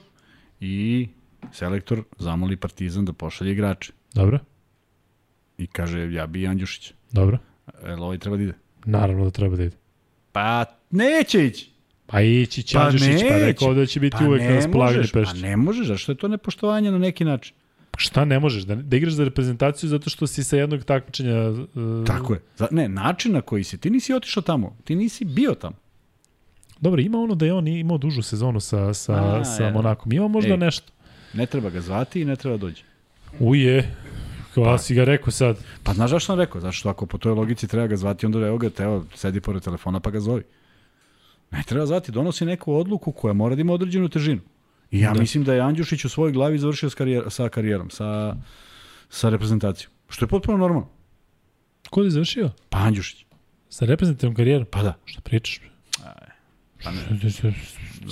i 0.60 1.08
selektor 1.52 2.04
zamoli 2.20 2.56
Partizan 2.58 3.06
da 3.06 3.14
pošalje 3.14 3.52
igrače. 3.52 3.92
Dobro, 4.14 4.40
I 5.58 5.68
kaže, 5.68 6.14
ja 6.14 6.28
bi 6.28 6.48
Andjušić. 6.48 6.94
dobro. 7.12 7.38
Jel 7.86 8.04
ovaj 8.04 8.18
treba 8.18 8.38
da 8.38 8.44
ide? 8.44 8.54
Naravno 8.86 9.24
da 9.24 9.32
treba 9.32 9.56
da 9.56 9.64
ide. 9.64 9.76
Pa 10.32 10.66
neće 10.90 11.46
ići. 11.46 11.70
Pa 12.06 12.22
ići 12.22 12.64
će 12.64 12.78
Pa 12.78 12.84
Andjušić, 12.84 13.22
pa 13.30 13.38
rekao 13.38 13.74
da 13.74 13.86
će 13.86 14.00
biti 14.00 14.18
Pa 14.20 14.26
uvek 14.26 14.42
na 14.42 14.48
ne 14.48 14.56
raspolaganju 14.56 14.98
možeš, 14.98 15.12
pa 15.12 15.20
Pešća. 15.20 15.36
ne 15.36 15.58
možeš, 15.58 15.88
zašto 15.88 16.12
je 16.12 16.16
to 16.16 16.28
nepoštovanje 16.28 16.92
na 16.92 16.98
neki 16.98 17.26
način? 17.26 17.56
Šta 17.98 18.26
ne 18.26 18.40
možeš? 18.40 18.64
Da, 18.64 18.76
da 18.76 18.98
igraš 18.98 19.14
za 19.14 19.24
reprezentaciju 19.24 19.90
zato 19.90 20.10
što 20.10 20.28
si 20.28 20.44
sa 20.44 20.58
jednog 20.58 20.84
takmičenja... 20.84 21.50
Uh, 21.50 21.58
Tako 22.08 22.34
je. 22.34 22.42
Za, 22.58 22.68
ne, 22.72 22.90
način 22.90 23.32
na 23.32 23.42
koji 23.42 23.64
si, 23.64 23.78
ti 23.78 23.90
nisi 23.90 24.14
otišao 24.14 24.44
tamo, 24.44 24.78
ti 24.84 24.96
nisi 24.96 25.26
bio 25.26 25.54
tamo. 25.56 25.76
Dobro, 26.80 27.02
ima 27.02 27.18
ono 27.18 27.36
da 27.36 27.46
je 27.46 27.54
on 27.54 27.68
imao 27.68 27.98
dužu 27.98 28.22
sezonu 28.22 28.60
sa, 28.60 28.94
sa, 28.94 29.14
A, 29.14 29.46
sa 29.46 29.64
evo. 29.64 29.74
Monakom. 29.74 30.12
Ima 30.14 30.28
možda 30.28 30.52
Ej. 30.52 30.58
nešto. 30.58 30.92
Ne 31.34 31.46
treba 31.46 31.70
ga 31.70 31.82
zvati 31.82 32.22
i 32.22 32.26
ne 32.26 32.36
treba 32.36 32.58
dođe. 32.58 32.84
Uje, 33.40 33.96
kao 34.54 34.78
si 34.78 34.96
ga 34.96 35.04
rekao 35.04 35.32
sad. 35.32 35.58
Pa 35.84 35.94
znaš 35.94 36.10
zašto 36.10 36.26
sam 36.26 36.40
rekao? 36.40 36.62
Zato 36.62 36.72
što 36.72 36.90
ako 36.90 37.06
po 37.06 37.18
toj 37.18 37.32
logici 37.34 37.68
treba 37.68 37.88
ga 37.88 37.96
zvati, 37.96 38.26
onda 38.26 38.40
evo 38.40 38.58
ga, 38.58 38.70
evo, 38.80 39.06
sedi 39.16 39.42
pored 39.42 39.64
telefona 39.64 40.00
pa 40.00 40.12
ga 40.12 40.20
zovi. 40.20 40.44
Ne 41.52 41.64
treba 41.64 41.86
zvati, 41.86 42.12
donosi 42.12 42.46
neku 42.46 42.74
odluku 42.76 43.12
koja 43.12 43.34
mora 43.34 43.56
da 43.56 43.62
ima 43.62 43.74
određenu 43.74 44.10
težinu. 44.10 44.42
I 44.92 45.00
ja 45.00 45.14
Da. 45.14 45.20
mislim 45.20 45.44
da 45.44 45.54
je 45.54 45.62
Andjušić 45.62 46.06
u 46.06 46.10
svojoj 46.10 46.32
glavi 46.32 46.58
završio 46.58 46.90
s 46.90 46.96
karijer, 46.96 47.24
sa 47.30 47.50
karijerom, 47.50 47.90
sa, 47.90 48.36
sa 49.10 49.30
reprezentacijom. 49.30 49.92
Što 50.10 50.26
je 50.26 50.30
potpuno 50.30 50.58
normalno. 50.58 50.90
Ko 51.90 52.04
je 52.04 52.10
završio? 52.10 52.52
Pa 52.70 52.78
Andjušić. 52.78 53.26
Sa 53.70 53.86
reprezentativnom 53.86 54.36
karijerom? 54.36 54.68
Pa 54.72 54.84
da. 54.84 54.94
Šta 55.06 55.22
pričaš? 55.22 55.62
Pa 56.84 56.92
ne, 56.92 57.00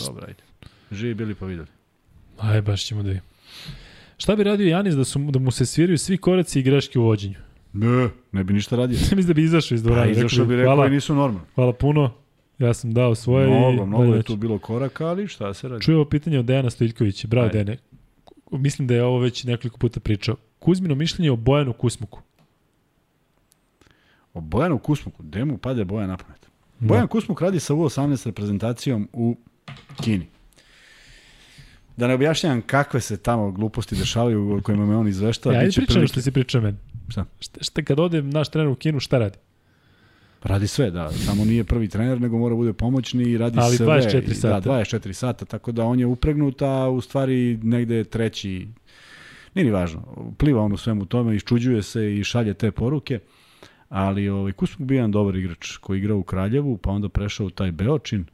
dobro, 0.08 0.26
ajde. 0.28 0.44
Živi 0.92 1.14
bili 1.14 1.36
pa 1.36 1.46
videli. 1.46 1.68
Aj, 2.40 2.62
baš 2.62 2.86
ćemo 2.86 3.04
da 3.04 3.08
vidimo. 3.10 3.26
Šta 4.22 4.36
bi 4.36 4.44
radio 4.44 4.68
Janis 4.68 4.96
da, 4.96 5.04
su, 5.04 5.20
da 5.20 5.40
mu 5.40 5.52
se 5.52 5.66
sviraju 5.66 5.98
svi 5.98 6.18
koraci 6.18 6.60
i 6.60 6.64
greške 6.64 7.00
u 7.00 7.04
vođenju? 7.04 7.36
Ne, 7.74 8.10
ne 8.32 8.44
bi 8.44 8.54
ništa 8.54 8.76
radio. 8.76 8.98
Mislim 9.16 9.28
da 9.28 9.34
bi 9.34 9.44
izašao 9.44 9.76
iz 9.76 9.84
Pa 9.84 9.88
dvorane. 9.88 10.12
izašao 10.12 10.46
bi 10.46 10.56
rekao 10.56 10.76
hvala, 10.76 10.88
i 10.88 10.90
nisu 10.90 11.16
normalni. 11.16 11.48
hvala 11.56 11.74
puno. 11.74 12.14
Ja 12.60 12.74
sam 12.74 12.94
dao 12.94 13.16
svoje 13.16 13.48
Mnogo, 13.48 13.84
i... 13.84 13.86
mnogo 13.86 14.16
je 14.16 14.24
tu 14.24 14.36
bilo 14.36 14.60
koraka, 14.60 15.08
ali 15.08 15.28
šta 15.28 15.54
se 15.54 15.68
radi? 15.68 15.84
Čuo 15.84 16.06
pitanje 16.06 16.40
od 16.40 16.46
Dejana 16.46 16.70
Stojiljkovića. 16.70 17.28
Bravo, 17.28 17.46
Ajde. 17.48 17.64
Dejane. 17.64 17.78
Mislim 18.52 18.88
da 18.88 18.96
je 18.96 19.04
ovo 19.04 19.20
već 19.20 19.44
nekoliko 19.44 19.78
puta 19.78 20.00
pričao. 20.00 20.36
Kuzmino 20.60 20.96
mišljenje 20.96 21.32
o 21.32 21.36
Bojanu 21.36 21.74
Kusmuku. 21.74 22.22
O 24.34 24.42
Bojanu 24.42 24.78
Kusmuku, 24.78 25.24
gde 25.24 25.46
mu 25.46 25.58
pade 25.58 25.86
Bojan 25.86 26.10
na 26.10 26.18
pamet? 26.18 26.48
Da. 26.80 26.88
Bojan 26.88 27.08
Kusmuk 27.08 27.42
radi 27.42 27.60
sa 27.60 27.74
U18 27.74 28.26
reprezentacijom 28.26 29.08
u 29.14 29.36
Kini. 30.04 30.28
Da 31.98 32.08
ne 32.08 32.14
objašnjam 32.14 32.62
kakve 32.62 33.02
se 33.02 33.18
tamo 33.18 33.52
gluposti 33.52 33.96
dešavaju 33.96 34.58
o 34.58 34.62
kojima 34.62 34.86
me 34.86 34.96
on 34.96 35.08
izveštava. 35.08 35.56
Ja, 35.56 35.62
ajde 35.62 35.72
pričam 35.76 36.08
što 36.08 36.22
si 36.22 36.32
pričao 36.32 36.62
meni. 36.62 36.78
Šta? 37.10 37.26
Šta, 37.40 37.64
šta 37.64 37.84
kad 37.84 38.00
ode 38.00 38.22
naš 38.22 38.50
trener 38.50 38.68
u 38.68 38.76
Kinu, 38.76 39.00
šta 39.00 39.18
radi? 39.18 39.38
Radi 40.44 40.68
sve, 40.68 40.92
da. 40.92 41.12
Samo 41.12 41.46
nije 41.46 41.64
prvi 41.64 41.88
trener, 41.88 42.22
nego 42.22 42.38
mora 42.38 42.56
bude 42.56 42.74
pomoćni 42.74 43.24
i 43.24 43.38
radi 43.38 43.58
Ali 43.62 43.78
sve. 43.78 43.86
24 43.86 44.32
I 44.32 44.36
sata. 44.36 44.60
Da, 44.60 44.72
24 44.72 45.14
sata, 45.14 45.46
tako 45.46 45.72
da 45.72 45.86
on 45.86 46.00
je 46.00 46.06
upregnut, 46.06 46.62
a 46.62 46.90
u 46.90 47.02
stvari 47.02 47.60
negde 47.64 47.96
je 47.96 48.04
treći, 48.04 48.68
nije 49.56 49.66
ni 49.66 49.72
važno, 49.72 50.02
pliva 50.38 50.62
on 50.62 50.74
u 50.74 50.78
svemu 50.78 51.06
tome, 51.06 51.36
iščuđuje 51.36 51.82
se 51.82 52.16
i 52.16 52.24
šalje 52.24 52.54
te 52.54 52.72
poruke, 52.72 53.20
ali 53.90 54.30
ovaj, 54.30 54.52
Kusmuk 54.52 54.88
bio 54.88 54.96
jedan 54.96 55.12
dobar 55.12 55.36
igrač 55.36 55.78
koji 55.78 56.00
igra 56.00 56.16
u 56.16 56.24
Kraljevu, 56.24 56.78
pa 56.78 56.92
onda 56.92 57.10
prešao 57.10 57.46
u 57.46 57.50
taj 57.50 57.72
Beočin. 57.72 58.26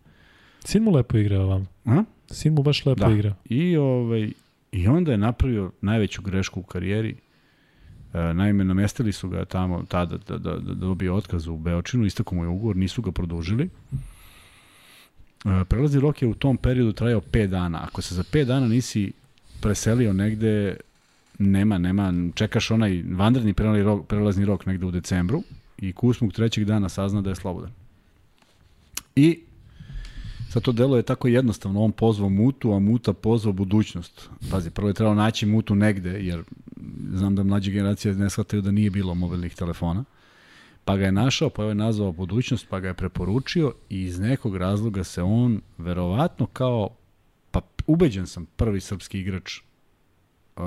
Sin 0.66 0.84
mu 0.84 0.92
lepo 0.92 1.18
igra 1.18 1.38
vam. 1.38 1.68
A? 1.86 2.04
Sin 2.32 2.54
mu 2.54 2.64
baš 2.64 2.86
lepo 2.86 3.08
Da. 3.08 3.14
igra. 3.14 3.36
I, 3.50 3.78
ovaj, 3.78 4.32
I 4.72 4.88
onda 4.88 5.12
je 5.12 5.18
napravio 5.18 5.72
najveću 5.82 6.22
grešku 6.22 6.60
u 6.60 6.64
karijeri. 6.64 7.16
E, 8.14 8.34
naime, 8.34 8.64
namestili 8.64 9.12
su 9.12 9.30
ga 9.30 9.46
tamo 9.46 9.84
tada 9.88 10.18
da, 10.28 10.38
da, 10.38 10.58
da 10.58 10.74
dobije 10.74 11.12
otkaz 11.12 11.48
u 11.48 11.58
Beočinu, 11.58 12.06
istako 12.06 12.36
mu 12.36 12.44
je 12.44 12.48
ugovor, 12.48 12.76
nisu 12.76 13.02
ga 13.02 13.12
produžili. 13.12 13.70
E, 15.46 15.64
prelazni 15.70 16.00
rok 16.00 16.22
je 16.22 16.28
u 16.28 16.34
tom 16.34 16.58
periodu 16.58 16.92
trajao 16.92 17.22
5 17.22 17.48
dana. 17.48 17.84
Ako 17.84 18.02
se 18.02 18.16
za 18.16 18.24
5 18.24 18.46
dana 18.46 18.68
nisi 18.68 19.12
preselio 19.62 20.14
negde, 20.14 20.78
nema, 21.40 21.78
nema, 21.78 22.14
čekaš 22.36 22.72
onaj 22.72 23.04
vanredni 23.12 23.54
prelazni 23.54 23.84
rok, 23.84 24.08
prelazni 24.08 24.46
rok 24.46 24.66
negde 24.66 24.86
u 24.86 24.92
decembru 24.92 25.44
i 25.78 25.94
Kusmuk 25.94 26.34
trećeg 26.34 26.66
dana 26.66 26.90
sazna 26.90 27.22
da 27.22 27.30
je 27.30 27.36
slobodan. 27.36 27.72
I 29.16 29.40
Sad 30.50 30.64
to 30.64 30.72
delo 30.72 30.98
je 30.98 31.04
tako 31.04 31.28
jednostavno, 31.28 31.84
on 31.84 31.92
pozvao 31.92 32.30
Mutu, 32.30 32.74
a 32.74 32.80
Muta 32.80 33.14
pozvao 33.14 33.54
budućnost. 33.54 34.30
Pazi, 34.52 34.70
prvo 34.70 34.88
je 34.88 34.94
trebalo 34.94 35.16
naći 35.16 35.46
Mutu 35.46 35.76
negde, 35.76 36.10
jer 36.10 36.44
znam 37.14 37.36
da 37.36 37.44
mlađe 37.44 37.72
generacije 37.72 38.14
ne 38.14 38.30
shvataju 38.30 38.62
da 38.62 38.72
nije 38.72 38.90
bilo 38.90 39.16
mobilnih 39.16 39.56
telefona. 39.56 40.04
Pa 40.86 40.98
ga 40.98 41.06
je 41.06 41.12
našao, 41.12 41.50
pa 41.50 41.64
je 41.64 41.76
nazvao 41.76 42.12
budućnost, 42.12 42.68
pa 42.70 42.80
ga 42.80 42.88
je 42.88 42.94
preporučio 42.94 43.74
i 43.90 44.02
iz 44.02 44.20
nekog 44.20 44.58
razloga 44.58 45.04
se 45.04 45.24
on, 45.24 45.62
verovatno 45.78 46.46
kao, 46.46 46.90
pa 47.52 47.62
ubeđen 47.88 48.28
sam, 48.28 48.46
prvi 48.46 48.82
srpski 48.82 49.20
igrač 49.20 49.58
uh, 49.58 50.64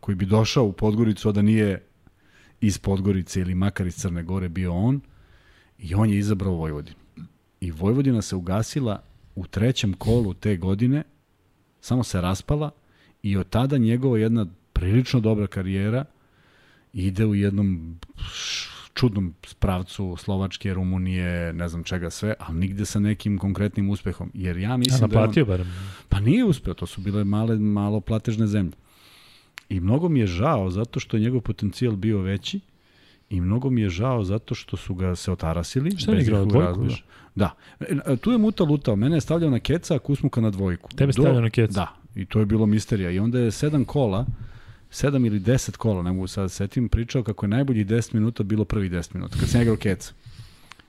koji 0.00 0.14
bi 0.14 0.26
došao 0.26 0.64
u 0.64 0.72
Podgoricu, 0.72 1.28
a 1.28 1.32
da 1.32 1.42
nije 1.42 1.82
iz 2.60 2.78
Podgorice 2.78 3.40
ili 3.40 3.54
makar 3.54 3.86
iz 3.86 3.94
Crne 3.94 4.22
Gore 4.22 4.48
bio 4.48 4.74
on, 4.74 5.00
i 5.78 5.94
on 5.94 6.10
je 6.10 6.18
izabrao 6.18 6.54
Vojvodinu. 6.54 6.96
I 7.60 7.70
Vojvodina 7.70 8.22
se 8.22 8.36
ugasila 8.36 9.09
u 9.40 9.46
trećem 9.46 9.92
kolu 9.92 10.34
te 10.34 10.56
godine, 10.56 11.02
samo 11.80 12.04
se 12.04 12.20
raspala 12.20 12.70
I 13.22 13.36
od 13.36 13.48
tada 13.48 13.78
njegova 13.78 14.18
jedna 14.18 14.46
prilično 14.72 15.20
dobra 15.20 15.46
karijera 15.46 16.04
ide 16.92 17.26
u 17.26 17.34
jednom 17.34 17.98
čudnom 18.94 19.34
pravcu 19.58 20.16
Slovačke, 20.18 20.74
Rumunije, 20.74 21.52
ne 21.52 21.68
znam 21.68 21.84
čega 21.84 22.10
sve, 22.10 22.34
ali 22.38 22.58
nigde 22.58 22.86
sa 22.86 23.00
nekim 23.00 23.38
konkretnim 23.38 23.90
uspehom. 23.90 24.30
Jer 24.34 24.56
ja 24.56 24.76
mislim 24.76 24.96
A 24.96 24.98
da 24.98 25.04
on, 25.04 25.10
naplatio 25.10 25.44
barem. 25.44 25.72
Pa 26.08 26.20
nije 26.20 26.44
uspeo, 26.44 26.74
to 26.74 26.86
su 26.86 27.00
bile 27.00 27.24
male, 27.24 27.56
malo 27.56 28.00
platežne 28.00 28.46
zemlje. 28.46 28.72
I 29.68 29.80
mnogo 29.80 30.08
mi 30.08 30.20
je 30.20 30.26
žao 30.26 30.70
zato 30.70 31.00
što 31.00 31.16
je 31.16 31.20
njegov 31.20 31.40
potencijal 31.40 31.96
bio 31.96 32.20
veći 32.20 32.60
i 33.30 33.40
mnogo 33.40 33.70
mi 33.70 33.80
je 33.80 33.88
žao 33.88 34.24
zato 34.24 34.54
što 34.54 34.76
su 34.76 34.94
ga 34.94 35.16
se 35.16 35.32
otarasili. 35.32 35.96
Šta 35.96 36.12
je 36.12 36.22
igrao, 36.22 36.44
dvojku? 36.44 36.86
Da. 37.34 37.50
E, 37.80 38.16
Tu 38.16 38.30
je 38.30 38.38
Muta 38.38 38.64
lutao. 38.64 38.96
Mene 38.96 39.16
je 39.16 39.20
stavljao 39.20 39.50
na 39.50 39.60
keca, 39.60 39.94
a 39.94 39.98
Kusmuka 39.98 40.40
na 40.40 40.50
dvojku. 40.50 40.90
Tebe 40.96 41.12
stavljao 41.12 41.40
na 41.40 41.50
keca? 41.50 41.72
Da. 41.72 41.94
I 42.14 42.26
to 42.26 42.38
je 42.38 42.46
bilo 42.46 42.66
misterija. 42.66 43.10
I 43.10 43.18
onda 43.18 43.38
je 43.38 43.50
sedam 43.50 43.84
kola, 43.84 44.26
sedam 44.90 45.24
ili 45.24 45.38
deset 45.38 45.76
kola, 45.76 46.02
ne 46.02 46.12
mogu 46.12 46.26
sad 46.26 46.44
da 46.44 46.48
se 46.48 46.56
setim, 46.56 46.88
pričao 46.88 47.22
kako 47.22 47.46
je 47.46 47.50
najbolji 47.50 47.84
10 47.84 48.14
minuta 48.14 48.42
bilo 48.42 48.64
prvi 48.64 48.90
10 48.90 49.14
minuta, 49.14 49.36
kad 49.40 49.48
sam 49.48 49.62
igrao 49.62 49.76
keca. 49.76 50.12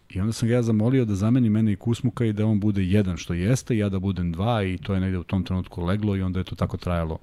I 0.09 0.19
onda 0.19 0.34
sam 0.34 0.47
ga 0.47 0.53
ja 0.53 0.61
zamolio 0.61 1.05
da 1.05 1.15
zameni 1.15 1.49
mene 1.49 1.72
i 1.72 1.76
Kusmuka 1.76 2.26
i 2.26 2.34
da 2.34 2.45
on 2.45 2.59
bude 2.59 2.84
jedan 2.84 3.18
što 3.18 3.34
jeste, 3.34 3.77
ja 3.77 3.89
da 3.89 3.99
budem 3.99 4.31
dva 4.31 4.63
i 4.63 4.77
to 4.77 4.93
je 4.93 4.99
negde 4.99 5.18
u 5.18 5.23
tom 5.23 5.43
trenutku 5.43 5.81
leglo 5.81 6.15
i 6.15 6.22
onda 6.22 6.39
je 6.39 6.43
to 6.43 6.55
tako 6.55 6.77
trajalo 6.77 7.19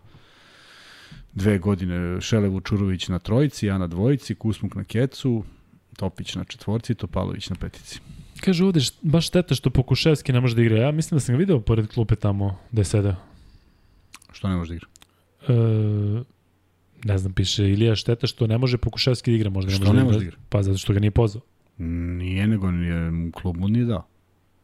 dve 1.34 1.58
godine. 1.58 2.20
Šele 2.20 2.48
Vučurović 2.48 3.08
na 3.08 3.18
trojici, 3.18 3.66
ja 3.66 3.78
na 3.78 3.86
dvojici, 3.86 4.34
Kusmuk 4.34 4.74
na 4.74 4.84
kecu, 4.84 5.44
Topić 5.96 6.34
na 6.34 6.44
četvorci, 6.44 6.94
Topalović 6.94 7.50
na 7.50 7.56
petici. 7.56 8.00
Kaže 8.40 8.64
ovde, 8.64 8.80
baš 9.02 9.26
šteta 9.26 9.54
što 9.54 9.70
Pokuševski 9.70 10.32
ne 10.32 10.40
može 10.40 10.56
da 10.56 10.62
igra. 10.62 10.76
Ja 10.76 10.92
mislim 10.92 11.16
da 11.16 11.20
sam 11.20 11.34
ga 11.34 11.38
video 11.38 11.60
pored 11.60 11.88
klupe 11.88 12.16
tamo 12.16 12.58
gde 12.72 12.80
je 12.80 12.84
sedeo. 12.84 13.14
Što 14.32 14.48
ne 14.48 14.56
može 14.56 14.68
da 14.68 14.74
igra? 14.74 14.88
E, 15.48 15.54
ne 17.04 17.18
znam, 17.18 17.32
piše 17.32 17.70
Ilija 17.70 17.96
šteta 17.96 18.26
što 18.26 18.46
ne 18.46 18.58
može 18.58 18.78
Pokuševski 18.78 19.30
da 19.30 19.36
igra. 19.36 19.50
Možda 19.50 19.70
ne 19.70 19.76
Što 19.76 19.84
može 19.84 19.98
ne 19.98 20.04
može 20.04 20.18
da 20.18 20.24
igra? 20.24 20.36
Pa 20.48 20.62
zato 20.62 20.78
što 20.78 20.92
ga 20.92 21.00
nije 21.00 21.10
pozvao. 21.10 21.42
Nije, 21.78 22.46
nego 22.46 22.70
nije, 22.70 23.30
klub 23.32 23.56
mu 23.56 23.68
nije 23.68 23.84
dao. 23.84 24.06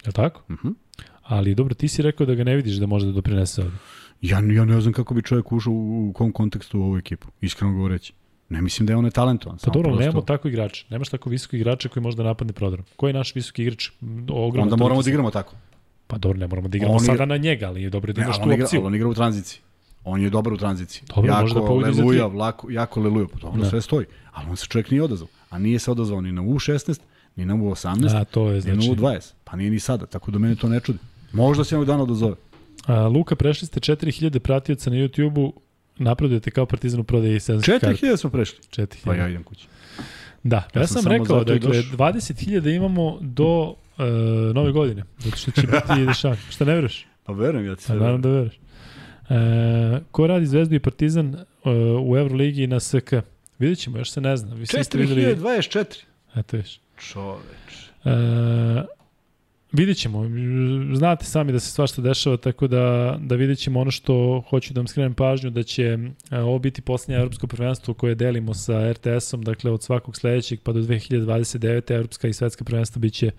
Je 0.05 0.09
li 0.09 0.13
tako? 0.13 0.43
Uh 0.49 0.59
-huh. 0.59 0.75
Ali 1.23 1.55
dobro, 1.55 1.75
ti 1.75 1.89
si 1.89 2.03
rekao 2.03 2.27
da 2.27 2.35
ga 2.35 2.45
ne 2.45 2.57
vidiš 2.57 2.77
da 2.77 2.87
može 2.87 3.07
da 3.07 3.13
doprinese 3.13 3.63
ovde. 3.63 3.77
Ja, 4.25 4.39
ja 4.49 4.65
ne 4.65 4.81
znam 4.81 4.93
kako 4.93 5.15
bi 5.15 5.23
čovjek 5.23 5.53
ušao 5.53 5.73
u, 5.73 6.09
u 6.09 6.13
kom 6.13 6.33
kontekstu 6.33 6.81
u 6.81 6.83
ovu 6.83 6.97
ekipu, 6.99 7.29
iskreno 7.41 7.73
govoreći. 7.73 8.13
Ne 8.49 8.63
mislim 8.63 8.87
da 8.87 8.93
je 8.93 8.97
on 8.97 9.05
netalentovan. 9.05 9.59
Pa 9.59 9.71
dobro, 9.71 9.91
prosto- 9.91 10.01
nemamo 10.01 10.23
tako 10.23 10.49
igrača. 10.49 10.87
Nemaš 10.91 11.09
tako 11.09 11.31
visoki 11.31 11.57
igrača 11.57 11.89
koji 11.89 12.03
može 12.03 12.17
da 12.17 12.23
napadne 12.23 12.53
prodrom. 12.53 12.85
Ko 12.97 13.07
je 13.07 13.15
naš 13.15 13.35
visoki 13.35 13.63
igrač? 13.63 13.91
Ogroman 14.31 14.63
Onda 14.63 14.77
moramo 14.77 15.03
da 15.03 15.11
igramo 15.11 15.31
tako. 15.31 15.55
Pa 16.07 16.19
dobro, 16.19 16.39
ne 16.39 16.47
moramo 16.47 16.69
da 16.69 16.77
igramo 16.77 16.95
On 16.95 17.01
igra- 17.01 17.07
sada 17.07 17.25
na 17.25 17.37
njega, 17.37 17.67
ali 17.67 17.83
je 17.83 17.91
dobro 17.91 18.13
da 18.13 18.21
Ne, 18.21 18.25
imaš 18.25 18.37
ali 18.37 18.45
tu 18.45 18.53
igra, 18.53 18.65
opciju. 18.65 18.85
on 18.85 18.95
igra 18.95 19.09
u 19.09 19.15
tranziciji. 19.15 19.61
On 20.05 20.21
je 20.23 20.31
dobar 20.31 20.53
u 20.53 20.57
tranziciji. 20.57 21.03
Dobro, 21.09 21.31
jako 21.31 21.45
da 21.81 21.93
za 21.93 22.01
leluja, 22.01 22.19
tri. 22.21 22.33
vlako, 22.33 22.71
jako 22.71 23.01
leluja. 23.01 23.27
Pa 23.29 23.39
dobro, 23.39 23.61
Da. 23.61 23.69
sve 23.69 23.81
stoji. 23.83 24.07
Ali 24.33 24.51
on 24.51 24.57
se 24.57 24.67
čovjek 24.67 24.91
nije 24.91 25.03
odazvao. 25.03 25.29
A 25.51 25.59
nije 25.59 25.79
se 25.79 25.91
odazvao 25.91 26.21
ni 26.21 26.33
na 26.33 26.43
U16, 26.43 27.01
ni 27.37 27.45
na 27.47 27.55
U18, 27.55 28.15
A, 28.15 28.25
to 28.25 28.43
je 28.43 28.53
ni 28.53 28.67
na 28.67 28.75
znači... 28.75 28.89
U20. 28.91 29.33
Pa 29.45 29.57
nije 29.57 29.71
ni 29.71 29.81
sada, 29.81 30.07
tako 30.07 30.31
da 30.31 30.39
mene 30.39 30.55
to 30.55 30.69
ne 30.69 30.81
čudi. 30.81 30.99
Možda 31.33 31.65
se 31.65 31.75
jednog 31.75 31.87
dana 31.87 32.03
odazove. 32.03 32.35
A, 32.87 33.07
Luka, 33.09 33.37
prešli 33.37 33.67
ste 33.67 33.81
4000 33.81 34.39
pratioca 34.39 34.91
na 34.91 34.97
YouTube-u, 34.97 35.53
napredujete 35.97 36.51
kao 36.51 36.67
partizan 36.67 37.01
u 37.01 37.05
prodaji 37.05 37.41
sezonskih 37.41 37.75
karta. 37.81 38.07
4000 38.07 38.17
smo 38.17 38.31
prešli. 38.31 38.59
4000. 38.71 38.97
Pa 39.05 39.15
ja 39.15 39.29
idem 39.29 39.43
kući. 39.43 39.67
Da, 40.43 40.57
ja, 40.75 40.81
Ja 40.81 40.87
sam 40.87 41.03
sam, 41.03 41.13
rekao, 41.13 41.45
dakle, 41.45 41.59
došao. 41.69 41.83
20.000 41.97 42.77
imamo 42.77 43.19
do 43.21 43.75
e, 43.99 44.03
nove 44.55 44.73
godine, 44.73 45.03
zato 45.19 45.37
što 45.37 45.51
će 45.51 45.67
biti 45.67 46.07
dešavanje. 46.07 46.41
Šta 46.51 46.65
ne 46.65 46.75
veruješ? 46.75 47.07
Pa 47.25 47.33
verujem 47.33 47.67
ja 47.67 47.75
ti 47.77 47.83
Pa 47.83 47.87
sve. 47.87 47.97
naravno 47.97 48.19
da 48.19 48.29
veruješ. 48.29 48.55
E, 48.55 50.01
ko 50.11 50.27
radi 50.27 50.47
Zvezdu 50.47 50.75
i 50.75 50.79
Partizan 50.81 51.35
e, 51.35 51.71
u 52.01 52.17
Euroligi 52.17 52.63
i 52.63 52.67
na 52.67 52.81
SK? 52.81 53.13
Vidjet 53.59 53.79
ćemo, 53.79 53.99
još 53.99 54.11
se 54.11 54.21
ne 54.21 54.37
zna. 54.37 54.55
Vi 54.55 54.67
svi 54.67 54.85
ste 54.85 54.99
videli... 54.99 55.23
4024. 55.37 55.85
Eto 56.35 56.57
viš. 56.57 56.81
Čoveč. 56.99 57.89
E, 58.05 58.11
vidjet 59.75 59.99
ćemo. 59.99 60.25
Znate 60.95 61.25
sami 61.25 61.53
da 61.53 61.61
se 61.61 61.71
svašta 61.71 62.03
dešava, 62.03 62.37
tako 62.37 62.67
da, 62.67 63.17
da 63.21 63.35
vidjet 63.35 63.59
ćemo 63.59 63.81
ono 63.81 63.91
što 63.91 64.45
hoću 64.49 64.75
da 64.75 64.81
vam 64.81 64.87
skrenem 64.87 65.15
pažnju, 65.15 65.51
da 65.51 65.63
će 65.63 65.99
e, 66.31 66.39
ovo 66.39 66.59
biti 66.59 66.83
poslednje 66.83 67.21
evropsko 67.21 67.47
prvenstvo 67.47 67.95
koje 67.95 68.15
delimo 68.15 68.55
sa 68.55 68.93
RTS-om, 68.93 69.43
dakle 69.43 69.71
od 69.71 69.83
svakog 69.83 70.17
sledećeg 70.17 70.61
pa 70.63 70.73
do 70.73 70.81
2029. 70.81 71.95
evropska 71.95 72.29
i 72.29 72.33
svetska 72.33 72.65
prvenstva 72.65 73.01
biće 73.01 73.31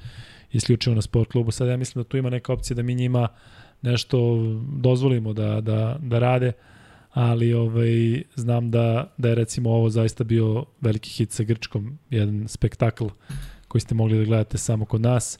isključivo 0.51 0.95
na 0.95 1.01
sport 1.01 1.31
klubu. 1.31 1.51
Sad 1.51 1.67
ja 1.67 1.77
mislim 1.77 2.03
da 2.03 2.09
tu 2.09 2.17
ima 2.17 2.29
neka 2.29 2.53
opcija 2.53 2.75
da 2.75 2.83
mi 2.83 2.95
njima 2.95 3.27
nešto 3.81 4.37
dozvolimo 4.77 5.33
da, 5.33 5.61
da, 5.61 5.97
da 6.01 6.19
rade, 6.19 6.51
ali 7.11 7.53
ovaj, 7.53 8.23
znam 8.35 8.71
da, 8.71 9.13
da 9.17 9.29
je 9.29 9.35
recimo 9.35 9.69
ovo 9.69 9.89
zaista 9.89 10.23
bio 10.23 10.65
veliki 10.81 11.09
hit 11.09 11.31
sa 11.31 11.43
Grčkom, 11.43 11.99
jedan 12.09 12.47
spektakl 12.47 13.05
koji 13.67 13.81
ste 13.81 13.95
mogli 13.95 14.17
da 14.17 14.23
gledate 14.23 14.57
samo 14.57 14.85
kod 14.85 15.01
nas. 15.01 15.37
E, 15.37 15.39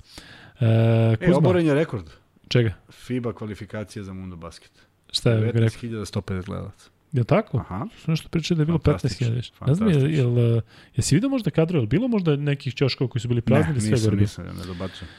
E, 0.59 1.15
Kuzma, 1.19 1.37
oboren 1.37 1.65
je 1.65 1.73
rekord. 1.73 2.05
čega? 2.47 2.73
FIBA 2.89 3.33
kvalifikacije 3.33 4.03
za 4.03 4.13
Mundo 4.13 4.35
Basket. 4.35 4.71
Šta 5.11 5.31
je 5.31 5.41
rekao? 5.41 5.61
19.150 5.61 6.45
gledalaca. 6.45 6.89
Je 7.11 7.19
li 7.19 7.25
tako? 7.25 7.57
Aha. 7.57 7.87
Što 8.01 8.11
nešto 8.11 8.29
pričaju 8.29 8.55
da 8.55 8.61
je 8.61 8.65
bilo 8.65 8.79
Fantastično, 8.79 9.27
15.000 9.27 9.35
više. 9.35 9.51
Ne 9.67 9.73
znam, 9.73 9.89
je, 9.89 10.17
jel, 10.17 10.39
e, 10.39 10.61
jesi 10.95 11.15
vidio 11.15 11.29
možda 11.29 11.49
kadro, 11.51 11.79
jel 11.79 11.85
bilo 11.85 12.07
možda 12.07 12.35
nekih 12.35 12.75
ćoškova 12.75 13.09
koji 13.09 13.21
su 13.21 13.27
bili 13.27 13.41
prazni 13.41 13.73
ne, 13.73 13.79
ili 13.79 13.81
sve 13.81 13.91
nisam, 13.91 14.17
nisam, 14.17 14.45
ne 14.45 14.65
dobacujem. 14.65 15.11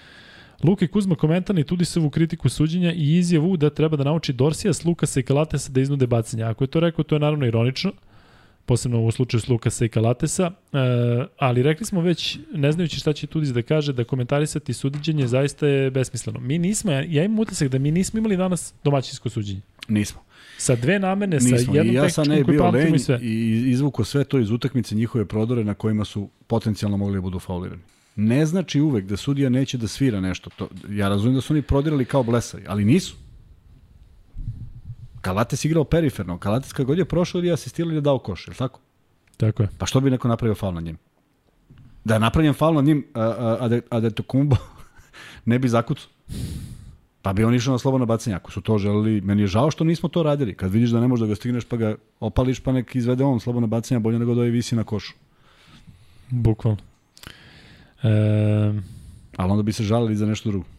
Luka 0.65 0.85
i 0.85 0.89
Kuzma 0.89 1.15
komentarni 1.15 1.65
Tudisovu 1.65 2.11
kritiku 2.11 2.49
suđenja 2.49 2.93
i 2.93 3.17
izjavu 3.17 3.57
da 3.57 3.71
treba 3.71 3.97
da 3.97 4.05
nauči 4.05 4.33
Dorsijas, 4.33 4.85
Lukasa 4.85 5.21
i 5.21 5.23
Kalatesa 5.23 5.73
da 5.73 5.81
iznude 5.81 6.07
bacanje. 6.07 6.43
Ako 6.45 6.65
je 6.65 6.69
to 6.69 6.81
rekao, 6.81 7.05
to 7.05 7.15
je 7.15 7.21
naravno 7.21 7.47
ironično, 7.47 7.93
posebno 8.67 9.05
u 9.05 9.11
slučaju 9.11 9.41
s 9.41 9.49
Lukasa 9.49 9.85
i 9.85 9.89
Kalatesa, 9.89 10.51
e, 10.73 10.79
ali 11.39 11.63
rekli 11.63 11.87
smo 11.87 12.01
već, 12.01 12.39
ne 12.55 12.73
znajući 12.73 13.01
šta 13.01 13.13
će 13.13 13.27
Tudis 13.27 13.49
da 13.49 13.63
kaže, 13.63 13.93
da 13.93 14.05
komentarisati 14.05 14.73
suđenje 14.73 15.27
zaista 15.27 15.67
je 15.67 15.91
besmisleno. 15.91 16.41
Mi 16.41 16.59
nismo, 16.59 16.93
ja, 16.93 17.05
ja 17.09 17.25
imam 17.25 17.39
utisak 17.39 17.69
da 17.69 17.79
mi 17.79 17.91
nismo 17.91 18.19
imali 18.19 18.37
danas 18.37 18.75
domaćinsko 18.85 19.29
suđenje. 19.29 19.61
Nismo. 19.89 20.21
Sa 20.59 20.77
dve 20.77 20.99
namene, 20.99 21.41
sa 21.41 21.49
Nismo. 21.57 21.75
jednom 21.75 21.95
I 21.95 21.97
ja 21.97 22.11
sam 22.11 22.25
ne 22.29 22.37
tehničkom 22.37 22.59
koju 22.59 22.73
bio 22.73 22.81
lenj 22.81 22.95
i 22.95 22.99
sve. 22.99 23.19
i 23.23 23.71
izvuko 23.71 24.05
sve 24.05 24.25
to 24.25 24.39
iz 24.39 24.51
utakmice 24.51 24.95
njihove 24.95 25.25
prodore 25.25 25.65
na 25.65 25.75
kojima 25.75 26.05
su 26.05 26.29
potencijalno 26.47 26.97
mogli 26.97 27.15
da 27.15 27.21
budu 27.21 27.39
faulirani. 27.39 27.83
Ne 28.17 28.47
znači 28.47 28.81
uvek 28.81 29.05
da 29.05 29.17
sudija 29.17 29.49
neće 29.49 29.79
da 29.79 29.89
svira 29.89 30.21
nešto. 30.21 30.51
To, 30.51 30.69
ja 30.91 31.09
razumijem 31.09 31.35
da 31.35 31.41
su 31.41 31.53
oni 31.53 31.63
prodirali 31.63 32.05
kao 32.05 32.23
blesavi, 32.23 32.65
ali 32.67 32.85
nisu. 32.85 33.17
Kalates 35.27 35.65
igrao 35.65 35.85
periferno. 35.85 36.39
Kalates 36.39 36.73
kad 36.73 36.87
god 36.87 36.99
je 36.99 37.05
prošao 37.05 37.39
ili 37.39 37.49
je 37.49 37.53
asistirao 37.53 37.89
ili 37.89 37.97
je 37.97 38.01
dao 38.01 38.19
koš, 38.19 38.47
je 38.47 38.51
li 38.51 38.57
tako? 38.57 38.81
Tako 39.37 39.63
je. 39.63 39.69
Pa 39.79 39.87
što 39.87 40.01
bi 40.01 40.11
neko 40.11 40.29
napravio 40.29 40.55
faul 40.55 40.75
na 40.75 40.81
njim? 40.81 40.99
Da 42.05 42.15
je 42.15 42.21
napravljen 42.21 42.55
faul 42.55 42.75
na 42.75 42.81
njim, 42.81 43.07
a, 43.15 43.21
a, 43.21 43.57
a, 43.61 43.69
da, 43.69 43.81
a 43.91 44.01
da 44.01 44.07
je 44.07 44.15
to 44.15 44.23
kumbo 44.23 44.57
ne 45.51 45.59
bi 45.59 45.69
zakucao. 45.69 46.11
Pa 47.23 47.33
bi 47.33 47.45
on 47.45 47.55
išao 47.55 47.73
na 47.73 47.79
slobodno 47.79 48.07
bacanje. 48.07 48.37
Ako 48.37 48.53
su 48.53 48.61
to 48.61 48.79
želeli, 48.79 49.21
meni 49.21 49.43
je 49.43 49.47
žao 49.47 49.71
što 49.71 49.85
nismo 49.85 50.09
to 50.09 50.23
radili. 50.23 50.55
Kad 50.55 50.71
vidiš 50.71 50.91
da 50.91 51.01
ne 51.01 51.09
možeš 51.09 51.21
da 51.21 51.27
ga 51.27 51.35
stigneš 51.35 51.65
pa 51.65 51.77
ga 51.77 51.97
opališ 52.21 52.61
pa 52.61 52.73
nek 52.73 52.95
izvede 52.95 53.25
on 53.25 53.41
slobodno 53.41 53.67
bacanje 53.67 53.99
bolje 53.99 54.19
nego 54.19 54.35
da 54.35 54.41
ovaj 54.41 54.51
visi 54.51 54.77
na 54.77 54.85
košu. 54.85 55.15
Bukvalno. 56.31 56.79
E, 58.03 58.09
Ali 59.37 59.51
onda 59.51 59.63
bi 59.63 59.73
se 59.73 59.83
žalili 59.83 60.17
za 60.17 60.27
nešto 60.27 60.51
drugo. 60.51 60.76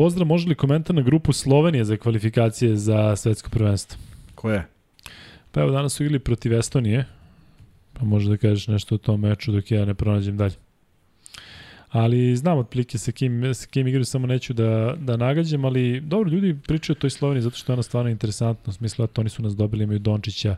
Pozdrav, 0.00 0.26
može 0.26 0.48
li 0.48 0.54
komentar 0.54 0.96
na 0.96 1.02
grupu 1.02 1.32
Slovenije 1.32 1.84
za 1.84 1.96
kvalifikacije 1.96 2.76
za 2.76 3.16
svetsko 3.16 3.50
prvenstvo? 3.50 3.98
Ko 4.34 4.50
je? 4.50 4.66
Pa 5.52 5.60
evo, 5.60 5.70
danas 5.70 5.92
su 5.92 6.04
igrali 6.04 6.18
protiv 6.18 6.54
Estonije, 6.58 7.04
pa 7.92 8.04
može 8.04 8.30
da 8.30 8.36
kažeš 8.36 8.68
nešto 8.68 8.94
o 8.94 8.98
tom 8.98 9.20
meču 9.20 9.52
dok 9.52 9.70
ja 9.70 9.84
ne 9.84 9.94
pronađem 9.94 10.36
dalje. 10.36 10.54
Ali 11.90 12.36
znam 12.36 12.58
otprilike 12.58 12.98
sa 12.98 13.12
kim, 13.12 13.54
sa 13.54 13.66
kim 13.66 13.88
igraju, 13.88 14.04
samo 14.04 14.26
neću 14.26 14.52
da, 14.52 14.94
da 14.98 15.16
nagađam, 15.16 15.64
ali 15.64 16.00
dobro, 16.00 16.30
ljudi 16.30 16.56
pričaju 16.66 16.96
o 16.96 17.00
toj 17.00 17.10
Sloveniji 17.10 17.42
zato 17.42 17.56
što 17.56 17.72
je 17.72 17.74
ona 17.74 17.82
stvarno 17.82 18.10
interesantna, 18.10 18.70
u 18.70 18.72
smislu 18.72 19.06
da 19.06 19.20
oni 19.20 19.30
su 19.30 19.42
nas 19.42 19.56
dobili, 19.56 19.84
imaju 19.84 19.98
Dončića, 19.98 20.56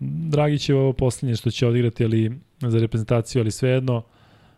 Dragić 0.00 0.68
je 0.68 0.74
ovo 0.74 0.92
poslednje 0.92 1.36
što 1.36 1.50
će 1.50 1.66
odigrati 1.66 2.04
ali 2.04 2.32
za 2.60 2.78
reprezentaciju, 2.78 3.42
ali 3.42 3.50
svejedno 3.50 4.02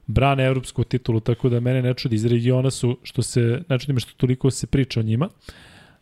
brane 0.07 0.45
evropsku 0.47 0.85
titulu, 0.85 1.21
tako 1.21 1.49
da 1.49 1.61
mene 1.61 1.83
ne 1.83 1.95
čudi 1.95 2.17
iz 2.17 2.27
regiona 2.27 2.71
su, 2.71 2.99
što 3.03 3.23
se, 3.23 3.63
ne 3.69 3.79
čudi 3.79 3.93
me 3.93 4.01
što 4.01 4.13
toliko 4.17 4.51
se 4.51 4.67
priča 4.67 5.01
o 5.01 5.03
njima, 5.03 5.29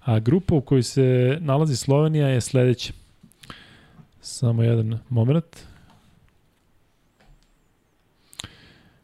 a 0.00 0.18
grupa 0.18 0.54
u 0.54 0.60
kojoj 0.60 0.82
se 0.82 1.38
nalazi 1.40 1.76
Slovenija 1.76 2.28
je 2.28 2.40
sledeća. 2.40 2.92
Samo 4.20 4.62
jedan 4.62 4.98
moment. 5.08 5.56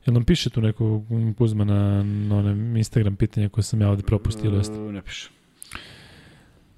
Jel 0.06 0.14
nam 0.14 0.24
piše 0.24 0.50
tu 0.50 0.60
neko 0.60 1.02
Kuzma 1.38 1.64
na, 1.64 2.02
na 2.02 2.36
onem 2.36 2.76
Instagram 2.76 3.16
pitanje 3.16 3.48
koje 3.48 3.64
sam 3.64 3.80
ja 3.80 3.88
ovde 3.90 4.02
propustio? 4.02 4.50
E, 4.50 4.92
Ne 4.92 5.02
piše. 5.02 5.37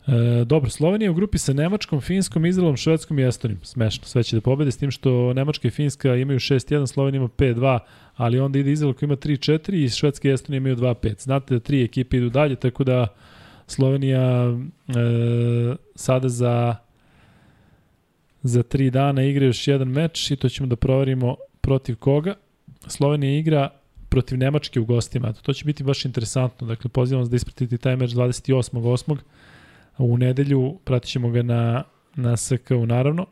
E, 0.07 0.45
dobro, 0.45 0.71
Slovenija 0.71 1.11
u 1.11 1.15
grupi 1.15 1.39
sa 1.39 1.53
Nemačkom, 1.53 2.01
Finskom, 2.01 2.47
Izraelom, 2.47 2.77
Švedskom 2.77 3.19
i 3.19 3.27
Estonijom. 3.27 3.61
Smešno, 3.63 4.05
sve 4.05 4.23
će 4.23 4.37
da 4.37 4.41
pobede 4.41 4.71
s 4.71 4.77
tim 4.77 4.91
što 4.91 5.33
Nemačka 5.33 5.69
i 5.69 5.71
Finska 5.71 6.15
imaju 6.17 6.39
6-1, 6.39 6.87
Slovenija 6.87 7.19
ima 7.19 7.29
5-2, 7.29 7.79
ali 8.17 8.41
onda 8.41 8.59
ide 8.59 8.73
Izrael 8.73 8.95
koji 8.95 9.07
ima 9.07 9.17
3-4 9.17 9.85
i 9.85 9.89
Švedska 9.89 10.29
i 10.29 10.33
Estonija 10.33 10.57
imaju 10.57 10.77
2-5. 10.77 11.23
Znate 11.23 11.55
da 11.55 11.61
tri 11.61 11.85
ekipe 11.85 12.17
idu 12.17 12.31
dalje, 12.31 12.57
tako 12.57 12.85
da 12.85 13.07
Slovenija 13.67 14.45
e, 14.89 14.93
sada 15.95 16.29
za 16.29 16.77
za 18.43 18.63
tri 18.63 18.91
dana 18.91 19.23
igra 19.23 19.47
još 19.47 19.69
jedan 19.69 19.89
meč 19.89 20.31
i 20.31 20.37
to 20.37 20.49
ćemo 20.49 20.67
da 20.67 20.77
proverimo 20.77 21.37
protiv 21.61 21.97
koga. 21.97 22.35
Slovenija 22.87 23.39
igra 23.39 23.71
protiv 24.09 24.39
Nemačke 24.39 24.81
u 24.81 24.85
gostima. 24.85 25.33
To 25.33 25.53
će 25.53 25.65
biti 25.65 25.85
baš 25.85 26.05
interesantno. 26.05 26.67
Dakle, 26.67 26.91
pozivam 26.91 27.21
vas 27.21 27.31
da 27.31 27.37
ispratite 27.37 27.79
taj 27.79 27.97
meč 27.97 28.11
28.8. 28.11 29.17
U 30.01 30.19
nedelju 30.19 30.79
pratit 30.85 31.11
ćemo 31.11 31.31
ga 31.31 31.43
na, 31.43 31.85
na 32.17 32.37
SK-u 32.37 32.87
naravno. 32.87 33.27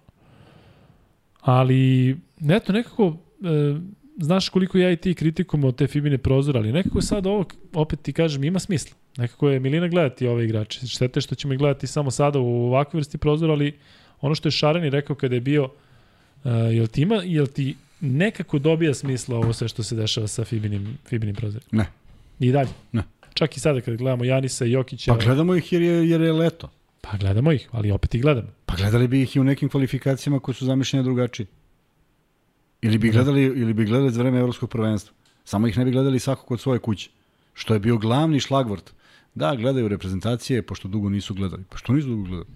Ali, 1.40 2.16
eto, 2.51 2.73
nekako, 2.73 3.16
e, 3.45 3.81
znaš 4.16 4.49
koliko 4.49 4.78
ja 4.78 4.90
i 4.90 4.97
ti 4.97 5.15
kritikujemo 5.15 5.73
te 5.73 5.86
Fibine 5.86 6.19
prozore, 6.19 6.59
ali 6.59 6.73
nekako 6.73 7.01
sad 7.01 7.27
ovo, 7.27 7.45
opet 7.74 8.03
ti 8.03 8.12
kažem, 8.12 8.45
ima 8.45 8.59
smisla. 8.59 8.97
Nekako 9.16 9.49
je 9.49 9.61
Milina 9.61 9.89
gledati 9.89 10.27
ove 10.27 10.45
igrače. 10.45 10.86
Štete 10.86 11.20
što 11.20 11.35
ćemo 11.35 11.53
ih 11.53 11.59
gledati 11.59 11.86
samo 11.86 12.11
sada 12.11 12.39
u 12.39 12.66
ovakvoj 12.66 12.99
vrsti 12.99 13.19
prozora, 13.19 13.53
ali 13.53 13.78
ono 14.20 14.35
što 14.35 14.49
je 14.49 14.53
Šarani 14.53 14.90
rekao 14.90 15.16
kada 15.16 15.35
je 15.35 15.40
bio, 15.40 15.65
uh, 15.65 15.70
jel 16.70 16.86
ti 16.86 17.03
ima, 17.03 17.15
jel 17.15 17.47
ti 17.47 17.77
nekako 18.01 18.59
dobija 18.59 18.95
smisla 18.95 19.36
ovo 19.36 19.53
sve 19.53 19.69
što 19.69 19.82
se 19.82 19.97
dešava 19.97 20.27
sa 20.27 20.45
Fibinim, 20.45 20.99
Fibinim 21.07 21.35
prozorima? 21.35 21.69
Ne. 21.73 21.86
I 22.40 22.53
dalje? 22.53 22.70
Ne. 22.93 23.03
Čak 23.35 23.57
i 23.57 23.61
sada 23.61 23.81
kad 23.81 23.97
gledamo 23.97 24.25
Janisa 24.25 24.67
i 24.67 24.71
Jokića. 24.73 25.15
Pa 25.15 25.25
gledamo 25.25 25.55
ih 25.55 25.73
jer 25.73 25.83
je, 25.83 26.09
jer 26.11 26.21
je 26.21 26.33
leto. 26.33 26.71
Pa 27.01 27.17
gledamo 27.17 27.53
ih, 27.53 27.69
ali 27.73 27.91
opet 27.91 28.15
ih 28.15 28.23
gledamo. 28.23 28.49
Pa 28.67 28.77
gledali 28.77 29.09
bi 29.09 29.23
ih 29.23 29.37
i 29.37 29.41
u 29.41 29.45
nekim 29.45 29.69
kvalifikacijama 29.69 30.41
koje 30.41 30.55
su 30.55 30.65
zamišljene 30.67 31.03
drugačije. 31.03 31.47
Ili 32.83 32.99
bi 32.99 33.09
Da. 33.09 33.13
gledali, 33.13 33.43
ili 33.43 33.75
bi 33.75 33.85
gledali 33.85 34.11
za 34.11 34.23
vreme 34.23 34.39
evropskog 34.39 34.71
prvenstva. 34.71 35.15
Samo 35.45 35.67
ih 35.67 35.79
ne 35.79 35.85
bi 35.85 35.91
gledali 35.91 36.19
svako 36.19 36.47
kod 36.47 36.61
svoje 36.61 36.79
kuće. 36.79 37.11
Što 37.55 37.75
je 37.75 37.81
bio 37.81 37.97
glavni 37.99 38.41
šlagvort. 38.41 38.91
Da, 39.35 39.55
gledaju 39.55 39.89
reprezentacije, 39.89 40.63
pošto 40.63 40.89
dugo 40.89 41.09
nisu 41.09 41.35
gledali. 41.35 41.65
Pa 41.71 41.77
što 41.77 41.93
nisu 41.93 42.09
dugo 42.09 42.23
gledali? 42.23 42.51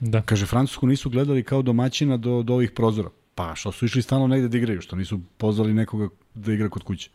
Da. 0.00 0.22
Kaže, 0.22 0.46
Francusku 0.46 0.86
nisu 0.86 1.10
gledali 1.10 1.42
kao 1.42 1.62
domaćina 1.62 2.16
do, 2.16 2.42
do 2.42 2.54
ovih 2.54 2.70
prozora. 2.70 3.08
Pa 3.34 3.54
što 3.54 3.72
su 3.72 3.84
išli 3.84 4.02
stalno 4.02 4.26
negde 4.26 4.48
da 4.48 4.58
igraju, 4.58 4.80
što 4.80 4.96
nisu 4.96 5.20
pozvali 5.36 5.74
nekoga 5.74 6.08
da 6.34 6.52
igra 6.52 6.68
kod 6.68 6.82
kuće. 6.82 7.10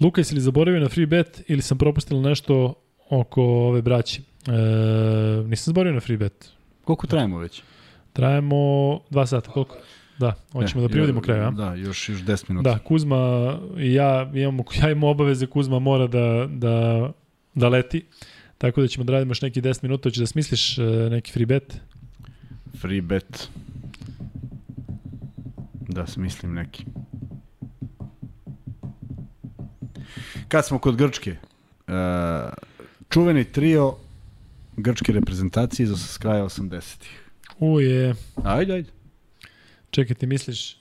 Luka, 0.00 0.20
jesi 0.20 0.34
li 0.34 0.40
zaboravio 0.40 0.80
na 0.80 0.88
free 0.88 1.06
bet 1.06 1.42
ili 1.48 1.62
sam 1.62 1.78
propustila 1.78 2.20
nešto 2.20 2.74
oko 3.10 3.42
ove 3.42 3.82
braće? 3.82 4.22
E, 4.46 4.52
nisam 5.46 5.64
zaboravio 5.70 5.94
na 5.94 6.00
free 6.00 6.16
bet. 6.16 6.50
Koliko 6.84 7.06
trajemo 7.06 7.38
već? 7.38 7.62
Trajemo 8.12 8.56
dva 9.10 9.26
sata, 9.26 9.50
koliko? 9.50 9.76
Da, 10.18 10.34
hoćemo 10.52 10.82
E, 10.82 10.86
da 10.86 10.88
privodimo 10.88 11.20
kraju, 11.20 11.42
a? 11.42 11.50
Da, 11.50 11.74
još, 11.74 12.08
još 12.08 12.18
10 12.18 12.44
minuta. 12.48 12.70
Da, 12.70 12.78
Kuzma 12.78 13.16
i 13.78 13.92
ja 13.92 14.30
imamo, 14.34 14.64
ja 14.82 14.90
imamo 14.90 15.08
obaveze, 15.08 15.46
Kuzma 15.46 15.78
mora 15.78 16.06
da, 16.06 16.48
da, 16.50 17.10
da 17.54 17.68
leti. 17.68 18.04
Tako 18.58 18.80
da 18.80 18.88
ćemo 18.88 19.04
da 19.04 19.12
radimo 19.12 19.30
još 19.30 19.42
neki 19.42 19.62
10 19.62 19.82
minuta. 19.82 20.08
Hoćeš 20.08 20.20
da 20.20 20.26
smisliš 20.26 20.78
e, 20.78 20.82
neki 21.10 21.32
free 21.32 21.46
bet? 21.46 21.80
Free 22.80 23.00
bet. 23.00 23.48
Da 25.88 26.06
smislim 26.06 26.54
neki. 26.54 26.84
Kad 30.48 30.66
smo 30.66 30.78
kod 30.78 30.96
Grčke, 30.96 31.36
uh, 31.86 31.94
čuveni 33.08 33.44
trio 33.44 33.94
grčke 34.76 35.12
reprezentacije 35.12 35.88
s 35.88 36.18
kraja 36.18 36.44
80-ih. 36.44 37.20
Uje, 37.58 38.14
Ajde, 38.44 38.72
ajde. 38.72 38.90
čekaj, 39.90 40.16
ti 40.16 40.26
misliš? 40.26 40.76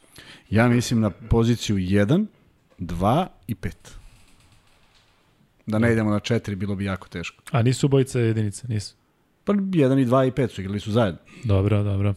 Ja 0.49 0.68
mislim 0.68 0.99
na 0.99 1.10
poziciju 1.10 1.76
1, 1.77 2.26
2 2.80 3.27
i 3.48 3.56
5. 3.56 3.72
Da 5.65 5.80
ne 5.80 5.91
idemo 5.94 6.11
na 6.11 6.19
4, 6.19 6.56
bilo 6.56 6.76
bi 6.76 6.85
jako 6.85 7.07
teško. 7.07 7.44
A 7.52 7.61
nisu 7.61 7.88
bojice 7.88 8.19
jedinice, 8.19 8.68
nisu. 8.68 8.95
Pa 9.44 9.53
1 9.53 10.02
i 10.02 10.06
2 10.06 10.27
i 10.27 10.31
5 10.31 10.48
su 10.49 10.61
igrali 10.61 10.80
su 10.80 10.91
zajedno. 10.91 11.19
Dobro, 11.44 11.84
dobro. 11.84 12.14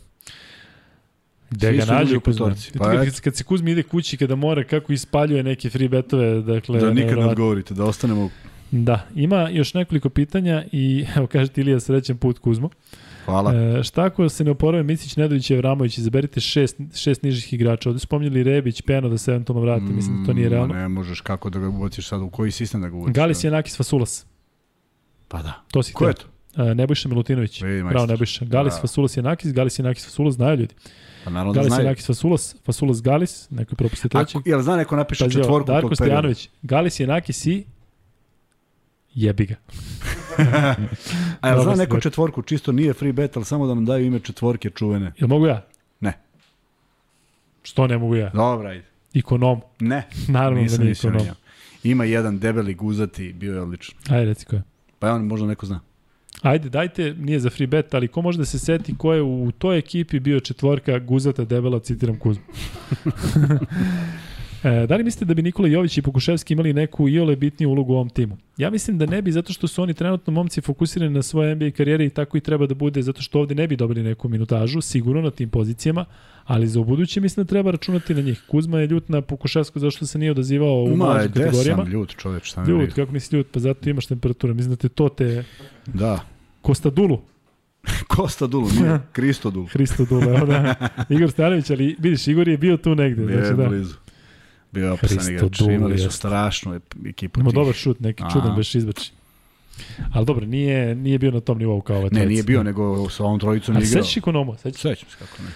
Gde 1.50 1.68
Svi 1.68 1.76
ga 1.76 1.84
nađe 1.84 2.16
u 2.16 2.20
petorci. 2.20 2.72
Pa, 2.78 2.90
kad, 2.90 3.20
kad 3.20 3.36
se 3.36 3.44
Kuzmi 3.44 3.70
ide 3.70 3.82
kući, 3.82 4.16
kada 4.16 4.34
mora, 4.34 4.64
kako 4.64 4.92
ispaljuje 4.92 5.42
neke 5.42 5.70
free 5.70 5.88
betove, 5.88 6.42
dakle... 6.42 6.80
Da 6.80 6.90
nikad 6.90 7.18
ne 7.18 7.24
odgovorite, 7.26 7.74
da 7.74 7.84
ostanemo... 7.84 8.30
Da, 8.70 9.06
ima 9.14 9.48
još 9.48 9.74
nekoliko 9.74 10.08
pitanja 10.08 10.64
i 10.72 11.04
evo 11.16 11.26
kažete 11.26 11.60
Ilija 11.60 11.80
srećan 11.80 12.16
put 12.16 12.38
Kuzmo. 12.38 12.70
Hvala. 13.24 13.54
E, 13.54 13.82
šta 13.82 14.04
ako 14.04 14.28
se 14.28 14.44
ne 14.44 14.50
oporave 14.50 14.82
Micić, 14.82 15.16
Nedović 15.16 15.50
i 15.50 15.54
Evramović, 15.54 15.98
izaberite 15.98 16.40
šest, 16.40 16.76
šest 16.94 17.22
nižih 17.22 17.52
igrača. 17.52 17.88
Ovde 17.88 17.98
spominjali 18.00 18.42
Rebić, 18.42 18.82
Peno 18.82 19.08
da 19.08 19.18
se 19.18 19.30
eventualno 19.30 19.62
vrati, 19.62 19.84
mislim 19.84 20.20
da 20.20 20.26
to 20.26 20.32
nije 20.32 20.48
Mm, 20.48 20.52
realno. 20.52 20.74
Ne 20.74 20.88
možeš 20.88 21.20
kako 21.20 21.50
da 21.50 21.58
ga 21.58 21.68
ubaciš 21.68 22.08
sad, 22.08 22.20
u 22.20 22.30
koji 22.30 22.50
sistem 22.50 22.80
da 22.82 22.88
ga 22.88 22.96
ubaciš. 22.96 23.14
Galis 23.14 23.44
Janakis 23.44 23.76
Fasulas, 23.76 24.26
Pa 25.28 25.42
da. 25.42 25.52
to 25.72 25.82
si 25.82 25.92
Ko 25.92 26.08
je 26.08 26.14
to? 26.14 26.24
E, 26.56 26.74
Nebojša 26.74 27.08
Milutinović, 27.08 27.62
bravo 27.90 28.06
Nebojša. 28.06 28.44
Galis 28.44 28.74
Da. 28.74 28.80
Fasulas 28.80 29.16
Janakis, 29.16 29.52
Galis 29.52 29.78
Janakis 29.78 30.04
Fasulas, 30.04 30.34
znaju 30.34 30.56
ljudi. 30.58 30.74
Pa 31.24 31.30
naravno 31.30 31.52
da 31.52 31.56
Galis 31.58 31.68
znaju. 31.72 31.84
Janakis 31.86 32.06
Fasulas, 32.06 32.56
Fasulas 32.64 33.02
Galis, 33.02 33.50
neko 33.50 33.72
je 33.72 33.76
propustio 33.76 34.08
treći. 34.08 34.36
Ako, 34.38 34.48
jel 34.48 34.62
zna 34.62 34.76
neko 34.76 34.96
napiše 34.96 35.24
ovo, 35.24 35.30
četvorku 35.32 35.66
Darko 35.66 35.88
tog 35.88 35.98
perioda? 35.98 36.14
Stojanović, 36.18 36.48
Galis 36.62 37.00
Janakis 37.00 37.46
i 37.46 37.64
jebi 39.14 39.46
ga. 39.46 39.54
A 41.40 41.48
jel 41.48 41.62
zna 41.62 41.74
neko 41.74 42.00
četvorku, 42.00 42.42
čisto 42.42 42.72
nije 42.72 42.92
free 42.92 43.12
bet, 43.12 43.36
ali 43.36 43.44
samo 43.44 43.66
da 43.66 43.74
nam 43.74 43.84
daju 43.84 44.06
ime 44.06 44.18
četvorke 44.20 44.70
čuvene. 44.70 45.12
Jel 45.18 45.28
mogu 45.28 45.46
ja? 45.46 45.66
Ne. 46.00 46.12
Što 47.62 47.86
ne 47.86 47.98
mogu 47.98 48.16
ja? 48.16 48.30
Dobra, 48.34 48.68
ajde. 48.70 48.84
Ikonom. 49.12 49.60
Ne, 49.80 50.08
Naravno 50.28 50.60
nisam 50.60 50.78
da 50.78 50.84
nije 50.84 50.92
ikonom. 50.92 51.26
Ima 51.84 52.04
jedan 52.04 52.38
debeli 52.38 52.74
guzati, 52.74 53.32
bio 53.32 53.54
je 53.54 53.60
odličan. 53.60 53.94
Ajde, 54.10 54.24
reci 54.24 54.46
ko 54.46 54.56
je. 54.56 54.62
Pa 54.98 55.06
je 55.06 55.12
on 55.12 55.26
možda 55.26 55.46
neko 55.46 55.66
zna. 55.66 55.80
Ajde, 56.42 56.68
dajte, 56.68 57.14
nije 57.18 57.40
za 57.40 57.50
free 57.50 57.66
bet, 57.66 57.94
ali 57.94 58.08
ko 58.08 58.22
može 58.22 58.38
da 58.38 58.44
se 58.44 58.58
seti 58.58 58.94
ko 58.98 59.12
je 59.12 59.22
u 59.22 59.52
toj 59.58 59.78
ekipi 59.78 60.20
bio 60.20 60.40
četvorka 60.40 60.98
Guzata 60.98 61.44
Debela, 61.44 61.80
citiram 61.80 62.18
Kuzmu. 62.18 62.44
e, 64.64 64.86
da 64.86 64.96
li 64.96 65.04
mislite 65.04 65.24
da 65.24 65.34
bi 65.34 65.42
Nikola 65.42 65.68
Jović 65.68 65.98
i 65.98 66.02
Pokuševski 66.02 66.52
imali 66.52 66.72
neku 66.72 67.08
iole 67.08 67.36
bitniju 67.36 67.70
ulogu 67.70 67.92
u 67.92 67.96
ovom 67.96 68.10
timu? 68.10 68.36
Ja 68.56 68.70
mislim 68.70 68.98
da 68.98 69.06
ne 69.06 69.22
bi, 69.22 69.32
zato 69.32 69.52
što 69.52 69.68
su 69.68 69.82
oni 69.82 69.94
trenutno 69.94 70.32
momci 70.32 70.60
fokusirani 70.60 71.14
na 71.14 71.22
svoje 71.22 71.54
NBA 71.54 71.70
karijere 71.70 72.06
i 72.06 72.10
tako 72.10 72.36
i 72.36 72.40
treba 72.40 72.66
da 72.66 72.74
bude, 72.74 73.02
zato 73.02 73.22
što 73.22 73.40
ovde 73.40 73.54
ne 73.54 73.66
bi 73.66 73.76
dobili 73.76 74.02
neku 74.02 74.28
minutažu, 74.28 74.80
sigurno 74.80 75.22
na 75.22 75.30
tim 75.30 75.48
pozicijama, 75.50 76.04
ali 76.44 76.66
za 76.68 76.80
ubuduće 76.80 77.20
mislim 77.20 77.44
da 77.44 77.48
treba 77.48 77.70
računati 77.70 78.14
na 78.14 78.20
njih. 78.20 78.42
Kuzma 78.48 78.80
je 78.80 78.86
ljut 78.86 79.08
na 79.08 79.20
Pokuševsku 79.22 79.78
zašto 79.78 80.06
se 80.06 80.18
nije 80.18 80.30
odazivao 80.30 80.82
u 80.84 80.96
Ma, 80.96 81.04
mlađim 81.04 81.32
kategorijama. 81.32 81.82
sam 81.82 81.92
ljut 81.92 82.16
čoveč, 82.16 82.44
šta 82.44 82.64
mi 82.64 82.68
Ljut, 82.68 82.92
kako 82.92 83.12
misli 83.12 83.38
ljut? 83.38 83.46
Pa 83.52 83.60
zato 83.60 83.90
imaš 83.90 84.06
temperaturu. 84.06 84.54
Mislim 84.54 84.70
da 84.70 84.76
te 84.76 84.88
to 84.88 85.08
te 85.08 85.44
Da. 85.86 86.20
Kostadulu. 86.62 87.20
Kosta 88.16 88.46
Dulu, 88.46 88.68
nije, 88.80 89.00
Kristo 89.12 89.50
Dulu. 89.50 89.66
Hristo 89.66 90.04
Dule, 90.04 90.36
evo 90.36 90.46
da. 90.46 90.74
Igor 91.08 91.30
Stanović, 91.30 91.70
ali 91.70 91.96
vidiš, 91.98 92.28
Igor 92.28 92.48
je 92.48 92.58
bio 92.58 92.76
tu 92.76 92.94
negde. 92.94 93.26
Bio 93.26 93.38
je 93.38 93.44
znači, 93.44 93.56
da. 93.56 93.68
blizu. 93.68 93.94
Bio 94.72 94.84
je 94.84 94.92
opasan 94.92 95.34
igrač. 95.34 95.60
Imali 95.60 95.98
su 95.98 96.10
strašnu 96.10 96.80
ekipu. 97.06 97.40
Ima 97.40 97.50
dobar 97.50 97.74
šut, 97.74 98.00
neki 98.00 98.22
Aha. 98.22 98.32
čudan 98.32 98.56
beš 98.56 98.74
izbači. 98.74 99.12
Ali 100.12 100.26
dobro, 100.26 100.46
nije, 100.46 100.94
nije 100.94 101.18
bio 101.18 101.30
na 101.30 101.40
tom 101.40 101.58
nivou 101.58 101.80
kao 101.80 101.96
ova 101.96 102.08
Ne, 102.12 102.26
nije 102.26 102.42
bio, 102.42 102.62
nego 102.62 103.10
sa 103.10 103.24
ovom 103.24 103.40
trojicom 103.40 103.76
Ali 103.76 103.82
nije 103.82 103.90
igrao. 103.90 104.02
sećaš 104.04 104.16
Ikonomo, 104.16 104.56
sećaš? 104.56 104.80
Sećam 104.80 105.08
se 105.10 105.16
kako 105.18 105.42
ne. 105.42 105.50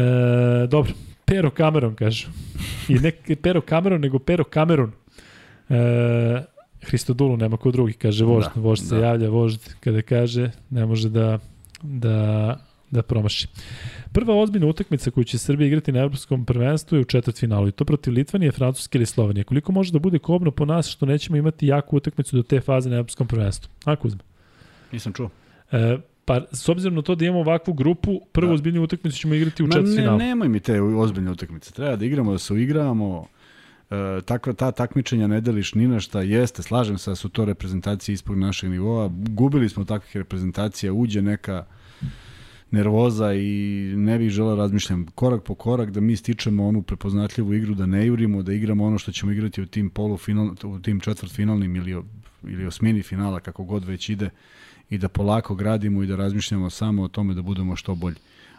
E, 0.00 0.66
dobro, 0.66 0.92
Pero 1.24 1.50
Cameron 1.50 1.94
kažu. 1.94 2.28
I 2.88 2.94
ne 2.94 3.12
Pero 3.42 3.60
Cameron, 3.68 4.00
nego 4.00 4.18
Pero 4.18 4.44
Cameron. 4.44 4.92
E, 5.68 6.42
Hristodulu 6.82 7.36
nema 7.36 7.56
ko 7.56 7.70
drugi, 7.70 7.92
kaže 7.92 8.24
vožd. 8.24 8.48
Da, 8.54 8.60
vožd 8.60 8.88
se 8.88 8.94
da. 8.94 9.06
javlja, 9.06 9.28
vožd 9.28 9.60
kada 9.80 10.02
kaže, 10.02 10.50
ne 10.70 10.86
može 10.86 11.08
da, 11.08 11.38
da, 11.82 12.58
da 12.90 13.02
promaši. 13.02 13.48
Prva 14.12 14.34
ozbiljna 14.34 14.66
utakmica 14.66 15.10
koju 15.10 15.24
će 15.24 15.38
Srbija 15.38 15.66
igrati 15.66 15.92
na 15.92 16.00
evropskom 16.00 16.44
prvenstvu 16.44 16.96
je 16.96 17.02
u 17.02 17.04
četvrtfinalu 17.04 17.68
i 17.68 17.72
to 17.72 17.84
protiv 17.84 18.12
Litvanije, 18.12 18.52
Francuske 18.52 18.98
ili 18.98 19.06
Slovenije. 19.06 19.44
Koliko 19.44 19.72
može 19.72 19.92
da 19.92 19.98
bude 19.98 20.18
kobno 20.18 20.50
po 20.50 20.64
nas 20.64 20.88
što 20.88 21.06
nećemo 21.06 21.36
imati 21.36 21.66
jaku 21.66 21.96
utakmicu 21.96 22.36
do 22.36 22.42
te 22.42 22.60
faze 22.60 22.90
na 22.90 22.96
evropskom 22.96 23.26
prvenstvu? 23.26 23.70
A 23.84 23.96
Kuzma? 23.96 24.20
Nisam 24.92 25.12
čuo. 25.12 25.30
E, 25.72 25.98
pa 26.24 26.40
s 26.52 26.68
obzirom 26.68 26.94
na 26.94 27.02
to 27.02 27.14
da 27.14 27.24
imamo 27.24 27.40
ovakvu 27.40 27.74
grupu, 27.74 28.20
prvu 28.32 28.48
Da. 28.48 28.54
ozbiljnu 28.54 28.82
utakmicu 28.82 29.18
ćemo 29.18 29.34
igrati 29.34 29.62
u 29.62 29.66
Ma 29.66 29.68
ne, 29.68 29.80
četvrtfinalu. 29.80 30.18
nemoj 30.18 30.48
mi 30.48 30.60
te 30.60 30.80
ozbiljne 30.82 31.30
utakmice. 31.30 31.72
Treba 31.72 31.96
da 31.96 32.04
igramo, 32.04 32.32
da 32.32 32.38
se 32.38 32.52
uigramo. 32.52 33.26
E, 33.90 34.20
takva 34.24 34.52
ta 34.52 34.72
takmičenja 34.72 35.26
ne 35.26 35.40
deliš 35.40 35.74
ni 35.74 35.88
na 35.88 36.00
šta. 36.00 36.22
Jeste, 36.22 36.62
slažem 36.62 36.98
se 36.98 37.10
da 37.10 37.14
su 37.14 37.28
to 37.28 37.44
reprezentacije 37.44 38.12
ispod 38.12 38.38
našeg 38.38 38.70
nivoa. 38.70 39.10
Gubili 39.12 39.68
smo 39.68 39.84
takvih 39.84 40.16
reprezentacija, 40.16 40.92
uđe 40.92 41.22
neka 41.22 41.64
nervoza 42.70 43.34
i 43.34 43.92
ne 43.96 44.18
bih 44.18 44.30
želeo 44.30 44.56
razmišljam 44.56 45.06
korak 45.06 45.42
po 45.42 45.54
korak 45.54 45.90
da 45.90 46.00
mi 46.00 46.16
stičemo 46.16 46.66
onu 46.66 46.82
prepoznatljivu 46.82 47.54
igru, 47.54 47.74
da 47.74 47.86
ne 47.86 48.06
jurimo, 48.06 48.42
da 48.42 48.52
igramo 48.52 48.84
ono 48.84 48.98
što 48.98 49.12
ćemo 49.12 49.32
igrati 49.32 49.62
u 49.62 49.66
tim 49.66 49.90
polufinal, 49.90 50.50
u 50.64 50.78
tim 50.78 51.00
četvrtfinalnim 51.00 51.76
ili, 51.76 52.02
ili 52.42 52.66
osmini 52.66 53.02
finala, 53.02 53.40
kako 53.40 53.64
god 53.64 53.84
već 53.84 54.08
ide 54.08 54.30
i 54.90 54.98
da 54.98 55.08
polako 55.08 55.54
gradimo 55.54 56.02
i 56.02 56.06
da 56.06 56.16
razmišljamo 56.16 56.70
samo 56.70 57.02
o 57.02 57.08
tome 57.08 57.34
da 57.34 57.42
budemo 57.42 57.76
što 57.76 57.94
bolji. 57.94 58.16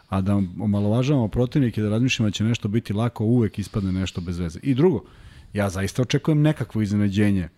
A 0.08 0.20
da 0.20 0.42
omalovažavamo 0.60 1.28
protivnike, 1.28 1.82
da 1.82 1.88
razmišljamo 1.88 2.28
da 2.28 2.32
će 2.32 2.44
nešto 2.44 2.68
biti 2.68 2.92
lako, 2.92 3.24
uvek 3.24 3.58
ispadne 3.58 3.92
nešto 3.92 4.20
bez 4.20 4.38
veze. 4.38 4.58
I 4.62 4.74
drugo, 4.74 5.04
ja 5.52 5.70
zaista 5.70 6.02
očekujem 6.02 6.42
nekakvo 6.42 6.82
iznenađenje 6.82 7.48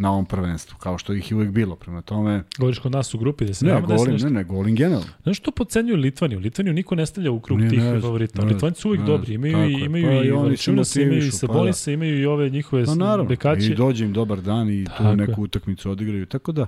na 0.00 0.12
ovom 0.12 0.26
prvenstvu, 0.26 0.76
kao 0.78 0.98
što 0.98 1.12
ih 1.12 1.30
je 1.30 1.34
uvek 1.36 1.50
bilo. 1.50 1.76
Prema 1.76 2.02
tome... 2.02 2.42
Govoriš 2.58 2.78
kod 2.78 2.92
nas 2.92 3.14
u 3.14 3.18
grupi 3.18 3.44
da 3.44 3.54
se 3.54 3.66
ne, 3.66 3.80
govorim, 3.80 4.12
nešto. 4.12 4.28
ne, 4.28 4.34
ne, 4.34 4.44
govorim 4.44 4.74
generalno. 4.76 5.06
Znaš 5.22 5.36
što 5.36 5.50
pocenjuju 5.50 5.96
Litvaniju? 5.96 6.38
Litvaniju 6.38 6.74
niko 6.74 6.94
ne 6.94 7.06
stavlja 7.06 7.30
u 7.30 7.40
krug 7.40 7.60
Ne, 7.60 7.68
tih 7.68 7.78
ne, 7.78 8.00
favorita. 8.00 8.42
ne, 8.42 8.48
Litvanci 8.52 8.80
su 8.80 8.88
uvijek 8.88 9.00
ne, 9.00 9.06
dobri. 9.06 9.34
Imaju, 9.34 9.52
tako 9.52 9.68
i, 9.68 9.72
imaju 9.72 10.06
Pa 10.06 10.12
i 10.12 10.26
i 10.26 10.30
Valačunasa, 10.30 11.00
imaju 11.00 11.12
i 11.12 11.16
motivišu, 11.16 11.40
pa 11.40 11.46
da. 11.46 11.52
Sabonisa, 11.52 11.90
imaju 11.92 12.20
i 12.20 12.26
ove 12.26 12.50
njihove 12.50 12.84
Pa 12.84 12.94
naravno, 12.94 13.24
bekače. 13.24 13.66
i 13.66 13.74
dođe 13.74 14.04
im 14.04 14.12
dobar 14.12 14.40
dan 14.40 14.70
i 14.70 14.84
tu 14.84 14.90
Tako 14.90 15.08
je. 15.10 15.16
neku 15.16 15.42
utakmicu 15.42 15.90
odigraju. 15.90 16.26
Tako 16.26 16.52
da, 16.52 16.66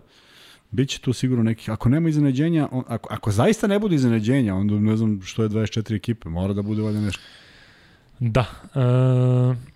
bit 0.70 0.88
će 0.88 1.00
tu 1.00 1.12
sigurno 1.12 1.44
nekih, 1.44 1.70
ako 1.70 1.88
nema 1.88 2.08
iznenađenja, 2.08 2.68
on, 2.70 2.84
ako, 2.88 3.14
ako 3.14 3.30
zaista 3.30 3.66
ne 3.66 3.78
bude 3.78 3.94
iznenađenja, 3.94 4.54
onda 4.54 4.74
ne 4.74 4.96
znam 4.96 5.20
što 5.24 5.42
je 5.42 5.48
24 5.48 5.96
ekipe, 5.96 6.28
mora 6.28 6.52
da 6.54 6.62
bude 6.62 6.82
valjda 6.82 7.00
nešto. 7.00 7.22
Da. 8.18 8.44
E, 8.74 9.71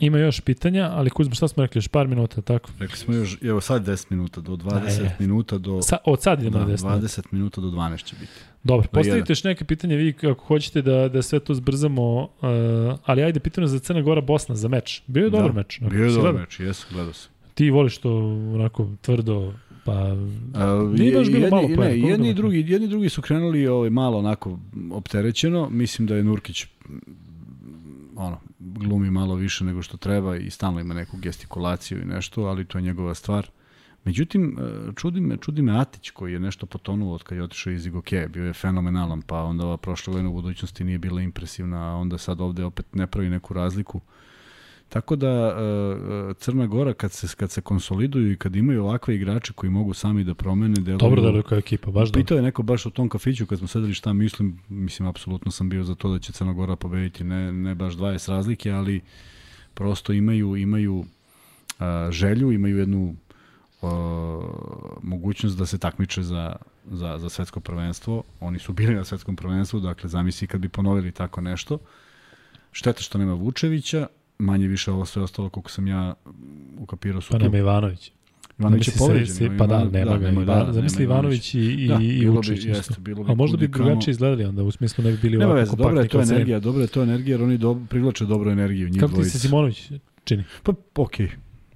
ima 0.00 0.18
još 0.18 0.40
pitanja, 0.40 0.90
ali 0.92 1.10
Kuzma, 1.10 1.34
šta 1.34 1.48
smo 1.48 1.62
rekli? 1.62 1.78
Još 1.78 1.88
par 1.88 2.08
minuta, 2.08 2.40
tako? 2.40 2.70
Rekli 2.78 2.96
smo 2.96 3.14
još, 3.14 3.38
evo 3.42 3.60
sad 3.60 3.86
10 3.86 4.06
minuta, 4.10 4.40
do 4.40 4.52
20 4.52 4.86
Ajde. 4.86 5.16
minuta 5.18 5.58
do... 5.58 5.82
Sa, 5.82 5.96
od 6.04 6.22
sad 6.22 6.40
idemo 6.40 6.58
Da, 6.58 6.64
na 6.64 6.70
desno. 6.70 6.90
20 6.90 7.22
minuta 7.30 7.60
do 7.60 7.66
12 7.66 8.04
će 8.04 8.16
biti. 8.20 8.32
Dobro, 8.64 8.82
Do 8.82 8.88
postavite 8.92 9.32
još 9.32 9.44
neke 9.44 9.64
pitanje 9.64 9.96
vi 9.96 10.14
ako 10.22 10.44
hoćete 10.44 10.82
da, 10.82 11.08
da 11.08 11.22
sve 11.22 11.40
to 11.40 11.54
zbrzamo, 11.54 12.22
uh, 12.22 12.28
ali 13.04 13.22
ajde 13.22 13.40
pitanje 13.40 13.66
za 13.66 13.78
Crna 13.78 14.02
Gora 14.02 14.20
Bosna 14.20 14.54
za 14.54 14.68
meč. 14.68 15.02
Bio 15.06 15.24
je 15.24 15.30
dobar 15.30 15.52
da. 15.52 15.52
meč. 15.52 15.80
Bio 15.80 16.04
je 16.04 16.10
dobar 16.10 16.22
gledao? 16.22 16.40
meč, 16.40 16.60
jesu, 16.60 16.86
gledao 16.92 17.12
sam. 17.12 17.30
Ti 17.54 17.70
voliš 17.70 17.98
to 17.98 18.16
onako 18.54 18.88
tvrdo, 19.02 19.52
pa 19.84 19.92
A, 20.54 20.92
Nije 20.96 21.18
baš 21.18 21.26
bilo 21.26 21.44
jedni, 21.44 21.50
malo 21.50 21.68
poena, 21.76 21.84
ne, 21.84 21.98
jedni, 21.98 22.30
i 22.30 22.34
drugi, 22.34 22.64
jedni 22.68 22.88
drugi 22.88 23.08
su 23.08 23.22
krenuli 23.22 23.66
ovaj, 23.66 23.90
malo 23.90 24.18
onako 24.18 24.58
opterećeno. 24.92 25.68
Mislim 25.70 26.06
da 26.06 26.16
je 26.16 26.24
Nurkić 26.24 26.66
ono, 28.16 28.40
glumi 28.64 29.10
malo 29.10 29.34
više 29.34 29.64
nego 29.64 29.82
što 29.82 29.96
treba 29.96 30.36
i 30.36 30.50
stalno 30.50 30.80
ima 30.80 30.94
neku 30.94 31.16
gestikulaciju 31.16 32.02
i 32.02 32.04
nešto, 32.04 32.42
ali 32.42 32.64
to 32.64 32.78
je 32.78 32.82
njegova 32.82 33.14
stvar. 33.14 33.50
Međutim, 34.04 34.58
e, 34.58 34.92
čudi 34.96 35.20
me, 35.20 35.36
čudi 35.36 35.62
me 35.62 35.80
Atić 35.80 36.10
koji 36.10 36.32
je 36.32 36.40
nešto 36.40 36.66
potonuo 36.66 37.14
od 37.14 37.22
kad 37.22 37.38
je 37.38 37.44
otišao 37.44 37.72
iz 37.72 37.86
Igoke, 37.86 38.28
bio 38.32 38.46
je 38.46 38.52
fenomenalan, 38.52 39.22
pa 39.22 39.42
onda 39.42 39.66
ova 39.66 39.76
prošla 39.76 40.12
godina 40.12 40.30
u 40.30 40.34
budućnosti 40.34 40.84
nije 40.84 40.98
bila 40.98 41.22
impresivna, 41.22 41.92
a 41.92 41.96
onda 41.96 42.18
sad 42.18 42.40
ovde 42.40 42.64
opet 42.64 42.94
ne 42.94 43.06
pravi 43.06 43.30
neku 43.30 43.54
razliku. 43.54 44.00
Tako 44.88 45.16
da 45.16 45.28
e, 45.28 46.30
e, 46.30 46.34
Crna 46.34 46.66
Gora 46.66 46.94
kad 46.94 47.12
se 47.12 47.28
kad 47.36 47.50
se 47.50 47.60
konsoliduju 47.60 48.32
i 48.32 48.36
kad 48.36 48.56
imaju 48.56 48.84
ovakve 48.84 49.14
igrače 49.14 49.52
koji 49.52 49.70
mogu 49.70 49.94
sami 49.94 50.24
da 50.24 50.34
promene 50.34 50.74
deluju. 50.80 50.98
dobro 50.98 51.22
deluje 51.22 51.42
kao 51.42 51.58
ekipa, 51.58 51.90
baš 51.90 52.08
dobro. 52.08 52.22
Pitao 52.22 52.36
je 52.36 52.42
neko 52.42 52.62
baš 52.62 52.86
u 52.86 52.90
tom 52.90 53.08
kafiću 53.08 53.46
kad 53.46 53.58
smo 53.58 53.68
sedeli 53.68 53.94
šta 53.94 54.12
mislim, 54.12 54.60
mislim 54.68 55.08
apsolutno 55.08 55.50
sam 55.50 55.68
bio 55.68 55.84
za 55.84 55.94
to 55.94 56.12
da 56.12 56.18
će 56.18 56.32
Crna 56.32 56.52
Gora 56.52 56.76
pobediti, 56.76 57.24
ne 57.24 57.52
ne 57.52 57.74
baš 57.74 57.94
20 57.94 58.28
razlike, 58.30 58.70
ali 58.70 59.00
prosto 59.74 60.12
imaju 60.12 60.56
imaju 60.56 61.04
a, 61.78 62.08
želju, 62.10 62.52
imaju 62.52 62.78
jednu 62.78 63.14
a, 63.82 64.40
mogućnost 65.02 65.58
da 65.58 65.66
se 65.66 65.78
takmiče 65.78 66.22
za, 66.22 66.56
za, 66.90 67.18
za 67.18 67.28
svetsko 67.28 67.60
prvenstvo. 67.60 68.22
Oni 68.40 68.58
su 68.58 68.72
bili 68.72 68.94
na 68.94 69.04
svetskom 69.04 69.36
prvenstvu, 69.36 69.80
dakle 69.80 70.08
zamisli 70.08 70.46
kad 70.46 70.60
bi 70.60 70.68
ponovili 70.68 71.12
tako 71.12 71.40
nešto. 71.40 71.78
Šteta 72.72 73.02
što 73.02 73.18
nema 73.18 73.34
Vučevića, 73.34 74.06
manje 74.38 74.66
više 74.66 74.90
ovo 74.90 75.04
sve 75.04 75.22
ostalo 75.22 75.48
koliko 75.48 75.70
sam 75.70 75.86
ja 75.86 76.14
ukapirao 76.78 77.20
su 77.20 77.32
Pa 77.32 77.38
tu 77.38 77.44
nema 77.44 77.58
Ivanović. 77.58 78.12
Ivanović 78.58 78.88
je 78.88 78.92
Zamisli 78.92 79.06
povređen. 79.38 79.58
Pa 79.58 79.66
da, 79.66 79.84
nema 79.84 80.16
ga. 80.16 80.26
nema- 80.26 80.42
Ivan, 80.42 80.72
zamisli 80.72 80.98
nema 80.98 81.14
Ivanović 81.14 81.54
i, 81.54 81.58
i, 81.60 81.88
Da, 81.88 81.94
i 81.94 82.20
bi- 82.20 82.26
Vučić. 82.26 82.64
jeste, 82.64 82.70
isto. 82.82 83.00
bilo 83.00 83.24
bi 83.24 83.32
A 83.32 83.34
možda 83.34 83.56
bi 83.56 83.68
drugačije 83.68 84.12
izgledali 84.12 84.44
onda, 84.44 84.62
u 84.62 84.70
smislu 84.70 85.04
ne 85.04 85.10
bi 85.10 85.18
bili 85.18 85.36
ovako 85.38 85.54
veze, 85.54 85.70
dobra 85.70 85.84
je 85.90 86.08
kompaktni 86.08 86.08
to 86.26 86.34
energija, 86.34 86.60
dobra 86.60 86.82
je 86.82 86.88
to 86.88 87.02
energija, 87.02 87.34
jer 87.34 87.42
oni 87.42 87.58
do, 87.58 87.80
privlače 87.90 88.24
dobru 88.26 88.50
energiju, 88.50 88.88
njih 88.88 89.00
Kako 89.00 89.12
ti 89.14 89.24
se 89.24 89.38
Simonović 89.38 89.90
čini? 90.24 90.44
Pa, 90.62 90.72
okej, 90.96 91.28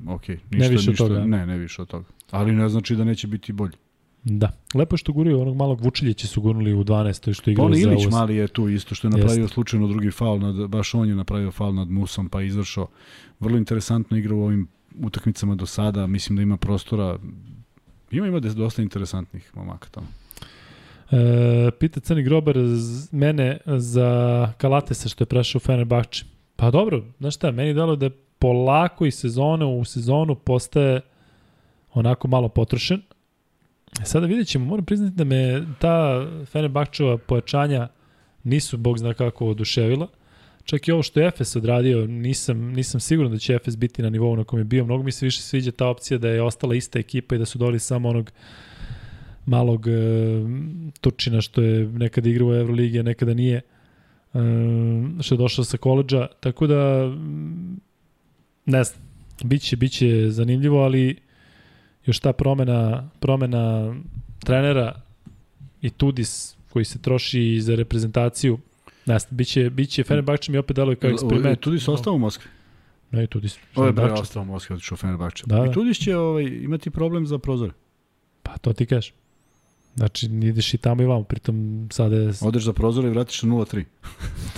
okej. 0.07 0.37
Ne 0.51 0.59
Ništa, 0.59 0.71
više 0.71 0.81
od 0.81 0.89
ništa, 0.89 1.05
toga, 1.05 1.17
a? 1.17 1.27
Ne, 1.27 1.47
ne 1.47 1.57
više 1.59 1.83
od 1.83 1.89
toga. 1.89 2.05
Ali 2.31 2.53
ne 2.53 2.69
znači 2.69 2.97
da 2.97 3.05
neće 3.05 3.27
biti 3.27 3.53
bolji. 3.53 3.73
Da. 4.25 4.53
Lepo 4.75 4.95
je 4.95 4.99
što 4.99 5.13
guraju 5.13 5.41
onog 5.41 5.57
malog 5.57 5.81
Vučiljića 5.81 6.27
su 6.27 6.41
gurnuli 6.41 6.75
u 6.75 6.85
12. 6.85 7.35
što 7.35 7.45
Pa 7.45 7.51
igrao 7.51 7.67
on 7.67 7.75
za 7.75 7.81
Ilić 7.81 8.07
mali 8.11 8.37
je 8.37 8.49
tu 8.49 8.69
isto 8.69 8.95
što 8.95 9.07
je 9.07 9.11
napravio 9.11 9.43
Jeste. 9.43 9.55
slučajno 9.55 9.89
drugi 9.89 10.11
faul, 10.11 10.41
nad, 10.41 10.69
baš 10.69 10.95
on 10.95 11.09
je 11.09 11.15
napravio 11.15 11.51
faul 11.53 11.75
nad 11.75 11.89
Musom 11.89 12.29
pa 12.29 12.41
je 12.41 12.47
izvršao. 12.47 12.87
Vrlo 13.41 13.59
interesantno 13.59 14.17
igra 14.17 14.35
u 14.35 14.43
ovim 14.43 14.69
utakmicama 15.01 15.55
do 15.55 15.67
sada, 15.67 16.07
mislim 16.07 16.37
da 16.37 16.43
ima 16.43 16.57
prostora, 16.57 17.19
ima 18.11 18.27
ima 18.27 18.41
dosta 18.41 18.83
interesantnih 18.83 19.51
momaka 19.57 19.89
tamo. 19.89 20.07
E, 21.11 21.71
pita 21.71 22.01
Crni 22.01 22.23
Grobar 22.23 22.57
z- 22.67 23.09
mene 23.13 23.59
za 23.67 24.09
Kalatesa 24.59 25.09
što 25.09 25.23
je 25.23 25.27
prešao 25.27 25.59
u 25.59 25.67
Fenerbahče. 25.67 26.25
Pa 26.57 26.71
dobro, 26.71 27.05
znaš 27.19 27.35
šta, 27.35 27.51
meni 27.51 27.69
je 27.69 27.75
dalo 27.75 27.97
da 27.97 28.11
polako 28.39 29.07
i 29.07 29.11
sezone 29.11 29.65
u 29.65 29.85
sezonu 29.85 30.35
postaje 30.35 31.01
onako 31.95 32.29
malo 32.29 32.49
potrošen. 32.49 33.03
E, 34.03 34.05
Sada 34.05 34.27
vidjet 34.27 34.49
ćemo, 34.49 34.65
moram 34.65 34.85
priznati 34.85 35.17
da 35.17 35.25
me 35.25 35.67
ta 35.79 36.27
Fenerbahčeva 36.47 37.19
pojačanja 37.19 37.89
nisu, 38.45 38.77
bog 38.77 38.99
zna 38.99 39.15
kako, 39.15 39.47
oduševila. 39.47 40.09
Čak 40.65 40.89
i 40.89 40.93
ovo 40.93 41.03
što 41.03 41.21
je 41.21 41.27
Efes 41.27 41.57
odradio, 41.57 42.07
nisam, 42.07 42.59
nisam 42.59 43.01
siguran 43.01 43.33
da 43.33 43.39
će 43.39 43.55
Efes 43.55 43.77
biti 43.77 44.03
na 44.03 44.11
nivou 44.11 44.37
na 44.37 44.45
kom 44.45 44.59
je 44.59 44.65
bio. 44.65 44.85
Mnogo 44.85 45.03
mi 45.03 45.13
se 45.13 45.27
više 45.27 45.43
sviđa 45.43 45.71
ta 45.71 45.87
opcija 45.87 46.19
da 46.19 46.29
je 46.29 46.43
ostala 46.43 46.75
ista 46.75 46.99
ekipa 46.99 47.35
i 47.35 47.39
da 47.39 47.45
su 47.45 47.59
doli 47.59 47.79
samo 47.79 48.09
onog 48.09 48.31
malog 49.47 49.87
e, 49.89 49.91
Turčina 51.01 51.41
što 51.41 51.63
je 51.63 51.87
nekada 51.87 52.29
igrao 52.29 52.49
u 52.49 52.55
Euroligi, 52.55 53.01
a 53.01 53.03
nekada 53.03 53.35
nije, 53.35 53.57
e, 53.57 53.63
što 55.21 55.35
je 55.35 55.39
došao 55.39 55.65
sa 55.65 55.77
koleđa, 55.77 56.27
tako 56.41 56.67
da 56.67 57.13
ne 58.67 58.85
znam, 58.85 59.01
biće, 59.45 59.77
biće 59.77 60.31
zanimljivo, 60.31 60.83
ali 60.83 61.17
još 62.09 62.19
ta 62.19 62.33
promena, 62.33 63.09
promena 63.21 63.95
trenera 64.39 65.01
i 65.83 65.91
Tudis 65.91 66.57
koji 66.73 66.85
se 66.85 66.99
troši 66.99 67.61
za 67.61 67.75
reprezentaciju, 67.75 68.59
znam, 69.05 69.19
biće, 69.31 69.71
biće 69.71 70.05
Fenerbahče 70.05 70.53
mi 70.53 70.59
opet 70.59 70.77
deluje 70.77 70.97
kao 70.97 71.11
eksperiment. 71.11 71.61
Tudi 71.61 71.79
su 71.79 71.93
ostao 71.93 72.15
u 72.15 72.19
Moskvi. 72.19 72.51
Ne, 73.11 73.27
Tudis. 73.27 73.59
Ovo 73.75 73.87
je 73.87 73.93
bre 73.93 74.13
ostao 74.13 74.43
u 74.43 74.47
Moskvi, 74.47 74.75
otišao 74.75 74.97
Fenerbahče. 74.97 75.45
Da, 75.47 75.57
Da, 75.57 75.63
da. 75.63 75.71
I 75.71 75.73
Tudis 75.73 75.99
će 75.99 76.17
ovaj, 76.17 76.45
imati 76.45 76.91
problem 76.91 77.27
za 77.27 77.39
prozore. 77.39 77.73
Pa 78.43 78.59
to 78.59 78.73
ti 78.73 78.87
kažeš. 78.87 79.13
Znači, 79.95 80.27
ideš 80.27 80.75
i 80.75 80.79
tamo 80.79 81.03
i 81.03 81.07
vamo, 81.07 81.25
pritom 81.25 81.89
sada 81.93 82.17
je 82.17 82.33
Odeš 82.41 82.65
za 82.65 82.73
prozore 82.73 83.09
i 83.09 83.11
vratiš 83.11 83.43
na 83.43 83.49
0-3. 83.49 83.85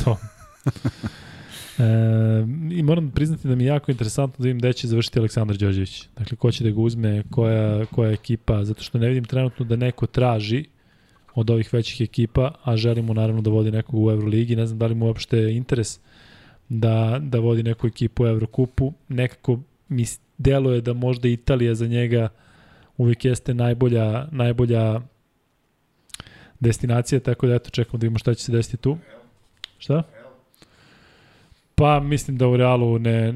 to. 0.05 0.17
E, 1.81 2.47
I 2.71 2.83
moram 2.83 3.11
priznati 3.11 3.49
da 3.49 3.55
mi 3.55 3.65
je 3.65 3.69
jako 3.69 3.91
interesantno 3.91 4.43
da 4.43 4.47
vidim 4.47 4.59
gde 4.59 4.73
će 4.73 4.89
završiti 4.89 5.19
Aleksandar 5.19 5.57
Đorđević. 5.57 6.09
Dakle, 6.19 6.37
ko 6.37 6.53
će 6.53 6.65
da 6.65 6.71
ga 6.71 6.81
uzme, 6.81 7.23
koja, 7.31 7.87
koja 7.87 8.11
ekipa, 8.11 8.65
zato 8.65 8.83
što 8.83 8.99
ne 8.99 9.09
vidim 9.09 9.25
trenutno 9.25 9.65
da 9.65 9.77
neko 9.77 10.07
traži 10.07 10.65
od 11.35 11.51
ovih 11.51 11.73
većih 11.73 12.01
ekipa, 12.01 12.53
a 12.65 12.77
želimo 12.77 13.15
naravno 13.15 13.43
da 13.43 13.51
vodi 13.51 13.71
nekog 13.71 13.95
u 13.95 14.11
Euroligi. 14.11 14.57
Ne 14.57 14.67
znam 14.67 14.79
da 14.79 14.87
li 14.87 14.95
mu 14.95 15.07
uopšte 15.07 15.53
interes 15.53 16.01
da, 16.69 17.19
da 17.23 17.39
vodi 17.39 17.63
neku 17.63 17.87
ekipu 17.87 18.25
u 18.25 18.27
Evrokupu. 18.27 18.93
Nekako 19.09 19.61
mi 19.89 20.05
deluje 20.39 20.81
da 20.81 20.93
možda 20.93 21.29
Italija 21.29 21.75
za 21.75 21.87
njega 21.87 22.29
uvijek 22.97 23.25
jeste 23.25 23.55
najbolja, 23.55 24.27
najbolja 24.31 25.01
destinacija, 26.61 27.21
tako 27.21 27.47
da 27.47 27.55
eto 27.55 27.71
čekamo 27.71 27.99
da 27.99 28.05
vidimo 28.05 28.19
šta 28.19 28.35
će 28.35 28.45
se 28.45 28.53
desiti 28.53 28.77
tu. 28.77 28.99
Šta? 29.79 30.03
Pa 31.81 32.01
mislim 32.01 32.37
da 32.37 32.49
u 32.49 32.57
Realu 32.57 32.99
ne, 32.99 33.33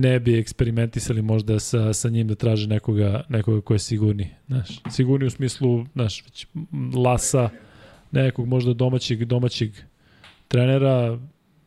ne 0.00 0.20
bi 0.20 0.38
eksperimentisali 0.38 1.22
možda 1.22 1.58
sa, 1.60 1.92
sa 1.92 2.08
njim 2.08 2.28
da 2.28 2.34
traže 2.34 2.68
nekoga, 2.68 3.24
nekoga 3.28 3.60
ko 3.60 3.72
je 3.72 3.78
sigurni. 3.78 4.28
Znaš, 4.46 4.68
sigurni 4.90 5.26
u 5.26 5.30
smislu, 5.30 5.84
znaš, 5.92 6.24
već 6.24 6.46
Lasa, 6.96 7.48
nekog 8.10 8.46
možda 8.46 8.74
domaćeg, 8.74 9.24
domaćeg 9.24 9.70
trenera, 10.48 11.18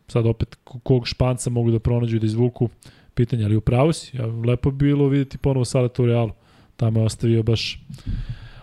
sad 0.08 0.26
opet 0.26 0.58
ko- 0.64 0.80
kog 0.80 1.08
španca 1.08 1.50
mogu 1.50 1.72
da 1.72 1.80
pronađu 1.80 2.16
i 2.16 2.20
da 2.20 2.26
izvuku 2.26 2.70
pitanje, 3.14 3.46
ali 3.46 3.56
u 3.56 3.62
pravu 3.62 3.94
si, 3.94 4.18
ja, 4.18 4.26
lepo 4.26 4.72
bi 4.72 4.86
bilo 4.86 5.08
vidjeti 5.08 5.38
ponovo 5.38 5.66
Saleta 5.66 6.04
u 6.04 6.06
Realu. 6.06 6.32
Tamo 6.76 7.00
je 7.00 7.06
ostavio 7.06 7.44
baš 7.44 7.84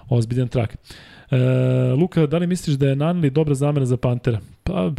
ozbiljan 0.08 0.48
trak. 0.48 0.76
E, 1.30 1.36
Luka, 1.92 2.26
da 2.26 2.38
li 2.38 2.46
misliš 2.46 2.76
da 2.76 2.88
je 2.88 2.96
Nanli 2.96 3.30
dobra 3.30 3.54
zamena 3.54 3.86
za 3.86 3.96
Pantera? 3.96 4.40
Pa, 4.62 4.92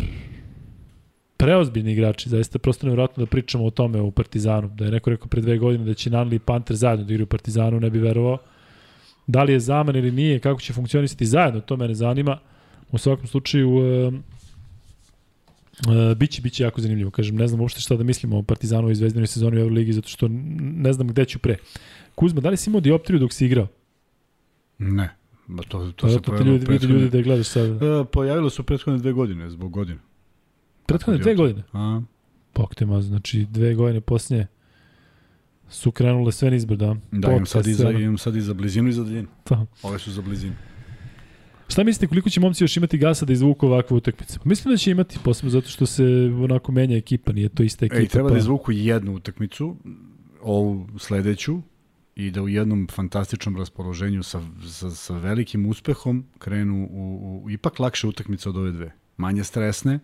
preozbiljni 1.44 1.92
igrači, 1.92 2.30
zaista 2.30 2.60
prosto 2.60 2.86
nevjerojatno 2.88 3.26
da 3.26 3.30
pričamo 3.30 3.66
o 3.66 3.70
tome 3.70 4.02
u 4.02 4.12
Partizanu. 4.12 4.68
Da 4.68 4.86
je 4.86 4.92
neko 4.92 5.10
rekao 5.10 5.28
pre 5.28 5.42
dve 5.42 5.58
godine 5.58 5.86
da 5.86 5.94
će 5.94 6.10
Nanli 6.10 6.36
i 6.36 6.40
Panter 6.40 6.76
zajedno 6.76 7.06
da 7.06 7.14
igraju 7.14 7.24
u 7.24 7.34
Partizanu, 7.36 7.80
ne 7.80 7.90
bi 7.90 8.00
verovao. 8.00 8.38
Da 9.28 9.44
li 9.44 9.54
je 9.54 9.60
zamena 9.60 10.00
ili 10.00 10.12
nije, 10.12 10.40
kako 10.40 10.62
će 10.62 10.74
funkcionisati 10.74 11.26
zajedno, 11.26 11.62
to 11.62 11.78
mene 11.78 11.96
zanima. 11.96 12.38
U 12.92 12.98
svakom 12.98 13.28
slučaju, 13.28 13.70
e, 13.80 14.12
e, 16.12 16.16
biće, 16.16 16.42
biće 16.42 16.64
jako 16.64 16.82
zanimljivo. 16.82 17.12
Kažem, 17.12 17.36
ne 17.36 17.48
znam 17.48 17.62
uopšte 17.62 17.82
šta 17.82 17.96
da 17.96 18.04
mislimo 18.04 18.38
o 18.38 18.44
Partizanu 18.44 18.90
i 18.92 18.96
Zvezdinoj 18.96 19.28
sezoni 19.28 19.58
u 19.58 19.60
Euroligi, 19.60 19.94
zato 19.94 20.10
što 20.10 20.28
ne 20.60 20.94
znam 20.94 21.08
gde 21.08 21.26
ću 21.26 21.40
pre. 21.40 21.58
Kuzma, 22.16 22.42
da 22.42 22.50
li 22.50 22.58
si 22.58 22.70
imao 22.70 22.82
dioptriju 22.82 23.20
dok 23.20 23.34
si 23.34 23.46
igrao? 23.46 23.68
Ne. 24.78 25.16
Ba 25.48 25.64
to, 25.64 25.80
to 25.80 25.92
To 25.92 26.08
se 26.08 26.14
Zato 26.14 26.24
te 26.24 26.32
pojavilo 26.32 26.54
ljudi, 26.54 26.66
prethodne- 26.66 26.94
ljudi 26.94 27.10
da 27.10 27.22
gledaš 27.22 27.48
sada. 27.48 27.86
E, 27.86 28.06
pojavilo 28.12 28.50
su 28.50 28.64
prethodne 28.64 29.00
dve 29.00 29.12
godine, 29.12 29.50
zbog 29.50 29.72
godine. 29.72 30.00
Prethodne 30.86 31.20
dve 31.22 31.36
godine? 31.36 31.64
A, 31.74 32.02
Pok 32.54 32.76
te 32.76 32.86
ma, 32.86 33.02
znači 33.02 33.46
dve 33.50 33.74
godine 33.74 34.02
posljednje. 34.02 34.48
su 35.70 35.92
krenule 35.92 36.32
sve 36.32 36.52
nizbrd, 36.52 36.80
da. 36.80 36.96
Da, 37.12 37.32
imam 37.32 37.46
sad, 37.46 37.68
i 37.68 37.74
za, 37.74 37.92
imam 37.92 38.18
sad 38.18 38.36
i 38.36 38.42
za 38.42 38.54
blizinu 38.54 38.90
i 38.90 38.94
za 38.94 39.04
daljinu. 39.04 39.28
Da. 39.50 39.66
Ove 39.84 40.00
su 40.00 40.12
za 40.12 40.22
blizinu. 40.22 40.54
Šta 41.68 41.84
mislite 41.84 42.08
koliko 42.08 42.30
će 42.30 42.40
momci 42.40 42.64
još 42.64 42.78
imati 42.78 42.98
gasa 42.98 43.26
da 43.26 43.34
izvuku 43.34 43.68
ovakvu 43.68 43.96
utakmicu? 43.96 44.40
Pa 44.40 44.50
mislim 44.50 44.74
da 44.74 44.78
će 44.78 44.92
imati, 44.92 45.20
posebno 45.24 45.50
zato 45.50 45.70
što 45.70 45.86
se 45.86 46.04
onako 46.44 46.72
menja 46.72 46.98
ekipa, 46.98 47.32
nije 47.32 47.50
to 47.50 47.64
ista 47.64 47.86
ekipa. 47.86 48.02
Ej, 48.02 48.08
treba 48.08 48.30
pa... 48.30 48.34
da 48.34 48.40
izvuku 48.40 48.72
jednu 48.72 49.16
utakmicu, 49.16 49.76
ovu 50.42 50.88
sledeću, 51.00 51.62
i 52.16 52.32
da 52.32 52.42
u 52.42 52.50
jednom 52.50 52.88
fantastičnom 52.92 53.58
raspoloženju 53.58 54.24
sa, 54.24 54.42
sa, 54.68 54.90
sa 54.90 55.18
velikim 55.18 55.66
uspehom 55.66 56.26
krenu 56.40 56.88
u, 56.92 57.42
u 57.44 57.50
ipak 57.50 57.80
lakše 57.80 58.08
utakmice 58.08 58.50
od 58.50 58.58
ove 58.58 58.72
dve. 58.72 58.92
Manje 59.18 59.44
stresne, 59.44 60.00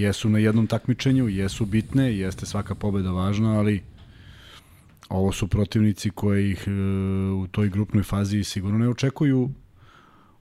jesu 0.00 0.28
na 0.28 0.38
jednom 0.38 0.66
takmičenju, 0.66 1.28
jesu 1.28 1.66
bitne, 1.66 2.16
jeste 2.16 2.46
svaka 2.46 2.74
pobeda 2.74 3.10
važna, 3.10 3.58
ali 3.58 3.82
ovo 5.08 5.32
su 5.32 5.48
protivnici 5.48 6.10
koji 6.10 6.50
ih 6.50 6.64
e, 6.66 6.70
u 7.30 7.46
toj 7.46 7.68
grupnoj 7.68 8.02
fazi 8.02 8.44
sigurno 8.44 8.78
ne 8.78 8.88
očekuju 8.88 9.50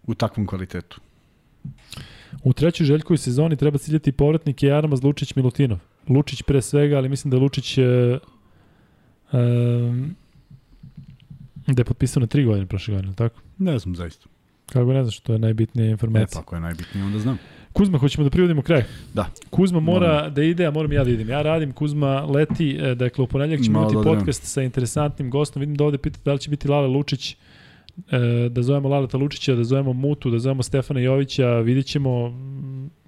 u 0.04 0.14
takvom 0.14 0.48
kvalitetu. 0.48 1.02
U 2.44 2.54
trećoj 2.54 2.86
željkovoj 2.86 3.18
sezoni 3.18 3.56
treba 3.56 3.78
ciljati 3.78 4.12
povratnike 4.12 4.68
Jarmaz, 4.68 5.04
Lučić, 5.04 5.36
Milutinov. 5.36 5.80
Lučić 6.10 6.42
pre 6.42 6.62
svega, 6.62 6.98
ali 6.98 7.10
mislim 7.10 7.32
da 7.32 7.38
Lučić 7.38 7.78
e, 7.78 7.82
e, 7.82 8.20
da 11.68 11.82
je 11.82 11.86
potpisao 11.86 12.22
na 12.22 12.28
tri 12.28 12.46
godine 12.46 12.66
prošle 12.66 12.96
godine, 12.96 13.14
tako? 13.16 13.42
Ne 13.58 13.80
znam 13.80 13.96
zaista. 13.96 14.28
Kako 14.66 14.94
ne 14.94 15.04
znaš, 15.04 15.20
to 15.20 15.34
je 15.34 15.40
najbitnija 15.40 15.90
informacija. 15.90 16.26
E, 16.26 16.34
pa 16.34 16.40
ako 16.40 16.56
je 16.56 16.62
najbitnije, 16.62 17.06
onda 17.06 17.20
znam. 17.20 17.38
Kuzma, 17.76 17.98
hoćemo 17.98 18.24
da 18.24 18.30
privodimo 18.30 18.62
kraj? 18.62 18.84
Da. 19.14 19.26
Kuzma 19.50 19.80
mora 19.80 20.08
Moram. 20.08 20.34
da 20.34 20.44
ide, 20.44 20.66
a 20.66 20.72
moram 20.72 20.92
ja 20.92 21.04
da 21.04 21.10
idem. 21.10 21.30
Ja 21.30 21.42
radim, 21.42 21.72
Kuzma 21.72 22.26
leti, 22.26 22.78
e, 22.82 22.96
dakle 22.96 23.24
u 23.24 23.28
ponedljak 23.28 23.62
ćemo 23.62 23.80
imati 23.80 23.96
da 23.96 24.02
podcast 24.02 24.44
sa 24.44 24.62
interesantnim 24.62 25.30
gostom. 25.30 25.60
Vidim 25.60 25.76
da 25.76 25.84
ovde 25.84 25.98
pitate 25.98 26.22
da 26.26 26.34
li 26.34 26.40
će 26.40 26.50
biti 26.50 26.68
Lale 26.68 26.88
Lučić, 26.88 27.32
e, 27.32 27.36
da 28.50 28.62
zovemo 28.62 28.90
Laleta 28.90 29.18
Lučića, 29.18 29.56
da 29.56 29.64
zovemo 29.64 29.94
Mutu, 29.94 30.30
da 30.30 30.40
zovemo 30.40 30.64
Stefana 30.64 31.00
Jovića, 31.00 31.60
vidit 31.60 31.86
ćemo, 31.86 32.40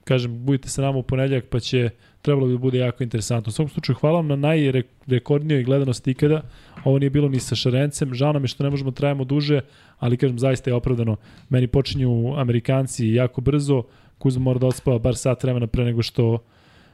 kažem, 0.04 0.46
budite 0.46 0.70
sa 0.70 0.82
nama 0.82 0.98
u 0.98 1.04
ponedljak, 1.04 1.46
pa 1.50 1.60
će 1.60 1.90
trebalo 2.22 2.48
bi 2.48 2.54
da 2.54 2.60
bude 2.60 2.78
jako 2.78 3.04
interesantno. 3.04 3.50
U 3.50 3.54
svakom 3.54 3.70
slučaju, 3.70 3.96
hvala 3.96 4.16
vam 4.16 4.28
na 4.28 4.36
najrekordnijoj 4.36 5.64
gledanosti 5.64 6.12
ikada. 6.12 6.42
Ovo 6.84 7.00
nije 7.00 7.10
bilo 7.10 7.30
ni 7.30 7.40
sa 7.40 7.56
Šarencem. 7.56 8.14
Žao 8.14 8.34
nam 8.34 8.44
je 8.44 8.48
što 8.48 8.64
ne 8.64 8.70
možemo 8.70 8.92
da 8.92 8.96
trajamo 8.96 9.24
duže, 9.24 9.62
ali 10.00 10.18
kažem, 10.18 10.40
zaista 10.40 10.70
je 10.70 10.76
opravdano. 10.76 11.16
Meni 11.50 11.68
počinju 11.68 12.34
Amerikanci 12.38 13.08
jako 13.08 13.42
brzo, 13.42 13.84
Kuzma 14.18 14.44
mora 14.44 14.60
da 14.60 14.68
odspava 14.68 15.00
bar 15.00 15.16
sat 15.16 15.44
vremena 15.44 15.68
pre 15.68 15.86
nego 15.86 16.04
što 16.04 16.40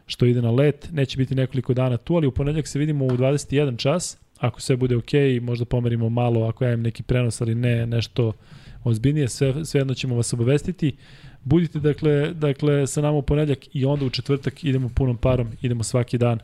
što 0.06 0.26
ide 0.26 0.42
na 0.42 0.52
let. 0.52 0.90
Neće 0.92 1.18
biti 1.18 1.36
nekoliko 1.36 1.74
dana 1.74 1.98
tu, 1.98 2.16
ali 2.16 2.28
u 2.28 2.32
ponedljak 2.32 2.68
se 2.68 2.80
vidimo 2.80 3.06
u 3.06 3.10
21 3.10 3.78
čas. 3.78 4.18
Ako 4.40 4.62
sve 4.62 4.76
bude 4.76 4.96
ok, 4.96 5.12
možda 5.42 5.66
pomerimo 5.66 6.10
malo 6.10 6.48
ako 6.48 6.64
ja 6.64 6.74
imam 6.74 6.82
neki 6.82 7.04
prenos, 7.04 7.42
ali 7.42 7.56
ne 7.56 7.86
nešto 7.86 8.34
ozbiljnije, 8.84 9.28
sve, 9.28 9.66
svejedno 9.66 9.94
ćemo 9.94 10.16
vas 10.16 10.34
obavestiti. 10.34 10.96
Budite 11.44 11.80
dakle, 11.80 12.34
dakle 12.34 12.88
sa 12.88 13.02
nama 13.02 13.18
u 13.18 13.22
ponedljak 13.22 13.76
i 13.76 13.86
onda 13.86 14.06
u 14.06 14.10
četvrtak 14.10 14.64
idemo 14.64 14.90
punom 14.96 15.18
parom, 15.18 15.48
idemo 15.62 15.84
svaki 15.84 16.18
dan. 16.18 16.40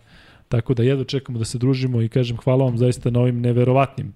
Tako 0.50 0.74
da 0.74 0.84
jedno 0.84 1.04
čekamo 1.04 1.40
da 1.40 1.46
se 1.46 1.58
družimo 1.58 2.02
i 2.02 2.10
kažem 2.10 2.38
hvala 2.38 2.66
vam 2.66 2.78
zaista 2.78 3.10
na 3.10 3.20
ovim 3.20 3.42
neverovatnim 3.42 4.14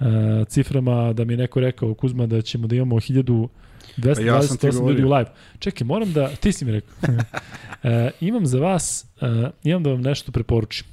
uh, 0.00 0.06
ciframa 0.48 1.12
da 1.12 1.24
mi 1.24 1.32
je 1.32 1.36
neko 1.36 1.60
rekao 1.60 1.94
Kuzma 1.94 2.26
da 2.26 2.42
ćemo 2.42 2.66
da 2.66 2.76
imamo 2.76 2.96
1000 2.96 3.48
228 3.96 4.66
ja 4.66 4.88
ljudi 4.88 5.04
u 5.04 5.08
live. 5.08 5.30
Čekaj, 5.58 5.84
moram 5.84 6.12
da, 6.12 6.28
ti 6.28 6.52
si 6.52 6.64
mi 6.64 6.72
rekao. 6.72 6.94
e, 7.82 8.10
imam 8.20 8.46
za 8.46 8.58
vas, 8.58 9.06
e, 9.20 9.50
imam 9.64 9.82
da 9.82 9.90
vam 9.90 10.00
nešto 10.00 10.32
preporučim. 10.32 10.86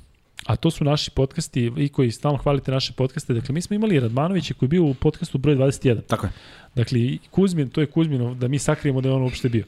A 0.46 0.56
to 0.56 0.72
su 0.72 0.84
naši 0.84 1.12
podcasti 1.12 1.72
i 1.78 1.90
koji 1.90 2.12
stalno 2.12 2.38
hvalite 2.38 2.72
naše 2.72 2.94
podcaste. 2.94 3.34
Dakle, 3.34 3.54
mi 3.54 3.62
smo 3.62 3.76
imali 3.76 4.00
Radmanovića 4.00 4.54
koji 4.54 4.68
je 4.68 4.70
bio 4.70 4.84
u 4.84 4.94
podcastu 4.94 5.38
broj 5.38 5.56
21. 5.56 6.02
Tako 6.08 6.26
je. 6.26 6.32
Dakle, 6.76 7.00
Kuzmin, 7.32 7.70
to 7.70 7.82
je 7.82 7.88
Kuzminov, 7.88 8.36
da 8.36 8.48
mi 8.48 8.60
sakrijemo 8.60 9.02
da 9.02 9.10
je 9.10 9.16
on 9.16 9.22
uopšte 9.22 9.50
bio. 9.50 9.64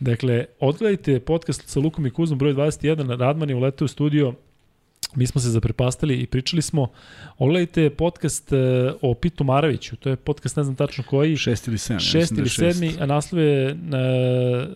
Dakle, 0.00 0.44
odgledajte 0.60 1.20
podcast 1.20 1.68
sa 1.68 1.80
Lukom 1.80 2.06
i 2.06 2.10
Kuzmom 2.10 2.38
broj 2.38 2.54
21, 2.54 3.16
Radman 3.16 3.48
je 3.48 3.54
uleteo 3.54 3.84
u 3.84 3.88
studio 3.88 4.34
mi 5.14 5.26
smo 5.26 5.40
se 5.40 5.48
zaprepastali 5.48 6.14
i 6.14 6.26
pričali 6.26 6.62
smo, 6.62 6.88
ogledajte 7.38 7.90
podcast 7.90 8.52
uh, 8.52 8.58
o 9.02 9.14
Pitu 9.14 9.44
Maraviću, 9.44 9.96
to 9.96 10.10
je 10.10 10.16
podcast 10.16 10.56
ne 10.56 10.62
znam 10.62 10.76
tačno 10.76 11.04
koji. 11.04 11.36
Šest 11.36 11.68
ili 11.68 11.78
sedmi. 11.78 12.00
Šest 12.00 12.32
ili 12.32 12.42
da 12.42 12.48
sedmi, 12.48 12.92
a 13.00 13.06
naslov 13.06 13.42
je 13.42 13.72
uh, 13.72 13.78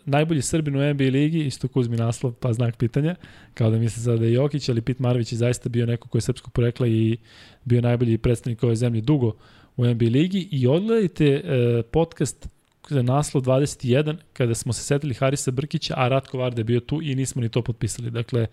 najbolji 0.04 0.42
Srbin 0.42 0.76
u 0.76 0.94
NBA 0.94 1.04
ligi, 1.04 1.44
isto 1.44 1.68
Kuzmi 1.68 1.96
naslov, 1.96 2.32
pa 2.32 2.52
znak 2.52 2.76
pitanja, 2.76 3.14
kao 3.54 3.70
da 3.70 3.78
misle 3.78 4.02
sada 4.02 4.16
da 4.16 4.24
je 4.24 4.32
Jokić, 4.32 4.68
ali 4.68 4.80
Pit 4.80 4.98
Maravić 4.98 5.32
je 5.32 5.38
zaista 5.38 5.68
bio 5.68 5.86
neko 5.86 6.08
ko 6.08 6.18
je 6.18 6.22
srpskog 6.22 6.52
porekla 6.52 6.86
i 6.86 7.16
bio 7.64 7.80
najbolji 7.80 8.18
predstavnik 8.18 8.62
ove 8.62 8.76
zemlje 8.76 9.00
dugo 9.00 9.32
u 9.76 9.86
NBA 9.86 10.04
ligi 10.04 10.48
i 10.50 10.66
odgledajte 10.66 11.42
uh, 11.44 11.84
podcast 11.90 12.48
za 12.88 13.02
naslov 13.02 13.44
21 13.44 14.16
kada 14.32 14.54
smo 14.54 14.72
se 14.72 14.82
setili 14.82 15.14
Harisa 15.14 15.50
Brkića, 15.50 15.94
a 15.96 16.08
Ratko 16.08 16.38
Varda 16.38 16.60
je 16.60 16.64
bio 16.64 16.80
tu 16.80 17.02
i 17.02 17.14
nismo 17.14 17.42
ni 17.42 17.48
to 17.48 17.62
potpisali. 17.62 18.10
Dakle, 18.10 18.46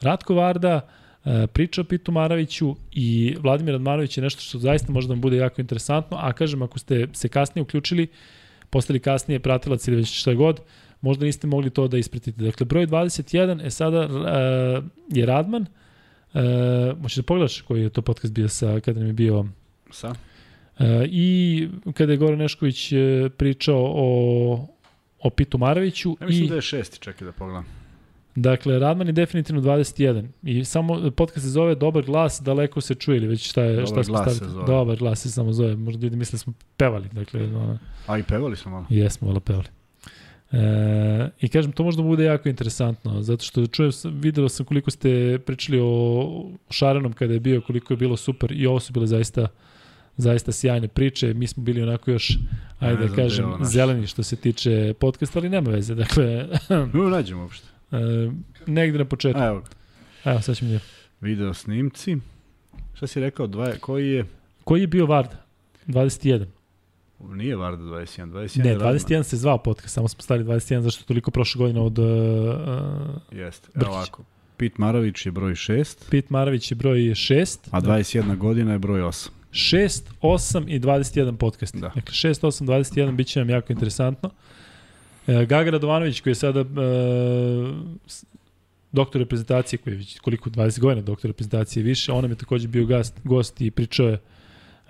Ratko 0.00 0.34
Varda, 0.34 0.80
E, 0.80 1.05
priča 1.52 1.80
o 1.80 1.84
Pitu 1.84 2.12
Maraviću 2.12 2.76
i 2.92 3.36
Vladimir 3.40 3.72
Radmanović 3.72 4.16
je 4.18 4.22
nešto 4.22 4.40
što 4.40 4.58
zaista 4.58 4.92
može 4.92 5.08
da 5.08 5.14
vam 5.14 5.20
bude 5.20 5.36
jako 5.36 5.60
interesantno, 5.60 6.16
a 6.20 6.32
kažem, 6.32 6.62
ako 6.62 6.78
ste 6.78 7.06
se 7.12 7.28
kasnije 7.28 7.62
uključili, 7.62 8.06
postali 8.70 9.00
kasnije 9.00 9.40
pratilac 9.40 9.88
ili 9.88 9.96
već 9.96 10.20
šta 10.20 10.34
god, 10.34 10.60
možda 11.00 11.24
niste 11.24 11.46
mogli 11.46 11.70
to 11.70 11.88
da 11.88 11.98
ispratite. 11.98 12.42
Dakle, 12.42 12.66
broj 12.66 12.86
21 12.86 13.66
e 13.66 13.70
sada 13.70 14.06
uh, 14.06 14.84
je 15.08 15.26
Radman. 15.26 15.66
Uh, 16.34 16.40
možeš 17.00 17.16
da 17.16 17.22
pogledaš 17.22 17.60
koji 17.60 17.82
je 17.82 17.90
to 17.90 18.02
podcast 18.02 18.32
bio 18.32 18.48
sa, 18.48 18.80
kada 18.80 19.00
nam 19.00 19.06
je 19.06 19.12
bio... 19.12 19.46
Sa? 19.90 20.08
Uh, 20.08 20.86
I 21.04 21.68
kada 21.94 22.12
je 22.12 22.18
Goran 22.18 22.38
Nešković 22.38 22.92
pričao 23.36 23.92
o, 23.94 24.68
o 25.18 25.30
Pitu 25.30 25.58
Maraviću. 25.58 26.16
Ja 26.20 26.26
mislim 26.26 26.44
i, 26.44 26.48
da 26.48 26.54
je 26.54 26.62
šesti, 26.62 27.00
čekaj 27.00 27.26
da 27.26 27.32
pogledam. 27.32 27.85
Dakle, 28.36 28.78
Radman 28.78 29.06
je 29.06 29.12
definitivno 29.12 29.62
21. 29.62 30.26
I 30.42 30.64
samo 30.64 31.10
podcast 31.10 31.46
se 31.46 31.50
zove 31.50 31.74
Dobar 31.74 32.04
glas, 32.04 32.40
daleko 32.40 32.80
se 32.80 32.94
čuje 32.94 33.16
ili 33.16 33.26
već 33.26 33.48
šta 33.50 33.62
je 33.62 33.72
Dobar 33.72 33.86
šta 33.86 34.04
smo 34.04 34.14
glas 34.14 34.38
se 34.38 34.44
zove. 34.44 34.66
Dobar 34.66 34.96
glas 34.96 35.20
se 35.20 35.30
samo 35.30 35.52
zove. 35.52 35.76
Možda 35.76 36.04
ljudi 36.04 36.16
misle 36.16 36.32
da 36.32 36.38
smo 36.38 36.52
pevali, 36.76 37.08
dakle, 37.12 37.42
ona... 37.42 37.78
A 38.06 38.18
i 38.18 38.22
pevali 38.22 38.56
smo 38.56 38.70
malo. 38.70 38.86
Jesmo, 38.90 39.28
malo 39.28 39.40
pevali. 39.40 39.66
E, 40.52 41.30
I 41.40 41.48
kažem, 41.48 41.72
to 41.72 41.84
možda 41.84 42.02
bude 42.02 42.24
jako 42.24 42.48
interesantno, 42.48 43.22
zato 43.22 43.44
što 43.44 43.66
čujem, 43.66 43.92
video 44.04 44.48
sam 44.48 44.66
koliko 44.66 44.90
ste 44.90 45.38
pričali 45.46 45.80
o 45.82 46.50
Šarenom 46.70 47.12
kada 47.12 47.32
je 47.32 47.40
bio, 47.40 47.60
koliko 47.60 47.92
je 47.92 47.96
bilo 47.96 48.16
super 48.16 48.52
i 48.52 48.66
ovo 48.66 48.80
su 48.80 48.92
bile 48.92 49.06
zaista 49.06 49.48
zaista 50.16 50.52
sjajne 50.52 50.88
priče. 50.88 51.34
Mi 51.34 51.46
smo 51.46 51.62
bili 51.62 51.82
onako 51.82 52.10
još, 52.10 52.38
ajde 52.78 53.08
da 53.08 53.14
kažem, 53.14 53.52
zeleni 53.62 54.06
što 54.06 54.22
se 54.22 54.36
tiče 54.36 54.94
podcasta, 55.00 55.38
ali 55.38 55.48
nema 55.48 55.70
veze. 55.70 55.94
Dakle, 55.94 56.46
no, 56.92 57.08
nađemo 57.08 57.42
uopšte. 57.42 57.75
E, 57.96 58.30
negde 58.66 58.98
na 58.98 59.04
početku. 59.04 59.40
Evo 59.40 59.60
ga. 59.60 59.66
Evo, 60.30 60.40
sad 60.40 60.56
ćemo 60.56 60.70
vidjeti. 60.70 60.86
Video 61.20 61.54
snimci. 61.54 62.16
Šta 62.94 63.06
si 63.06 63.20
rekao, 63.20 63.46
dva, 63.46 63.72
koji 63.80 64.08
je? 64.08 64.24
Koji 64.64 64.80
je 64.80 64.86
bio 64.86 65.06
Varda? 65.06 65.44
21. 65.86 66.46
Nije 67.20 67.56
Varda 67.56 67.82
21, 67.82 68.30
21 68.32 68.64
Ne, 68.64 68.76
21 68.76 68.80
Radman. 68.80 69.24
se 69.24 69.36
zvao 69.36 69.58
podcast, 69.58 69.94
samo 69.94 70.08
smo 70.08 70.22
stali 70.22 70.44
21 70.44 70.80
zašto 70.80 71.02
je 71.02 71.06
toliko 71.06 71.30
prošle 71.30 71.58
godine 71.58 71.80
od 71.80 71.98
uh, 71.98 72.06
Jeste, 73.30 73.68
evo 73.74 73.90
ovako. 73.90 74.24
Pit 74.56 74.78
Marović 74.78 75.26
je 75.26 75.32
broj 75.32 75.52
6. 75.52 76.10
Pit 76.10 76.30
Marović 76.30 76.72
je 76.72 76.74
broj 76.74 76.98
6. 76.98 77.58
A 77.70 77.80
21 77.80 78.26
da. 78.26 78.34
godina 78.34 78.72
je 78.72 78.78
broj 78.78 79.00
8. 79.00 79.28
6, 79.50 80.02
8 80.22 80.64
i 80.68 80.80
21 80.80 81.36
podcast. 81.36 81.76
Da. 81.76 81.88
Dakle, 81.94 82.02
6, 82.02 82.46
8, 82.46 82.64
21 82.64 83.16
bit 83.16 83.26
će 83.26 83.38
nam 83.38 83.50
jako 83.50 83.72
interesantno. 83.72 84.30
E, 84.30 84.55
Gaga 85.26 85.70
Radovanović 85.70 86.20
koji 86.20 86.30
je 86.30 86.34
sada 86.34 86.60
e, 86.60 86.64
doktor 88.92 89.20
reprezentacije 89.20 89.78
koji 89.78 89.94
je 89.94 89.98
već 89.98 90.18
koliko 90.18 90.50
20 90.50 90.80
godina 90.80 91.02
doktor 91.02 91.28
reprezentacije 91.28 91.82
više, 91.82 92.12
on 92.12 92.22
nam 92.22 92.30
je 92.30 92.36
takođe 92.36 92.68
bio 92.68 92.86
gast, 92.86 93.14
gost 93.24 93.60
i 93.60 93.70
pričao 93.70 94.08
je 94.08 94.18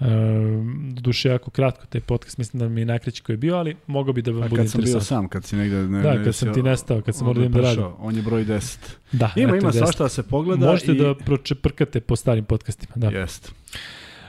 Um, 0.01 0.95
duše 1.01 1.29
jako 1.29 1.51
kratko 1.51 1.87
taj 1.87 2.01
podcast, 2.01 2.39
mislim 2.39 2.61
da 2.61 2.69
mi 2.69 2.81
je 2.81 2.85
najkraći 2.85 3.23
koji 3.23 3.35
je 3.35 3.39
bio, 3.39 3.57
ali 3.57 3.77
mogao 3.87 4.13
bi 4.13 4.23
da 4.23 4.31
vam 4.31 4.49
bude 4.49 4.63
interesantno. 4.63 4.83
Kad 4.83 4.91
sam 4.93 5.01
bio 5.01 5.01
sam, 5.01 5.29
kad 5.29 5.45
si 5.45 5.57
negde... 5.57 5.77
Ne, 5.77 6.03
da, 6.03 6.25
kad 6.25 6.35
sam 6.35 6.55
ti 6.55 6.63
nestao, 6.63 7.03
kad 7.03 7.17
sam 7.17 7.27
morao 7.27 7.43
da, 7.43 7.49
da 7.49 7.61
radim. 7.61 7.85
On 7.99 8.17
je 8.17 8.23
broj 8.23 8.45
10. 8.45 8.79
Da, 9.13 9.33
ima, 9.37 9.57
ima 9.57 9.73
svašta 9.73 10.03
da 10.03 10.09
se 10.09 10.23
pogleda. 10.23 10.67
Možete 10.67 10.93
i... 10.93 10.99
da 10.99 11.15
pročeprkate 11.15 12.01
po 12.01 12.17
starim 12.17 12.45
podcastima. 12.45 12.93
Da. 12.97 13.19
Jeste. 13.19 13.51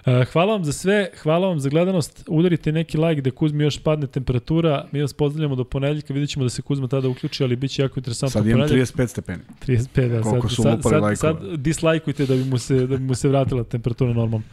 E, 0.08 0.26
hvala 0.26 0.54
vam 0.54 0.66
za 0.66 0.74
sve, 0.74 1.10
hvala 1.22 1.48
vam 1.48 1.60
za 1.60 1.70
gledanost. 1.70 2.24
Udarite 2.28 2.72
neki 2.72 2.98
like 2.98 3.22
da 3.22 3.32
Kuzmi 3.32 3.64
još 3.64 3.80
padne 3.80 4.08
temperatura. 4.08 4.86
Mi 4.92 5.02
vas 5.02 5.14
pozdravljamo 5.14 5.56
do 5.56 5.64
ponedeljka, 5.64 6.14
vidjet 6.14 6.30
ćemo 6.30 6.46
da 6.46 6.50
se 6.50 6.62
Kuzma 6.62 6.88
tada 6.88 7.10
uključi, 7.10 7.44
ali 7.44 7.56
bit 7.56 7.72
će 7.72 7.82
jako 7.82 8.00
interesantno. 8.00 8.42
Sad 8.42 8.48
imam 8.48 8.68
35 8.68 9.08
stepeni. 9.08 9.44
35, 9.68 10.10
da. 10.10 10.22
Koliko 10.22 10.50
sad, 10.50 10.56
su 10.56 10.62
sad, 10.62 10.84
sad, 10.84 11.02
sad, 11.02 11.18
sad 11.18 11.58
dislajkujte 11.58 12.26
da 12.26 12.36
bi, 12.36 12.44
mu 12.44 12.58
se, 12.58 12.88
da 12.88 12.98
bi 12.98 13.04
mu 13.04 13.16
se 13.16 13.30
vratila 13.30 13.64
temperatura 13.64 14.14
normalno. 14.14 14.46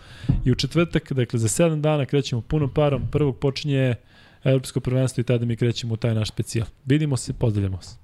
I 0.44 0.52
u 0.52 0.54
četvrtak, 0.54 1.12
dakle 1.12 1.38
za 1.38 1.48
7 1.48 1.80
dana 1.80 2.06
krećemo 2.06 2.40
punom 2.40 2.70
parom. 2.70 3.02
Prvog 3.10 3.38
počinje 3.38 3.94
Evropsko 4.44 4.80
prvenstvo 4.80 5.20
i 5.20 5.24
tada 5.24 5.46
mi 5.46 5.56
krećemo 5.56 5.94
u 5.94 5.96
taj 5.96 6.14
naš 6.14 6.28
specijal. 6.28 6.66
Vidimo 6.84 7.16
se, 7.16 7.32
pozdravljamo 7.32 7.82
se. 7.82 7.96